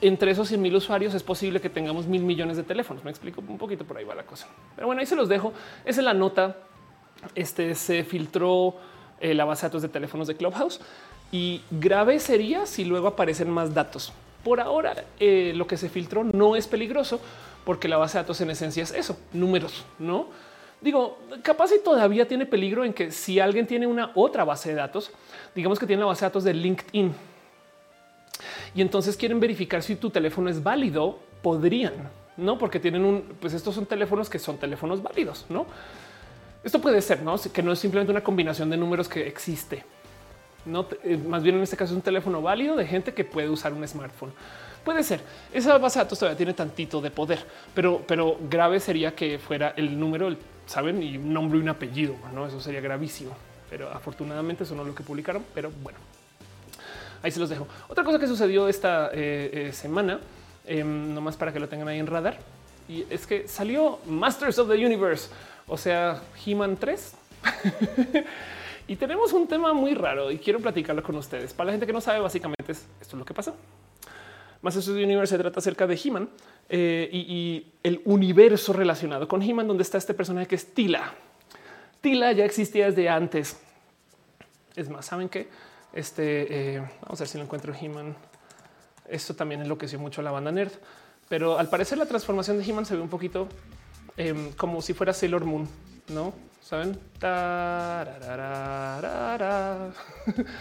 entre 0.00 0.30
esos 0.30 0.48
100 0.48 0.60
mil 0.60 0.74
usuarios 0.74 1.14
es 1.14 1.22
posible 1.22 1.60
que 1.60 1.68
tengamos 1.68 2.06
mil 2.06 2.22
millones 2.22 2.56
de 2.56 2.62
teléfonos. 2.62 3.04
Me 3.04 3.10
explico 3.10 3.42
un 3.46 3.58
poquito 3.58 3.84
por 3.84 3.96
ahí 3.96 4.04
va 4.04 4.14
la 4.14 4.24
cosa. 4.24 4.48
Pero 4.74 4.86
bueno, 4.86 5.00
ahí 5.00 5.06
se 5.06 5.16
los 5.16 5.28
dejo. 5.28 5.52
Esa 5.84 6.00
es 6.00 6.04
la 6.04 6.14
nota. 6.14 6.56
Este 7.34 7.74
se 7.74 8.04
filtró 8.04 8.76
eh, 9.20 9.34
la 9.34 9.44
base 9.44 9.62
de 9.62 9.68
datos 9.68 9.82
de 9.82 9.88
teléfonos 9.88 10.28
de 10.28 10.36
Clubhouse 10.36 10.80
y 11.32 11.62
grave 11.70 12.20
sería 12.20 12.66
si 12.66 12.84
luego 12.84 13.08
aparecen 13.08 13.50
más 13.50 13.74
datos. 13.74 14.12
Por 14.44 14.60
ahora, 14.60 14.94
eh, 15.18 15.52
lo 15.56 15.66
que 15.66 15.76
se 15.76 15.88
filtró 15.88 16.24
no 16.24 16.56
es 16.56 16.68
peligroso 16.68 17.20
porque 17.64 17.88
la 17.88 17.96
base 17.96 18.16
de 18.16 18.22
datos 18.22 18.40
en 18.40 18.50
esencia 18.50 18.82
es 18.82 18.92
eso, 18.92 19.18
números, 19.32 19.84
no? 19.98 20.28
Digo, 20.80 21.18
capaz 21.42 21.72
y 21.72 21.82
todavía 21.82 22.28
tiene 22.28 22.46
peligro 22.46 22.84
en 22.84 22.92
que 22.92 23.10
si 23.10 23.40
alguien 23.40 23.66
tiene 23.66 23.86
una 23.86 24.12
otra 24.14 24.44
base 24.44 24.68
de 24.68 24.76
datos, 24.76 25.10
digamos 25.54 25.78
que 25.78 25.86
tiene 25.86 26.00
la 26.00 26.06
base 26.06 26.20
de 26.20 26.28
datos 26.28 26.44
de 26.44 26.54
LinkedIn 26.54 27.12
y 28.76 28.82
entonces 28.82 29.16
quieren 29.16 29.40
verificar 29.40 29.82
si 29.82 29.96
tu 29.96 30.10
teléfono 30.10 30.50
es 30.50 30.62
válido, 30.62 31.18
podrían, 31.42 31.94
no? 32.36 32.58
Porque 32.58 32.78
tienen 32.78 33.04
un, 33.06 33.22
pues 33.40 33.54
estos 33.54 33.74
son 33.74 33.86
teléfonos 33.86 34.28
que 34.28 34.38
son 34.38 34.58
teléfonos 34.58 35.02
válidos, 35.02 35.46
no? 35.48 35.66
Esto 36.62 36.80
puede 36.80 37.00
ser, 37.00 37.22
no? 37.22 37.36
Que 37.52 37.62
no 37.62 37.72
es 37.72 37.78
simplemente 37.78 38.12
una 38.12 38.22
combinación 38.22 38.68
de 38.68 38.76
números 38.76 39.08
que 39.08 39.26
existe. 39.26 39.82
No, 40.66 40.86
eh, 41.04 41.16
más 41.16 41.42
bien 41.42 41.56
en 41.56 41.62
este 41.62 41.76
caso 41.76 41.94
es 41.94 41.96
un 41.96 42.02
teléfono 42.02 42.42
válido 42.42 42.76
de 42.76 42.86
gente 42.86 43.14
que 43.14 43.24
puede 43.24 43.48
usar 43.48 43.72
un 43.72 43.86
smartphone. 43.88 44.32
Puede 44.84 45.02
ser. 45.02 45.20
Esa 45.54 45.78
base 45.78 45.98
de 45.98 46.04
datos 46.04 46.18
todavía 46.18 46.36
tiene 46.36 46.52
tantito 46.52 47.00
de 47.00 47.10
poder, 47.10 47.38
pero, 47.74 48.02
pero 48.06 48.36
grave 48.50 48.78
sería 48.78 49.14
que 49.14 49.38
fuera 49.38 49.72
el 49.76 49.98
número, 49.98 50.36
saben, 50.66 51.02
y 51.02 51.16
un 51.16 51.32
nombre 51.32 51.58
y 51.58 51.62
un 51.62 51.70
apellido. 51.70 52.14
No, 52.34 52.46
eso 52.46 52.60
sería 52.60 52.82
gravísimo. 52.82 53.32
Pero 53.70 53.90
afortunadamente 53.90 54.64
eso 54.64 54.74
no 54.74 54.82
es 54.82 54.88
lo 54.88 54.94
que 54.94 55.02
publicaron. 55.02 55.44
Pero 55.54 55.72
bueno, 55.82 55.98
Ahí 57.22 57.30
se 57.30 57.40
los 57.40 57.48
dejo. 57.48 57.66
Otra 57.88 58.04
cosa 58.04 58.18
que 58.18 58.26
sucedió 58.26 58.68
esta 58.68 59.10
eh, 59.12 59.68
eh, 59.68 59.72
semana, 59.72 60.20
em, 60.66 61.14
nomás 61.14 61.36
para 61.36 61.52
que 61.52 61.60
lo 61.60 61.68
tengan 61.68 61.88
ahí 61.88 61.98
en 61.98 62.06
radar, 62.06 62.38
y 62.88 63.04
es 63.10 63.26
que 63.26 63.48
salió 63.48 63.98
Masters 64.06 64.58
of 64.58 64.68
the 64.68 64.74
Universe, 64.74 65.28
o 65.66 65.76
sea, 65.76 66.22
He-Man 66.44 66.76
3. 66.76 67.14
y 68.88 68.96
tenemos 68.96 69.32
un 69.32 69.46
tema 69.46 69.72
muy 69.72 69.94
raro 69.94 70.30
y 70.30 70.38
quiero 70.38 70.60
platicarlo 70.60 71.02
con 71.02 71.16
ustedes. 71.16 71.52
Para 71.52 71.66
la 71.66 71.72
gente 71.72 71.86
que 71.86 71.92
no 71.92 72.00
sabe, 72.00 72.20
básicamente 72.20 72.72
es, 72.72 72.86
esto 73.00 73.16
es 73.16 73.18
lo 73.18 73.24
que 73.24 73.34
pasó. 73.34 73.56
Masters 74.62 74.88
of 74.88 74.96
the 74.96 75.04
Universe 75.04 75.34
se 75.34 75.38
trata 75.38 75.58
acerca 75.58 75.86
de 75.86 76.00
He-Man 76.02 76.28
eh, 76.68 77.08
y, 77.12 77.18
y, 77.18 77.72
el 77.82 78.00
universo 78.04 78.72
relacionado 78.72 79.28
con 79.28 79.42
He-Man, 79.42 79.68
donde 79.68 79.82
está 79.82 79.98
este 79.98 80.14
personaje 80.14 80.46
que 80.46 80.54
es 80.54 80.72
Tila. 80.74 81.12
Tila 82.00 82.32
ya 82.32 82.44
existía 82.44 82.86
desde 82.86 83.08
antes. 83.08 83.60
Es 84.74 84.88
más, 84.88 85.06
¿saben 85.06 85.28
qué? 85.28 85.48
Este 85.96 86.74
eh, 86.76 86.82
vamos 87.00 87.18
a 87.18 87.24
ver 87.24 87.28
si 87.28 87.38
lo 87.38 87.44
encuentro 87.44 87.74
He-Man. 87.74 88.14
Esto 89.08 89.34
también 89.34 89.62
enloqueció 89.62 89.98
mucho 89.98 90.20
a 90.20 90.24
la 90.24 90.30
banda 90.30 90.52
nerd, 90.52 90.72
pero 91.26 91.58
al 91.58 91.70
parecer 91.70 91.96
la 91.96 92.04
transformación 92.04 92.58
de 92.58 92.64
He-Man 92.64 92.84
se 92.84 92.94
ve 92.94 93.00
un 93.00 93.08
poquito 93.08 93.48
em, 94.18 94.52
como 94.52 94.82
si 94.82 94.92
fuera 94.92 95.14
Sailor 95.14 95.46
Moon, 95.46 95.66
no 96.08 96.34
saben? 96.62 96.98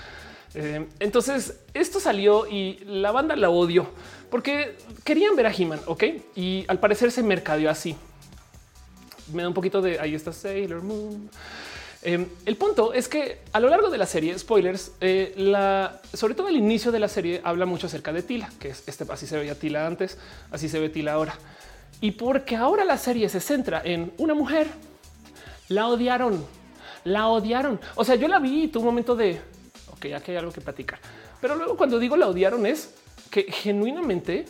Em, 0.57 0.87
entonces 0.99 1.59
esto 1.73 1.99
salió 1.99 2.47
y 2.47 2.79
la 2.85 3.11
banda 3.11 3.35
la 3.35 3.49
odió 3.49 3.89
porque 4.31 4.77
querían 5.03 5.35
ver 5.35 5.47
a 5.47 5.51
He-Man, 5.51 5.81
ok? 5.85 6.03
Y 6.33 6.63
al 6.69 6.79
parecer 6.79 7.11
se 7.11 7.23
mercadeó 7.23 7.69
así. 7.69 7.97
Me 9.33 9.41
da 9.41 9.49
un 9.49 9.53
poquito 9.53 9.81
de 9.81 9.99
ahí 9.99 10.15
está 10.15 10.31
Sailor 10.31 10.81
Moon. 10.81 11.29
Em, 12.07 12.27
el 12.45 12.55
punto 12.55 12.93
es 12.93 13.07
que 13.07 13.39
a 13.51 13.59
lo 13.59 13.67
largo 13.67 13.89
de 13.89 13.97
la 13.97 14.05
serie, 14.05 14.37
spoilers, 14.37 14.91
eh, 15.01 15.33
sobre 16.13 16.35
todo 16.35 16.47
el 16.49 16.55
inicio 16.55 16.91
de 16.91 16.99
la 16.99 17.07
serie 17.07 17.41
habla 17.43 17.65
mucho 17.65 17.87
acerca 17.87 18.13
de 18.13 18.21
Tila, 18.21 18.47
que 18.59 18.69
es 18.69 18.83
este, 18.87 19.11
así 19.11 19.25
se 19.25 19.35
veía 19.35 19.57
Tila 19.57 19.87
antes, 19.87 20.19
así 20.51 20.69
se 20.69 20.79
ve 20.79 20.89
Tila 20.89 21.13
ahora. 21.13 21.33
Y 22.01 22.11
porque 22.11 22.55
ahora 22.55 22.85
la 22.85 22.99
serie 22.99 23.27
se 23.27 23.39
centra 23.39 23.81
en 23.83 24.13
una 24.19 24.35
mujer, 24.35 24.67
la 25.67 25.87
odiaron, 25.87 26.45
la 27.05 27.27
odiaron. 27.27 27.79
O 27.95 28.05
sea, 28.05 28.13
yo 28.13 28.27
la 28.27 28.37
vi 28.37 28.65
y 28.65 28.67
tuve 28.67 28.81
un 28.81 28.89
momento 28.89 29.15
de, 29.15 29.41
ok, 29.93 30.05
aquí 30.15 30.29
hay 30.29 30.37
algo 30.37 30.51
que 30.51 30.61
platicar. 30.61 30.99
Pero 31.41 31.55
luego 31.55 31.75
cuando 31.75 31.97
digo 31.97 32.15
la 32.17 32.27
odiaron 32.27 32.67
es 32.67 32.93
que 33.31 33.51
genuinamente 33.51 34.45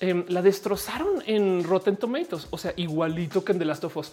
em, 0.00 0.24
la 0.28 0.40
destrozaron 0.40 1.22
en 1.26 1.64
Rotten 1.64 1.98
Tomatoes, 1.98 2.46
o 2.48 2.56
sea, 2.56 2.72
igualito 2.76 3.44
que 3.44 3.52
en 3.52 3.58
The 3.58 3.64
Last 3.66 3.84
of 3.84 3.94
Us 3.98 4.10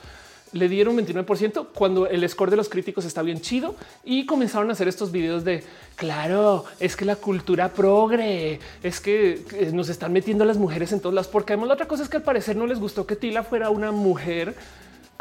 le 0.53 0.69
dieron 0.69 0.97
29% 0.97 1.67
cuando 1.73 2.07
el 2.07 2.27
score 2.27 2.51
de 2.51 2.57
los 2.57 2.69
críticos 2.69 3.05
está 3.05 3.21
bien 3.21 3.41
chido 3.41 3.75
y 4.03 4.25
comenzaron 4.25 4.69
a 4.69 4.73
hacer 4.73 4.87
estos 4.87 5.11
videos 5.11 5.43
de 5.43 5.63
claro, 5.95 6.65
es 6.79 6.95
que 6.95 7.05
la 7.05 7.15
cultura 7.15 7.69
progre, 7.69 8.59
es 8.83 8.99
que 8.99 9.69
nos 9.73 9.89
están 9.89 10.13
metiendo 10.13 10.43
a 10.43 10.47
las 10.47 10.57
mujeres 10.57 10.91
en 10.91 10.99
todas 10.99 11.15
las, 11.15 11.27
porque 11.27 11.53
además 11.53 11.69
la 11.69 11.73
otra 11.75 11.87
cosa 11.87 12.03
es 12.03 12.09
que 12.09 12.17
al 12.17 12.23
parecer 12.23 12.55
no 12.55 12.67
les 12.67 12.79
gustó 12.79 13.05
que 13.05 13.15
Tila 13.15 13.43
fuera 13.43 13.69
una 13.69 13.91
mujer 13.91 14.55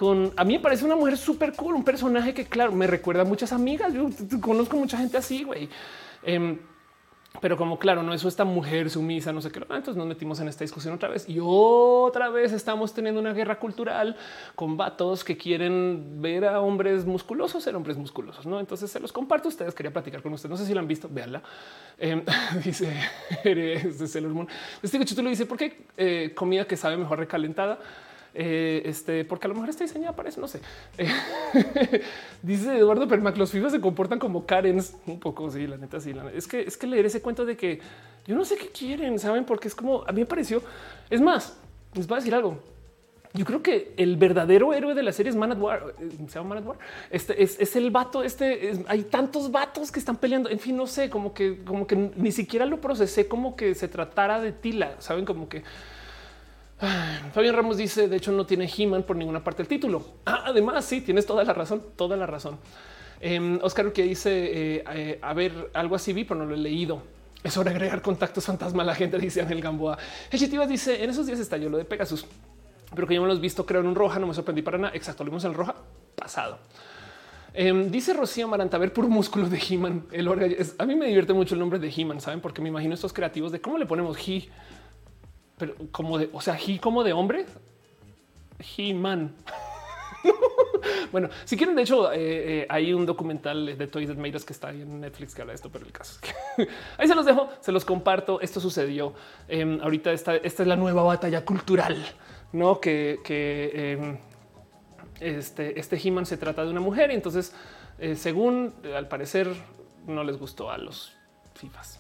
con 0.01 0.33
a 0.37 0.45
mí 0.45 0.55
me 0.55 0.61
parece 0.61 0.87
una 0.87 0.97
mujer 0.97 1.19
súper 1.19 1.53
cool, 1.53 1.75
un 1.75 1.85
personaje 1.85 2.33
que 2.33 2.47
claro, 2.47 2.73
me 2.73 2.87
recuerda 2.87 3.21
a 3.21 3.27
muchas 3.27 3.53
amigas. 3.53 3.93
Yo 3.93 4.09
conozco 4.41 4.79
mucha 4.79 4.97
gente 4.97 5.19
así, 5.19 5.45
güey. 5.45 5.69
Em, 6.23 6.59
pero 7.41 7.57
como 7.57 7.79
claro, 7.79 8.03
no 8.03 8.13
es 8.13 8.25
esta 8.25 8.45
mujer 8.45 8.91
sumisa, 8.91 9.33
no 9.33 9.41
sé 9.41 9.51
qué. 9.53 9.61
Entonces 9.61 9.97
nos 9.97 10.07
metimos 10.07 10.41
en 10.41 10.49
esta 10.49 10.65
discusión 10.65 10.95
otra 10.95 11.09
vez 11.09 11.29
y 11.29 11.39
otra 11.41 12.29
vez 12.29 12.53
estamos 12.53 12.93
teniendo 12.93 13.21
una 13.21 13.33
guerra 13.33 13.59
cultural 13.59 14.17
con 14.57 14.77
vatos 14.77 15.23
que 15.23 15.37
quieren 15.37 16.21
ver 16.21 16.45
a 16.45 16.61
hombres 16.61 17.07
musculosos 17.07 17.63
ser 17.63 17.77
hombres 17.77 17.97
musculosos. 17.97 18.47
No, 18.47 18.59
entonces 18.59 18.91
se 18.91 18.99
los 18.99 19.13
comparto 19.13 19.49
ustedes. 19.49 19.75
Quería 19.75 19.93
platicar 19.93 20.23
con 20.23 20.33
ustedes. 20.33 20.51
No 20.51 20.57
sé 20.57 20.67
si 20.67 20.75
lo 20.75 20.81
han 20.81 20.89
visto, 20.89 21.09
véanla. 21.11 21.43
Eh, 21.99 22.23
dice 22.65 22.93
eres 23.45 23.99
de 23.99 24.09
Sailor 24.09 24.33
Moon. 24.33 24.49
Este 24.83 24.99
lo 25.23 25.31
dice: 25.31 25.47
¿Por 25.47 25.57
qué 25.57 25.87
eh, 25.97 26.33
comida 26.35 26.67
que 26.67 26.77
sabe 26.77 26.97
mejor 26.97 27.19
recalentada? 27.19 27.79
Eh, 28.35 28.83
este, 28.85 29.25
porque 29.25 29.47
a 29.47 29.49
lo 29.49 29.55
mejor 29.55 29.71
está 29.71 29.85
diseñada 29.85 30.15
para 30.15 30.29
eso, 30.29 30.41
no 30.41 30.49
sé. 30.49 30.61
dice 32.43 32.79
Eduardo 32.79 33.09
Permac, 33.09 33.37
los 33.37 33.51
FIFAs 33.51 33.73
se 33.73 33.81
comportan 33.81 34.19
como 34.19 34.47
Karens, 34.47 34.97
un 35.07 35.19
poco, 35.19 35.51
sí, 35.51 35.67
la 35.67 35.77
neta, 35.77 36.01
sí. 36.01 36.15
Es 36.35 36.47
que 36.47 36.61
es 36.61 36.77
que 36.77 36.87
leer 36.87 37.07
ese 37.07 37.21
cuento 37.21 37.45
de 37.45 37.57
que 37.57 37.81
yo 38.27 38.37
no 38.37 38.45
sé 38.45 38.57
qué 38.57 38.69
quieren, 38.69 39.19
saben, 39.19 39.45
porque 39.45 39.69
es 39.69 39.75
como 39.75 40.05
a 40.07 40.13
mí 40.13 40.21
me 40.21 40.27
pareció. 40.27 40.63
Es 41.09 41.21
más, 41.21 41.59
les 41.95 42.07
voy 42.07 42.17
a 42.17 42.21
decir 42.21 42.35
algo. 42.35 42.59
Yo 43.33 43.45
creo 43.45 43.63
que 43.63 43.95
el 43.97 44.17
verdadero 44.17 44.73
héroe 44.73 44.93
de 44.93 45.05
la 45.05 45.13
serie 45.13 45.31
es 45.31 45.37
Man 45.37 45.53
at 45.53 45.59
War. 45.59 45.95
Eh, 46.01 46.11
se 46.27 46.39
llama 46.39 46.55
Man 46.55 46.59
at 46.59 46.67
War. 46.67 46.79
Este 47.11 47.43
es, 47.43 47.77
el 47.77 47.91
vato. 47.91 48.25
Este 48.25 48.73
hay 48.89 49.05
tantos 49.05 49.53
vatos 49.53 49.93
que 49.93 50.01
están 50.01 50.17
peleando. 50.17 50.49
En 50.49 50.59
fin, 50.59 50.77
no 50.77 50.87
sé, 50.89 51.09
como 51.09 51.33
que, 51.33 51.63
como 51.65 51.87
que 51.87 51.95
ni 51.95 52.33
siquiera 52.33 52.67
lo 52.67 52.81
procesé 52.81 53.29
como 53.29 53.55
que 53.55 53.77
se 53.77 53.87
tratara 53.87 54.41
de 54.41 54.51
Tila. 54.51 54.97
Saben, 54.99 55.25
como 55.25 55.49
que 55.49 55.63
Fabián 57.35 57.55
Ramos 57.55 57.77
dice, 57.77 58.09
de 58.09 58.17
hecho 58.17 58.33
no 58.33 58.47
tiene 58.47 58.71
He-Man 58.75 59.03
por 59.03 59.17
ninguna 59.17 59.43
parte 59.43 59.59
del 59.63 59.69
título. 59.69 60.05
Ah, 60.25 60.45
además, 60.47 60.85
sí, 60.85 61.01
tienes 61.01 61.27
toda 61.27 61.45
la 61.45 61.53
razón, 61.53 61.83
toda 61.97 62.17
la 62.17 62.27
razón. 62.27 62.59
Eh, 63.21 63.59
Oscar 63.63 63.93
que 63.93 64.03
dice, 64.05 64.31
eh, 64.31 64.85
eh, 64.95 65.19
a 65.21 65.35
ver, 65.35 65.71
algo 65.75 65.95
así 65.95 66.13
vi, 66.13 66.25
pero 66.25 66.41
no 66.41 66.47
lo 66.47 66.55
he 66.55 66.59
leído. 66.59 67.03
Es 67.43 67.57
hora 67.57 67.71
de 67.71 67.77
agregar 67.77 68.03
contactos 68.03 68.45
fantasma 68.45 68.83
a 68.83 68.87
la 68.87 68.95
gente, 68.95 69.19
dice 69.21 69.43
Ángel 69.43 69.61
Gamboa. 69.61 69.99
Echitivas 70.31 70.69
dice, 70.69 71.03
en 71.03 71.11
esos 71.11 71.27
días 71.27 71.39
estalló 71.39 71.69
lo 71.69 71.77
de 71.77 71.85
Pegasus, 71.85 72.27
pero 72.95 73.07
que 73.07 73.15
ya 73.15 73.21
hemos 73.21 73.41
visto 73.41 73.67
creo 73.67 73.81
en 73.81 73.87
un 73.87 73.95
roja, 73.95 74.19
no 74.19 74.27
me 74.27 74.35
sorprendí 74.35 74.63
para 74.63 74.79
nada. 74.79 74.95
Exacto, 74.95 75.25
lo 75.25 75.31
vimos 75.31 75.45
en 75.45 75.51
el 75.51 75.57
roja 75.57 75.75
pasado. 76.15 76.59
Em, 77.53 77.91
dice 77.91 78.15
Rocío 78.15 78.47
Maranta, 78.47 78.77
a 78.77 78.81
ver, 78.81 78.93
puro 78.93 79.09
músculo 79.09 79.49
de 79.49 79.59
He-Man. 79.59 80.07
A 80.79 80.87
mí 80.87 80.95
me 80.95 81.07
divierte 81.07 81.33
mucho 81.33 81.55
el 81.55 81.61
nombre 81.61 81.79
de 81.79 81.93
He-Man, 81.95 82.21
¿saben? 82.21 82.41
Porque 82.41 82.63
me 82.63 82.69
imagino 82.69 82.95
estos 82.95 83.13
creativos 83.13 83.51
de 83.51 83.61
cómo 83.61 83.77
le 83.77 83.87
ponemos 83.87 84.17
He 84.27 84.49
pero 85.61 85.75
como 85.93 86.17
de, 86.19 86.31
o 86.33 86.41
sea, 86.41 86.59
he 86.59 86.81
como 86.81 87.05
de 87.05 87.13
hombre, 87.13 87.45
he 88.77 88.95
man. 88.95 89.35
bueno, 91.13 91.29
si 91.45 91.55
quieren, 91.55 91.77
de 91.77 91.83
hecho, 91.83 92.11
eh, 92.13 92.63
eh, 92.63 92.67
hay 92.71 92.95
un 92.95 93.05
documental 93.05 93.77
de 93.77 93.87
Toys 93.87 94.09
That 94.09 94.17
Made 94.17 94.33
que 94.41 94.53
está 94.55 94.69
ahí 94.69 94.81
en 94.81 95.03
Netflix 95.03 95.35
que 95.35 95.43
habla 95.43 95.53
de 95.53 95.57
esto, 95.57 95.71
pero 95.71 95.85
el 95.85 95.93
caso 95.93 96.15
es 96.15 96.33
que 96.57 96.69
ahí 96.99 97.07
se 97.07 97.15
los 97.15 97.27
dejo, 97.27 97.51
se 97.61 97.73
los 97.73 97.85
comparto. 97.85 98.41
Esto 98.41 98.59
sucedió 98.59 99.13
em, 99.49 99.79
ahorita. 99.83 100.13
Esta, 100.13 100.37
esta 100.37 100.63
es 100.63 100.67
la 100.67 100.77
nueva 100.77 101.03
batalla 101.03 101.45
cultural, 101.45 102.03
no 102.53 102.81
que, 102.81 103.21
que 103.23 103.93
em, 103.93 104.19
este, 105.21 105.79
este 105.79 106.01
He-Man 106.03 106.25
se 106.25 106.39
trata 106.39 106.65
de 106.65 106.71
una 106.71 106.81
mujer 106.81 107.11
y 107.11 107.15
entonces, 107.15 107.55
eh, 107.99 108.17
según 108.17 108.73
al 108.97 109.09
parecer, 109.09 109.55
no 110.07 110.25
les 110.25 110.39
gustó 110.39 110.71
a 110.71 110.79
los 110.79 111.13
FIFAs 111.55 112.00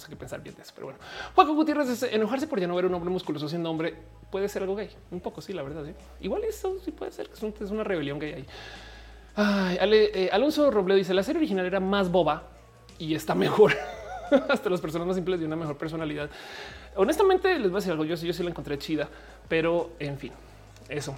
no 0.00 0.04
sé 0.06 0.10
qué 0.10 0.16
pensar 0.16 0.42
bien 0.42 0.54
de 0.54 0.62
eso, 0.62 0.72
pero 0.74 0.86
bueno. 0.86 0.98
Juaco 1.34 1.54
Gutiérrez 1.54 2.02
enojarse 2.04 2.46
por 2.46 2.58
ya 2.58 2.66
no 2.66 2.74
ver 2.74 2.86
un 2.86 2.94
hombre 2.94 3.10
musculoso 3.10 3.48
siendo 3.48 3.70
hombre 3.70 3.94
puede 4.30 4.48
ser 4.48 4.62
algo 4.62 4.74
gay. 4.74 4.88
Un 5.10 5.20
poco, 5.20 5.42
sí, 5.42 5.52
la 5.52 5.62
verdad. 5.62 5.84
Igual 6.20 6.42
eso 6.44 6.78
sí 6.82 6.90
puede 6.90 7.12
ser, 7.12 7.28
que 7.28 7.34
es 7.34 7.70
una 7.70 7.84
rebelión 7.84 8.18
gay. 8.18 8.46
Eh, 9.36 10.28
Alonso 10.32 10.70
Robledo 10.70 10.96
dice 10.96 11.12
la 11.12 11.22
serie 11.22 11.38
original 11.38 11.66
era 11.66 11.80
más 11.80 12.10
boba 12.10 12.44
y 12.98 13.14
está 13.14 13.34
mejor. 13.34 13.72
Hasta 14.48 14.70
las 14.70 14.80
personas 14.80 15.06
más 15.06 15.16
simples 15.16 15.38
de 15.38 15.46
una 15.46 15.56
mejor 15.56 15.76
personalidad. 15.76 16.30
Honestamente, 16.96 17.58
les 17.58 17.70
voy 17.70 17.76
a 17.76 17.80
decir 17.80 17.92
algo. 17.92 18.04
Yo, 18.04 18.14
yo 18.14 18.32
sí 18.32 18.42
la 18.42 18.50
encontré 18.50 18.78
chida, 18.78 19.08
pero 19.48 19.90
en 19.98 20.16
fin, 20.16 20.32
eso. 20.88 21.14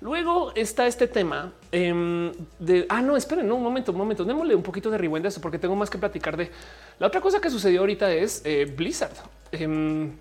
Luego 0.00 0.52
está 0.54 0.86
este 0.86 1.06
tema 1.06 1.52
em, 1.70 2.32
de 2.58 2.86
ah, 2.88 3.02
no, 3.02 3.16
esperen 3.16 3.50
un 3.52 3.62
momento, 3.62 3.92
un 3.92 3.98
momento. 3.98 4.24
Démosle 4.24 4.54
un 4.54 4.62
poquito 4.62 4.90
de 4.90 4.96
rewind 4.96 5.26
a 5.26 5.28
eso 5.28 5.40
porque 5.40 5.58
tengo 5.58 5.76
más 5.76 5.90
que 5.90 5.98
platicar 5.98 6.36
de 6.36 6.50
la 6.98 7.06
otra 7.06 7.20
cosa 7.20 7.40
que 7.40 7.50
sucedió 7.50 7.80
ahorita 7.80 8.10
es 8.12 8.40
eh, 8.44 8.64
Blizzard. 8.64 9.12
Em, 9.52 10.12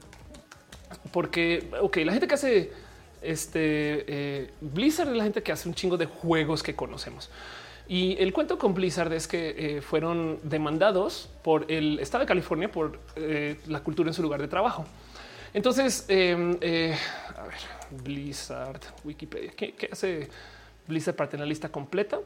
porque, 1.11 1.69
ok, 1.81 1.97
la 1.97 2.11
gente 2.11 2.27
que 2.27 2.33
hace 2.33 2.71
este 3.21 4.05
eh, 4.07 4.51
Blizzard 4.59 5.09
es 5.09 5.15
la 5.15 5.23
gente 5.23 5.43
que 5.43 5.51
hace 5.51 5.69
un 5.69 5.75
chingo 5.75 5.95
de 5.95 6.07
juegos 6.07 6.61
que 6.61 6.75
conocemos. 6.75 7.29
Y 7.87 8.17
el 8.19 8.33
cuento 8.33 8.57
con 8.59 8.73
Blizzard 8.73 9.13
es 9.13 9.27
que 9.27 9.77
eh, 9.77 9.81
fueron 9.81 10.39
demandados 10.43 11.29
por 11.41 11.71
el 11.71 11.99
estado 11.99 12.23
de 12.23 12.27
California 12.27 12.69
por 12.69 12.99
la 13.65 13.79
cultura 13.79 14.09
en 14.09 14.13
su 14.13 14.21
lugar 14.21 14.41
de 14.41 14.47
trabajo. 14.47 14.85
Entonces, 15.53 16.05
em, 16.07 16.51
a 16.51 17.43
ver, 17.43 17.55
Blizzard, 18.03 18.81
Wikipedia. 19.03 19.51
¿Qué, 19.51 19.89
hace 19.91 20.29
Blizzard 20.87 21.15
para 21.15 21.29
tener 21.29 21.45
la 21.45 21.49
lista 21.49 21.69
completa? 21.69 22.19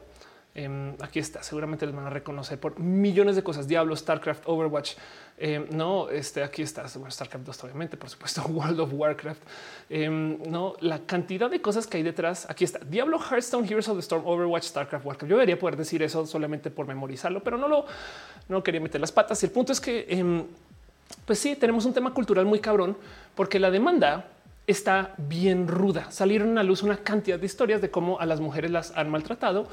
Em, 0.56 0.94
aquí 1.00 1.18
está. 1.18 1.42
Seguramente 1.42 1.84
les 1.84 1.94
van 1.94 2.06
a 2.06 2.10
reconocer 2.10 2.60
por 2.60 2.78
millones 2.78 3.34
de 3.34 3.42
cosas. 3.42 3.66
Diablo, 3.66 3.96
StarCraft, 3.96 4.44
Overwatch. 4.46 4.92
Em, 5.36 5.66
no, 5.70 6.08
este 6.10 6.44
aquí 6.44 6.62
está. 6.62 6.86
StarCraft 6.86 7.44
2, 7.44 7.64
obviamente, 7.64 7.96
por 7.96 8.08
supuesto, 8.08 8.42
World 8.48 8.78
of 8.78 8.92
Warcraft. 8.92 9.42
No, 9.90 10.76
la 10.80 11.00
cantidad 11.00 11.50
de 11.50 11.60
cosas 11.60 11.88
que 11.88 11.96
hay 11.96 12.02
detrás. 12.04 12.48
Aquí 12.48 12.62
está. 12.62 12.78
Diablo, 12.78 13.18
Hearthstone, 13.18 13.66
Heroes 13.66 13.88
of 13.88 13.96
the 13.96 14.02
Storm, 14.02 14.24
Overwatch, 14.24 14.64
StarCraft, 14.64 15.04
Warcraft. 15.04 15.30
Yo 15.30 15.36
debería 15.36 15.58
poder 15.58 15.76
decir 15.76 16.02
eso 16.04 16.24
solamente 16.24 16.70
por 16.70 16.86
memorizarlo, 16.86 17.42
pero 17.42 17.58
no 17.58 17.66
lo 17.66 17.86
no 18.48 18.62
quería 18.62 18.80
meter 18.80 19.00
las 19.00 19.10
patas. 19.10 19.42
Y 19.42 19.46
el 19.46 19.52
punto 19.52 19.72
es 19.72 19.80
que, 19.80 20.06
pues 21.24 21.38
sí, 21.38 21.56
tenemos 21.56 21.84
un 21.84 21.94
tema 21.94 22.12
cultural 22.12 22.44
muy 22.46 22.60
cabrón, 22.60 22.96
porque 23.34 23.58
la 23.58 23.70
demanda 23.70 24.28
está 24.66 25.14
bien 25.18 25.68
ruda. 25.68 26.10
Salieron 26.10 26.58
a 26.58 26.62
luz 26.62 26.82
una 26.82 26.98
cantidad 26.98 27.38
de 27.38 27.46
historias 27.46 27.80
de 27.80 27.90
cómo 27.90 28.20
a 28.20 28.26
las 28.26 28.40
mujeres 28.40 28.70
las 28.70 28.96
han 28.96 29.10
maltratado 29.10 29.68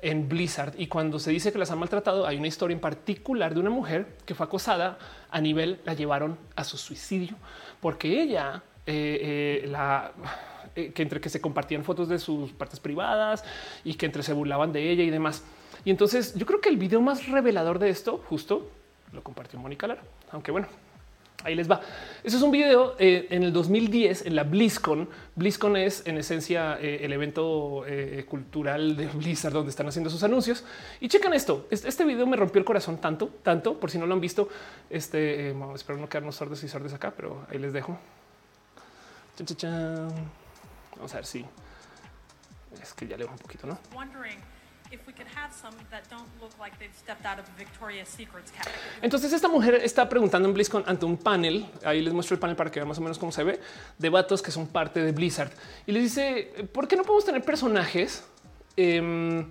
en 0.00 0.28
Blizzard. 0.28 0.74
Y 0.78 0.88
cuando 0.88 1.18
se 1.18 1.30
dice 1.30 1.52
que 1.52 1.58
las 1.58 1.70
han 1.70 1.78
maltratado, 1.78 2.26
hay 2.26 2.36
una 2.36 2.48
historia 2.48 2.74
en 2.74 2.80
particular 2.80 3.54
de 3.54 3.60
una 3.60 3.70
mujer 3.70 4.16
que 4.26 4.34
fue 4.34 4.46
acosada 4.46 4.98
a 5.30 5.40
nivel, 5.40 5.80
la 5.84 5.94
llevaron 5.94 6.38
a 6.56 6.64
su 6.64 6.76
suicidio, 6.76 7.36
porque 7.80 8.20
ella, 8.20 8.62
eh, 8.86 9.62
eh, 9.64 9.68
la 9.68 10.12
eh, 10.74 10.92
que 10.92 11.02
entre 11.02 11.20
que 11.20 11.28
se 11.28 11.40
compartían 11.40 11.84
fotos 11.84 12.08
de 12.08 12.18
sus 12.18 12.50
partes 12.52 12.80
privadas 12.80 13.44
y 13.84 13.94
que 13.94 14.06
entre 14.06 14.22
se 14.22 14.32
burlaban 14.32 14.72
de 14.72 14.90
ella 14.90 15.04
y 15.04 15.10
demás. 15.10 15.44
Y 15.84 15.90
entonces 15.90 16.34
yo 16.34 16.46
creo 16.46 16.60
que 16.60 16.68
el 16.68 16.78
video 16.78 17.00
más 17.00 17.28
revelador 17.28 17.78
de 17.78 17.90
esto 17.90 18.22
justo 18.28 18.70
lo 19.12 19.22
compartió 19.22 19.58
Mónica 19.58 19.86
Lara, 19.86 20.02
aunque 20.30 20.50
bueno, 20.50 20.68
Ahí 21.44 21.54
les 21.54 21.70
va. 21.70 21.80
Eso 22.22 22.36
es 22.36 22.42
un 22.42 22.50
video 22.50 22.94
eh, 22.98 23.26
en 23.30 23.42
el 23.42 23.52
2010 23.52 24.26
en 24.26 24.36
la 24.36 24.44
BlizzCon. 24.44 25.08
BlizzCon 25.34 25.76
es 25.76 26.06
en 26.06 26.18
esencia 26.18 26.78
eh, 26.80 27.00
el 27.02 27.12
evento 27.12 27.84
eh, 27.86 28.24
cultural 28.28 28.96
de 28.96 29.06
Blizzard 29.06 29.52
donde 29.52 29.70
están 29.70 29.88
haciendo 29.88 30.10
sus 30.10 30.22
anuncios. 30.22 30.64
Y 31.00 31.08
checan 31.08 31.34
esto. 31.34 31.66
Este, 31.70 32.04
video 32.04 32.26
me 32.26 32.36
rompió 32.36 32.58
el 32.58 32.64
corazón 32.64 32.98
tanto, 32.98 33.28
tanto, 33.42 33.78
por 33.78 33.90
si 33.90 33.98
no 33.98 34.06
lo 34.06 34.14
han 34.14 34.20
visto. 34.20 34.48
Este, 34.90 35.50
espero 35.74 35.98
no 35.98 36.08
quedarnos 36.08 36.36
sordos 36.36 36.62
y 36.62 36.68
sordos 36.68 36.92
acá, 36.92 37.12
pero 37.16 37.46
ahí 37.50 37.58
les 37.58 37.72
dejo. 37.72 37.98
Vamos 40.96 41.12
a 41.14 41.16
ver 41.16 41.26
si 41.26 41.44
es 42.80 42.92
que 42.94 43.06
ya 43.06 43.16
leo 43.16 43.28
un 43.28 43.38
poquito, 43.38 43.66
¿no? 43.66 43.78
Entonces 49.00 49.32
esta 49.32 49.48
mujer 49.48 49.74
está 49.76 50.08
preguntando 50.08 50.48
en 50.48 50.54
BlizzCon 50.54 50.84
ante 50.86 51.04
un 51.06 51.16
panel, 51.16 51.66
ahí 51.84 52.00
les 52.00 52.12
muestro 52.12 52.34
el 52.34 52.40
panel 52.40 52.56
para 52.56 52.70
que 52.70 52.80
vean 52.80 52.88
más 52.88 52.98
o 52.98 53.00
menos 53.00 53.18
cómo 53.18 53.32
se 53.32 53.42
ve, 53.42 53.60
de 53.98 54.08
vatos 54.08 54.42
que 54.42 54.50
son 54.50 54.66
parte 54.66 55.02
de 55.02 55.12
Blizzard. 55.12 55.50
Y 55.86 55.92
les 55.92 56.02
dice, 56.02 56.68
¿por 56.72 56.86
qué 56.88 56.96
no 56.96 57.02
podemos 57.04 57.24
tener 57.24 57.42
personajes 57.42 58.24
em, 58.76 59.46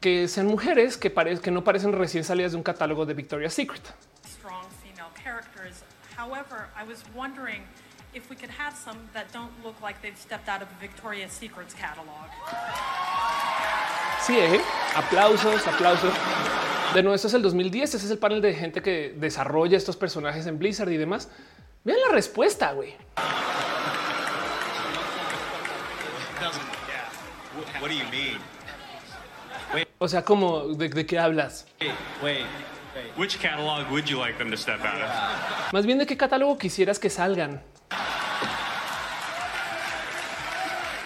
que 0.00 0.28
sean 0.28 0.46
mujeres 0.46 0.96
que, 0.96 1.12
que 1.12 1.50
no 1.50 1.64
parecen 1.64 1.92
recién 1.92 2.24
salidas 2.24 2.52
de 2.52 2.58
un 2.58 2.62
catálogo 2.62 3.04
de 3.06 3.14
Victoria's 3.14 3.54
Secret? 3.54 3.82
Strong 4.26 4.66
female 4.82 5.10
characters. 5.22 5.82
However, 6.16 6.68
I 6.76 6.86
was 6.86 7.02
wondering 7.14 7.62
if 8.14 8.28
we 8.28 8.36
could 8.36 8.50
have 8.50 8.76
some 8.76 8.98
that 9.14 9.32
don't 9.32 9.52
look 9.64 9.80
like 9.82 10.00
they've 10.02 10.18
stepped 10.18 10.48
out 10.48 10.62
of 10.62 10.68
Victoria's 10.80 11.32
Secret's 11.32 11.74
catalog. 11.74 12.28
Sí, 14.20 14.38
¿eh? 14.38 14.60
aplausos, 14.94 15.66
aplausos. 15.66 16.12
De 16.94 17.02
nuevo, 17.02 17.14
esto 17.14 17.28
es 17.28 17.34
el 17.34 17.42
2010. 17.42 17.94
Ese 17.94 18.06
es 18.06 18.12
el 18.12 18.18
panel 18.18 18.42
de 18.42 18.54
gente 18.54 18.82
que 18.82 19.14
desarrolla 19.16 19.76
estos 19.76 19.96
personajes 19.96 20.46
en 20.46 20.58
Blizzard 20.58 20.90
y 20.90 20.96
demás. 20.96 21.30
Vean 21.84 21.98
la 22.06 22.14
respuesta, 22.14 22.72
güey. 22.72 22.94
O 29.98 30.08
sea, 30.08 30.24
¿cómo? 30.24 30.68
¿De, 30.68 30.88
de 30.88 31.06
qué 31.06 31.18
hablas? 31.18 31.66
Más 35.72 35.86
bien, 35.86 35.98
¿de 35.98 36.06
qué 36.06 36.16
catálogo 36.16 36.58
quisieras 36.58 36.98
que 36.98 37.08
salgan? 37.08 37.62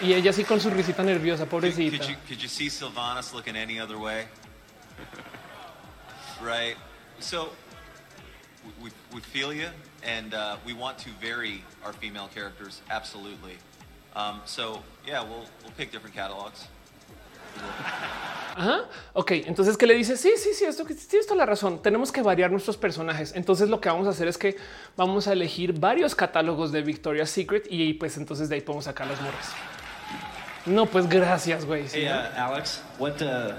Y 0.01 0.13
ella 0.13 0.31
sí 0.31 0.43
con 0.43 0.59
su 0.59 0.69
risita 0.69 1.03
nerviosa, 1.03 1.45
pobrecita. 1.45 1.97
Could, 1.97 2.17
could, 2.27 2.37
you, 2.37 2.47
see 2.47 2.67
Sylvanas 2.69 3.33
looking 3.33 3.55
any 3.55 3.79
other 3.79 3.97
way? 3.97 4.27
right. 6.41 6.75
So 7.19 7.49
we, 8.81 8.91
we 9.13 9.21
feel 9.21 9.51
you, 9.51 9.69
and 10.03 10.33
uh, 10.33 10.57
we 10.65 10.73
want 10.73 10.99
to 10.99 11.09
vary 11.19 11.63
our 11.83 11.93
female 11.93 12.29
characters 12.33 12.81
absolutely. 12.89 13.57
Um, 14.15 14.41
so 14.45 14.83
yeah, 15.05 15.23
we'll 15.23 15.45
we'll 15.63 15.73
pick 15.77 15.91
different 15.91 16.15
catalogs. 16.15 16.67
Ajá. 18.55 18.85
Ok, 19.13 19.31
entonces 19.31 19.77
que 19.77 19.87
le 19.87 19.95
dice 19.95 20.15
sí, 20.15 20.31
sí, 20.37 20.53
sí, 20.53 20.65
esto 20.65 20.85
que 20.85 20.93
tienes 20.93 21.25
toda 21.25 21.37
la 21.37 21.45
razón. 21.45 21.81
Tenemos 21.81 22.11
que 22.11 22.21
variar 22.21 22.51
nuestros 22.51 22.77
personajes. 22.77 23.33
Entonces 23.35 23.69
lo 23.69 23.81
que 23.81 23.89
vamos 23.89 24.07
a 24.07 24.11
hacer 24.11 24.27
es 24.27 24.37
que 24.37 24.57
vamos 24.95 25.27
a 25.27 25.33
elegir 25.33 25.73
varios 25.73 26.13
catálogos 26.13 26.71
de 26.71 26.81
Victoria's 26.81 27.29
Secret 27.29 27.65
y 27.69 27.93
pues 27.95 28.17
entonces 28.17 28.49
de 28.49 28.55
ahí 28.55 28.61
podemos 28.61 28.85
sacar 28.85 29.07
las 29.07 29.21
morras. 29.21 29.53
No, 30.67 30.85
pues 30.85 31.07
gracias, 31.07 31.65
güey. 31.65 31.87
¿sí, 31.87 31.99
Hey, 32.01 32.09
uh, 32.09 32.39
Alex, 32.39 32.83
what 32.99 33.21
uh, 33.21 33.53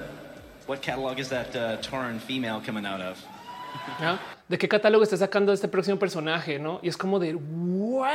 what 0.67 0.81
catalog 0.81 1.19
is 1.19 1.29
that 1.31 1.55
uh, 1.57 1.81
Tauren 1.81 2.21
female 2.21 2.61
coming 2.65 2.85
out 2.85 3.01
of? 3.01 3.19
¿Ya? 3.99 4.21
¿De 4.49 4.59
qué 4.59 4.69
catálogo 4.69 5.03
está 5.03 5.17
sacando 5.17 5.53
este 5.53 5.69
próximo 5.69 5.99
personaje? 5.99 6.59
No? 6.59 6.81
Y 6.83 6.89
es 6.89 6.97
como 6.99 7.19
de 7.19 7.33
güey, 7.33 8.13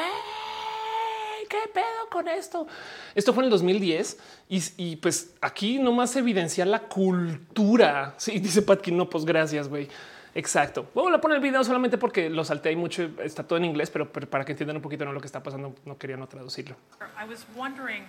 qué 1.49 1.57
pedo 1.73 2.09
con 2.11 2.27
esto. 2.27 2.67
Esto 3.15 3.33
fue 3.33 3.41
en 3.41 3.45
el 3.45 3.51
2010 3.51 4.19
y, 4.49 4.61
y 4.77 4.95
pues 4.97 5.33
aquí 5.41 5.79
nomás 5.79 6.15
evidencia 6.15 6.63
la 6.65 6.79
cultura. 6.81 8.13
Sí, 8.17 8.39
dice 8.39 8.61
Patkin. 8.61 8.95
No, 8.95 9.09
pues 9.09 9.25
gracias, 9.25 9.67
güey. 9.67 9.87
Exacto. 10.35 10.87
Voy 10.93 11.13
a 11.13 11.21
poner 11.21 11.37
el 11.37 11.43
video 11.43 11.63
solamente 11.63 11.97
porque 11.97 12.29
lo 12.29 12.43
salté 12.43 12.69
ahí 12.69 12.75
mucho. 12.75 13.09
Está 13.23 13.43
todo 13.43 13.57
en 13.57 13.65
inglés, 13.65 13.89
pero 13.89 14.11
pero 14.11 14.29
para 14.29 14.45
que 14.45 14.51
entiendan 14.51 14.77
un 14.77 14.81
poquito 14.83 15.03
¿no? 15.03 15.13
lo 15.13 15.19
que 15.19 15.27
está 15.27 15.41
pasando, 15.41 15.73
no 15.85 15.97
quería 15.97 16.17
no 16.17 16.27
traducirlo. 16.27 16.75
I 17.19 17.27
was 17.27 17.45
wondering 17.55 18.03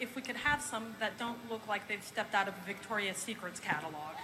if 0.00 0.14
we 0.14 0.22
could 0.22 0.36
have 0.36 0.62
some 0.62 0.94
that 1.00 1.18
don't 1.18 1.38
look 1.50 1.66
like 1.66 1.88
they've 1.88 2.04
stepped 2.04 2.34
out 2.34 2.48
of 2.48 2.54
a 2.54 2.66
Victoria's 2.66 3.16
Secret's 3.16 3.60
catalog. 3.60 4.14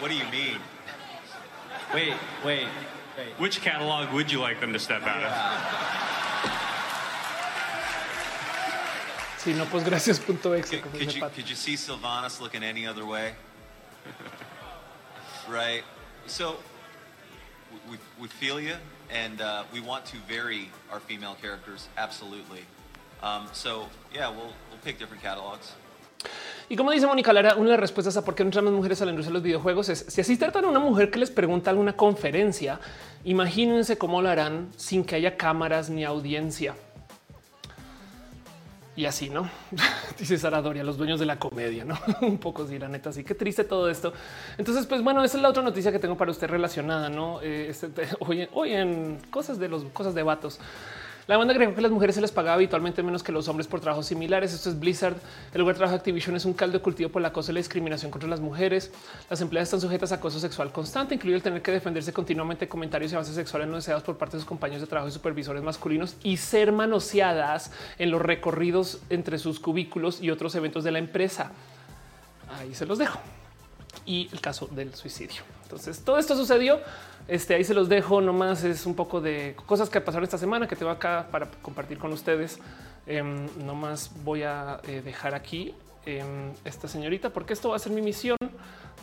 What 0.00 0.10
do 0.10 0.16
you 0.16 0.24
mean? 0.30 0.58
Wait, 1.92 2.12
wait, 2.44 2.66
wait. 3.16 3.28
Which 3.38 3.60
catalog 3.60 4.12
would 4.12 4.30
you 4.30 4.40
like 4.40 4.60
them 4.60 4.72
to 4.72 4.78
step 4.78 5.02
out 5.02 5.22
of? 5.22 5.32
Sí, 9.38 9.54
no, 9.54 9.66
pues 9.66 9.84
gracias. 9.84 10.18
Punto 10.18 10.52
exe, 10.52 10.70
Could, 10.70 10.92
could 10.92 11.14
you 11.14 11.22
could 11.22 11.50
you 11.50 11.56
see 11.56 11.74
Sylvanas 11.74 12.40
looking 12.40 12.62
any 12.62 12.86
other 12.86 13.04
way? 13.04 13.34
right. 15.48 15.84
So 16.26 16.56
we, 17.90 17.98
we 18.20 18.28
feel 18.28 18.60
you, 18.60 18.74
and 19.10 19.40
uh, 19.40 19.64
we 19.72 19.80
want 19.80 20.04
to 20.06 20.16
vary 20.28 20.70
our 20.90 21.00
female 21.00 21.36
characters 21.40 21.88
absolutely. 21.96 22.64
Um, 23.22 23.48
so 23.52 23.88
yeah, 24.14 24.28
we'll 24.28 24.52
we'll 24.70 24.82
pick 24.82 24.98
different 24.98 25.22
catalogs. 25.22 25.74
Y 26.68 26.76
como 26.76 26.92
dice 26.92 27.06
Mónica 27.06 27.32
Lara, 27.34 27.56
una 27.56 27.64
de 27.64 27.70
las 27.72 27.80
respuestas 27.80 28.16
a 28.16 28.24
por 28.24 28.34
qué 28.34 28.42
no 28.42 28.48
entran 28.48 28.64
más 28.64 28.72
mujeres 28.72 29.02
a 29.02 29.04
la 29.04 29.10
industria 29.10 29.32
de 29.32 29.34
los 29.34 29.42
videojuegos 29.42 29.90
es 29.90 30.06
si 30.08 30.22
así 30.22 30.38
tratan 30.38 30.64
a 30.64 30.68
una 30.68 30.80
mujer 30.80 31.10
que 31.10 31.18
les 31.18 31.30
pregunta 31.30 31.70
alguna 31.70 31.94
conferencia, 31.94 32.80
imagínense 33.24 33.98
cómo 33.98 34.22
lo 34.22 34.30
harán 34.30 34.70
sin 34.76 35.04
que 35.04 35.16
haya 35.16 35.36
cámaras 35.36 35.90
ni 35.90 36.04
audiencia. 36.04 36.74
Y 38.96 39.06
así, 39.06 39.28
¿no? 39.28 39.50
Dice 40.18 40.38
Sara 40.38 40.62
Doria, 40.62 40.84
los 40.84 40.96
dueños 40.96 41.18
de 41.18 41.26
la 41.26 41.38
comedia, 41.38 41.84
¿no? 41.84 41.98
Un 42.20 42.38
poco 42.38 42.66
sí, 42.66 42.78
la 42.78 42.88
neta, 42.88 43.10
así 43.10 43.24
que 43.24 43.34
triste 43.34 43.64
todo 43.64 43.90
esto. 43.90 44.12
Entonces, 44.56 44.86
pues 44.86 45.02
bueno, 45.02 45.24
esa 45.24 45.36
es 45.36 45.42
la 45.42 45.48
otra 45.48 45.62
noticia 45.62 45.90
que 45.90 45.98
tengo 45.98 46.16
para 46.16 46.30
usted 46.30 46.48
relacionada, 46.48 47.08
¿no? 47.08 47.40
Eh, 47.42 47.66
este, 47.70 47.90
hoy 48.20 48.72
en 48.72 49.18
cosas 49.30 49.58
de 49.58 49.68
los 49.68 49.84
cosas 49.86 50.14
de 50.14 50.22
vatos. 50.22 50.60
La 51.26 51.38
banda 51.38 51.54
agregó 51.54 51.74
que 51.74 51.80
las 51.80 51.90
mujeres 51.90 52.14
se 52.16 52.20
les 52.20 52.32
pagaba 52.32 52.56
habitualmente 52.56 53.02
menos 53.02 53.22
que 53.22 53.32
los 53.32 53.48
hombres 53.48 53.66
por 53.66 53.80
trabajos 53.80 54.04
similares. 54.06 54.52
Esto 54.52 54.68
es 54.68 54.78
Blizzard. 54.78 55.16
El 55.54 55.60
lugar 55.60 55.74
de 55.74 55.78
trabajo 55.78 55.92
de 55.92 55.98
Activision 55.98 56.36
es 56.36 56.44
un 56.44 56.52
caldo 56.52 56.76
de 56.76 56.82
cultivo 56.82 57.08
por 57.08 57.22
el 57.22 57.26
acoso 57.26 57.50
y 57.50 57.54
la 57.54 57.60
discriminación 57.60 58.10
contra 58.10 58.28
las 58.28 58.40
mujeres. 58.40 58.90
Las 59.30 59.40
empleadas 59.40 59.68
están 59.68 59.80
sujetas 59.80 60.12
a 60.12 60.16
acoso 60.16 60.38
sexual 60.38 60.70
constante, 60.70 61.14
incluido 61.14 61.36
el 61.36 61.42
tener 61.42 61.62
que 61.62 61.72
defenderse 61.72 62.12
continuamente 62.12 62.66
de 62.66 62.68
comentarios 62.68 63.10
y 63.10 63.14
avances 63.14 63.34
sexuales 63.34 63.68
no 63.68 63.76
deseados 63.76 64.02
por 64.02 64.18
parte 64.18 64.36
de 64.36 64.42
sus 64.42 64.48
compañeros 64.48 64.82
de 64.82 64.86
trabajo 64.86 65.08
y 65.08 65.12
supervisores 65.12 65.62
masculinos 65.62 66.16
y 66.22 66.36
ser 66.36 66.72
manoseadas 66.72 67.72
en 67.98 68.10
los 68.10 68.20
recorridos 68.20 69.00
entre 69.08 69.38
sus 69.38 69.60
cubículos 69.60 70.20
y 70.20 70.30
otros 70.30 70.54
eventos 70.56 70.84
de 70.84 70.92
la 70.92 70.98
empresa. 70.98 71.52
Ahí 72.58 72.74
se 72.74 72.84
los 72.84 72.98
dejo. 72.98 73.18
Y 74.04 74.28
el 74.30 74.42
caso 74.42 74.66
del 74.66 74.94
suicidio. 74.94 75.42
Entonces, 75.62 76.04
todo 76.04 76.18
esto 76.18 76.36
sucedió. 76.36 76.80
Este 77.26 77.54
ahí 77.54 77.64
se 77.64 77.74
los 77.74 77.88
dejo. 77.88 78.20
Nomás 78.20 78.64
es 78.64 78.84
un 78.86 78.94
poco 78.94 79.20
de 79.20 79.56
cosas 79.66 79.88
que 79.88 80.00
pasaron 80.00 80.24
esta 80.24 80.38
semana 80.38 80.68
que 80.68 80.76
tengo 80.76 80.90
acá 80.90 81.28
para 81.30 81.50
compartir 81.62 81.98
con 81.98 82.12
ustedes. 82.12 82.58
Em, 83.06 83.46
nomás 83.64 84.10
voy 84.24 84.42
a 84.42 84.80
eh, 84.84 85.00
dejar 85.02 85.34
aquí 85.34 85.74
em, 86.06 86.52
esta 86.64 86.88
señorita, 86.88 87.30
porque 87.30 87.52
esto 87.52 87.70
va 87.70 87.76
a 87.76 87.78
ser 87.78 87.92
mi 87.92 88.02
misión 88.02 88.36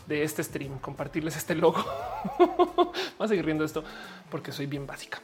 de 0.07 0.23
este 0.23 0.43
stream, 0.43 0.77
compartirles 0.79 1.35
este 1.35 1.55
logo. 1.55 1.83
Voy 3.17 3.25
a 3.25 3.27
seguir 3.27 3.45
riendo 3.45 3.63
esto 3.63 3.83
porque 4.29 4.51
soy 4.51 4.65
bien 4.65 4.85
básica. 4.85 5.21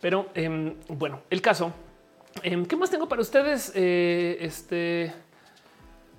Pero 0.00 0.26
em, 0.34 0.74
bueno, 0.88 1.22
el 1.30 1.40
caso. 1.40 1.72
¿Qué 2.42 2.76
más 2.76 2.90
tengo 2.90 3.08
para 3.08 3.22
ustedes? 3.22 3.72
Eh, 3.74 4.36
este. 4.40 5.12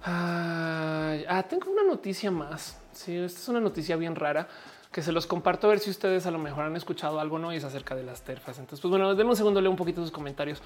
Ah, 0.04 1.46
tengo 1.50 1.70
una 1.72 1.84
noticia 1.84 2.32
más. 2.32 2.78
Sí, 2.92 3.16
esta 3.16 3.40
es 3.40 3.48
una 3.50 3.60
noticia 3.60 3.96
bien 3.98 4.16
rara 4.16 4.48
que 4.92 5.02
se 5.02 5.12
los 5.12 5.28
comparto 5.28 5.68
a 5.68 5.72
ver 5.72 5.80
si 5.80 5.90
ustedes 5.90 6.26
a 6.26 6.32
lo 6.32 6.40
mejor 6.40 6.66
han 6.66 6.76
escuchado 6.76 7.20
algo, 7.20 7.40
no 7.40 7.54
y 7.54 7.58
es 7.58 7.64
acerca 7.64 7.96
de 7.96 8.04
las 8.04 8.22
terfas. 8.22 8.58
Entonces, 8.58 8.82
pues 8.82 8.90
bueno, 8.90 9.14
denme 9.16 9.32
un 9.32 9.36
segundo, 9.36 9.62
leo 9.62 9.72
un 9.72 9.78
poquito 9.78 10.02
sus 10.02 10.12
comentarios. 10.12 10.62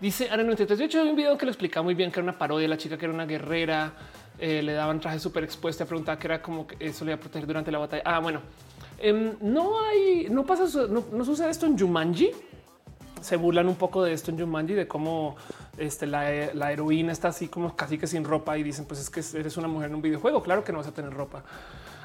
Dice 0.00 0.28
Ana 0.30 0.42
93. 0.42 0.78
De 0.78 0.84
hecho, 0.84 1.00
hay 1.00 1.08
un 1.08 1.16
video 1.16 1.36
que 1.36 1.46
lo 1.46 1.52
explica 1.52 1.82
muy 1.82 1.94
bien, 1.94 2.10
que 2.10 2.20
era 2.20 2.24
una 2.24 2.38
parodia 2.38 2.68
la 2.68 2.78
chica 2.78 2.96
que 2.96 3.04
era 3.04 3.14
una 3.14 3.26
guerrera, 3.26 3.92
eh, 4.38 4.62
le 4.62 4.72
daban 4.72 5.00
traje 5.00 5.18
súper 5.18 5.44
expuesta, 5.44 5.84
preguntaba 5.84 6.18
que 6.18 6.26
era 6.26 6.42
como 6.42 6.66
que 6.66 6.76
eso 6.80 7.04
le 7.04 7.12
iba 7.12 7.16
a 7.16 7.20
proteger 7.20 7.46
durante 7.46 7.70
la 7.70 7.78
batalla. 7.78 8.02
Ah, 8.04 8.20
bueno, 8.20 8.40
Em, 8.98 9.34
no 9.40 9.80
hay, 9.80 10.28
no 10.30 10.44
pasa, 10.46 10.64
no, 10.88 11.04
no 11.12 11.24
sucede 11.24 11.50
esto 11.50 11.66
en 11.66 11.78
Jumanji. 11.78 12.30
Se 13.20 13.36
burlan 13.36 13.68
un 13.68 13.76
poco 13.76 14.02
de 14.02 14.12
esto 14.12 14.30
en 14.30 14.38
Jumanji, 14.38 14.74
de 14.74 14.86
cómo 14.86 15.36
este, 15.78 16.06
la, 16.06 16.52
la 16.54 16.72
heroína 16.72 17.12
está 17.12 17.28
así 17.28 17.48
como 17.48 17.74
casi 17.74 17.98
que 17.98 18.06
sin 18.06 18.24
ropa 18.24 18.56
y 18.58 18.62
dicen, 18.62 18.84
pues 18.84 19.00
es 19.00 19.10
que 19.10 19.38
eres 19.38 19.56
una 19.56 19.68
mujer 19.68 19.88
en 19.88 19.96
un 19.96 20.02
videojuego. 20.02 20.42
Claro 20.42 20.62
que 20.62 20.72
no 20.72 20.78
vas 20.78 20.86
a 20.86 20.92
tener 20.92 21.12
ropa. 21.12 21.42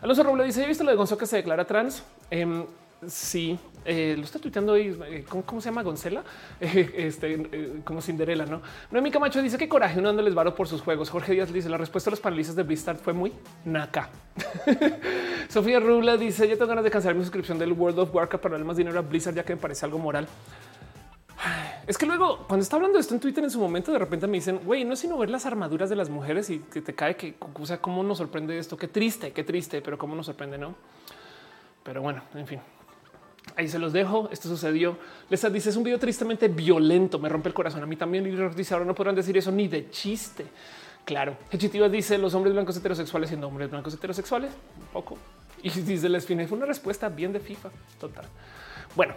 Alonso 0.02 0.24
Robles 0.24 0.48
dice: 0.48 0.64
¿He 0.64 0.68
visto 0.68 0.84
lo 0.84 0.92
de 0.92 0.98
Gonzo 0.98 1.18
que 1.18 1.26
se 1.26 1.38
declara 1.38 1.66
trans? 1.66 2.04
Em, 2.32 2.66
sí, 3.06 3.60
eh, 3.86 4.16
lo 4.18 4.24
está 4.24 4.40
tuiteando 4.40 4.74
hoy. 4.74 4.98
eh, 5.08 5.26
¿cómo, 5.28 5.62
se 5.62 5.70
llama 5.70 5.84
Gonzela? 5.84 6.24
Este, 6.60 7.34
eh, 7.34 7.82
como 7.84 8.02
Cinderela, 8.02 8.46
no? 8.46 8.62
Noemi 8.92 9.12
Camacho 9.12 9.42
dice: 9.42 9.58
Qué 9.58 9.68
coraje, 9.68 10.00
uno 10.00 10.10
dándoles 10.10 10.34
varo 10.34 10.56
por 10.56 10.68
sus 10.68 10.82
juegos. 10.82 11.10
Jorge 11.10 11.34
Díaz 11.34 11.52
dice: 11.52 11.70
La 11.70 11.78
respuesta 11.78 12.10
de 12.10 12.14
los 12.14 12.20
panelistas 12.20 12.56
de 12.56 12.64
Blizzard 12.64 12.98
fue 12.98 13.14
muy 13.14 13.34
naca. 13.66 14.10
Sofía 15.50 15.80
Rubla 15.80 16.18
dice: 16.18 16.48
Yo 16.48 16.58
tengo 16.58 16.70
ganas 16.70 16.84
de 16.84 16.92
cancelar 16.92 17.16
mi 17.16 17.24
suscripción 17.24 17.60
del 17.60 17.74
World 17.74 18.00
of 18.00 18.14
Warcraft 18.14 18.42
para 18.42 18.54
darle 18.54 18.66
más 18.66 18.78
dinero 18.78 19.00
a 19.00 19.02
Blizzard, 19.02 19.36
ya 19.36 19.44
que 19.44 19.56
me 19.56 19.62
parece 19.62 19.86
algo 19.86 20.00
moral. 20.00 20.28
Es 21.88 21.98
que 21.98 22.06
luego, 22.06 22.46
cuando 22.48 22.64
está 22.64 22.76
hablando 22.76 22.98
de 22.98 23.02
esto 23.02 23.14
en 23.14 23.20
Twitter 23.20 23.44
en 23.44 23.50
su 23.50 23.60
momento, 23.60 23.92
de 23.92 24.00
repente 24.00 24.28
me 24.28 24.38
dicen, 24.38 24.60
güey, 24.64 24.84
no 24.84 24.94
es 24.94 25.00
sino 25.00 25.18
ver 25.18 25.30
las 25.30 25.46
armaduras 25.46 25.90
de 25.90 25.96
las 25.96 26.10
mujeres 26.10 26.50
y 26.50 26.60
que 26.60 26.82
te 26.82 26.94
cae 26.94 27.16
que, 27.16 27.36
o 27.40 27.66
sea, 27.66 27.80
cómo 27.82 28.04
nos 28.04 28.18
sorprende 28.18 28.58
esto. 28.58 28.78
Qué 28.78 28.88
triste, 28.88 29.32
qué 29.32 29.44
triste, 29.44 29.82
pero 29.82 29.98
cómo 29.98 30.16
nos 30.16 30.26
sorprende, 30.26 30.58
no? 30.58 30.76
Pero 31.84 32.02
bueno, 32.02 32.22
en 32.36 32.46
fin. 32.46 32.60
Ahí 33.56 33.68
se 33.68 33.80
los 33.80 33.94
dejo. 33.94 34.30
Esto 34.32 34.48
sucedió. 34.48 34.98
Les 35.30 35.52
dice 35.52 35.70
es 35.70 35.76
un 35.76 35.84
video 35.84 35.98
tristemente 35.98 36.48
violento. 36.48 37.20
Me 37.20 37.30
rompe 37.30 37.50
el 37.50 37.56
corazón. 37.56 37.82
A 37.82 37.86
mí 37.86 37.96
también. 37.96 38.26
Y 38.28 38.56
dice 38.56 38.74
ahora 38.74 38.86
no 38.86 38.94
podrán 38.94 39.16
decir 39.16 39.38
eso 39.38 39.52
ni 39.52 39.68
de 39.68 39.90
chiste. 39.90 40.46
Claro. 41.06 41.36
Hechitivas 41.50 41.92
dice 41.92 42.18
los 42.18 42.34
hombres 42.36 42.54
blancos 42.54 42.78
heterosexuales 42.78 43.30
siendo 43.30 43.48
hombres 43.48 43.72
blancos 43.72 43.94
heterosexuales. 43.94 44.52
Un 44.80 44.88
poco. 44.88 45.18
Y 45.64 45.70
dice 45.70 46.10
les 46.10 46.26
fue 46.26 46.58
una 46.58 46.66
respuesta 46.66 47.10
bien 47.10 47.34
de 47.34 47.40
FIFA. 47.40 47.70
Total. 48.00 48.26
Bueno, 48.96 49.16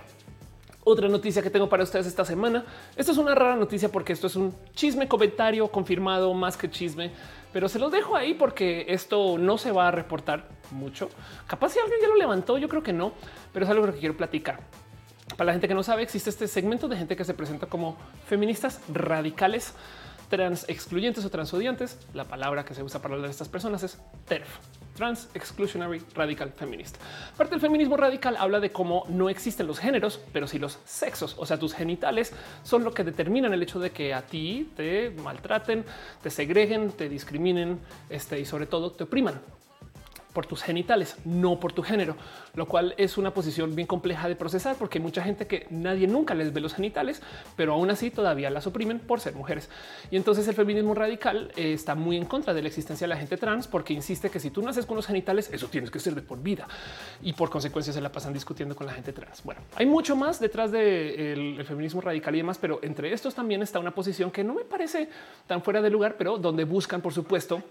otra 0.85 1.09
noticia 1.09 1.43
que 1.43 1.51
tengo 1.51 1.69
para 1.69 1.85
ustedes 1.85 2.07
esta 2.07 2.25
semana. 2.25 2.65
Esto 2.97 3.13
es 3.13 3.19
una 3.19 3.35
rara 3.35 3.57
noticia 3.57 3.91
porque 3.91 4.13
esto 4.13 4.27
es 4.27 4.37
un 4.37 4.55
chisme 4.75 5.09
comentario 5.09 5.69
confirmado 5.69 6.33
más 6.35 6.57
que 6.57 6.71
chisme, 6.71 7.13
pero 7.53 7.69
se 7.69 7.79
los 7.79 7.93
dejo 7.93 8.17
ahí 8.17 8.35
porque 8.35 8.87
esto 8.89 9.39
no 9.39 9.59
se 9.59 9.73
va 9.73 9.89
a 9.89 9.91
reportar 9.91 10.49
mucho. 10.71 11.11
Capaz 11.47 11.71
si 11.71 11.79
alguien 11.79 12.01
ya 12.01 12.09
lo 12.09 12.17
levantó, 12.17 12.59
yo 12.59 12.69
creo 12.69 12.83
que 12.83 12.93
no, 12.93 13.13
pero 13.53 13.65
es 13.65 13.71
algo 13.71 13.87
que 13.87 13.99
quiero 13.99 14.17
platicar. 14.17 14.61
Para 15.37 15.47
la 15.47 15.53
gente 15.53 15.69
que 15.69 15.75
no 15.75 15.83
sabe, 15.83 16.03
existe 16.03 16.31
este 16.31 16.49
segmento 16.49 16.89
de 16.89 16.97
gente 16.97 17.17
que 17.17 17.25
se 17.25 17.35
presenta 17.35 17.67
como 17.67 17.97
feministas 18.27 18.81
radicales, 18.93 19.75
trans 20.29 20.65
excluyentes 20.69 21.25
o 21.25 21.31
transodiantes. 21.31 21.99
La 22.13 22.25
palabra 22.25 22.65
que 22.65 22.75
se 22.75 22.83
usa 22.83 23.01
para 23.01 23.15
hablar 23.15 23.29
de 23.29 23.33
estas 23.33 23.49
personas 23.49 23.83
es 23.83 23.99
TERF, 24.27 24.49
Trans 24.94 25.28
Exclusionary 25.35 26.02
Radical 26.14 26.52
Feminist. 26.52 26.97
Parte 27.36 27.52
del 27.52 27.60
feminismo 27.60 27.97
radical 27.97 28.36
habla 28.36 28.60
de 28.60 28.73
cómo 28.73 29.06
no 29.09 29.28
existen 29.28 29.66
los 29.66 29.78
géneros, 29.78 30.20
pero 30.32 30.47
sí 30.47 30.59
los 30.59 30.78
sexos, 30.85 31.35
o 31.39 31.47
sea, 31.47 31.59
tus 31.59 31.74
genitales 31.74 32.32
son 32.62 32.85
lo 32.85 32.93
que 32.93 33.05
determinan 33.05 33.52
el 33.52 33.62
hecho 33.62 33.81
de 33.81 33.90
que 33.90 34.14
a 34.14 34.23
ti 34.23 34.70
te 34.77 35.10
maltraten, 35.10 35.85
te 36.23 36.31
segreguen, 36.31 36.93
te 36.93 37.09
discriminen 37.09 37.81
este, 38.09 38.40
y 38.40 38.44
sobre 38.44 38.66
todo 38.66 38.93
te 38.93 39.05
opriman. 39.05 39.40
Por 40.33 40.47
tus 40.47 40.63
genitales, 40.63 41.17
no 41.25 41.61
por 41.61 41.73
tu 41.73 41.83
género, 41.83 42.17
lo 42.55 42.67
cual 42.67 42.95
es 42.97 43.19
una 43.19 43.35
posición 43.35 43.75
bien 43.75 43.87
compleja 43.87 44.29
de 44.29 44.37
procesar 44.37 44.77
porque 44.77 44.99
hay 44.99 45.03
mucha 45.03 45.23
gente 45.23 45.47
que 45.47 45.67
nadie 45.71 46.07
nunca 46.07 46.35
les 46.35 46.53
ve 46.53 46.61
los 46.61 46.75
genitales, 46.75 47.23
pero 47.57 47.75
aún 47.75 47.91
así 47.91 48.11
todavía 48.11 48.51
las 48.51 48.67
oprimen 48.67 48.99
por 48.99 49.21
ser 49.21 49.35
mujeres. 49.35 49.69
Y 50.11 50.17
entonces 50.17 50.47
el 50.49 50.55
feminismo 50.55 50.95
radical 50.95 51.53
eh, 51.57 51.73
está 51.73 51.95
muy 51.95 52.17
en 52.17 52.25
contra 52.25 52.55
de 52.55 52.63
la 52.63 52.69
existencia 52.69 53.07
de 53.07 53.09
la 53.09 53.17
gente 53.17 53.37
trans 53.37 53.69
porque 53.69 53.93
insiste 53.93 54.31
que 54.31 54.41
si 54.41 54.51
tú 54.51 54.63
naces 54.63 54.87
con 54.87 54.97
los 54.97 55.07
genitales, 55.07 55.51
eso 55.53 55.69
tienes 55.69 55.91
que 55.91 55.99
ser 55.99 56.15
de 56.15 56.23
por 56.23 56.43
vida 56.43 56.67
y 57.23 57.33
por 57.33 57.51
consecuencia 57.51 57.93
se 57.93 58.01
la 58.01 58.11
pasan 58.11 58.33
discutiendo 58.33 58.75
con 58.75 58.87
la 58.87 58.93
gente 58.93 59.13
trans. 59.13 59.43
Bueno, 59.45 59.61
hay 59.77 59.87
mucho 59.87 60.17
más 60.17 60.41
detrás 60.41 60.71
del 60.73 61.57
de 61.57 61.65
feminismo 61.65 62.01
radical 62.01 62.35
y 62.35 62.39
demás, 62.39 62.59
pero 62.59 62.81
entre 62.83 63.13
estos 63.13 63.35
también 63.35 63.63
está 63.63 63.79
una 63.79 63.95
posición 63.95 64.31
que 64.31 64.45
no 64.45 64.55
me 64.55 64.65
parece 64.65 65.09
tan 65.47 65.63
fuera 65.63 65.83
de 65.83 65.91
lugar, 65.91 66.17
pero 66.17 66.39
donde 66.39 66.65
buscan, 66.65 67.01
por 67.01 67.13
supuesto, 67.13 67.63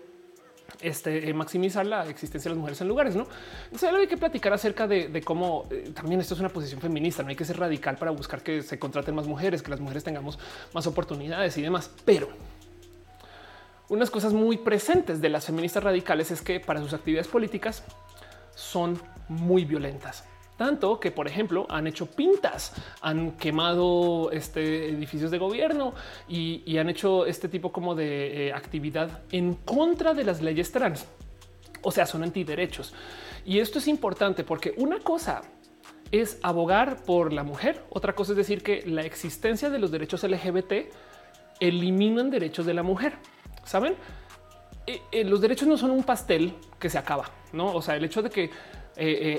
este, 0.79 1.29
eh, 1.29 1.33
maximizar 1.33 1.85
la 1.85 2.07
existencia 2.07 2.49
de 2.49 2.55
las 2.55 2.59
mujeres 2.59 2.81
en 2.81 2.87
lugares. 2.87 3.15
No 3.15 3.27
Entonces, 3.65 3.89
hay 3.89 4.07
que 4.07 4.17
platicar 4.17 4.53
acerca 4.53 4.87
de, 4.87 5.21
cómo 5.23 5.67
eh, 5.69 5.91
también 5.93 6.21
esto 6.21 6.33
es 6.33 6.39
una 6.39 6.49
posición 6.49 6.79
feminista. 6.79 7.23
No 7.23 7.29
hay 7.29 7.35
que 7.35 7.45
ser 7.45 7.59
radical 7.59 7.97
para 7.97 8.11
buscar 8.11 8.41
que 8.41 8.63
se 8.63 8.79
contraten 8.79 9.15
más 9.15 9.27
mujeres, 9.27 9.61
que 9.61 9.71
las 9.71 9.79
mujeres 9.79 10.03
tengamos 10.03 10.39
más 10.73 10.87
oportunidades 10.87 11.57
y 11.57 11.61
demás. 11.61 11.91
Pero 12.05 12.29
unas 13.89 14.09
cosas 14.09 14.33
muy 14.33 14.57
presentes 14.57 15.21
de 15.21 15.29
las 15.29 15.45
feministas 15.45 15.83
radicales 15.83 16.31
es 16.31 16.41
que 16.41 16.59
para 16.59 16.79
sus 16.81 16.93
actividades 16.93 17.27
políticas 17.27 17.83
son 18.55 19.01
muy 19.27 19.65
violentas 19.65 20.23
tanto 20.61 20.99
que, 20.99 21.09
por 21.09 21.27
ejemplo, 21.27 21.65
han 21.69 21.87
hecho 21.87 22.05
pintas, 22.05 22.71
han 23.01 23.31
quemado 23.31 24.29
este, 24.31 24.89
edificios 24.89 25.31
de 25.31 25.39
gobierno 25.39 25.95
y, 26.29 26.77
han 26.77 26.87
hecho 26.87 27.25
este 27.25 27.49
tipo 27.49 27.71
como 27.71 27.95
de 27.95 28.49
eh, 28.49 28.53
actividad 28.53 29.23
en 29.31 29.55
contra 29.55 30.13
de 30.13 30.23
las 30.23 30.39
leyes 30.39 30.71
trans. 30.71 31.07
O 31.81 31.91
sea, 31.91 32.05
son 32.05 32.21
antiderechos. 32.21 32.93
Y 33.43 33.57
esto 33.57 33.79
es 33.79 33.87
importante 33.87 34.43
porque 34.43 34.75
una 34.77 34.99
cosa 34.99 35.41
es 36.11 36.37
abogar 36.43 37.05
por 37.05 37.33
la 37.33 37.41
mujer, 37.41 37.83
otra 37.89 38.13
cosa 38.13 38.33
es 38.33 38.37
decir 38.37 38.61
que 38.61 38.83
la 38.85 39.01
existencia 39.01 39.71
de 39.71 39.79
los 39.79 39.89
derechos 39.89 40.21
LGBT 40.21 40.93
eliminan 41.59 42.29
derechos 42.29 42.67
de 42.67 42.75
la 42.75 42.83
mujer. 42.83 43.13
Saben, 43.63 43.95
eh, 44.85 45.01
eh, 45.11 45.23
los 45.23 45.41
derechos 45.41 45.67
no 45.67 45.75
son 45.75 45.89
un 45.89 46.03
pastel 46.03 46.53
que 46.79 46.87
se 46.87 46.99
acaba, 46.99 47.31
no? 47.51 47.73
O 47.73 47.81
sea, 47.81 47.95
el 47.95 48.05
hecho 48.05 48.21
de 48.21 48.29
que 48.29 48.51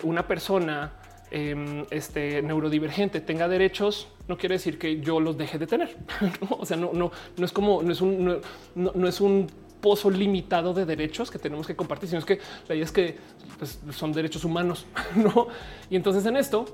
una 0.02 0.26
persona 0.26 0.90
Em, 1.34 1.86
este 1.88 2.42
neurodivergente 2.42 3.22
tenga 3.22 3.48
derechos, 3.48 4.06
no 4.28 4.36
quiere 4.36 4.56
decir 4.56 4.78
que 4.78 5.00
yo 5.00 5.18
los 5.18 5.38
deje 5.38 5.58
de 5.58 5.66
tener. 5.66 5.96
O 6.50 6.66
sea, 6.66 6.76
no, 6.76 6.90
no, 6.92 7.10
no 7.38 7.44
es 7.46 7.52
como 7.52 7.82
no 7.82 7.90
es 7.90 8.02
un, 8.02 8.38
no, 8.74 9.08
es 9.08 9.18
un 9.18 9.46
pozo 9.80 10.10
limitado 10.10 10.74
de 10.74 10.84
derechos 10.84 11.30
que 11.30 11.38
tenemos 11.38 11.66
que 11.66 11.74
compartir, 11.74 12.10
sino 12.10 12.18
es 12.18 12.26
que 12.26 12.38
la 12.68 12.74
idea 12.74 12.84
es 12.84 12.92
que 12.92 13.16
pues, 13.58 13.80
son 13.92 14.12
derechos 14.12 14.44
humanos, 14.44 14.84
no? 15.16 15.48
Y 15.88 15.96
entonces 15.96 16.26
en 16.26 16.36
esto 16.36 16.66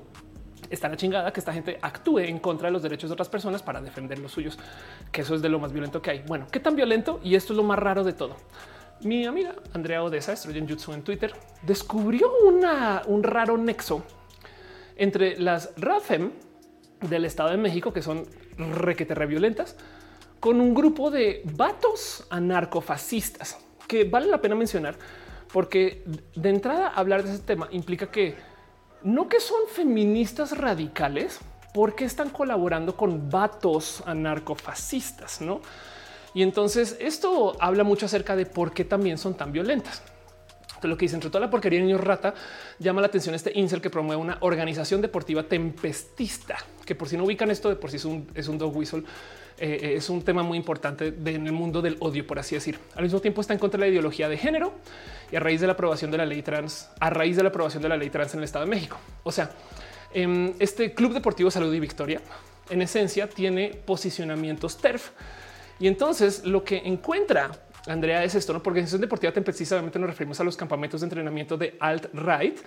está 0.69 0.89
la 0.89 0.97
chingada 0.97 1.31
que 1.31 1.39
esta 1.39 1.53
gente 1.53 1.79
actúe 1.81 2.19
en 2.19 2.39
contra 2.39 2.67
de 2.67 2.73
los 2.73 2.83
derechos 2.83 3.09
de 3.09 3.13
otras 3.13 3.29
personas 3.29 3.63
para 3.63 3.79
defender 3.79 4.19
los 4.19 4.33
suyos, 4.33 4.59
que 5.09 5.21
eso 5.21 5.35
es 5.35 5.41
de 5.41 5.47
lo 5.47 5.59
más 5.59 5.71
violento 5.71 6.01
que 6.01 6.11
hay. 6.11 6.23
Bueno, 6.27 6.47
qué 6.51 6.59
tan 6.59 6.75
violento 6.75 7.21
y 7.23 7.35
esto 7.35 7.53
es 7.53 7.57
lo 7.57 7.63
más 7.63 7.79
raro 7.79 8.03
de 8.03 8.11
todo. 8.11 8.35
Mi 9.03 9.25
amiga 9.25 9.55
Andrea 9.73 10.03
Odessa, 10.03 10.33
Estrogen 10.33 10.67
Jutsu 10.67 10.91
en 10.91 11.01
Twitter, 11.01 11.33
descubrió 11.61 12.29
una, 12.45 13.03
un 13.07 13.23
raro 13.23 13.57
nexo 13.57 14.03
entre 14.99 15.39
las 15.39 15.71
RAFEM 15.77 16.31
del 17.01 17.25
Estado 17.25 17.49
de 17.49 17.57
México, 17.57 17.91
que 17.91 18.01
son 18.01 18.25
requete 18.57 19.13
violentas, 19.25 19.75
con 20.39 20.61
un 20.61 20.73
grupo 20.73 21.09
de 21.09 21.41
vatos 21.55 22.25
anarcofascistas 22.29 23.57
que 23.87 24.03
vale 24.03 24.27
la 24.27 24.39
pena 24.39 24.55
mencionar 24.55 24.95
porque 25.51 26.03
de 26.35 26.49
entrada 26.49 26.89
hablar 26.89 27.23
de 27.23 27.33
ese 27.33 27.43
tema 27.43 27.67
implica 27.71 28.11
que 28.11 28.35
no 29.03 29.27
que 29.27 29.39
son 29.39 29.61
feministas 29.71 30.57
radicales, 30.57 31.39
porque 31.73 32.03
están 32.03 32.29
colaborando 32.29 32.97
con 32.97 33.29
vatos 33.29 34.03
anarcofascistas, 34.05 35.39
no? 35.41 35.61
Y 36.33 36.43
entonces 36.43 36.97
esto 36.99 37.55
habla 37.59 37.83
mucho 37.83 38.05
acerca 38.05 38.35
de 38.35 38.45
por 38.45 38.73
qué 38.73 38.83
también 38.83 39.17
son 39.17 39.35
tan 39.35 39.51
violentas 39.51 40.03
lo 40.87 40.97
que 40.97 41.05
dice 41.05 41.15
entre 41.15 41.29
toda 41.29 41.41
la 41.41 41.49
porquería 41.49 41.79
de 41.79 41.85
niños 41.85 42.01
rata 42.01 42.33
llama 42.79 43.01
la 43.01 43.07
atención 43.07 43.35
este 43.35 43.51
incel 43.57 43.81
que 43.81 43.89
promueve 43.89 44.21
una 44.21 44.37
organización 44.41 45.01
deportiva 45.01 45.43
tempestista, 45.43 46.57
que 46.85 46.95
por 46.95 47.09
si 47.09 47.17
no 47.17 47.23
ubican 47.25 47.51
esto 47.51 47.69
de 47.69 47.75
por 47.75 47.89
sí 47.89 47.97
es 47.97 48.05
un, 48.05 48.27
es 48.33 48.47
un 48.47 48.57
dog 48.57 48.75
whistle. 48.75 49.03
Eh, 49.61 49.77
eh, 49.81 49.95
es 49.97 50.09
un 50.09 50.21
tema 50.21 50.41
muy 50.41 50.57
importante 50.57 51.07
en 51.07 51.45
el 51.45 51.51
mundo 51.51 51.81
del 51.81 51.97
odio, 51.99 52.25
por 52.25 52.39
así 52.39 52.55
decir. 52.55 52.79
Al 52.95 53.03
mismo 53.03 53.19
tiempo 53.19 53.41
está 53.41 53.51
en 53.51 53.59
contra 53.59 53.77
de 53.77 53.87
la 53.87 53.91
ideología 53.91 54.29
de 54.29 54.37
género 54.37 54.73
y 55.31 55.35
a 55.35 55.41
raíz 55.41 55.59
de 55.59 55.67
la 55.67 55.73
aprobación 55.73 56.11
de 56.11 56.17
la 56.17 56.25
ley 56.25 56.41
trans, 56.41 56.89
a 56.99 57.09
raíz 57.09 57.35
de 57.35 57.43
la 57.43 57.49
aprobación 57.49 57.83
de 57.83 57.89
la 57.89 57.97
ley 57.97 58.09
trans 58.09 58.33
en 58.33 58.39
el 58.39 58.45
Estado 58.45 58.63
de 58.63 58.71
México. 58.71 58.97
O 59.23 59.33
sea, 59.33 59.51
em, 60.13 60.53
este 60.59 60.93
Club 60.93 61.13
Deportivo 61.13 61.51
Salud 61.51 61.73
y 61.73 61.79
Victoria, 61.81 62.21
en 62.69 62.81
esencia, 62.81 63.27
tiene 63.27 63.77
posicionamientos 63.85 64.77
TERF. 64.77 65.11
Y 65.77 65.87
entonces 65.87 66.45
lo 66.45 66.63
que 66.63 66.77
encuentra 66.77 67.51
Andrea 67.87 68.23
es 68.23 68.35
esto, 68.35 68.53
¿no? 68.53 68.61
Porque 68.61 68.79
organización 68.79 69.01
deportiva 69.01 69.31
precisamente 69.31 69.99
nos 69.99 70.09
referimos 70.09 70.39
a 70.39 70.43
los 70.43 70.57
campamentos 70.57 71.01
de 71.01 71.05
entrenamiento 71.05 71.57
de 71.57 71.77
alt-right, 71.79 72.59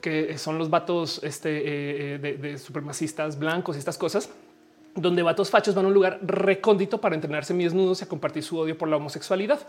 que 0.00 0.36
son 0.38 0.58
los 0.58 0.68
vatos 0.70 1.20
este, 1.22 1.58
eh, 1.58 2.14
eh, 2.14 2.18
de, 2.18 2.36
de 2.36 2.58
supremacistas 2.58 3.38
blancos 3.38 3.76
y 3.76 3.78
estas 3.78 3.96
cosas 3.96 4.30
donde 4.96 5.22
vatos 5.22 5.50
fachos 5.50 5.74
van 5.74 5.84
a 5.84 5.88
un 5.88 5.94
lugar 5.94 6.18
recóndito 6.22 7.00
para 7.00 7.14
entrenarse 7.14 7.54
desnudos 7.54 8.00
y 8.00 8.04
a 8.04 8.08
compartir 8.08 8.42
su 8.42 8.58
odio 8.58 8.76
por 8.76 8.88
la 8.88 8.96
homosexualidad. 8.96 9.60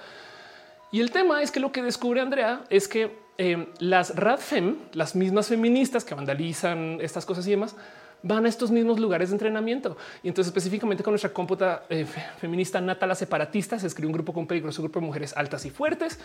Y 0.91 1.01
el 1.01 1.11
tema 1.11 1.41
es 1.41 1.51
que 1.51 1.59
lo 1.59 1.71
que 1.71 1.83
descubre 1.83 2.21
Andrea 2.21 2.63
es 2.69 2.87
que 2.87 3.11
eh, 3.37 3.67
las 3.79 4.15
radfem, 4.15 4.77
las 4.93 5.15
mismas 5.15 5.47
feministas 5.47 6.05
que 6.05 6.15
vandalizan 6.15 6.99
estas 7.01 7.25
cosas 7.25 7.45
y 7.47 7.51
demás, 7.51 7.75
van 8.23 8.45
a 8.45 8.49
estos 8.49 8.71
mismos 8.71 8.99
lugares 8.99 9.29
de 9.29 9.35
entrenamiento. 9.35 9.97
Y 10.23 10.27
entonces 10.27 10.49
específicamente 10.49 11.03
con 11.03 11.11
nuestra 11.11 11.31
cómputa 11.31 11.83
eh, 11.89 12.05
feminista 12.39 12.81
Natala 12.81 13.15
Separatista 13.15 13.79
se 13.79 13.87
escribe 13.87 14.07
un 14.07 14.13
grupo 14.13 14.33
con 14.33 14.47
peligroso 14.47 14.81
grupo 14.81 14.99
de 14.99 15.05
mujeres 15.05 15.35
altas 15.35 15.65
y 15.65 15.69
fuertes 15.69 16.19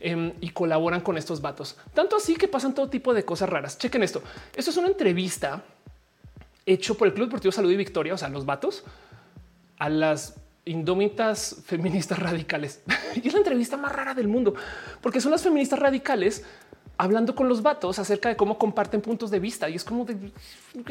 em, 0.00 0.32
y 0.40 0.50
colaboran 0.50 1.00
con 1.00 1.18
estos 1.18 1.40
vatos. 1.40 1.76
Tanto 1.94 2.16
así 2.16 2.36
que 2.36 2.48
pasan 2.48 2.74
todo 2.74 2.88
tipo 2.88 3.14
de 3.14 3.24
cosas 3.24 3.48
raras. 3.48 3.78
Chequen 3.78 4.02
esto. 4.02 4.22
Esto 4.54 4.70
es 4.70 4.76
una 4.76 4.88
entrevista 4.88 5.62
hecho 6.66 6.96
por 6.96 7.08
el 7.08 7.14
Club 7.14 7.26
Deportivo 7.26 7.52
Salud 7.52 7.70
y 7.70 7.76
Victoria, 7.76 8.14
o 8.14 8.18
sea, 8.18 8.28
los 8.28 8.46
vatos 8.46 8.84
a 9.78 9.88
las 9.88 10.36
indómitas 10.64 11.56
feministas 11.64 12.18
radicales. 12.18 12.82
y 13.16 13.26
es 13.26 13.32
la 13.32 13.40
entrevista 13.40 13.76
más 13.76 13.92
rara 13.92 14.14
del 14.14 14.28
mundo, 14.28 14.54
porque 15.00 15.20
son 15.20 15.32
las 15.32 15.42
feministas 15.42 15.78
radicales 15.78 16.44
hablando 16.96 17.34
con 17.34 17.48
los 17.48 17.62
vatos 17.62 17.98
acerca 17.98 18.28
de 18.28 18.36
cómo 18.36 18.58
comparten 18.58 19.00
puntos 19.00 19.30
de 19.30 19.40
vista. 19.40 19.68
Y 19.68 19.74
es 19.74 19.84
como 19.84 20.04
de 20.04 20.16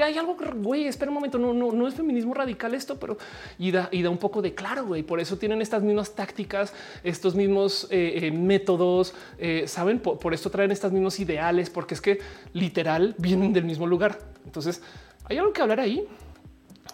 hay 0.04 0.18
algo, 0.18 0.36
güey, 0.58 0.86
espera 0.86 1.10
un 1.10 1.16
momento, 1.16 1.38
no, 1.38 1.54
no, 1.54 1.72
no 1.72 1.88
es 1.88 1.96
feminismo 1.96 2.34
radical 2.34 2.74
esto, 2.74 3.00
pero 3.00 3.18
y 3.58 3.72
da, 3.72 3.90
y 3.92 4.02
da 4.02 4.10
un 4.10 4.18
poco 4.18 4.42
de 4.42 4.54
claro, 4.54 4.86
güey. 4.86 5.04
Por 5.04 5.20
eso 5.20 5.38
tienen 5.38 5.62
estas 5.62 5.84
mismas 5.84 6.14
tácticas, 6.16 6.74
estos 7.04 7.36
mismos 7.36 7.88
eh, 7.90 8.28
eh, 8.28 8.32
métodos, 8.32 9.14
eh, 9.38 9.66
saben, 9.68 10.00
por, 10.00 10.20
por, 10.20 10.34
esto 10.34 10.50
traen 10.50 10.72
estos 10.72 10.92
mismos 10.92 11.20
ideales, 11.20 11.70
porque 11.70 11.94
es 11.94 12.02
que 12.02 12.20
literal 12.54 13.16
vienen 13.18 13.54
del 13.54 13.66
mismo 13.66 13.88
lugar. 13.88 14.20
Entonces 14.46 14.82
hay 15.26 15.38
algo 15.38 15.54
que 15.54 15.62
hablar 15.62 15.80
ahí 15.80 16.06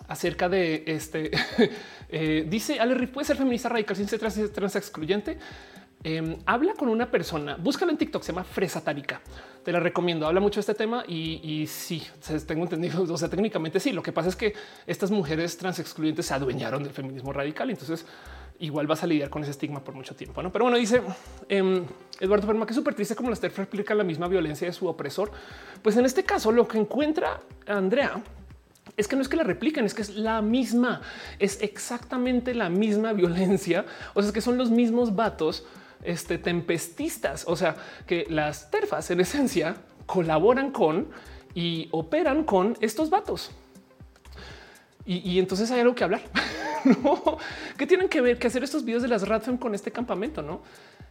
acerca 0.08 0.50
de 0.50 0.84
este. 0.86 1.32
dice 2.48 2.80
Ale 2.80 3.08
puede 3.08 3.26
ser 3.26 3.36
feminista 3.36 3.68
radical 3.68 3.96
sin 3.96 4.08
ser 4.08 4.20
trans, 4.20 4.54
trans 4.54 4.76
excluyente. 4.76 5.38
Em, 6.10 6.38
habla 6.46 6.74
con 6.74 6.88
una 6.88 7.12
persona, 7.12 7.58
búscala 7.58 7.92
en 7.92 7.98
TikTok, 7.98 8.24
se 8.24 8.32
llama 8.32 8.46
Fresatárica. 8.46 9.20
Te 9.62 9.74
la 9.74 9.82
recomiendo. 9.82 10.26
Habla 10.26 10.40
mucho 10.40 10.56
de 10.56 10.62
este 10.62 10.74
tema 10.74 11.04
y, 11.06 11.42
y 11.44 11.68
sí, 11.68 12.02
tengo 12.48 12.64
entendido. 12.64 13.04
O 13.14 13.18
sea, 13.18 13.28
técnicamente 13.28 13.78
sí. 13.82 13.92
Lo 13.92 14.02
que 14.02 14.14
pasa 14.14 14.30
es 14.30 14.38
que 14.38 14.54
estas 14.86 15.12
mujeres 15.12 15.58
trans 15.58 15.80
excluyentes 15.80 16.26
se 16.26 16.34
adueñaron 16.34 16.82
del 16.82 16.94
feminismo 16.94 17.34
radical. 17.34 17.70
Entonces, 17.72 18.06
igual 18.60 18.88
vas 18.88 19.04
a 19.04 19.08
lidiar 19.08 19.30
con 19.30 19.42
ese 19.42 19.52
estigma 19.52 19.84
por 19.84 19.96
mucho 19.96 20.16
tiempo. 20.16 20.42
¿no? 20.42 20.50
Pero 20.50 20.64
bueno, 20.64 20.78
dice 20.78 21.02
em, 21.50 21.84
Eduardo 22.22 22.48
Perma 22.48 22.66
que 22.66 22.72
es 22.72 22.78
súper 22.78 22.96
triste 22.96 23.14
como 23.14 23.30
la 23.30 23.36
STERF 23.36 23.58
replica 23.58 23.94
la 23.94 24.06
misma 24.06 24.30
violencia 24.30 24.66
de 24.66 24.72
su 24.72 24.88
opresor. 24.88 25.30
Pues 25.82 25.98
en 25.98 26.06
este 26.06 26.24
caso, 26.24 26.54
lo 26.54 26.70
que 26.70 26.78
encuentra 26.78 27.42
Andrea 27.66 28.24
es 28.96 29.10
que 29.10 29.18
no 29.18 29.24
es 29.24 29.28
que 29.28 29.36
la 29.36 29.44
repliquen, 29.44 29.84
es 29.84 29.94
que 29.94 30.04
es 30.04 30.16
la 30.16 30.42
misma, 30.42 31.02
es 31.38 31.62
exactamente 31.62 32.56
la 32.56 32.70
misma 32.70 33.12
violencia. 33.12 33.86
O 34.14 34.22
sea, 34.22 34.30
es 34.30 34.34
que 34.34 34.40
son 34.40 34.58
los 34.58 34.72
mismos 34.72 35.14
vatos 35.14 35.66
este, 36.08 36.38
tempestistas, 36.38 37.44
o 37.48 37.56
sea, 37.56 37.76
que 38.06 38.26
las 38.30 38.72
terfas 38.72 39.12
en 39.12 39.20
esencia 39.20 39.76
colaboran 40.06 40.72
con 40.72 41.10
y 41.54 41.90
operan 41.92 42.44
con 42.44 42.78
estos 42.80 43.10
vatos. 43.10 43.52
Y, 45.06 45.40
entonces 45.40 45.72
hay 45.72 45.80
algo 45.80 45.96
que 45.96 46.04
hablar. 46.04 46.22
¿no? 47.04 47.38
¿Qué 47.78 47.88
tienen 47.88 48.10
que 48.10 48.20
ver 48.20 48.38
que 48.38 48.48
hacer 48.48 48.62
estos 48.62 48.84
videos 48.84 49.02
de 49.02 49.08
las 49.08 49.26
Radfem 49.26 49.58
con 49.58 49.74
este 49.74 49.90
campamento? 49.90 50.42
No? 50.42 50.62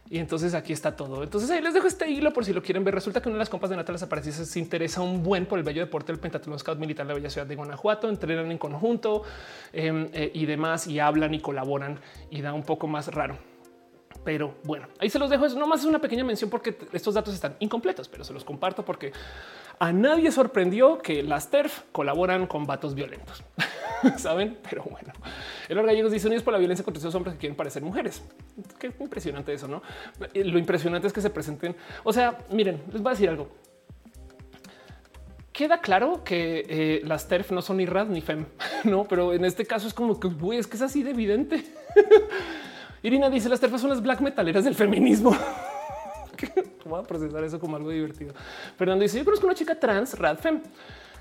Y 0.07 0.19
entonces 0.19 0.53
aquí 0.53 0.71
está 0.71 0.95
todo. 0.95 1.23
Entonces 1.23 1.49
ahí 1.49 1.61
les 1.61 1.73
dejo 1.73 1.87
este 1.87 2.07
hilo 2.07 2.31
por 2.31 2.45
si 2.45 2.53
lo 2.53 2.61
quieren 2.61 2.83
ver. 2.83 2.93
Resulta 2.93 3.21
que 3.21 3.29
una 3.29 3.37
de 3.37 3.39
las 3.39 3.49
compas 3.49 3.71
de 3.71 3.75
Natalia 3.75 4.03
aparece 4.05 4.45
se 4.45 4.59
interesa 4.59 5.01
un 5.01 5.23
buen 5.23 5.47
por 5.47 5.57
el 5.57 5.65
bello 5.65 5.81
deporte 5.81 6.11
del 6.11 6.21
Pentatlón 6.21 6.59
Scout 6.59 6.77
Militar 6.77 7.07
de 7.07 7.13
la 7.13 7.15
Bella 7.15 7.29
Ciudad 7.31 7.47
de 7.47 7.55
Guanajuato. 7.55 8.07
Entrenan 8.07 8.51
en 8.51 8.59
conjunto 8.59 9.23
em, 9.73 10.09
eh, 10.13 10.31
y 10.31 10.45
demás 10.45 10.85
y 10.85 10.99
hablan 10.99 11.33
y 11.33 11.39
colaboran 11.39 11.99
y 12.29 12.41
da 12.41 12.53
un 12.53 12.63
poco 12.63 12.87
más 12.87 13.07
raro. 13.07 13.56
Pero 14.27 14.55
bueno, 14.65 14.89
ahí 14.99 15.09
se 15.09 15.19
los 15.19 15.29
dejo. 15.29 15.45
Es 15.45 15.55
nomás 15.55 15.85
una 15.85 16.01
pequeña 16.01 16.25
mención 16.25 16.49
porque 16.49 16.77
estos 16.91 17.13
datos 17.13 17.33
están 17.33 17.55
incompletos, 17.59 18.09
pero 18.09 18.25
se 18.25 18.33
los 18.33 18.43
comparto 18.43 18.83
porque 18.83 19.13
a 19.79 19.93
nadie 19.93 20.33
sorprendió 20.33 20.97
que 20.97 21.23
las 21.23 21.49
TERF 21.49 21.83
colaboran 21.93 22.45
con 22.45 22.65
vatos 22.67 22.93
violentos. 22.93 23.41
Saben, 24.17 24.57
pero 24.69 24.83
bueno, 24.83 25.13
el 25.69 25.81
gallegos 25.81 26.11
dice 26.11 26.27
unidos 26.27 26.43
por 26.43 26.51
la 26.51 26.59
violencia 26.59 26.83
contra 26.83 26.99
esos 26.99 27.15
hombres 27.15 27.35
que 27.35 27.39
quieren 27.39 27.55
parecer 27.55 27.81
mujeres. 27.83 28.21
Qué 28.77 28.91
impresionante 28.99 29.53
eso, 29.53 29.69
no? 29.69 29.81
Lo 30.33 30.59
impresionante 30.59 31.07
es 31.07 31.13
que 31.13 31.21
se 31.21 31.29
presenten. 31.29 31.73
O 32.03 32.11
sea, 32.11 32.37
miren, 32.51 32.83
les 32.91 33.01
voy 33.01 33.11
a 33.11 33.13
decir 33.13 33.29
algo 33.29 33.47
queda 35.53 35.79
claro 35.79 36.23
que 36.23 36.65
eh, 36.69 37.01
las 37.03 37.27
TERF 37.29 37.51
no 37.51 37.63
son 37.63 37.77
ni 37.77 37.85
rad 37.87 38.07
ni 38.07 38.21
fem, 38.21 38.45
no, 38.83 39.05
pero 39.05 39.33
en 39.33 39.45
este 39.45 39.65
caso 39.65 39.87
es 39.87 39.93
como 39.93 40.19
que 40.19 40.27
es 40.55 40.67
que 40.67 40.75
es 40.75 40.81
así 40.81 41.01
de 41.01 41.11
evidente. 41.11 41.63
Irina 43.07 43.29
dice 43.29 43.47
las 43.47 43.59
TERF 43.59 43.79
son 43.79 43.89
las 43.89 44.01
black 44.01 44.19
metaleras 44.19 44.65
del 44.65 44.75
feminismo. 44.75 45.31
Voy 46.85 46.99
a 46.99 47.03
procesar 47.03 47.43
eso 47.43 47.59
como 47.59 47.77
algo 47.77 47.89
divertido. 47.89 48.33
Fernando 48.77 49.03
dice 49.03 49.17
yo 49.17 49.25
conozco 49.25 49.45
una 49.45 49.55
chica 49.55 49.79
trans 49.79 50.19
rad 50.19 50.37
fem 50.37 50.61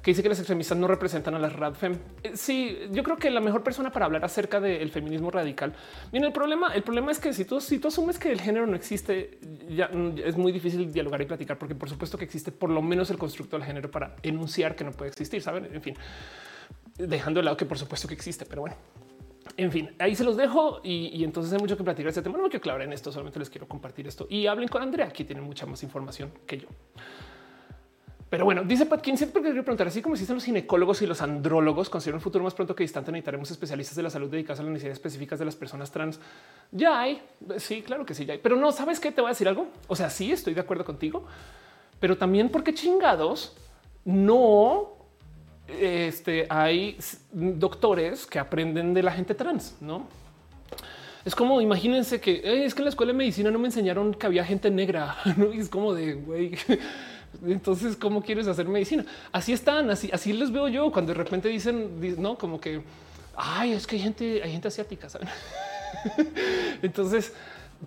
que 0.03 0.13
dice 0.13 0.23
que 0.23 0.29
las 0.29 0.39
extremistas 0.39 0.79
no 0.79 0.87
representan 0.87 1.35
a 1.35 1.39
las 1.41 1.53
radfem. 1.53 1.99
Eh, 2.23 2.37
sí, 2.37 2.79
yo 2.93 3.03
creo 3.03 3.17
que 3.17 3.29
la 3.29 3.41
mejor 3.41 3.65
persona 3.65 3.91
para 3.91 4.07
hablar 4.07 4.25
acerca 4.25 4.61
del 4.61 4.89
feminismo 4.91 5.33
radical. 5.33 5.75
Bien, 6.13 6.23
el 6.23 6.33
problema, 6.33 6.73
el 6.75 6.85
problema 6.85 7.11
es 7.11 7.19
que 7.19 7.33
si 7.33 7.45
tú, 7.45 7.61
si 7.61 7.81
tú 7.81 7.89
asumes 7.89 8.17
que 8.17 8.31
el 8.31 8.41
género 8.41 8.69
no 8.69 8.77
existe, 8.77 9.41
ya 9.69 9.91
es 10.25 10.37
muy 10.37 10.53
difícil 10.53 10.93
dialogar 10.93 11.23
y 11.23 11.27
platicar, 11.27 11.59
porque 11.59 11.75
por 11.75 11.89
supuesto 11.89 12.17
que 12.19 12.25
existe 12.25 12.53
por 12.53 12.71
lo 12.71 12.83
menos 12.83 13.11
el 13.11 13.19
constructo 13.19 13.59
del 13.59 13.67
género 13.67 13.91
para 13.91 14.15
enunciar 14.23 14.77
que 14.77 14.85
no 14.85 14.93
puede 14.93 15.11
existir. 15.11 15.43
Saben, 15.43 15.69
en 15.75 15.83
fin, 15.83 15.97
dejando 16.99 17.41
de 17.41 17.45
lado 17.45 17.57
que 17.57 17.67
por 17.67 17.77
supuesto 17.77 18.07
que 18.07 18.15
existe, 18.15 18.45
pero 18.47 18.61
bueno. 18.61 18.77
En 19.57 19.73
fin, 19.73 19.91
ahí 19.99 20.15
se 20.15 20.25
los 20.25 20.37
dejo 20.37 20.81
y, 20.83 21.23
entonces 21.25 21.53
hay 21.53 21.59
mucho 21.59 21.77
que 21.77 21.85
platicar 21.85 22.09
este 22.09 22.23
tema. 22.23 22.39
No 22.39 22.45
quiero 22.45 22.61
clavar 22.61 22.83
en 22.83 22.93
esto, 22.93 23.11
solamente 23.11 23.39
les 23.39 23.51
quiero 23.51 23.67
compartir 23.67 24.07
esto 24.07 24.27
y 24.29 24.47
hablen 24.47 24.69
con 24.69 24.83
Andrea. 24.83 25.07
Aquí 25.07 25.25
tienen 25.25 25.45
mucha 25.45 25.67
más 25.67 25.83
información 25.83 26.31
que 26.47 26.59
yo. 26.59 26.69
Pero 28.29 28.45
bueno, 28.45 28.65
dice 28.65 28.87
Pat 28.87 29.01
King, 29.03 29.15
siempre 29.15 29.41
quería 29.41 29.63
preguntar, 29.63 29.87
así 29.87 30.03
como 30.03 30.17
existen 30.17 30.35
los 30.35 30.45
ginecólogos 30.45 31.01
y 31.01 31.07
los 31.07 31.23
andrólogos, 31.23 31.89
considero 31.89 32.17
un 32.17 32.21
futuro 32.21 32.43
más 32.43 32.55
pronto 32.55 32.75
que 32.75 32.83
distante 32.83 33.13
necesitaremos 33.13 33.51
especialistas 33.53 33.95
de 33.95 34.03
la 34.03 34.11
salud 34.11 34.29
dedicados 34.29 34.59
a 34.59 34.63
las 34.65 34.73
necesidades 34.73 34.99
específicas 34.99 35.39
de 35.39 35.45
las 35.45 35.55
personas 35.55 35.93
trans. 35.93 36.19
Ya 36.73 37.01
hay, 37.01 37.23
sí, 37.59 37.83
claro 37.83 38.05
que 38.05 38.15
sí, 38.15 38.27
ya 38.27 38.33
hay. 38.33 38.41
Pero 38.41 38.57
no, 38.57 38.73
¿sabes 38.73 38.99
qué? 38.99 39.13
Te 39.13 39.21
voy 39.21 39.29
a 39.29 39.33
decir 39.33 39.47
algo. 39.47 39.69
O 39.87 39.95
sea, 39.95 40.11
sí, 40.11 40.33
estoy 40.33 40.55
de 40.55 40.61
acuerdo 40.61 40.85
contigo, 40.85 41.25
pero 42.01 42.19
también 42.19 42.49
porque 42.49 42.75
chingados 42.75 43.57
no 44.05 44.96
este, 45.69 46.47
hay 46.49 46.97
doctores 47.33 48.27
que 48.27 48.39
aprenden 48.39 48.95
de 48.95 49.03
la 49.03 49.13
gente 49.13 49.35
trans, 49.35 49.77
¿no? 49.81 50.07
Es 51.25 51.35
como 51.35 51.61
imagínense 51.61 52.21
que 52.21 52.65
es 52.65 52.73
que 52.73 52.81
en 52.81 52.85
la 52.85 52.91
escuela 52.91 53.13
de 53.13 53.19
medicina 53.19 53.51
no 53.51 53.59
me 53.59 53.67
enseñaron 53.67 54.15
que 54.15 54.27
había 54.27 54.45
gente 54.45 54.71
negra, 54.71 55.17
¿no? 55.37 55.53
Y 55.53 55.59
es 55.59 55.69
como 55.69 55.93
de 55.93 56.15
güey. 56.15 56.53
Entonces, 57.45 57.97
¿cómo 57.97 58.23
quieres 58.23 58.47
hacer 58.47 58.67
medicina? 58.67 59.05
Así 59.33 59.53
están, 59.53 59.91
así, 59.91 60.09
así 60.13 60.33
les 60.33 60.51
veo 60.51 60.69
yo 60.69 60.91
cuando 60.91 61.13
de 61.13 61.19
repente 61.19 61.49
dicen, 61.49 62.01
no, 62.21 62.39
como 62.39 62.61
que, 62.61 62.81
ay, 63.37 63.73
es 63.73 63.87
que 63.87 63.97
hay 63.97 64.03
gente, 64.03 64.43
hay 64.43 64.53
gente 64.53 64.69
asiática, 64.69 65.09
¿saben? 65.09 65.29
Entonces, 66.83 67.35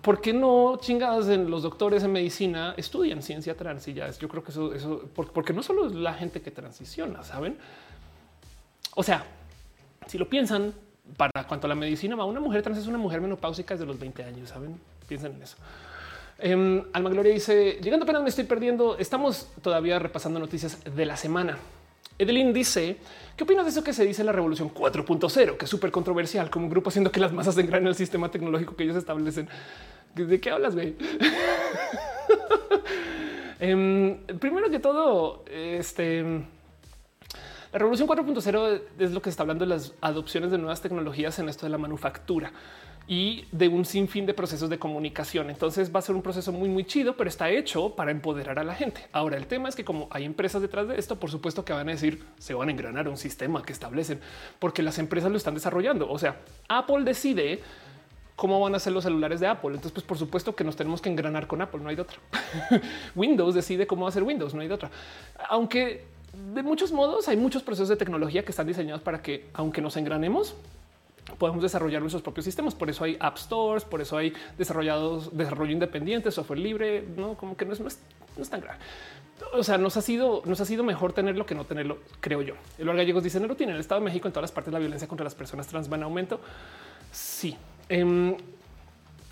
¿por 0.02 0.20
qué 0.20 0.32
no 0.32 0.78
chingadas 0.80 1.28
en 1.28 1.50
los 1.50 1.62
doctores 1.62 2.02
en 2.02 2.12
medicina 2.12 2.74
estudian 2.76 3.22
ciencia 3.22 3.56
trans? 3.56 3.86
Y 3.88 3.94
ya 3.94 4.10
yo 4.10 4.28
creo 4.28 4.42
que 4.42 4.50
eso, 4.50 4.74
eso, 4.74 5.08
porque 5.14 5.52
no 5.52 5.62
solo 5.62 5.86
es 5.86 5.94
la 5.94 6.14
gente 6.14 6.40
que 6.40 6.50
transiciona, 6.50 7.22
¿saben? 7.22 7.56
O 8.94 9.02
sea, 9.02 9.24
si 10.06 10.18
lo 10.18 10.28
piensan, 10.28 10.74
para 11.16 11.46
cuanto 11.46 11.66
a 11.66 11.68
la 11.68 11.74
medicina 11.74 12.16
va, 12.16 12.24
una 12.24 12.40
mujer 12.40 12.62
trans 12.62 12.78
es 12.78 12.86
una 12.86 12.98
mujer 12.98 13.20
menopáusica 13.20 13.74
desde 13.74 13.86
los 13.86 13.98
20 13.98 14.24
años, 14.24 14.48
¿saben? 14.48 14.80
Piensen 15.08 15.34
en 15.34 15.42
eso. 15.42 15.56
Eh, 16.38 16.84
Alma 16.92 17.10
Gloria 17.10 17.32
dice, 17.32 17.78
llegando 17.82 18.04
apenas 18.04 18.22
me 18.22 18.30
estoy 18.30 18.44
perdiendo, 18.44 18.96
estamos 18.98 19.48
todavía 19.62 19.98
repasando 19.98 20.40
noticias 20.40 20.78
de 20.84 21.06
la 21.06 21.16
semana. 21.16 21.58
Edelin 22.20 22.52
dice, 22.52 22.98
¿qué 23.34 23.44
opinas 23.44 23.64
de 23.64 23.70
eso 23.70 23.82
que 23.82 23.94
se 23.94 24.04
dice 24.04 24.20
en 24.20 24.26
la 24.26 24.32
revolución 24.32 24.72
4.0? 24.74 25.56
Que 25.56 25.64
es 25.64 25.70
súper 25.70 25.90
controversial 25.90 26.50
como 26.50 26.66
un 26.66 26.70
grupo 26.70 26.90
haciendo 26.90 27.10
que 27.10 27.18
las 27.18 27.32
masas 27.32 27.56
engranen 27.56 27.88
el 27.88 27.94
sistema 27.94 28.30
tecnológico 28.30 28.76
que 28.76 28.84
ellos 28.84 28.96
establecen. 28.96 29.48
¿De 30.14 30.38
qué 30.38 30.50
hablas, 30.50 30.74
güey? 30.74 30.96
Em, 33.62 34.16
primero 34.38 34.70
que 34.70 34.78
todo, 34.78 35.44
este... 35.50 36.22
La 37.72 37.78
revolución 37.78 38.08
4.0 38.08 38.80
es 38.98 39.12
lo 39.12 39.20
que 39.20 39.28
está 39.28 39.42
hablando 39.42 39.66
de 39.66 39.68
las 39.68 39.92
adopciones 40.00 40.50
de 40.50 40.56
nuevas 40.56 40.80
tecnologías 40.80 41.38
en 41.38 41.50
esto 41.50 41.66
de 41.66 41.70
la 41.70 41.76
manufactura 41.76 42.52
y 43.10 43.44
de 43.50 43.66
un 43.66 43.84
sinfín 43.84 44.24
de 44.24 44.34
procesos 44.34 44.70
de 44.70 44.78
comunicación. 44.78 45.50
Entonces 45.50 45.92
va 45.92 45.98
a 45.98 46.02
ser 46.02 46.14
un 46.14 46.22
proceso 46.22 46.52
muy, 46.52 46.68
muy 46.68 46.84
chido, 46.84 47.16
pero 47.16 47.28
está 47.28 47.50
hecho 47.50 47.96
para 47.96 48.12
empoderar 48.12 48.60
a 48.60 48.62
la 48.62 48.76
gente. 48.76 49.04
Ahora, 49.10 49.36
el 49.36 49.48
tema 49.48 49.68
es 49.68 49.74
que 49.74 49.84
como 49.84 50.06
hay 50.12 50.24
empresas 50.24 50.62
detrás 50.62 50.86
de 50.86 50.96
esto, 50.96 51.18
por 51.18 51.28
supuesto 51.28 51.64
que 51.64 51.72
van 51.72 51.88
a 51.88 51.90
decir, 51.90 52.24
se 52.38 52.54
van 52.54 52.68
a 52.68 52.70
engranar 52.70 53.08
un 53.08 53.16
sistema 53.16 53.64
que 53.64 53.72
establecen, 53.72 54.20
porque 54.60 54.84
las 54.84 55.00
empresas 55.00 55.28
lo 55.28 55.38
están 55.38 55.54
desarrollando. 55.54 56.08
O 56.08 56.20
sea, 56.20 56.36
Apple 56.68 57.02
decide 57.02 57.58
cómo 58.36 58.60
van 58.60 58.76
a 58.76 58.78
ser 58.78 58.92
los 58.92 59.02
celulares 59.02 59.40
de 59.40 59.48
Apple. 59.48 59.70
Entonces, 59.70 59.90
pues 59.90 60.06
por 60.06 60.16
supuesto 60.16 60.54
que 60.54 60.62
nos 60.62 60.76
tenemos 60.76 61.02
que 61.02 61.08
engranar 61.08 61.48
con 61.48 61.60
Apple, 61.62 61.80
no 61.82 61.88
hay 61.88 61.96
de 61.96 62.02
otra. 62.02 62.18
Windows 63.16 63.56
decide 63.56 63.88
cómo 63.88 64.04
va 64.04 64.10
a 64.10 64.12
ser 64.12 64.22
Windows, 64.22 64.54
no 64.54 64.60
hay 64.60 64.68
de 64.68 64.74
otra. 64.74 64.88
Aunque 65.48 66.04
de 66.54 66.62
muchos 66.62 66.92
modos 66.92 67.26
hay 67.26 67.36
muchos 67.36 67.64
procesos 67.64 67.88
de 67.88 67.96
tecnología 67.96 68.44
que 68.44 68.52
están 68.52 68.68
diseñados 68.68 69.02
para 69.02 69.20
que, 69.20 69.48
aunque 69.52 69.80
nos 69.80 69.96
engranemos, 69.96 70.54
podemos 71.38 71.62
desarrollar 71.62 72.00
nuestros 72.00 72.22
propios 72.22 72.44
sistemas. 72.44 72.74
Por 72.74 72.90
eso 72.90 73.04
hay 73.04 73.16
app 73.20 73.36
stores, 73.36 73.84
por 73.84 74.00
eso 74.00 74.16
hay 74.16 74.32
desarrollados 74.58 75.36
desarrollo 75.36 75.72
independiente, 75.72 76.30
software 76.30 76.58
libre, 76.58 77.04
no 77.16 77.34
como 77.34 77.56
que 77.56 77.64
no 77.64 77.72
es, 77.72 77.80
no 77.80 77.88
es, 77.88 78.50
tan 78.50 78.60
grave. 78.60 78.78
O 79.54 79.62
sea, 79.62 79.78
nos 79.78 79.96
ha 79.96 80.02
sido, 80.02 80.42
nos 80.44 80.60
ha 80.60 80.64
sido 80.64 80.84
mejor 80.84 81.12
tenerlo 81.12 81.46
que 81.46 81.54
no 81.54 81.64
tenerlo, 81.64 81.98
creo 82.20 82.42
yo. 82.42 82.54
El 82.78 82.86
Gallegos 82.94 83.22
dice: 83.22 83.40
No 83.40 83.54
tiene 83.56 83.72
el 83.72 83.80
Estado 83.80 84.00
de 84.00 84.04
México 84.04 84.28
en 84.28 84.32
todas 84.32 84.44
las 84.44 84.52
partes. 84.52 84.72
La 84.72 84.78
violencia 84.78 85.08
contra 85.08 85.24
las 85.24 85.34
personas 85.34 85.66
trans 85.66 85.90
va 85.90 85.96
en 85.96 86.02
aumento. 86.02 86.40
Sí. 87.10 87.56
Eh, 87.88 88.36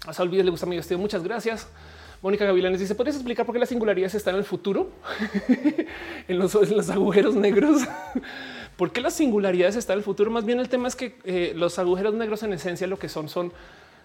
a 0.06 0.12
Salvides 0.12 0.44
le 0.44 0.51
gusta 0.51 0.66
mi 0.66 0.77
vestido. 0.77 0.98
Muchas 0.98 1.23
gracias. 1.23 1.69
Mónica 2.23 2.47
Gavilanes 2.47 2.81
dice: 2.81 2.94
¿Podrías 2.94 3.16
explicar 3.16 3.44
por 3.44 3.52
qué 3.52 3.59
las 3.59 3.69
singularidades 3.69 4.15
están 4.15 4.35
en 4.35 4.40
el 4.40 4.47
futuro? 4.47 4.90
en, 6.28 6.39
los, 6.39 6.55
en 6.55 6.77
los 6.77 6.89
agujeros 6.89 7.35
negros. 7.35 7.83
¿Por 8.78 8.92
qué 8.92 9.00
las 9.00 9.15
singularidades 9.15 9.74
están 9.74 9.94
en 9.94 9.98
el 9.98 10.05
futuro? 10.05 10.31
Más 10.31 10.44
bien 10.44 10.60
el 10.60 10.68
tema 10.68 10.86
es 10.86 10.94
que 10.94 11.16
eh, 11.24 11.52
los 11.57 11.81
agujeros 11.81 12.15
negros 12.15 12.44
en 12.44 12.52
esencia 12.52 12.86
lo 12.86 12.97
que 12.97 13.08
son 13.08 13.28
son 13.28 13.52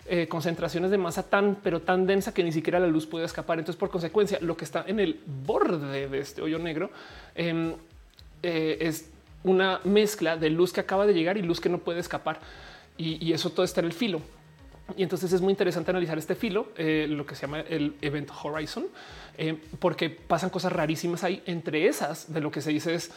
eh, 0.08 0.28
concentraciones 0.28 0.90
de 0.90 0.98
masa 0.98 1.22
tan, 1.22 1.58
pero 1.62 1.80
tan 1.80 2.08
densa 2.08 2.34
que 2.34 2.44
ni 2.44 2.52
siquiera 2.52 2.80
la 2.80 2.88
luz 2.88 3.06
puede 3.06 3.24
escapar. 3.24 3.60
Entonces, 3.60 3.80
por 3.80 3.92
consecuencia, 3.92 4.40
lo 4.42 4.58
que 4.58 4.66
está 4.66 4.84
en 4.88 5.00
el 5.00 5.20
borde 5.46 6.10
de 6.10 6.18
este 6.18 6.42
hoyo 6.42 6.58
negro 6.58 6.90
em, 7.36 7.74
eh, 8.42 8.78
es 8.82 9.12
una 9.44 9.80
mezcla 9.84 10.38
de 10.38 10.50
luz 10.50 10.74
que 10.74 10.80
acaba 10.80 11.06
de 11.06 11.14
llegar 11.14 11.38
y 11.38 11.44
luz 11.44 11.62
que 11.62 11.70
no 11.70 11.78
puede 11.78 12.00
escapar. 12.00 12.40
Y, 12.98 13.32
eso 13.32 13.52
todo 13.52 13.66
está 13.66 13.80
en 13.82 13.86
el 13.86 13.94
filo. 13.94 14.22
Y 14.98 15.04
entonces 15.04 15.32
es 15.34 15.42
muy 15.42 15.52
interesante 15.52 15.92
analizar 15.92 16.18
este 16.18 16.34
filo, 16.34 16.70
lo 16.78 17.26
que 17.26 17.36
se 17.36 17.42
llama 17.42 17.60
el 17.62 17.96
Event 18.02 18.30
Horizon, 18.44 18.86
porque 19.80 20.10
pasan 20.10 20.50
cosas 20.50 20.72
rarísimas 20.72 21.24
ahí. 21.24 21.42
Entre 21.46 21.88
esas, 21.88 22.34
de 22.34 22.42
lo 22.42 22.52
que 22.52 22.62
se 22.62 22.72
dice 22.72 22.94
es 22.94 23.12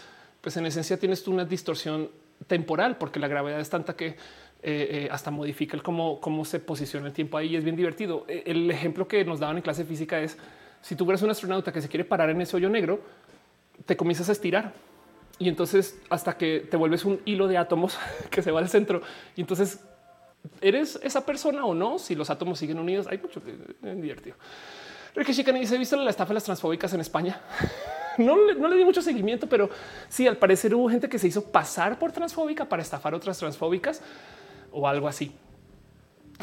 pues 0.47 0.57
en 0.59 0.67
esencia 0.67 0.97
tienes 0.97 1.25
tú 1.25 1.33
una 1.33 1.45
distorsión 1.45 2.09
temporal 2.47 2.99
porque 2.99 3.19
la 3.19 3.27
gravedad 3.27 3.59
es 3.59 3.69
tanta 3.69 3.97
que 3.97 4.07
eh, 4.07 4.15
eh, 4.63 5.09
hasta 5.11 5.33
modifica 5.33 5.77
el 5.77 5.83
cómo, 5.83 6.21
cómo 6.21 6.45
se 6.45 6.61
posiciona 6.61 7.09
el 7.09 7.13
tiempo 7.13 7.37
ahí. 7.37 7.57
es 7.57 7.65
bien 7.65 7.75
divertido. 7.75 8.25
E, 8.29 8.45
el 8.47 8.71
ejemplo 8.71 9.09
que 9.09 9.25
nos 9.25 9.41
daban 9.41 9.57
en 9.57 9.63
clase 9.65 9.85
física 9.85 10.21
es 10.21 10.39
si 10.83 10.95
tú 10.95 11.05
eres 11.11 11.21
un 11.23 11.31
astronauta 11.31 11.73
que 11.73 11.83
se 11.83 11.89
quiere 11.89 12.05
parar 12.05 12.31
en 12.31 12.41
ese 12.41 12.55
hoyo 12.55 12.69
negro, 12.69 13.01
te 13.87 13.97
comienzas 13.97 14.29
a 14.29 14.33
estirar 14.33 14.73
y 15.41 15.49
entonces 15.49 16.01
hasta 16.11 16.37
que 16.37 16.61
te 16.71 16.77
vuelves 16.77 17.05
un 17.05 17.21
hilo 17.25 17.49
de 17.49 17.59
átomos 17.59 17.99
que 18.31 18.41
se 18.41 18.53
va 18.53 18.61
al 18.61 18.69
centro 18.69 19.03
y 19.35 19.41
entonces 19.41 19.81
eres 20.61 20.97
esa 21.03 21.27
persona 21.27 21.65
o 21.65 21.75
no. 21.75 21.99
Si 21.99 22.15
los 22.15 22.31
átomos 22.31 22.61
siguen 22.61 22.79
unidos, 22.79 23.09
hay 23.09 23.19
mucho 23.19 23.43
eh, 23.45 23.97
divertido. 23.97 24.37
Ricky 25.17 25.35
Chicane 25.35 25.59
dice: 25.59 25.77
¿Visto 25.77 25.97
la 25.97 26.11
estafa 26.11 26.29
de 26.29 26.35
las 26.35 26.45
transfóbicas 26.45 26.95
en 26.95 27.01
España? 27.01 27.41
no, 28.23 28.37
le 28.69 28.77
di 28.77 28.85
mucho 28.85 29.03
seguimiento, 29.03 29.49
pero 29.49 29.69
sí, 30.09 30.27
al 30.27 30.37
parecer 30.37 30.75
hubo 30.75 30.89
gente 30.89 31.09
que 31.09 31.19
se 31.19 31.29
hizo 31.29 31.45
pasar 31.45 31.99
por 31.99 32.13
transfóbica 32.13 32.65
para 32.65 32.83
estafar 32.83 33.15
otras 33.15 33.39
transfóbicas 33.39 34.03
o 34.73 34.87
algo 34.87 35.09
así. 35.09 35.33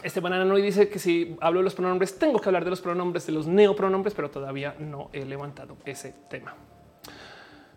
Este 0.01 0.19
banana 0.19 0.43
no 0.43 0.55
dice 0.55 0.89
que 0.89 0.97
si 0.97 1.35
hablo 1.39 1.59
de 1.59 1.65
los 1.65 1.75
pronombres, 1.75 2.17
tengo 2.17 2.39
que 2.39 2.49
hablar 2.49 2.63
de 2.63 2.71
los 2.71 2.81
pronombres, 2.81 3.27
de 3.27 3.33
los 3.33 3.45
neopronombres, 3.45 4.15
pero 4.15 4.29
todavía 4.29 4.75
no 4.79 5.09
he 5.13 5.23
levantado 5.23 5.77
ese 5.85 6.13
tema. 6.29 6.55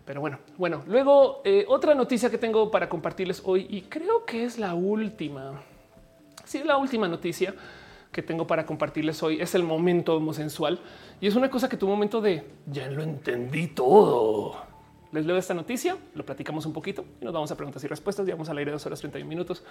Pero 0.03 0.21
bueno, 0.21 0.39
bueno, 0.57 0.83
luego 0.87 1.41
eh, 1.43 1.65
otra 1.67 1.93
noticia 1.93 2.29
que 2.29 2.37
tengo 2.37 2.71
para 2.71 2.87
compartirles 2.87 3.41
hoy 3.45 3.67
y 3.69 3.81
creo 3.83 4.25
que 4.25 4.45
es 4.45 4.57
la 4.57 4.73
última. 4.73 5.61
Sí, 6.45 6.63
la 6.63 6.77
última 6.77 7.07
noticia 7.07 7.53
que 8.17 8.23
tengo 8.23 8.47
para 8.47 8.65
compartirles 8.65 9.21
hoy 9.21 9.39
es 9.39 9.53
el 9.53 9.61
momento 9.61 10.15
homosensual 10.15 10.79
y 11.21 11.27
es 11.27 11.35
una 11.35 11.51
cosa 11.51 11.69
que 11.69 11.77
tu 11.77 11.87
momento 11.87 12.19
de 12.19 12.45
ya 12.65 12.89
lo 12.89 13.03
entendí 13.03 13.67
todo. 13.67 14.55
Les 15.11 15.23
leo 15.23 15.37
esta 15.37 15.53
noticia, 15.53 15.95
lo 16.15 16.25
platicamos 16.25 16.65
un 16.65 16.73
poquito 16.73 17.05
y 17.21 17.25
nos 17.25 17.31
vamos 17.31 17.51
a 17.51 17.55
preguntas 17.55 17.83
y 17.83 17.87
respuestas. 17.87 18.25
Llevamos 18.25 18.49
al 18.49 18.57
aire 18.57 18.71
dos 18.71 18.83
horas 18.87 18.99
31 19.01 19.29
minutos. 19.29 19.61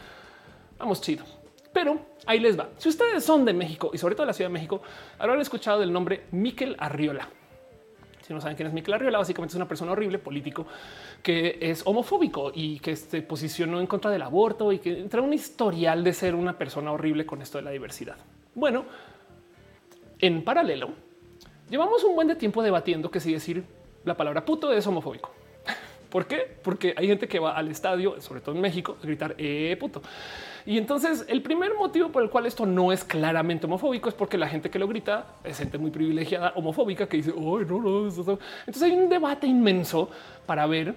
Vamos 0.78 1.00
chido. 1.00 1.25
Pero 1.73 1.99
ahí 2.25 2.39
les 2.39 2.57
va. 2.57 2.68
Si 2.78 2.89
ustedes 2.89 3.25
son 3.25 3.44
de 3.44 3.52
México 3.52 3.91
y 3.92 3.99
sobre 3.99 4.15
todo 4.15 4.25
la 4.25 4.33
Ciudad 4.33 4.49
de 4.49 4.55
México, 4.55 4.81
habrán 5.18 5.41
escuchado 5.41 5.81
del 5.81 5.92
nombre 5.92 6.26
Miquel 6.31 6.76
Arriola. 6.78 7.28
Si 8.23 8.33
no 8.33 8.41
saben 8.41 8.55
quién 8.55 8.68
es 8.68 8.75
Miquel 8.75 8.94
Arriola, 8.94 9.18
básicamente 9.18 9.55
es 9.55 9.57
una 9.57 9.66
persona 9.66 9.91
horrible 9.91 10.20
político 10.20 10.68
que 11.20 11.58
es 11.60 11.84
homofóbico 11.84 12.52
y 12.55 12.78
que 12.78 12.94
se 12.94 13.23
posicionó 13.23 13.81
en 13.81 13.89
contra 13.89 14.08
del 14.08 14.23
aborto 14.23 14.70
y 14.70 14.78
que 14.78 15.00
entra 15.00 15.20
un 15.20 15.33
historial 15.33 16.05
de 16.05 16.12
ser 16.12 16.36
una 16.36 16.57
persona 16.57 16.92
horrible 16.92 17.26
con 17.26 17.42
esto 17.42 17.58
de 17.58 17.65
la 17.65 17.73
diversidad. 17.73 18.16
Bueno, 18.57 18.86
en 20.18 20.43
paralelo, 20.43 20.89
llevamos 21.68 22.02
un 22.05 22.15
buen 22.15 22.26
de 22.26 22.36
tiempo 22.36 22.62
debatiendo 22.62 23.10
que 23.10 23.20
si 23.20 23.31
decir 23.31 23.62
la 24.07 24.17
palabra 24.17 24.47
puto 24.47 24.73
es 24.73 24.86
homofóbico. 24.86 25.31
¿Por 26.09 26.26
qué? 26.26 26.57
Porque 26.62 26.94
hay 26.97 27.07
gente 27.07 27.28
que 27.28 27.39
va 27.39 27.55
al 27.55 27.68
estadio, 27.70 28.18
sobre 28.18 28.41
todo 28.41 28.55
en 28.55 28.62
México, 28.62 28.97
a 28.99 29.07
gritar 29.07 29.35
eh, 29.36 29.76
puto. 29.78 30.01
Y 30.65 30.78
entonces 30.78 31.26
el 31.28 31.43
primer 31.43 31.75
motivo 31.75 32.09
por 32.09 32.23
el 32.23 32.31
cual 32.31 32.47
esto 32.47 32.65
no 32.65 32.93
es 32.93 33.05
claramente 33.05 33.67
homofóbico 33.67 34.09
es 34.09 34.15
porque 34.15 34.39
la 34.39 34.49
gente 34.49 34.70
que 34.70 34.78
lo 34.78 34.89
grita 34.89 35.26
es 35.44 35.59
gente 35.59 35.76
muy 35.76 35.91
privilegiada 35.91 36.55
homofóbica 36.57 37.07
que 37.07 37.18
dice, 37.18 37.35
oh, 37.36 37.59
no, 37.59 37.78
no, 37.78 38.09
Entonces 38.09 38.83
hay 38.83 38.93
un 38.93 39.10
debate 39.10 39.47
inmenso 39.47 40.09
para 40.47 40.67
ver 40.67 40.94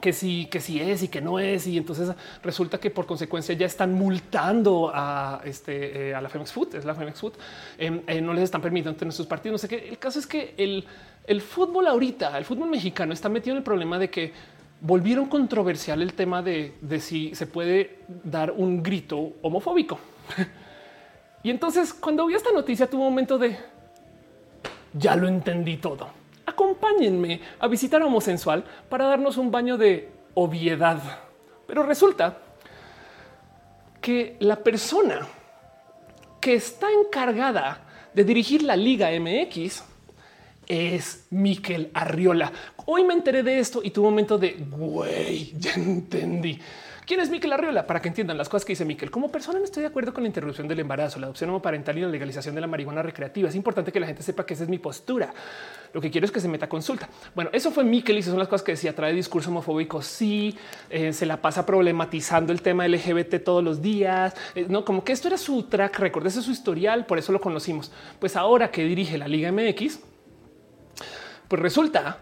que 0.00 0.12
sí, 0.12 0.46
que 0.50 0.60
sí 0.60 0.80
es 0.80 1.02
y 1.02 1.08
que 1.08 1.20
no 1.20 1.38
es. 1.38 1.66
Y 1.66 1.76
entonces 1.76 2.10
resulta 2.42 2.78
que 2.78 2.90
por 2.90 3.06
consecuencia 3.06 3.54
ya 3.54 3.66
están 3.66 3.94
multando 3.94 4.90
a 4.92 5.40
este 5.44 6.10
eh, 6.10 6.14
a 6.14 6.20
la 6.20 6.28
Femex 6.28 6.52
Food, 6.52 6.74
es 6.74 6.84
la 6.84 6.94
Femex 6.94 7.20
Food, 7.20 7.34
em, 7.78 8.02
eh, 8.06 8.20
no 8.20 8.32
les 8.32 8.44
están 8.44 8.60
permitiendo 8.60 8.98
tener 8.98 9.12
sus 9.12 9.26
partidos. 9.26 9.54
No 9.54 9.58
sé 9.58 9.68
qué. 9.68 9.88
El 9.88 9.98
caso 9.98 10.18
es 10.18 10.26
que 10.26 10.54
el, 10.56 10.84
el 11.26 11.40
fútbol 11.40 11.86
ahorita, 11.86 12.36
el 12.38 12.44
fútbol 12.44 12.70
mexicano 12.70 13.12
está 13.12 13.28
metido 13.28 13.54
en 13.54 13.58
el 13.58 13.64
problema 13.64 13.98
de 13.98 14.10
que 14.10 14.32
volvieron 14.80 15.26
controversial 15.26 16.02
el 16.02 16.14
tema 16.14 16.42
de, 16.42 16.74
de 16.80 17.00
si 17.00 17.34
se 17.34 17.46
puede 17.46 18.00
dar 18.24 18.52
un 18.52 18.82
grito 18.82 19.32
homofóbico. 19.42 19.98
y 21.42 21.50
entonces 21.50 21.92
cuando 21.92 22.26
vi 22.26 22.34
esta 22.34 22.52
noticia 22.52 22.88
tuve 22.88 23.00
un 23.00 23.08
momento 23.08 23.38
de 23.38 23.56
ya 24.92 25.16
lo 25.16 25.28
entendí 25.28 25.76
todo 25.76 26.17
acompáñenme 26.58 27.40
a 27.60 27.68
visitar 27.68 28.02
a 28.02 28.06
Homosensual 28.06 28.64
para 28.90 29.06
darnos 29.06 29.36
un 29.36 29.52
baño 29.52 29.78
de 29.78 30.08
obviedad. 30.34 31.00
Pero 31.68 31.84
resulta 31.84 32.38
que 34.00 34.36
la 34.40 34.56
persona 34.56 35.24
que 36.40 36.54
está 36.54 36.88
encargada 36.90 37.84
de 38.12 38.24
dirigir 38.24 38.64
la 38.64 38.74
Liga 38.74 39.08
MX 39.10 39.84
es 40.66 41.26
Miquel 41.30 41.90
Arriola. 41.94 42.50
Hoy 42.86 43.04
me 43.04 43.14
enteré 43.14 43.44
de 43.44 43.60
esto 43.60 43.80
y 43.84 43.92
un 43.96 44.04
momento 44.04 44.36
de 44.36 44.56
güey, 44.68 45.54
ya 45.56 45.74
entendí. 45.74 46.58
¿Quién 47.08 47.20
es 47.20 47.30
Miquel 47.30 47.50
Arriola? 47.54 47.86
Para 47.86 48.02
que 48.02 48.08
entiendan 48.08 48.36
las 48.36 48.50
cosas 48.50 48.66
que 48.66 48.72
dice 48.72 48.84
Miquel. 48.84 49.10
Como 49.10 49.32
persona 49.32 49.58
no 49.58 49.64
estoy 49.64 49.80
de 49.80 49.86
acuerdo 49.86 50.12
con 50.12 50.24
la 50.24 50.26
interrupción 50.26 50.68
del 50.68 50.80
embarazo, 50.80 51.18
la 51.18 51.24
adopción 51.24 51.48
homoparental 51.48 51.96
y 51.96 52.02
la 52.02 52.08
legalización 52.08 52.54
de 52.54 52.60
la 52.60 52.66
marihuana 52.66 53.00
recreativa. 53.00 53.48
Es 53.48 53.54
importante 53.54 53.90
que 53.90 53.98
la 53.98 54.06
gente 54.06 54.22
sepa 54.22 54.44
que 54.44 54.52
esa 54.52 54.64
es 54.64 54.68
mi 54.68 54.78
postura. 54.78 55.32
Lo 55.94 56.02
que 56.02 56.10
quiero 56.10 56.26
es 56.26 56.30
que 56.30 56.38
se 56.38 56.48
meta 56.48 56.68
consulta. 56.68 57.08
Bueno, 57.34 57.48
eso 57.54 57.70
fue 57.70 57.82
Miquel 57.82 58.18
y 58.18 58.22
son 58.22 58.38
las 58.38 58.46
cosas 58.46 58.62
que 58.62 58.72
decía. 58.72 58.94
Trae 58.94 59.14
discurso 59.14 59.48
homofóbico. 59.48 60.02
Sí, 60.02 60.58
eh, 60.90 61.14
se 61.14 61.24
la 61.24 61.40
pasa 61.40 61.64
problematizando 61.64 62.52
el 62.52 62.60
tema 62.60 62.86
LGBT 62.86 63.42
todos 63.42 63.64
los 63.64 63.80
días. 63.80 64.34
Eh, 64.54 64.66
no, 64.68 64.84
como 64.84 65.02
que 65.02 65.12
esto 65.12 65.28
era 65.28 65.38
su 65.38 65.62
track 65.62 65.98
record, 66.00 66.26
ese 66.26 66.40
es 66.40 66.44
su 66.44 66.50
historial. 66.50 67.06
Por 67.06 67.18
eso 67.18 67.32
lo 67.32 67.40
conocimos. 67.40 67.90
Pues 68.18 68.36
ahora 68.36 68.70
que 68.70 68.84
dirige 68.84 69.16
la 69.16 69.28
Liga 69.28 69.50
MX, 69.50 69.98
pues 71.48 71.62
resulta 71.62 72.18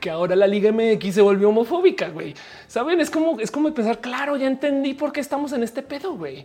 que 0.00 0.10
ahora 0.10 0.36
la 0.36 0.46
Liga 0.46 0.70
MX 0.70 1.14
se 1.14 1.20
volvió 1.20 1.48
homofóbica, 1.48 2.08
güey. 2.08 2.34
Saben, 2.68 3.00
es 3.00 3.10
como 3.10 3.40
es 3.40 3.50
como 3.50 3.74
pensar, 3.74 4.00
claro, 4.00 4.36
ya 4.36 4.46
entendí 4.46 4.94
por 4.94 5.12
qué 5.12 5.20
estamos 5.20 5.52
en 5.52 5.64
este 5.64 5.82
pedo, 5.82 6.14
güey. 6.14 6.44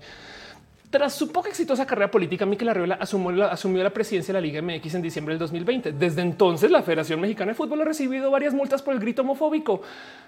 Tras 0.90 1.14
su 1.14 1.32
poca 1.32 1.50
exitosa 1.50 1.86
carrera 1.86 2.10
política, 2.10 2.46
Miquel 2.46 2.70
Arriola 2.70 2.96
asumió 2.96 3.32
la, 3.32 3.48
asumió 3.48 3.84
la 3.84 3.90
presidencia 3.90 4.34
de 4.34 4.40
la 4.40 4.46
Liga 4.46 4.62
MX 4.62 4.96
en 4.96 5.02
diciembre 5.02 5.34
del 5.34 5.40
2020. 5.40 5.92
Desde 5.92 6.22
entonces, 6.22 6.72
la 6.72 6.82
Federación 6.82 7.20
Mexicana 7.20 7.52
de 7.52 7.56
Fútbol 7.56 7.82
ha 7.82 7.86
recibido 7.86 8.32
varias 8.32 8.54
multas 8.54 8.82
por 8.82 8.94
el 8.94 9.00
grito 9.00 9.22
homofóbico. 9.22 9.82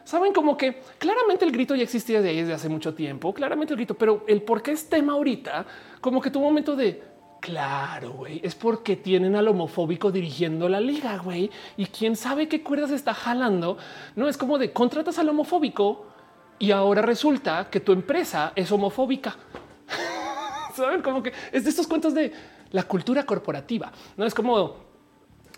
Saben 0.04 0.34
como 0.34 0.58
que 0.58 0.82
claramente 0.98 1.46
el 1.46 1.52
grito 1.52 1.74
ya 1.74 1.84
existía 1.84 2.22
desde, 2.22 2.42
desde 2.42 2.54
hace 2.54 2.70
mucho 2.70 2.94
tiempo, 2.94 3.34
claramente 3.34 3.74
el 3.74 3.78
grito, 3.78 3.96
pero 3.96 4.26
el 4.28 4.42
por 4.42 4.62
qué 4.62 4.72
es 4.72 4.90
tema 4.90 5.14
ahorita, 5.14 5.66
como 6.02 6.22
que 6.22 6.30
tuvo 6.30 6.44
un 6.44 6.50
momento 6.50 6.76
de 6.76 7.17
Claro, 7.48 8.12
güey, 8.12 8.42
es 8.44 8.56
porque 8.56 8.98
tienen 8.98 9.34
al 9.38 9.48
homofóbico 9.48 10.12
dirigiendo 10.12 10.68
la 10.68 10.82
liga, 10.82 11.18
güey, 11.20 11.50
y 11.78 11.86
quién 11.86 12.18
sabe 12.18 12.50
qué 12.50 12.62
cuerdas 12.62 12.92
está 12.92 13.14
jalando. 13.14 13.78
No 14.18 14.28
es 14.28 14.36
como 14.38 14.58
de 14.58 14.74
contratas 14.74 15.18
al 15.18 15.30
homofóbico 15.30 16.08
y 16.60 16.72
ahora 16.72 17.02
resulta 17.02 17.70
que 17.70 17.80
tu 17.80 17.94
empresa 17.94 18.52
es 18.54 18.70
homofóbica. 18.70 19.38
Saben 20.76 21.02
como 21.02 21.24
que 21.24 21.32
es 21.54 21.64
de 21.64 21.70
estos 21.70 21.88
cuentos 21.88 22.14
de 22.14 22.34
la 22.72 22.84
cultura 22.84 23.26
corporativa. 23.26 23.94
No 24.18 24.26
es 24.26 24.34
como 24.34 24.76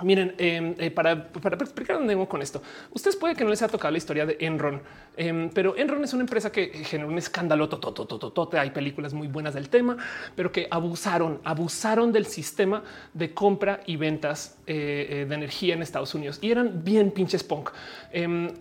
Miren, 0.03 0.33
em, 0.37 0.75
eh, 0.77 0.91
para, 0.91 1.27
para, 1.31 1.57
explicar 1.57 1.97
dónde 1.97 2.13
vengo 2.13 2.29
con 2.29 2.41
esto, 2.41 2.61
ustedes 2.91 3.15
puede 3.15 3.35
que 3.35 3.43
no 3.43 3.49
les 3.49 3.61
haya 3.61 3.71
tocado 3.71 3.91
la 3.91 3.97
historia 3.97 4.25
de 4.25 4.37
Enron, 4.39 4.81
em, 5.17 5.49
pero 5.49 5.75
Enron 5.75 6.03
es 6.03 6.13
una 6.13 6.23
empresa 6.23 6.51
que 6.51 6.67
generó 6.85 7.09
un 7.09 7.17
escándalo. 7.17 7.67
Tototototote. 7.69 8.57
Hay 8.57 8.71
películas 8.71 9.13
muy 9.13 9.27
buenas 9.27 9.53
del 9.53 9.69
tema, 9.69 9.97
pero 10.35 10.51
que 10.51 10.67
abusaron, 10.71 11.39
abusaron 11.43 12.11
del 12.11 12.25
sistema 12.25 12.83
de 13.13 13.33
compra 13.33 13.81
y 13.85 13.95
ventas 13.97 14.57
eh, 14.65 15.07
eh, 15.09 15.25
de 15.27 15.35
energía 15.35 15.73
en 15.73 15.81
Estados 15.81 16.13
Unidos 16.15 16.39
y 16.41 16.51
eran 16.51 16.83
bien 16.83 17.11
pinches 17.11 17.43
punk. 17.43 17.71
Em, 18.11 18.51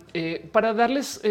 para 0.51 0.73
darles 0.73 1.21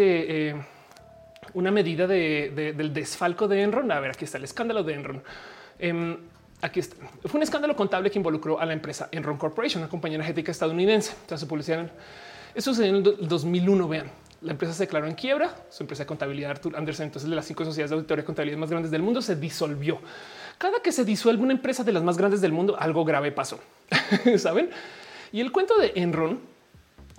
una 1.53 1.71
medida 1.71 2.07
del 2.07 2.93
desfalco 2.93 3.47
de 3.47 3.61
Enron, 3.61 3.91
a 3.91 3.99
ver, 3.99 4.11
aquí 4.11 4.25
está 4.25 4.37
el 4.37 4.43
escándalo 4.43 4.83
de 4.83 4.93
Enron 4.93 5.23
aquí 6.61 6.79
está. 6.79 6.95
Fue 7.25 7.37
un 7.37 7.43
escándalo 7.43 7.75
contable 7.75 8.09
que 8.11 8.19
involucró 8.19 8.59
a 8.59 8.65
la 8.65 8.73
empresa 8.73 9.09
Enron 9.11 9.37
Corporation, 9.37 9.81
una 9.81 9.89
compañía 9.89 10.15
energética 10.15 10.51
estadounidense. 10.51 11.13
Tras 11.25 11.39
su 11.39 11.47
publicidad, 11.47 11.89
eso 12.55 12.71
sucedió 12.73 12.97
en 12.97 13.05
el 13.05 13.27
2001. 13.27 13.87
Vean, 13.87 14.11
la 14.41 14.51
empresa 14.51 14.73
se 14.73 14.83
declaró 14.83 15.07
en 15.07 15.15
quiebra. 15.15 15.55
Su 15.69 15.83
empresa 15.83 16.03
de 16.03 16.07
contabilidad 16.07 16.51
Arthur 16.51 16.75
Anderson, 16.75 17.05
entonces 17.05 17.29
de 17.29 17.35
las 17.35 17.45
cinco 17.45 17.65
sociedades 17.65 17.91
de 17.91 17.95
auditoría 17.95 18.23
de 18.23 18.25
contabilidad 18.25 18.57
más 18.57 18.69
grandes 18.69 18.91
del 18.91 19.01
mundo, 19.01 19.21
se 19.21 19.35
disolvió. 19.35 19.99
Cada 20.57 20.81
que 20.81 20.91
se 20.91 21.05
disuelve 21.05 21.43
una 21.43 21.53
empresa 21.53 21.83
de 21.83 21.91
las 21.91 22.03
más 22.03 22.17
grandes 22.17 22.41
del 22.41 22.51
mundo, 22.51 22.75
algo 22.79 23.05
grave 23.05 23.31
pasó. 23.31 23.59
Saben? 24.37 24.69
Y 25.31 25.41
el 25.41 25.51
cuento 25.51 25.77
de 25.77 25.93
Enron 25.95 26.39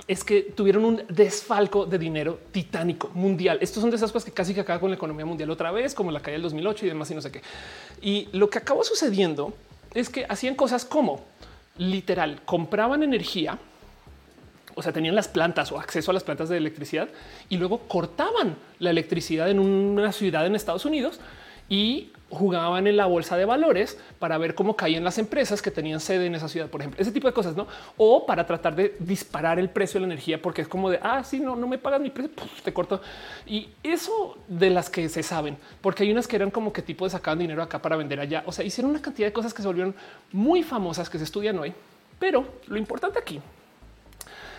es 0.07 0.25
que 0.25 0.43
tuvieron 0.43 0.85
un 0.85 1.03
desfalco 1.09 1.87
de 1.87 1.99
dinero 1.99 2.39
titánico 2.53 3.11
mundial. 3.15 3.59
Estos 3.61 3.81
son 3.81 3.91
de 3.91 3.97
esas 3.97 4.11
cosas 4.11 4.25
que 4.25 4.33
casi 4.33 4.55
que 4.55 4.61
acaba 4.61 4.81
con 4.81 4.91
la 4.91 4.97
economía 4.97 5.25
mundial 5.25 5.51
otra 5.51 5.71
vez, 5.71 5.95
como 5.95 6.11
la 6.11 6.21
caída 6.21 6.35
del 6.35 6.43
2008 6.43 6.87
y 6.87 6.89
demás 6.89 7.11
y 7.11 7.15
no 7.15 7.23
sé 7.23 7.31
qué. 7.31 7.43
Y 8.01 8.29
lo 8.33 8.51
que 8.51 8.59
acabó 8.59 8.83
sucediendo 8.83 9.55
es 9.95 10.09
que 10.09 10.27
hacían 10.29 10.55
cosas 10.55 10.85
como 10.85 11.25
literal 11.79 12.43
compraban 12.45 13.03
energía, 13.03 13.59
o 14.75 14.83
sea, 14.83 14.93
tenían 14.93 15.15
las 15.15 15.29
plantas 15.29 15.73
o 15.73 15.79
acceso 15.79 16.11
a 16.11 16.15
las 16.15 16.25
plantas 16.25 16.49
de 16.49 16.57
electricidad 16.57 17.09
y 17.49 17.57
luego 17.57 17.79
cortaban 17.81 18.57
la 18.79 18.91
electricidad 18.91 19.51
en 19.51 19.59
una 19.59 20.13
ciudad 20.13 20.47
en 20.47 20.55
Estados 20.55 20.85
Unidos 20.85 21.21
y 21.69 22.13
jugaban 22.31 22.87
en 22.87 22.97
la 22.97 23.07
bolsa 23.07 23.37
de 23.37 23.45
valores 23.45 23.99
para 24.19 24.39
ver 24.39 24.55
cómo 24.55 24.77
caían 24.77 25.05
las 25.05 25.19
empresas 25.19 25.61
que 25.61 25.71
tenían 25.71 26.01
sede 26.01 26.27
en 26.27 26.35
esa 26.35 26.49
ciudad, 26.49 26.69
por 26.69 26.81
ejemplo, 26.81 27.01
ese 27.01 27.13
tipo 27.13 27.27
de 27.27 27.35
cosas, 27.35 27.57
no? 27.57 27.67
O 27.97 28.25
para 28.25 28.47
tratar 28.47 28.75
de 28.75 28.97
disparar 29.01 29.59
el 29.59 29.69
precio 29.69 30.01
de 30.01 30.07
la 30.07 30.13
energía, 30.13 30.41
porque 30.41 30.63
es 30.63 30.69
como 30.69 30.91
de 30.91 31.01
ah, 31.03 31.23
sí, 31.25 31.41
no, 31.41 31.57
no 31.57 31.67
me 31.67 31.79
pagas 31.79 32.01
mi 32.01 32.11
precio, 32.11 32.31
te 32.63 32.73
corto. 32.73 33.01
Y 33.47 33.69
eso 33.83 34.39
de 34.49 34.71
las 34.71 34.89
que 34.89 35.09
se 35.09 35.23
saben, 35.23 35.57
porque 35.81 36.05
hay 36.05 36.13
unas 36.13 36.29
que 36.29 36.37
eran 36.37 36.51
como 36.51 36.73
que 36.73 36.83
tipo 36.83 37.05
de 37.05 37.11
sacaban 37.11 37.41
dinero 37.41 37.63
acá 37.63 37.81
para 37.83 37.97
vender 37.97 38.21
allá. 38.21 38.43
O 38.47 38.53
sea, 38.53 38.65
hicieron 38.65 38.91
una 38.91 39.03
cantidad 39.03 39.27
de 39.27 39.33
cosas 39.33 39.53
que 39.53 39.63
se 39.63 39.69
volvieron 39.69 39.95
muy 40.33 40.63
famosas 40.63 41.11
que 41.11 41.19
se 41.19 41.25
estudian 41.25 41.59
hoy. 41.59 41.75
Pero 42.19 42.45
lo 42.69 42.77
importante 42.77 43.19
aquí 43.19 43.41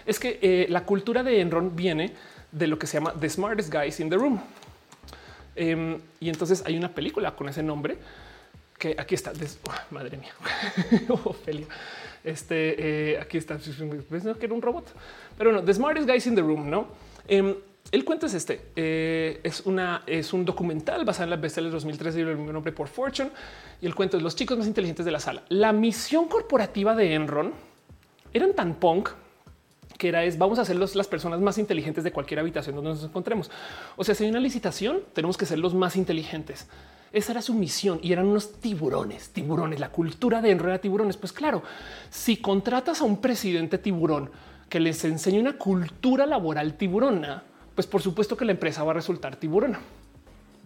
es 0.05 0.19
que 0.19 0.39
eh, 0.41 0.65
la 0.69 0.83
cultura 0.83 1.23
de 1.23 1.39
Enron 1.39 1.75
viene 1.75 2.13
de 2.51 2.67
lo 2.67 2.77
que 2.77 2.87
se 2.87 2.97
llama 2.97 3.13
The 3.17 3.29
Smartest 3.29 3.73
Guys 3.73 3.99
in 3.99 4.09
the 4.09 4.17
Room. 4.17 4.41
Em, 5.55 5.99
y 6.19 6.29
entonces 6.29 6.63
hay 6.65 6.77
una 6.77 6.89
película 6.89 7.35
con 7.35 7.49
ese 7.49 7.63
nombre 7.63 7.97
que 8.77 8.95
aquí 8.97 9.15
está. 9.15 9.31
Oh, 9.67 9.93
madre 9.93 10.17
mía, 10.17 10.33
Ophelia. 11.23 11.67
Este 12.23 13.13
eh, 13.13 13.19
aquí 13.19 13.37
está. 13.37 13.57
Pues, 14.09 14.23
que 14.23 14.45
era 14.45 14.53
un 14.53 14.61
robot, 14.61 14.87
pero 15.37 15.51
no. 15.51 15.63
The 15.63 15.73
smartest 15.73 16.07
guys 16.07 16.25
in 16.27 16.35
the 16.35 16.41
room, 16.41 16.69
no? 16.69 16.87
Em, 17.27 17.55
el 17.91 18.05
cuento 18.05 18.25
es 18.25 18.33
este. 18.33 18.61
Eh, 18.75 19.39
es 19.43 19.61
una 19.65 20.03
es 20.07 20.33
un 20.33 20.45
documental 20.45 21.03
basado 21.03 21.25
en 21.25 21.29
la 21.31 21.35
bestseller 21.35 21.71
2013 21.71 22.19
y 22.19 22.21
el 22.21 22.37
mismo 22.37 22.53
nombre 22.53 22.71
por 22.71 22.87
Fortune. 22.87 23.31
Y 23.81 23.85
el 23.85 23.95
cuento 23.95 24.17
es 24.17 24.23
los 24.23 24.35
chicos 24.35 24.57
más 24.57 24.67
inteligentes 24.67 25.05
de 25.05 25.11
la 25.11 25.19
sala. 25.19 25.43
La 25.49 25.73
misión 25.73 26.27
corporativa 26.27 26.95
de 26.95 27.13
Enron 27.13 27.53
eran 28.33 28.53
tan 28.53 28.75
punk 28.75 29.09
que 30.01 30.09
era 30.09 30.23
es 30.23 30.39
vamos 30.39 30.57
a 30.57 30.65
ser 30.65 30.77
las 30.77 31.07
personas 31.07 31.41
más 31.41 31.59
inteligentes 31.59 32.03
de 32.03 32.11
cualquier 32.11 32.39
habitación 32.39 32.75
donde 32.75 32.89
nos 32.89 33.03
encontremos. 33.03 33.51
O 33.95 34.03
sea, 34.03 34.15
si 34.15 34.23
hay 34.23 34.31
una 34.31 34.39
licitación, 34.39 35.01
tenemos 35.13 35.37
que 35.37 35.45
ser 35.45 35.59
los 35.59 35.75
más 35.75 35.95
inteligentes. 35.95 36.67
Esa 37.13 37.33
era 37.33 37.43
su 37.43 37.53
misión 37.53 37.99
y 38.01 38.11
eran 38.11 38.25
unos 38.25 38.53
tiburones, 38.53 39.29
tiburones. 39.29 39.79
La 39.79 39.91
cultura 39.91 40.41
de 40.41 40.49
enredar 40.49 40.79
tiburones. 40.79 41.17
Pues 41.17 41.31
claro, 41.31 41.61
si 42.09 42.37
contratas 42.37 43.01
a 43.01 43.03
un 43.03 43.21
presidente 43.21 43.77
tiburón 43.77 44.31
que 44.69 44.79
les 44.79 45.05
enseñe 45.05 45.39
una 45.39 45.59
cultura 45.59 46.25
laboral 46.25 46.73
tiburona, 46.77 47.43
pues 47.75 47.85
por 47.85 48.01
supuesto 48.01 48.35
que 48.35 48.45
la 48.45 48.53
empresa 48.53 48.83
va 48.83 48.93
a 48.93 48.95
resultar 48.95 49.35
tiburona. 49.35 49.81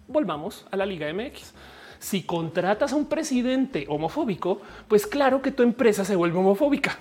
volvamos 0.07 0.65
a 0.71 0.77
la 0.77 0.85
Liga 0.85 1.13
MX. 1.13 1.51
Si 1.99 2.23
contratas 2.23 2.93
a 2.93 2.95
un 2.95 3.07
presidente 3.07 3.85
homofóbico, 3.89 4.61
pues 4.87 5.05
claro 5.05 5.41
que 5.41 5.51
tu 5.51 5.61
empresa 5.61 6.05
se 6.05 6.15
vuelve 6.15 6.39
homofóbica. 6.39 6.97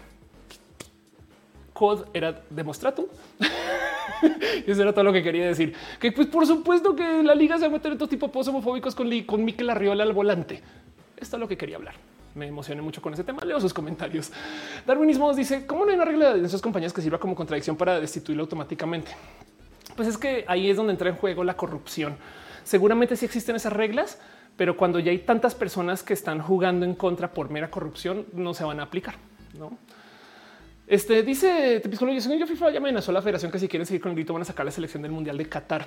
COD 1.74 2.06
era 2.14 2.40
demostratum. 2.48 3.06
y 4.66 4.70
eso 4.70 4.80
era 4.80 4.92
todo 4.92 5.04
lo 5.04 5.12
que 5.12 5.22
quería 5.22 5.46
decir. 5.46 5.74
Que 6.00 6.12
pues 6.12 6.28
por 6.28 6.46
supuesto 6.46 6.96
que 6.96 7.22
la 7.22 7.34
liga 7.34 7.56
se 7.56 7.62
va 7.62 7.66
a 7.66 7.70
meter 7.70 7.92
en 7.92 7.98
todo 7.98 8.08
tipo 8.08 8.28
de 8.28 8.32
posts 8.32 8.48
homofóbicos 8.48 8.94
con, 8.94 9.10
con 9.22 9.44
Miquel 9.44 9.68
Arriola 9.68 10.04
al 10.04 10.12
volante. 10.12 10.62
Esto 11.16 11.36
es 11.36 11.40
lo 11.40 11.48
que 11.48 11.58
quería 11.58 11.76
hablar. 11.76 11.94
Me 12.34 12.46
emocioné 12.46 12.80
mucho 12.80 13.02
con 13.02 13.12
ese 13.12 13.24
tema. 13.24 13.44
Leo 13.44 13.60
sus 13.60 13.74
comentarios. 13.74 14.32
Darwinismo 14.86 15.32
dice 15.34 15.66
cómo 15.66 15.84
no 15.84 15.90
hay 15.90 15.96
una 15.96 16.04
regla 16.04 16.32
en 16.32 16.44
esas 16.44 16.62
compañías 16.62 16.92
que 16.92 17.02
sirva 17.02 17.18
como 17.18 17.34
contradicción 17.34 17.76
para 17.76 18.00
destituirlo 18.00 18.44
automáticamente. 18.44 19.10
Pues 19.96 20.08
es 20.08 20.16
que 20.16 20.44
ahí 20.48 20.70
es 20.70 20.76
donde 20.76 20.92
entra 20.92 21.10
en 21.10 21.16
juego 21.16 21.44
la 21.44 21.56
corrupción. 21.56 22.16
Seguramente 22.64 23.16
sí 23.16 23.26
existen 23.26 23.56
esas 23.56 23.72
reglas, 23.72 24.18
pero 24.56 24.76
cuando 24.76 24.98
ya 25.00 25.10
hay 25.10 25.18
tantas 25.18 25.54
personas 25.54 26.02
que 26.02 26.14
están 26.14 26.40
jugando 26.40 26.86
en 26.86 26.94
contra 26.94 27.32
por 27.32 27.50
mera 27.50 27.70
corrupción, 27.70 28.26
no 28.32 28.54
se 28.54 28.64
van 28.64 28.80
a 28.80 28.84
aplicar. 28.84 29.16
No 29.58 29.76
este 30.86 31.22
dice 31.22 31.80
Tepiscolo, 31.80 32.12
yo 32.12 32.46
FIFA 32.46 32.70
ya 32.70 32.78
amenazó 32.78 33.10
a 33.10 33.14
la 33.14 33.22
federación 33.22 33.50
que 33.50 33.58
si 33.58 33.68
quieren 33.68 33.86
seguir 33.86 34.02
con 34.02 34.10
el 34.10 34.16
grito 34.16 34.32
van 34.32 34.42
a 34.42 34.44
sacar 34.44 34.66
la 34.66 34.72
selección 34.72 35.02
del 35.02 35.12
mundial 35.12 35.38
de 35.38 35.48
Qatar. 35.48 35.86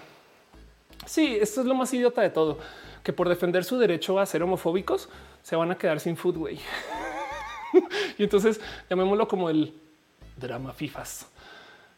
Sí, 1.06 1.38
esto 1.40 1.62
es 1.62 1.68
lo 1.68 1.76
más 1.76 1.94
idiota 1.94 2.22
de 2.22 2.30
todo, 2.30 2.60
que 3.04 3.14
por 3.14 3.30
defender 3.30 3.64
su 3.64 3.78
derecho 3.78 4.20
a 4.20 4.26
ser 4.26 4.44
homofóbicos 4.44 5.08
se 5.44 5.56
van 5.56 5.72
a 5.72 5.78
quedar 5.78 6.00
sin 6.00 6.18
fútbol. 6.18 6.52
y 8.18 8.24
entonces 8.24 8.60
llamémoslo 8.90 9.28
como 9.28 9.50
el 9.50 9.74
drama 10.36 10.74
FIFAs. 10.74 11.28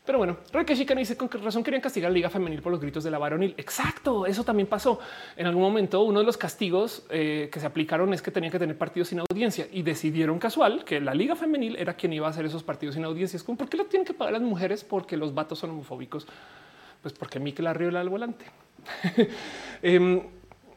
Pero 0.10 0.18
bueno, 0.18 0.38
Reque 0.52 0.76
Chicano 0.76 0.98
dice 0.98 1.16
con 1.16 1.30
qué 1.30 1.38
razón 1.38 1.64
querían 1.64 1.84
castigar 1.84 2.08
a 2.08 2.10
la 2.10 2.16
Liga 2.16 2.32
Femenil 2.32 2.64
por 2.64 2.72
los 2.72 2.82
gritos 2.82 3.04
de 3.04 3.12
la 3.12 3.20
varonil. 3.20 3.54
Exacto, 3.58 4.26
eso 4.26 4.44
también 4.44 4.68
pasó. 4.68 5.00
En 5.38 5.46
algún 5.46 5.62
momento, 5.62 6.02
uno 6.02 6.18
de 6.18 6.26
los 6.26 6.36
castigos 6.36 7.06
eh, 7.12 7.48
que 7.54 7.60
se 7.60 7.68
aplicaron 7.68 8.12
es 8.12 8.24
que 8.24 8.32
tenían 8.32 8.52
que 8.52 8.58
tener 8.58 8.76
partidos 8.76 9.10
sin 9.10 9.20
audiencia 9.20 9.68
y 9.72 9.84
decidieron 9.84 10.40
casual 10.40 10.84
que 10.84 11.00
la 11.00 11.14
Liga 11.14 11.36
Femenil 11.36 11.76
era 11.76 11.94
quien 11.94 12.12
iba 12.12 12.26
a 12.26 12.32
hacer 12.32 12.44
esos 12.44 12.64
partidos 12.64 12.96
sin 12.96 13.06
audiencia. 13.06 13.40
¿por 13.46 13.70
qué 13.70 13.78
lo 13.78 13.86
tienen 13.86 14.04
que 14.04 14.16
pagar 14.16 14.34
las 14.34 14.42
mujeres? 14.42 14.84
Porque 14.84 15.16
los 15.16 15.36
vatos 15.36 15.60
son 15.60 15.70
homofóbicos. 15.70 16.26
Pues 17.04 17.14
porque 17.14 17.40
Mikel 17.40 17.68
Arriola 17.68 18.02
al 18.02 18.10
volante. 18.10 18.46
eh, 19.84 20.24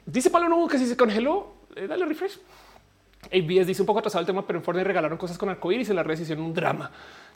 dice 0.04 0.28
Pablo 0.28 0.68
que 0.68 0.76
si 0.76 0.84
se 0.84 0.94
congeló, 0.94 1.54
eh, 1.74 1.86
dale 1.86 2.04
refresh. 2.04 2.38
ABS 3.31 3.67
dice 3.67 3.83
un 3.83 3.86
poco 3.86 4.01
atrasado 4.01 4.20
el 4.20 4.26
tema, 4.26 4.47
pero 4.47 4.59
en 4.59 4.65
Fortnite 4.65 4.86
regalaron 4.86 5.17
cosas 5.17 5.39
con 5.39 5.49
arcoíris 5.49 5.89
en 5.91 5.97
las 5.97 6.07
redes 6.07 6.20
hicieron 6.20 6.44
un 6.44 6.55
drama. 6.55 6.91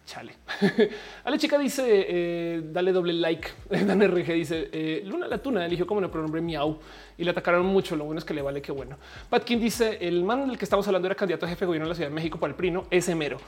Chale. 0.05 0.35
Ale 1.25 1.37
chica 1.37 1.59
dice 1.59 1.83
eh, 1.87 2.63
dale 2.65 2.93
doble 2.93 3.13
like. 3.13 3.49
Dan 3.71 4.01
RG 4.01 4.33
dice 4.35 4.69
eh, 4.73 5.03
Luna 5.05 5.27
la 5.27 5.39
tuna 5.39 5.67
eligió 5.67 5.85
como 5.85 6.01
el 6.01 6.09
pronombre 6.09 6.41
miau 6.41 6.79
y 7.19 7.25
le 7.25 7.31
atacaron 7.31 7.67
mucho. 7.67 7.97
Lo 7.97 8.05
bueno 8.05 8.19
es 8.19 8.25
que 8.25 8.35
le 8.35 8.43
vale 8.43 8.63
que 8.63 8.71
bueno. 8.71 8.99
Patkin 9.29 9.59
dice 9.59 9.99
el 10.01 10.23
man 10.23 10.47
del 10.47 10.59
que 10.59 10.65
estamos 10.65 10.87
hablando 10.87 11.07
era 11.07 11.17
candidato 11.17 11.47
a 11.47 11.49
jefe 11.49 11.61
de 11.61 11.67
gobierno 11.67 11.87
de 11.87 11.91
la 11.91 11.95
Ciudad 11.97 12.11
de 12.11 12.15
México 12.15 12.39
para 12.39 12.53
el 12.53 12.57
PRI, 12.57 12.79
ese 12.91 13.15
mero. 13.15 13.39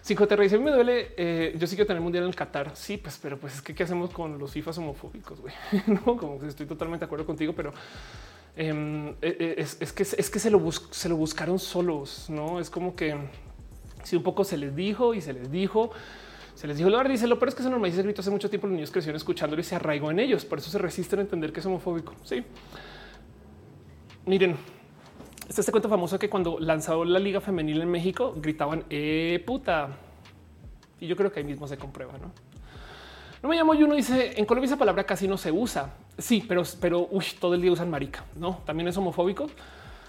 Cinco 0.00 0.26
te 0.26 0.36
dice 0.36 0.58
me 0.58 0.70
duele. 0.70 1.12
Eh, 1.16 1.54
yo 1.58 1.66
sí 1.66 1.76
quiero 1.76 1.88
tener 1.88 2.00
mundial 2.00 2.24
en 2.24 2.28
el 2.30 2.36
Qatar. 2.36 2.76
Sí, 2.76 2.96
pues, 2.96 3.18
pero 3.20 3.36
pues 3.38 3.56
es 3.56 3.62
que 3.62 3.74
qué 3.74 3.82
hacemos 3.82 4.10
con 4.10 4.38
los 4.38 4.52
FIFAs 4.52 4.78
homofóbicos. 4.78 5.38
no, 5.86 6.16
como 6.16 6.38
que 6.38 6.46
estoy 6.46 6.64
totalmente 6.64 7.00
de 7.00 7.06
acuerdo 7.06 7.26
contigo, 7.26 7.52
pero 7.52 7.74
em, 8.56 9.14
es, 9.20 9.92
que 9.92 10.02
es 10.02 10.30
que 10.30 10.38
se 10.38 10.50
lo, 10.50 10.72
se 10.72 11.08
lo 11.08 11.16
buscaron 11.16 11.58
solos. 11.58 12.28
No 12.28 12.60
es 12.60 12.70
como 12.70 12.96
que 12.96 13.16
si 14.02 14.16
un 14.16 14.22
poco 14.22 14.44
se 14.44 14.56
les 14.56 14.74
dijo 14.74 15.14
y 15.14 15.20
se 15.20 15.32
les 15.32 15.50
dijo, 15.50 15.90
se 16.54 16.66
les 16.66 16.78
dijo 16.78 16.88
lo 16.88 17.02
dice 17.04 17.26
lo 17.26 17.38
pero 17.38 17.50
es 17.50 17.54
que 17.54 17.62
se 17.62 17.68
normaliza 17.68 18.02
grito 18.02 18.20
hace 18.20 18.30
mucho 18.30 18.48
tiempo. 18.48 18.66
Los 18.66 18.74
niños 18.74 18.90
crecieron 18.90 19.16
escuchándolo 19.16 19.60
y 19.60 19.64
se 19.64 19.74
arraigó 19.74 20.10
en 20.10 20.20
ellos. 20.20 20.44
Por 20.44 20.58
eso 20.58 20.70
se 20.70 20.78
resisten 20.78 21.18
a 21.18 21.22
entender 21.22 21.52
que 21.52 21.60
es 21.60 21.66
homofóbico. 21.66 22.14
Sí. 22.24 22.42
Miren, 24.24 24.56
este, 25.48 25.60
este 25.60 25.70
cuento 25.70 25.88
famoso 25.88 26.18
que 26.18 26.28
cuando 26.30 26.58
lanzó 26.58 27.04
la 27.04 27.18
liga 27.18 27.40
femenil 27.40 27.82
en 27.82 27.90
México 27.90 28.34
gritaban 28.36 28.84
eh, 28.90 29.42
puta. 29.46 29.98
Y 30.98 31.06
yo 31.06 31.16
creo 31.16 31.30
que 31.30 31.40
ahí 31.40 31.44
mismo 31.44 31.68
se 31.68 31.76
comprueba, 31.76 32.14
no? 32.18 32.32
No 33.42 33.48
me 33.48 33.56
llamo 33.56 33.74
y 33.74 33.82
uno 33.82 33.94
dice 33.94 34.38
en 34.38 34.46
Colombia 34.46 34.66
esa 34.66 34.76
palabra 34.76 35.04
casi 35.04 35.28
no 35.28 35.36
se 35.36 35.52
usa. 35.52 35.94
Sí, 36.18 36.44
pero, 36.46 36.62
pero 36.80 37.08
uy, 37.10 37.24
todo 37.38 37.54
el 37.54 37.62
día 37.62 37.72
usan 37.72 37.90
marica. 37.90 38.24
No, 38.36 38.62
también 38.64 38.88
es 38.88 38.96
homofóbico. 38.96 39.46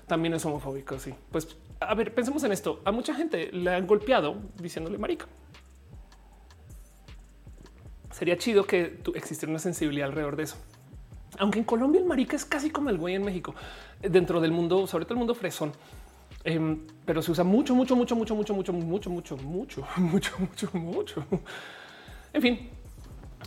También 0.08 0.34
es 0.34 0.46
homofóbico. 0.46 0.98
Sí, 1.00 1.14
pues 1.32 1.58
a 1.80 1.94
ver, 1.94 2.14
pensemos 2.14 2.44
en 2.44 2.52
esto. 2.52 2.82
A 2.86 2.92
mucha 2.92 3.14
gente 3.14 3.52
le 3.52 3.74
han 3.74 3.86
golpeado 3.86 4.36
diciéndole 4.60 4.98
marica. 4.98 5.26
Sería 8.12 8.38
chido 8.38 8.64
que 8.64 9.00
existiera 9.14 9.52
una 9.52 9.60
sensibilidad 9.60 10.08
alrededor 10.08 10.38
de 10.38 10.44
eso. 10.44 10.58
Aunque 11.38 11.60
en 11.60 11.66
Colombia 11.66 12.02
el 12.02 12.08
marica 12.08 12.36
es 12.36 12.46
casi 12.46 12.72
como 12.72 12.90
el 12.90 12.98
güey 12.98 13.14
en 13.14 13.24
México, 13.24 13.54
dentro 14.02 14.42
del 14.42 14.52
mundo, 14.52 14.88
sobre 14.88 15.06
todo 15.06 15.16
el 15.16 15.20
mundo 15.20 15.36
fresón. 15.36 15.72
Em, 16.44 16.80
pero 17.06 17.22
se 17.22 17.32
usa 17.32 17.44
mucho, 17.44 17.76
mucho, 17.76 17.96
mucho, 17.96 18.16
mucho, 18.16 18.34
mucho, 18.34 18.54
mucho, 18.54 18.74
mucho, 18.74 19.10
mucho, 19.10 19.38
mucho, 19.38 19.88
mucho, 19.98 20.34
mucho, 20.40 20.70
mucho. 20.74 21.26
En 22.34 22.42
fin, 22.42 22.70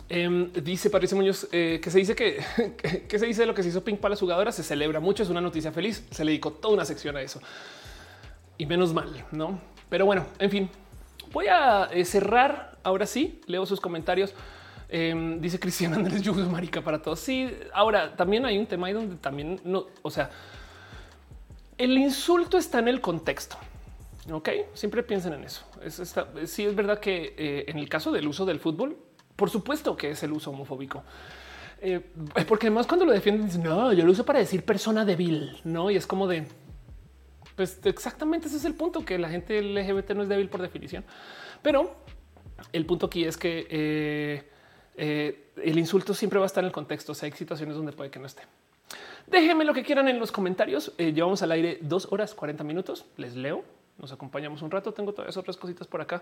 em, 0.09 0.51
dice 0.53 0.89
Patricia 0.89 1.15
Muñoz 1.15 1.47
eh, 1.51 1.79
que 1.81 1.89
se 1.89 1.97
dice 1.97 2.15
que, 2.15 2.43
que, 3.07 3.19
se 3.19 3.25
dice 3.25 3.45
lo 3.45 3.53
que 3.53 3.63
se 3.63 3.69
hizo 3.69 3.83
Pink 3.83 3.99
para 3.99 4.11
las 4.11 4.19
jugadoras. 4.19 4.55
Se 4.55 4.63
celebra 4.63 4.99
mucho, 4.99 5.23
es 5.23 5.29
una 5.29 5.41
noticia 5.41 5.71
feliz. 5.71 6.05
Se 6.11 6.25
le 6.25 6.31
dedicó 6.31 6.51
toda 6.51 6.73
una 6.73 6.85
sección 6.85 7.15
a 7.17 7.21
eso 7.21 7.41
y 8.61 8.65
menos 8.67 8.93
mal, 8.93 9.25
no? 9.31 9.59
Pero 9.89 10.05
bueno, 10.05 10.27
en 10.37 10.51
fin, 10.51 10.69
voy 11.33 11.47
a 11.47 11.85
eh, 11.91 12.05
cerrar 12.05 12.77
ahora 12.83 13.07
sí. 13.07 13.41
Leo 13.47 13.65
sus 13.65 13.81
comentarios. 13.81 14.35
Em, 14.87 15.41
dice 15.41 15.59
Cristian 15.59 15.93
Andrés 15.95 16.21
Yus, 16.21 16.37
marica 16.47 16.81
para 16.81 17.01
todos. 17.01 17.19
Sí, 17.19 17.51
ahora 17.73 18.15
también 18.15 18.45
hay 18.45 18.59
un 18.59 18.67
tema 18.67 18.85
ahí 18.85 18.93
donde 18.93 19.15
también 19.15 19.59
no, 19.63 19.87
o 20.03 20.11
sea, 20.11 20.29
el 21.75 21.97
insulto 21.97 22.59
está 22.59 22.77
en 22.77 22.87
el 22.87 23.01
contexto. 23.01 23.57
Ok, 24.31 24.49
siempre 24.75 25.01
piensen 25.01 25.33
en 25.33 25.43
eso. 25.43 25.65
Es, 25.83 25.99
sí, 26.45 26.63
es 26.63 26.75
verdad 26.75 26.99
que 26.99 27.33
eh, 27.35 27.65
en 27.67 27.79
el 27.79 27.89
caso 27.89 28.11
del 28.11 28.27
uso 28.27 28.45
del 28.45 28.59
fútbol, 28.59 28.95
por 29.41 29.49
supuesto 29.49 29.97
que 29.97 30.11
es 30.11 30.21
el 30.21 30.33
uso 30.33 30.51
homofóbico. 30.51 31.01
Eh, 31.81 31.99
porque 32.47 32.67
además 32.67 32.85
cuando 32.85 33.05
lo 33.05 33.11
defienden 33.11 33.47
dicen 33.47 33.63
no, 33.63 33.91
yo 33.91 34.05
lo 34.05 34.11
uso 34.11 34.23
para 34.23 34.37
decir 34.37 34.63
persona 34.63 35.03
débil, 35.03 35.57
no? 35.63 35.89
Y 35.89 35.95
es 35.95 36.05
como 36.05 36.27
de 36.27 36.45
pues 37.55 37.79
exactamente 37.85 38.49
ese 38.49 38.57
es 38.57 38.65
el 38.65 38.75
punto, 38.75 39.03
que 39.03 39.17
la 39.17 39.31
gente 39.31 39.59
LGBT 39.59 40.11
no 40.11 40.21
es 40.21 40.29
débil 40.29 40.47
por 40.47 40.61
definición. 40.61 41.03
Pero 41.63 41.95
el 42.71 42.85
punto 42.85 43.07
aquí 43.07 43.23
es 43.25 43.35
que 43.35 43.65
eh, 43.67 44.43
eh, 44.95 45.51
el 45.57 45.79
insulto 45.79 46.13
siempre 46.13 46.37
va 46.37 46.45
a 46.45 46.51
estar 46.53 46.63
en 46.63 46.67
el 46.67 46.71
contexto. 46.71 47.15
Sea, 47.15 47.25
hay 47.25 47.31
situaciones 47.33 47.75
donde 47.75 47.93
puede 47.93 48.11
que 48.11 48.19
no 48.19 48.27
esté. 48.27 48.43
Déjenme 49.25 49.65
lo 49.65 49.73
que 49.73 49.81
quieran 49.81 50.07
en 50.07 50.19
los 50.19 50.31
comentarios. 50.31 50.93
Eh, 50.99 51.13
llevamos 51.13 51.41
al 51.41 51.51
aire 51.51 51.79
dos 51.81 52.07
horas 52.11 52.35
40 52.35 52.63
minutos. 52.63 53.05
Les 53.17 53.35
leo, 53.35 53.63
nos 53.97 54.11
acompañamos 54.11 54.61
un 54.61 54.71
rato. 54.71 54.93
Tengo 54.93 55.13
todas 55.13 55.35
otras 55.37 55.57
cositas 55.57 55.87
por 55.87 56.01
acá 56.01 56.21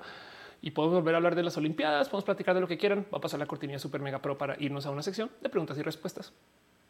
y 0.61 0.71
podemos 0.71 0.95
volver 0.95 1.15
a 1.15 1.17
hablar 1.17 1.35
de 1.35 1.43
las 1.43 1.57
Olimpiadas. 1.57 2.09
Podemos 2.09 2.25
platicar 2.25 2.55
de 2.55 2.61
lo 2.61 2.67
que 2.67 2.77
quieran. 2.77 3.05
Va 3.13 3.17
a 3.17 3.21
pasar 3.21 3.39
la 3.39 3.45
cortinilla 3.45 3.79
super 3.79 4.01
mega 4.01 4.19
pro 4.19 4.37
para 4.37 4.55
irnos 4.61 4.85
a 4.85 4.91
una 4.91 5.01
sección 5.01 5.29
de 5.41 5.49
preguntas 5.49 5.77
y 5.77 5.81
respuestas 5.81 6.33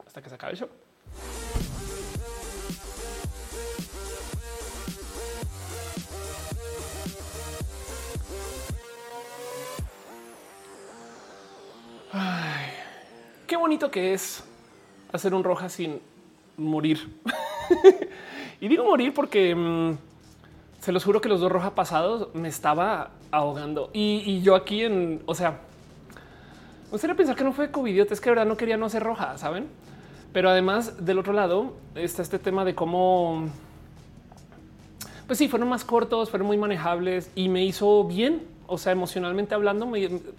hasta 0.06 0.22
que 0.22 0.30
se 0.30 0.36
acabe 0.36 0.54
el 0.54 0.60
show. 0.60 0.70
Ay, 12.12 12.72
qué 13.46 13.56
bonito 13.56 13.92
que 13.92 14.14
es 14.14 14.44
hacer 15.12 15.34
un 15.36 15.44
roja 15.44 15.70
sin 15.70 16.02
morir. 16.58 17.08
y 18.62 18.68
digo 18.68 18.84
morir 18.84 19.14
porque 19.14 19.54
mm, 19.54 20.09
se 20.90 20.94
los 20.94 21.06
juro 21.06 21.22
que 21.22 21.30
los 21.30 21.40
dos 21.40 21.52
roja 21.52 21.76
pasados 21.76 22.30
me 22.34 22.48
estaba 22.48 23.12
ahogando 23.30 23.92
y, 23.94 24.42
yo 24.42 24.56
aquí 24.56 24.82
en, 24.82 25.22
o 25.28 25.36
sea, 25.36 25.60
gustaría 26.90 27.16
pensar 27.16 27.36
que 27.36 27.44
no 27.44 27.54
fue 27.54 27.70
COVID, 27.70 28.12
es 28.12 28.20
que 28.20 28.32
verdad 28.32 28.48
no 28.48 28.58
quería 28.58 28.76
no 28.76 28.90
ser 28.90 29.04
roja, 29.04 29.38
saben? 29.38 29.68
Pero 30.34 30.50
además 30.50 31.06
del 31.06 31.20
otro 31.20 31.32
lado 31.32 31.76
está 31.94 32.24
este 32.24 32.40
tema 32.40 32.66
de 32.66 32.74
cómo, 32.74 33.50
pues 35.28 35.38
sí, 35.38 35.48
fueron 35.48 35.70
más 35.70 35.86
cortos, 35.86 36.32
fueron 36.32 36.48
muy 36.48 36.58
manejables 36.58 37.30
y 37.36 37.50
me 37.50 37.64
hizo 37.64 38.06
bien 38.06 38.48
o 38.66 38.80
sea, 38.80 38.92
emocionalmente 38.92 39.54
hablando, 39.54 39.88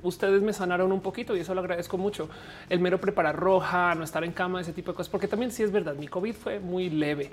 ustedes 0.03 0.43
me 0.43 0.53
sanaron 0.53 0.91
un 0.91 1.01
poquito 1.01 1.37
y 1.37 1.41
eso 1.41 1.55
lo 1.55 1.61
agradezco 1.61 1.97
mucho. 1.97 2.29
El 2.69 2.81
mero 2.81 3.01
preparar 3.01 3.37
roja, 3.37 3.95
no 3.95 4.03
estar 4.03 4.25
en 4.25 4.33
cama, 4.33 4.61
ese 4.61 4.73
tipo 4.73 4.91
de 4.91 4.97
cosas, 4.97 5.11
porque 5.11 5.29
también 5.29 5.53
sí 5.53 5.63
es 5.63 5.71
verdad, 5.71 5.95
mi 5.95 6.09
COVID 6.09 6.35
fue 6.35 6.59
muy 6.59 6.91
leve, 6.91 7.31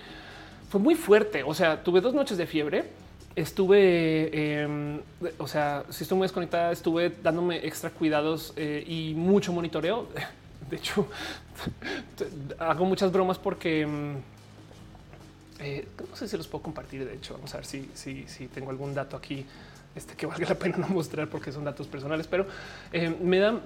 fue 0.70 0.80
muy 0.80 0.94
fuerte. 0.94 1.42
O 1.42 1.56
sea, 1.56 1.84
tuve 1.84 2.00
dos 2.00 2.14
noches 2.14 2.38
de 2.38 2.46
fiebre, 2.46 3.07
estuve, 3.38 4.62
em, 4.64 5.00
o 5.38 5.48
sea, 5.48 5.86
si 5.90 6.04
estoy 6.04 6.18
muy 6.18 6.26
desconectada, 6.26 6.72
estuve 6.72 7.14
dándome 7.22 7.66
extra 7.66 7.92
cuidados 7.92 8.52
eh, 8.56 8.84
y 8.86 9.14
mucho 9.14 9.54
monitoreo. 9.54 10.08
De 10.70 10.76
hecho, 10.76 11.08
hago 12.60 12.84
muchas 12.84 13.12
bromas 13.12 13.38
porque 13.38 13.82
em, 13.82 14.16
eh, 15.60 15.88
no 16.10 16.16
sé 16.16 16.28
si 16.28 16.36
los 16.36 16.48
puedo 16.48 16.64
compartir. 16.64 17.06
De 17.06 17.14
hecho, 17.14 17.36
vamos 17.36 17.54
a 17.54 17.58
ver 17.58 17.66
si, 17.66 17.90
si, 17.94 18.28
si 18.28 18.48
tengo 18.48 18.72
algún 18.72 18.96
dato 18.96 19.16
aquí 19.16 19.46
este 19.96 20.16
que 20.16 20.26
valga 20.26 20.50
la 20.50 20.56
pena 20.56 20.78
no 20.78 20.88
mostrar 20.88 21.28
porque 21.28 21.52
son 21.52 21.64
datos 21.64 21.88
personales, 21.88 22.28
pero 22.28 22.48
eh, 22.92 23.16
me 23.22 23.40
dan, 23.40 23.62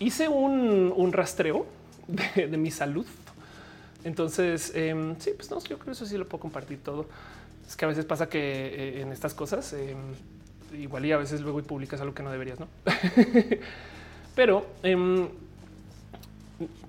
hice 0.00 0.28
un, 0.28 1.12
rastreo 1.12 1.66
de, 2.08 2.46
mi 2.56 2.70
salud 2.70 3.06
Entonces, 4.04 4.72
em, 4.74 5.18
sí, 5.18 5.30
pues 5.36 5.50
no, 5.50 5.58
yo 5.60 5.78
creo 5.78 5.86
que 5.86 5.90
eso 5.92 6.06
sí 6.06 6.18
lo 6.18 6.28
puedo 6.28 6.42
compartir 6.42 6.82
todo. 6.82 7.06
Es 7.66 7.76
que 7.76 7.84
a 7.84 7.88
veces 7.88 8.04
pasa 8.04 8.28
que 8.28 8.38
eh, 8.38 9.02
en 9.02 9.12
estas 9.12 9.34
cosas, 9.34 9.72
em, 9.72 9.96
igual 10.78 11.04
y 11.04 11.12
a 11.12 11.18
veces 11.18 11.40
luego 11.40 11.62
publicas 11.62 12.00
algo 12.00 12.14
que 12.14 12.22
no 12.22 12.30
deberías, 12.30 12.60
¿no? 12.60 12.68
Pero 14.34 14.66
em, 14.82 15.28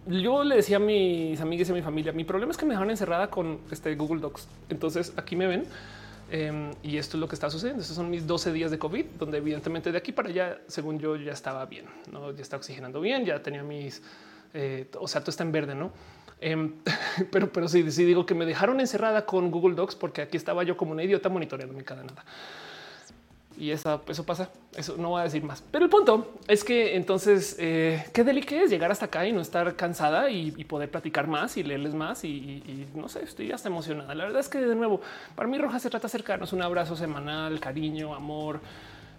yo 0.07 0.43
le 0.43 0.55
decía 0.57 0.77
a 0.77 0.79
mis 0.79 1.39
amigas 1.41 1.69
y 1.69 1.71
a 1.71 1.75
mi 1.75 1.81
familia, 1.81 2.11
mi 2.11 2.23
problema 2.23 2.51
es 2.51 2.57
que 2.57 2.65
me 2.65 2.73
dejaron 2.73 2.91
encerrada 2.91 3.29
con 3.29 3.59
este 3.71 3.95
Google 3.95 4.21
Docs. 4.21 4.47
Entonces 4.69 5.13
aquí 5.17 5.35
me 5.35 5.47
ven 5.47 5.65
em, 6.31 6.71
y 6.83 6.97
esto 6.97 7.17
es 7.17 7.21
lo 7.21 7.27
que 7.27 7.35
está 7.35 7.49
sucediendo. 7.49 7.81
Estos 7.81 7.95
son 7.95 8.09
mis 8.09 8.25
12 8.25 8.51
días 8.51 8.71
de 8.71 8.79
COVID, 8.79 9.05
donde 9.19 9.37
evidentemente 9.37 9.91
de 9.91 9.97
aquí 9.97 10.11
para 10.11 10.29
allá, 10.29 10.61
según 10.67 10.99
yo, 10.99 11.15
ya 11.15 11.33
estaba 11.33 11.65
bien, 11.65 11.85
no 12.11 12.31
ya 12.31 12.41
estaba 12.41 12.59
oxigenando 12.59 13.01
bien, 13.01 13.25
ya 13.25 13.41
tenía 13.41 13.63
mis, 13.63 14.01
eh, 14.53 14.89
o 14.99 15.07
sea, 15.07 15.21
todo 15.21 15.31
está 15.31 15.43
en 15.43 15.51
verde, 15.51 15.75
no? 15.75 15.91
Em, 16.43 16.73
pero, 17.31 17.51
pero 17.51 17.67
sí, 17.67 17.89
sí 17.91 18.03
digo 18.03 18.25
que 18.25 18.35
me 18.35 18.45
dejaron 18.45 18.79
encerrada 18.79 19.25
con 19.25 19.49
Google 19.49 19.75
Docs 19.75 19.95
porque 19.95 20.21
aquí 20.21 20.37
estaba 20.37 20.63
yo 20.63 20.77
como 20.77 20.91
una 20.91 21.03
idiota 21.03 21.29
monitoreando 21.29 21.75
mi 21.75 21.83
cada 21.83 22.03
nada 22.03 22.23
y 23.57 23.71
eso, 23.71 24.01
pasa. 24.25 24.49
Eso 24.75 24.95
no 24.97 25.09
voy 25.09 25.21
a 25.21 25.23
decir 25.25 25.43
más. 25.43 25.63
Pero 25.71 25.85
el 25.85 25.91
punto 25.91 26.33
es 26.47 26.63
que 26.63 26.95
entonces 26.95 27.55
eh, 27.59 28.03
qué 28.13 28.23
delicado 28.23 28.63
es 28.63 28.71
llegar 28.71 28.91
hasta 28.91 29.05
acá 29.05 29.27
y 29.27 29.31
no 29.31 29.41
estar 29.41 29.75
cansada 29.75 30.29
y, 30.29 30.51
poder 30.63 30.89
platicar 30.89 31.27
más 31.27 31.57
y 31.57 31.63
leerles 31.63 31.93
más. 31.93 32.23
Y, 32.23 32.87
no 32.95 33.07
sé, 33.07 33.23
estoy 33.23 33.51
hasta 33.51 33.69
emocionada. 33.69 34.15
La 34.15 34.25
verdad 34.25 34.39
es 34.39 34.49
que 34.49 34.59
de 34.59 34.75
nuevo, 34.75 35.01
para 35.35 35.47
mí 35.47 35.57
Roja 35.57 35.79
se 35.79 35.89
trata 35.89 36.03
de 36.03 36.07
acercarnos 36.07 36.53
un 36.53 36.61
abrazo 36.61 36.95
semanal, 36.95 37.59
cariño, 37.59 38.15
amor. 38.15 38.59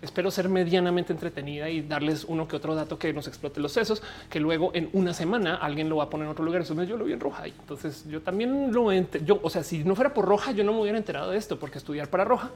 Espero 0.05 0.31
ser 0.31 0.51
medianamente 0.51 1.13
entretenida 1.13 1.71
y 1.71 1.81
darles 1.81 2.25
uno 2.25 2.47
que 2.47 2.57
otro 2.57 2.75
dato 2.75 2.99
que 2.99 3.13
nos 3.15 3.27
explote 3.27 3.59
los 3.59 3.73
sesos, 3.73 4.03
que 4.29 4.39
luego 4.39 4.71
en 4.75 4.91
una 4.93 5.15
semana 5.15 5.57
alguien 5.57 5.89
lo 5.89 5.97
va 5.97 6.05
a 6.05 6.11
poner 6.11 6.27
en 6.27 6.33
otro 6.33 6.45
lugar. 6.45 6.61
Eso 6.61 6.81
yo 6.85 6.99
lo 6.99 7.07
vi 7.07 7.15
en 7.15 7.21
roja. 7.21 7.47
Entonces 7.47 8.05
yo 8.09 8.21
también 8.21 8.71
lo 8.73 8.93
yo, 8.93 9.41
o 9.43 9.49
sea, 9.49 9.63
si 9.63 9.83
no 9.83 9.95
fuera 9.95 10.13
por 10.13 10.27
roja, 10.27 10.53
yo 10.53 10.63
no 10.63 10.75
me 10.75 10.83
hubiera 10.83 10.99
enterado 10.99 11.31
de 11.31 11.39
esto, 11.39 11.59
porque 11.59 11.79
estudiar 11.79 12.09
para 12.09 12.25
roja 12.25 12.51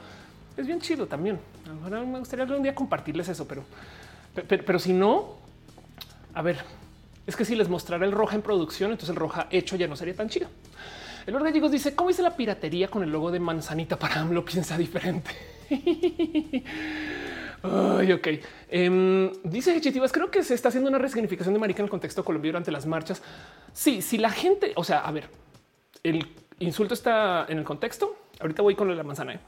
es 0.58 0.66
bien 0.66 0.80
chido 0.80 1.06
también. 1.06 1.38
me 1.90 2.18
gustaría 2.18 2.44
algún 2.44 2.62
día 2.62 2.74
compartirles 2.74 3.28
eso, 3.28 3.46
pero, 3.46 3.64
pero, 4.46 4.78
si 4.78 4.92
no, 4.92 5.36
a 6.34 6.42
ver, 6.42 6.58
es 7.26 7.36
que 7.36 7.44
si 7.44 7.54
les 7.54 7.68
mostrara 7.68 8.04
el 8.04 8.12
roja 8.12 8.34
en 8.34 8.42
producción, 8.42 8.90
entonces 8.90 9.10
el 9.10 9.16
roja 9.16 9.46
hecho 9.50 9.76
ya 9.76 9.86
no 9.86 9.96
sería 9.96 10.14
tan 10.14 10.28
chido. 10.28 10.48
El 11.26 11.38
Gallegos 11.38 11.70
dice 11.70 11.94
cómo 11.94 12.08
dice 12.08 12.22
la 12.22 12.34
piratería 12.34 12.88
con 12.88 13.02
el 13.02 13.10
logo 13.10 13.30
de 13.30 13.38
manzanita 13.38 13.98
para 13.98 14.20
AMLO 14.20 14.44
piensa 14.46 14.76
diferente. 14.76 15.30
Ay, 17.62 18.12
ok. 18.12 18.28
Um, 18.72 19.32
dice 19.42 19.80
Chitivas, 19.80 20.12
creo 20.12 20.30
que 20.30 20.42
se 20.42 20.54
está 20.54 20.68
haciendo 20.68 20.88
una 20.88 20.98
resignificación 20.98 21.54
de 21.54 21.60
marica 21.60 21.80
en 21.80 21.86
el 21.86 21.90
contexto 21.90 22.24
colombiano 22.24 22.54
durante 22.54 22.70
las 22.70 22.86
marchas. 22.86 23.22
Sí, 23.72 24.02
si 24.02 24.18
la 24.18 24.30
gente, 24.30 24.72
o 24.76 24.84
sea, 24.84 25.00
a 25.00 25.10
ver, 25.10 25.28
el 26.02 26.26
insulto 26.60 26.94
está 26.94 27.46
en 27.48 27.58
el 27.58 27.64
contexto. 27.64 28.16
Ahorita 28.40 28.62
voy 28.62 28.74
con 28.74 28.94
la 28.96 29.02
manzana. 29.02 29.34
¿eh? 29.34 29.40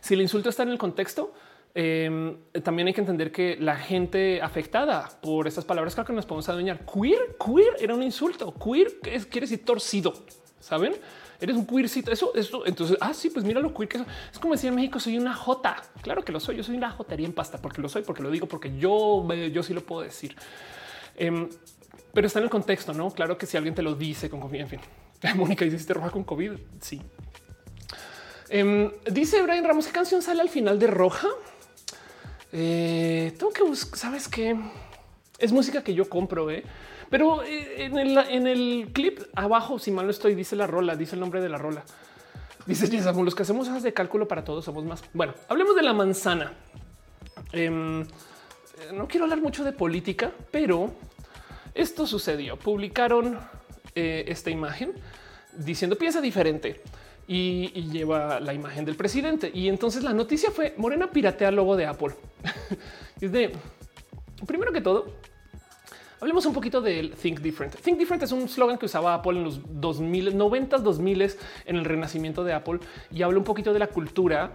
Si 0.00 0.14
el 0.14 0.22
insulto 0.22 0.48
está 0.48 0.62
en 0.62 0.70
el 0.70 0.78
contexto, 0.78 1.34
em, 1.74 2.36
también 2.62 2.88
hay 2.88 2.94
que 2.94 3.00
entender 3.00 3.30
que 3.30 3.56
la 3.60 3.76
gente 3.76 4.40
afectada 4.40 5.08
por 5.20 5.46
estas 5.46 5.64
palabras, 5.64 5.94
creo 5.94 6.06
que 6.06 6.12
nos 6.12 6.26
podemos 6.26 6.48
adueñar. 6.48 6.80
Queer, 6.86 7.36
queer 7.44 7.76
era 7.78 7.94
un 7.94 8.02
insulto. 8.02 8.54
Queer 8.54 8.88
es, 9.04 9.26
quiere 9.26 9.46
decir 9.46 9.64
torcido. 9.64 10.14
Saben? 10.60 10.94
Eres 11.42 11.56
un 11.56 11.66
queercito. 11.66 12.10
Eso, 12.10 12.34
eso. 12.34 12.64
Entonces, 12.64 12.96
ah, 13.00 13.12
sí, 13.12 13.28
pues 13.28 13.44
mira 13.44 13.60
lo 13.60 13.74
queer 13.74 13.88
que 13.88 13.98
es. 13.98 14.04
Es 14.32 14.38
como 14.38 14.54
decir 14.54 14.68
en 14.68 14.76
México, 14.76 14.98
soy 15.00 15.18
una 15.18 15.34
J. 15.34 15.82
Claro 16.00 16.24
que 16.24 16.32
lo 16.32 16.40
soy. 16.40 16.56
Yo 16.56 16.62
soy 16.62 16.76
una 16.76 16.90
jotería 16.90 17.26
en 17.26 17.32
pasta 17.32 17.58
porque 17.58 17.82
lo 17.82 17.88
soy, 17.88 18.02
porque 18.02 18.22
lo 18.22 18.30
digo, 18.30 18.46
porque 18.46 18.78
yo, 18.78 19.26
yo 19.52 19.62
sí 19.62 19.74
lo 19.74 19.82
puedo 19.82 20.02
decir. 20.02 20.36
Em, 21.16 21.48
pero 22.14 22.26
está 22.26 22.38
en 22.38 22.44
el 22.44 22.50
contexto, 22.50 22.94
no? 22.94 23.10
Claro 23.10 23.36
que 23.36 23.46
si 23.46 23.56
alguien 23.56 23.74
te 23.74 23.82
lo 23.82 23.94
dice 23.94 24.30
con 24.30 24.40
confianza, 24.40 24.76
en 24.76 24.80
fin. 24.80 25.34
Mónica 25.36 25.64
dice: 25.64 25.84
te 25.84 25.94
roja 25.94 26.10
con 26.10 26.24
COVID. 26.24 26.52
Sí, 26.80 27.02
Em, 28.54 28.90
dice 29.10 29.40
Brian 29.40 29.64
Ramos, 29.64 29.86
¿qué 29.86 29.92
canción 29.92 30.20
sale 30.20 30.42
al 30.42 30.50
final 30.50 30.78
de 30.78 30.86
Roja? 30.86 31.26
Eh, 32.52 33.32
tengo 33.38 33.50
que 33.50 33.62
buscar, 33.62 33.98
¿sabes 33.98 34.28
qué? 34.28 34.54
Es 35.38 35.52
música 35.52 35.82
que 35.82 35.94
yo 35.94 36.06
compro, 36.06 36.50
¿eh? 36.50 36.62
Pero 37.12 37.42
eh, 37.42 37.84
en, 37.84 38.46
el, 38.46 38.88
clip 38.94 39.20
abajo, 39.34 39.78
si 39.78 39.90
mal 39.90 40.06
no 40.06 40.10
estoy, 40.10 40.34
dice 40.34 40.56
la 40.56 40.66
rola, 40.66 40.96
dice 40.96 41.14
el 41.14 41.20
nombre 41.20 41.42
de 41.42 41.50
la 41.50 41.58
rola. 41.58 41.84
Dice 42.64 42.88
los 42.90 43.34
que 43.34 43.42
hacemos 43.42 43.68
hojas 43.68 43.82
de 43.82 43.92
cálculo 43.92 44.26
para 44.26 44.44
todos 44.44 44.64
somos 44.64 44.82
más. 44.86 45.04
Bueno, 45.12 45.34
hablemos 45.50 45.76
de 45.76 45.82
la 45.82 45.92
manzana. 45.92 46.54
Em, 47.52 48.06
no 48.94 49.06
quiero 49.08 49.24
hablar 49.24 49.42
mucho 49.42 49.62
de 49.62 49.72
política, 49.72 50.32
pero 50.50 50.90
esto 51.74 52.06
sucedió. 52.06 52.58
Publicaron 52.58 53.38
esta 53.94 54.48
imagen 54.48 54.94
diciendo 55.52 55.98
piensa 55.98 56.22
diferente 56.22 56.80
y, 57.26 57.68
lleva 57.90 58.40
la 58.40 58.54
imagen 58.54 58.86
del 58.86 58.96
presidente. 58.96 59.50
Y 59.52 59.68
entonces 59.68 60.02
la 60.02 60.14
noticia 60.14 60.50
fue 60.50 60.72
Morena 60.78 61.10
piratea 61.10 61.50
el 61.50 61.56
logo 61.56 61.76
de 61.76 61.84
Apple. 61.84 62.14
es 63.20 63.30
de 63.30 63.52
primero 64.46 64.72
que 64.72 64.80
todo, 64.80 65.12
hablemos 66.22 66.46
un 66.46 66.52
poquito 66.52 66.80
del 66.80 67.10
Think 67.16 67.40
Different. 67.40 67.74
Think 67.80 67.98
Different 67.98 68.22
es 68.22 68.30
un 68.30 68.48
slogan 68.48 68.78
que 68.78 68.86
usaba 68.86 69.12
Apple 69.12 69.38
en 69.38 69.42
los 69.42 69.60
2000, 69.80 70.38
90, 70.38 70.78
2000 70.78 71.22
en 71.66 71.76
el 71.76 71.84
renacimiento 71.84 72.44
de 72.44 72.52
Apple 72.52 72.78
y 73.10 73.22
habla 73.22 73.38
un 73.38 73.44
poquito 73.44 73.72
de 73.72 73.80
la 73.80 73.88
cultura 73.88 74.52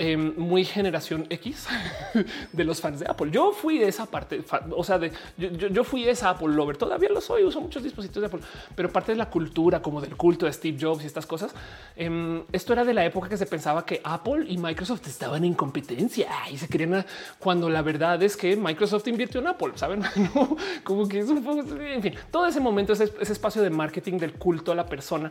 Em, 0.00 0.32
muy 0.36 0.64
generación 0.64 1.26
X 1.28 1.66
de 2.52 2.62
los 2.62 2.80
fans 2.80 3.00
de 3.00 3.06
Apple. 3.08 3.32
Yo 3.32 3.50
fui 3.50 3.78
de 3.78 3.88
esa 3.88 4.06
parte, 4.06 4.44
o 4.70 4.84
sea, 4.84 4.96
de, 4.96 5.10
yo, 5.36 5.82
fui 5.82 6.08
esa 6.08 6.30
Apple 6.30 6.54
lover, 6.54 6.76
todavía 6.76 7.08
lo 7.08 7.20
soy, 7.20 7.42
uso 7.42 7.60
muchos 7.60 7.82
dispositivos 7.82 8.20
de 8.20 8.26
Apple, 8.28 8.48
pero 8.76 8.92
parte 8.92 9.10
de 9.10 9.18
la 9.18 9.28
cultura 9.28 9.82
como 9.82 10.00
del 10.00 10.16
culto 10.16 10.46
de 10.46 10.52
Steve 10.52 10.78
Jobs 10.80 11.02
y 11.02 11.06
estas 11.08 11.26
cosas. 11.26 11.52
Em, 11.96 12.44
esto 12.52 12.74
era 12.74 12.84
de 12.84 12.94
la 12.94 13.04
época 13.04 13.28
que 13.28 13.36
se 13.36 13.46
pensaba 13.46 13.84
que 13.84 14.00
Apple 14.04 14.44
y 14.46 14.56
Microsoft 14.56 15.04
estaban 15.08 15.42
en 15.42 15.54
competencia 15.54 16.28
y 16.48 16.58
se 16.58 16.68
querían 16.68 17.04
cuando 17.40 17.68
la 17.68 17.82
verdad 17.82 18.22
es 18.22 18.36
que 18.36 18.54
Microsoft 18.54 19.08
invirtió 19.08 19.40
en 19.40 19.48
Apple, 19.48 19.72
saben? 19.74 20.04
como 20.84 21.08
que 21.08 21.18
es 21.18 21.28
un 21.28 21.42
poco, 21.42 21.74
en 21.76 22.02
fin, 22.02 22.14
todo 22.30 22.46
ese 22.46 22.60
momento, 22.60 22.92
ese, 22.92 23.12
ese 23.20 23.32
espacio 23.32 23.62
de 23.62 23.70
marketing 23.70 24.18
del 24.18 24.34
culto 24.34 24.70
a 24.70 24.76
la 24.76 24.86
persona 24.86 25.28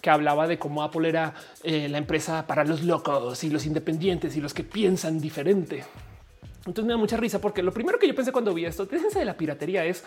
que 0.00 0.10
hablaba 0.10 0.46
de 0.46 0.58
cómo 0.58 0.82
Apple 0.82 1.08
era 1.08 1.34
eh, 1.62 1.88
la 1.88 1.98
empresa 1.98 2.46
para 2.46 2.64
los 2.64 2.82
locos 2.82 3.42
y 3.44 3.50
los 3.50 3.66
independientes 3.66 4.36
y 4.36 4.40
los 4.40 4.54
que 4.54 4.64
piensan 4.64 5.20
diferente. 5.20 5.84
Entonces 6.58 6.84
me 6.84 6.92
da 6.92 6.96
mucha 6.98 7.16
risa 7.16 7.40
porque 7.40 7.62
lo 7.62 7.72
primero 7.72 7.98
que 7.98 8.06
yo 8.06 8.14
pensé 8.14 8.32
cuando 8.32 8.54
vi 8.54 8.64
esto, 8.64 8.86
déjense 8.86 9.18
de 9.18 9.24
la 9.24 9.36
piratería, 9.36 9.84
es 9.84 10.04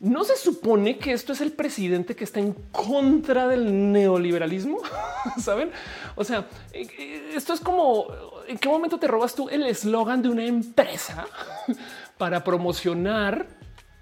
no 0.00 0.24
se 0.24 0.36
supone 0.36 0.98
que 0.98 1.12
esto 1.12 1.32
es 1.32 1.40
el 1.40 1.52
presidente 1.52 2.14
que 2.14 2.24
está 2.24 2.40
en 2.40 2.52
contra 2.72 3.48
del 3.48 3.92
neoliberalismo, 3.92 4.78
saben? 5.40 5.70
O 6.16 6.24
sea, 6.24 6.46
eh, 6.72 6.86
eh, 6.98 7.32
esto 7.34 7.54
es 7.54 7.60
como 7.60 8.08
en 8.46 8.58
qué 8.58 8.68
momento 8.68 8.98
te 8.98 9.06
robas 9.06 9.34
tú 9.34 9.48
el 9.48 9.64
eslogan 9.64 10.20
de 10.20 10.28
una 10.28 10.44
empresa 10.44 11.26
para 12.18 12.44
promocionar 12.44 13.46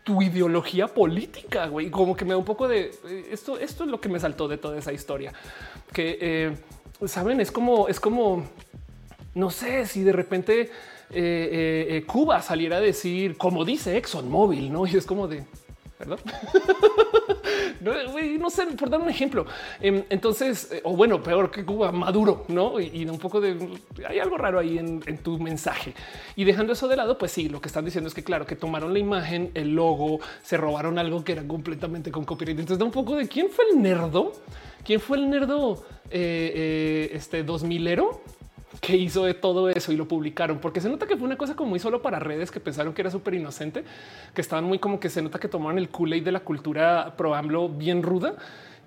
tu 0.05 0.23
ideología 0.23 0.89
política, 0.89 1.67
güey. 1.67 1.91
Como 1.91 2.17
que 2.17 2.25
me 2.25 2.33
da 2.33 2.37
un 2.37 2.45
poco 2.45 2.69
de 2.69 2.91
eh, 3.09 3.29
esto. 3.31 3.59
Esto 3.59 3.85
es 3.85 3.91
lo 3.91 4.01
que 4.01 4.09
me 4.09 4.19
saltó 4.19 4.49
de 4.49 4.59
toda 4.59 4.79
esa 4.79 4.93
historia. 4.93 5.33
Que 5.93 6.19
eh, 6.21 6.57
saben, 7.07 7.41
es 7.41 7.51
como, 7.51 7.89
es 7.89 8.01
como, 8.01 8.45
no 9.35 9.51
sé 9.51 9.87
si 9.87 10.03
de 10.03 10.13
repente 10.13 10.71
eh, 11.11 12.05
Cuba 12.07 12.43
saliera 12.43 12.79
a 12.79 12.81
decir, 12.81 13.37
como 13.37 13.65
dice 13.65 13.97
ExxonMobil, 13.97 14.73
no? 14.73 14.87
Y 14.87 14.97
es 14.97 15.07
como 15.07 15.29
de 15.29 15.45
no, 17.81 18.51
sé, 18.51 18.67
por 18.79 18.91
dar 18.91 19.01
un 19.01 19.09
ejemplo. 19.09 19.47
Em, 19.81 20.05
entonces, 20.11 20.71
eh, 20.73 20.81
o 20.85 20.97
bueno, 20.97 21.23
peor 21.23 21.51
que 21.51 21.65
Cuba, 21.65 21.93
Maduro, 21.93 22.45
¿no? 22.49 22.81
Y, 22.81 23.05
un 23.05 23.19
poco 23.19 23.41
de... 23.41 23.79
Hay 24.07 24.19
algo 24.19 24.37
raro 24.37 24.59
ahí 24.59 24.79
en, 24.79 25.01
tu 25.19 25.39
mensaje. 25.39 25.95
Y 26.37 26.45
dejando 26.45 26.73
eso 26.73 26.89
de 26.89 26.97
lado, 26.97 27.19
pues 27.19 27.33
sí, 27.33 27.49
lo 27.49 27.61
que 27.61 27.69
están 27.69 27.85
diciendo 27.85 28.09
es 28.09 28.15
que 28.15 28.25
claro, 28.25 28.47
que 28.47 28.57
tomaron 28.57 28.93
la 28.93 28.99
imagen, 28.99 29.51
el 29.55 29.75
logo, 29.75 30.21
se 30.43 30.57
robaron 30.57 30.99
algo 30.99 31.25
que 31.25 31.33
era 31.33 31.47
completamente 31.47 32.11
con 32.11 32.25
copyright. 32.25 32.59
Entonces 32.59 32.79
da 32.79 32.85
un 32.85 32.91
poco 32.91 33.17
de 33.17 33.29
quién 33.29 33.49
fue 33.51 33.65
el 33.73 33.83
nerdo, 33.83 34.33
quién 34.85 35.01
fue 35.01 35.19
el 35.19 35.31
nerdo 35.31 35.85
eh, 36.11 36.53
eh, 36.55 37.11
este 37.15 37.43
2000 37.43 37.87
ero 37.87 38.23
que 38.81 38.97
hizo 38.97 39.25
de 39.25 39.35
todo 39.35 39.69
eso 39.69 39.93
y 39.93 39.97
lo 39.97 40.09
publicaron, 40.09 40.59
porque 40.59 40.81
se 40.81 40.89
nota 40.89 41.07
que 41.07 41.17
fue 41.17 41.27
una 41.27 41.37
cosa 41.37 41.55
como 41.55 41.71
muy 41.71 41.79
solo 41.79 42.03
para 42.03 42.19
redes 42.19 42.51
que 42.51 42.61
pensaron 42.61 42.95
que 42.95 43.03
era 43.03 43.11
súper 43.11 43.35
inocente, 43.35 43.85
que 44.35 44.41
estaban 44.41 44.65
muy 44.65 44.79
como 44.79 44.99
que 44.99 45.11
se 45.11 45.23
nota 45.23 45.39
que 45.39 45.49
tomaron 45.49 45.79
el 45.79 45.91
Kool-Aid 45.91 46.25
de 46.25 46.33
la 46.33 46.41
cultura 46.41 47.15
pro 47.17 47.69
bien 47.69 48.03
ruda 48.03 48.35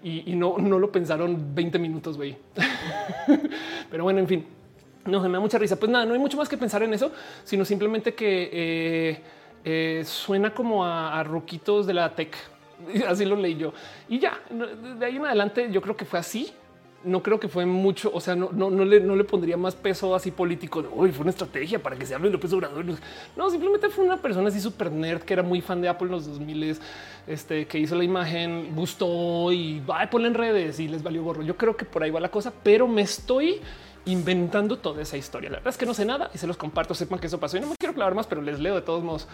y, 0.04 0.36
no, 0.36 0.58
no 0.60 0.78
lo 0.78 0.92
pensaron 0.92 1.56
20 1.56 1.80
minutos, 1.80 2.16
güey. 2.16 2.38
Pero 3.90 4.04
bueno, 4.04 4.20
en 4.20 4.28
fin, 4.28 4.46
no 5.06 5.20
me 5.20 5.30
da 5.30 5.40
mucha 5.40 5.58
risa. 5.58 5.78
Pues 5.78 5.92
nada, 5.92 6.06
no 6.06 6.14
hay 6.14 6.20
mucho 6.20 6.38
más 6.38 6.48
que 6.48 6.58
pensar 6.58 6.84
en 6.84 6.94
eso, 6.94 7.12
sino 7.44 7.66
simplemente 7.66 8.14
que 8.14 8.50
eh, 8.54 9.22
eh, 9.64 10.04
suena 10.06 10.54
como 10.54 10.86
a, 10.86 11.20
a 11.20 11.24
ruquitos 11.24 11.88
de 11.88 11.96
la 11.96 12.14
tech. 12.14 12.36
Así 13.08 13.26
lo 13.26 13.36
leí 13.36 13.56
yo 13.56 13.74
y 14.10 14.20
ya 14.20 14.40
de 15.00 15.06
ahí 15.06 15.16
en 15.16 15.26
adelante. 15.26 15.70
Yo 15.72 15.82
creo 15.82 15.96
que 15.96 16.06
fue 16.06 16.20
así 16.20 16.54
no 17.06 17.24
creo 17.24 17.40
que 17.40 17.48
fue 17.48 17.66
mucho. 17.66 18.12
O 18.14 18.20
sea, 18.20 18.36
no, 18.36 18.50
no, 18.52 18.70
no, 18.70 18.84
le, 18.84 19.00
no 19.00 19.16
le 19.16 19.24
pondría 19.24 19.58
más 19.58 19.76
peso 19.76 20.16
así 20.16 20.32
político 20.32 20.82
de 20.82 20.90
hoy 20.94 21.12
fue 21.12 21.22
una 21.22 21.32
estrategia 21.32 21.82
para 21.82 21.96
que 21.96 22.06
se 22.06 22.16
hable 22.16 22.28
de 22.28 22.34
López 22.34 22.52
Obrador. 22.54 22.86
No, 23.36 23.50
simplemente 23.50 23.90
fue 23.90 24.06
una 24.06 24.18
persona 24.18 24.50
así 24.50 24.60
súper 24.60 24.92
nerd 24.92 25.22
que 25.22 25.34
era 25.34 25.44
muy 25.44 25.62
fan 25.62 25.82
de 25.82 25.90
Apple 25.90 26.08
en 26.08 26.12
los 26.12 26.28
2000 26.28 26.78
este 27.28 27.66
que 27.68 27.80
hizo 27.80 27.96
la 27.96 28.04
imagen, 28.04 28.76
gustó 28.76 29.52
y 29.52 29.80
va 29.80 30.02
a 30.02 30.10
en 30.12 30.34
redes 30.34 30.80
y 30.80 30.88
les 30.88 31.04
valió 31.04 31.24
gorro. 31.24 31.44
Yo 31.44 31.58
creo 31.58 31.76
que 31.76 31.86
por 31.86 32.04
ahí 32.04 32.12
va 32.12 32.20
la 32.20 32.30
cosa, 32.30 32.54
pero 32.64 32.88
me 32.88 33.02
estoy 33.02 33.60
inventando 34.06 34.78
toda 34.78 35.02
esa 35.02 35.18
historia. 35.18 35.50
La 35.50 35.58
verdad 35.58 35.72
es 35.72 35.78
que 35.78 35.86
no 35.86 35.94
sé 35.94 36.06
nada 36.06 36.30
y 36.34 36.38
se 36.38 36.48
los 36.48 36.58
comparto. 36.58 36.94
Sepan 36.94 37.20
que 37.20 37.28
eso 37.28 37.40
pasó 37.40 37.58
y 37.58 37.60
no 37.60 37.68
me 37.68 37.76
quiero 37.76 37.94
clavar 37.94 38.16
más, 38.16 38.28
pero 38.28 38.42
les 38.42 38.60
leo 38.60 38.76
de 38.76 38.82
todos 38.82 39.04
modos. 39.04 39.28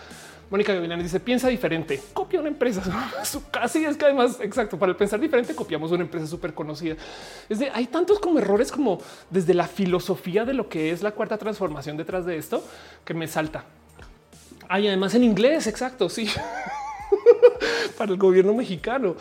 Mónica 0.50 0.74
Gavilán 0.74 1.02
dice 1.02 1.20
piensa 1.20 1.48
diferente, 1.48 2.02
copia 2.14 2.40
una 2.40 2.50
empresa. 2.50 2.82
Casi 3.52 3.86
es 3.86 3.96
que 3.96 4.06
además, 4.06 4.38
exacto, 4.42 4.78
para 4.78 4.92
el 4.92 4.98
pensar 4.98 5.20
diferente 5.20 5.56
copiamos 5.56 5.92
una 5.92 6.04
empresa 6.04 6.28
súper 6.28 6.54
conocida. 6.54 6.96
Es 7.48 7.60
de 7.60 7.70
hay 7.70 7.88
tantos 7.88 8.20
como 8.20 8.40
errores 8.40 8.72
como 8.72 9.00
desde 9.30 9.54
la 9.54 9.68
filosofía 9.68 10.44
de 10.44 10.54
lo 10.54 10.68
que 10.68 10.92
es 10.92 11.02
la 11.02 11.12
cuarta 11.12 11.38
transformación 11.38 11.98
detrás 11.98 12.26
de 12.26 12.38
esto 12.38 12.64
que 13.06 13.14
me 13.14 13.28
salta. 13.28 13.64
Hay 14.68 14.88
además 14.88 15.16
en 15.16 15.24
inglés, 15.24 15.68
exacto, 15.68 16.10
sí. 16.10 16.30
para 17.98 18.12
el 18.12 18.18
gobierno 18.18 18.54
mexicano. 18.54 19.16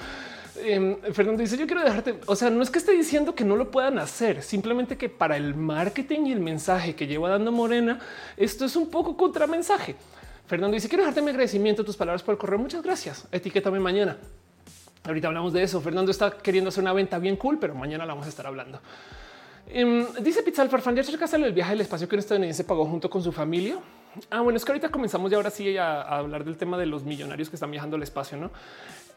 Em, 0.56 0.96
Fernando 1.12 1.42
dice: 1.42 1.56
Yo 1.56 1.66
quiero 1.66 1.82
dejarte. 1.82 2.16
O 2.26 2.36
sea, 2.36 2.50
no 2.50 2.62
es 2.62 2.70
que 2.70 2.78
esté 2.78 2.92
diciendo 2.92 3.34
que 3.34 3.44
no 3.44 3.56
lo 3.56 3.70
puedan 3.70 3.98
hacer, 3.98 4.42
simplemente 4.42 4.96
que 4.96 5.08
para 5.08 5.36
el 5.36 5.54
marketing 5.54 6.26
y 6.26 6.32
el 6.32 6.40
mensaje 6.40 6.94
que 6.94 7.06
lleva 7.06 7.28
dando 7.28 7.52
Morena, 7.52 8.00
esto 8.36 8.64
es 8.64 8.76
un 8.76 8.90
poco 8.90 9.16
contramensaje. 9.16 9.96
Fernando 10.46 10.74
dice: 10.74 10.88
Quiero 10.88 11.02
dejarte 11.02 11.22
mi 11.22 11.30
agradecimiento, 11.30 11.84
tus 11.84 11.96
palabras 11.96 12.22
por 12.22 12.34
el 12.34 12.38
correo. 12.38 12.58
Muchas 12.58 12.82
gracias. 12.82 13.26
Etiquétame 13.32 13.80
mañana. 13.80 14.16
Ahorita 15.04 15.28
hablamos 15.28 15.52
de 15.52 15.62
eso. 15.62 15.80
Fernando 15.80 16.10
está 16.10 16.30
queriendo 16.30 16.68
hacer 16.68 16.82
una 16.82 16.92
venta 16.92 17.18
bien 17.18 17.36
cool, 17.36 17.58
pero 17.58 17.74
mañana 17.74 18.04
la 18.04 18.12
vamos 18.12 18.26
a 18.26 18.28
estar 18.28 18.46
hablando. 18.46 18.80
Em, 19.72 20.04
dice 20.20 20.42
Pizza 20.42 20.68
Farfán, 20.68 20.96
ya 20.96 21.02
cerca 21.04 21.24
el 21.36 21.52
viaje 21.52 21.72
al 21.72 21.80
espacio 21.80 22.08
que 22.08 22.16
un 22.16 22.20
estadounidense 22.20 22.64
pagó 22.64 22.84
junto 22.86 23.08
con 23.08 23.22
su 23.22 23.30
familia. 23.30 23.78
Ah, 24.28 24.40
bueno, 24.40 24.56
es 24.56 24.64
que 24.64 24.72
ahorita 24.72 24.88
comenzamos 24.88 25.30
ya 25.30 25.36
ahora 25.36 25.50
sí 25.50 25.76
a, 25.76 26.02
a, 26.02 26.18
hablar 26.18 26.44
del 26.44 26.56
tema 26.56 26.76
de 26.76 26.86
los 26.86 27.04
millonarios 27.04 27.48
que 27.48 27.54
están 27.54 27.70
viajando 27.70 27.96
al 27.96 28.02
espacio, 28.02 28.36
¿no? 28.36 28.50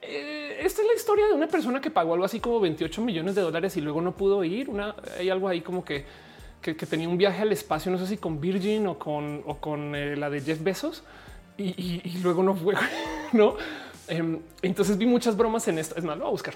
Eh, 0.05 0.57
esta 0.61 0.81
es 0.81 0.87
la 0.87 0.93
historia 0.93 1.27
de 1.27 1.33
una 1.33 1.47
persona 1.47 1.81
que 1.81 1.89
pagó 1.89 2.13
algo 2.13 2.25
así 2.25 2.39
como 2.39 2.59
28 2.59 3.01
millones 3.01 3.35
de 3.35 3.41
dólares 3.41 3.75
y 3.77 3.81
luego 3.81 4.01
no 4.01 4.15
pudo 4.15 4.43
ir. 4.43 4.69
Una, 4.69 4.95
hay 5.17 5.29
algo 5.29 5.47
ahí 5.47 5.61
como 5.61 5.83
que, 5.83 6.05
que, 6.61 6.73
tenía 6.73 7.09
un 7.09 7.17
viaje 7.17 7.41
al 7.41 7.51
espacio, 7.51 7.91
no 7.91 7.97
sé 7.97 8.07
si 8.07 8.17
con 8.17 8.39
Virgin 8.39 8.87
o 8.87 8.97
con, 8.97 9.43
o 9.45 9.57
con 9.57 9.95
eh, 9.95 10.15
la 10.15 10.29
de 10.29 10.41
Jeff 10.41 10.61
Bezos 10.61 11.03
y, 11.57 12.17
luego 12.21 12.43
no 12.43 12.55
fue, 12.55 12.75
no? 13.33 13.55
Em, 14.07 14.39
entonces 14.61 14.97
vi 14.97 15.05
muchas 15.05 15.37
bromas 15.37 15.67
en 15.67 15.79
esto. 15.79 15.95
Es 15.97 16.03
más, 16.03 16.17
lo 16.17 16.23
voy 16.23 16.29
a 16.29 16.31
buscar. 16.31 16.53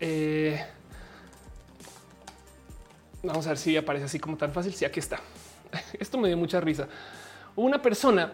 Eh, 0.00 0.60
vamos 3.22 3.46
a 3.46 3.50
ver 3.50 3.58
si 3.58 3.76
aparece 3.76 4.06
así 4.06 4.18
como 4.18 4.36
tan 4.36 4.52
fácil. 4.52 4.72
Si 4.72 4.78
sí, 4.78 4.84
aquí 4.84 5.00
está. 5.00 5.20
Esto 5.98 6.18
me 6.18 6.28
dio 6.28 6.36
mucha 6.36 6.60
risa. 6.60 6.88
Una 7.56 7.80
persona, 7.80 8.32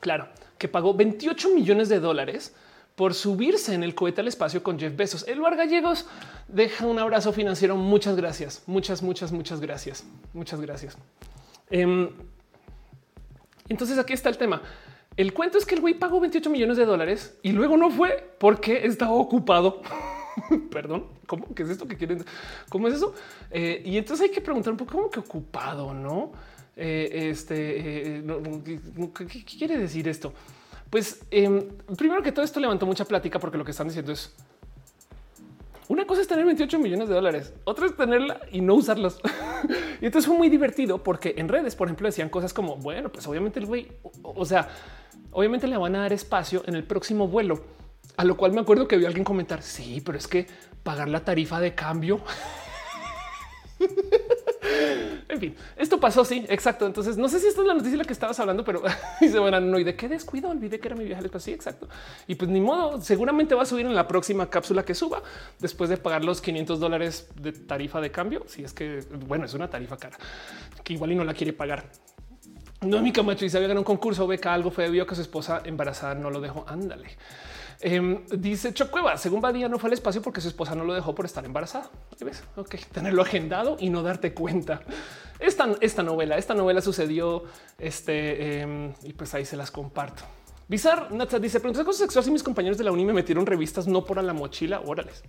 claro, 0.00 0.28
que 0.58 0.68
pagó 0.68 0.94
28 0.94 1.50
millones 1.54 1.88
de 1.88 2.00
dólares 2.00 2.54
por 3.00 3.14
subirse 3.14 3.72
en 3.72 3.82
el 3.82 3.94
cohete 3.94 4.20
al 4.20 4.28
espacio 4.28 4.62
con 4.62 4.78
Jeff 4.78 4.94
Bezos. 4.94 5.26
Eduardo 5.26 5.56
Gallegos 5.56 6.04
deja 6.48 6.84
un 6.84 6.98
abrazo 6.98 7.32
financiero. 7.32 7.74
Muchas 7.74 8.14
gracias. 8.14 8.62
Muchas, 8.66 9.02
muchas, 9.02 9.32
muchas 9.32 9.58
gracias. 9.58 10.04
Muchas 10.34 10.60
gracias. 10.60 10.98
Em, 11.70 12.10
entonces 13.70 13.96
aquí 13.96 14.12
está 14.12 14.28
el 14.28 14.36
tema. 14.36 14.60
El 15.16 15.32
cuento 15.32 15.56
es 15.56 15.64
que 15.64 15.76
el 15.76 15.80
güey 15.80 15.94
pagó 15.94 16.20
28 16.20 16.50
millones 16.50 16.76
de 16.76 16.84
dólares 16.84 17.38
y 17.42 17.52
luego 17.52 17.78
no 17.78 17.88
fue 17.88 18.34
porque 18.36 18.84
estaba 18.84 19.12
ocupado. 19.12 19.80
Perdón, 20.70 21.06
¿cómo? 21.26 21.54
¿Qué 21.54 21.62
es 21.62 21.70
esto 21.70 21.88
que 21.88 21.96
quieren? 21.96 22.22
¿Cómo 22.68 22.86
es 22.88 22.96
eso? 22.96 23.14
Eh, 23.50 23.80
y 23.82 23.96
entonces 23.96 24.28
hay 24.28 24.30
que 24.30 24.42
preguntar 24.42 24.74
un 24.74 24.76
poco 24.76 24.92
cómo 24.92 25.08
que 25.08 25.20
ocupado, 25.20 25.94
no? 25.94 26.32
Eh, 26.76 27.30
este, 27.30 28.18
eh, 28.18 28.24
¿qué 29.16 29.44
quiere 29.56 29.78
decir 29.78 30.06
esto? 30.06 30.34
Pues 30.90 31.22
em, 31.30 31.68
primero 31.96 32.22
que 32.22 32.32
todo 32.32 32.44
esto 32.44 32.58
levantó 32.58 32.84
mucha 32.84 33.04
plática 33.04 33.38
porque 33.38 33.56
lo 33.56 33.64
que 33.64 33.70
están 33.70 33.86
diciendo 33.86 34.12
es 34.12 34.34
una 35.90 36.06
cosa 36.06 36.20
es 36.20 36.28
tener 36.28 36.44
28 36.44 36.78
millones 36.78 37.08
de 37.08 37.16
dólares, 37.16 37.52
otra 37.64 37.86
es 37.86 37.96
tenerla 37.96 38.40
y 38.52 38.60
no 38.60 38.74
usarlas. 38.74 39.18
y 40.00 40.06
entonces 40.06 40.28
fue 40.28 40.38
muy 40.38 40.48
divertido 40.48 41.02
porque 41.02 41.34
en 41.36 41.48
redes, 41.48 41.74
por 41.74 41.88
ejemplo, 41.88 42.06
decían 42.06 42.28
cosas 42.28 42.54
como, 42.54 42.76
bueno, 42.76 43.10
pues 43.10 43.26
obviamente 43.26 43.58
el 43.58 43.66
güey, 43.66 43.88
o, 44.22 44.44
sea, 44.44 44.68
obviamente 45.32 45.66
le 45.66 45.76
van 45.76 45.96
a 45.96 46.02
dar 46.02 46.12
espacio 46.12 46.62
en 46.66 46.76
el 46.76 46.84
próximo 46.84 47.26
vuelo. 47.26 47.64
A 48.16 48.24
lo 48.24 48.36
cual 48.36 48.52
me 48.52 48.60
acuerdo 48.60 48.86
que 48.86 48.96
vi 48.96 49.04
a 49.04 49.08
alguien 49.08 49.24
comentar, 49.24 49.62
sí, 49.62 50.00
pero 50.04 50.16
es 50.16 50.28
que 50.28 50.46
pagar 50.84 51.08
la 51.08 51.24
tarifa 51.24 51.58
de 51.58 51.74
cambio 51.74 52.20
en 55.28 55.40
fin, 55.40 55.56
esto 55.76 56.00
pasó. 56.00 56.24
Sí, 56.24 56.44
exacto. 56.48 56.86
Entonces, 56.86 57.16
no 57.16 57.28
sé 57.28 57.38
si 57.38 57.46
esta 57.46 57.60
es 57.60 57.66
la 57.66 57.74
noticia 57.74 57.92
de 57.92 57.98
la 57.98 58.04
que 58.04 58.12
estabas 58.12 58.38
hablando, 58.40 58.64
pero 58.64 58.82
dice 59.20 59.38
bueno, 59.38 59.60
no, 59.60 59.78
y 59.78 59.84
de 59.84 59.94
qué 59.94 60.08
descuido. 60.08 60.48
Olvidé 60.50 60.80
que 60.80 60.88
era 60.88 60.96
mi 60.96 61.04
viaje 61.04 61.20
al 61.20 61.26
espacio. 61.26 61.46
Sí, 61.46 61.52
exacto. 61.52 61.88
Y 62.26 62.34
pues 62.34 62.50
ni 62.50 62.60
modo, 62.60 63.00
seguramente 63.00 63.54
va 63.54 63.62
a 63.62 63.66
subir 63.66 63.86
en 63.86 63.94
la 63.94 64.06
próxima 64.06 64.48
cápsula 64.50 64.84
que 64.84 64.94
suba 64.94 65.22
después 65.58 65.90
de 65.90 65.96
pagar 65.96 66.24
los 66.24 66.40
500 66.40 66.80
dólares 66.80 67.28
de 67.36 67.52
tarifa 67.52 68.00
de 68.00 68.10
cambio. 68.10 68.44
Si 68.46 68.62
es 68.62 68.72
que, 68.72 69.04
bueno, 69.26 69.46
es 69.46 69.54
una 69.54 69.68
tarifa 69.68 69.96
cara 69.96 70.18
que 70.82 70.92
igual 70.94 71.12
y 71.12 71.14
no 71.14 71.24
la 71.24 71.34
quiere 71.34 71.52
pagar. 71.52 71.84
No 72.82 73.02
mi 73.02 73.12
camacho 73.12 73.44
y 73.44 73.50
se 73.50 73.58
había 73.58 73.68
ganado 73.68 73.82
un 73.82 73.84
concurso, 73.84 74.26
beca, 74.26 74.54
algo 74.54 74.70
fue 74.70 74.84
debido 74.84 75.04
a 75.04 75.06
que 75.06 75.14
su 75.14 75.20
esposa 75.20 75.60
embarazada 75.64 76.14
no 76.14 76.30
lo 76.30 76.40
dejó. 76.40 76.64
Ándale. 76.66 77.08
Em, 77.82 78.26
dice 78.26 78.74
Chocueva, 78.74 79.16
según 79.16 79.40
Badía 79.40 79.66
no 79.68 79.78
fue 79.78 79.88
al 79.88 79.94
espacio 79.94 80.20
porque 80.20 80.42
su 80.42 80.48
esposa 80.48 80.74
no 80.74 80.84
lo 80.84 80.92
dejó 80.92 81.14
por 81.14 81.24
estar 81.24 81.44
embarazada. 81.44 81.90
¿Ves? 82.20 82.42
Ok, 82.56 82.76
tenerlo 82.92 83.22
agendado 83.22 83.76
y 83.80 83.88
no 83.88 84.02
darte 84.02 84.34
cuenta. 84.34 84.82
Esta, 85.38 86.02
novela, 86.02 86.36
esta 86.36 86.54
novela 86.54 86.82
sucedió 86.82 87.44
este 87.78 88.60
em, 88.60 88.92
y 89.02 89.14
pues 89.14 89.32
ahí 89.34 89.46
se 89.46 89.56
las 89.56 89.70
comparto. 89.70 90.24
Bizar 90.68 91.10
Natsa 91.10 91.38
dice, 91.38 91.58
preguntas 91.58 91.84
cosas 91.84 92.00
sexuales 92.00 92.28
y 92.28 92.30
mis 92.30 92.42
compañeros 92.42 92.76
de 92.76 92.84
la 92.84 92.92
uni 92.92 93.06
me 93.06 93.14
metieron 93.14 93.46
revistas 93.46 93.88
no 93.88 94.04
por 94.04 94.18
a 94.18 94.22
la 94.22 94.34
mochila. 94.34 94.82
Órales. 94.84 95.24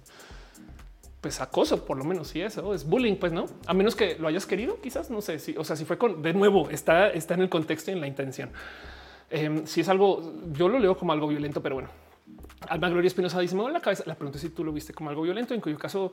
Pues 1.21 1.39
acoso, 1.39 1.85
por 1.85 1.97
lo 1.97 2.03
menos, 2.03 2.27
si 2.29 2.41
eso 2.41 2.73
es 2.73 2.83
bullying, 2.83 3.15
pues 3.15 3.31
no, 3.31 3.45
a 3.67 3.73
menos 3.73 3.95
que 3.95 4.15
lo 4.15 4.27
hayas 4.27 4.45
querido, 4.45 4.81
quizás 4.81 5.11
no 5.11 5.21
sé 5.21 5.37
si, 5.37 5.55
o 5.55 5.63
sea, 5.63 5.75
si 5.75 5.85
fue 5.85 5.97
con 5.97 6.21
de 6.21 6.33
nuevo, 6.33 6.69
está, 6.71 7.09
está 7.09 7.35
en 7.35 7.41
el 7.41 7.49
contexto 7.49 7.91
y 7.91 7.93
en 7.93 8.01
la 8.01 8.07
intención. 8.07 8.49
Em, 9.29 9.65
si 9.65 9.81
es 9.81 9.87
algo, 9.87 10.33
yo 10.51 10.67
lo 10.67 10.79
leo 10.79 10.97
como 10.97 11.13
algo 11.13 11.27
violento, 11.27 11.61
pero 11.61 11.75
bueno, 11.75 11.89
Alma 12.69 12.89
Gloria 12.89 13.07
Espinosa 13.07 13.39
dice: 13.39 13.55
Me 13.55 13.69
la 13.71 13.81
cabeza. 13.81 14.03
La 14.05 14.15
pregunta 14.15 14.37
es 14.37 14.41
si 14.41 14.49
tú 14.49 14.63
lo 14.63 14.71
viste 14.71 14.93
como 14.93 15.09
algo 15.09 15.23
violento, 15.23 15.53
en 15.53 15.61
cuyo 15.61 15.77
caso 15.77 16.11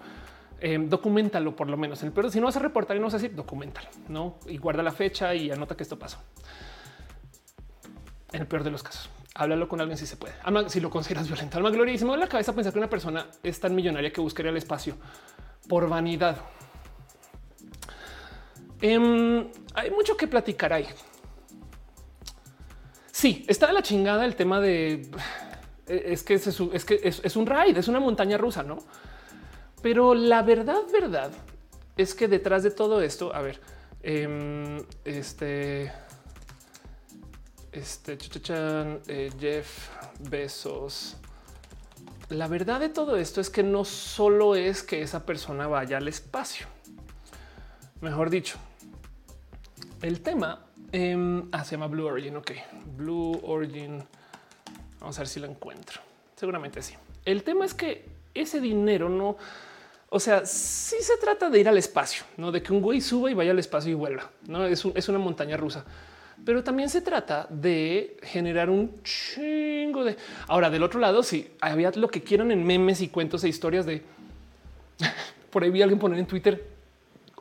eh, 0.61 0.79
documentalo 0.81 1.55
por 1.55 1.69
lo 1.69 1.77
menos. 1.77 2.01
En 2.03 2.09
el 2.09 2.13
peor, 2.13 2.31
si 2.31 2.41
no 2.41 2.47
vas 2.47 2.57
a 2.57 2.61
reportar 2.61 2.97
y 2.97 3.01
no 3.01 3.07
vas 3.07 3.15
a 3.15 3.19
decir, 3.19 3.35
documentalo, 3.35 3.89
no 4.09 4.39
y 4.47 4.57
guarda 4.57 4.83
la 4.83 4.93
fecha 4.93 5.35
y 5.35 5.51
anota 5.51 5.77
que 5.77 5.83
esto 5.83 5.99
pasó. 5.99 6.19
En 8.33 8.43
el 8.43 8.47
peor 8.47 8.65
de 8.65 8.71
los 8.71 8.83
casos, 8.83 9.09
háblalo 9.35 9.69
con 9.69 9.81
alguien 9.81 9.97
si 9.97 10.07
se 10.07 10.17
puede. 10.17 10.35
Alma, 10.43 10.69
si 10.69 10.81
lo 10.81 10.91
consideras 10.91 11.29
violento. 11.29 11.57
Alma 11.59 11.71
Gloria 11.71 11.93
dice: 11.93 12.05
Me 12.05 12.17
la 12.17 12.29
cabeza 12.29 12.55
pensar 12.55 12.73
que 12.73 12.79
una 12.79 12.91
persona 12.91 13.27
es 13.43 13.61
tan 13.61 13.75
millonaria 13.75 14.13
que 14.13 14.21
buscaría 14.21 14.51
el 14.51 14.57
espacio 14.57 14.97
por 15.69 15.89
vanidad. 15.89 16.39
Em, 18.81 19.49
hay 19.75 19.91
mucho 19.91 20.17
que 20.17 20.27
platicar 20.27 20.73
ahí. 20.73 20.87
Sí, 23.11 23.45
está 23.49 23.67
de 23.67 23.73
la 23.73 23.83
chingada 23.83 24.25
el 24.25 24.37
tema 24.37 24.61
de 24.61 25.11
es 25.89 26.23
que 26.23 26.35
es, 26.35 27.21
es 27.25 27.37
un 27.37 27.47
raid, 27.47 27.77
es 27.77 27.89
una 27.89 28.01
montaña 28.01 28.37
rusa, 28.39 28.63
no? 28.63 28.79
Pero 29.83 30.15
la 30.15 30.43
verdad, 30.43 30.83
verdad 30.93 31.31
es 31.97 32.15
que 32.15 32.29
detrás 32.29 32.63
de 32.63 32.71
todo 32.71 33.03
esto, 33.03 33.35
a 33.35 33.43
ver, 33.43 33.61
em, 34.03 34.79
este, 35.05 35.93
este 37.73 38.19
eh, 39.09 39.31
Jeff 39.39 39.89
Besos. 40.31 41.17
La 42.31 42.47
verdad 42.47 42.81
de 42.81 42.89
todo 42.89 43.17
esto 43.17 43.41
es 43.41 43.51
que 43.51 43.63
no 43.63 43.85
solo 43.85 44.55
es 44.55 44.83
que 44.83 45.03
esa 45.03 45.25
persona 45.25 45.67
vaya 45.67 45.97
al 45.97 46.09
espacio. 46.09 46.67
Mejor 48.01 48.31
dicho, 48.31 48.59
el 50.03 50.21
tema 50.21 50.67
eh, 50.93 51.43
se 51.65 51.71
llama 51.73 51.87
Blue 51.87 52.07
Origin. 52.07 52.37
Ok, 52.37 52.53
Blue 52.97 53.41
Origin 53.43 54.05
Vamos 55.01 55.17
a 55.19 55.21
ver 55.21 55.29
si 55.29 55.41
lo 55.41 55.47
encuentro. 55.47 56.01
Seguramente 56.37 56.83
sí. 56.83 56.95
El 57.25 57.43
tema 57.43 57.65
es 57.65 57.75
que 57.75 58.05
ese 58.35 58.61
dinero 58.61 59.09
no, 59.09 59.37
o 60.09 60.21
sea, 60.21 60.47
sí 60.47 60.97
se 61.01 61.17
trata 61.19 61.51
de 61.51 61.61
ir 61.61 61.69
al 61.69 61.79
espacio, 61.79 62.25
no 62.37 62.53
de 62.53 62.63
que 62.63 62.73
un 62.73 62.81
güey 62.81 63.01
suba 63.01 63.31
y 63.31 63.35
vaya 63.35 63.51
al 63.51 63.59
espacio 63.59 63.91
y 63.91 63.95
vuelva. 63.95 64.31
No 64.47 64.65
es, 64.65 64.85
es 64.95 65.09
una 65.09 65.19
montaña 65.19 65.57
rusa, 65.57 65.85
pero 66.45 66.63
también 66.63 66.89
se 66.89 67.01
trata 67.01 67.47
de 67.51 68.17
generar 68.23 68.71
un 68.71 69.03
chingo 69.03 70.05
de. 70.05 70.17
Ahora, 70.47 70.71
del 70.71 70.83
otro 70.83 71.01
lado, 71.01 71.23
si 71.23 71.51
había 71.61 71.91
lo 71.93 72.09
que 72.09 72.23
quieran 72.23 72.51
en 72.53 72.65
memes 72.65 73.01
y 73.01 73.09
cuentos 73.09 73.45
e 73.45 73.49
historias 73.49 73.85
de 73.87 74.03
por 75.51 75.63
ahí 75.63 75.71
vi 75.71 75.81
a 75.81 75.85
alguien 75.85 75.99
poner 75.99 76.19
en 76.19 76.27
Twitter. 76.27 76.65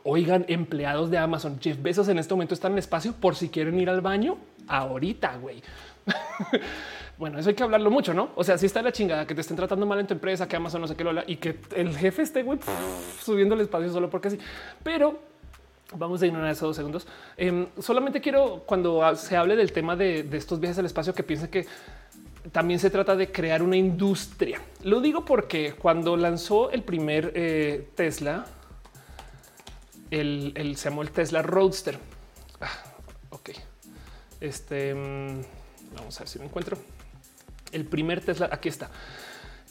Oigan, 0.04 0.44
empleados 0.48 1.10
de 1.10 1.18
Amazon, 1.18 1.58
Jeff 1.60 1.80
Bezos 1.82 2.08
en 2.08 2.18
este 2.18 2.32
momento 2.32 2.54
están 2.54 2.72
en 2.72 2.78
espacio 2.78 3.12
por 3.12 3.36
si 3.36 3.48
quieren 3.48 3.78
ir 3.78 3.90
al 3.90 4.00
baño 4.00 4.38
ahorita, 4.66 5.36
güey. 5.36 5.62
Bueno, 7.18 7.40
eso 7.40 7.48
hay 7.48 7.56
que 7.56 7.64
hablarlo 7.64 7.90
mucho, 7.90 8.14
¿no? 8.14 8.30
O 8.36 8.44
sea, 8.44 8.56
si 8.58 8.66
está 8.66 8.80
la 8.80 8.92
chingada 8.92 9.26
que 9.26 9.34
te 9.34 9.40
estén 9.40 9.56
tratando 9.56 9.84
mal 9.86 9.98
en 9.98 10.06
tu 10.06 10.14
empresa, 10.14 10.46
que 10.46 10.54
Amazon 10.54 10.80
no 10.80 10.86
sé 10.86 10.94
qué 10.94 11.02
lo 11.02 11.12
y 11.26 11.36
que 11.36 11.56
el 11.74 11.96
jefe 11.96 12.22
esté 12.22 12.44
subiendo 13.20 13.56
el 13.56 13.62
espacio 13.62 13.90
solo 13.90 14.08
porque 14.08 14.30
sí. 14.30 14.38
Pero 14.84 15.18
vamos 15.96 16.22
a 16.22 16.26
ignorar 16.26 16.52
esos 16.52 16.68
dos 16.68 16.76
segundos. 16.76 17.08
Em, 17.36 17.66
solamente 17.80 18.20
quiero 18.20 18.62
cuando 18.64 19.16
se 19.16 19.36
hable 19.36 19.56
del 19.56 19.72
tema 19.72 19.96
de, 19.96 20.28
estos 20.32 20.60
viajes 20.60 20.78
al 20.78 20.86
espacio 20.86 21.12
que 21.12 21.24
piense 21.24 21.50
que 21.50 21.66
también 22.52 22.78
se 22.78 22.88
trata 22.88 23.16
de 23.16 23.32
crear 23.32 23.64
una 23.64 23.76
industria. 23.76 24.60
Lo 24.84 25.00
digo 25.00 25.24
porque 25.24 25.72
cuando 25.72 26.16
lanzó 26.16 26.70
el 26.70 26.84
primer 26.84 27.32
eh, 27.34 27.90
Tesla, 27.96 28.46
el, 30.12 30.52
el, 30.54 30.76
se 30.76 30.88
llamó 30.88 31.02
el 31.02 31.10
Tesla 31.10 31.42
Roadster. 31.42 31.98
Ah, 32.60 32.70
ok. 33.30 33.50
Este 34.40 34.94
mm, 34.94 35.40
vamos 35.96 36.16
a 36.16 36.20
ver 36.20 36.28
si 36.28 36.38
lo 36.38 36.44
encuentro. 36.44 36.78
El 37.72 37.84
primer 37.84 38.20
Tesla, 38.20 38.48
aquí 38.50 38.68
está. 38.68 38.90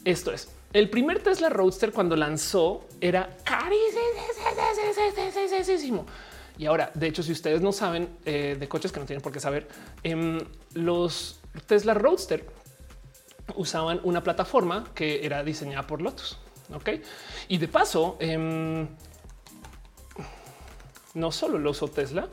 Esto 0.04 0.32
es 0.32 0.48
el 0.72 0.90
primer 0.90 1.22
Tesla 1.22 1.48
Roadster 1.48 1.92
cuando 1.92 2.14
lanzó 2.14 2.86
era 3.00 3.36
carísimo. 3.44 6.06
Y 6.58 6.66
ahora, 6.66 6.90
de 6.94 7.06
hecho, 7.06 7.22
si 7.22 7.32
ustedes 7.32 7.62
no 7.62 7.72
saben 7.72 8.18
eh, 8.24 8.56
de 8.58 8.68
coches 8.68 8.92
que 8.92 9.00
no 9.00 9.06
tienen 9.06 9.22
por 9.22 9.32
qué 9.32 9.40
saber, 9.40 9.68
eh, 10.02 10.44
los 10.74 11.40
Tesla 11.66 11.94
Roadster 11.94 12.44
usaban 13.54 14.00
una 14.02 14.22
plataforma 14.22 14.90
que 14.94 15.24
era 15.24 15.42
diseñada 15.42 15.86
por 15.86 16.02
Lotus. 16.02 16.38
Ok. 16.74 16.90
Y 17.48 17.56
de 17.56 17.68
paso, 17.68 18.18
eh, 18.20 18.86
no 21.14 21.32
solo 21.32 21.58
lo 21.58 21.70
usó 21.70 21.88
Tesla, 21.88 22.28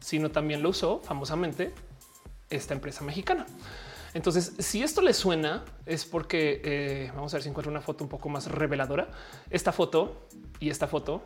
sino 0.00 0.30
también 0.30 0.62
lo 0.62 0.70
usó 0.70 1.02
famosamente 1.04 1.74
esta 2.48 2.72
empresa 2.72 3.04
mexicana. 3.04 3.44
Entonces, 4.14 4.54
si 4.60 4.82
esto 4.82 5.02
le 5.02 5.12
suena, 5.12 5.64
es 5.84 6.04
porque 6.04 6.62
eh, 6.64 7.12
vamos 7.14 7.34
a 7.34 7.36
ver 7.36 7.42
si 7.42 7.48
encuentro 7.48 7.70
una 7.70 7.80
foto 7.80 8.04
un 8.04 8.10
poco 8.10 8.28
más 8.28 8.46
reveladora. 8.46 9.08
Esta 9.50 9.72
foto 9.72 10.28
y 10.60 10.70
esta 10.70 10.86
foto, 10.86 11.22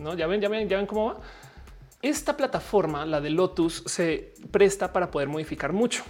no 0.00 0.14
ya 0.14 0.26
ven, 0.26 0.40
ya 0.40 0.48
ven, 0.48 0.68
ya 0.68 0.76
ven 0.76 0.86
cómo 0.86 1.06
va. 1.06 1.20
Esta 2.02 2.36
plataforma, 2.36 3.06
la 3.06 3.20
de 3.20 3.30
Lotus, 3.30 3.84
se 3.86 4.34
presta 4.50 4.92
para 4.92 5.10
poder 5.10 5.28
modificar 5.28 5.72
mucho. 5.72 6.02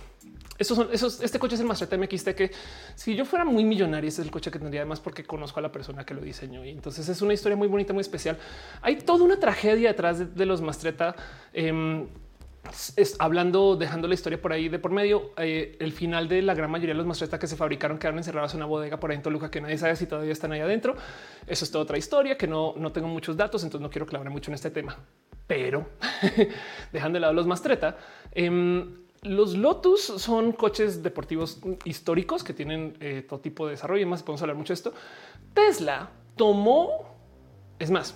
Estos 0.59 0.77
son 0.77 0.89
esos. 0.93 1.21
Este 1.21 1.39
coche 1.39 1.57
es 1.57 1.61
el 1.61 1.67
Maserati 1.67 1.99
MXT 1.99 2.29
que 2.31 2.53
si 2.95 3.15
yo 3.15 3.25
fuera 3.27 3.45
muy 3.45 3.65
millonario, 3.65 4.09
ese 4.09 4.23
es 4.23 4.27
el 4.27 4.33
coche 4.33 4.51
que 4.51 4.59
tendría 4.59 4.81
además 4.81 5.01
porque 5.01 5.25
conozco 5.25 5.59
a 5.59 5.63
la 5.63 5.73
persona 5.73 6.07
que 6.07 6.15
lo 6.15 6.23
diseñó. 6.23 6.65
Y 6.65 6.71
entonces 6.71 7.07
es 7.09 7.21
una 7.21 7.35
historia 7.35 7.57
muy 7.57 7.69
bonita, 7.69 7.93
muy 7.93 8.01
especial. 8.01 8.39
Hay 8.81 8.97
toda 8.97 9.25
una 9.25 9.39
tragedia 9.39 9.89
detrás 9.89 10.35
de, 10.35 10.47
los 10.47 10.63
Mastreta. 10.63 11.15
Eh, 11.53 12.07
es, 12.97 13.17
hablando, 13.19 13.77
dejando 13.77 14.09
la 14.09 14.15
historia 14.15 14.41
por 14.41 14.53
ahí 14.53 14.69
de 14.69 14.79
por 14.79 14.91
medio, 14.91 15.33
eh, 15.37 15.77
el 15.81 15.93
final 15.93 16.29
de 16.29 16.43
la 16.43 16.55
gran 16.55 16.71
mayoría 16.71 16.95
de 16.95 16.99
los 16.99 17.07
Mastreta 17.07 17.39
que 17.39 17.47
se 17.47 17.57
fabricaron 17.57 17.99
quedaron 17.99 18.19
encerrados 18.19 18.53
en 18.55 18.59
una 18.59 18.67
bodega 18.67 18.99
por 18.99 19.11
ahí 19.11 19.17
en 19.17 19.23
Toluca 19.23 19.51
que 19.51 19.61
nadie 19.61 19.79
sabe 19.79 19.97
si 19.97 20.07
todavía 20.07 20.33
están 20.33 20.53
ahí 20.53 20.61
adentro. 20.61 20.97
Eso 21.47 21.65
es 21.65 21.71
toda 21.71 21.85
otra 21.85 21.99
historia 21.99 22.37
que 22.37 22.47
no, 22.47 22.75
no 22.77 22.93
tengo 22.93 23.09
muchos 23.09 23.37
datos, 23.37 23.63
entonces 23.63 23.83
no 23.83 23.91
quiero 23.91 24.07
clavar 24.07 24.31
mucho 24.31 24.51
en 24.51 24.55
este 24.55 24.71
tema. 24.71 24.97
Pero 25.47 25.87
dejando 26.93 27.17
de 27.17 27.21
lado 27.21 27.33
los 27.33 27.47
Mastreta, 27.47 27.97
eh, 28.33 28.85
los 29.25 29.57
Lotus 29.57 30.03
son 30.03 30.53
coches 30.53 31.03
deportivos 31.03 31.61
históricos 31.85 32.45
que 32.45 32.53
tienen 32.53 32.97
eh, 33.01 33.25
todo 33.27 33.41
tipo 33.41 33.67
de 33.67 33.73
desarrollo 33.73 34.03
y 34.03 34.07
más. 34.07 34.23
Podemos 34.23 34.43
hablar 34.43 34.57
mucho 34.57 34.73
de 34.73 34.75
esto. 34.75 34.93
Tesla 35.55 36.11
tomó, 36.37 37.17
es 37.79 37.91
más, 37.91 38.15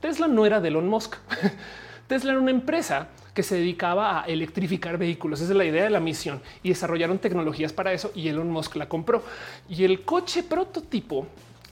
Tesla 0.00 0.28
no 0.28 0.46
era 0.46 0.60
de 0.60 0.68
Elon 0.68 0.88
Musk. 0.88 1.16
Tesla 2.06 2.32
era 2.32 2.40
una 2.40 2.50
empresa 2.50 3.08
que 3.34 3.42
se 3.42 3.56
dedicaba 3.56 4.22
a 4.22 4.24
electrificar 4.26 4.96
vehículos. 4.96 5.40
Esa 5.40 5.52
es 5.52 5.56
la 5.56 5.64
idea 5.64 5.84
de 5.84 5.90
la 5.90 6.00
misión 6.00 6.40
y 6.62 6.68
desarrollaron 6.70 7.18
tecnologías 7.18 7.72
para 7.72 7.92
eso 7.92 8.12
y 8.14 8.28
Elon 8.28 8.50
Musk 8.50 8.76
la 8.76 8.88
compró. 8.88 9.22
Y 9.68 9.84
el 9.84 10.02
coche 10.02 10.44
prototipo 10.44 11.26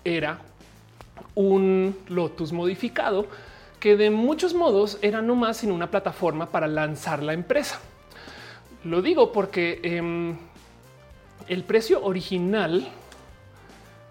era 0.04 0.40
un 1.34 1.96
Lotus 2.08 2.52
modificado 2.52 3.26
que 3.78 3.96
de 3.96 4.10
muchos 4.10 4.54
modos 4.54 4.98
era 5.02 5.22
no 5.22 5.34
más 5.34 5.58
sino 5.58 5.74
una 5.74 5.90
plataforma 5.90 6.50
para 6.50 6.66
lanzar 6.66 7.22
la 7.22 7.32
empresa. 7.32 7.80
Lo 8.84 9.00
digo 9.00 9.32
porque 9.32 9.80
eh, 9.82 10.34
el 11.48 11.64
precio 11.64 12.04
original 12.04 12.92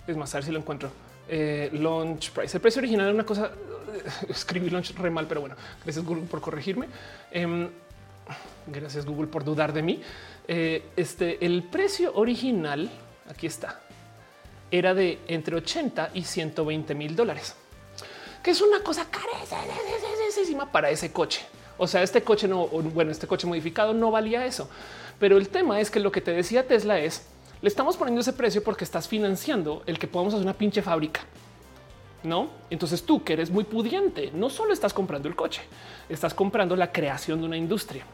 es 0.07 0.17
más, 0.17 0.33
a 0.33 0.37
ver 0.37 0.45
si 0.45 0.51
lo 0.51 0.59
encuentro. 0.59 0.89
Eh, 1.27 1.69
launch 1.73 2.31
price. 2.31 2.57
El 2.57 2.61
precio 2.61 2.79
original 2.79 3.07
es 3.07 3.13
una 3.13 3.25
cosa. 3.25 3.51
Escribí 4.29 4.69
launch 4.69 4.95
re 4.95 5.09
mal, 5.09 5.27
pero 5.27 5.41
bueno, 5.41 5.55
gracias 5.83 6.05
Google 6.05 6.23
por 6.23 6.41
corregirme. 6.41 6.87
Eh, 7.31 7.69
gracias 8.67 9.05
Google 9.05 9.27
por 9.27 9.43
dudar 9.43 9.73
de 9.73 9.81
mí. 9.81 10.01
Eh, 10.47 10.83
este 10.95 11.45
el 11.45 11.63
precio 11.63 12.13
original 12.15 12.89
aquí 13.29 13.47
está. 13.47 13.79
Era 14.69 14.93
de 14.93 15.19
entre 15.27 15.55
80 15.55 16.11
y 16.13 16.23
120 16.23 16.95
mil 16.95 17.15
dólares, 17.15 17.55
que 18.41 18.51
es 18.51 18.61
una 18.61 18.81
cosa 18.81 19.05
carísima 19.09 20.71
para 20.71 20.89
ese 20.89 21.11
coche. 21.11 21.41
O 21.77 21.87
sea, 21.87 22.03
este 22.03 22.21
coche 22.23 22.47
no, 22.47 22.67
bueno, 22.67 23.11
este 23.11 23.27
coche 23.27 23.47
modificado 23.47 23.93
no 23.93 24.11
valía 24.11 24.45
eso. 24.45 24.69
Pero 25.19 25.37
el 25.37 25.49
tema 25.49 25.79
es 25.79 25.91
que 25.91 25.99
lo 25.99 26.11
que 26.11 26.21
te 26.21 26.31
decía 26.31 26.67
Tesla 26.67 26.99
es, 26.99 27.23
le 27.61 27.67
estamos 27.67 27.97
poniendo 27.97 28.21
ese 28.21 28.33
precio 28.33 28.63
porque 28.63 28.83
estás 28.83 29.07
financiando 29.07 29.83
el 29.85 29.99
que 29.99 30.07
podamos 30.07 30.33
hacer 30.33 30.45
una 30.45 30.53
pinche 30.53 30.81
fábrica. 30.81 31.21
No, 32.23 32.49
entonces 32.69 33.03
tú 33.03 33.23
que 33.23 33.33
eres 33.33 33.49
muy 33.49 33.63
pudiente, 33.63 34.31
no 34.33 34.49
solo 34.49 34.73
estás 34.73 34.93
comprando 34.93 35.27
el 35.27 35.35
coche, 35.35 35.61
estás 36.07 36.33
comprando 36.33 36.75
la 36.75 36.91
creación 36.91 37.41
de 37.41 37.47
una 37.47 37.57
industria. 37.57 38.05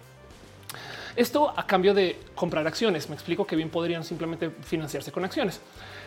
Esto 1.17 1.51
a 1.57 1.65
cambio 1.65 1.95
de 1.95 2.15
comprar 2.35 2.67
acciones. 2.67 3.09
Me 3.09 3.15
explico 3.15 3.45
que 3.45 3.55
bien 3.55 3.69
podrían 3.69 4.03
simplemente 4.03 4.51
financiarse 4.61 5.11
con 5.11 5.25
acciones. 5.25 5.59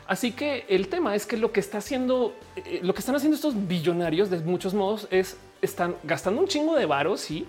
Así 0.06 0.30
que 0.30 0.66
el 0.68 0.86
tema 0.88 1.16
es 1.16 1.26
que 1.26 1.36
lo 1.36 1.50
que 1.50 1.58
está 1.58 1.78
haciendo, 1.78 2.32
eh, 2.54 2.78
lo 2.82 2.94
que 2.94 3.00
están 3.00 3.16
haciendo 3.16 3.34
estos 3.34 3.54
billonarios 3.66 4.30
de 4.30 4.38
muchos 4.38 4.72
modos 4.72 5.08
es 5.10 5.36
están 5.60 5.96
gastando 6.04 6.40
un 6.40 6.46
chingo 6.46 6.76
de 6.76 6.86
varos, 6.86 7.20
sí, 7.20 7.44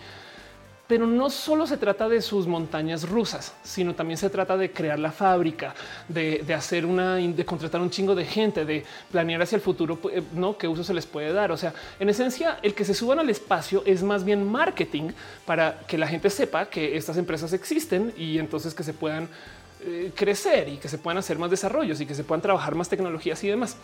pero 0.92 1.08
no 1.08 1.30
solo 1.30 1.66
se 1.66 1.78
trata 1.78 2.10
de 2.10 2.22
sus 2.22 2.48
montañas 2.48 3.08
rusas, 3.08 3.54
sino 3.64 3.96
también 3.96 4.18
se 4.18 4.30
trata 4.30 4.58
de 4.58 4.74
crear 4.74 5.00
la 5.00 5.14
fábrica, 5.14 5.74
de, 6.10 6.44
hacer 6.54 6.86
una, 6.86 7.16
de 7.16 7.46
contratar 7.46 7.80
un 7.80 7.90
chingo 7.90 8.14
de 8.14 8.26
gente, 8.26 8.66
de 8.66 8.84
planear 9.10 9.42
hacia 9.42 9.56
el 9.56 9.62
futuro, 9.62 9.98
eh, 10.12 10.22
no 10.34 10.58
qué 10.58 10.68
uso 10.68 10.84
se 10.84 10.94
les 10.94 11.06
puede 11.06 11.32
dar. 11.32 11.50
O 11.54 11.56
sea, 11.56 11.74
en 11.98 12.10
esencia, 12.10 12.60
el 12.62 12.74
que 12.74 12.84
se 12.84 12.94
suban 12.94 13.20
al 13.20 13.30
espacio 13.30 13.84
es 13.86 14.04
más 14.04 14.26
bien 14.26 14.46
marketing 14.46 15.12
para 15.46 15.80
que 15.88 15.98
la 15.98 16.10
gente 16.10 16.30
sepa 16.30 16.66
que 16.66 16.98
estas 16.98 17.16
empresas 17.16 17.54
existen 17.54 18.14
y 18.18 18.38
entonces 18.38 18.74
que 18.74 18.84
se 18.84 18.92
puedan 18.92 19.30
eh, 19.86 20.12
crecer 20.14 20.68
y 20.68 20.76
que 20.76 20.90
se 20.90 20.98
puedan 20.98 21.20
hacer 21.20 21.40
más 21.40 21.50
desarrollos 21.50 22.02
y 22.02 22.06
que 22.06 22.16
se 22.16 22.26
puedan 22.26 22.42
trabajar 22.42 22.76
más 22.76 22.90
tecnologías 22.90 23.42
y 23.46 23.48
demás. 23.48 23.78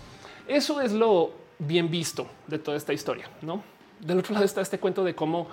Eso 0.45 0.81
es 0.81 0.91
lo 0.91 1.31
bien 1.57 1.89
visto 1.89 2.27
de 2.47 2.59
toda 2.59 2.75
esta 2.75 2.91
historia, 2.91 3.29
no? 3.41 3.63
Del 4.01 4.19
otro 4.19 4.33
lado 4.33 4.45
está 4.45 4.59
este 4.59 4.77
cuento 4.77 5.05
de 5.05 5.15
cómo 5.15 5.47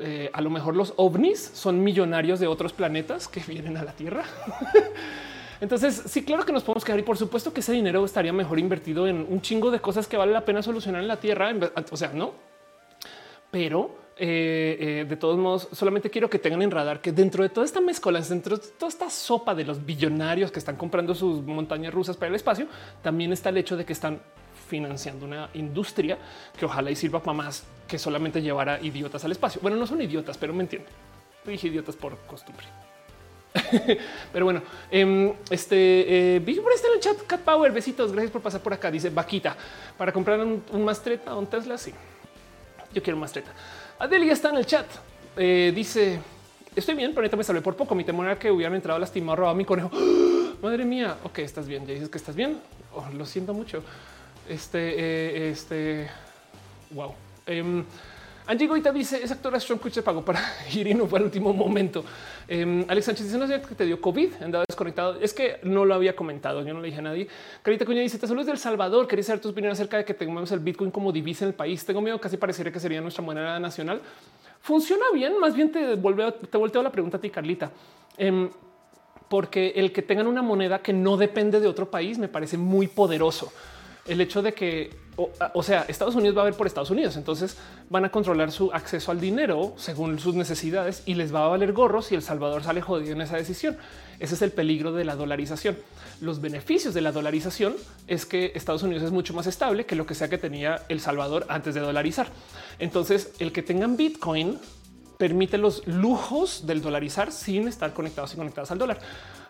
eh, 0.00 0.30
a 0.32 0.40
lo 0.40 0.50
mejor 0.50 0.76
los 0.76 0.94
ovnis 0.96 1.50
son 1.54 1.82
millonarios 1.82 2.40
de 2.40 2.46
otros 2.46 2.72
planetas 2.72 3.28
que 3.28 3.40
vienen 3.40 3.76
a 3.76 3.84
la 3.84 3.92
Tierra. 3.92 4.24
Entonces, 5.60 6.02
sí, 6.06 6.24
claro 6.24 6.44
que 6.44 6.52
nos 6.52 6.62
podemos 6.62 6.84
quedar 6.84 7.00
y 7.00 7.02
por 7.02 7.16
supuesto 7.16 7.52
que 7.52 7.60
ese 7.60 7.72
dinero 7.72 8.04
estaría 8.04 8.32
mejor 8.32 8.58
invertido 8.58 9.08
en 9.08 9.26
un 9.28 9.40
chingo 9.40 9.70
de 9.70 9.80
cosas 9.80 10.06
que 10.06 10.16
vale 10.16 10.32
la 10.32 10.44
pena 10.44 10.62
solucionar 10.62 11.02
en 11.02 11.08
la 11.08 11.18
Tierra. 11.18 11.52
O 11.90 11.96
sea, 11.96 12.12
no, 12.12 12.32
pero 13.50 14.08
eh, 14.20 14.76
eh, 14.80 15.06
de 15.08 15.16
todos 15.16 15.38
modos, 15.38 15.68
solamente 15.72 16.10
quiero 16.10 16.28
que 16.28 16.40
tengan 16.40 16.62
en 16.62 16.72
radar 16.72 17.00
que 17.00 17.12
dentro 17.12 17.44
de 17.44 17.50
toda 17.50 17.64
esta 17.64 17.80
mezcolanza, 17.80 18.34
dentro 18.34 18.56
de 18.56 18.66
toda 18.78 18.88
esta 18.88 19.08
sopa 19.10 19.54
de 19.54 19.64
los 19.64 19.86
billonarios 19.86 20.50
que 20.50 20.58
están 20.58 20.74
comprando 20.74 21.14
sus 21.14 21.42
montañas 21.44 21.94
rusas 21.94 22.16
para 22.16 22.28
el 22.28 22.34
espacio, 22.34 22.66
también 23.00 23.32
está 23.32 23.50
el 23.50 23.58
hecho 23.58 23.76
de 23.76 23.84
que 23.84 23.92
están 23.92 24.20
financiando 24.68 25.26
una 25.26 25.48
industria 25.54 26.18
que 26.56 26.66
ojalá 26.66 26.90
y 26.90 26.96
sirva 26.96 27.20
para 27.20 27.36
más 27.36 27.64
que 27.88 27.98
solamente 27.98 28.40
llevar 28.42 28.68
a 28.68 28.80
idiotas 28.80 29.24
al 29.24 29.32
espacio. 29.32 29.60
Bueno, 29.62 29.76
no 29.76 29.86
son 29.86 30.00
idiotas, 30.00 30.36
pero 30.36 30.52
me 30.52 30.62
entienden. 30.62 30.92
Dije 31.44 31.68
idiotas 31.68 31.96
por 31.96 32.16
costumbre. 32.26 32.66
pero 34.32 34.44
bueno, 34.44 34.62
em, 34.90 35.32
este 35.50 36.36
eh, 36.36 36.40
por 36.62 36.72
está 36.72 36.88
en 36.88 36.94
el 36.94 37.00
chat. 37.00 37.26
Cat 37.26 37.40
Power, 37.40 37.72
besitos. 37.72 38.12
Gracias 38.12 38.30
por 38.30 38.42
pasar 38.42 38.60
por 38.60 38.72
acá. 38.72 38.90
Dice 38.90 39.10
vaquita 39.10 39.56
para 39.96 40.12
comprar 40.12 40.38
un, 40.40 40.62
un 40.70 40.84
Mastreta 40.84 41.34
o 41.34 41.38
un 41.38 41.46
Tesla. 41.46 41.78
Sí, 41.78 41.92
yo 42.92 43.02
quiero 43.02 43.16
un 43.16 43.20
Mastreta. 43.20 43.50
Adelia 43.98 44.32
está 44.32 44.50
en 44.50 44.56
el 44.56 44.66
chat. 44.66 44.86
Eh, 45.36 45.72
dice 45.74 46.18
estoy 46.76 46.94
bien, 46.94 47.10
pero 47.10 47.22
ahorita 47.22 47.36
me 47.36 47.44
salvé 47.44 47.60
por 47.60 47.74
poco. 47.74 47.94
Mi 47.94 48.04
temor 48.04 48.26
era 48.26 48.38
que 48.38 48.50
hubieran 48.50 48.74
entrado 48.74 48.98
lastimado, 48.98 49.36
robado 49.36 49.56
mi 49.56 49.64
conejo. 49.64 49.90
Madre 50.62 50.84
mía. 50.84 51.16
Ok, 51.24 51.38
estás 51.38 51.66
bien. 51.66 51.86
Ya 51.86 51.94
dices 51.94 52.08
que 52.08 52.18
estás 52.18 52.36
bien. 52.36 52.58
Oh, 52.94 53.06
lo 53.16 53.24
siento 53.26 53.54
mucho. 53.54 53.82
Este, 54.48 54.78
eh, 54.78 55.50
este, 55.50 56.08
wow. 56.90 57.14
Um, 57.48 57.84
Angie 58.46 58.66
Goita 58.66 58.90
dice 58.90 59.22
esa 59.22 59.34
actora 59.34 59.60
Strong 59.60 59.90
se 59.90 60.02
pagó 60.02 60.24
para 60.24 60.40
ir 60.74 60.86
y 60.86 60.94
no 60.94 61.06
fue 61.06 61.18
al 61.18 61.26
último 61.26 61.52
momento. 61.52 62.02
Um, 62.50 62.82
Alex 62.88 63.04
Sánchez 63.04 63.26
dice 63.26 63.36
no 63.36 63.46
sé 63.46 63.60
que 63.60 63.74
te 63.74 63.84
dio 63.84 64.00
COVID, 64.00 64.42
andaba 64.42 64.64
desconectado. 64.66 65.18
Es 65.20 65.34
que 65.34 65.60
no 65.64 65.84
lo 65.84 65.94
había 65.94 66.16
comentado. 66.16 66.64
Yo 66.64 66.72
no 66.72 66.80
le 66.80 66.86
dije 66.86 67.00
a 67.00 67.02
nadie. 67.02 67.28
Carita 67.62 67.84
Cuña 67.84 68.00
dice 68.00 68.18
te 68.18 68.26
saludos 68.26 68.46
del 68.46 68.56
Salvador. 68.56 69.06
Quería 69.06 69.22
saber 69.22 69.42
tu 69.42 69.50
opinión 69.50 69.72
acerca 69.72 69.98
de 69.98 70.06
que 70.06 70.14
tengamos 70.14 70.50
el 70.50 70.60
Bitcoin 70.60 70.90
como 70.90 71.12
divisa 71.12 71.44
en 71.44 71.50
el 71.50 71.54
país. 71.54 71.84
Tengo 71.84 72.00
miedo, 72.00 72.18
casi 72.18 72.38
pareciera 72.38 72.72
que 72.72 72.80
sería 72.80 73.02
nuestra 73.02 73.22
moneda 73.22 73.60
nacional. 73.60 74.00
Funciona 74.62 75.04
bien. 75.12 75.38
Más 75.38 75.54
bien 75.54 75.70
te 75.70 75.94
vuelve, 75.96 76.32
te 76.32 76.56
volteo 76.56 76.82
la 76.82 76.90
pregunta 76.90 77.18
a 77.18 77.20
ti, 77.20 77.28
Carlita. 77.28 77.70
Um, 78.18 78.48
porque 79.28 79.74
el 79.76 79.92
que 79.92 80.00
tengan 80.00 80.26
una 80.26 80.40
moneda 80.40 80.78
que 80.78 80.94
no 80.94 81.18
depende 81.18 81.60
de 81.60 81.68
otro 81.68 81.90
país 81.90 82.16
me 82.18 82.28
parece 82.28 82.56
muy 82.56 82.86
poderoso. 82.86 83.52
El 84.08 84.20
hecho 84.20 84.42
de 84.42 84.54
que, 84.54 84.90
o, 85.16 85.62
sea, 85.62 85.84
Estados 85.88 86.14
Unidos 86.14 86.36
va 86.36 86.42
a 86.42 86.44
ver 86.46 86.54
por 86.54 86.66
Estados 86.66 86.90
Unidos, 86.90 87.16
entonces 87.16 87.56
van 87.90 88.04
a 88.04 88.10
controlar 88.10 88.50
su 88.50 88.72
acceso 88.72 89.12
al 89.12 89.20
dinero 89.20 89.74
según 89.76 90.18
sus 90.18 90.34
necesidades 90.34 91.02
y 91.06 91.14
les 91.14 91.34
va 91.34 91.44
a 91.44 91.48
valer 91.48 91.72
gorro 91.72 92.02
si 92.02 92.14
El 92.14 92.22
Salvador 92.22 92.62
sale 92.62 92.80
jodido 92.80 93.12
en 93.12 93.20
esa 93.20 93.36
decisión. 93.36 93.76
Ese 94.18 94.34
es 94.34 94.42
el 94.42 94.50
peligro 94.50 94.92
de 94.92 95.04
la 95.04 95.14
dolarización. 95.14 95.78
Los 96.20 96.40
beneficios 96.40 96.94
de 96.94 97.02
la 97.02 97.12
dolarización 97.12 97.76
es 98.06 98.26
que 98.26 98.52
Estados 98.54 98.82
Unidos 98.82 99.04
es 99.04 99.12
mucho 99.12 99.34
más 99.34 99.46
estable 99.46 99.86
que 99.86 99.94
lo 99.94 100.06
que 100.06 100.14
sea 100.14 100.28
que 100.28 100.38
tenía 100.38 100.82
El 100.88 101.00
Salvador 101.00 101.46
antes 101.48 101.74
de 101.74 101.80
dolarizar. 101.80 102.28
Entonces, 102.78 103.32
el 103.38 103.52
que 103.52 103.62
tengan 103.62 103.96
Bitcoin 103.96 104.58
permite 105.18 105.58
los 105.58 105.86
lujos 105.86 106.66
del 106.66 106.80
dolarizar 106.80 107.32
sin 107.32 107.68
estar 107.68 107.92
conectados 107.92 108.32
y 108.34 108.36
conectados 108.36 108.70
al 108.70 108.78
dólar. 108.78 108.98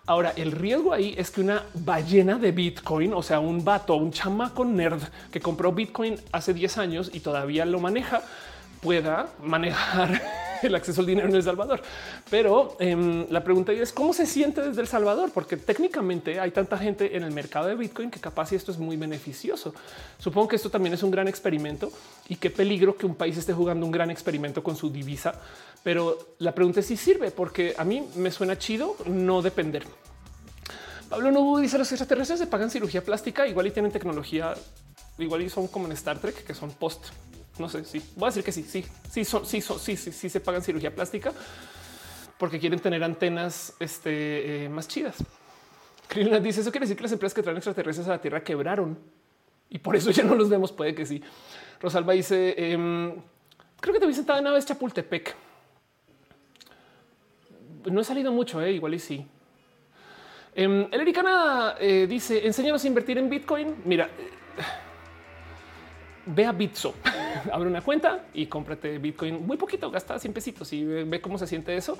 Ahora, 0.08 0.32
el 0.36 0.52
riesgo 0.52 0.94
ahí 0.94 1.14
es 1.18 1.30
que 1.30 1.42
una 1.42 1.64
ballena 1.74 2.38
de 2.38 2.50
Bitcoin, 2.50 3.12
o 3.12 3.22
sea, 3.22 3.40
un 3.40 3.62
vato, 3.62 3.94
un 3.94 4.10
chamaco 4.10 4.64
nerd 4.64 5.02
que 5.30 5.38
compró 5.38 5.70
Bitcoin 5.70 6.18
hace 6.32 6.54
10 6.54 6.78
años 6.78 7.10
y 7.12 7.20
todavía 7.20 7.66
lo 7.66 7.78
maneja, 7.78 8.22
pueda 8.80 9.28
manejar 9.42 10.22
el 10.62 10.74
acceso 10.74 11.02
al 11.02 11.06
dinero 11.08 11.28
en 11.28 11.34
El 11.34 11.42
Salvador. 11.42 11.82
Pero 12.30 12.74
em, 12.80 13.26
la 13.28 13.44
pregunta 13.44 13.70
es 13.72 13.92
cómo 13.92 14.14
se 14.14 14.24
siente 14.24 14.62
desde 14.62 14.80
El 14.80 14.88
Salvador, 14.88 15.30
porque 15.34 15.58
técnicamente 15.58 16.40
hay 16.40 16.52
tanta 16.52 16.78
gente 16.78 17.14
en 17.14 17.22
el 17.22 17.32
mercado 17.32 17.68
de 17.68 17.74
Bitcoin 17.74 18.10
que 18.10 18.18
capaz 18.18 18.52
esto 18.52 18.72
es 18.72 18.78
muy 18.78 18.96
beneficioso. 18.96 19.74
Supongo 20.18 20.48
que 20.48 20.56
esto 20.56 20.70
también 20.70 20.94
es 20.94 21.02
un 21.02 21.10
gran 21.10 21.28
experimento 21.28 21.92
y 22.30 22.36
qué 22.36 22.48
peligro 22.48 22.96
que 22.96 23.04
un 23.04 23.14
país 23.14 23.36
esté 23.36 23.52
jugando 23.52 23.84
un 23.84 23.92
gran 23.92 24.10
experimento 24.10 24.62
con 24.62 24.74
su 24.74 24.88
divisa. 24.88 25.34
Pero 25.82 26.34
la 26.38 26.54
pregunta 26.54 26.80
es 26.80 26.86
si 26.86 26.96
sirve, 26.96 27.30
porque 27.30 27.74
a 27.78 27.84
mí 27.84 28.06
me 28.16 28.30
suena 28.30 28.58
chido 28.58 28.96
no 29.06 29.42
depender. 29.42 29.84
Pablo 31.08 31.30
no 31.30 31.58
dice 31.58 31.78
los 31.78 31.90
extraterrestres 31.90 32.40
se 32.40 32.46
pagan 32.46 32.70
cirugía 32.70 33.02
plástica, 33.02 33.46
igual 33.46 33.66
y 33.66 33.70
tienen 33.70 33.90
tecnología, 33.90 34.54
igual 35.16 35.42
y 35.42 35.48
son 35.48 35.68
como 35.68 35.86
en 35.86 35.92
Star 35.92 36.18
Trek, 36.18 36.44
que 36.44 36.54
son 36.54 36.70
post 36.72 37.06
no 37.58 37.68
sé 37.68 37.84
si 37.84 38.02
voy 38.16 38.26
a 38.26 38.30
decir 38.30 38.44
que 38.44 38.52
sí, 38.52 38.62
sí, 38.62 38.84
sí, 39.10 39.24
son, 39.24 39.44
sí, 39.44 39.60
son, 39.60 39.78
sí, 39.78 39.96
sí, 39.96 40.12
sí 40.12 40.28
se 40.28 40.40
pagan 40.40 40.62
cirugía 40.62 40.94
plástica 40.94 41.32
porque 42.38 42.58
quieren 42.58 42.78
tener 42.78 43.02
antenas 43.02 43.74
este, 43.80 44.64
eh, 44.64 44.68
más 44.68 44.86
chidas. 44.86 45.16
Krillin 46.06 46.42
dice 46.42 46.60
eso 46.60 46.70
quiere 46.70 46.84
decir 46.84 46.96
que 46.96 47.02
las 47.02 47.12
empresas 47.12 47.34
que 47.34 47.42
traen 47.42 47.56
extraterrestres 47.56 48.06
a 48.06 48.10
la 48.10 48.20
Tierra 48.20 48.42
quebraron 48.42 48.98
y 49.68 49.78
por 49.78 49.96
eso 49.96 50.10
ya 50.10 50.22
no 50.22 50.34
los 50.34 50.48
vemos. 50.48 50.72
Puede 50.72 50.94
que 50.94 51.04
sí. 51.04 51.22
Rosalba 51.80 52.12
dice 52.12 52.54
em, 52.56 53.14
creo 53.80 53.94
que 53.94 54.00
te 54.00 54.06
vi 54.06 54.14
sentada 54.14 54.38
en 54.38 54.54
vez 54.54 54.64
Chapultepec. 54.64 55.34
No 57.84 58.00
he 58.00 58.04
salido 58.04 58.32
mucho, 58.32 58.60
eh, 58.60 58.72
igual 58.72 58.94
y 58.94 58.98
sí. 58.98 59.26
Eh, 60.54 60.88
el 60.90 61.00
Ericana 61.00 61.76
eh, 61.78 62.06
dice 62.08 62.46
enséñanos 62.46 62.84
a 62.84 62.86
invertir 62.86 63.18
en 63.18 63.28
Bitcoin. 63.28 63.76
Mira, 63.84 64.08
ve 66.26 66.44
a 66.44 66.52
Bitso, 66.52 66.94
abre 67.52 67.68
una 67.68 67.80
cuenta 67.80 68.26
y 68.34 68.46
cómprate 68.46 68.98
Bitcoin 68.98 69.46
muy 69.46 69.56
poquito, 69.56 69.90
gasta 69.90 70.18
100 70.18 70.32
pesitos 70.32 70.72
y 70.72 70.84
ve 70.84 71.20
cómo 71.20 71.38
se 71.38 71.46
siente 71.46 71.76
eso. 71.76 71.98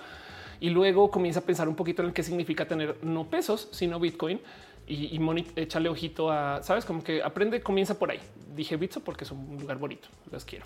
Y 0.60 0.70
luego 0.70 1.10
comienza 1.10 1.40
a 1.40 1.44
pensar 1.44 1.68
un 1.68 1.76
poquito 1.76 2.02
en 2.02 2.12
qué 2.12 2.22
significa 2.22 2.66
tener 2.66 2.96
no 3.02 3.30
pesos, 3.30 3.68
sino 3.70 4.00
Bitcoin 4.00 4.40
y, 4.88 5.16
y 5.16 5.46
échale 5.56 5.88
ojito 5.88 6.30
a, 6.30 6.62
sabes, 6.62 6.84
como 6.84 7.04
que 7.04 7.22
aprende, 7.22 7.60
comienza 7.60 7.98
por 7.98 8.10
ahí. 8.10 8.20
Dije 8.54 8.76
Bitso 8.76 9.00
porque 9.00 9.24
es 9.24 9.30
un 9.30 9.58
lugar 9.60 9.78
bonito, 9.78 10.08
los 10.32 10.44
quiero, 10.44 10.64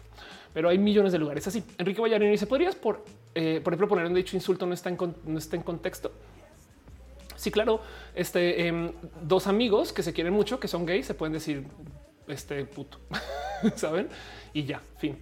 pero 0.54 0.68
hay 0.68 0.78
millones 0.78 1.12
de 1.12 1.18
lugares 1.18 1.46
así. 1.46 1.62
Enrique 1.76 2.00
Vallarino 2.00 2.30
dice: 2.30 2.46
¿Podrías, 2.46 2.74
por, 2.74 3.04
eh, 3.34 3.60
por 3.62 3.72
ejemplo, 3.72 3.88
poner 3.88 4.06
un 4.06 4.14
dicho 4.14 4.36
insulto 4.36 4.64
no 4.64 4.74
está 4.74 4.88
en, 4.88 4.98
no 5.26 5.38
está 5.38 5.56
en 5.56 5.62
contexto? 5.62 6.12
Sí, 7.36 7.50
claro. 7.50 7.80
Este 8.14 8.68
em, 8.68 8.92
dos 9.20 9.48
amigos 9.48 9.92
que 9.92 10.02
se 10.02 10.12
quieren 10.12 10.32
mucho, 10.32 10.60
que 10.60 10.68
son 10.68 10.86
gays, 10.86 11.06
se 11.06 11.14
pueden 11.14 11.32
decir 11.32 11.66
este 12.28 12.64
puto, 12.64 12.98
saben? 13.74 14.08
Y 14.54 14.64
ya, 14.64 14.80
fin. 14.98 15.18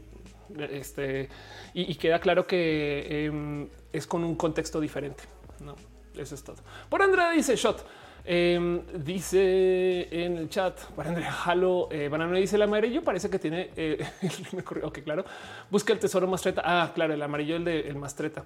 Este 0.70 1.28
y, 1.72 1.94
queda 1.94 2.18
claro 2.18 2.46
que 2.46 3.24
em, 3.24 3.68
es 3.92 4.06
con 4.06 4.22
un 4.22 4.34
contexto 4.34 4.80
diferente. 4.80 5.24
No, 5.64 5.76
eso 6.14 6.34
es 6.34 6.44
todo. 6.44 6.56
Por 6.88 7.02
Andrea 7.02 7.30
dice 7.30 7.56
shot. 7.56 7.84
Em, 8.24 8.82
dice 9.04 10.08
en 10.10 10.36
el 10.36 10.48
chat 10.48 10.78
para 10.94 11.08
Andrea 11.08 11.32
Jalo, 11.32 11.88
eh, 11.90 12.08
Banano 12.08 12.36
dice 12.36 12.56
el 12.56 12.62
amarillo 12.62 13.02
parece 13.02 13.30
que 13.30 13.38
tiene 13.38 13.70
eh, 13.76 14.04
me 14.52 14.62
corrió. 14.62 14.88
Ok, 14.88 15.00
claro. 15.00 15.24
Busca 15.70 15.92
el 15.92 15.98
tesoro 15.98 16.26
mastreta. 16.26 16.62
Ah, 16.64 16.92
claro, 16.94 17.14
el 17.14 17.22
amarillo, 17.22 17.56
el 17.56 17.64
de 17.64 17.80
el 17.80 17.96
mastreta. 17.96 18.44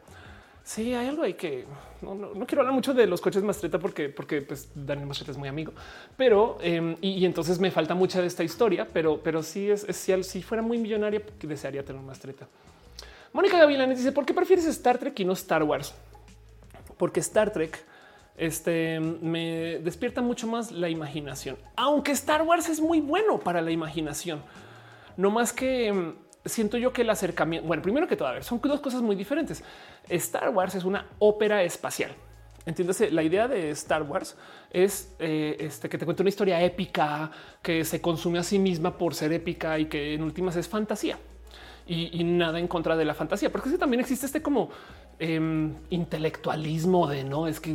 Sí, 0.65 0.95
hay 0.95 1.09
algo 1.09 1.23
ahí 1.23 1.35
que 1.35 1.67
no, 2.01 2.33
quiero 2.47 2.63
hablar 2.63 2.75
mucho 2.75 2.95
de 2.95 3.07
los 3.07 3.21
coches 3.21 3.43
Mastreta 3.43 3.79
porque, 3.79 4.09
porque 4.09 4.41
pues 4.41 4.71
Daniel 4.75 5.07
Mastreta 5.07 5.33
es 5.33 5.37
muy 5.37 5.47
amigo, 5.49 5.75
pero 6.17 6.57
em, 6.63 6.97
y, 7.03 7.27
entonces 7.27 7.59
me 7.59 7.71
falta 7.71 7.95
mucha 7.95 8.23
de 8.23 8.27
esta 8.27 8.43
historia, 8.43 8.89
pero, 8.91 9.21
pero 9.23 9.43
sí 9.43 9.71
es, 9.71 9.87
si, 9.91 10.23
si 10.23 10.43
fuera 10.43 10.63
muy 10.63 10.79
millonaria, 10.79 11.23
desearía 11.43 11.85
tener 11.85 12.01
un 12.01 12.07
Mastreta. 12.07 12.49
Mónica 13.35 13.59
Gavilanes 13.59 13.99
dice: 13.99 14.13
¿Por 14.13 14.25
qué 14.25 14.33
prefieres 14.33 14.65
Star 14.65 14.97
Trek 14.97 15.21
y 15.21 15.27
no 15.27 15.35
Star 15.35 15.63
Wars? 15.65 15.95
Porque 16.97 17.21
Star 17.21 17.53
Trek 17.53 17.85
este, 18.37 19.01
me 19.01 19.79
despierta 19.79 20.21
mucho 20.21 20.47
más 20.47 20.73
la 20.73 20.89
imaginación, 20.89 21.57
aunque 21.77 22.13
Star 22.13 22.43
Wars 22.43 22.69
es 22.69 22.81
muy 22.81 23.01
bueno 23.01 23.39
para 23.39 23.61
la 23.61 23.71
imaginación. 23.71 24.43
No 25.17 25.31
más 25.31 25.53
que 25.53 25.87
em, 25.87 26.15
siento 26.45 26.77
yo 26.77 26.93
que 26.93 27.03
el 27.03 27.11
acercamiento, 27.11 27.67
bueno, 27.67 27.83
primero 27.83 28.09
que 28.09 28.17
todo, 28.17 28.29
a 28.29 28.33
ver, 28.33 28.45
son 28.45 28.61
dos 28.61 28.81
cosas 28.81 29.03
muy 29.03 29.15
diferentes. 29.15 29.63
Star 30.09 30.51
Wars 30.51 30.75
es 30.75 30.85
una 30.85 31.07
ópera 31.19 31.63
espacial. 31.63 32.13
Entiéndase, 32.67 33.11
la 33.11 33.23
idea 33.23 33.47
de 33.47 33.71
Star 33.71 34.03
Wars 34.03 34.37
es 34.71 35.15
eh, 35.19 35.57
este, 35.61 35.89
que 35.89 35.99
te 35.99 36.05
cuente 36.05 36.23
una 36.23 36.31
historia 36.31 36.63
épica 36.63 37.31
que 37.63 37.85
se 37.85 38.01
consume 38.01 38.39
a 38.39 38.43
sí 38.43 38.59
misma 38.59 38.97
por 38.97 39.15
ser 39.15 39.33
épica 39.33 39.79
y 39.79 39.85
que 39.85 40.15
en 40.15 40.23
últimas 40.23 40.57
es 40.57 40.67
fantasía 40.67 41.19
y, 41.87 42.25
nada 42.25 42.59
en 42.59 42.67
contra 42.67 42.97
de 42.97 43.05
la 43.05 43.15
fantasía, 43.15 43.53
porque 43.53 43.71
también 43.77 44.01
existe 44.01 44.25
este 44.27 44.41
como 44.41 44.71
em, 45.19 45.75
intelectualismo 45.91 47.07
de 47.07 47.25
no 47.25 47.47
es 47.47 47.61
que 47.61 47.73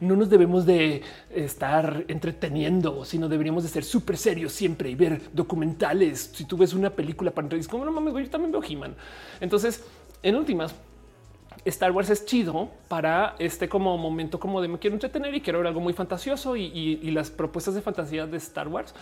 no 0.00 0.16
nos 0.16 0.30
debemos 0.30 0.64
de 0.64 1.02
estar 1.30 2.04
entreteniendo, 2.08 3.04
sino 3.04 3.28
deberíamos 3.28 3.62
de 3.62 3.68
ser 3.68 3.84
súper 3.84 4.16
serios 4.16 4.52
siempre 4.52 4.90
y 4.90 4.94
ver 4.94 5.20
documentales. 5.32 6.30
Si 6.34 6.44
tú 6.44 6.56
ves 6.56 6.72
una 6.72 6.90
película 6.90 7.30
para 7.30 7.54
es 7.56 7.68
como 7.68 7.84
no 7.84 7.92
mames, 7.92 8.14
yo 8.14 8.30
también 8.30 8.52
veo 8.52 8.62
He-Man. 8.66 8.94
Entonces, 9.40 9.84
en 10.22 10.36
últimas, 10.36 10.74
Star 11.66 11.92
Wars 11.92 12.08
es 12.08 12.24
chido 12.24 12.70
para 12.88 13.36
este 13.38 13.68
como 13.68 13.96
momento 13.98 14.40
como 14.40 14.62
de 14.62 14.68
me 14.68 14.78
quiero 14.78 14.94
entretener 14.94 15.34
y 15.34 15.42
quiero 15.42 15.58
ver 15.58 15.68
algo 15.68 15.80
muy 15.80 15.92
fantasioso 15.92 16.56
y 16.56 17.10
las 17.10 17.30
propuestas 17.30 17.74
de 17.74 17.82
fantasía 17.82 18.26
de 18.26 18.38
Star 18.38 18.68
Wars 18.68 18.94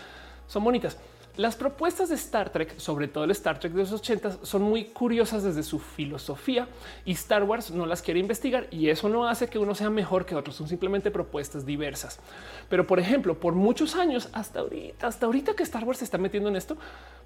son 0.48 0.64
bonitas. 0.64 0.98
Las 1.36 1.56
propuestas 1.56 2.08
de 2.08 2.16
Star 2.16 2.50
Trek, 2.50 2.78
sobre 2.78 3.08
todo 3.08 3.24
el 3.24 3.30
Star 3.30 3.58
Trek 3.58 3.72
de 3.72 3.80
los 3.80 3.92
80, 3.92 4.44
son 4.44 4.62
muy 4.62 4.86
curiosas 4.86 5.42
desde 5.42 5.62
su 5.62 5.78
filosofía 5.78 6.68
y 7.04 7.12
Star 7.12 7.44
Wars 7.44 7.70
no 7.70 7.86
las 7.86 8.02
quiere 8.02 8.18
investigar 8.20 8.66
y 8.70 8.88
eso 8.88 9.08
no 9.08 9.28
hace 9.28 9.48
que 9.48 9.58
uno 9.58 9.74
sea 9.74 9.90
mejor 9.90 10.26
que 10.26 10.34
otros, 10.34 10.56
son 10.56 10.68
simplemente 10.68 11.10
propuestas 11.10 11.64
diversas. 11.64 12.18
Pero 12.68 12.86
por 12.86 12.98
ejemplo, 12.98 13.38
por 13.38 13.54
muchos 13.54 13.94
años, 13.94 14.28
hasta 14.32 14.60
ahorita, 14.60 15.06
hasta 15.06 15.26
ahorita 15.26 15.54
que 15.54 15.62
Star 15.62 15.84
Wars 15.84 15.98
se 15.98 16.04
está 16.04 16.18
metiendo 16.18 16.48
en 16.48 16.56
esto, 16.56 16.76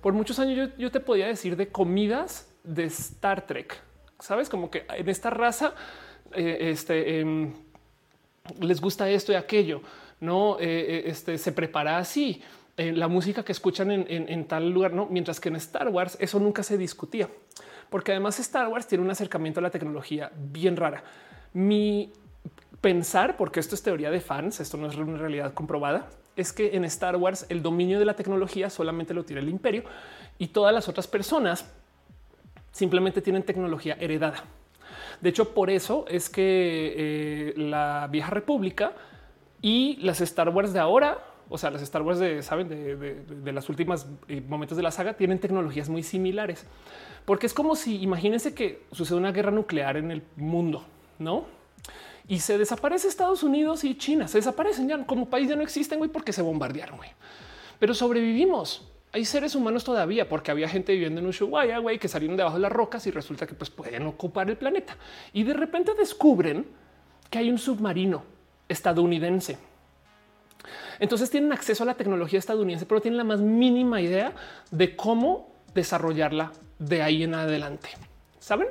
por 0.01 0.13
muchos 0.13 0.39
años 0.39 0.71
yo, 0.77 0.91
te 0.91 1.01
podía 1.01 1.27
decir 1.27 1.57
de 1.57 1.69
comidas 1.69 2.49
de 2.63 2.85
Star 2.85 3.47
Trek, 3.47 3.81
sabes, 4.21 4.49
como 4.49 4.71
que 4.71 4.87
en 4.89 5.09
esta 5.09 5.31
raza 5.31 5.75
eh, 6.33 6.71
este, 6.71 7.21
em, 7.21 7.53
les 8.61 8.81
gusta 8.81 9.09
esto 9.09 9.33
y 9.33 9.35
aquello, 9.35 9.81
no 10.21 10.59
eh, 10.61 10.65
eh, 10.67 11.03
este, 11.07 11.39
se 11.39 11.53
prepara 11.53 11.99
así 11.99 12.43
eh, 12.77 12.93
la 12.93 13.07
música 13.07 13.45
que 13.45 13.53
escuchan 13.53 13.91
en, 13.91 14.45
tal 14.47 14.71
lugar, 14.71 14.93
no? 14.93 15.07
Mientras 15.07 15.39
que 15.39 15.49
en 15.49 15.57
Star 15.57 15.89
Wars 15.89 16.17
eso 16.21 16.41
nunca 16.41 16.63
se 16.63 16.77
discutía, 16.77 17.29
porque 17.89 18.11
además 18.11 18.41
Star 18.41 18.69
Wars 18.69 18.87
tiene 18.89 19.05
un 19.05 19.11
acercamiento 19.11 19.61
a 19.61 19.63
la 19.63 19.71
tecnología 19.71 20.33
bien 20.35 20.77
rara. 20.77 21.05
Mi 21.53 22.13
pensar, 22.81 23.37
porque 23.37 23.61
esto 23.61 23.77
es 23.77 23.83
teoría 23.83 24.11
de 24.11 24.21
fans, 24.21 24.59
esto 24.59 24.77
no 24.77 24.89
es 24.89 24.97
una 24.97 25.17
realidad 25.19 25.55
comprobada, 25.55 26.09
es 26.37 26.53
que 26.53 26.77
en 26.77 26.85
Star 26.85 27.17
Wars 27.17 27.47
el 27.49 27.63
dominio 27.63 28.01
de 28.01 28.05
la 28.05 28.15
tecnología 28.15 28.69
solamente 28.71 29.15
lo 29.15 29.25
tiene 29.25 29.41
el 29.41 29.49
imperio 29.49 29.85
y 30.37 30.49
todas 30.49 30.75
las 30.75 30.89
otras 30.89 31.07
personas 31.07 31.71
simplemente 32.73 33.23
tienen 33.23 33.45
tecnología 33.45 33.97
heredada. 34.01 34.43
De 35.21 35.31
hecho, 35.31 35.55
por 35.55 35.71
eso 35.71 36.07
es 36.09 36.29
que 36.29 36.95
eh, 36.97 37.55
la 37.57 38.09
vieja 38.11 38.31
república 38.31 38.93
y 39.63 39.97
las 40.03 40.21
Star 40.21 40.49
Wars 40.49 40.73
de 40.73 40.81
ahora 40.81 41.19
o 41.49 41.59
sea, 41.59 41.71
las 41.71 41.83
Star 41.83 42.03
Wars 42.03 42.19
de, 42.19 42.43
saben, 42.43 42.69
de, 42.69 43.53
las 43.53 43.69
últimas 43.69 44.07
eh, 44.29 44.43
momentos 44.47 44.77
de 44.77 44.83
la 44.83 44.91
saga 44.91 45.15
tienen 45.15 45.39
tecnologías 45.39 45.89
muy 45.89 46.03
similares, 46.03 46.65
porque 47.25 47.47
es 47.47 47.55
como 47.55 47.77
si 47.77 48.03
imagínense 48.03 48.55
que 48.55 48.83
sucede 48.93 49.19
una 49.19 49.33
guerra 49.33 49.51
nuclear 49.51 49.97
en 49.97 50.11
el 50.11 50.23
mundo, 50.37 50.85
no? 51.19 51.45
Y 52.27 52.41
se 52.41 52.57
desaparece 52.57 53.09
Estados 53.09 53.43
Unidos 53.43 53.85
y 53.85 53.97
China, 53.97 54.29
se 54.29 54.39
desaparecen 54.39 54.89
ya 54.89 55.05
como 55.05 55.29
país, 55.29 55.49
ya 55.49 55.57
no 55.57 55.63
existen, 55.63 55.99
güey, 55.99 56.11
porque 56.11 56.33
se 56.33 56.41
bombardearon, 56.41 56.97
güey. 56.97 57.11
Pero 57.79 57.93
sobrevivimos. 57.95 58.89
Hay 59.13 59.25
seres 59.25 59.55
humanos 59.55 59.85
todavía, 59.85 60.29
porque 60.29 60.51
había 60.51 60.69
gente 60.69 60.93
viviendo 60.93 61.21
en 61.21 61.27
Ushuaia, 61.29 61.79
güey, 61.79 61.99
que 61.99 62.09
salieron 62.09 62.37
debajo 62.37 62.57
de 62.57 62.63
las 62.63 62.73
rocas 62.73 63.07
y 63.07 63.13
resulta 63.13 63.47
que 63.47 63.55
pues 63.55 63.71
pueden 63.71 64.07
ocupar 64.07 64.51
el 64.51 64.57
planeta. 64.57 64.97
Y 65.33 65.45
de 65.45 65.55
repente 65.55 65.93
descubren 65.95 66.67
que 67.31 67.39
hay 67.39 67.49
un 67.49 67.59
submarino 67.59 68.25
estadounidense. 68.69 69.59
Entonces 70.99 71.31
tienen 71.31 71.53
acceso 71.53 71.83
a 71.83 71.87
la 71.87 71.95
tecnología 71.95 72.39
estadounidense, 72.39 72.87
pero 72.87 73.01
tienen 73.01 73.19
la 73.19 73.25
más 73.25 73.41
mínima 73.41 74.01
idea 74.01 74.33
de 74.71 74.97
cómo 74.97 75.53
desarrollarla 75.75 76.53
de 76.79 77.03
ahí 77.03 77.23
en 77.23 77.35
adelante. 77.35 77.91
¿Saben? 78.39 78.69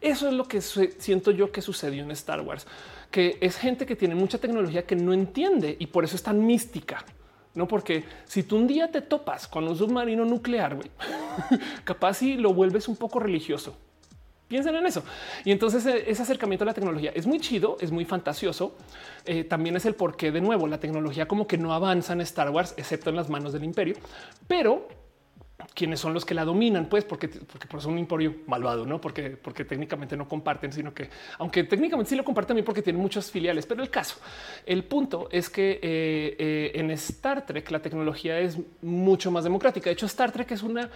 Eso 0.00 0.28
es 0.28 0.34
lo 0.34 0.44
que 0.44 0.60
siento 0.60 1.30
yo 1.30 1.50
que 1.50 1.62
sucedió 1.62 2.02
en 2.02 2.10
Star 2.10 2.40
Wars, 2.42 2.66
que 3.10 3.38
es 3.40 3.56
gente 3.56 3.86
que 3.86 3.96
tiene 3.96 4.14
mucha 4.14 4.38
tecnología 4.38 4.84
que 4.84 4.96
no 4.96 5.12
entiende 5.12 5.76
y 5.78 5.86
por 5.86 6.04
eso 6.04 6.16
es 6.16 6.22
tan 6.22 6.44
mística. 6.44 7.04
No, 7.54 7.66
porque 7.66 8.04
si 8.26 8.42
tú 8.42 8.56
un 8.56 8.66
día 8.66 8.90
te 8.90 9.00
topas 9.00 9.48
con 9.48 9.66
un 9.66 9.74
submarino 9.74 10.26
nuclear, 10.26 10.78
capaz 11.84 12.14
si 12.18 12.36
lo 12.36 12.52
vuelves 12.52 12.86
un 12.86 12.96
poco 12.96 13.18
religioso. 13.18 13.78
Piensen 14.48 14.76
en 14.76 14.86
eso. 14.86 15.02
Y 15.44 15.50
entonces 15.50 15.84
eh, 15.86 16.04
ese 16.06 16.22
acercamiento 16.22 16.64
a 16.64 16.66
la 16.66 16.74
tecnología 16.74 17.10
es 17.14 17.26
muy 17.26 17.40
chido, 17.40 17.76
es 17.80 17.90
muy 17.90 18.04
fantasioso. 18.04 18.76
Eh, 19.24 19.42
también 19.42 19.74
es 19.76 19.86
el 19.86 19.94
por 19.94 20.16
qué 20.16 20.30
de 20.30 20.40
nuevo 20.40 20.68
la 20.68 20.78
tecnología 20.78 21.26
como 21.26 21.48
que 21.48 21.58
no 21.58 21.74
avanza 21.74 22.12
en 22.12 22.20
Star 22.20 22.50
Wars, 22.50 22.74
excepto 22.76 23.10
en 23.10 23.16
las 23.16 23.28
manos 23.28 23.52
del 23.52 23.64
imperio, 23.64 23.96
pero 24.46 24.86
quienes 25.74 25.98
son 25.98 26.14
los 26.14 26.24
que 26.24 26.34
la 26.34 26.44
dominan, 26.44 26.86
pues 26.86 27.04
porque, 27.04 27.28
porque 27.28 27.66
por 27.66 27.80
eso 27.80 27.88
un 27.88 27.98
imperio 27.98 28.36
malvado, 28.46 28.86
no 28.86 29.00
porque, 29.00 29.30
porque 29.30 29.64
técnicamente 29.64 30.16
no 30.16 30.28
comparten, 30.28 30.72
sino 30.72 30.94
que 30.94 31.08
aunque 31.38 31.64
técnicamente 31.64 32.10
sí 32.10 32.16
lo 32.16 32.24
comparten 32.24 32.48
también 32.48 32.64
porque 32.64 32.82
tienen 32.82 33.02
muchas 33.02 33.30
filiales. 33.30 33.66
Pero 33.66 33.82
el 33.82 33.90
caso, 33.90 34.16
el 34.64 34.84
punto 34.84 35.28
es 35.32 35.50
que 35.50 35.80
eh, 35.82 36.72
en 36.74 36.90
Star 36.92 37.44
Trek 37.44 37.68
la 37.70 37.80
tecnología 37.80 38.38
es 38.38 38.58
mucho 38.80 39.32
más 39.32 39.42
democrática. 39.42 39.90
De 39.90 39.94
hecho, 39.94 40.06
Star 40.06 40.30
Trek 40.30 40.52
es 40.52 40.62
una 40.62 40.88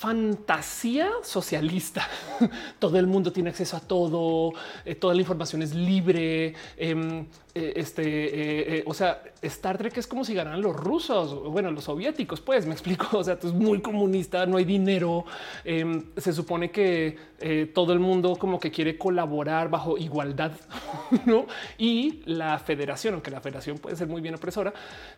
fantasía 0.00 1.10
socialista. 1.22 2.08
todo 2.78 2.98
el 2.98 3.06
mundo 3.06 3.32
tiene 3.32 3.50
acceso 3.50 3.76
a 3.76 3.80
todo, 3.80 4.54
eh, 4.86 4.94
toda 4.94 5.12
la 5.12 5.20
información 5.20 5.60
es 5.60 5.74
libre. 5.74 6.54
Em, 6.78 7.26
eh, 7.54 7.74
este, 7.76 8.78
eh, 8.78 8.82
o 8.86 8.94
sea, 8.94 9.22
Star 9.42 9.76
Trek 9.76 9.98
es 9.98 10.06
como 10.06 10.24
si 10.24 10.32
ganaran 10.32 10.62
los 10.62 10.74
rusos, 10.74 11.42
bueno, 11.52 11.70
los 11.70 11.84
soviéticos, 11.84 12.40
pues 12.40 12.64
me 12.64 12.72
explico. 12.78 13.18
O 13.18 13.22
sea, 13.22 13.34
es 13.34 13.52
muy 13.52 13.82
comunista, 13.82 14.46
no 14.46 14.56
hay 14.56 14.64
dinero. 14.64 15.26
Em, 15.64 16.02
se 16.16 16.32
supone 16.32 16.70
que 16.70 17.28
todo 17.74 17.92
el 17.92 18.00
mundo 18.00 18.36
como 18.36 18.58
que 18.58 18.70
quiere 18.70 18.96
colaborar 18.96 19.68
bajo 19.68 19.98
igualdad, 19.98 20.52
no? 21.26 21.46
Y 21.76 22.22
la 22.24 22.58
federación, 22.58 23.14
aunque 23.14 23.30
la 23.30 23.40
federación 23.42 23.78
puede 23.78 23.96
ser 23.96 24.08
muy 24.08 24.22
bien 24.22 24.34
opresora, 24.34 24.72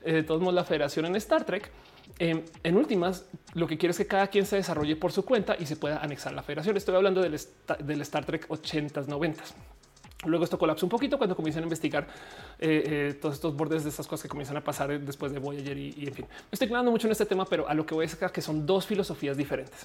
de 0.04 0.24
todos 0.24 0.40
modos, 0.40 0.54
la 0.54 0.64
federación 0.64 1.06
en 1.06 1.16
Star 1.16 1.44
Trek 1.44 1.70
Em, 2.18 2.42
en 2.62 2.76
últimas, 2.76 3.26
lo 3.54 3.66
que 3.66 3.78
quiero 3.78 3.90
es 3.90 3.98
que 3.98 4.06
cada 4.06 4.26
quien 4.28 4.46
se 4.46 4.56
desarrolle 4.56 4.96
por 4.96 5.12
su 5.12 5.24
cuenta 5.24 5.56
y 5.58 5.66
se 5.66 5.76
pueda 5.76 5.98
anexar 5.98 6.32
la 6.32 6.42
federación. 6.42 6.76
Estoy 6.76 6.94
hablando 6.94 7.20
del, 7.20 7.34
Star 7.34 8.24
Trek 8.24 8.48
80s, 8.48 9.06
90s. 9.06 9.54
Luego 10.24 10.44
esto 10.44 10.56
colapsa 10.56 10.86
un 10.86 10.90
poquito 10.90 11.18
cuando 11.18 11.34
comienzan 11.34 11.64
a 11.64 11.66
investigar 11.66 12.06
eh, 12.60 13.08
eh, 13.10 13.18
todos 13.20 13.34
estos 13.34 13.56
bordes 13.56 13.82
de 13.82 13.90
estas 13.90 14.06
cosas 14.06 14.22
que 14.22 14.28
comienzan 14.28 14.56
a 14.56 14.60
pasar 14.62 15.00
después 15.00 15.32
de 15.32 15.40
Voyager 15.40 15.76
y, 15.76 15.94
y 15.96 16.06
en 16.06 16.14
fin. 16.14 16.26
Me 16.28 16.52
estoy 16.52 16.68
clavando 16.68 16.92
mucho 16.92 17.08
en 17.08 17.12
este 17.12 17.26
tema, 17.26 17.44
pero 17.44 17.68
a 17.68 17.74
lo 17.74 17.84
que 17.84 17.94
voy 17.94 18.04
a 18.04 18.08
sacar 18.08 18.30
que 18.30 18.40
son 18.40 18.64
dos 18.64 18.86
filosofías 18.86 19.36
diferentes. 19.36 19.84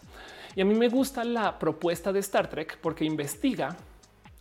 Y 0.55 0.61
a 0.61 0.65
mí 0.65 0.75
me 0.75 0.89
gusta 0.89 1.23
la 1.23 1.57
propuesta 1.57 2.13
de 2.13 2.19
Star 2.19 2.49
Trek 2.49 2.77
porque 2.81 3.03
investiga 3.03 3.75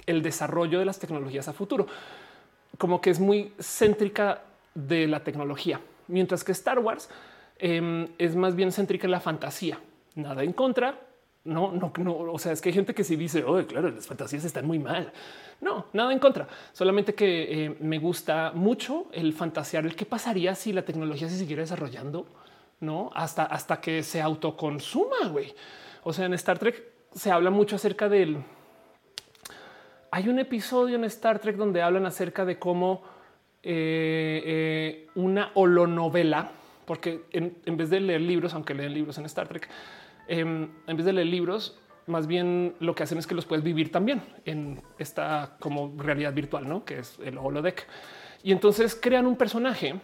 el 0.06 0.22
desarrollo 0.22 0.78
de 0.78 0.84
las 0.84 0.98
tecnologías 0.98 1.48
a 1.48 1.52
futuro, 1.52 1.86
como 2.78 3.00
que 3.00 3.10
es 3.10 3.20
muy 3.20 3.52
céntrica 3.58 4.42
de 4.74 5.06
la 5.06 5.24
tecnología, 5.24 5.80
mientras 6.08 6.44
que 6.44 6.52
Star 6.52 6.78
Wars 6.78 7.08
Em, 7.58 8.08
es 8.18 8.36
más 8.36 8.54
bien 8.54 8.72
céntrica 8.72 9.08
la 9.08 9.20
fantasía. 9.20 9.80
Nada 10.14 10.42
en 10.42 10.52
contra. 10.52 10.98
No, 11.44 11.70
no, 11.72 11.92
no. 11.98 12.16
O 12.16 12.38
sea, 12.38 12.52
es 12.52 12.60
que 12.60 12.70
hay 12.70 12.74
gente 12.74 12.94
que 12.94 13.04
sí 13.04 13.16
dice, 13.16 13.44
oh, 13.44 13.64
claro, 13.66 13.90
las 13.90 14.06
fantasías 14.06 14.44
están 14.44 14.66
muy 14.66 14.78
mal. 14.78 15.12
No, 15.60 15.86
nada 15.92 16.12
en 16.12 16.18
contra. 16.18 16.48
Solamente 16.72 17.14
que 17.14 17.64
eh, 17.64 17.76
me 17.80 17.98
gusta 17.98 18.52
mucho 18.54 19.06
el 19.12 19.32
fantasear 19.32 19.86
el 19.86 19.94
qué 19.94 20.04
pasaría 20.04 20.54
si 20.54 20.72
la 20.72 20.82
tecnología 20.82 21.28
se 21.28 21.38
siguiera 21.38 21.62
desarrollando, 21.62 22.26
no 22.80 23.10
hasta, 23.14 23.44
hasta 23.44 23.80
que 23.80 24.02
se 24.02 24.20
autoconsuma. 24.20 25.28
Güey. 25.30 25.54
O 26.02 26.12
sea, 26.12 26.26
en 26.26 26.34
Star 26.34 26.58
Trek 26.58 26.82
se 27.14 27.30
habla 27.30 27.50
mucho 27.50 27.76
acerca 27.76 28.08
del. 28.08 28.38
Hay 30.10 30.28
un 30.28 30.38
episodio 30.38 30.96
en 30.96 31.04
Star 31.04 31.38
Trek 31.38 31.56
donde 31.56 31.82
hablan 31.82 32.06
acerca 32.06 32.44
de 32.44 32.58
cómo 32.58 33.02
eh, 33.62 34.42
eh, 34.44 35.08
una 35.14 35.50
holonovela 35.54 36.50
porque 36.86 37.24
en, 37.32 37.76
vez 37.76 37.90
de 37.90 38.00
leer 38.00 38.20
libros, 38.20 38.54
aunque 38.54 38.74
leen 38.74 38.94
libros 38.94 39.18
en 39.18 39.26
Star 39.26 39.48
Trek, 39.48 39.68
em, 40.28 40.68
en 40.86 40.96
vez 40.96 41.04
de 41.04 41.12
leer 41.12 41.26
libros, 41.26 41.78
más 42.06 42.26
bien 42.26 42.74
lo 42.78 42.94
que 42.94 43.02
hacen 43.02 43.18
es 43.18 43.26
que 43.26 43.34
los 43.34 43.46
puedes 43.46 43.64
vivir 43.64 43.90
también 43.90 44.22
en 44.44 44.80
esta 44.98 45.56
como 45.58 45.92
realidad 45.98 46.32
virtual, 46.32 46.68
¿no? 46.68 46.84
que 46.84 47.00
es 47.00 47.18
el 47.24 47.36
holodeck. 47.36 47.86
Y 48.42 48.52
entonces 48.52 48.94
crean 49.00 49.26
un 49.26 49.36
personaje, 49.36 50.00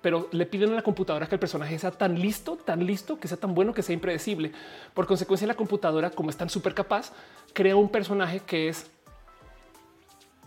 pero 0.00 0.28
le 0.30 0.46
piden 0.46 0.70
a 0.70 0.76
la 0.76 0.82
computadora 0.82 1.26
que 1.26 1.34
el 1.34 1.40
personaje 1.40 1.78
sea 1.78 1.90
tan 1.90 2.20
listo, 2.20 2.56
tan 2.56 2.86
listo, 2.86 3.18
que 3.18 3.26
sea 3.26 3.36
tan 3.36 3.54
bueno, 3.54 3.74
que 3.74 3.82
sea 3.82 3.94
impredecible. 3.94 4.52
Por 4.94 5.06
consecuencia, 5.06 5.46
la 5.46 5.54
computadora, 5.54 6.10
como 6.10 6.30
es 6.30 6.36
tan 6.36 6.48
súper 6.48 6.72
capaz, 6.72 7.12
crea 7.52 7.74
un 7.74 7.88
personaje 7.88 8.40
que 8.40 8.68
es 8.68 8.90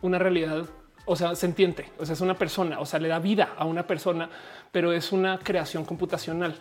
una 0.02 0.20
realidad 0.20 0.66
o 1.06 1.15
sea, 1.15 1.35
sentiente, 1.35 1.91
o 1.99 2.06
sea, 2.06 2.14
es 2.14 2.22
una 2.22 2.35
persona, 2.35 2.80
o 2.80 2.85
sea, 2.85 2.99
le 2.99 3.07
da 3.07 3.19
vida 3.19 3.53
a 3.57 3.65
una 3.65 3.85
persona, 3.85 4.30
pero 4.72 4.93
es 4.93 5.11
una 5.11 5.38
creación 5.40 5.85
computacional. 5.85 6.56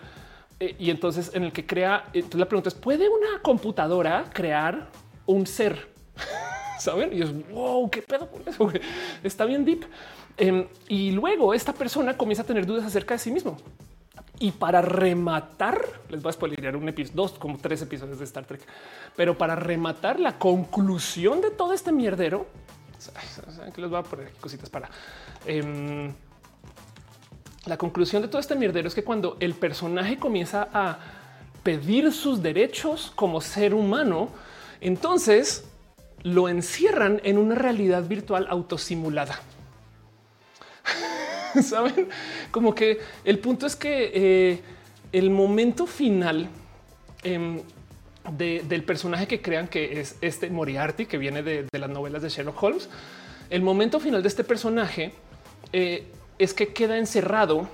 Eh, 0.58 0.76
y 0.78 0.90
entonces 0.90 1.30
en 1.34 1.44
el 1.44 1.52
que 1.52 1.66
crea, 1.66 2.06
entonces 2.12 2.40
la 2.40 2.46
pregunta 2.46 2.68
es, 2.68 2.74
¿puede 2.74 3.08
una 3.08 3.40
computadora 3.42 4.24
crear 4.32 4.88
un 5.26 5.46
ser? 5.46 5.88
Saben? 6.78 7.12
Y 7.12 7.22
es 7.22 7.50
wow, 7.50 7.88
qué 7.90 8.02
pedo 8.02 8.28
con 8.28 8.42
eso. 8.46 8.70
Está 9.22 9.44
bien 9.44 9.64
deep. 9.64 9.84
Em, 10.36 10.66
y 10.88 11.12
luego 11.12 11.54
esta 11.54 11.72
persona 11.72 12.16
comienza 12.16 12.42
a 12.42 12.46
tener 12.46 12.66
dudas 12.66 12.84
acerca 12.84 13.14
de 13.14 13.18
sí 13.18 13.30
mismo. 13.30 13.58
Y 14.38 14.50
para 14.50 14.82
rematar, 14.82 15.80
les 16.08 16.20
voy 16.20 16.30
a 16.30 16.32
spoilear 16.32 16.76
un 16.76 16.88
episodio, 16.88 17.14
dos, 17.14 17.32
como 17.32 17.58
tres 17.58 17.82
episodios 17.82 18.18
de 18.18 18.24
Star 18.24 18.44
Trek, 18.44 18.62
pero 19.14 19.38
para 19.38 19.54
rematar 19.54 20.18
la 20.18 20.38
conclusión 20.38 21.40
de 21.40 21.50
todo 21.50 21.72
este 21.72 21.92
mierdero 21.92 22.46
que 23.74 23.80
les 23.80 23.90
voy 23.90 23.98
a 23.98 24.02
poner 24.02 24.32
cositas 24.40 24.70
para 24.70 24.90
em, 25.46 26.12
la 27.66 27.76
conclusión 27.76 28.22
de 28.22 28.28
todo 28.28 28.40
este 28.40 28.56
mierdero 28.56 28.88
es 28.88 28.94
que 28.94 29.04
cuando 29.04 29.36
el 29.40 29.54
personaje 29.54 30.18
comienza 30.18 30.68
a 30.72 30.98
pedir 31.62 32.12
sus 32.12 32.42
derechos 32.42 33.12
como 33.14 33.40
ser 33.40 33.72
humano, 33.72 34.30
entonces 34.80 35.64
lo 36.22 36.48
encierran 36.48 37.20
en 37.24 37.38
una 37.38 37.54
realidad 37.54 38.02
virtual 38.04 38.46
autosimulada. 38.48 39.40
Saben 41.62 42.08
como 42.50 42.74
que 42.74 43.00
el 43.24 43.38
punto 43.38 43.66
es 43.66 43.76
que 43.76 44.10
eh, 44.14 44.62
el 45.12 45.30
momento 45.30 45.86
final 45.86 46.48
del 48.30 48.84
personaje 48.84 49.26
que 49.26 49.42
crean 49.42 49.68
que 49.68 50.00
es 50.00 50.16
este 50.20 50.48
Moriarty, 50.48 51.06
que 51.06 51.18
viene 51.18 51.42
de, 51.42 51.66
las 51.72 51.90
novelas 51.90 52.22
de 52.22 52.28
Sherlock 52.28 52.62
Holmes. 52.62 52.88
El 53.50 53.62
momento 53.62 54.00
final 54.00 54.22
de 54.22 54.28
este 54.28 54.44
personaje 54.44 55.12
eh, 55.72 56.06
es 56.38 56.54
que 56.54 56.72
queda 56.72 56.98
encerrado 56.98 57.68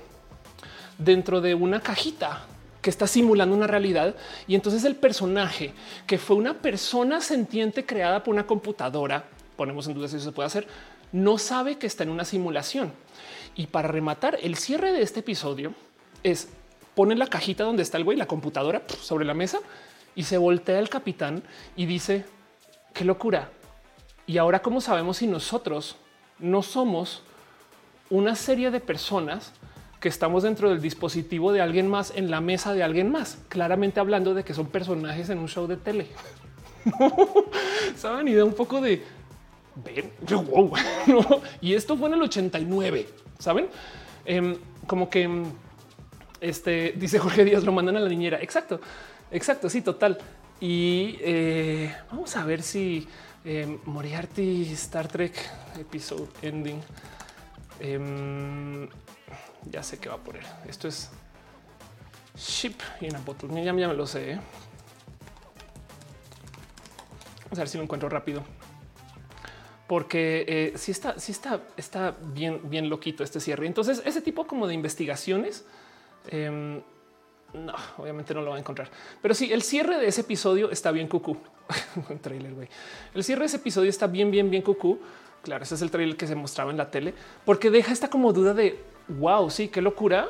dentro 0.97 1.39
de 1.39 1.55
una 1.55 1.81
cajita 1.81 2.45
que 2.81 2.89
está 2.89 3.07
simulando 3.07 3.55
una 3.55 3.67
realidad 3.67 4.15
y 4.47 4.55
entonces 4.55 4.83
el 4.85 4.95
personaje 4.95 5.73
que 6.07 6.17
fue 6.17 6.35
una 6.35 6.55
persona 6.55 7.21
sentiente 7.21 7.85
creada 7.85 8.23
por 8.23 8.33
una 8.33 8.47
computadora, 8.47 9.25
ponemos 9.55 9.87
en 9.87 9.93
duda 9.93 10.07
si 10.07 10.15
eso 10.15 10.25
se 10.25 10.31
puede 10.31 10.47
hacer, 10.47 10.67
no 11.11 11.37
sabe 11.37 11.77
que 11.77 11.87
está 11.87 12.03
en 12.03 12.09
una 12.09 12.25
simulación. 12.25 12.91
Y 13.55 13.67
para 13.67 13.87
rematar, 13.87 14.37
el 14.41 14.55
cierre 14.55 14.91
de 14.93 15.01
este 15.01 15.21
episodio 15.21 15.73
es 16.23 16.49
poner 16.95 17.17
la 17.17 17.27
cajita 17.27 17.63
donde 17.63 17.83
está 17.83 17.97
el 17.97 18.03
güey, 18.03 18.17
la 18.17 18.27
computadora 18.27 18.83
sobre 19.01 19.25
la 19.25 19.33
mesa 19.33 19.59
y 20.19 20.23
se 20.23 20.37
voltea 20.37 20.79
el 20.79 20.89
capitán 20.89 21.43
y 21.77 21.85
dice, 21.85 22.25
qué 22.93 23.05
locura. 23.05 23.51
Y 24.27 24.37
ahora, 24.37 24.61
¿cómo 24.61 24.81
sabemos 24.81 25.15
si 25.15 25.27
nosotros 25.27 25.95
no 26.39 26.61
somos 26.61 27.23
una 28.09 28.35
serie 28.35 28.69
de 28.69 28.81
personas 28.81 29.53
que 30.01 30.09
estamos 30.09 30.43
dentro 30.43 30.71
del 30.71 30.81
dispositivo 30.81 31.53
de 31.53 31.61
alguien 31.61 31.87
más 31.87 32.11
en 32.13 32.29
la 32.29 32.41
mesa 32.41 32.73
de 32.73 32.83
alguien 32.83 33.09
más? 33.09 33.37
Claramente 33.47 34.01
hablando 34.01 34.33
de 34.33 34.43
que 34.43 34.53
son 34.53 34.67
personajes 34.67 35.29
en 35.29 35.37
un 35.37 35.47
show 35.47 35.67
de 35.67 35.77
tele. 35.77 36.07
Saben 37.95 38.27
y 38.27 38.33
da 38.33 38.43
un 38.43 38.55
poco 38.55 38.81
de 38.81 39.01
ven, 39.85 40.11
wow. 40.51 40.73
Y 41.61 41.75
esto 41.75 41.95
fue 41.95 42.09
en 42.09 42.15
el 42.15 42.23
89. 42.23 43.07
Saben 43.37 43.69
em, 44.25 44.57
como 44.85 45.09
que 45.09 45.21
em, 45.21 45.45
este 46.41 46.93
dice 46.95 47.19
Jorge 47.19 47.45
Díaz 47.45 47.63
lo 47.63 47.71
mandan 47.71 47.97
a 47.97 47.99
la 47.99 48.09
niñera. 48.09 48.39
Exacto. 48.41 48.79
Exacto, 49.31 49.69
sí, 49.69 49.81
total. 49.81 50.17
Y 50.59 51.17
eh, 51.21 51.95
vamos 52.09 52.35
a 52.35 52.43
ver 52.43 52.61
si 52.61 53.07
eh, 53.45 53.77
Moriarty 53.85 54.71
Star 54.73 55.07
Trek 55.07 55.33
episode 55.79 56.29
ending. 56.41 56.81
Em, 57.79 58.89
ya 59.69 59.83
sé 59.83 59.99
qué 59.99 60.09
va 60.09 60.15
a 60.15 60.17
poner. 60.19 60.43
Esto 60.67 60.87
es 60.87 61.09
ship 62.35 62.75
in 63.01 63.15
a 63.15 63.19
bottle. 63.19 63.49
Ya, 63.53 63.63
ya 63.63 63.87
me 63.87 63.93
lo 63.93 64.07
sé. 64.07 64.31
¿eh? 64.31 64.39
Vamos 67.43 67.59
a 67.59 67.61
ver 67.61 67.69
si 67.69 67.77
lo 67.77 67.83
encuentro 67.83 68.09
rápido. 68.09 68.43
porque 69.87 70.45
eh, 70.47 70.73
sí 70.77 70.91
está, 70.91 71.15
está, 71.17 71.61
está 71.75 72.15
bien, 72.21 72.69
bien 72.69 72.89
loquito 72.89 73.23
este 73.23 73.39
cierre. 73.39 73.65
Entonces, 73.65 74.03
ese 74.05 74.21
tipo 74.21 74.45
como 74.45 74.67
de 74.67 74.75
investigaciones, 74.75 75.65
em, 76.29 76.81
no, 77.53 77.73
obviamente 77.97 78.33
no 78.33 78.41
lo 78.41 78.51
va 78.51 78.57
a 78.57 78.59
encontrar. 78.59 78.89
Pero 79.21 79.33
sí, 79.33 79.51
el 79.51 79.61
cierre 79.61 79.97
de 79.97 80.07
ese 80.07 80.21
episodio 80.21 80.69
está 80.71 80.91
bien 80.91 81.07
cucú. 81.07 81.37
Trailer, 82.21 82.53
güey. 82.53 82.67
El 83.13 83.23
cierre 83.23 83.41
de 83.41 83.47
ese 83.47 83.57
episodio 83.57 83.89
está 83.89 84.07
bien, 84.07 84.31
bien, 84.31 84.49
bien 84.49 84.63
cucú. 84.63 84.99
Claro, 85.41 85.63
ese 85.63 85.75
es 85.75 85.81
el 85.81 85.89
trailer 85.89 86.17
que 86.17 86.27
se 86.27 86.35
mostraba 86.35 86.71
en 86.71 86.77
la 86.77 86.91
tele, 86.91 87.13
porque 87.45 87.71
deja 87.71 87.93
esta 87.93 88.09
como 88.09 88.33
duda 88.33 88.53
de 88.53 88.77
wow, 89.07 89.49
sí, 89.49 89.69
qué 89.69 89.81
locura, 89.81 90.29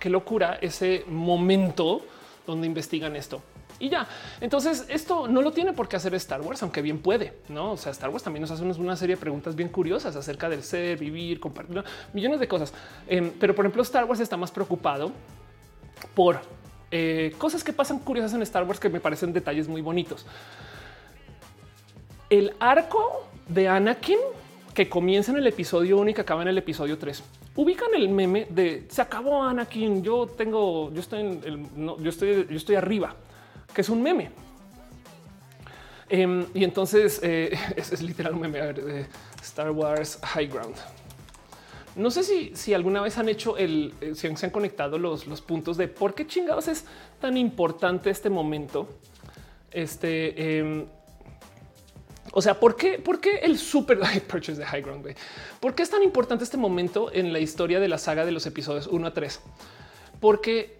qué 0.00 0.08
locura 0.08 0.58
ese 0.60 1.04
momento 1.08 2.02
donde 2.46 2.66
investigan 2.66 3.16
esto. 3.16 3.42
Y 3.78 3.88
ya, 3.90 4.08
entonces 4.40 4.86
esto 4.88 5.28
no 5.28 5.42
lo 5.42 5.52
tiene 5.52 5.72
por 5.72 5.88
qué 5.88 5.96
hacer 5.96 6.14
Star 6.14 6.40
Wars, 6.40 6.62
aunque 6.62 6.80
bien 6.80 6.98
puede, 6.98 7.34
¿no? 7.48 7.72
O 7.72 7.76
sea, 7.76 7.92
Star 7.92 8.08
Wars 8.10 8.22
también 8.22 8.40
nos 8.40 8.50
hace 8.50 8.62
una 8.62 8.96
serie 8.96 9.16
de 9.16 9.20
preguntas 9.20 9.54
bien 9.54 9.68
curiosas 9.68 10.16
acerca 10.16 10.48
del 10.48 10.62
ser, 10.62 10.98
vivir, 10.98 11.38
compartir, 11.38 11.84
millones 12.12 12.40
de 12.40 12.48
cosas. 12.48 12.72
Em, 13.06 13.30
pero 13.38 13.54
por 13.54 13.64
ejemplo, 13.64 13.82
Star 13.82 14.04
Wars 14.04 14.20
está 14.20 14.36
más 14.36 14.50
preocupado 14.50 15.12
por 16.14 16.40
eh, 16.90 17.34
cosas 17.36 17.62
que 17.62 17.72
pasan 17.72 17.98
curiosas 17.98 18.32
en 18.32 18.42
Star 18.42 18.64
Wars 18.64 18.80
que 18.80 18.88
me 18.88 19.00
parecen 19.00 19.32
detalles 19.32 19.68
muy 19.68 19.82
bonitos. 19.82 20.24
El 22.30 22.54
arco 22.58 23.26
de 23.48 23.68
Anakin 23.68 24.18
que 24.76 24.88
comienza 24.90 25.32
en 25.32 25.38
el 25.38 25.46
episodio 25.46 25.96
1 25.96 26.10
y 26.10 26.14
que 26.14 26.20
acaba 26.20 26.42
en 26.42 26.48
el 26.48 26.58
episodio 26.58 26.98
3. 26.98 27.22
Ubican 27.56 27.88
el 27.94 28.10
meme 28.10 28.46
de 28.50 28.84
se 28.90 29.00
acabó 29.00 29.42
Anakin. 29.42 30.02
Yo 30.02 30.26
tengo, 30.26 30.92
yo 30.92 31.00
estoy 31.00 31.20
en 31.20 31.42
el, 31.44 31.66
yo 32.02 32.10
estoy, 32.10 32.46
yo 32.50 32.56
estoy 32.56 32.76
arriba, 32.76 33.16
que 33.76 33.82
es 33.82 33.90
un 33.90 34.02
meme. 34.02 34.30
Em, 36.08 36.46
y 36.54 36.64
entonces 36.64 37.20
eh, 37.22 37.54
es, 37.76 38.00
literal 38.00 38.32
un 38.32 38.40
meme. 38.40 38.58
de 38.72 39.06
Star 39.42 39.70
Wars 39.70 40.18
High 40.22 40.46
Ground. 40.46 40.76
No 41.94 42.10
sé 42.10 42.24
si, 42.24 42.56
si 42.56 42.72
alguna 42.72 43.02
vez 43.02 43.18
han 43.18 43.28
hecho 43.28 43.58
el, 43.58 43.92
eh, 44.00 44.14
si 44.14 44.34
se 44.34 44.46
han 44.46 44.50
conectado 44.50 44.98
los, 44.98 45.26
los 45.26 45.42
puntos 45.42 45.76
de 45.76 45.88
por 45.88 46.14
qué 46.14 46.26
chingados 46.26 46.68
es 46.68 46.86
tan 47.20 47.36
importante 47.36 48.08
este 48.08 48.30
momento. 48.30 48.88
Este, 49.70 50.58
em, 50.58 50.86
o 52.32 52.40
sea, 52.40 52.58
¿por 52.58 52.76
qué, 52.76 52.98
por 52.98 53.20
qué 53.20 53.40
el 53.42 53.58
super 53.58 53.98
purchase 54.26 54.58
de 54.58 54.64
High 54.64 54.80
Ground? 54.80 55.14
¿Por 55.60 55.74
qué 55.74 55.82
es 55.82 55.90
tan 55.90 56.02
importante 56.02 56.44
este 56.44 56.56
momento 56.56 57.12
en 57.12 57.30
la 57.30 57.40
historia 57.40 57.78
de 57.78 57.88
la 57.88 57.98
saga 57.98 58.24
de 58.24 58.32
los 58.32 58.46
episodios 58.46 58.86
1 58.86 59.06
a 59.06 59.12
3? 59.12 59.40
Porque 60.18 60.78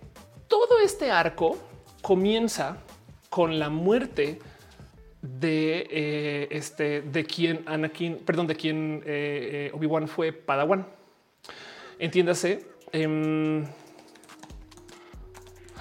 todo 0.48 0.80
este 0.82 1.10
arco 1.10 1.58
comienza 2.06 2.76
con 3.28 3.58
la 3.58 3.68
muerte 3.68 4.38
de 5.22 5.88
eh, 5.90 6.48
este 6.52 7.02
de 7.02 7.24
quien 7.24 7.64
Anakin, 7.66 8.18
perdón, 8.18 8.46
de 8.46 8.54
quien 8.54 9.02
eh, 9.04 9.70
eh, 9.70 9.70
Obi-Wan 9.74 10.06
fue 10.06 10.30
Padawan. 10.30 10.86
Entiéndase. 11.98 12.64
Em, 12.92 13.66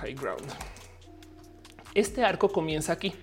high 0.01 0.15
ground. 0.15 0.51
Este 1.93 2.23
arco 2.25 2.49
comienza 2.49 2.93
aquí. 2.93 3.13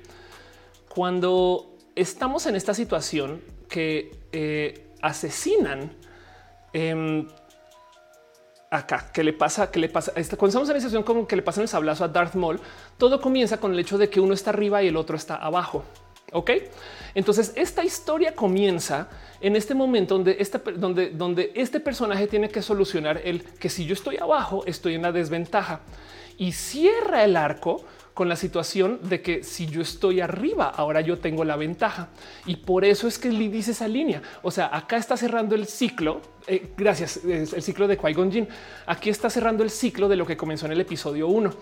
Cuando 0.89 1.76
estamos 1.97 2.47
en 2.47 2.55
esta 2.55 2.72
situación 2.72 3.42
que 3.68 4.12
eh, 4.31 4.92
asesinan 5.00 5.90
em, 6.72 7.26
acá, 8.73 9.10
que 9.12 9.23
le 9.23 9.34
pasa, 9.34 9.70
que 9.70 9.78
le 9.78 9.89
pasa, 9.91 10.12
cuando 10.12 10.47
estamos 10.47 10.68
en 10.70 10.76
esa 10.76 10.89
situación 10.89 11.02
como 11.02 11.26
que 11.26 11.36
le 11.36 11.42
pasan 11.42 11.62
el 11.62 11.68
sablazo 11.68 12.05
a 12.05 12.09
Darth 12.09 12.34
Maul, 12.34 12.59
todo 12.97 13.20
comienza 13.20 13.59
con 13.59 13.73
el 13.73 13.78
hecho 13.78 13.99
de 13.99 14.09
que 14.09 14.18
uno 14.18 14.33
está 14.33 14.51
arriba 14.51 14.83
y 14.83 14.89
el 14.89 14.97
otro 14.97 15.15
está 15.15 15.36
abajo. 15.36 15.84
Ok, 16.33 16.51
entonces 17.15 17.52
esta 17.57 17.84
historia 17.84 18.34
comienza 18.34 19.09
en 19.42 19.55
este 19.55 19.75
momento 19.75 20.15
donde, 20.15 20.36
este, 20.41 20.59
donde, 20.76 21.10
donde 21.10 21.52
este 21.55 21.78
personaje 21.78 22.26
tiene 22.26 22.49
que 22.49 22.62
solucionar 22.62 23.20
el 23.23 23.44
que 23.44 23.68
si 23.68 23.84
yo 23.84 23.92
estoy 23.92 24.17
abajo, 24.17 24.65
estoy 24.65 24.94
en 24.94 25.02
la 25.02 25.12
desventaja 25.12 25.81
y 26.39 26.52
cierra 26.52 27.25
el 27.25 27.36
arco 27.36 27.84
con 28.15 28.28
la 28.28 28.36
situación 28.36 29.00
de 29.02 29.23
que 29.23 29.42
si 29.42 29.66
yo 29.66 29.81
estoy 29.81 30.20
arriba, 30.20 30.68
ahora 30.68 31.00
yo 31.00 31.18
tengo 31.18 31.44
la 31.44 31.57
ventaja. 31.57 32.08
Y 32.47 32.57
por 32.57 32.84
eso 32.84 33.08
es 33.08 33.18
que 33.18 33.31
le 33.31 33.49
dice 33.49 33.70
esa 33.70 33.89
línea. 33.89 34.23
O 34.42 34.50
sea, 34.50 34.74
acá 34.76 34.97
está 34.97 35.16
cerrando 35.16 35.55
el 35.55 35.66
ciclo. 35.66 36.20
Eh, 36.47 36.73
gracias, 36.76 37.20
el 37.24 37.62
ciclo 37.62 37.89
de 37.89 37.97
Qui 37.97 38.12
Gon 38.12 38.49
Aquí 38.86 39.10
está 39.10 39.31
cerrando 39.31 39.62
el 39.62 39.70
ciclo 39.70 40.08
de 40.08 40.16
lo 40.16 40.26
que 40.26 40.36
comenzó 40.36 40.66
en 40.66 40.73
el 40.73 40.81
episodio 40.81 41.28
1. 41.28 41.52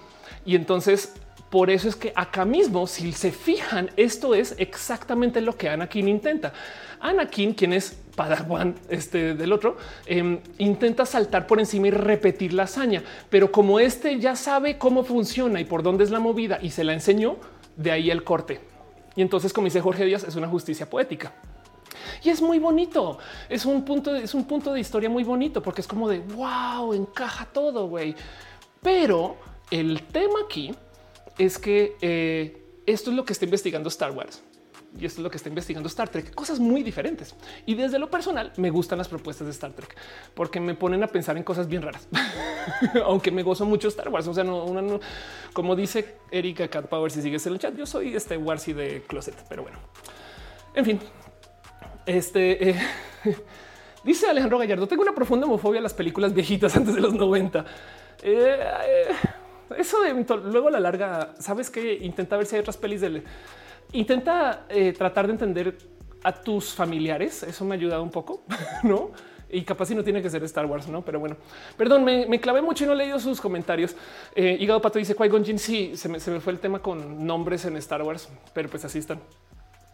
Y 0.45 0.57
entonces 0.57 1.15
por 1.51 1.69
eso 1.69 1.89
es 1.89 1.97
que 1.97 2.13
acá 2.15 2.45
mismo, 2.45 2.87
si 2.87 3.13
se 3.13 3.33
fijan, 3.33 3.91
esto 3.97 4.35
es 4.37 4.55
exactamente 4.57 5.41
lo 5.41 5.57
que 5.57 5.69
Anakin 5.69 6.07
intenta. 6.07 6.53
Anakin, 7.01 7.55
quien 7.55 7.73
es 7.73 7.99
Padawan 8.15 8.77
este, 8.89 9.35
del 9.35 9.53
otro, 9.53 9.77
em, 10.07 10.39
intenta 10.59 11.05
saltar 11.05 11.49
por 11.49 11.59
encima 11.59 11.89
y 11.89 11.91
repetir 11.91 12.53
la 12.53 12.65
hazaña, 12.65 13.03
pero 13.29 13.51
como 13.51 13.81
este 13.81 14.21
ya 14.21 14.37
sabe 14.37 14.79
cómo 14.79 15.03
funciona 15.03 15.61
y 15.61 15.65
por 15.65 15.83
dónde 15.83 16.05
es 16.05 16.11
la 16.11 16.21
movida 16.21 16.61
y 16.63 16.71
se 16.71 16.85
la 16.85 16.93
enseñó, 16.93 17.37
de 17.77 17.91
ahí 17.91 18.11
el 18.11 18.23
corte. 18.23 18.61
Y 19.17 19.23
entonces, 19.23 19.53
como 19.53 19.65
dice 19.65 19.81
Jorge 19.81 20.05
Díaz, 20.05 20.23
es 20.23 20.37
una 20.37 20.47
justicia 20.47 20.89
poética. 20.89 21.33
Y 22.23 22.29
es 22.29 22.41
muy 22.41 22.61
bonito. 22.61 23.19
Es 23.49 23.65
un 23.65 23.85
punto, 23.85 24.15
es 24.15 24.35
un 24.35 24.45
punto 24.45 24.73
de 24.73 24.81
historia 24.81 25.11
muy 25.11 25.25
bonito 25.25 25.63
porque 25.63 25.81
es 25.81 25.89
como 25.89 26.09
de 26.09 26.21
wow, 26.21 26.93
encaja 26.93 27.47
todo, 27.47 27.89
güey. 27.89 28.15
Pero 28.83 29.37
el 29.71 30.03
tema 30.05 30.41
aquí 30.45 30.75
es 31.39 31.59
que 31.59 31.97
eh, 32.01 32.63
esto 32.87 33.11
es 33.11 33.17
lo 33.17 33.25
que 33.25 33.33
está 33.33 33.45
investigando 33.45 33.89
Star 33.89 34.13
Wars 34.13 34.43
y 34.99 35.07
esto 35.07 35.21
es 35.21 35.25
lo 35.25 35.31
que 35.31 35.37
está 35.37 35.49
investigando 35.49 35.89
Star 35.89 36.09
Trek, 36.09 36.35
cosas 36.35 36.59
muy 36.59 36.83
diferentes. 36.83 37.35
Y 37.65 37.75
desde 37.75 37.99
lo 37.99 38.11
personal 38.11 38.53
me 38.57 38.71
gustan 38.71 38.99
las 38.99 39.09
propuestas 39.09 39.47
de 39.47 39.53
Star 39.53 39.73
Trek 39.73 39.95
porque 40.35 40.59
me 40.59 40.75
ponen 40.75 41.03
a 41.03 41.07
pensar 41.07 41.37
en 41.37 41.43
cosas 41.43 41.69
bien 41.69 41.83
raras, 41.83 42.09
aunque 43.05 43.31
me 43.31 43.43
gozo 43.43 43.65
mucho 43.65 43.89
Star 43.89 44.09
Wars. 44.09 44.27
O 44.27 44.35
sea, 44.35 44.45
no, 44.45 44.65
una, 44.65 44.83
no, 44.83 45.01
como 45.53 45.77
dice 45.77 46.17
Erika 46.31 46.69
Cat 46.69 46.87
Power, 46.87 47.11
si 47.11 47.23
sigues 47.23 47.47
en 47.47 47.53
el 47.55 47.59
chat, 47.59 47.77
yo 47.77 47.87
soy 47.87 48.15
este 48.17 48.37
Warsy 48.37 48.73
de 48.73 49.03
closet, 49.07 49.37
pero 49.49 49.63
bueno, 49.63 49.79
en 50.75 50.85
fin, 50.85 51.01
este 52.07 52.71
eh, 52.71 52.77
dice 54.05 54.29
Alejandro 54.29 54.59
Gallardo. 54.59 54.89
Tengo 54.89 55.03
una 55.03 55.15
profunda 55.15 55.47
homofobia 55.47 55.79
a 55.79 55.83
las 55.83 55.95
películas 55.95 56.35
viejitas 56.35 56.77
antes 56.77 56.95
de 56.95 57.01
los 57.01 57.15
90. 57.15 57.65
Eso 59.77 60.01
de 60.03 60.13
luego 60.51 60.69
a 60.69 60.71
la 60.71 60.81
larga, 60.81 61.35
sabes 61.39 61.71
que 61.71 61.95
intenta 61.95 62.37
ver 62.37 62.47
si 62.47 62.57
hay 62.57 62.61
otras 62.61 62.77
pelis 62.77 63.01
del 63.01 63.25
intenta 63.93 64.67
eh, 64.69 64.93
tratar 64.93 65.27
de 65.27 65.33
entender 65.33 65.79
a 66.23 66.33
tus 66.33 66.73
familiares. 66.73 67.43
Eso 67.43 67.65
me 67.65 67.75
ha 67.75 67.79
ayudado 67.79 68.03
un 68.03 68.11
poco, 68.11 68.43
no? 68.83 69.11
Y 69.53 69.63
capaz 69.63 69.87
si 69.87 69.97
no 69.97 70.05
tiene 70.05 70.23
que 70.23 70.31
ser 70.31 70.45
Star 70.45 70.67
Wars, 70.67 70.87
no? 70.87 71.03
Pero 71.03 71.19
bueno, 71.19 71.37
perdón, 71.77 72.05
me, 72.05 72.41
clavé 72.41 72.63
mucho 72.63 72.85
y 72.85 72.87
no 72.87 72.93
he 72.93 72.97
leído 72.97 73.19
sus 73.19 73.41
comentarios. 73.41 73.97
Eh, 74.35 74.57
Hígado 74.61 74.81
Pato 74.81 74.99
dice 74.99 75.17
Qui-Gon 75.17 75.59
Sí, 75.59 75.97
se 75.97 76.09
me, 76.09 76.21
fue 76.21 76.53
el 76.53 76.61
tema 76.61 76.81
con 76.81 77.27
nombres 77.27 77.65
en 77.65 77.77
Star 77.79 78.03
Wars, 78.03 78.29
pero 78.55 78.69
pues 78.69 78.85
así 78.85 78.99
están. 78.99 79.21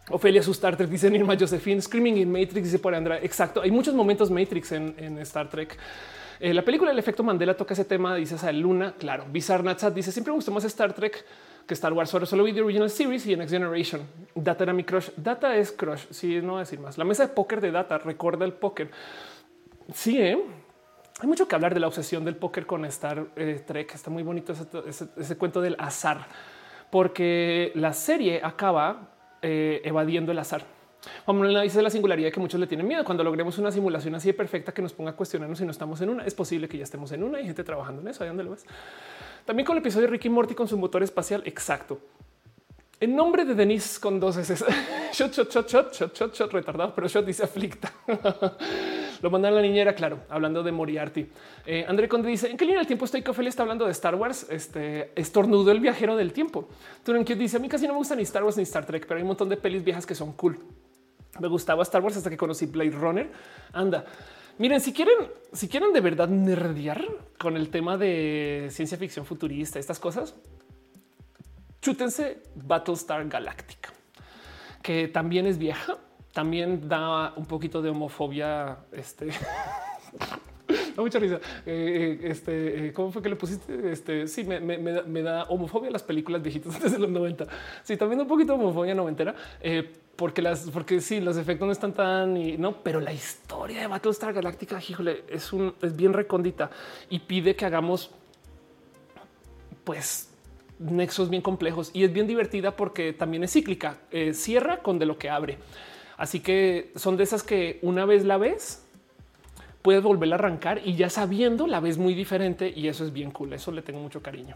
Ofelia 0.09 0.41
su 0.41 0.51
Star 0.51 0.77
Trek 0.77 0.89
dice 0.89 1.07
Irma 1.07 1.35
Josephine 1.37 1.81
Screaming 1.81 2.17
in 2.17 2.31
Matrix 2.31 2.65
dice 2.65 2.79
por 2.79 2.93
Andra. 2.93 3.17
Exacto. 3.17 3.61
Hay 3.61 3.71
muchos 3.71 3.93
momentos 3.93 4.29
Matrix 4.29 4.71
en 4.71 5.17
Star 5.19 5.49
Trek. 5.49 5.77
Eh, 6.39 6.53
la 6.53 6.63
película 6.63 6.91
El 6.91 6.99
efecto 6.99 7.23
Mandela 7.23 7.55
toca 7.55 7.73
ese 7.73 7.85
tema, 7.85 8.15
dice 8.15 8.35
a 8.45 8.51
Luna. 8.51 8.93
Claro, 8.97 9.25
Bizarre 9.31 9.63
Natsat 9.63 9.93
dice 9.93 10.11
siempre 10.11 10.31
me 10.31 10.35
gustó 10.35 10.51
más 10.51 10.63
Star 10.65 10.93
Trek 10.93 11.25
que 11.65 11.73
Star 11.73 11.93
Wars. 11.93 12.09
Solo, 12.09 12.25
solo 12.25 12.43
vi 12.43 12.59
Original 12.59 12.89
Series 12.89 13.25
y 13.27 13.35
Next 13.35 13.51
Generation. 13.51 14.01
Data 14.35 14.63
era 14.63 14.73
mi 14.73 14.83
crush. 14.83 15.09
Data 15.17 15.55
es 15.55 15.71
crush. 15.71 16.05
Sí, 16.11 16.39
no 16.41 16.53
voy 16.53 16.57
a 16.57 16.59
decir 16.61 16.79
más. 16.79 16.97
La 16.97 17.03
mesa 17.03 17.27
de 17.27 17.33
póker 17.33 17.61
de 17.61 17.71
Data 17.71 17.97
recuerda 17.97 18.45
el 18.45 18.53
póker. 18.53 18.89
Sí, 19.93 20.19
¿eh? 20.21 20.37
hay 21.19 21.27
mucho 21.27 21.47
que 21.47 21.55
hablar 21.55 21.73
de 21.73 21.79
la 21.79 21.87
obsesión 21.87 22.23
del 22.23 22.35
póker 22.35 22.65
con 22.65 22.85
Star 22.85 23.27
eh, 23.35 23.61
Trek. 23.65 23.93
Está 23.93 24.09
muy 24.09 24.23
bonito 24.23 24.53
ese, 24.85 25.37
cuento 25.37 25.61
del 25.61 25.75
azar, 25.79 26.27
porque 26.91 27.71
la 27.75 27.93
serie 27.93 28.41
acaba 28.43 29.09
eh, 29.41 29.81
evadiendo 29.83 30.31
el 30.31 30.39
azar. 30.39 30.76
Vamos 31.25 31.55
a 31.55 31.61
dice 31.61 31.81
la 31.81 31.89
singularidad 31.89 32.31
que 32.31 32.39
muchos 32.39 32.59
le 32.59 32.67
tienen 32.67 32.87
miedo. 32.87 33.03
Cuando 33.03 33.23
logremos 33.23 33.57
una 33.57 33.71
simulación 33.71 34.15
así 34.15 34.29
de 34.29 34.33
perfecta 34.33 34.73
que 34.73 34.81
nos 34.81 34.93
ponga 34.93 35.11
a 35.11 35.15
cuestionarnos 35.15 35.57
si 35.57 35.65
no 35.65 35.71
estamos 35.71 36.01
en 36.01 36.09
una, 36.09 36.25
es 36.25 36.33
posible 36.33 36.67
que 36.67 36.77
ya 36.77 36.83
estemos 36.83 37.11
en 37.11 37.23
una 37.23 37.39
y 37.39 37.45
gente 37.45 37.63
trabajando 37.63 38.01
en 38.01 38.07
eso. 38.09 38.23
Ahí 38.23 38.29
donde 38.29 38.43
lo 38.43 38.51
ves. 38.51 38.65
También 39.45 39.65
con 39.65 39.77
el 39.77 39.81
episodio 39.81 40.07
de 40.07 40.11
Ricky 40.11 40.29
Morty 40.29 40.55
con 40.55 40.67
su 40.67 40.77
motor 40.77 41.03
espacial. 41.03 41.41
Exacto. 41.45 41.99
En 42.99 43.15
nombre 43.15 43.45
de 43.45 43.53
Denise 43.53 43.99
con 43.99 44.19
dos 44.19 44.37
S. 44.37 44.55
shot, 45.13 45.31
shot, 45.31 45.51
shot, 45.51 45.69
shot, 45.69 45.93
shot, 45.93 46.15
shot, 46.15 46.33
shot, 46.33 46.51
retardado, 46.51 46.93
pero 46.95 47.07
shot 47.07 47.23
dice 47.23 47.43
aflicta. 47.43 47.93
Lo 49.21 49.29
mandan 49.29 49.53
a 49.53 49.57
la 49.57 49.61
niñera, 49.61 49.93
claro, 49.93 50.19
hablando 50.29 50.63
de 50.63 50.71
Moriarty. 50.71 51.27
Eh, 51.65 51.85
André 51.87 52.07
Conde 52.07 52.27
dice: 52.27 52.49
¿En 52.49 52.57
qué 52.57 52.65
línea 52.65 52.79
del 52.79 52.87
tiempo 52.87 53.05
estoy? 53.05 53.23
Ophelia 53.27 53.49
está 53.49 53.61
hablando 53.61 53.85
de 53.85 53.91
Star 53.91 54.15
Wars. 54.15 54.47
Este 54.49 55.11
estornudo 55.15 55.71
el 55.71 55.79
viajero 55.79 56.15
del 56.15 56.33
tiempo. 56.33 56.69
Turen 57.03 57.23
dice: 57.23 57.57
A 57.57 57.59
mí 57.59 57.69
casi 57.69 57.85
no 57.85 57.93
me 57.93 57.99
gusta 57.99 58.15
ni 58.15 58.23
Star 58.23 58.43
Wars 58.43 58.57
ni 58.57 58.63
Star 58.63 58.85
Trek, 58.85 59.05
pero 59.07 59.17
hay 59.17 59.21
un 59.21 59.27
montón 59.27 59.49
de 59.49 59.57
pelis 59.57 59.83
viejas 59.83 60.05
que 60.05 60.15
son 60.15 60.33
cool. 60.33 60.59
Me 61.39 61.47
gustaba 61.47 61.83
Star 61.83 62.01
Wars 62.01 62.17
hasta 62.17 62.29
que 62.29 62.37
conocí 62.37 62.65
Blade 62.65 62.91
Runner. 62.91 63.31
Anda. 63.73 64.05
Miren, 64.57 64.81
si 64.81 64.91
quieren, 64.91 65.29
si 65.53 65.67
quieren 65.67 65.93
de 65.93 66.01
verdad 66.01 66.27
nerdear 66.27 67.05
con 67.37 67.55
el 67.55 67.69
tema 67.69 67.97
de 67.97 68.69
ciencia 68.71 68.97
ficción 68.97 69.25
futurista, 69.25 69.77
estas 69.77 69.99
cosas, 69.99 70.35
chútense 71.79 72.41
Battlestar 72.55 73.27
Galactica, 73.27 73.93
que 74.81 75.07
también 75.07 75.45
es 75.45 75.59
vieja, 75.59 75.97
también 76.33 76.89
da 76.89 77.33
un 77.35 77.45
poquito 77.45 77.81
de 77.83 77.89
homofobia. 77.89 78.79
Este 78.91 79.29
da 80.95 81.01
mucha 81.01 81.19
risa. 81.19 81.39
Eh, 81.65 82.19
este, 82.23 82.87
eh, 82.87 82.93
¿cómo 82.93 83.11
fue 83.11 83.21
que 83.21 83.29
le 83.29 83.35
pusiste? 83.35 83.91
Este, 83.91 84.27
sí, 84.27 84.43
me, 84.43 84.59
me, 84.59 85.21
da, 85.21 85.43
homofobia 85.45 85.91
las 85.91 86.03
películas 86.03 86.41
viejitas 86.41 86.79
desde 86.81 86.99
los 86.99 87.09
90. 87.09 87.47
Sí, 87.83 87.97
también 87.97 88.21
un 88.21 88.27
poquito 88.27 88.53
de 88.53 88.63
homofobia 88.63 88.95
noventera. 88.95 89.35
Eh, 89.61 89.91
porque 90.15 90.41
las, 90.41 90.69
porque 90.71 90.99
sí, 90.99 91.19
los 91.19 91.37
efectos 91.37 91.67
no 91.67 91.71
están 91.71 91.93
tan 91.93 92.37
y 92.37 92.57
no, 92.57 92.81
pero 92.81 92.99
la 92.99 93.13
historia 93.13 93.81
de 93.81 93.87
Battlestar 93.87 94.33
Galactica, 94.33 94.81
híjole, 94.81 95.23
es 95.29 95.53
un, 95.53 95.75
es 95.81 95.95
bien 95.95 96.13
recóndita 96.13 96.71
y 97.09 97.19
pide 97.19 97.55
que 97.55 97.65
hagamos, 97.65 98.09
pues, 99.83 100.31
nexos 100.79 101.29
bien 101.29 101.43
complejos 101.43 101.91
y 101.93 102.03
es 102.03 102.13
bien 102.13 102.25
divertida 102.25 102.75
porque 102.75 103.13
también 103.13 103.43
es 103.43 103.53
cíclica, 103.53 103.99
cierra 104.33 104.81
con 104.81 104.97
de 104.97 105.05
lo 105.05 105.19
que 105.19 105.29
abre. 105.29 105.59
Así 106.17 106.39
que 106.39 106.91
son 106.95 107.15
de 107.15 107.23
esas 107.23 107.43
que 107.43 107.77
una 107.83 108.05
vez 108.05 108.25
la 108.25 108.37
ves, 108.37 108.86
puedes 109.81 110.03
volver 110.03 110.31
a 110.31 110.35
arrancar 110.35 110.81
y 110.83 110.95
ya 110.95 111.09
sabiendo 111.09 111.67
la 111.67 111.79
ves 111.79 111.97
muy 111.97 112.13
diferente 112.13 112.71
y 112.75 112.87
eso 112.87 113.05
es 113.05 113.13
bien 113.13 113.31
cool. 113.31 113.53
Eso 113.53 113.71
le 113.71 113.81
tengo 113.81 113.99
mucho 113.99 114.21
cariño. 114.21 114.55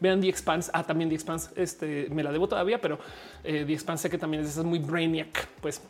Vean 0.00 0.20
The 0.20 0.28
Expanse. 0.28 0.70
Ah, 0.74 0.84
también 0.84 1.08
The 1.08 1.14
Expanse. 1.14 1.50
Este 1.56 2.08
me 2.10 2.22
la 2.22 2.32
debo 2.32 2.48
todavía, 2.48 2.80
pero 2.80 2.98
eh, 3.44 3.64
The 3.66 3.72
Expanse 3.72 4.02
sé 4.02 4.10
que 4.10 4.18
también 4.18 4.42
es, 4.44 4.56
muy 4.58 4.78
brainiac. 4.78 5.48
Pues 5.60 5.82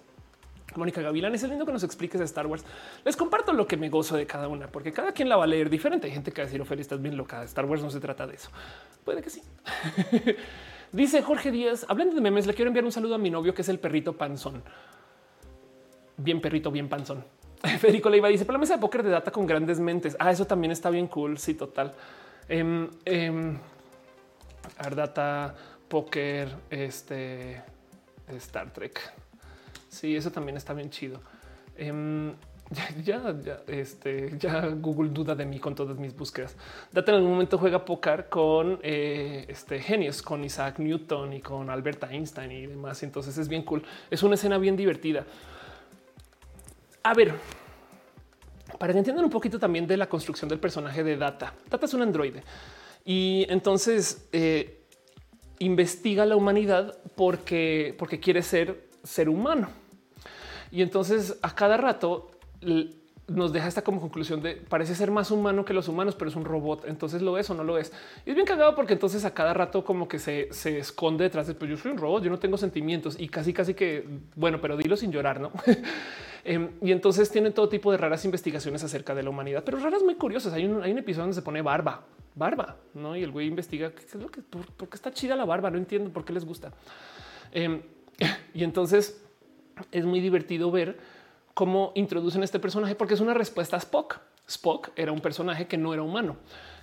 Mónica 0.76 1.00
Gavilán 1.00 1.34
es 1.34 1.42
lindo 1.42 1.64
que 1.64 1.72
nos 1.72 1.84
expliques 1.84 2.18
de 2.18 2.24
Star 2.24 2.46
Wars. 2.46 2.64
Les 3.04 3.16
comparto 3.16 3.52
lo 3.52 3.66
que 3.66 3.76
me 3.76 3.88
gozo 3.88 4.16
de 4.16 4.26
cada 4.26 4.48
una, 4.48 4.68
porque 4.68 4.92
cada 4.92 5.12
quien 5.12 5.28
la 5.28 5.36
va 5.36 5.44
a 5.44 5.46
leer 5.46 5.70
diferente. 5.70 6.06
Hay 6.06 6.12
gente 6.12 6.32
que 6.32 6.42
va 6.42 6.44
a 6.44 6.46
decir, 6.46 6.60
Ophelia, 6.60 6.82
estás 6.82 7.00
bien 7.00 7.16
loca. 7.16 7.42
Star 7.44 7.64
Wars 7.64 7.82
no 7.82 7.90
se 7.90 8.00
trata 8.00 8.26
de 8.26 8.34
eso. 8.34 8.50
Puede 9.04 9.22
que 9.22 9.30
sí. 9.30 9.42
Dice 10.92 11.22
Jorge 11.22 11.50
Díaz, 11.50 11.84
hablando 11.88 12.14
de 12.14 12.20
memes, 12.20 12.46
le 12.46 12.54
quiero 12.54 12.68
enviar 12.68 12.84
un 12.84 12.92
saludo 12.92 13.16
a 13.16 13.18
mi 13.18 13.30
novio 13.30 13.54
que 13.54 13.62
es 13.62 13.68
el 13.68 13.78
perrito 13.78 14.16
panzón. 14.16 14.62
Bien 16.16 16.40
perrito, 16.40 16.70
bien 16.70 16.88
panzón. 16.88 17.24
Federico 17.80 18.08
Leiva 18.08 18.28
dice, 18.28 18.44
mesa 18.58 18.74
de 18.74 18.80
póker 18.80 19.02
de 19.02 19.10
data 19.10 19.30
con 19.30 19.46
grandes 19.46 19.80
mentes. 19.80 20.16
Ah, 20.18 20.30
eso 20.30 20.46
también 20.46 20.72
está 20.72 20.90
bien 20.90 21.06
cool. 21.08 21.38
Sí, 21.38 21.54
total. 21.54 21.92
Eh, 22.48 23.56
Ardata, 24.78 25.54
póker, 25.88 26.48
este, 26.70 27.62
Star 28.28 28.72
Trek. 28.72 29.00
Sí, 29.88 30.16
eso 30.16 30.30
también 30.30 30.56
está 30.56 30.72
bien 30.74 30.90
chido. 30.90 31.20
Em, 31.76 32.34
ya, 33.04 33.34
ya, 33.42 33.60
este, 33.68 34.36
ya 34.38 34.66
Google 34.68 35.10
duda 35.10 35.34
de 35.34 35.46
mí 35.46 35.58
con 35.58 35.74
todas 35.74 35.98
mis 35.98 36.14
búsquedas. 36.14 36.56
Data 36.92 37.12
en 37.12 37.18
algún 37.18 37.32
momento 37.32 37.58
juega 37.58 37.84
póker 37.84 38.28
con 38.28 38.80
eh, 38.82 39.46
este 39.48 39.80
genios, 39.80 40.20
con 40.22 40.44
Isaac 40.44 40.78
Newton 40.78 41.32
y 41.32 41.40
con 41.40 41.70
Albert 41.70 42.04
Einstein 42.10 42.50
y 42.52 42.66
demás. 42.66 43.02
Entonces 43.02 43.38
es 43.38 43.48
bien 43.48 43.62
cool. 43.62 43.82
Es 44.10 44.22
una 44.22 44.34
escena 44.34 44.58
bien 44.58 44.76
divertida. 44.76 45.24
A 47.06 47.14
ver, 47.14 47.32
para 48.80 48.92
que 48.92 48.98
entiendan 48.98 49.24
un 49.24 49.30
poquito 49.30 49.60
también 49.60 49.86
de 49.86 49.96
la 49.96 50.08
construcción 50.08 50.48
del 50.48 50.58
personaje 50.58 51.04
de 51.04 51.16
Data. 51.16 51.54
Data 51.70 51.86
es 51.86 51.94
un 51.94 52.02
androide 52.02 52.42
y 53.04 53.46
entonces 53.48 54.28
eh, 54.32 54.82
investiga 55.60 56.26
la 56.26 56.34
humanidad 56.34 56.98
porque, 57.14 57.94
porque 57.96 58.18
quiere 58.18 58.42
ser 58.42 58.88
ser 59.04 59.28
humano. 59.28 59.68
Y 60.72 60.82
entonces 60.82 61.38
a 61.42 61.54
cada 61.54 61.76
rato 61.76 62.32
nos 63.28 63.52
deja 63.52 63.68
esta 63.68 63.82
como 63.82 64.00
conclusión 64.00 64.42
de 64.42 64.56
parece 64.56 64.96
ser 64.96 65.12
más 65.12 65.30
humano 65.30 65.64
que 65.64 65.74
los 65.74 65.86
humanos, 65.86 66.16
pero 66.16 66.28
es 66.28 66.34
un 66.34 66.44
robot. 66.44 66.86
Entonces 66.88 67.22
lo 67.22 67.38
es 67.38 67.48
o 67.50 67.54
no 67.54 67.62
lo 67.62 67.78
es. 67.78 67.92
Y 68.24 68.30
es 68.30 68.34
bien 68.34 68.48
cagado 68.48 68.74
porque 68.74 68.94
entonces 68.94 69.24
a 69.24 69.32
cada 69.32 69.54
rato 69.54 69.84
como 69.84 70.08
que 70.08 70.18
se, 70.18 70.48
se 70.50 70.80
esconde 70.80 71.22
detrás 71.22 71.46
de 71.46 71.54
pues 71.54 71.70
yo 71.70 71.76
soy 71.76 71.92
un 71.92 71.98
robot, 71.98 72.24
yo 72.24 72.30
no 72.30 72.40
tengo 72.40 72.56
sentimientos 72.56 73.14
y 73.16 73.28
casi 73.28 73.52
casi 73.52 73.74
que 73.74 74.04
bueno, 74.34 74.60
pero 74.60 74.76
dilo 74.76 74.96
sin 74.96 75.12
llorar, 75.12 75.38
no? 75.38 75.52
Em, 76.48 76.70
y 76.80 76.92
entonces 76.92 77.28
tienen 77.28 77.52
todo 77.52 77.68
tipo 77.68 77.90
de 77.90 77.98
raras 77.98 78.24
investigaciones 78.24 78.84
acerca 78.84 79.16
de 79.16 79.24
la 79.24 79.30
humanidad, 79.30 79.64
pero 79.64 79.80
raras 79.80 80.04
muy 80.04 80.14
curiosas. 80.14 80.52
Hay 80.52 80.64
un, 80.64 80.80
hay 80.80 80.92
un 80.92 80.98
episodio 80.98 81.24
donde 81.24 81.34
se 81.34 81.42
pone 81.42 81.60
barba, 81.60 82.04
barba, 82.36 82.76
no? 82.94 83.16
Y 83.16 83.24
el 83.24 83.32
güey 83.32 83.48
investiga 83.48 83.90
qué 83.90 84.04
es 84.04 84.14
lo 84.14 84.28
que, 84.28 84.42
por, 84.42 84.88
qué 84.88 84.94
está 84.94 85.10
chida 85.10 85.34
la 85.34 85.44
barba. 85.44 85.70
No 85.72 85.78
entiendo 85.78 86.10
por 86.10 86.24
qué 86.24 86.32
les 86.32 86.44
gusta. 86.44 86.72
Em, 87.50 87.82
y 88.54 88.62
entonces 88.62 89.20
es 89.90 90.04
muy 90.04 90.20
divertido 90.20 90.70
ver 90.70 90.98
cómo 91.52 91.90
introducen 91.96 92.44
este 92.44 92.60
personaje, 92.60 92.94
porque 92.94 93.14
es 93.14 93.20
una 93.20 93.34
respuesta 93.34 93.74
a 93.74 93.80
Spock. 93.80 94.20
Spock 94.46 94.90
era 94.94 95.10
un 95.10 95.20
personaje 95.20 95.66
que 95.66 95.76
no 95.76 95.92
era 95.94 96.04
humano, 96.04 96.36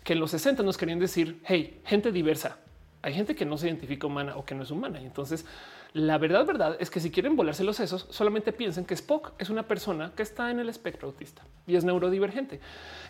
que 0.03 0.11
en 0.11 0.19
los 0.19 0.32
60 0.32 0.61
nos 0.64 0.77
querían 0.77 1.00
decir, 1.00 1.40
hey, 1.45 1.80
gente 1.85 2.11
diversa. 2.11 2.58
Hay 3.01 3.14
gente 3.14 3.33
que 3.33 3.45
no 3.45 3.58
se 3.58 3.67
identifica 3.67 4.08
humana 4.08 4.35
o 4.35 4.43
que 4.43 4.56
no 4.56 4.64
es 4.64 4.72
humana. 4.72 5.00
Y 5.01 5.06
entonces 5.06 5.45
la 5.94 6.18
verdad, 6.18 6.46
verdad 6.46 6.78
es 6.80 6.90
que 6.90 7.00
si 7.00 7.12
quieren 7.12 7.36
volarse 7.36 7.64
los 7.64 7.78
sesos, 7.78 8.08
solamente 8.10 8.52
piensen 8.52 8.86
que 8.86 8.96
Spock 8.96 9.34
es 9.38 9.50
una 9.50 9.68
persona 9.68 10.12
que 10.16 10.24
está 10.24 10.50
en 10.52 10.60
el 10.60 10.70
espectro 10.70 11.08
autista 11.08 11.44
y 11.68 11.76
es 11.76 11.84
neurodivergente. 11.84 12.60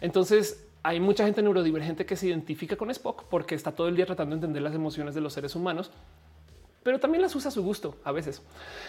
Entonces 0.02 0.68
hay 0.84 1.00
mucha 1.00 1.26
gente 1.26 1.42
neurodivergente 1.42 2.06
que 2.06 2.18
se 2.18 2.28
identifica 2.28 2.76
con 2.76 2.90
Spock 2.92 3.24
porque 3.30 3.56
está 3.56 3.72
todo 3.72 3.88
el 3.88 3.96
día 3.96 4.06
tratando 4.06 4.36
de 4.36 4.40
entender 4.40 4.62
las 4.62 4.76
emociones 4.76 5.16
de 5.16 5.22
los 5.22 5.34
seres 5.34 5.56
humanos 5.56 5.92
pero 6.84 7.00
también 7.00 7.22
las 7.22 7.36
usa 7.36 7.50
a 7.50 7.52
su 7.52 7.64
gusto 7.64 7.98
a 8.04 8.12
veces. 8.12 8.42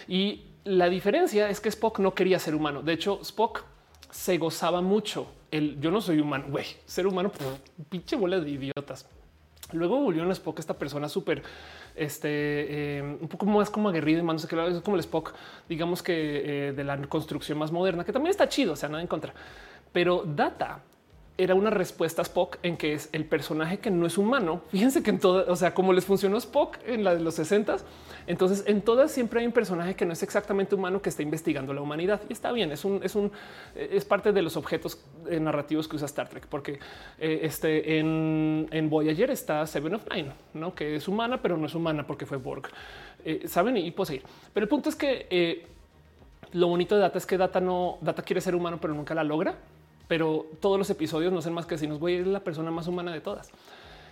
Y 0.07 0.43
la 0.65 0.89
diferencia 0.89 1.49
es 1.49 1.61
que 1.61 1.69
Spock 1.69 1.99
no 1.99 2.13
quería 2.13 2.39
ser 2.39 2.53
humano. 2.53 2.81
De 2.81 2.93
hecho, 2.93 3.19
Spock 3.21 3.63
se 4.11 4.37
gozaba 4.37 4.81
mucho. 4.81 5.27
El 5.49 5.79
yo 5.79 5.91
no 5.91 6.01
soy 6.01 6.19
humano, 6.19 6.45
güey, 6.49 6.65
ser 6.85 7.07
humano, 7.07 7.31
pinche 7.89 8.15
bola 8.15 8.39
de 8.39 8.49
idiotas. 8.49 9.07
Luego 9.75 9.99
volvió 9.99 10.23
un 10.23 10.31
Spock, 10.31 10.59
esta 10.59 10.77
persona 10.77 11.07
súper, 11.09 11.43
este, 11.95 12.27
eh, 12.97 13.01
un 13.01 13.27
poco 13.27 13.45
más 13.45 13.69
como 13.69 13.89
aguerrido, 13.89 14.21
y 14.33 14.39
sé 14.39 14.47
que 14.47 14.67
es 14.67 14.81
como 14.81 14.95
el 14.95 15.01
Spock, 15.01 15.33
digamos 15.69 16.01
que 16.01 16.69
eh, 16.69 16.73
de 16.73 16.83
la 16.83 16.97
construcción 17.07 17.57
más 17.57 17.71
moderna, 17.71 18.03
que 18.03 18.13
también 18.13 18.31
está 18.31 18.49
chido, 18.49 18.73
o 18.73 18.75
sea, 18.75 18.89
nada 18.89 19.01
en 19.01 19.07
contra. 19.07 19.33
Pero 19.91 20.23
Data 20.25 20.81
era 21.37 21.55
una 21.55 21.69
respuesta 21.69 22.21
a 22.21 22.23
Spock 22.23 22.57
en 22.63 22.77
que 22.77 22.93
es 22.93 23.09
el 23.11 23.25
personaje 23.25 23.79
que 23.79 23.91
no 23.91 24.05
es 24.05 24.17
humano. 24.17 24.61
Fíjense 24.69 25.03
que 25.03 25.09
en 25.09 25.19
todo, 25.19 25.45
o 25.51 25.55
sea, 25.55 25.73
como 25.73 25.93
les 25.93 26.05
funcionó 26.05 26.37
Spock 26.37 26.77
en 26.85 27.03
la 27.03 27.15
de 27.15 27.21
los 27.21 27.35
60 27.35 27.77
entonces 28.27 28.63
en 28.67 28.81
todas 28.81 29.11
siempre 29.11 29.39
hay 29.39 29.45
un 29.45 29.51
personaje 29.51 29.95
que 29.95 30.05
no 30.05 30.13
es 30.13 30.23
exactamente 30.23 30.75
humano 30.75 31.01
que 31.01 31.09
está 31.09 31.21
investigando 31.21 31.73
la 31.73 31.81
humanidad 31.81 32.21
y 32.29 32.33
está 32.33 32.51
bien. 32.51 32.71
Es 32.71 32.85
un, 32.85 33.01
es 33.03 33.15
un, 33.15 33.31
es 33.75 34.05
parte 34.05 34.31
de 34.31 34.41
los 34.41 34.57
objetos 34.57 34.99
eh, 35.29 35.39
narrativos 35.39 35.87
que 35.87 35.95
usa 35.95 36.05
Star 36.05 36.29
Trek, 36.29 36.47
porque 36.47 36.79
eh, 37.19 37.39
este 37.43 37.99
en, 37.99 38.67
en, 38.71 38.89
Voyager 38.89 39.29
está 39.29 39.65
Seven 39.67 39.95
of 39.95 40.05
Nine, 40.13 40.31
no 40.53 40.73
que 40.73 40.95
es 40.95 41.07
humana, 41.07 41.41
pero 41.41 41.57
no 41.57 41.67
es 41.67 41.75
humana 41.75 42.05
porque 42.07 42.25
fue 42.25 42.37
Borg. 42.37 42.69
Eh, 43.23 43.47
saben 43.47 43.77
y 43.77 43.91
puedo 43.91 44.05
seguir. 44.05 44.23
Pero 44.53 44.63
el 44.63 44.69
punto 44.69 44.89
es 44.89 44.95
que 44.95 45.67
lo 46.53 46.67
bonito 46.67 46.95
de 46.95 47.01
Data 47.01 47.17
es 47.17 47.25
que 47.25 47.37
Data 47.37 47.59
no 47.59 47.97
Data 48.01 48.23
quiere 48.23 48.41
ser 48.41 48.55
humano, 48.55 48.79
pero 48.81 48.93
nunca 48.93 49.13
la 49.13 49.23
logra 49.23 49.55
pero 50.07 50.45
todos 50.59 50.77
los 50.77 50.89
episodios 50.89 51.31
no 51.33 51.41
son 51.41 51.53
más 51.53 51.65
que 51.65 51.77
si 51.77 51.87
nos 51.87 51.99
voy 51.99 52.17
a 52.17 52.21
la 52.25 52.39
persona 52.39 52.71
más 52.71 52.87
humana 52.87 53.11
de 53.13 53.21
todas. 53.21 53.51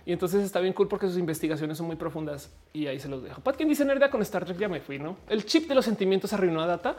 Y 0.06 0.12
entonces 0.12 0.44
está 0.44 0.60
bien 0.60 0.74
cool 0.74 0.88
porque 0.88 1.06
sus 1.06 1.18
investigaciones 1.18 1.78
son 1.78 1.86
muy 1.86 1.96
profundas 1.96 2.50
y 2.72 2.86
ahí 2.86 3.00
se 3.00 3.08
los 3.08 3.22
dejo. 3.22 3.40
Pat, 3.40 3.56
quien 3.56 3.68
dice 3.68 3.84
nerda 3.84 4.10
con 4.10 4.20
Star 4.22 4.44
Trek 4.44 4.58
ya 4.58 4.68
me 4.68 4.80
fui, 4.80 4.98
no? 4.98 5.16
El 5.28 5.46
chip 5.46 5.66
de 5.66 5.74
los 5.74 5.84
sentimientos 5.84 6.32
arruinó 6.32 6.60
a 6.60 6.66
Data. 6.66 6.96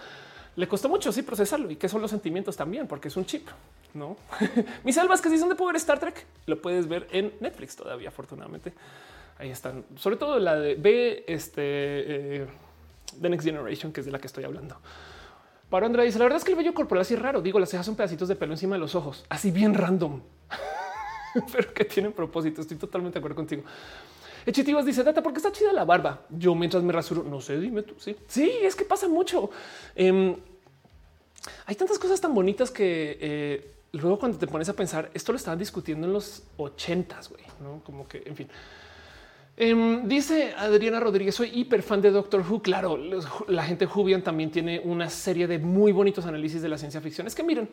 Le 0.55 0.67
costó 0.67 0.89
mucho 0.89 1.11
sí 1.11 1.21
procesarlo 1.21 1.69
y 1.69 1.75
qué 1.75 1.87
son 1.87 2.01
los 2.01 2.09
sentimientos 2.09 2.55
también, 2.55 2.87
porque 2.87 3.09
es 3.09 3.17
un 3.17 3.25
chip, 3.25 3.47
no? 3.93 4.17
Mis 4.83 4.97
almas 4.97 5.21
que 5.21 5.29
si 5.29 5.37
son 5.37 5.49
de 5.49 5.55
poder 5.55 5.75
Star 5.75 5.99
Trek, 5.99 6.25
lo 6.47 6.61
puedes 6.61 6.87
ver 6.87 7.07
en 7.11 7.33
Netflix 7.41 7.75
todavía, 7.75 8.09
afortunadamente. 8.09 8.73
Ahí 9.37 9.49
están, 9.49 9.83
sobre 9.97 10.15
todo 10.15 10.39
la 10.39 10.55
de 10.55 10.75
B, 10.75 11.25
este 11.27 11.61
eh, 11.61 12.47
The 13.21 13.29
Next 13.29 13.45
Generation, 13.45 13.91
que 13.91 13.99
es 13.99 14.05
de 14.05 14.13
la 14.13 14.19
que 14.19 14.27
estoy 14.27 14.45
hablando. 14.45 14.77
Para 15.75 15.87
Andrea 15.87 16.05
dice 16.05 16.19
la 16.19 16.23
verdad 16.23 16.37
es 16.37 16.45
que 16.45 16.51
el 16.51 16.57
vello 16.57 16.73
corporal 16.73 17.01
así 17.01 17.17
raro. 17.17 17.41
Digo, 17.41 17.59
las 17.59 17.69
cejas 17.69 17.85
son 17.85 17.97
pedacitos 17.97 18.29
de 18.29 18.37
pelo 18.37 18.53
encima 18.53 18.75
de 18.75 18.79
los 18.79 18.95
ojos, 18.95 19.25
así 19.27 19.51
bien 19.51 19.73
random, 19.73 20.21
pero 21.51 21.73
que 21.73 21.83
tienen 21.83 22.13
propósito. 22.13 22.61
Estoy 22.61 22.77
totalmente 22.77 23.15
de 23.15 23.19
acuerdo 23.19 23.35
contigo. 23.35 23.63
Echitivas 24.45 24.85
dice 24.85 25.03
Data, 25.03 25.21
porque 25.21 25.39
está 25.39 25.51
chida 25.51 25.73
la 25.73 25.83
barba. 25.83 26.21
Yo 26.29 26.55
mientras 26.55 26.81
me 26.81 26.93
rasuro, 26.93 27.23
no 27.23 27.41
sé, 27.41 27.59
dime 27.59 27.83
tú. 27.83 27.93
Sí, 27.97 28.15
sí, 28.25 28.53
es 28.61 28.73
que 28.73 28.85
pasa 28.85 29.09
mucho. 29.09 29.49
Em, 29.95 30.37
hay 31.65 31.75
tantas 31.75 31.99
cosas 31.99 32.21
tan 32.21 32.33
bonitas 32.33 32.71
que 32.71 33.17
eh, 33.19 33.73
luego 33.91 34.17
cuando 34.17 34.37
te 34.37 34.47
pones 34.47 34.69
a 34.69 34.73
pensar, 34.73 35.11
esto 35.13 35.33
lo 35.33 35.35
estaban 35.35 35.59
discutiendo 35.59 36.07
en 36.07 36.13
los 36.13 36.43
ochentas, 36.55 37.27
güey, 37.27 37.43
no 37.61 37.81
como 37.83 38.07
que, 38.07 38.23
en 38.25 38.35
fin. 38.37 38.47
Em, 39.57 40.05
dice 40.05 40.53
Adriana 40.57 40.99
Rodríguez, 40.99 41.33
soy 41.33 41.49
hiper 41.53 41.81
fan 41.81 42.01
de 42.01 42.11
Doctor 42.11 42.43
Who. 42.47 42.61
Claro, 42.61 42.97
la 43.47 43.63
gente 43.63 43.85
Jubian 43.85 44.21
también 44.21 44.51
tiene 44.51 44.81
una 44.83 45.09
serie 45.09 45.47
de 45.47 45.59
muy 45.59 45.93
bonitos 45.93 46.25
análisis 46.25 46.61
de 46.61 46.67
la 46.67 46.77
ciencia 46.77 46.99
ficción. 46.99 47.25
Es 47.25 47.35
que 47.35 47.43
miren, 47.43 47.69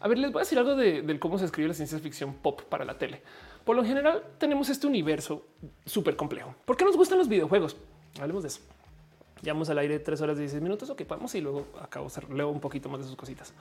a 0.00 0.08
ver, 0.08 0.18
les 0.18 0.30
voy 0.30 0.40
a 0.40 0.44
decir 0.44 0.58
algo 0.58 0.74
de, 0.76 1.18
cómo 1.18 1.38
se 1.38 1.46
escribe 1.46 1.68
la 1.68 1.74
ciencia 1.74 1.98
ficción 1.98 2.34
pop 2.34 2.62
para 2.62 2.84
la 2.84 2.98
tele. 2.98 3.22
Por 3.64 3.76
lo 3.76 3.84
general 3.84 4.22
tenemos 4.36 4.68
este 4.68 4.86
universo 4.86 5.46
súper 5.86 6.16
complejo. 6.16 6.54
¿Por 6.66 6.76
qué 6.76 6.84
nos 6.84 6.96
gustan 6.96 7.16
los 7.16 7.28
videojuegos? 7.28 7.76
Hablemos 8.20 8.42
de 8.42 8.48
eso. 8.48 8.60
Llevamos 9.40 9.70
al 9.70 9.78
aire 9.78 9.98
tres 10.00 10.20
horas 10.20 10.36
y 10.36 10.40
16 10.40 10.62
minutos. 10.62 10.90
Ok, 10.90 11.02
podemos 11.02 11.34
y 11.34 11.40
luego 11.40 11.66
acabo, 11.80 12.08
leo 12.32 12.50
un 12.50 12.60
poquito 12.60 12.90
más 12.90 13.00
de 13.00 13.06
sus 13.06 13.16
cositas. 13.16 13.54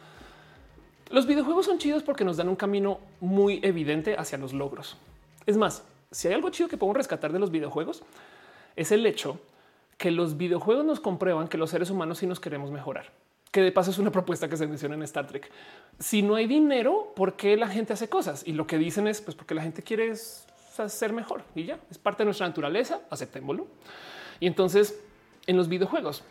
Los 1.09 1.25
videojuegos 1.25 1.66
son 1.66 1.77
chidos 1.77 2.03
porque 2.03 2.25
nos 2.25 2.35
dan 2.38 2.50
un 2.50 2.56
camino 2.58 3.00
muy 3.22 3.61
evidente 3.64 4.16
hacia 4.17 4.38
los 4.38 4.53
logros. 4.53 4.98
Es 5.45 5.58
más, 5.58 5.83
si 6.12 6.28
hay 6.28 6.34
algo 6.34 6.50
chido 6.50 6.70
que 6.70 6.78
podemos 6.78 6.98
rescatar 6.98 7.32
de 7.32 7.40
los 7.40 7.52
videojuegos, 7.52 8.04
es 8.76 8.92
el 8.92 9.06
hecho 9.06 9.40
que 9.98 10.12
los 10.12 10.38
videojuegos 10.38 10.86
nos 10.86 11.00
comprueban 11.00 11.48
que 11.48 11.58
los 11.58 11.70
seres 11.70 11.90
humanos 11.90 12.18
sí 12.18 12.28
nos 12.28 12.40
queremos 12.40 12.72
mejorar. 12.72 13.12
que 13.52 13.62
de 13.62 13.72
paso 13.72 13.92
es 13.92 13.98
una 13.98 14.12
propuesta 14.18 14.48
que 14.48 14.56
se 14.56 14.66
menciona 14.66 14.96
en 14.96 15.04
Star 15.04 15.28
Trek. 15.28 15.52
Si 16.00 16.22
no 16.22 16.36
hay 16.36 16.48
dinero, 16.48 17.12
¿por 17.16 17.36
qué 17.36 17.58
la 17.58 17.68
gente 17.68 17.94
hace 17.94 18.08
cosas? 18.08 18.44
Y 18.46 18.54
lo 18.54 18.66
que 18.66 18.78
dicen 18.78 19.08
es 19.08 19.22
pues 19.22 19.36
porque 19.36 19.54
la 19.54 19.62
gente 19.62 19.84
quiere 19.84 20.16
ser 20.16 21.14
mejor 21.14 21.44
y 21.54 21.66
ya 21.66 21.80
es 21.92 21.98
parte 21.98 22.24
de 22.24 22.26
nuestra 22.26 22.48
naturaleza. 22.48 23.02
Aceptémoslo. 23.10 23.68
Y 24.40 24.48
entonces 24.48 25.00
en 25.48 25.58
los 25.58 25.68
videojuegos 25.68 26.24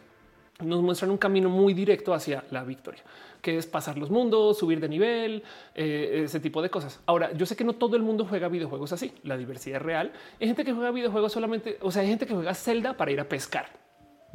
nos 0.63 0.83
muestran 0.83 1.11
un 1.11 1.19
camino 1.19 1.49
muy 1.49 1.75
directo 1.75 2.15
hacia 2.15 2.45
la 2.51 2.65
victoria, 2.65 3.03
que 3.41 3.59
es 3.59 3.67
pasar 3.67 3.99
los 3.99 4.11
mundos, 4.11 4.59
subir 4.59 4.81
de 4.81 4.89
nivel, 4.89 5.43
eh, 5.75 6.23
ese 6.25 6.41
tipo 6.41 6.63
de 6.63 6.71
cosas. 6.71 7.01
Ahora, 7.07 7.33
yo 7.33 7.47
sé 7.47 7.57
que 7.57 7.65
no 7.65 7.75
todo 7.75 7.97
el 7.97 8.03
mundo 8.03 8.27
juega 8.29 8.49
videojuegos 8.49 8.93
así. 8.93 9.13
La 9.23 9.37
diversidad 9.37 9.77
es 9.77 9.83
real. 9.83 10.13
Hay 10.41 10.47
gente 10.47 10.65
que 10.65 10.73
juega 10.73 10.91
videojuegos 10.91 11.33
solamente, 11.33 11.79
o 11.81 11.91
sea, 11.91 12.03
hay 12.03 12.09
gente 12.09 12.27
que 12.27 12.35
juega 12.35 12.55
Zelda 12.55 12.97
para 12.97 13.11
ir 13.11 13.21
a 13.21 13.29
pescar. 13.29 13.67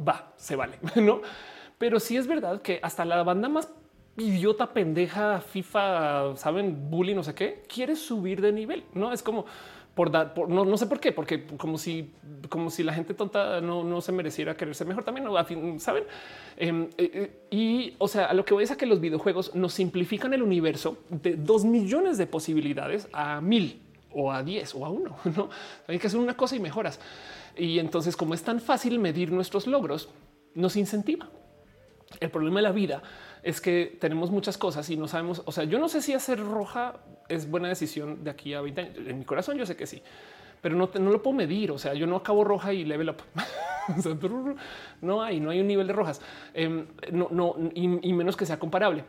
Va, 0.06 0.32
se 0.36 0.56
vale, 0.56 0.78
no? 0.96 1.20
Pero 1.78 2.00
sí 2.00 2.16
es 2.16 2.26
verdad 2.26 2.62
que 2.62 2.80
hasta 2.82 3.04
la 3.04 3.22
banda 3.22 3.48
más 3.48 3.68
idiota, 4.18 4.72
pendeja, 4.72 5.40
FIFA, 5.40 6.36
saben, 6.36 6.90
bullying, 6.90 7.16
no 7.16 7.22
sé 7.22 7.34
qué, 7.34 7.62
quiere 7.68 7.96
subir 7.96 8.40
de 8.40 8.52
nivel. 8.52 8.84
No 8.94 9.12
es 9.12 9.22
como 9.22 9.44
por 9.96 10.10
dar, 10.10 10.34
por, 10.34 10.50
no, 10.50 10.66
no, 10.66 10.76
sé 10.76 10.86
por 10.86 11.00
qué, 11.00 11.10
porque 11.10 11.46
como 11.46 11.78
si, 11.78 12.12
como 12.50 12.68
si 12.68 12.82
la 12.82 12.92
gente 12.92 13.14
tonta 13.14 13.62
no, 13.62 13.82
no 13.82 14.02
se 14.02 14.12
mereciera 14.12 14.54
quererse 14.54 14.84
mejor 14.84 15.04
también, 15.04 15.24
¿no? 15.24 15.34
saben? 15.80 16.04
Em, 16.58 16.90
eh, 16.98 17.10
eh, 17.14 17.46
y 17.50 17.94
o 17.96 18.06
sea, 18.06 18.26
a 18.26 18.34
lo 18.34 18.44
que 18.44 18.52
voy 18.52 18.64
es 18.64 18.70
a 18.70 18.76
que 18.76 18.84
los 18.84 19.00
videojuegos 19.00 19.54
nos 19.54 19.72
simplifican 19.72 20.34
el 20.34 20.42
universo 20.42 20.98
de 21.08 21.36
dos 21.36 21.64
millones 21.64 22.18
de 22.18 22.26
posibilidades 22.26 23.08
a 23.14 23.40
mil 23.40 23.80
o 24.12 24.30
a 24.30 24.42
diez 24.42 24.74
o 24.74 24.84
a 24.84 24.90
uno. 24.90 25.16
No 25.24 25.48
hay 25.88 25.98
que 25.98 26.08
hacer 26.08 26.20
una 26.20 26.36
cosa 26.36 26.56
y 26.56 26.60
mejoras. 26.60 27.00
Y 27.56 27.78
entonces, 27.78 28.18
como 28.18 28.34
es 28.34 28.42
tan 28.42 28.60
fácil 28.60 28.98
medir 28.98 29.32
nuestros 29.32 29.66
logros, 29.66 30.10
nos 30.54 30.76
incentiva. 30.76 31.30
El 32.20 32.30
problema 32.30 32.58
de 32.58 32.64
la 32.64 32.72
vida 32.72 33.02
es 33.46 33.60
que 33.60 33.96
tenemos 34.00 34.32
muchas 34.32 34.58
cosas 34.58 34.90
y 34.90 34.96
no 34.96 35.06
sabemos. 35.06 35.42
O 35.44 35.52
sea, 35.52 35.62
yo 35.62 35.78
no 35.78 35.88
sé 35.88 36.02
si 36.02 36.12
hacer 36.12 36.44
roja 36.44 36.96
es 37.28 37.48
buena 37.48 37.68
decisión 37.68 38.24
de 38.24 38.30
aquí 38.30 38.52
a 38.54 38.60
20 38.60 38.80
años. 38.80 38.96
En 39.06 39.20
mi 39.20 39.24
corazón, 39.24 39.56
yo 39.56 39.64
sé 39.64 39.76
que 39.76 39.86
sí, 39.86 40.02
pero 40.60 40.74
no, 40.74 40.90
no 40.98 41.10
lo 41.12 41.22
puedo 41.22 41.36
medir. 41.36 41.70
O 41.70 41.78
sea, 41.78 41.94
yo 41.94 42.08
no 42.08 42.16
acabo 42.16 42.42
roja 42.42 42.72
y 42.72 42.84
level 42.84 43.10
up. 43.10 43.22
no 45.00 45.22
hay, 45.22 45.38
no 45.38 45.50
hay 45.50 45.60
un 45.60 45.68
nivel 45.68 45.86
de 45.86 45.92
rojas, 45.92 46.20
em, 46.54 46.86
no, 47.12 47.28
no, 47.30 47.54
y 47.72 48.12
menos 48.12 48.36
que 48.36 48.46
sea 48.46 48.58
comparable. 48.58 49.04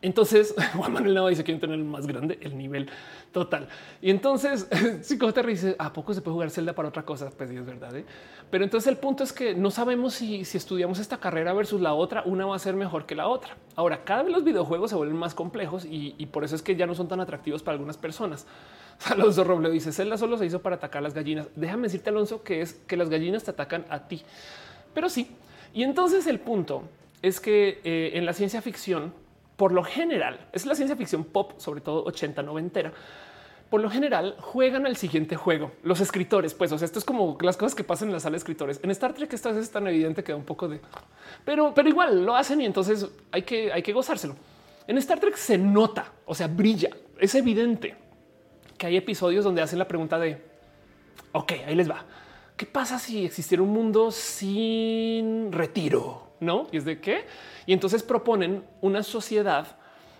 Entonces, 0.00 0.54
Juan 0.76 0.92
Manuel 0.92 1.14
Nava 1.14 1.28
dice 1.28 1.42
que 1.42 1.46
quieren 1.46 1.60
tener 1.60 1.78
más 1.78 2.06
grande 2.06 2.38
el 2.42 2.56
nivel 2.56 2.88
total. 3.32 3.68
Y 4.00 4.10
entonces, 4.10 4.68
si 5.02 5.18
te 5.18 5.42
dice 5.42 5.74
a 5.78 5.92
poco 5.92 6.14
se 6.14 6.20
puede 6.20 6.34
jugar 6.34 6.50
Zelda 6.50 6.72
para 6.72 6.88
otra 6.88 7.02
cosa, 7.04 7.30
pues 7.36 7.50
es 7.50 7.66
verdad. 7.66 7.96
¿eh? 7.96 8.04
Pero 8.50 8.64
entonces 8.64 8.86
el 8.88 8.96
punto 8.96 9.24
es 9.24 9.32
que 9.32 9.54
no 9.54 9.70
sabemos 9.70 10.14
si, 10.14 10.44
si 10.44 10.56
estudiamos 10.56 11.00
esta 11.00 11.18
carrera 11.18 11.52
versus 11.52 11.80
la 11.80 11.94
otra, 11.94 12.22
una 12.24 12.46
va 12.46 12.54
a 12.54 12.58
ser 12.60 12.76
mejor 12.76 13.06
que 13.06 13.16
la 13.16 13.26
otra. 13.26 13.56
Ahora, 13.74 14.04
cada 14.04 14.22
vez 14.22 14.32
los 14.32 14.44
videojuegos 14.44 14.90
se 14.90 14.96
vuelven 14.96 15.16
más 15.16 15.34
complejos 15.34 15.84
y, 15.84 16.14
por 16.26 16.44
eso 16.44 16.54
es 16.54 16.62
que 16.62 16.76
ya 16.76 16.86
no 16.86 16.94
son 16.94 17.08
tan 17.08 17.20
atractivos 17.20 17.62
para 17.62 17.74
algunas 17.74 17.96
personas. 17.96 18.46
Alonso 19.06 19.44
Roble 19.44 19.70
dice 19.70 19.92
Zelda 19.92 20.16
solo 20.16 20.38
se 20.38 20.46
hizo 20.46 20.62
para 20.62 20.76
atacar 20.76 21.02
las 21.02 21.14
gallinas. 21.14 21.48
Déjame 21.56 21.84
decirte, 21.84 22.10
Alonso, 22.10 22.42
que 22.42 22.60
es 22.60 22.74
que 22.74 22.96
las 22.96 23.08
gallinas 23.08 23.42
te 23.42 23.50
atacan 23.50 23.84
a 23.88 24.06
ti. 24.06 24.22
Pero 24.94 25.08
sí. 25.08 25.28
Y 25.74 25.82
entonces 25.82 26.26
el 26.26 26.38
punto 26.38 26.84
es 27.20 27.40
que 27.40 27.80
eh, 27.84 28.12
en 28.14 28.24
la 28.24 28.32
ciencia 28.32 28.62
ficción 28.62 29.12
por 29.58 29.72
lo 29.72 29.84
general, 29.84 30.48
es 30.52 30.64
la 30.64 30.74
ciencia 30.74 30.96
ficción 30.96 31.24
pop, 31.24 31.52
sobre 31.58 31.82
todo 31.82 32.04
80, 32.04 32.42
90 32.42 32.92
por 33.70 33.82
lo 33.82 33.90
general 33.90 34.34
juegan 34.40 34.86
al 34.86 34.96
siguiente 34.96 35.36
juego. 35.36 35.72
Los 35.82 36.00
escritores, 36.00 36.54
pues, 36.54 36.72
o 36.72 36.78
sea, 36.78 36.86
esto 36.86 36.98
es 36.98 37.04
como 37.04 37.36
las 37.42 37.56
cosas 37.56 37.74
que 37.74 37.84
pasan 37.84 38.08
en 38.08 38.14
la 38.14 38.20
sala 38.20 38.32
de 38.32 38.38
escritores. 38.38 38.80
En 38.82 38.90
Star 38.90 39.12
Trek 39.12 39.30
esto 39.32 39.50
es 39.50 39.70
tan 39.70 39.86
evidente 39.86 40.24
que 40.24 40.32
da 40.32 40.38
un 40.38 40.44
poco 40.44 40.68
de... 40.68 40.80
Pero, 41.44 41.74
pero 41.74 41.88
igual 41.88 42.24
lo 42.24 42.34
hacen 42.34 42.60
y 42.62 42.66
entonces 42.66 43.06
hay 43.30 43.42
que, 43.42 43.70
hay 43.70 43.82
que 43.82 43.92
gozárselo. 43.92 44.36
En 44.86 44.96
Star 44.96 45.20
Trek 45.20 45.36
se 45.36 45.58
nota, 45.58 46.12
o 46.24 46.34
sea, 46.34 46.46
brilla. 46.46 46.88
Es 47.18 47.34
evidente 47.34 47.94
que 48.78 48.86
hay 48.86 48.96
episodios 48.96 49.44
donde 49.44 49.60
hacen 49.60 49.78
la 49.78 49.86
pregunta 49.86 50.18
de, 50.18 50.42
ok, 51.32 51.52
ahí 51.66 51.74
les 51.74 51.90
va. 51.90 52.06
¿Qué 52.56 52.64
pasa 52.64 52.98
si 52.98 53.26
existiera 53.26 53.62
un 53.62 53.70
mundo 53.70 54.10
sin 54.10 55.52
retiro? 55.52 56.27
No? 56.40 56.68
Y 56.72 56.76
es 56.76 56.84
de 56.84 57.00
qué? 57.00 57.26
Y 57.66 57.72
entonces 57.72 58.02
proponen 58.02 58.64
una 58.80 59.02
sociedad 59.02 59.76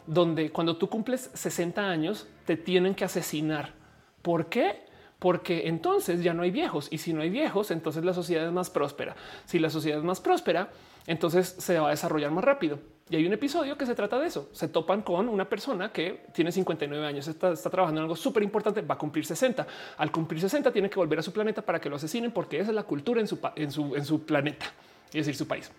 donde 0.07 0.51
cuando 0.51 0.77
tú 0.77 0.89
cumples 0.89 1.31
60 1.35 1.87
años 1.89 2.27
te 2.47 2.57
tienen 2.57 2.95
que 2.95 3.05
asesinar. 3.05 3.75
¿Por 4.23 4.47
qué? 4.47 4.87
Porque 5.19 5.69
entonces 5.69 6.23
ya 6.23 6.33
no 6.33 6.43
hay 6.43 6.51
viejos 6.51 6.89
y 6.91 6.99
si 6.99 7.13
no 7.13 7.23
hay 7.23 7.31
viejos, 7.31 7.71
entonces 7.71 8.05
la 8.05 8.15
sociedad 8.15 8.47
es 8.47 8.53
más 8.53 8.71
próspera. 8.71 9.17
Si 9.45 9.59
la 9.59 9.69
sociedad 9.69 9.99
es 9.99 10.05
más 10.05 10.21
próspera, 10.21 10.71
entonces 11.07 11.57
se 11.59 11.79
va 11.79 11.89
a 11.89 11.91
desarrollar 11.91 12.31
más 12.31 12.45
rápido. 12.45 12.79
Y 13.11 13.17
hay 13.17 13.27
un 13.27 13.33
episodio 13.33 13.77
que 13.77 13.87
se 13.87 13.95
trata 13.95 14.19
de 14.19 14.27
eso. 14.27 14.49
Se 14.53 14.69
topan 14.69 15.03
con 15.03 15.29
una 15.29 15.49
persona 15.49 15.93
que 15.93 16.27
tiene 16.33 16.53
59 16.53 17.07
años, 17.07 17.27
está, 17.27 17.55
trabajando 17.55 18.01
en 18.01 18.05
algo 18.05 18.17
súper 18.17 18.43
importante, 18.43 18.81
va 18.83 18.95
a 18.95 18.99
cumplir 18.99 19.27
60. 19.27 19.67
Al 19.97 20.13
cumplir 20.13 20.41
60 20.41 20.71
tiene 20.73 20.89
que 20.89 20.97
volver 20.97 21.19
a 21.19 21.23
su 21.23 21.33
planeta 21.33 21.63
para 21.63 21.81
que 21.81 21.89
lo 21.89 21.97
asesinen 21.97 22.31
porque 22.31 22.61
esa 22.61 22.71
es 22.71 22.75
la 22.75 22.85
cultura 22.85 23.21
en 23.21 23.27
su, 23.27 23.39
en 23.57 23.73
su, 23.73 23.97
en 23.97 24.05
su 24.05 24.25
planeta, 24.25 24.67
es 25.09 25.27
decir, 25.27 25.35
su 25.35 25.49
país. 25.49 25.71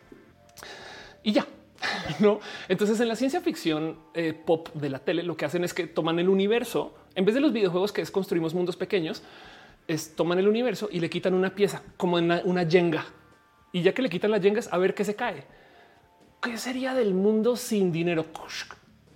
Y 1.23 1.33
ya, 1.33 1.47
no. 2.19 2.39
Entonces, 2.67 2.99
en 2.99 3.07
la 3.07 3.15
ciencia 3.15 3.41
ficción 3.41 3.99
eh, 4.13 4.33
pop 4.33 4.69
de 4.73 4.89
la 4.89 4.99
tele, 4.99 5.23
lo 5.23 5.37
que 5.37 5.45
hacen 5.45 5.63
es 5.63 5.73
que 5.73 5.87
toman 5.87 6.19
el 6.19 6.29
universo 6.29 6.93
en 7.15 7.25
vez 7.25 7.35
de 7.35 7.41
los 7.41 7.51
videojuegos 7.51 7.91
que 7.91 8.01
es 8.01 8.11
construimos 8.11 8.53
mundos 8.53 8.75
pequeños, 8.77 9.23
es 9.87 10.15
toman 10.15 10.39
el 10.39 10.47
universo 10.47 10.87
y 10.91 10.99
le 10.99 11.09
quitan 11.09 11.33
una 11.33 11.53
pieza 11.53 11.81
como 11.97 12.19
en 12.19 12.31
una, 12.45 12.63
yenga. 12.63 13.05
Y 13.71 13.81
ya 13.81 13.93
que 13.93 14.01
le 14.01 14.09
quitan 14.09 14.31
las 14.31 14.41
yengas, 14.41 14.71
a 14.71 14.77
ver 14.77 14.93
qué 14.93 15.03
se 15.03 15.15
cae. 15.15 15.43
¿Qué 16.41 16.57
sería 16.57 16.93
del 16.93 17.13
mundo 17.13 17.55
sin 17.55 17.91
dinero? 17.91 18.25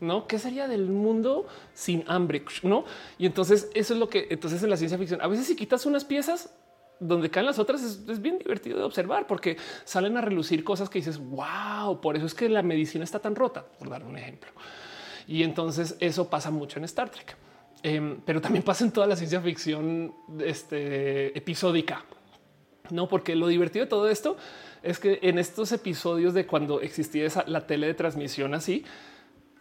No, 0.01 0.27
qué 0.27 0.37
sería 0.37 0.67
del 0.67 0.87
mundo 0.87 1.47
sin 1.73 2.03
hambre? 2.07 2.43
No. 2.63 2.83
Y 3.17 3.25
entonces 3.25 3.69
eso 3.73 3.93
es 3.93 3.99
lo 3.99 4.09
que 4.09 4.27
entonces 4.29 4.61
en 4.61 4.69
la 4.69 4.75
ciencia 4.75 4.97
ficción 4.97 5.21
a 5.21 5.27
veces 5.27 5.47
si 5.47 5.55
quitas 5.55 5.85
unas 5.85 6.03
piezas 6.03 6.53
donde 6.99 7.29
caen 7.29 7.45
las 7.45 7.59
otras 7.59 7.83
es, 7.83 8.21
bien 8.21 8.37
divertido 8.37 8.77
de 8.77 8.83
observar 8.83 9.27
porque 9.27 9.57
salen 9.83 10.17
a 10.17 10.21
relucir 10.21 10.63
cosas 10.63 10.89
que 10.89 10.99
dices, 10.99 11.17
wow, 11.17 11.99
por 12.01 12.15
eso 12.15 12.25
es 12.25 12.33
que 12.33 12.49
la 12.49 12.63
medicina 12.63 13.03
está 13.03 13.19
tan 13.19 13.35
rota, 13.35 13.65
por 13.79 13.89
dar 13.89 14.03
un 14.03 14.17
ejemplo. 14.17 14.51
Y 15.27 15.43
entonces 15.43 15.95
eso 15.99 16.29
pasa 16.29 16.51
mucho 16.51 16.79
en 16.79 16.85
Star 16.85 17.09
Trek, 17.09 17.35
em, 17.81 18.19
pero 18.25 18.41
también 18.41 18.63
pasa 18.63 18.83
en 18.83 18.91
toda 18.91 19.07
la 19.07 19.15
ciencia 19.15 19.41
ficción 19.41 20.13
este, 20.39 21.37
episódica. 21.37 22.05
No, 22.89 23.07
porque 23.07 23.35
lo 23.35 23.47
divertido 23.47 23.85
de 23.85 23.89
todo 23.89 24.09
esto 24.09 24.35
es 24.81 24.99
que 24.99 25.19
en 25.21 25.39
estos 25.39 25.71
episodios 25.71 26.33
de 26.33 26.45
cuando 26.45 26.81
existía 26.81 27.25
esa, 27.25 27.45
la 27.47 27.65
tele 27.65 27.87
de 27.87 27.93
transmisión 27.93 28.53
así, 28.53 28.83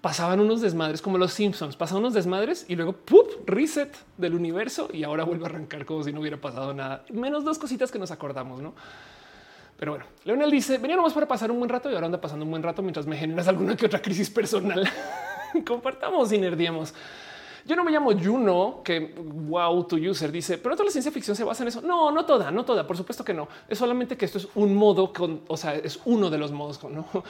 pasaban 0.03 0.41
unos 0.41 0.61
desmadres 0.61 1.01
como 1.01 1.17
los 1.17 1.33
Simpsons, 1.33 1.77
pasaban 1.77 2.03
unos 2.03 2.13
desmadres 2.13 2.67
y 2.69 2.75
luego 2.75 2.93
¡pup! 2.93 3.29
reset 3.47 3.97
del 4.19 4.35
universo 4.35 4.89
y 4.93 5.05
ahora 5.05 5.25
vuelve 5.25 5.45
a 5.45 5.49
arrancar 5.49 5.87
como 5.87 6.03
si 6.03 6.13
no 6.13 6.21
hubiera 6.21 6.37
pasado 6.37 6.75
nada. 6.75 7.05
Menos 7.11 7.45
dos 7.45 7.59
cositas 7.59 7.91
que 7.91 8.01
nos 8.01 8.11
acordamos, 8.11 8.61
¿no? 8.61 8.75
Pero 9.79 9.93
bueno, 9.93 10.05
Leonel 10.25 10.51
dice, 10.51 10.79
venía 10.79 10.97
nomás 10.97 11.13
para 11.13 11.27
pasar 11.27 11.53
un 11.53 11.59
buen 11.59 11.71
rato 11.71 11.89
y 11.89 11.95
ahora 11.95 12.07
anda 12.07 12.21
pasando 12.21 12.45
un 12.45 12.51
buen 12.51 12.65
rato 12.65 12.83
mientras 12.83 13.07
me 13.07 13.17
generas 13.17 13.47
alguna 13.47 13.77
que 13.77 13.87
otra 13.87 14.03
crisis 14.03 14.29
personal. 14.29 14.89
Compartamos 15.67 16.33
y 16.33 16.39
nerdiemos. 16.39 16.93
Yo 17.65 17.77
no 17.77 17.85
me 17.85 17.93
llamo 17.93 18.11
Juno, 18.13 18.81
que 18.85 19.15
wow, 19.17 19.85
tu 19.85 19.97
user 19.97 20.33
dice, 20.33 20.59
pero 20.59 20.75
toda 20.75 20.87
la 20.87 20.91
ciencia 20.91 21.13
ficción 21.13 21.37
se 21.37 21.45
basa 21.45 21.63
en 21.63 21.69
eso. 21.69 21.81
No, 21.81 22.11
no 22.11 22.25
toda, 22.27 22.51
no 22.51 22.65
toda. 22.65 22.85
Por 22.87 22.97
supuesto 22.97 23.25
que 23.25 23.35
no. 23.35 23.47
Es 23.69 23.79
solamente 23.79 24.17
que 24.17 24.25
esto 24.25 24.39
es 24.39 24.49
un 24.57 24.75
modo 24.75 25.13
con, 25.13 25.43
o 25.47 25.57
sea, 25.57 25.77
es 25.77 26.01
uno 26.05 26.29
de 26.29 26.39
los 26.39 26.51
modos 26.51 26.79
con, 26.79 26.95
no. 26.97 27.07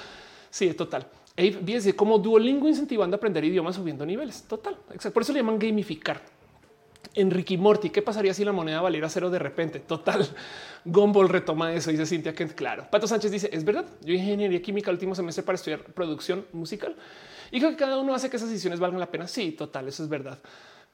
Sí, 0.50 0.74
total. 0.74 1.06
Abe 1.36 1.58
dice 1.62 1.96
como 1.96 2.18
Duolingo 2.18 2.68
incentivando 2.68 3.14
a 3.14 3.18
aprender 3.18 3.44
idiomas 3.44 3.76
subiendo 3.76 4.04
niveles. 4.04 4.42
Total. 4.44 4.76
Por 5.12 5.22
eso 5.22 5.32
le 5.32 5.40
llaman 5.40 5.58
gamificar. 5.58 6.20
Enrique 7.14 7.58
Morty, 7.58 7.90
¿qué 7.90 8.00
pasaría 8.00 8.32
si 8.32 8.44
la 8.44 8.52
moneda 8.52 8.80
valiera 8.80 9.08
cero 9.08 9.28
de 9.30 9.38
repente? 9.38 9.80
Total. 9.80 10.26
Gumball 10.84 11.28
retoma 11.28 11.72
eso 11.74 11.90
y 11.90 11.94
dice 11.94 12.06
Cintia 12.06 12.34
que 12.34 12.46
claro. 12.48 12.86
Pato 12.90 13.06
Sánchez 13.06 13.30
dice 13.30 13.50
es 13.52 13.64
verdad. 13.64 13.86
Yo 14.02 14.14
ingeniería 14.14 14.62
química 14.62 14.90
último 14.90 15.14
semestre 15.14 15.42
para 15.42 15.56
estudiar 15.56 15.82
producción 15.82 16.46
musical 16.52 16.96
y 17.50 17.58
creo 17.58 17.70
que 17.70 17.76
cada 17.76 17.98
uno 17.98 18.14
hace 18.14 18.30
que 18.30 18.36
esas 18.36 18.48
decisiones 18.48 18.80
valgan 18.80 19.00
la 19.00 19.10
pena. 19.10 19.28
Sí, 19.28 19.52
total. 19.52 19.88
Eso 19.88 20.02
es 20.02 20.08
verdad. 20.08 20.38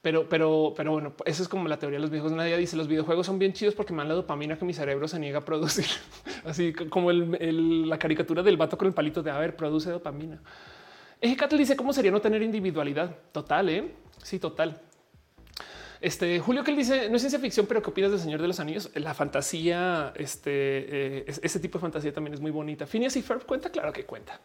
Pero, 0.01 0.29
pero, 0.29 0.73
pero 0.77 0.93
bueno, 0.93 1.13
eso 1.25 1.43
es 1.43 1.49
como 1.49 1.67
la 1.67 1.77
teoría 1.77 1.97
de 1.97 2.01
los 2.01 2.09
videojuegos. 2.09 2.37
Nadie 2.37 2.57
dice 2.57 2.77
los 2.77 2.87
videojuegos 2.87 3.25
son 3.25 3.37
bien 3.37 3.51
chidos 3.51 3.75
porque 3.75 3.91
me 3.91 3.99
dan 3.99 4.07
la 4.07 4.13
dopamina 4.13 4.57
que 4.57 4.63
mi 4.63 4.73
cerebro 4.73 5.07
se 5.07 5.19
niega 5.19 5.39
a 5.39 5.45
producir. 5.45 5.87
Así 6.45 6.73
como 6.73 7.11
la 7.11 7.99
caricatura 7.99 8.41
del 8.41 8.55
vato 8.55 8.77
con 8.77 8.87
el 8.87 8.93
palito 8.93 9.21
de 9.21 9.31
a 9.31 9.37
ver, 9.37 9.57
produce 9.57 9.89
dopamina. 9.89 10.41
Ejecatel 11.19 11.59
dice 11.59 11.75
cómo 11.75 11.91
sería 11.91 12.11
no 12.11 12.21
tener 12.21 12.41
individualidad 12.41 13.13
total. 13.33 13.67
¿eh? 13.69 13.91
Sí, 14.23 14.39
total. 14.39 14.79
Este 15.99 16.39
Julio 16.39 16.63
que 16.63 16.71
él 16.71 16.77
dice 16.77 17.09
no 17.09 17.17
es 17.17 17.21
ciencia 17.21 17.39
ficción, 17.39 17.65
pero 17.65 17.81
qué 17.81 17.89
opinas 17.89 18.11
del 18.11 18.21
Señor 18.21 18.41
de 18.41 18.47
los 18.47 18.61
Anillos? 18.61 18.89
La 18.95 19.13
fantasía, 19.13 20.13
este, 20.15 20.51
eh, 20.53 21.25
ese 21.27 21.59
tipo 21.59 21.77
de 21.77 21.81
fantasía 21.81 22.13
también 22.13 22.33
es 22.33 22.39
muy 22.39 22.51
bonita. 22.51 22.87
Phineas 22.87 23.17
y 23.17 23.21
Ferb 23.21 23.45
cuenta, 23.45 23.69
claro 23.69 23.91
que 23.91 24.05
cuenta. 24.05 24.39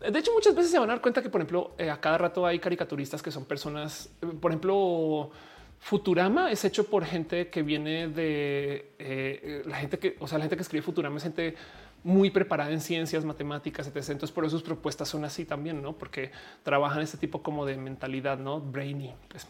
De 0.00 0.18
hecho, 0.18 0.32
muchas 0.32 0.54
veces 0.54 0.70
se 0.70 0.78
van 0.78 0.88
a 0.88 0.94
dar 0.94 1.02
cuenta 1.02 1.22
que, 1.22 1.28
por 1.28 1.42
ejemplo, 1.42 1.72
eh, 1.76 1.90
a 1.90 2.00
cada 2.00 2.16
rato 2.16 2.46
hay 2.46 2.58
caricaturistas 2.58 3.22
que 3.22 3.30
son 3.30 3.44
personas, 3.44 4.10
eh, 4.22 4.26
por 4.40 4.50
ejemplo, 4.50 5.30
Futurama 5.78 6.50
es 6.50 6.64
hecho 6.64 6.86
por 6.86 7.04
gente 7.04 7.48
que 7.48 7.62
viene 7.62 8.08
de 8.08 8.92
eh, 8.98 9.62
la 9.66 9.76
gente 9.76 9.98
que, 9.98 10.16
o 10.18 10.26
sea, 10.26 10.38
la 10.38 10.44
gente 10.44 10.56
que 10.56 10.62
escribe 10.62 10.82
Futurama 10.82 11.18
es 11.18 11.22
gente 11.22 11.54
muy 12.02 12.30
preparada 12.30 12.70
en 12.70 12.80
ciencias, 12.80 13.24
matemáticas, 13.26 13.86
etc. 13.86 13.96
Entonces 13.96 14.32
por 14.32 14.44
eso 14.44 14.56
sus 14.56 14.62
propuestas 14.62 15.08
son 15.08 15.24
así 15.24 15.44
también, 15.44 15.82
¿no? 15.82 15.92
Porque 15.92 16.30
trabajan 16.62 17.02
este 17.02 17.18
tipo 17.18 17.42
como 17.42 17.66
de 17.66 17.76
mentalidad, 17.76 18.38
¿no? 18.38 18.60
Brainy. 18.60 19.14
Pues, 19.28 19.46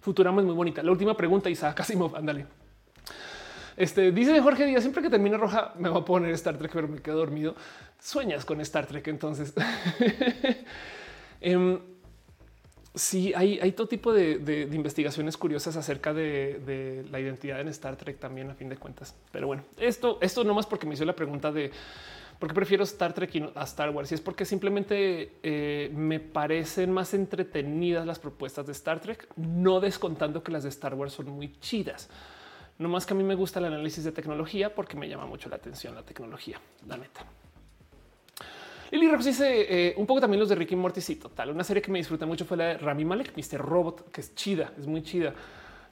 Futurama 0.00 0.40
es 0.40 0.46
muy 0.46 0.54
bonita. 0.54 0.82
La 0.82 0.90
última 0.90 1.16
pregunta, 1.16 1.48
Isaac 1.48 1.80
Asimov, 1.80 2.16
ándale. 2.16 2.46
Este 3.76 4.10
dice 4.10 4.40
Jorge 4.40 4.64
Díaz: 4.64 4.82
siempre 4.82 5.02
que 5.02 5.10
termine 5.10 5.36
roja 5.36 5.74
me 5.78 5.88
voy 5.88 6.00
a 6.00 6.04
poner 6.04 6.32
Star 6.32 6.56
Trek, 6.56 6.70
pero 6.72 6.88
me 6.88 7.00
quedo 7.00 7.18
dormido. 7.18 7.54
Sueñas 8.00 8.44
con 8.44 8.60
Star 8.62 8.86
Trek. 8.86 9.06
Entonces, 9.08 9.52
em, 11.40 11.78
sí, 12.94 13.32
hay, 13.34 13.72
todo 13.72 13.86
tipo 13.86 14.12
de, 14.12 14.68
investigaciones 14.72 15.36
curiosas 15.36 15.76
acerca 15.76 16.14
de, 16.14 17.04
la 17.10 17.20
identidad 17.20 17.60
en 17.60 17.68
Star 17.68 17.96
Trek 17.96 18.18
también, 18.18 18.50
a 18.50 18.54
fin 18.54 18.68
de 18.68 18.76
cuentas. 18.76 19.14
Pero 19.30 19.46
bueno, 19.46 19.62
esto, 19.78 20.18
esto 20.22 20.42
no 20.42 20.54
más 20.54 20.66
porque 20.66 20.86
me 20.86 20.94
hizo 20.94 21.04
la 21.04 21.14
pregunta 21.14 21.52
de 21.52 21.70
por 22.38 22.48
qué 22.48 22.54
prefiero 22.54 22.84
Star 22.84 23.12
Trek 23.12 23.34
y 23.34 23.42
a 23.54 23.64
Star 23.64 23.90
Wars. 23.90 24.10
Y 24.10 24.14
es 24.14 24.20
porque 24.22 24.46
simplemente 24.46 25.32
eh, 25.42 25.90
me 25.94 26.18
parecen 26.18 26.92
más 26.92 27.12
entretenidas 27.12 28.06
las 28.06 28.18
propuestas 28.18 28.64
de 28.66 28.72
Star 28.72 29.00
Trek, 29.00 29.28
no 29.36 29.80
descontando 29.80 30.42
que 30.42 30.52
las 30.52 30.62
de 30.62 30.70
Star 30.70 30.94
Wars 30.94 31.12
son 31.12 31.28
muy 31.28 31.52
chidas. 31.60 32.08
No 32.78 32.88
más 32.88 33.06
que 33.06 33.14
a 33.14 33.16
mí 33.16 33.24
me 33.24 33.34
gusta 33.34 33.58
el 33.58 33.66
análisis 33.66 34.04
de 34.04 34.12
tecnología 34.12 34.74
porque 34.74 34.96
me 34.96 35.08
llama 35.08 35.26
mucho 35.26 35.48
la 35.48 35.56
atención 35.56 35.94
la 35.94 36.02
tecnología, 36.02 36.60
la 36.86 36.96
neta. 36.96 37.24
Lily 38.90 39.08
Rox 39.08 39.24
dice 39.24 39.66
eh, 39.68 39.94
un 39.96 40.06
poco 40.06 40.20
también 40.20 40.38
los 40.40 40.48
de 40.48 40.54
Ricky 40.54 40.76
Morty. 40.76 41.00
Sí, 41.00 41.16
total. 41.16 41.50
Una 41.50 41.64
serie 41.64 41.82
que 41.82 41.90
me 41.90 41.98
disfruta 41.98 42.26
mucho 42.26 42.44
fue 42.44 42.56
la 42.56 42.64
de 42.64 42.78
Rami 42.78 43.04
Malek, 43.04 43.32
Mr. 43.36 43.58
Robot, 43.58 44.10
que 44.10 44.20
es 44.20 44.34
chida, 44.34 44.72
es 44.78 44.86
muy 44.86 45.02
chida. 45.02 45.34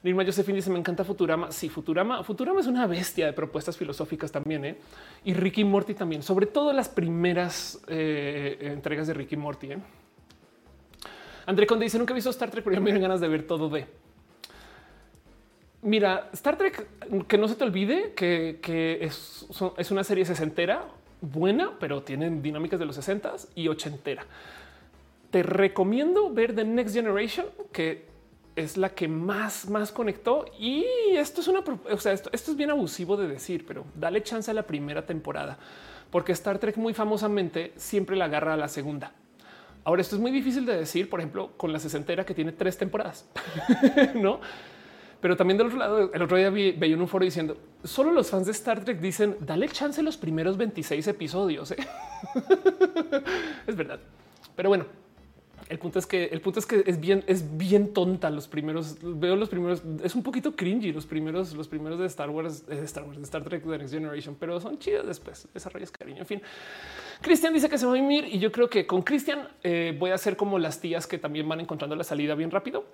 Nirma 0.03 0.23
Josephine 0.23 0.57
dice: 0.57 0.69
Me 0.69 0.79
encanta 0.79 1.03
Futurama. 1.03 1.51
Sí, 1.51 1.67
Futurama. 1.67 2.23
Futurama 2.23 2.59
es 2.59 2.67
una 2.67 2.85
bestia 2.87 3.25
de 3.25 3.33
propuestas 3.33 3.75
filosóficas 3.75 4.31
también. 4.31 4.63
¿eh? 4.63 4.77
Y 5.23 5.33
Ricky 5.33 5.63
Morty 5.63 5.95
también, 5.95 6.21
sobre 6.21 6.45
todo 6.45 6.71
las 6.71 6.89
primeras 6.89 7.81
eh, 7.87 8.57
entregas 8.61 9.07
de 9.07 9.15
Ricky 9.15 9.35
Morty. 9.35 9.71
¿eh? 9.71 9.77
André 11.47 11.65
Conde 11.65 11.85
dice: 11.85 11.97
Nunca 11.97 12.13
he 12.13 12.15
visto 12.15 12.29
Star 12.29 12.51
Trek, 12.51 12.63
pero 12.63 12.75
ya 12.75 12.79
me 12.79 12.91
dan 12.91 13.01
ganas 13.01 13.19
de 13.19 13.27
ver 13.27 13.47
todo 13.47 13.67
de. 13.67 13.87
Mira, 15.85 16.29
Star 16.33 16.57
Trek, 16.57 16.87
que 17.27 17.37
no 17.37 17.47
se 17.47 17.53
te 17.53 17.63
olvide 17.63 18.13
que, 18.15 18.97
es, 19.01 19.45
es, 19.77 19.91
una 19.91 20.03
serie 20.03 20.25
sesentera 20.25 20.87
buena, 21.21 21.73
pero 21.79 22.01
tienen 22.01 22.41
dinámicas 22.41 22.79
de 22.79 22.87
los 22.87 22.95
60 22.95 23.35
y 23.53 23.67
ochentera. 23.67 24.25
Te 25.29 25.43
recomiendo 25.43 26.33
ver 26.33 26.55
The 26.55 26.65
Next 26.65 26.95
Generation, 26.95 27.45
que 27.71 28.07
es 28.55 28.77
la 28.77 28.89
que 28.89 29.07
más, 29.07 29.69
más 29.69 29.91
conectó. 29.91 30.45
Y 30.59 30.83
esto 31.11 31.41
es 31.41 31.47
una, 31.47 31.59
o 31.59 31.97
sea, 31.99 32.13
esto, 32.13 32.31
esto 32.33 32.49
es 32.49 32.57
bien 32.57 32.71
abusivo 32.71 33.15
de 33.15 33.27
decir, 33.27 33.63
pero 33.67 33.85
dale 33.93 34.23
chance 34.23 34.49
a 34.49 34.55
la 34.55 34.63
primera 34.63 35.05
temporada, 35.05 35.59
porque 36.09 36.31
Star 36.31 36.57
Trek 36.57 36.77
muy 36.77 36.95
famosamente 36.95 37.73
siempre 37.75 38.15
la 38.15 38.25
agarra 38.25 38.55
a 38.55 38.57
la 38.57 38.69
segunda. 38.69 39.11
Ahora, 39.83 40.01
esto 40.01 40.15
es 40.15 40.21
muy 40.21 40.31
difícil 40.31 40.65
de 40.65 40.77
decir, 40.77 41.11
por 41.11 41.19
ejemplo, 41.19 41.51
con 41.57 41.71
la 41.71 41.77
sesentera 41.77 42.25
que 42.25 42.33
tiene 42.33 42.53
tres 42.53 42.75
temporadas, 42.75 43.29
no? 44.15 44.39
Pero 45.21 45.35
también 45.35 45.57
del 45.57 45.67
otro 45.67 45.79
lado, 45.79 46.13
el 46.13 46.21
otro 46.21 46.37
día 46.37 46.49
vi, 46.49 46.71
veía 46.71 46.95
un 46.97 47.07
foro 47.07 47.25
diciendo 47.25 47.57
solo 47.83 48.11
los 48.11 48.29
fans 48.29 48.45
de 48.45 48.51
Star 48.51 48.83
Trek 48.83 48.99
dicen 48.99 49.37
dale 49.39 49.69
chance 49.69 50.01
los 50.01 50.17
primeros 50.17 50.57
26 50.57 51.07
episodios. 51.07 51.71
¿eh? 51.71 51.77
es 53.67 53.75
verdad. 53.75 53.99
Pero 54.55 54.69
bueno, 54.69 54.85
el 55.67 55.79
punto 55.79 55.97
es 55.97 56.05
que 56.05 56.25
el 56.25 56.41
punto 56.41 56.59
es 56.59 56.65
que 56.65 56.83
es 56.85 56.99
bien, 56.99 57.23
es 57.27 57.57
bien 57.57 57.93
tonta. 57.93 58.29
Los 58.29 58.47
primeros 58.47 58.97
veo 59.01 59.35
los 59.35 59.49
primeros, 59.49 59.81
es 60.03 60.13
un 60.15 60.21
poquito 60.21 60.55
cringy. 60.55 60.91
Los 60.91 61.05
primeros, 61.05 61.53
los 61.53 61.67
primeros 61.67 61.99
de 61.99 62.05
Star 62.05 62.29
Wars, 62.29 62.67
de 62.67 62.83
Star 62.83 63.03
Wars, 63.03 63.17
de 63.17 63.23
Star 63.23 63.43
Trek, 63.43 63.63
de 63.63 63.77
Next 63.79 63.93
Generation, 63.93 64.35
pero 64.39 64.59
son 64.59 64.77
chidas 64.77 65.07
después. 65.07 65.47
Desarrollas 65.53 65.91
cariño. 65.91 66.19
En 66.19 66.25
fin, 66.25 66.41
Cristian 67.21 67.53
dice 67.53 67.67
que 67.69 67.77
se 67.77 67.85
va 67.85 67.93
a 67.93 67.95
mimir 67.95 68.25
y 68.25 68.39
yo 68.39 68.51
creo 68.51 68.69
que 68.69 68.85
con 68.85 69.01
Cristian 69.01 69.47
eh, 69.63 69.95
voy 69.97 70.11
a 70.11 70.15
hacer 70.15 70.37
como 70.37 70.59
las 70.59 70.79
tías 70.79 71.07
que 71.07 71.17
también 71.17 71.47
van 71.49 71.59
encontrando 71.59 71.95
la 71.95 72.03
salida 72.03 72.35
bien 72.35 72.51
rápido 72.51 72.85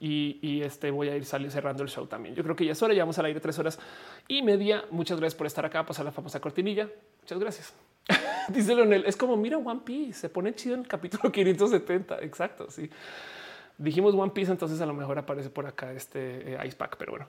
y, 0.00 0.62
este 0.62 0.90
voy 0.90 1.08
a 1.08 1.16
ir 1.16 1.24
saliendo 1.24 1.52
cerrando 1.52 1.82
el 1.82 1.88
show 1.88 2.06
también. 2.06 2.34
Yo 2.34 2.42
creo 2.42 2.54
que 2.54 2.64
ya 2.64 2.72
es 2.72 2.82
hora, 2.82 2.94
ya 2.94 3.02
vamos 3.02 3.18
al 3.18 3.26
aire 3.26 3.40
tres 3.40 3.58
horas 3.58 3.78
y 4.28 4.42
media. 4.42 4.84
Muchas 4.90 5.18
gracias 5.18 5.36
por 5.36 5.46
estar 5.46 5.64
acá, 5.64 5.84
pasar 5.84 6.04
la 6.04 6.12
famosa 6.12 6.40
cortinilla. 6.40 6.88
Muchas 7.20 7.38
gracias. 7.38 7.74
Dice 8.48 8.74
Leonel, 8.74 9.04
es 9.06 9.16
como 9.16 9.36
mira 9.36 9.58
One 9.58 9.80
Piece, 9.84 10.20
se 10.20 10.28
pone 10.28 10.54
chido 10.54 10.74
en 10.74 10.82
el 10.82 10.88
capítulo 10.88 11.32
570. 11.32 12.20
Exacto. 12.20 12.70
Sí, 12.70 12.90
dijimos 13.76 14.14
One 14.14 14.32
Piece, 14.32 14.50
entonces 14.52 14.80
a 14.80 14.86
lo 14.86 14.94
mejor 14.94 15.18
aparece 15.18 15.50
por 15.50 15.66
acá 15.66 15.92
este 15.92 16.54
eh, 16.54 16.66
Ice 16.66 16.76
Pack, 16.76 16.96
pero 16.96 17.12
bueno, 17.12 17.26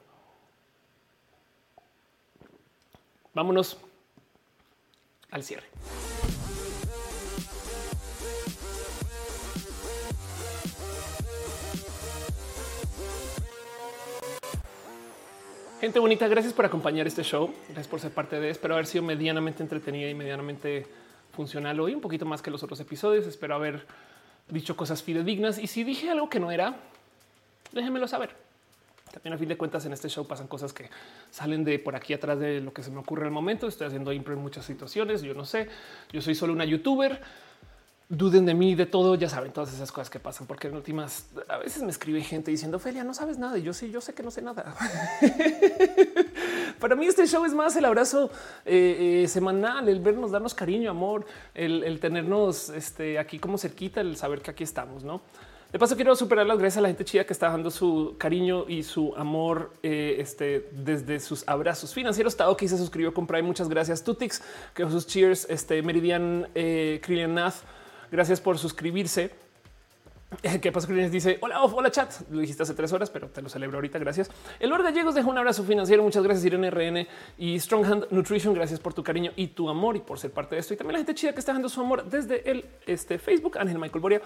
vámonos 3.33 3.79
al 5.31 5.43
cierre. 5.43 5.67
Gente 15.79 15.97
bonita, 15.99 16.27
gracias 16.27 16.53
por 16.53 16.65
acompañar 16.65 17.07
este 17.07 17.23
show. 17.23 17.53
Gracias 17.67 17.87
por 17.87 18.01
ser 18.01 18.11
parte 18.11 18.37
de. 18.37 18.49
Espero 18.49 18.73
haber 18.73 18.85
sido 18.85 19.01
medianamente 19.01 19.63
entretenida 19.63 20.09
y 20.09 20.13
medianamente 20.13 20.85
funcional 21.31 21.79
hoy, 21.79 21.95
un 21.95 22.01
poquito 22.01 22.25
más 22.25 22.41
que 22.41 22.51
los 22.51 22.63
otros 22.63 22.81
episodios. 22.81 23.25
Espero 23.25 23.55
haber 23.55 23.85
dicho 24.49 24.75
cosas 24.75 25.01
fidedignas. 25.01 25.57
Y 25.57 25.67
si 25.67 25.85
dije 25.85 26.09
algo 26.09 26.29
que 26.29 26.41
no 26.41 26.51
era, 26.51 26.75
déjenmelo 27.71 28.09
saber. 28.09 28.35
También 29.13 29.35
a 29.35 29.37
fin 29.37 29.47
de 29.47 29.55
cuentas 29.55 29.85
en 29.85 29.93
este 29.93 30.09
show 30.09 30.27
pasan 30.27 30.47
cosas 30.47 30.73
que 30.73 30.89
salen 31.31 31.63
de 31.63 31.79
por 31.79 31.95
aquí 31.95 32.13
atrás 32.13 32.37
de 32.39 32.59
lo 32.59 32.73
que 32.73 32.83
se 32.83 32.91
me 32.91 32.97
ocurre 32.97 33.23
al 33.23 33.31
momento. 33.31 33.65
Estoy 33.65 33.87
haciendo 33.87 34.11
impro 34.11 34.33
en 34.33 34.41
muchas 34.41 34.65
situaciones. 34.65 35.21
Yo 35.21 35.33
no 35.33 35.45
sé. 35.45 35.69
Yo 36.11 36.21
soy 36.21 36.35
solo 36.35 36.51
una 36.51 36.65
youtuber 36.65 37.21
duden 38.09 38.43
de 38.43 38.55
mí, 38.55 38.73
de 38.73 38.87
todo, 38.87 39.13
ya 39.13 39.29
saben 39.29 39.53
todas 39.53 39.71
esas 39.71 39.91
cosas 39.91 40.09
que 40.09 40.19
pasan, 40.19 40.47
porque 40.47 40.67
en 40.67 40.75
últimas 40.75 41.27
a 41.47 41.57
veces 41.57 41.83
me 41.83 41.91
escribe 41.91 42.21
gente 42.21 42.49
diciendo 42.49 42.79
Felia, 42.79 43.03
no 43.03 43.13
sabes 43.13 43.37
nada. 43.37 43.57
Y 43.59 43.61
yo 43.61 43.71
sí, 43.71 43.91
yo 43.91 44.01
sé 44.01 44.13
que 44.13 44.23
no 44.23 44.31
sé 44.31 44.41
nada. 44.41 44.75
Para 46.79 46.95
mí 46.95 47.05
este 47.05 47.27
show 47.27 47.45
es 47.45 47.53
más 47.53 47.75
el 47.75 47.85
abrazo 47.85 48.31
eh, 48.65 49.21
eh, 49.23 49.27
semanal, 49.27 49.87
el 49.87 49.99
vernos, 49.99 50.31
darnos 50.31 50.55
cariño, 50.55 50.89
amor, 50.89 51.25
el, 51.53 51.99
tenernos 51.99 52.69
este, 52.69 53.19
aquí 53.19 53.37
como 53.37 53.59
cerquita, 53.59 54.01
el 54.01 54.17
saber 54.17 54.41
que 54.41 54.51
aquí 54.51 54.63
estamos, 54.63 55.03
¿no? 55.03 55.21
De 55.71 55.77
paso, 55.77 55.95
quiero 55.95 56.15
superar 56.15 56.47
las 56.47 56.57
gracias 56.57 56.79
a 56.79 56.81
la 56.81 56.87
gente 56.87 57.05
chida 57.05 57.25
que 57.25 57.33
está 57.33 57.49
dando 57.49 57.69
su 57.69 58.15
cariño 58.17 58.65
y 58.67 58.81
su 58.81 59.13
amor 59.15 59.71
eh, 59.83 60.15
este, 60.17 60.67
desde 60.71 61.19
sus 61.19 61.47
abrazos 61.47 61.93
financieros. 61.93 62.35
Tao 62.35 62.57
que 62.57 62.67
se 62.67 62.75
suscribió 62.75 63.13
con 63.13 63.27
Prime. 63.27 63.43
Muchas 63.43 63.69
gracias. 63.69 64.03
Tutix, 64.03 64.41
que 64.73 64.89
sus 64.89 65.05
cheers, 65.05 65.45
este 65.47 65.83
Meridian, 65.83 66.47
eh, 66.55 66.99
Nath, 67.29 67.57
Gracias 68.11 68.41
por 68.41 68.57
suscribirse. 68.57 69.31
¿Qué 70.61 70.71
pasa? 70.71 70.87
Dice 70.93 71.39
hola, 71.41 71.63
hola 71.63 71.89
chat. 71.89 72.13
Lo 72.29 72.39
dijiste 72.39 72.61
hace 72.61 72.75
tres 72.75 72.93
horas, 72.93 73.09
pero 73.09 73.29
te 73.29 73.41
lo 73.41 73.49
celebro 73.49 73.77
ahorita. 73.77 73.97
Gracias. 73.97 74.29
El 74.59 74.69
Lord 74.69 74.83
Gallegos 74.83 75.15
deja 75.15 75.27
un 75.27 75.37
abrazo 75.37 75.63
financiero. 75.63 76.03
Muchas 76.03 76.23
gracias, 76.23 76.45
Irene 76.45 76.69
RN 76.69 77.07
y 77.39 77.59
Stronghand 77.59 78.11
Nutrition. 78.11 78.53
Gracias 78.53 78.79
por 78.79 78.93
tu 78.93 79.03
cariño 79.03 79.31
y 79.35 79.47
tu 79.47 79.69
amor 79.69 79.95
y 79.95 80.01
por 80.01 80.19
ser 80.19 80.31
parte 80.31 80.55
de 80.55 80.61
esto. 80.61 80.75
Y 80.75 80.77
también 80.77 80.93
la 80.93 80.99
gente 80.99 81.15
chida 81.15 81.33
que 81.33 81.39
está 81.39 81.51
dando 81.51 81.67
su 81.67 81.81
amor 81.81 82.05
desde 82.07 82.49
el 82.49 82.63
este, 82.85 83.17
Facebook. 83.17 83.57
Ángel 83.57 83.79
Michael 83.79 84.01
Boria. 84.01 84.21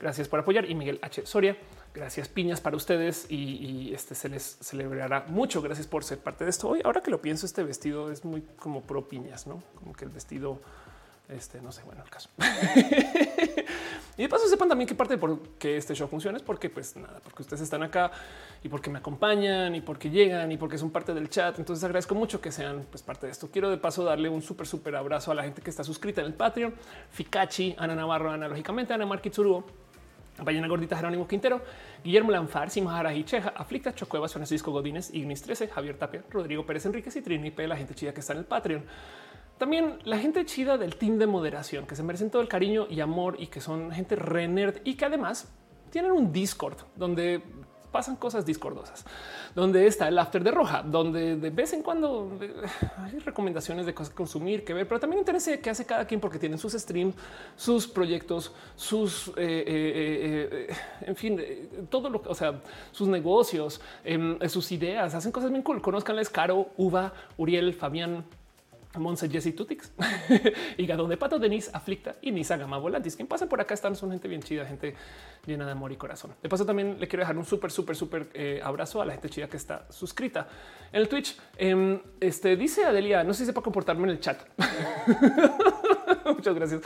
Gracias 0.00 0.28
por 0.28 0.38
apoyar 0.38 0.70
y 0.70 0.76
Miguel 0.76 1.00
H. 1.02 1.26
Soria. 1.26 1.56
Gracias, 1.92 2.28
piñas 2.28 2.60
para 2.60 2.76
ustedes 2.76 3.26
y, 3.28 3.92
este 3.92 4.14
se 4.14 4.28
les 4.28 4.58
celebrará 4.60 5.24
mucho. 5.26 5.60
Gracias 5.60 5.88
por 5.88 6.04
ser 6.04 6.18
parte 6.18 6.44
de 6.44 6.50
esto. 6.50 6.68
Hoy, 6.68 6.82
ahora 6.84 7.00
que 7.00 7.10
lo 7.10 7.20
pienso, 7.20 7.46
este 7.46 7.64
vestido 7.64 8.12
es 8.12 8.24
muy 8.24 8.42
como 8.58 8.82
pro 8.82 9.08
piñas, 9.08 9.48
no 9.48 9.64
como 9.74 9.92
que 9.94 10.04
el 10.04 10.10
vestido 10.12 10.60
este 11.28 11.60
no 11.60 11.72
sé, 11.72 11.82
bueno, 11.84 12.02
el 12.02 12.10
caso. 12.10 12.30
y 14.16 14.22
de 14.22 14.28
paso 14.28 14.48
sepan 14.48 14.68
también 14.68 14.88
que 14.88 14.94
parte 14.94 15.14
de 15.14 15.18
por 15.18 15.40
qué 15.58 15.76
este 15.76 15.94
show 15.94 16.08
funciona 16.08 16.38
es 16.38 16.42
porque, 16.42 16.70
pues 16.70 16.96
nada, 16.96 17.20
porque 17.22 17.42
ustedes 17.42 17.62
están 17.62 17.82
acá 17.82 18.10
y 18.62 18.68
porque 18.68 18.88
me 18.88 18.98
acompañan 18.98 19.74
y 19.74 19.80
porque 19.80 20.10
llegan 20.10 20.50
y 20.50 20.56
porque 20.56 20.78
son 20.78 20.90
parte 20.90 21.12
del 21.12 21.28
chat. 21.28 21.58
Entonces 21.58 21.84
agradezco 21.84 22.14
mucho 22.14 22.40
que 22.40 22.50
sean 22.50 22.86
pues, 22.90 23.02
parte 23.02 23.26
de 23.26 23.32
esto. 23.32 23.50
Quiero 23.50 23.70
de 23.70 23.76
paso 23.76 24.04
darle 24.04 24.28
un 24.28 24.40
súper, 24.40 24.66
súper 24.66 24.96
abrazo 24.96 25.30
a 25.30 25.34
la 25.34 25.42
gente 25.42 25.60
que 25.60 25.70
está 25.70 25.84
suscrita 25.84 26.22
en 26.22 26.28
el 26.28 26.34
Patreon: 26.34 26.74
Ficachi, 27.10 27.74
Ana 27.78 27.94
Navarro, 27.94 28.30
analógicamente, 28.30 28.94
Ana 28.94 29.06
Marquitzuruo. 29.06 29.64
Ballena 30.42 30.68
Gordita, 30.68 30.96
Jerónimo 30.96 31.26
Quintero, 31.26 31.60
Guillermo 32.04 32.30
Lanfar, 32.30 32.70
Simahara 32.70 33.12
Cheja, 33.24 33.52
Aflicta, 33.56 33.92
Chocuevas, 33.92 34.32
Francisco 34.32 34.70
Godínez, 34.70 35.12
Ignis 35.12 35.42
13, 35.42 35.68
Javier 35.68 35.98
Tapia, 35.98 36.22
Rodrigo 36.30 36.64
Pérez 36.64 36.86
Enríquez 36.86 37.16
y 37.16 37.22
Trini 37.22 37.50
P, 37.50 37.66
la 37.66 37.76
gente 37.76 37.94
chida 37.94 38.14
que 38.14 38.20
está 38.20 38.34
en 38.34 38.40
el 38.40 38.44
Patreon. 38.44 38.84
También 39.58 39.98
la 40.04 40.18
gente 40.18 40.44
chida 40.46 40.78
del 40.78 40.96
team 40.96 41.18
de 41.18 41.26
moderación 41.26 41.86
que 41.86 41.96
se 41.96 42.02
merecen 42.02 42.30
todo 42.30 42.42
el 42.42 42.48
cariño 42.48 42.86
y 42.88 43.00
amor 43.00 43.36
y 43.38 43.48
que 43.48 43.60
son 43.60 43.90
gente 43.90 44.14
re 44.16 44.46
nerd 44.46 44.76
y 44.84 44.94
que 44.94 45.04
además 45.04 45.48
tienen 45.90 46.12
un 46.12 46.32
Discord 46.32 46.76
donde 46.96 47.42
pasan 47.90 48.16
cosas 48.16 48.44
discordosas, 48.44 49.04
donde 49.54 49.86
está 49.86 50.08
el 50.08 50.18
after 50.18 50.44
de 50.44 50.50
roja, 50.50 50.82
donde 50.82 51.36
de 51.36 51.50
vez 51.50 51.72
en 51.72 51.82
cuando 51.82 52.38
eh, 52.40 52.52
hay 52.98 53.18
recomendaciones 53.18 53.86
de 53.86 53.94
cosas 53.94 54.10
que 54.10 54.16
consumir, 54.16 54.64
que 54.64 54.74
ver, 54.74 54.86
pero 54.86 55.00
también 55.00 55.20
interesa 55.20 55.56
qué 55.56 55.70
hace 55.70 55.86
cada 55.86 56.06
quien 56.06 56.20
porque 56.20 56.38
tienen 56.38 56.58
sus 56.58 56.74
streams, 56.74 57.14
sus 57.56 57.88
proyectos, 57.88 58.52
sus, 58.76 59.28
eh, 59.36 60.68
eh, 60.68 60.74
en 61.00 61.16
fin, 61.16 61.40
todo 61.88 62.10
lo 62.10 62.22
que, 62.22 62.28
o 62.28 62.34
sea, 62.34 62.60
sus 62.92 63.08
negocios, 63.08 63.80
em, 64.04 64.38
sus 64.48 64.70
ideas, 64.72 65.14
hacen 65.14 65.32
cosas 65.32 65.50
bien 65.50 65.62
cool. 65.62 65.80
Conozcanles 65.80 66.28
Caro, 66.28 66.68
Uva, 66.76 67.12
Uriel, 67.38 67.72
Fabián, 67.72 68.24
Monse 68.96 69.28
Jesse 69.28 69.54
Tutix, 69.54 69.92
Hígado 70.78 71.06
de 71.06 71.16
Pato, 71.16 71.38
Denise 71.38 71.70
Aflicta 71.74 72.16
y 72.22 72.32
Nisa 72.32 72.56
Gama 72.56 72.78
Volantis. 72.78 73.16
Quien 73.16 73.28
pasa 73.28 73.46
por 73.46 73.60
acá 73.60 73.74
están, 73.74 73.94
son 73.94 74.10
gente 74.10 74.28
bien 74.28 74.42
chida, 74.42 74.64
gente 74.64 74.94
llena 75.46 75.66
de 75.66 75.72
amor 75.72 75.92
y 75.92 75.96
corazón. 75.96 76.34
De 76.42 76.48
paso, 76.48 76.64
también 76.64 76.98
le 76.98 77.06
quiero 77.06 77.20
dejar 77.22 77.36
un 77.36 77.44
súper, 77.44 77.70
súper, 77.70 77.96
súper 77.96 78.30
eh, 78.32 78.60
abrazo 78.64 79.02
a 79.02 79.04
la 79.04 79.12
gente 79.12 79.28
chida 79.28 79.48
que 79.48 79.58
está 79.58 79.86
suscrita 79.90 80.48
en 80.90 81.02
el 81.02 81.08
Twitch. 81.08 81.36
Em, 81.56 82.00
este 82.20 82.56
dice 82.56 82.84
Adelia, 82.84 83.22
no 83.24 83.34
sé 83.34 83.40
si 83.40 83.46
sepa 83.46 83.60
comportarme 83.60 84.04
en 84.04 84.10
el 84.10 84.20
chat. 84.20 84.40
Muchas 86.24 86.54
gracias. 86.54 86.82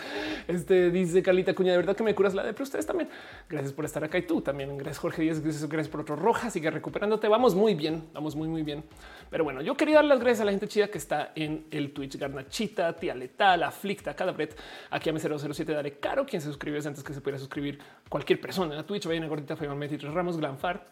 Este 0.49 0.91
dice 0.91 1.23
Calita 1.23 1.55
Cuña, 1.55 1.73
de 1.73 1.79
verdad 1.79 1.97
que 1.97 2.03
me 2.03 2.15
curas 2.15 2.35
la 2.35 2.43
de, 2.43 2.53
pero 2.53 2.65
ustedes 2.65 2.87
también. 2.87 3.09
Gracias 3.49 3.73
por 3.73 3.85
estar 3.85 4.03
acá 4.03 4.19
y 4.19 4.23
tú 4.23 4.41
también. 4.41 4.77
Gracias 4.77 4.99
Jorge 4.99 5.23
Díaz, 5.23 5.41
gracias, 5.41 5.69
gracias 5.69 5.91
por 5.91 6.01
otro 6.01 6.17
roja. 6.17 6.51
Sigue 6.51 6.71
recuperándote. 6.71 7.29
Vamos 7.29 7.55
muy 7.55 7.75
bien, 7.75 8.05
vamos 8.13 8.35
muy, 8.35 8.49
muy 8.49 8.63
bien. 8.63 8.85
Pero 9.33 9.45
bueno, 9.45 9.63
yo 9.63 9.75
quería 9.75 9.97
dar 9.97 10.05
las 10.05 10.21
gracias 10.21 10.43
a 10.43 10.45
la 10.45 10.51
gente 10.51 10.69
chida 10.69 10.89
que 10.89 10.99
está 10.99 11.33
en 11.35 11.65
el 11.71 11.95
Twitch. 11.95 12.19
Garnachita, 12.19 12.95
Tía 12.95 13.15
Letal, 13.15 13.63
Aflicta, 13.63 14.15
Cadabret, 14.15 14.55
aquí 14.91 15.09
a 15.09 15.15
M007 15.15 15.65
Daré 15.65 15.99
Caro, 15.99 16.27
quien 16.27 16.43
se 16.43 16.49
suscribió 16.49 16.79
antes 16.87 17.03
que 17.03 17.15
se 17.15 17.23
pudiera 17.23 17.39
suscribir 17.39 17.79
cualquier 18.11 18.43
persona 18.43 18.79
a 18.79 18.83
Twitch. 18.85 19.07
Vayan 19.07 19.25
a 19.25 19.29
Gordita, 19.29 19.55
23 19.55 20.13
Ramos, 20.13 20.37
Glanfar, 20.37 20.87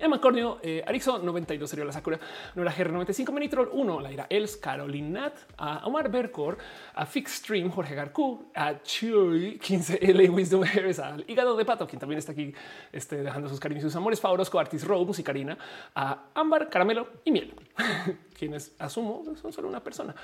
Emma 0.00 0.20
Cornio, 0.20 0.58
eh, 0.62 0.82
Arixo 0.86 1.18
92, 1.18 1.68
sería 1.68 1.84
la 1.84 1.92
Sakura, 1.92 2.18
Nora 2.54 2.72
GR95, 2.72 3.32
Menitrol 3.32 3.68
1, 3.70 4.00
Laira 4.00 4.26
Els, 4.30 4.56
Carolinat, 4.56 5.34
a 5.58 5.86
Omar 5.86 6.10
Bercor, 6.10 6.56
a 6.94 7.04
Fixstream, 7.04 7.70
Jorge 7.70 7.94
Garcú, 7.94 8.50
a 8.54 8.82
Chuy 8.82 9.58
15L, 9.58 10.30
Wisdom 10.34 10.62
Harris, 10.64 10.98
al 10.98 11.24
Hígado 11.28 11.54
de 11.56 11.64
Pato, 11.66 11.86
quien 11.86 12.00
también 12.00 12.18
está 12.18 12.32
aquí 12.32 12.54
este, 12.92 13.22
dejando 13.22 13.48
sus 13.48 13.60
cariños 13.60 13.84
y 13.84 13.86
sus 13.88 13.96
amores, 13.96 14.20
Favorosco, 14.20 14.58
Artis 14.58 14.86
Row, 14.86 15.04
Musicarina, 15.04 15.58
a 15.94 16.30
Ámbar, 16.34 16.70
Caramelo 16.70 17.06
y 17.24 17.32
Miel, 17.32 17.54
quienes 18.40 18.72
asumo 18.78 19.22
son 19.38 19.52
solo 19.52 19.68
una 19.68 19.84
persona, 19.84 20.14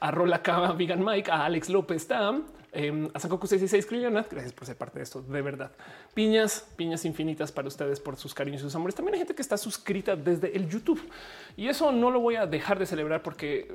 a 0.00 0.10
Rola 0.10 0.40
Cava, 0.42 0.72
Vegan 0.72 1.04
Mike, 1.04 1.30
a 1.30 1.44
Alex 1.44 1.68
López 1.68 2.06
Tam, 2.08 2.44
eh, 2.72 3.10
a 3.12 3.20
Sankoku 3.20 3.46
66 3.46 3.84
Crillonat, 3.84 4.30
gracias 4.30 4.54
por 4.54 4.66
ser 4.66 4.76
parte 4.76 4.98
de 4.98 5.02
esto, 5.02 5.20
de 5.20 5.42
verdad. 5.42 5.70
Piñas, 6.14 6.66
piñas 6.76 7.04
infinitas 7.04 7.52
para 7.52 7.68
ustedes 7.68 8.00
por 8.00 8.16
sus 8.16 8.32
cariños 8.32 8.62
y 8.62 8.64
sus 8.64 8.74
amores. 8.74 8.94
También 8.94 9.14
hay 9.14 9.20
gente 9.20 9.34
que 9.34 9.42
está 9.42 9.58
suscrita 9.58 10.16
desde 10.16 10.56
el 10.56 10.70
YouTube 10.70 11.00
y 11.54 11.68
eso 11.68 11.92
no 11.92 12.10
lo 12.10 12.20
voy 12.20 12.36
a 12.36 12.46
dejar 12.46 12.78
de 12.78 12.86
celebrar 12.86 13.22
porque 13.22 13.70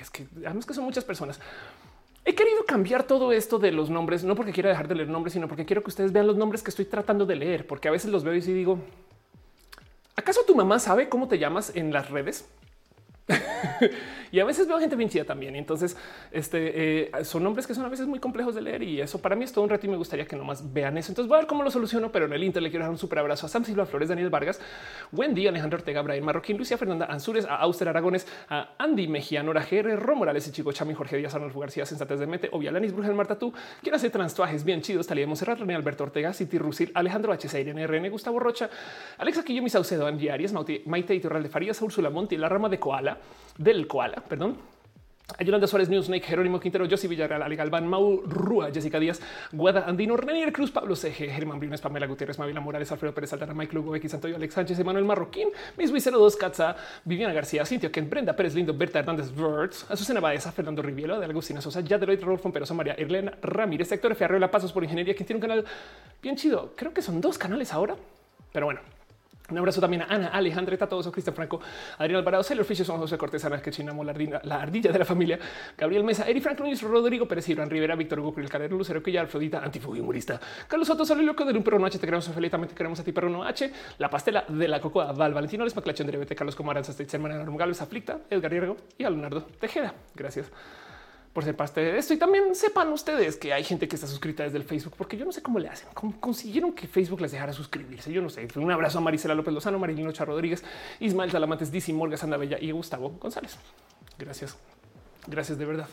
es 0.00 0.08
que 0.08 0.28
además 0.46 0.64
que 0.64 0.74
son 0.74 0.84
muchas 0.84 1.04
personas. 1.04 1.40
He 2.24 2.36
querido 2.36 2.64
cambiar 2.64 3.02
todo 3.02 3.32
esto 3.32 3.58
de 3.58 3.72
los 3.72 3.90
nombres, 3.90 4.22
no 4.22 4.36
porque 4.36 4.52
quiera 4.52 4.68
dejar 4.68 4.86
de 4.86 4.94
leer 4.94 5.08
nombres, 5.08 5.32
sino 5.32 5.48
porque 5.48 5.66
quiero 5.66 5.82
que 5.82 5.90
ustedes 5.90 6.12
vean 6.12 6.28
los 6.28 6.36
nombres 6.36 6.62
que 6.62 6.70
estoy 6.70 6.84
tratando 6.84 7.26
de 7.26 7.34
leer, 7.34 7.66
porque 7.66 7.88
a 7.88 7.90
veces 7.90 8.12
los 8.12 8.22
veo 8.22 8.34
y 8.34 8.40
digo, 8.40 8.78
¿acaso 10.14 10.42
tu 10.46 10.54
mamá 10.54 10.78
sabe 10.78 11.08
cómo 11.08 11.26
te 11.26 11.40
llamas 11.40 11.74
en 11.74 11.92
las 11.92 12.10
redes? 12.10 12.48
y 14.32 14.40
a 14.40 14.44
veces 14.44 14.66
veo 14.66 14.78
gente 14.78 14.96
vincida 14.96 15.24
también. 15.24 15.54
Y 15.54 15.58
entonces 15.58 15.96
este, 16.30 17.02
eh, 17.04 17.24
son 17.24 17.42
nombres 17.42 17.66
que 17.66 17.74
son 17.74 17.84
a 17.84 17.88
veces 17.88 18.06
muy 18.06 18.18
complejos 18.18 18.54
de 18.54 18.62
leer 18.62 18.82
y 18.82 19.00
eso 19.00 19.20
para 19.20 19.36
mí 19.36 19.44
es 19.44 19.52
todo 19.52 19.64
un 19.64 19.70
reto 19.70 19.86
y 19.86 19.90
me 19.90 19.96
gustaría 19.96 20.24
que 20.24 20.36
nomás 20.36 20.72
vean 20.72 20.96
eso. 20.98 21.12
Entonces 21.12 21.28
voy 21.28 21.36
a 21.36 21.40
ver 21.40 21.46
cómo 21.46 21.62
lo 21.62 21.70
soluciono, 21.70 22.10
pero 22.12 22.26
en 22.26 22.32
el 22.32 22.42
Inter 22.44 22.62
le 22.62 22.70
quiero 22.70 22.84
dar 22.84 22.90
un 22.90 22.98
súper 22.98 23.18
abrazo 23.18 23.46
a 23.46 23.48
Sam 23.48 23.64
Silva 23.64 23.86
Flores, 23.86 24.08
Daniel 24.08 24.30
Vargas, 24.30 24.60
Wendy, 25.12 25.46
Alejandro 25.46 25.78
Ortega, 25.78 26.02
Brian 26.02 26.24
Marroquín, 26.24 26.56
Lucia 26.56 26.78
Fernanda 26.78 27.06
Ansures, 27.06 27.44
a 27.46 27.56
Auster 27.56 27.88
Aragones, 27.88 28.26
a 28.48 28.74
Andy 28.78 29.08
Mejía, 29.08 29.42
Nora 29.42 29.66
GR, 29.68 29.96
Ro 29.96 30.16
Morales 30.16 30.46
y 30.48 30.52
Chico 30.52 30.72
Chami, 30.72 30.94
Jorge 30.94 31.16
Díaz, 31.16 31.34
Arnolfo 31.34 31.60
García, 31.60 31.84
Sensates 31.86 32.20
de 32.20 32.26
Mete, 32.26 32.48
Obvia 32.52 32.72
Lanis, 32.72 32.92
Brujel, 32.92 33.14
Marta 33.14 33.38
Tú, 33.38 33.52
quien 33.82 33.94
hace 33.94 34.10
transtuajes 34.10 34.64
bien 34.64 34.80
chidos, 34.80 35.06
Talía 35.06 35.26
Monserrat, 35.26 35.58
René 35.58 35.74
Alberto 35.74 36.04
Ortega, 36.04 36.32
City 36.32 36.58
Rusil, 36.58 36.90
Alejandro 36.94 37.32
H. 37.32 37.60
Irene 37.60 37.86
RN, 37.86 38.08
Gustavo 38.10 38.38
Rocha, 38.38 38.70
Alexa 39.18 39.44
Quillo, 39.44 39.62
Saucedo, 39.68 40.06
Andy 40.06 40.28
Arias, 40.28 40.52
Maite 40.86 41.14
Iturral 41.14 41.42
de 41.42 41.48
Farías, 41.48 41.80
Úrsula 41.82 42.10
Monti, 42.10 42.36
la 42.36 42.48
rama 42.48 42.68
de 42.68 42.78
Koala, 42.78 43.18
del 43.58 43.86
Koala, 43.86 44.22
perdón, 44.28 44.56
Yolanda 45.40 45.66
Suárez, 45.66 45.88
Newsnake, 45.88 46.26
Jerónimo 46.26 46.60
Quintero, 46.60 46.86
Josi 46.88 47.08
Villarreal, 47.08 47.42
Ali 47.42 47.56
Galván, 47.56 47.86
Mau 47.86 48.22
Rúa, 48.26 48.70
Jessica 48.72 48.98
Díaz, 48.98 49.20
Guada 49.52 49.84
Andino, 49.86 50.16
Renier 50.16 50.52
Cruz, 50.52 50.70
Pablo 50.70 50.94
Ceje, 50.94 51.28
Germán 51.28 51.58
Briones, 51.58 51.80
Pamela 51.80 52.06
Gutiérrez, 52.06 52.38
Mavila 52.38 52.60
Morales, 52.60 52.90
Alfredo 52.92 53.14
Pérez 53.14 53.32
Altara, 53.32 53.54
Mike 53.54 53.74
Lugo, 53.74 53.94
X 53.96 54.10
Santoyo, 54.10 54.36
Alex 54.36 54.54
Sánchez, 54.54 54.78
Emanuel 54.78 55.04
Marroquín, 55.04 55.48
Miss 55.78 55.90
02, 55.90 56.36
Katza, 56.36 56.76
Viviana 57.04 57.32
García, 57.32 57.64
Cintia 57.64 57.90
Ken, 57.90 58.08
Brenda 58.10 58.34
Pérez 58.34 58.54
Lindo, 58.54 58.74
Berta 58.74 58.98
Hernández, 58.98 59.34
Verts, 59.34 59.86
Azucena 59.90 60.20
Baeza, 60.20 60.52
Fernando 60.52 60.82
Rivielo, 60.82 61.18
de 61.18 61.26
Agustina 61.26 61.60
Sosa, 61.60 61.80
Yaderoid, 61.80 62.22
Rolfo 62.22 62.52
Peroso, 62.52 62.74
María 62.74 62.94
Irlena 62.98 63.32
Ramírez, 63.40 63.90
Héctor 63.90 64.12
F. 64.12 64.24
Arreola, 64.24 64.50
Pasos 64.50 64.72
por 64.72 64.84
Ingeniería, 64.84 65.14
quien 65.14 65.26
tiene 65.26 65.38
un 65.38 65.42
canal 65.48 65.64
bien 66.22 66.36
chido. 66.36 66.74
Creo 66.76 66.92
que 66.92 67.00
son 67.00 67.20
dos 67.20 67.38
canales 67.38 67.72
ahora, 67.72 67.96
pero 68.52 68.66
bueno, 68.66 68.80
un 69.50 69.58
abrazo 69.58 69.80
también 69.80 70.02
a 70.02 70.06
Ana, 70.06 70.28
Alejandra, 70.28 70.76
Tatoso, 70.76 71.10
Cristian 71.10 71.34
Franco, 71.34 71.60
Adrián 71.98 72.18
Alvarado, 72.18 72.42
Celor 72.42 72.64
Fisher, 72.64 72.86
José 72.86 73.18
Cortesana, 73.18 73.60
que 73.60 73.70
chinamo 73.70 74.04
la 74.04 74.12
la 74.44 74.62
ardilla 74.62 74.92
de 74.92 74.98
la 74.98 75.04
familia, 75.04 75.38
Gabriel 75.76 76.04
Mesa, 76.04 76.28
Eri 76.28 76.40
Frank 76.40 76.60
Luis, 76.60 76.82
Rodrigo 76.82 77.26
Pérez, 77.26 77.48
Iván 77.48 77.68
Rivera, 77.68 77.96
Víctor 77.96 78.20
Hugo, 78.20 78.34
El 78.40 78.48
Calero, 78.48 78.76
Lucero 78.76 79.02
Quilla, 79.02 79.22
Afrodita, 79.22 79.62
Humorista, 79.84 80.40
Carlos 80.68 80.86
Soto, 80.86 81.04
Solo 81.04 81.22
Loco 81.22 81.44
de 81.44 81.52
un 81.52 81.64
perro 81.64 81.84
H, 81.84 81.98
te 81.98 82.06
queremos 82.06 82.28
felizmente 82.28 82.74
queremos 82.74 83.00
a 83.00 83.04
ti, 83.04 83.12
perro 83.12 83.28
no 83.28 83.44
H, 83.44 83.70
La 83.98 84.08
Pastela 84.08 84.44
de 84.48 84.68
la 84.68 84.80
Cocoa, 84.80 85.12
Val, 85.12 85.34
Valentino, 85.34 85.64
Les 85.64 85.74
Maclachón, 85.74 86.06
Derevete, 86.06 86.34
Carlos 86.34 86.54
Comaranza, 86.54 86.92
Stitcher, 86.92 87.20
Hermano 87.20 87.56
Galvez, 87.56 87.80
Aflicta, 87.82 88.20
Edgar 88.30 88.52
Hierro 88.52 88.76
y 88.96 89.04
a 89.04 89.10
Leonardo 89.10 89.42
Tejeda. 89.58 89.94
Gracias 90.14 90.50
por 91.32 91.44
ser 91.44 91.56
parte 91.56 91.80
de 91.80 91.98
esto. 91.98 92.14
Y 92.14 92.18
también 92.18 92.54
sepan 92.54 92.92
ustedes 92.92 93.36
que 93.36 93.52
hay 93.52 93.64
gente 93.64 93.88
que 93.88 93.96
está 93.96 94.06
suscrita 94.06 94.42
desde 94.42 94.58
el 94.58 94.64
Facebook, 94.64 94.94
porque 94.96 95.16
yo 95.16 95.24
no 95.24 95.32
sé 95.32 95.42
cómo 95.42 95.58
le 95.58 95.68
hacen, 95.68 95.88
cómo 95.94 96.20
consiguieron 96.20 96.72
que 96.72 96.86
Facebook 96.86 97.20
les 97.20 97.32
dejara 97.32 97.52
suscribirse. 97.52 98.12
Yo 98.12 98.22
no 98.22 98.28
sé. 98.28 98.46
Un 98.56 98.70
abrazo 98.70 98.98
a 98.98 99.00
Marisela 99.00 99.34
López 99.34 99.54
Lozano, 99.54 99.78
Marilino 99.78 100.12
Char 100.12 100.28
Rodríguez, 100.28 100.62
Ismael 101.00 101.30
Salamantes, 101.30 101.72
Dizzy 101.72 101.92
Morga, 101.92 102.16
Sandra 102.16 102.38
Bella 102.38 102.58
y 102.60 102.70
Gustavo 102.70 103.10
González. 103.20 103.56
Gracias. 104.18 104.56
Gracias 105.26 105.58
de 105.58 105.64
verdad. 105.64 105.88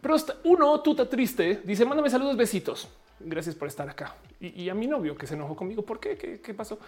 Prost 0.00 0.30
uno, 0.44 0.80
tuta 0.80 1.08
triste, 1.08 1.62
dice: 1.64 1.84
Mándame 1.84 2.10
saludos, 2.10 2.36
besitos. 2.36 2.88
Gracias 3.20 3.54
por 3.54 3.68
estar 3.68 3.88
acá. 3.88 4.16
Y, 4.40 4.68
a 4.68 4.74
mi 4.74 4.88
novio 4.88 5.16
que 5.16 5.26
se 5.26 5.34
enojó 5.34 5.54
conmigo. 5.54 5.82
¿Por 5.82 6.00
qué? 6.00 6.40
¿Qué, 6.42 6.54
pasó? 6.54 6.78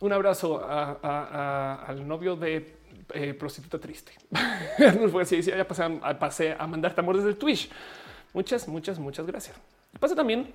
Un 0.00 0.12
abrazo 0.12 0.62
al 0.62 2.06
novio 2.06 2.36
de 2.36 2.76
eh, 3.14 3.34
prostituta 3.34 3.78
triste. 3.78 4.12
no 5.00 5.08
fue 5.08 5.22
así. 5.22 5.40
Ya 5.42 5.66
pasé 5.66 5.82
a, 5.84 6.18
pasé 6.18 6.56
a 6.58 6.66
mandar 6.66 6.94
tambor 6.94 7.16
desde 7.16 7.30
el 7.30 7.36
Twitch. 7.36 7.70
Muchas, 8.32 8.66
muchas, 8.68 8.98
muchas 8.98 9.26
gracias. 9.26 9.56
Pasa 10.00 10.14
también, 10.14 10.46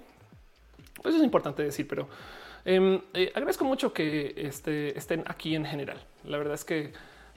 pues 1.01 1.15
es 1.15 1.23
importante 1.23 1.63
decir, 1.63 1.87
pero 1.87 2.07
em, 2.65 2.99
eh, 3.13 3.31
agradezco 3.35 3.65
mucho 3.65 3.93
que 3.93 4.33
este, 4.35 4.97
estén 4.97 5.23
aquí 5.27 5.55
en 5.55 5.65
general. 5.65 5.97
La 6.23 6.37
verdad 6.37 6.55
es 6.55 6.65
que 6.65 6.93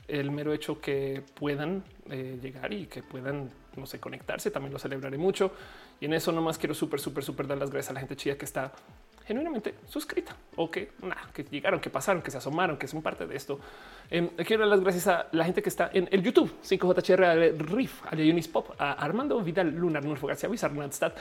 el 0.09 0.31
mero 0.31 0.53
hecho 0.53 0.81
que 0.81 1.23
puedan 1.35 1.85
eh, 2.11 2.39
llegar 2.43 2.73
y 2.73 2.87
que 2.87 3.03
puedan, 3.03 3.51
no 3.77 3.87
sé, 3.87 4.01
conectarse, 4.01 4.51
también 4.51 4.73
lo 4.73 4.79
celebraré 4.79 5.19
mucho. 5.19 5.53
Y 6.01 6.07
en 6.07 6.15
eso 6.15 6.33
nomás 6.33 6.59
quiero 6.59 6.75
súper, 6.75 7.01
súper, 7.01 7.23
súper 7.23 7.47
dar 7.47 7.59
las 7.59 7.71
gracias 7.71 7.91
a 7.91 7.95
la 7.95 8.01
gente 8.01 8.17
chida 8.17 8.37
que 8.37 8.45
está 8.45 8.73
genuinamente 9.31 9.77
suscrita 9.87 10.35
o 10.57 10.69
que, 10.69 10.91
que 11.33 11.45
llegaron, 11.45 11.79
que 11.79 11.89
pasaron, 11.89 12.21
que 12.21 12.33
se 12.33 12.39
asomaron, 12.39 12.77
que 12.77 12.89
son 12.89 13.01
parte 13.01 13.29
de 13.29 13.37
esto. 13.37 13.61
Eh, 14.11 14.29
quiero 14.45 14.63
dar 14.63 14.71
las 14.71 14.81
gracias 14.81 15.07
a 15.07 15.29
la 15.31 15.45
gente 15.45 15.63
que 15.63 15.69
está 15.69 15.89
en 15.95 16.09
el 16.11 16.21
YouTube 16.21 16.53
5JHR, 16.65 17.57
Riff, 17.59 18.03
a 18.11 18.17
Yunis 18.17 18.49
Pop, 18.49 18.75
a 18.77 18.95
Armando 18.95 19.41
Vidal, 19.41 19.71
Lunar, 19.71 20.05
Nurfo 20.05 20.27
García, 20.27 20.49
Wizard, 20.49 20.73
Nadstad, 20.73 21.13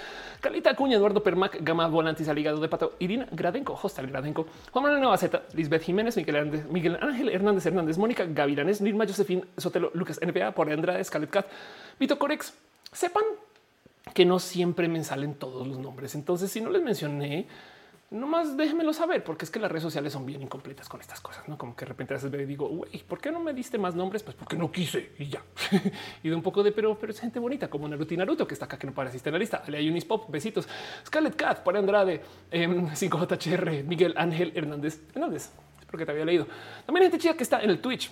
Calita 0.41 0.71
Acuña, 0.71 0.97
Eduardo 0.97 1.21
Permac, 1.21 1.59
Gama 1.61 1.87
Volantis, 1.87 2.27
Aligado 2.29 2.59
de 2.59 2.67
Pato, 2.67 2.95
Irina 2.97 3.27
Gradenco, 3.31 3.79
Hostal 3.79 4.07
Gradenco, 4.07 4.47
Juan 4.71 4.83
Manuel 4.85 5.03
Navaceta, 5.03 5.43
Lisbeth 5.53 5.83
Jiménez, 5.83 6.17
Miguel, 6.17 6.97
Ángel 6.99 7.29
Hernández 7.29 7.67
Hernández, 7.67 7.99
Mónica 7.99 8.25
Gavilanes, 8.25 8.81
Nirma 8.81 9.05
Josefín 9.05 9.45
Sotelo, 9.55 9.91
Lucas 9.93 10.19
NBA, 10.19 10.51
por 10.53 10.71
Andrade, 10.71 11.03
Scarlett 11.03 11.29
Cat, 11.29 11.45
Vito 11.99 12.17
Corex. 12.17 12.55
Sepan 12.91 13.23
que 14.15 14.25
no 14.25 14.39
siempre 14.39 14.87
me 14.87 15.03
salen 15.03 15.35
todos 15.35 15.67
los 15.67 15.77
nombres. 15.77 16.15
Entonces, 16.15 16.51
si 16.51 16.61
no 16.61 16.69
les 16.69 16.81
mencioné, 16.81 17.47
nomás 18.11 18.57
déjenmelo 18.57 18.91
saber, 18.93 19.23
porque 19.23 19.45
es 19.45 19.51
que 19.51 19.59
las 19.59 19.71
redes 19.71 19.83
sociales 19.83 20.11
son 20.13 20.25
bien 20.25 20.41
incompletas 20.41 20.89
con 20.89 20.99
estas 20.99 21.21
cosas, 21.21 21.47
no 21.47 21.57
como 21.57 21.75
que 21.75 21.85
de 21.85 21.89
repente 21.89 22.13
a 22.13 22.17
veces 22.17 22.33
y 22.33 22.45
digo, 22.45 22.67
güey, 22.67 23.03
¿por 23.03 23.19
qué 23.21 23.31
no 23.31 23.39
me 23.39 23.53
diste 23.53 23.77
más 23.77 23.95
nombres? 23.95 24.23
Pues 24.23 24.35
porque 24.35 24.55
no 24.55 24.71
quise 24.71 25.11
y 25.19 25.27
ya. 25.27 25.43
y 26.23 26.29
de 26.29 26.35
un 26.35 26.41
poco 26.41 26.63
de, 26.63 26.71
pero, 26.71 26.97
pero 26.97 27.11
es 27.11 27.19
gente 27.19 27.39
bonita 27.39 27.69
como 27.69 27.87
Naruto 27.87 28.13
y 28.13 28.17
Naruto 28.17 28.47
que 28.47 28.53
está 28.53 28.65
acá, 28.65 28.77
que 28.77 28.87
no 28.87 28.93
apareciste 28.93 29.29
en 29.29 29.33
la 29.33 29.39
lista. 29.39 29.63
Ale 29.65 29.87
Unispop, 29.89 30.29
besitos. 30.29 30.67
Scarlett 31.05 31.35
Cat, 31.35 31.63
para 31.63 31.79
Andrade, 31.79 32.21
5JHR, 32.51 33.67
em, 33.69 33.87
Miguel 33.87 34.13
Ángel 34.17 34.51
Hernández 34.55 35.01
Hernández. 35.13 35.51
Espero 35.79 35.97
que 35.97 36.05
te 36.05 36.11
había 36.11 36.25
leído. 36.25 36.47
También 36.85 37.03
gente 37.03 37.19
chida 37.19 37.35
que 37.35 37.43
está 37.43 37.61
en 37.61 37.69
el 37.69 37.79
Twitch. 37.79 38.11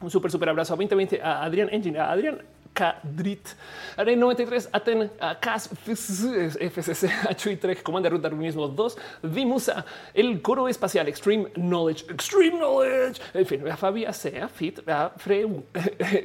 Un 0.00 0.10
súper, 0.10 0.30
súper 0.30 0.48
abrazo 0.48 0.72
a 0.72 0.76
2020 0.76 1.22
a 1.22 1.44
Adrián 1.44 1.68
Engine, 1.70 1.98
a 1.98 2.10
Adrián 2.10 2.38
Cadrit, 2.82 3.54
Are 3.96 4.16
93, 4.16 4.68
Aten, 4.72 5.10
Cas, 5.40 5.68
FCC, 5.68 7.08
H3, 7.28 7.82
Comanda 7.82 8.08
Ruta 8.08 8.28
Darwinismo 8.28 8.66
2, 8.66 8.98
Dimusa, 9.22 9.84
el 10.12 10.42
coro 10.42 10.66
espacial 10.68 11.06
Extreme 11.06 11.50
Knowledge, 11.54 12.06
Extreme 12.10 12.58
Knowledge, 12.58 13.20
en 13.34 13.46
fin, 13.46 13.68
a 13.68 13.76
Fabi, 13.76 14.04
a 14.04 14.12
Sea, 14.12 14.48
Fit, 14.48 14.80
a 14.88 15.10
Fre, 15.16 15.46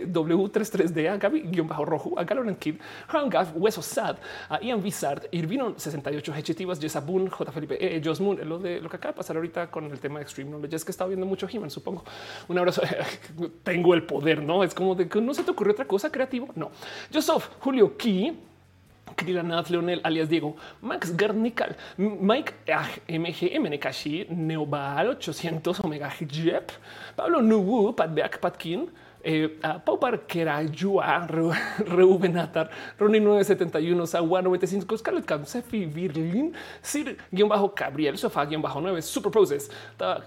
W33D, 0.07 1.09
a 1.11 1.17
Gaby, 1.17 1.41
guion 1.41 1.67
bajo 1.67 1.85
rojo, 1.85 2.17
a 2.17 2.23
Galoran 2.23 2.55
Kid, 2.55 2.77
Hangaf, 3.07 3.51
Hueso 3.53 3.83
Sad, 3.83 4.17
a 4.49 4.59
Ian 4.59 4.81
Vizard, 4.81 5.27
Irvino 5.31 5.75
68 5.77 6.33
Hechitivas, 6.33 6.79
Jessa 6.79 7.01
Boone, 7.01 7.29
J. 7.29 7.51
Felipe, 7.51 7.77
e, 7.79 8.01
Jos 8.03 8.19
Moon, 8.19 8.39
lo 8.49 8.57
de 8.57 8.81
lo 8.81 8.89
que 8.89 8.95
acaba 8.95 9.11
de 9.11 9.17
pasar 9.17 9.35
ahorita 9.35 9.69
con 9.69 9.85
el 9.85 9.99
tema 9.99 10.17
de 10.17 10.23
Extreme 10.23 10.49
Knowledge, 10.49 10.75
es 10.75 10.85
que 10.85 10.91
estaba 10.91 11.09
viendo 11.09 11.27
mucho 11.27 11.47
He-Man, 11.47 11.69
supongo. 11.69 12.03
Un 12.47 12.57
abrazo, 12.57 12.81
tengo 13.63 13.93
el 13.93 14.03
poder, 14.03 14.41
¿no? 14.41 14.63
Es 14.63 14.73
como 14.73 14.95
de 14.95 15.07
que 15.07 15.21
no 15.21 15.35
se 15.35 15.43
te 15.43 15.51
ocurrió 15.51 15.73
otra 15.73 15.85
cosa 15.85 16.11
no. 16.55 16.71
Joseph, 17.11 17.49
Julio 17.59 17.95
Key, 17.97 18.33
Nat 19.43 19.69
Leonel 19.69 20.01
alias 20.03 20.29
Diego, 20.29 20.55
Max 20.81 21.11
Garnical, 21.11 21.75
Mike 21.97 22.53
MGM 23.07 23.69
Nekashi, 23.69 24.27
Neobal 24.29 25.17
800 25.17 25.83
Omega 25.83 26.11
Jep, 26.27 26.71
Pablo 27.15 27.41
Nubu, 27.41 27.93
Patbeak 27.93 28.39
Patkin, 28.39 28.89
eh, 29.23 29.57
a 29.63 29.79
Pau 29.79 29.97
Parquera, 29.97 30.61
Yua, 30.63 31.27
Reuben 31.79 32.37
Atar, 32.37 32.69
Ronnie 32.99 33.19
971, 33.19 34.05
Sagua 34.05 34.41
95, 34.41 34.97
Scarlett 34.97 35.25
Camsefi, 35.25 35.85
Virlin, 35.85 36.53
Sir, 36.81 37.17
guion 37.31 37.49
bajo 37.49 37.73
Gabriel, 37.75 38.17
Sofá, 38.17 38.45
guion 38.45 38.61
bajo 38.61 38.79
9, 38.79 39.01
Super 39.01 39.31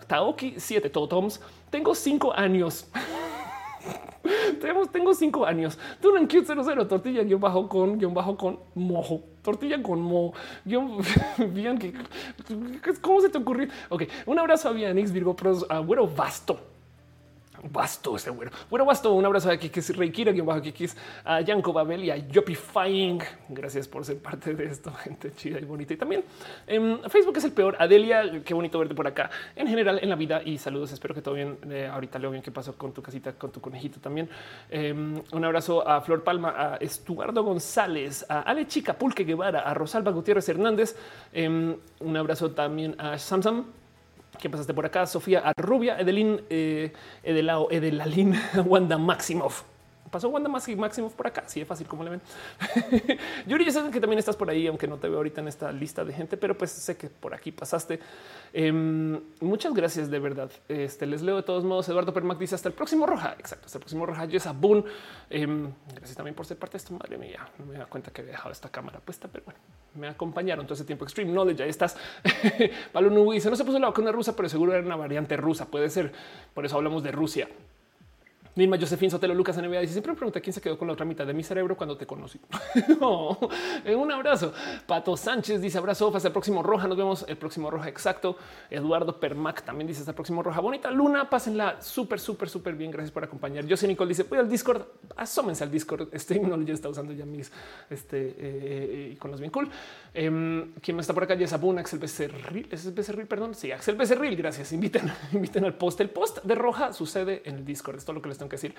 Taoki 0.08 0.58
7 0.58 0.90
Totoms. 0.90 1.40
Tengo 1.70 1.94
5 1.94 2.32
años. 2.34 2.86
Tenemos, 4.60 4.90
tengo 4.90 5.14
cinco 5.14 5.46
años. 5.46 5.78
Tú 6.00 6.16
en 6.16 6.26
cute 6.26 6.44
00, 6.44 6.86
tortilla 6.86 7.22
guion 7.22 7.40
bajo 7.40 7.68
con 7.68 7.98
guion 7.98 8.14
bajo 8.14 8.36
con 8.36 8.58
mojo. 8.74 9.22
Tortilla 9.42 9.82
con 9.82 10.00
mo. 10.00 10.32
bien 10.64 11.78
que 11.78 11.94
cómo 13.00 13.20
se 13.20 13.28
te 13.28 13.38
ocurrió. 13.38 13.68
Ok, 13.88 14.04
un 14.26 14.38
abrazo 14.38 14.68
a 14.68 14.72
Vianix 14.72 15.12
Virgo 15.12 15.34
Pros, 15.34 15.64
a 15.68 15.78
Güero 15.78 16.06
Vasto. 16.06 16.69
Basto 17.62 18.16
ese 18.16 18.30
güero. 18.30 18.50
Bueno, 18.70 18.84
Basto, 18.86 19.12
un 19.12 19.24
abrazo 19.24 19.50
a 19.50 19.56
Kikis 19.56 19.96
Reikira, 19.96 20.32
quien 20.32 20.46
bajo 20.46 20.62
Kikis, 20.62 20.96
a 21.24 21.40
Yanko 21.42 21.72
Babel 21.72 22.04
y 22.04 22.10
a 22.10 22.16
Yopifying. 22.16 23.20
Gracias 23.50 23.86
por 23.86 24.04
ser 24.04 24.18
parte 24.18 24.54
de 24.54 24.64
esto, 24.64 24.92
gente 25.04 25.32
chida 25.34 25.58
y 25.58 25.64
bonita. 25.64 25.92
Y 25.92 25.96
también 25.96 26.24
en 26.66 27.00
Facebook 27.10 27.36
es 27.36 27.44
el 27.44 27.52
peor. 27.52 27.76
Adelia, 27.78 28.42
qué 28.44 28.54
bonito 28.54 28.78
verte 28.78 28.94
por 28.94 29.06
acá. 29.06 29.30
En 29.54 29.66
general, 29.66 29.98
en 30.02 30.08
la 30.08 30.16
vida 30.16 30.42
y 30.42 30.56
saludos. 30.56 30.92
Espero 30.92 31.14
que 31.14 31.20
todo 31.20 31.34
bien. 31.34 31.58
Eh, 31.70 31.86
ahorita 31.86 32.18
leo 32.18 32.30
bien 32.30 32.42
qué 32.42 32.50
pasó 32.50 32.76
con 32.76 32.92
tu 32.92 33.02
casita, 33.02 33.32
con 33.34 33.52
tu 33.52 33.60
conejito 33.60 34.00
también. 34.00 34.28
Em, 34.70 35.20
un 35.32 35.44
abrazo 35.44 35.86
a 35.86 36.00
Flor 36.00 36.24
Palma, 36.24 36.54
a 36.56 36.76
Estuardo 36.76 37.42
González, 37.42 38.24
a 38.28 38.40
Ale 38.40 38.66
Chica 38.66 38.94
Pulque 38.94 39.24
Guevara, 39.24 39.60
a 39.60 39.74
Rosalba 39.74 40.12
Gutiérrez 40.12 40.48
Hernández. 40.48 40.96
Em, 41.32 41.76
un 42.00 42.16
abrazo 42.16 42.52
también 42.52 42.94
a 42.98 43.18
Samsam 43.18 43.79
que 44.40 44.50
pasaste 44.50 44.74
por 44.74 44.86
acá? 44.86 45.06
Sofía 45.06 45.40
Arrubia, 45.40 46.00
Edelín, 46.00 46.42
eh, 46.50 46.92
Edelao, 47.22 47.68
Edelalín, 47.70 48.34
Wanda 48.66 48.98
Maximoff. 48.98 49.69
Pasó 50.10 50.28
Wanda 50.28 50.48
Maximoff 50.48 51.14
por 51.14 51.26
acá. 51.28 51.44
Sí, 51.46 51.60
es 51.60 51.68
fácil 51.68 51.86
como 51.86 52.02
le 52.02 52.10
ven. 52.10 52.20
Yuri, 53.46 53.64
yo 53.64 53.70
sé 53.70 53.90
que 53.90 54.00
también 54.00 54.18
estás 54.18 54.36
por 54.36 54.50
ahí, 54.50 54.66
aunque 54.66 54.88
no 54.88 54.96
te 54.96 55.08
veo 55.08 55.18
ahorita 55.18 55.40
en 55.40 55.48
esta 55.48 55.70
lista 55.70 56.04
de 56.04 56.12
gente, 56.12 56.36
pero 56.36 56.58
pues 56.58 56.72
sé 56.72 56.96
que 56.96 57.08
por 57.08 57.32
aquí 57.32 57.52
pasaste. 57.52 58.00
Em, 58.52 59.20
muchas 59.40 59.72
gracias 59.72 60.10
de 60.10 60.18
verdad. 60.18 60.50
Este 60.68 61.06
les 61.06 61.22
leo 61.22 61.36
de 61.36 61.44
todos 61.44 61.62
modos. 61.64 61.88
Eduardo 61.88 62.12
Permac 62.12 62.38
dice 62.38 62.56
hasta 62.56 62.68
el 62.68 62.74
próximo 62.74 63.06
Roja. 63.06 63.36
Exacto, 63.38 63.66
hasta 63.66 63.78
el 63.78 63.82
próximo 63.82 64.04
Roja. 64.04 64.26
Jessa 64.26 64.52
Boone. 64.52 64.84
Em, 65.30 65.70
gracias 65.94 66.16
también 66.16 66.34
por 66.34 66.44
ser 66.44 66.56
parte 66.56 66.72
de 66.72 66.78
esto. 66.78 66.92
Madre 66.92 67.16
mía, 67.16 67.48
no 67.58 67.66
me 67.66 67.78
da 67.78 67.86
cuenta 67.86 68.10
que 68.10 68.22
había 68.22 68.32
dejado 68.32 68.50
esta 68.50 68.68
cámara 68.68 68.98
puesta, 68.98 69.28
pero 69.28 69.44
bueno, 69.44 69.60
me 69.94 70.08
acompañaron 70.08 70.66
todo 70.66 70.74
ese 70.74 70.84
tiempo. 70.84 71.04
Extreme 71.04 71.30
Knowledge. 71.30 71.62
Ahí 71.62 71.70
estás. 71.70 71.96
Pablo 72.92 73.10
Nubi 73.10 73.36
dice 73.36 73.48
no 73.48 73.54
se 73.54 73.64
puso 73.64 73.78
la 73.78 73.86
vacuna 73.86 74.10
rusa, 74.10 74.34
pero 74.34 74.48
seguro 74.48 74.72
era 74.72 74.84
una 74.84 74.96
variante 74.96 75.36
rusa. 75.36 75.66
Puede 75.66 75.88
ser. 75.88 76.12
Por 76.52 76.66
eso 76.66 76.76
hablamos 76.76 77.04
de 77.04 77.12
Rusia. 77.12 77.48
Misma 78.56 78.76
Josefín 78.78 79.10
Sotelo 79.10 79.32
Lucas 79.34 79.56
NBA 79.56 79.80
dice 79.80 79.92
siempre 79.92 80.12
me 80.12 80.18
pregunta 80.18 80.40
quién 80.40 80.52
se 80.52 80.60
quedó 80.60 80.76
con 80.76 80.88
la 80.88 80.94
otra 80.94 81.06
mitad 81.06 81.24
de 81.26 81.32
mi 81.32 81.44
cerebro 81.44 81.76
cuando 81.76 81.96
te 81.96 82.06
conocí. 82.06 82.40
un 83.96 84.12
abrazo. 84.12 84.52
Pato 84.86 85.16
Sánchez 85.16 85.60
dice 85.60 85.78
abrazo. 85.78 86.12
Hasta 86.14 86.28
el 86.28 86.32
próximo 86.32 86.62
Roja. 86.62 86.88
Nos 86.88 86.96
vemos 86.96 87.24
el 87.28 87.36
próximo 87.36 87.70
Roja. 87.70 87.88
Exacto. 87.88 88.36
Eduardo 88.68 89.20
Permac 89.20 89.62
también 89.62 89.86
dice 89.86 90.00
hasta 90.00 90.10
el 90.10 90.14
próximo 90.16 90.42
Roja. 90.42 90.60
Bonita 90.60 90.90
luna. 90.90 91.30
Pásenla 91.30 91.80
súper, 91.80 92.18
súper, 92.18 92.48
súper 92.48 92.74
bien. 92.74 92.90
Gracias 92.90 93.12
por 93.12 93.22
acompañar. 93.22 93.68
José 93.68 93.86
Nicole 93.86 94.08
dice 94.08 94.24
voy 94.24 94.38
al 94.38 94.48
Discord. 94.48 94.82
Asómense 95.16 95.64
al 95.64 95.70
Discord. 95.70 96.08
Este 96.20 96.40
ya 96.64 96.74
está 96.74 96.88
usando 96.88 97.12
ya 97.12 97.24
mis 97.24 97.50
este 97.88 98.34
eh, 98.38 99.10
iconos 99.12 99.40
bien 99.40 99.50
cool. 99.50 99.70
Eh, 100.12 100.70
¿Quién 100.82 100.98
está 100.98 101.14
por 101.14 101.22
acá? 101.22 101.34
Ya 101.34 101.44
es 101.44 101.52
Abuna, 101.52 101.80
Axel 101.80 101.98
Becerril. 101.98 102.68
¿Es 102.70 102.92
Becerril? 102.92 103.26
Perdón. 103.26 103.54
Sí, 103.54 103.70
Axel 103.72 103.96
Becerril. 103.96 104.36
Gracias. 104.36 104.72
Inviten, 104.72 105.10
inviten 105.32 105.64
al 105.64 105.74
post. 105.74 106.00
El 106.00 106.10
post 106.10 106.42
de 106.42 106.54
Roja 106.54 106.92
sucede 106.92 107.42
en 107.44 107.56
el 107.56 107.64
Discord. 107.64 107.96
Esto 107.96 108.12
es 108.12 108.16
lo 108.16 108.22
que 108.22 108.28
les 108.28 108.39
tengo 108.40 108.50
que 108.50 108.56
decir. 108.56 108.74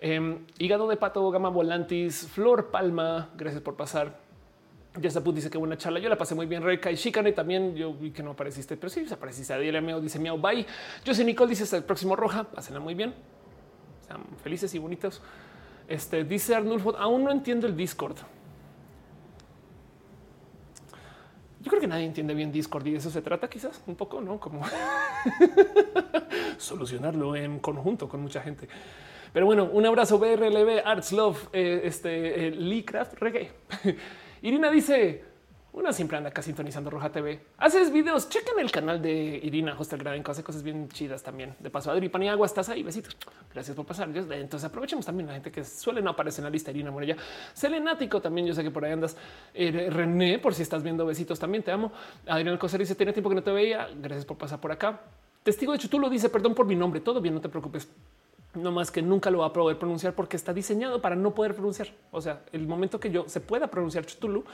Eh, 0.00 0.38
hígado 0.58 0.88
de 0.88 0.96
pato, 0.96 1.30
gama 1.30 1.50
volantis, 1.50 2.28
flor 2.28 2.70
palma. 2.70 3.30
Gracias 3.36 3.62
por 3.62 3.76
pasar. 3.76 4.18
Ya 5.00 5.08
está 5.08 5.20
dice 5.20 5.50
que 5.50 5.58
buena 5.58 5.76
charla. 5.76 5.98
Yo 5.98 6.08
la 6.08 6.16
pasé 6.16 6.34
muy 6.34 6.46
bien. 6.46 6.62
Reca 6.62 6.90
y 6.90 6.96
Chicane 6.96 7.32
también. 7.32 7.74
Yo 7.74 7.92
vi 7.92 8.12
que 8.12 8.22
no 8.22 8.30
apareciste, 8.30 8.76
pero 8.76 8.90
sí 8.90 9.04
apareciste. 9.10 9.52
Adiela 9.52 9.80
Meo 9.80 10.00
dice 10.00 10.18
miau 10.18 10.38
bye. 10.38 10.64
Yo 11.04 11.14
soy 11.14 11.24
Nicole 11.24 11.50
dice 11.50 11.64
hasta 11.64 11.76
el 11.76 11.84
próximo 11.84 12.14
roja. 12.14 12.44
Pásenla 12.44 12.80
muy 12.80 12.94
bien. 12.94 13.12
Sean 14.06 14.22
felices 14.42 14.72
y 14.74 14.78
bonitos. 14.78 15.20
Este 15.88 16.22
dice 16.22 16.54
Arnulfo. 16.54 16.96
Aún 16.96 17.24
no 17.24 17.32
entiendo 17.32 17.66
el 17.66 17.76
Discord. 17.76 18.18
Yo 21.64 21.70
creo 21.70 21.80
que 21.80 21.86
nadie 21.86 22.04
entiende 22.04 22.34
bien 22.34 22.52
Discord 22.52 22.86
y 22.86 22.92
de 22.92 22.98
eso 22.98 23.10
se 23.10 23.22
trata 23.22 23.48
quizás 23.48 23.82
un 23.86 23.96
poco, 23.96 24.20
no 24.20 24.38
como 24.38 24.60
solucionarlo 26.58 27.34
en 27.34 27.58
conjunto 27.58 28.06
con 28.06 28.20
mucha 28.20 28.42
gente. 28.42 28.68
Pero 29.32 29.46
bueno, 29.46 29.64
un 29.72 29.86
abrazo 29.86 30.18
BRLB, 30.18 30.82
Arts 30.84 31.12
Love, 31.12 31.48
eh, 31.54 31.80
este 31.84 32.48
eh, 32.48 32.50
Lee 32.50 32.84
Craft 32.84 33.14
Reggae. 33.14 33.50
Irina 34.42 34.70
dice: 34.70 35.24
una 35.74 35.92
siempre 35.92 36.16
anda 36.16 36.30
acá 36.30 36.40
sintonizando 36.40 36.88
Roja 36.88 37.10
TV. 37.10 37.40
Haces 37.58 37.92
videos, 37.92 38.28
chequen 38.28 38.60
el 38.60 38.70
canal 38.70 39.02
de 39.02 39.40
Irina 39.42 39.74
Hostel 39.76 39.98
Gradenco, 39.98 40.30
hace 40.30 40.44
cosas 40.44 40.62
bien 40.62 40.88
chidas 40.88 41.22
también. 41.22 41.56
De 41.58 41.68
paso, 41.68 41.90
Adri 41.90 42.08
Paniagua, 42.08 42.46
estás 42.46 42.68
ahí, 42.68 42.84
besitos. 42.84 43.16
Gracias 43.52 43.74
por 43.76 43.84
pasar. 43.84 44.08
Entonces 44.08 44.64
aprovechemos 44.64 45.04
también 45.04 45.26
la 45.26 45.34
gente 45.34 45.50
que 45.50 45.64
suele 45.64 46.00
no 46.00 46.10
aparecer 46.10 46.42
en 46.42 46.44
la 46.44 46.50
lista. 46.50 46.70
Irina 46.70 46.92
Morella, 46.92 47.16
Selenático 47.52 48.22
también, 48.22 48.46
yo 48.46 48.54
sé 48.54 48.62
que 48.62 48.70
por 48.70 48.84
ahí 48.84 48.92
andas. 48.92 49.16
Eh, 49.52 49.88
René, 49.90 50.38
por 50.38 50.54
si 50.54 50.62
estás 50.62 50.80
viendo 50.84 51.04
besitos 51.04 51.40
también, 51.40 51.64
te 51.64 51.72
amo. 51.72 51.90
Adrián 52.28 52.56
Coser 52.56 52.78
dice, 52.78 52.94
tiene 52.94 53.12
tiempo 53.12 53.28
que 53.28 53.34
no 53.34 53.42
te 53.42 53.50
veía. 53.50 53.88
Gracias 53.96 54.24
por 54.24 54.38
pasar 54.38 54.60
por 54.60 54.70
acá. 54.70 55.00
Testigo 55.42 55.72
de 55.72 55.78
Chutulo 55.78 56.08
dice, 56.08 56.28
perdón 56.28 56.54
por 56.54 56.66
mi 56.66 56.76
nombre, 56.76 57.00
todo 57.00 57.20
bien, 57.20 57.34
no 57.34 57.40
te 57.40 57.48
preocupes. 57.48 57.88
No 58.54 58.70
más 58.70 58.92
que 58.92 59.02
nunca 59.02 59.28
lo 59.32 59.38
va 59.38 59.46
a 59.46 59.52
poder 59.52 59.76
pronunciar 59.76 60.14
porque 60.14 60.36
está 60.36 60.52
diseñado 60.52 61.02
para 61.02 61.16
no 61.16 61.34
poder 61.34 61.54
pronunciar. 61.54 61.88
O 62.12 62.20
sea, 62.20 62.42
el 62.52 62.68
momento 62.68 63.00
que 63.00 63.10
yo 63.10 63.28
se 63.28 63.40
pueda 63.40 63.66
pronunciar 63.66 64.06
Chutulu, 64.06 64.44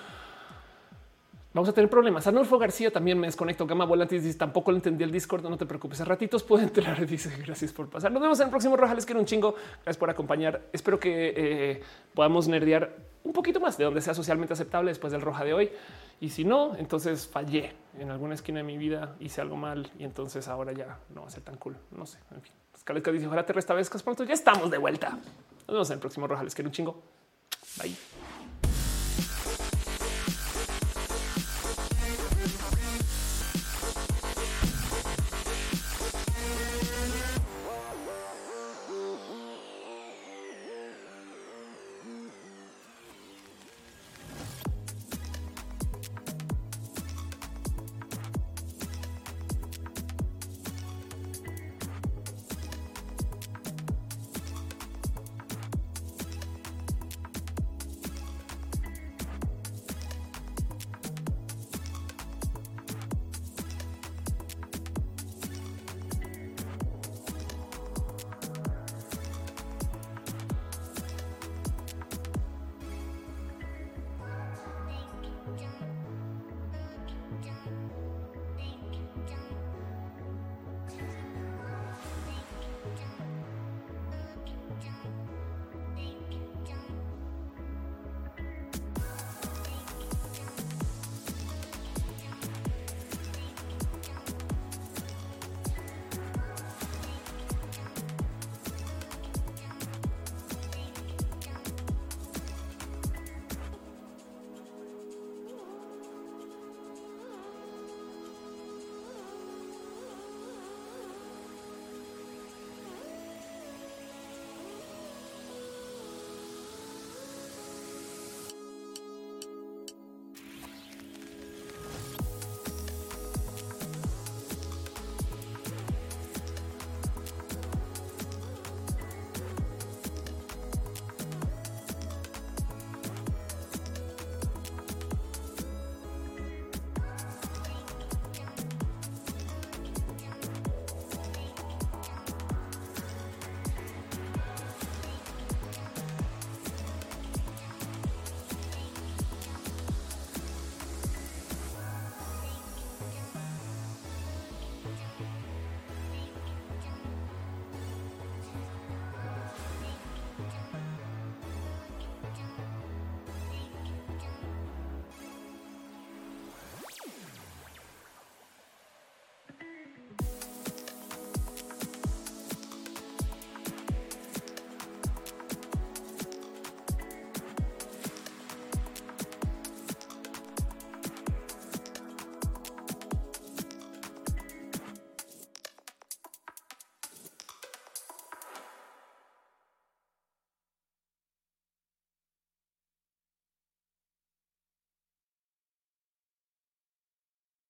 vamos 1.52 1.68
a 1.68 1.72
tener 1.72 1.90
problemas. 1.90 2.26
Arnulfo 2.26 2.58
García 2.58 2.90
también 2.90 3.18
me 3.18 3.26
desconecto. 3.26 3.66
Gama 3.66 3.84
Volantis 3.84 4.22
dice 4.22 4.38
tampoco 4.38 4.70
lo 4.70 4.76
entendí 4.76 5.04
el 5.04 5.10
Discord. 5.10 5.44
No 5.44 5.56
te 5.56 5.66
preocupes. 5.66 6.00
A 6.00 6.04
ratitos 6.04 6.42
puedo 6.42 6.62
entrar. 6.62 7.06
Dice 7.06 7.34
gracias 7.44 7.72
por 7.72 7.88
pasar. 7.88 8.12
Nos 8.12 8.22
vemos 8.22 8.38
en 8.40 8.46
el 8.46 8.50
próximo 8.50 8.76
Roja. 8.76 8.94
Les 8.94 9.06
quiero 9.06 9.20
un 9.20 9.26
chingo. 9.26 9.54
Gracias 9.82 9.96
por 9.96 10.10
acompañar. 10.10 10.62
Espero 10.72 10.98
que 10.98 11.34
eh, 11.36 11.82
podamos 12.14 12.48
nerdear 12.48 12.96
un 13.24 13.32
poquito 13.32 13.60
más 13.60 13.76
de 13.76 13.84
donde 13.84 14.00
sea 14.00 14.14
socialmente 14.14 14.54
aceptable 14.54 14.90
después 14.90 15.12
del 15.12 15.20
Roja 15.22 15.44
de 15.44 15.54
hoy. 15.54 15.70
Y 16.20 16.30
si 16.30 16.44
no, 16.44 16.76
entonces 16.76 17.26
fallé 17.26 17.72
en 17.98 18.10
alguna 18.10 18.34
esquina 18.34 18.58
de 18.58 18.64
mi 18.64 18.78
vida, 18.78 19.16
hice 19.20 19.40
algo 19.40 19.56
mal 19.56 19.90
y 19.98 20.04
entonces 20.04 20.48
ahora 20.48 20.72
ya 20.72 20.98
no 21.14 21.22
va 21.22 21.26
a 21.26 21.30
ser 21.30 21.42
tan 21.42 21.56
cool. 21.56 21.76
No 21.90 22.06
sé. 22.06 22.18
En 22.34 22.42
fin, 22.42 22.52
Calesca 22.84 23.10
dice 23.12 23.26
ojalá 23.26 23.44
te 23.44 23.52
restablezcas 23.52 24.02
pronto. 24.02 24.24
Ya 24.24 24.34
estamos 24.34 24.70
de 24.70 24.78
vuelta. 24.78 25.10
Nos 25.10 25.66
vemos 25.66 25.90
en 25.90 25.94
el 25.94 26.00
próximo 26.00 26.26
Roja. 26.26 26.42
Les 26.42 26.54
quiero 26.54 26.68
un 26.68 26.72
chingo. 26.72 27.02
Bye. 27.78 28.19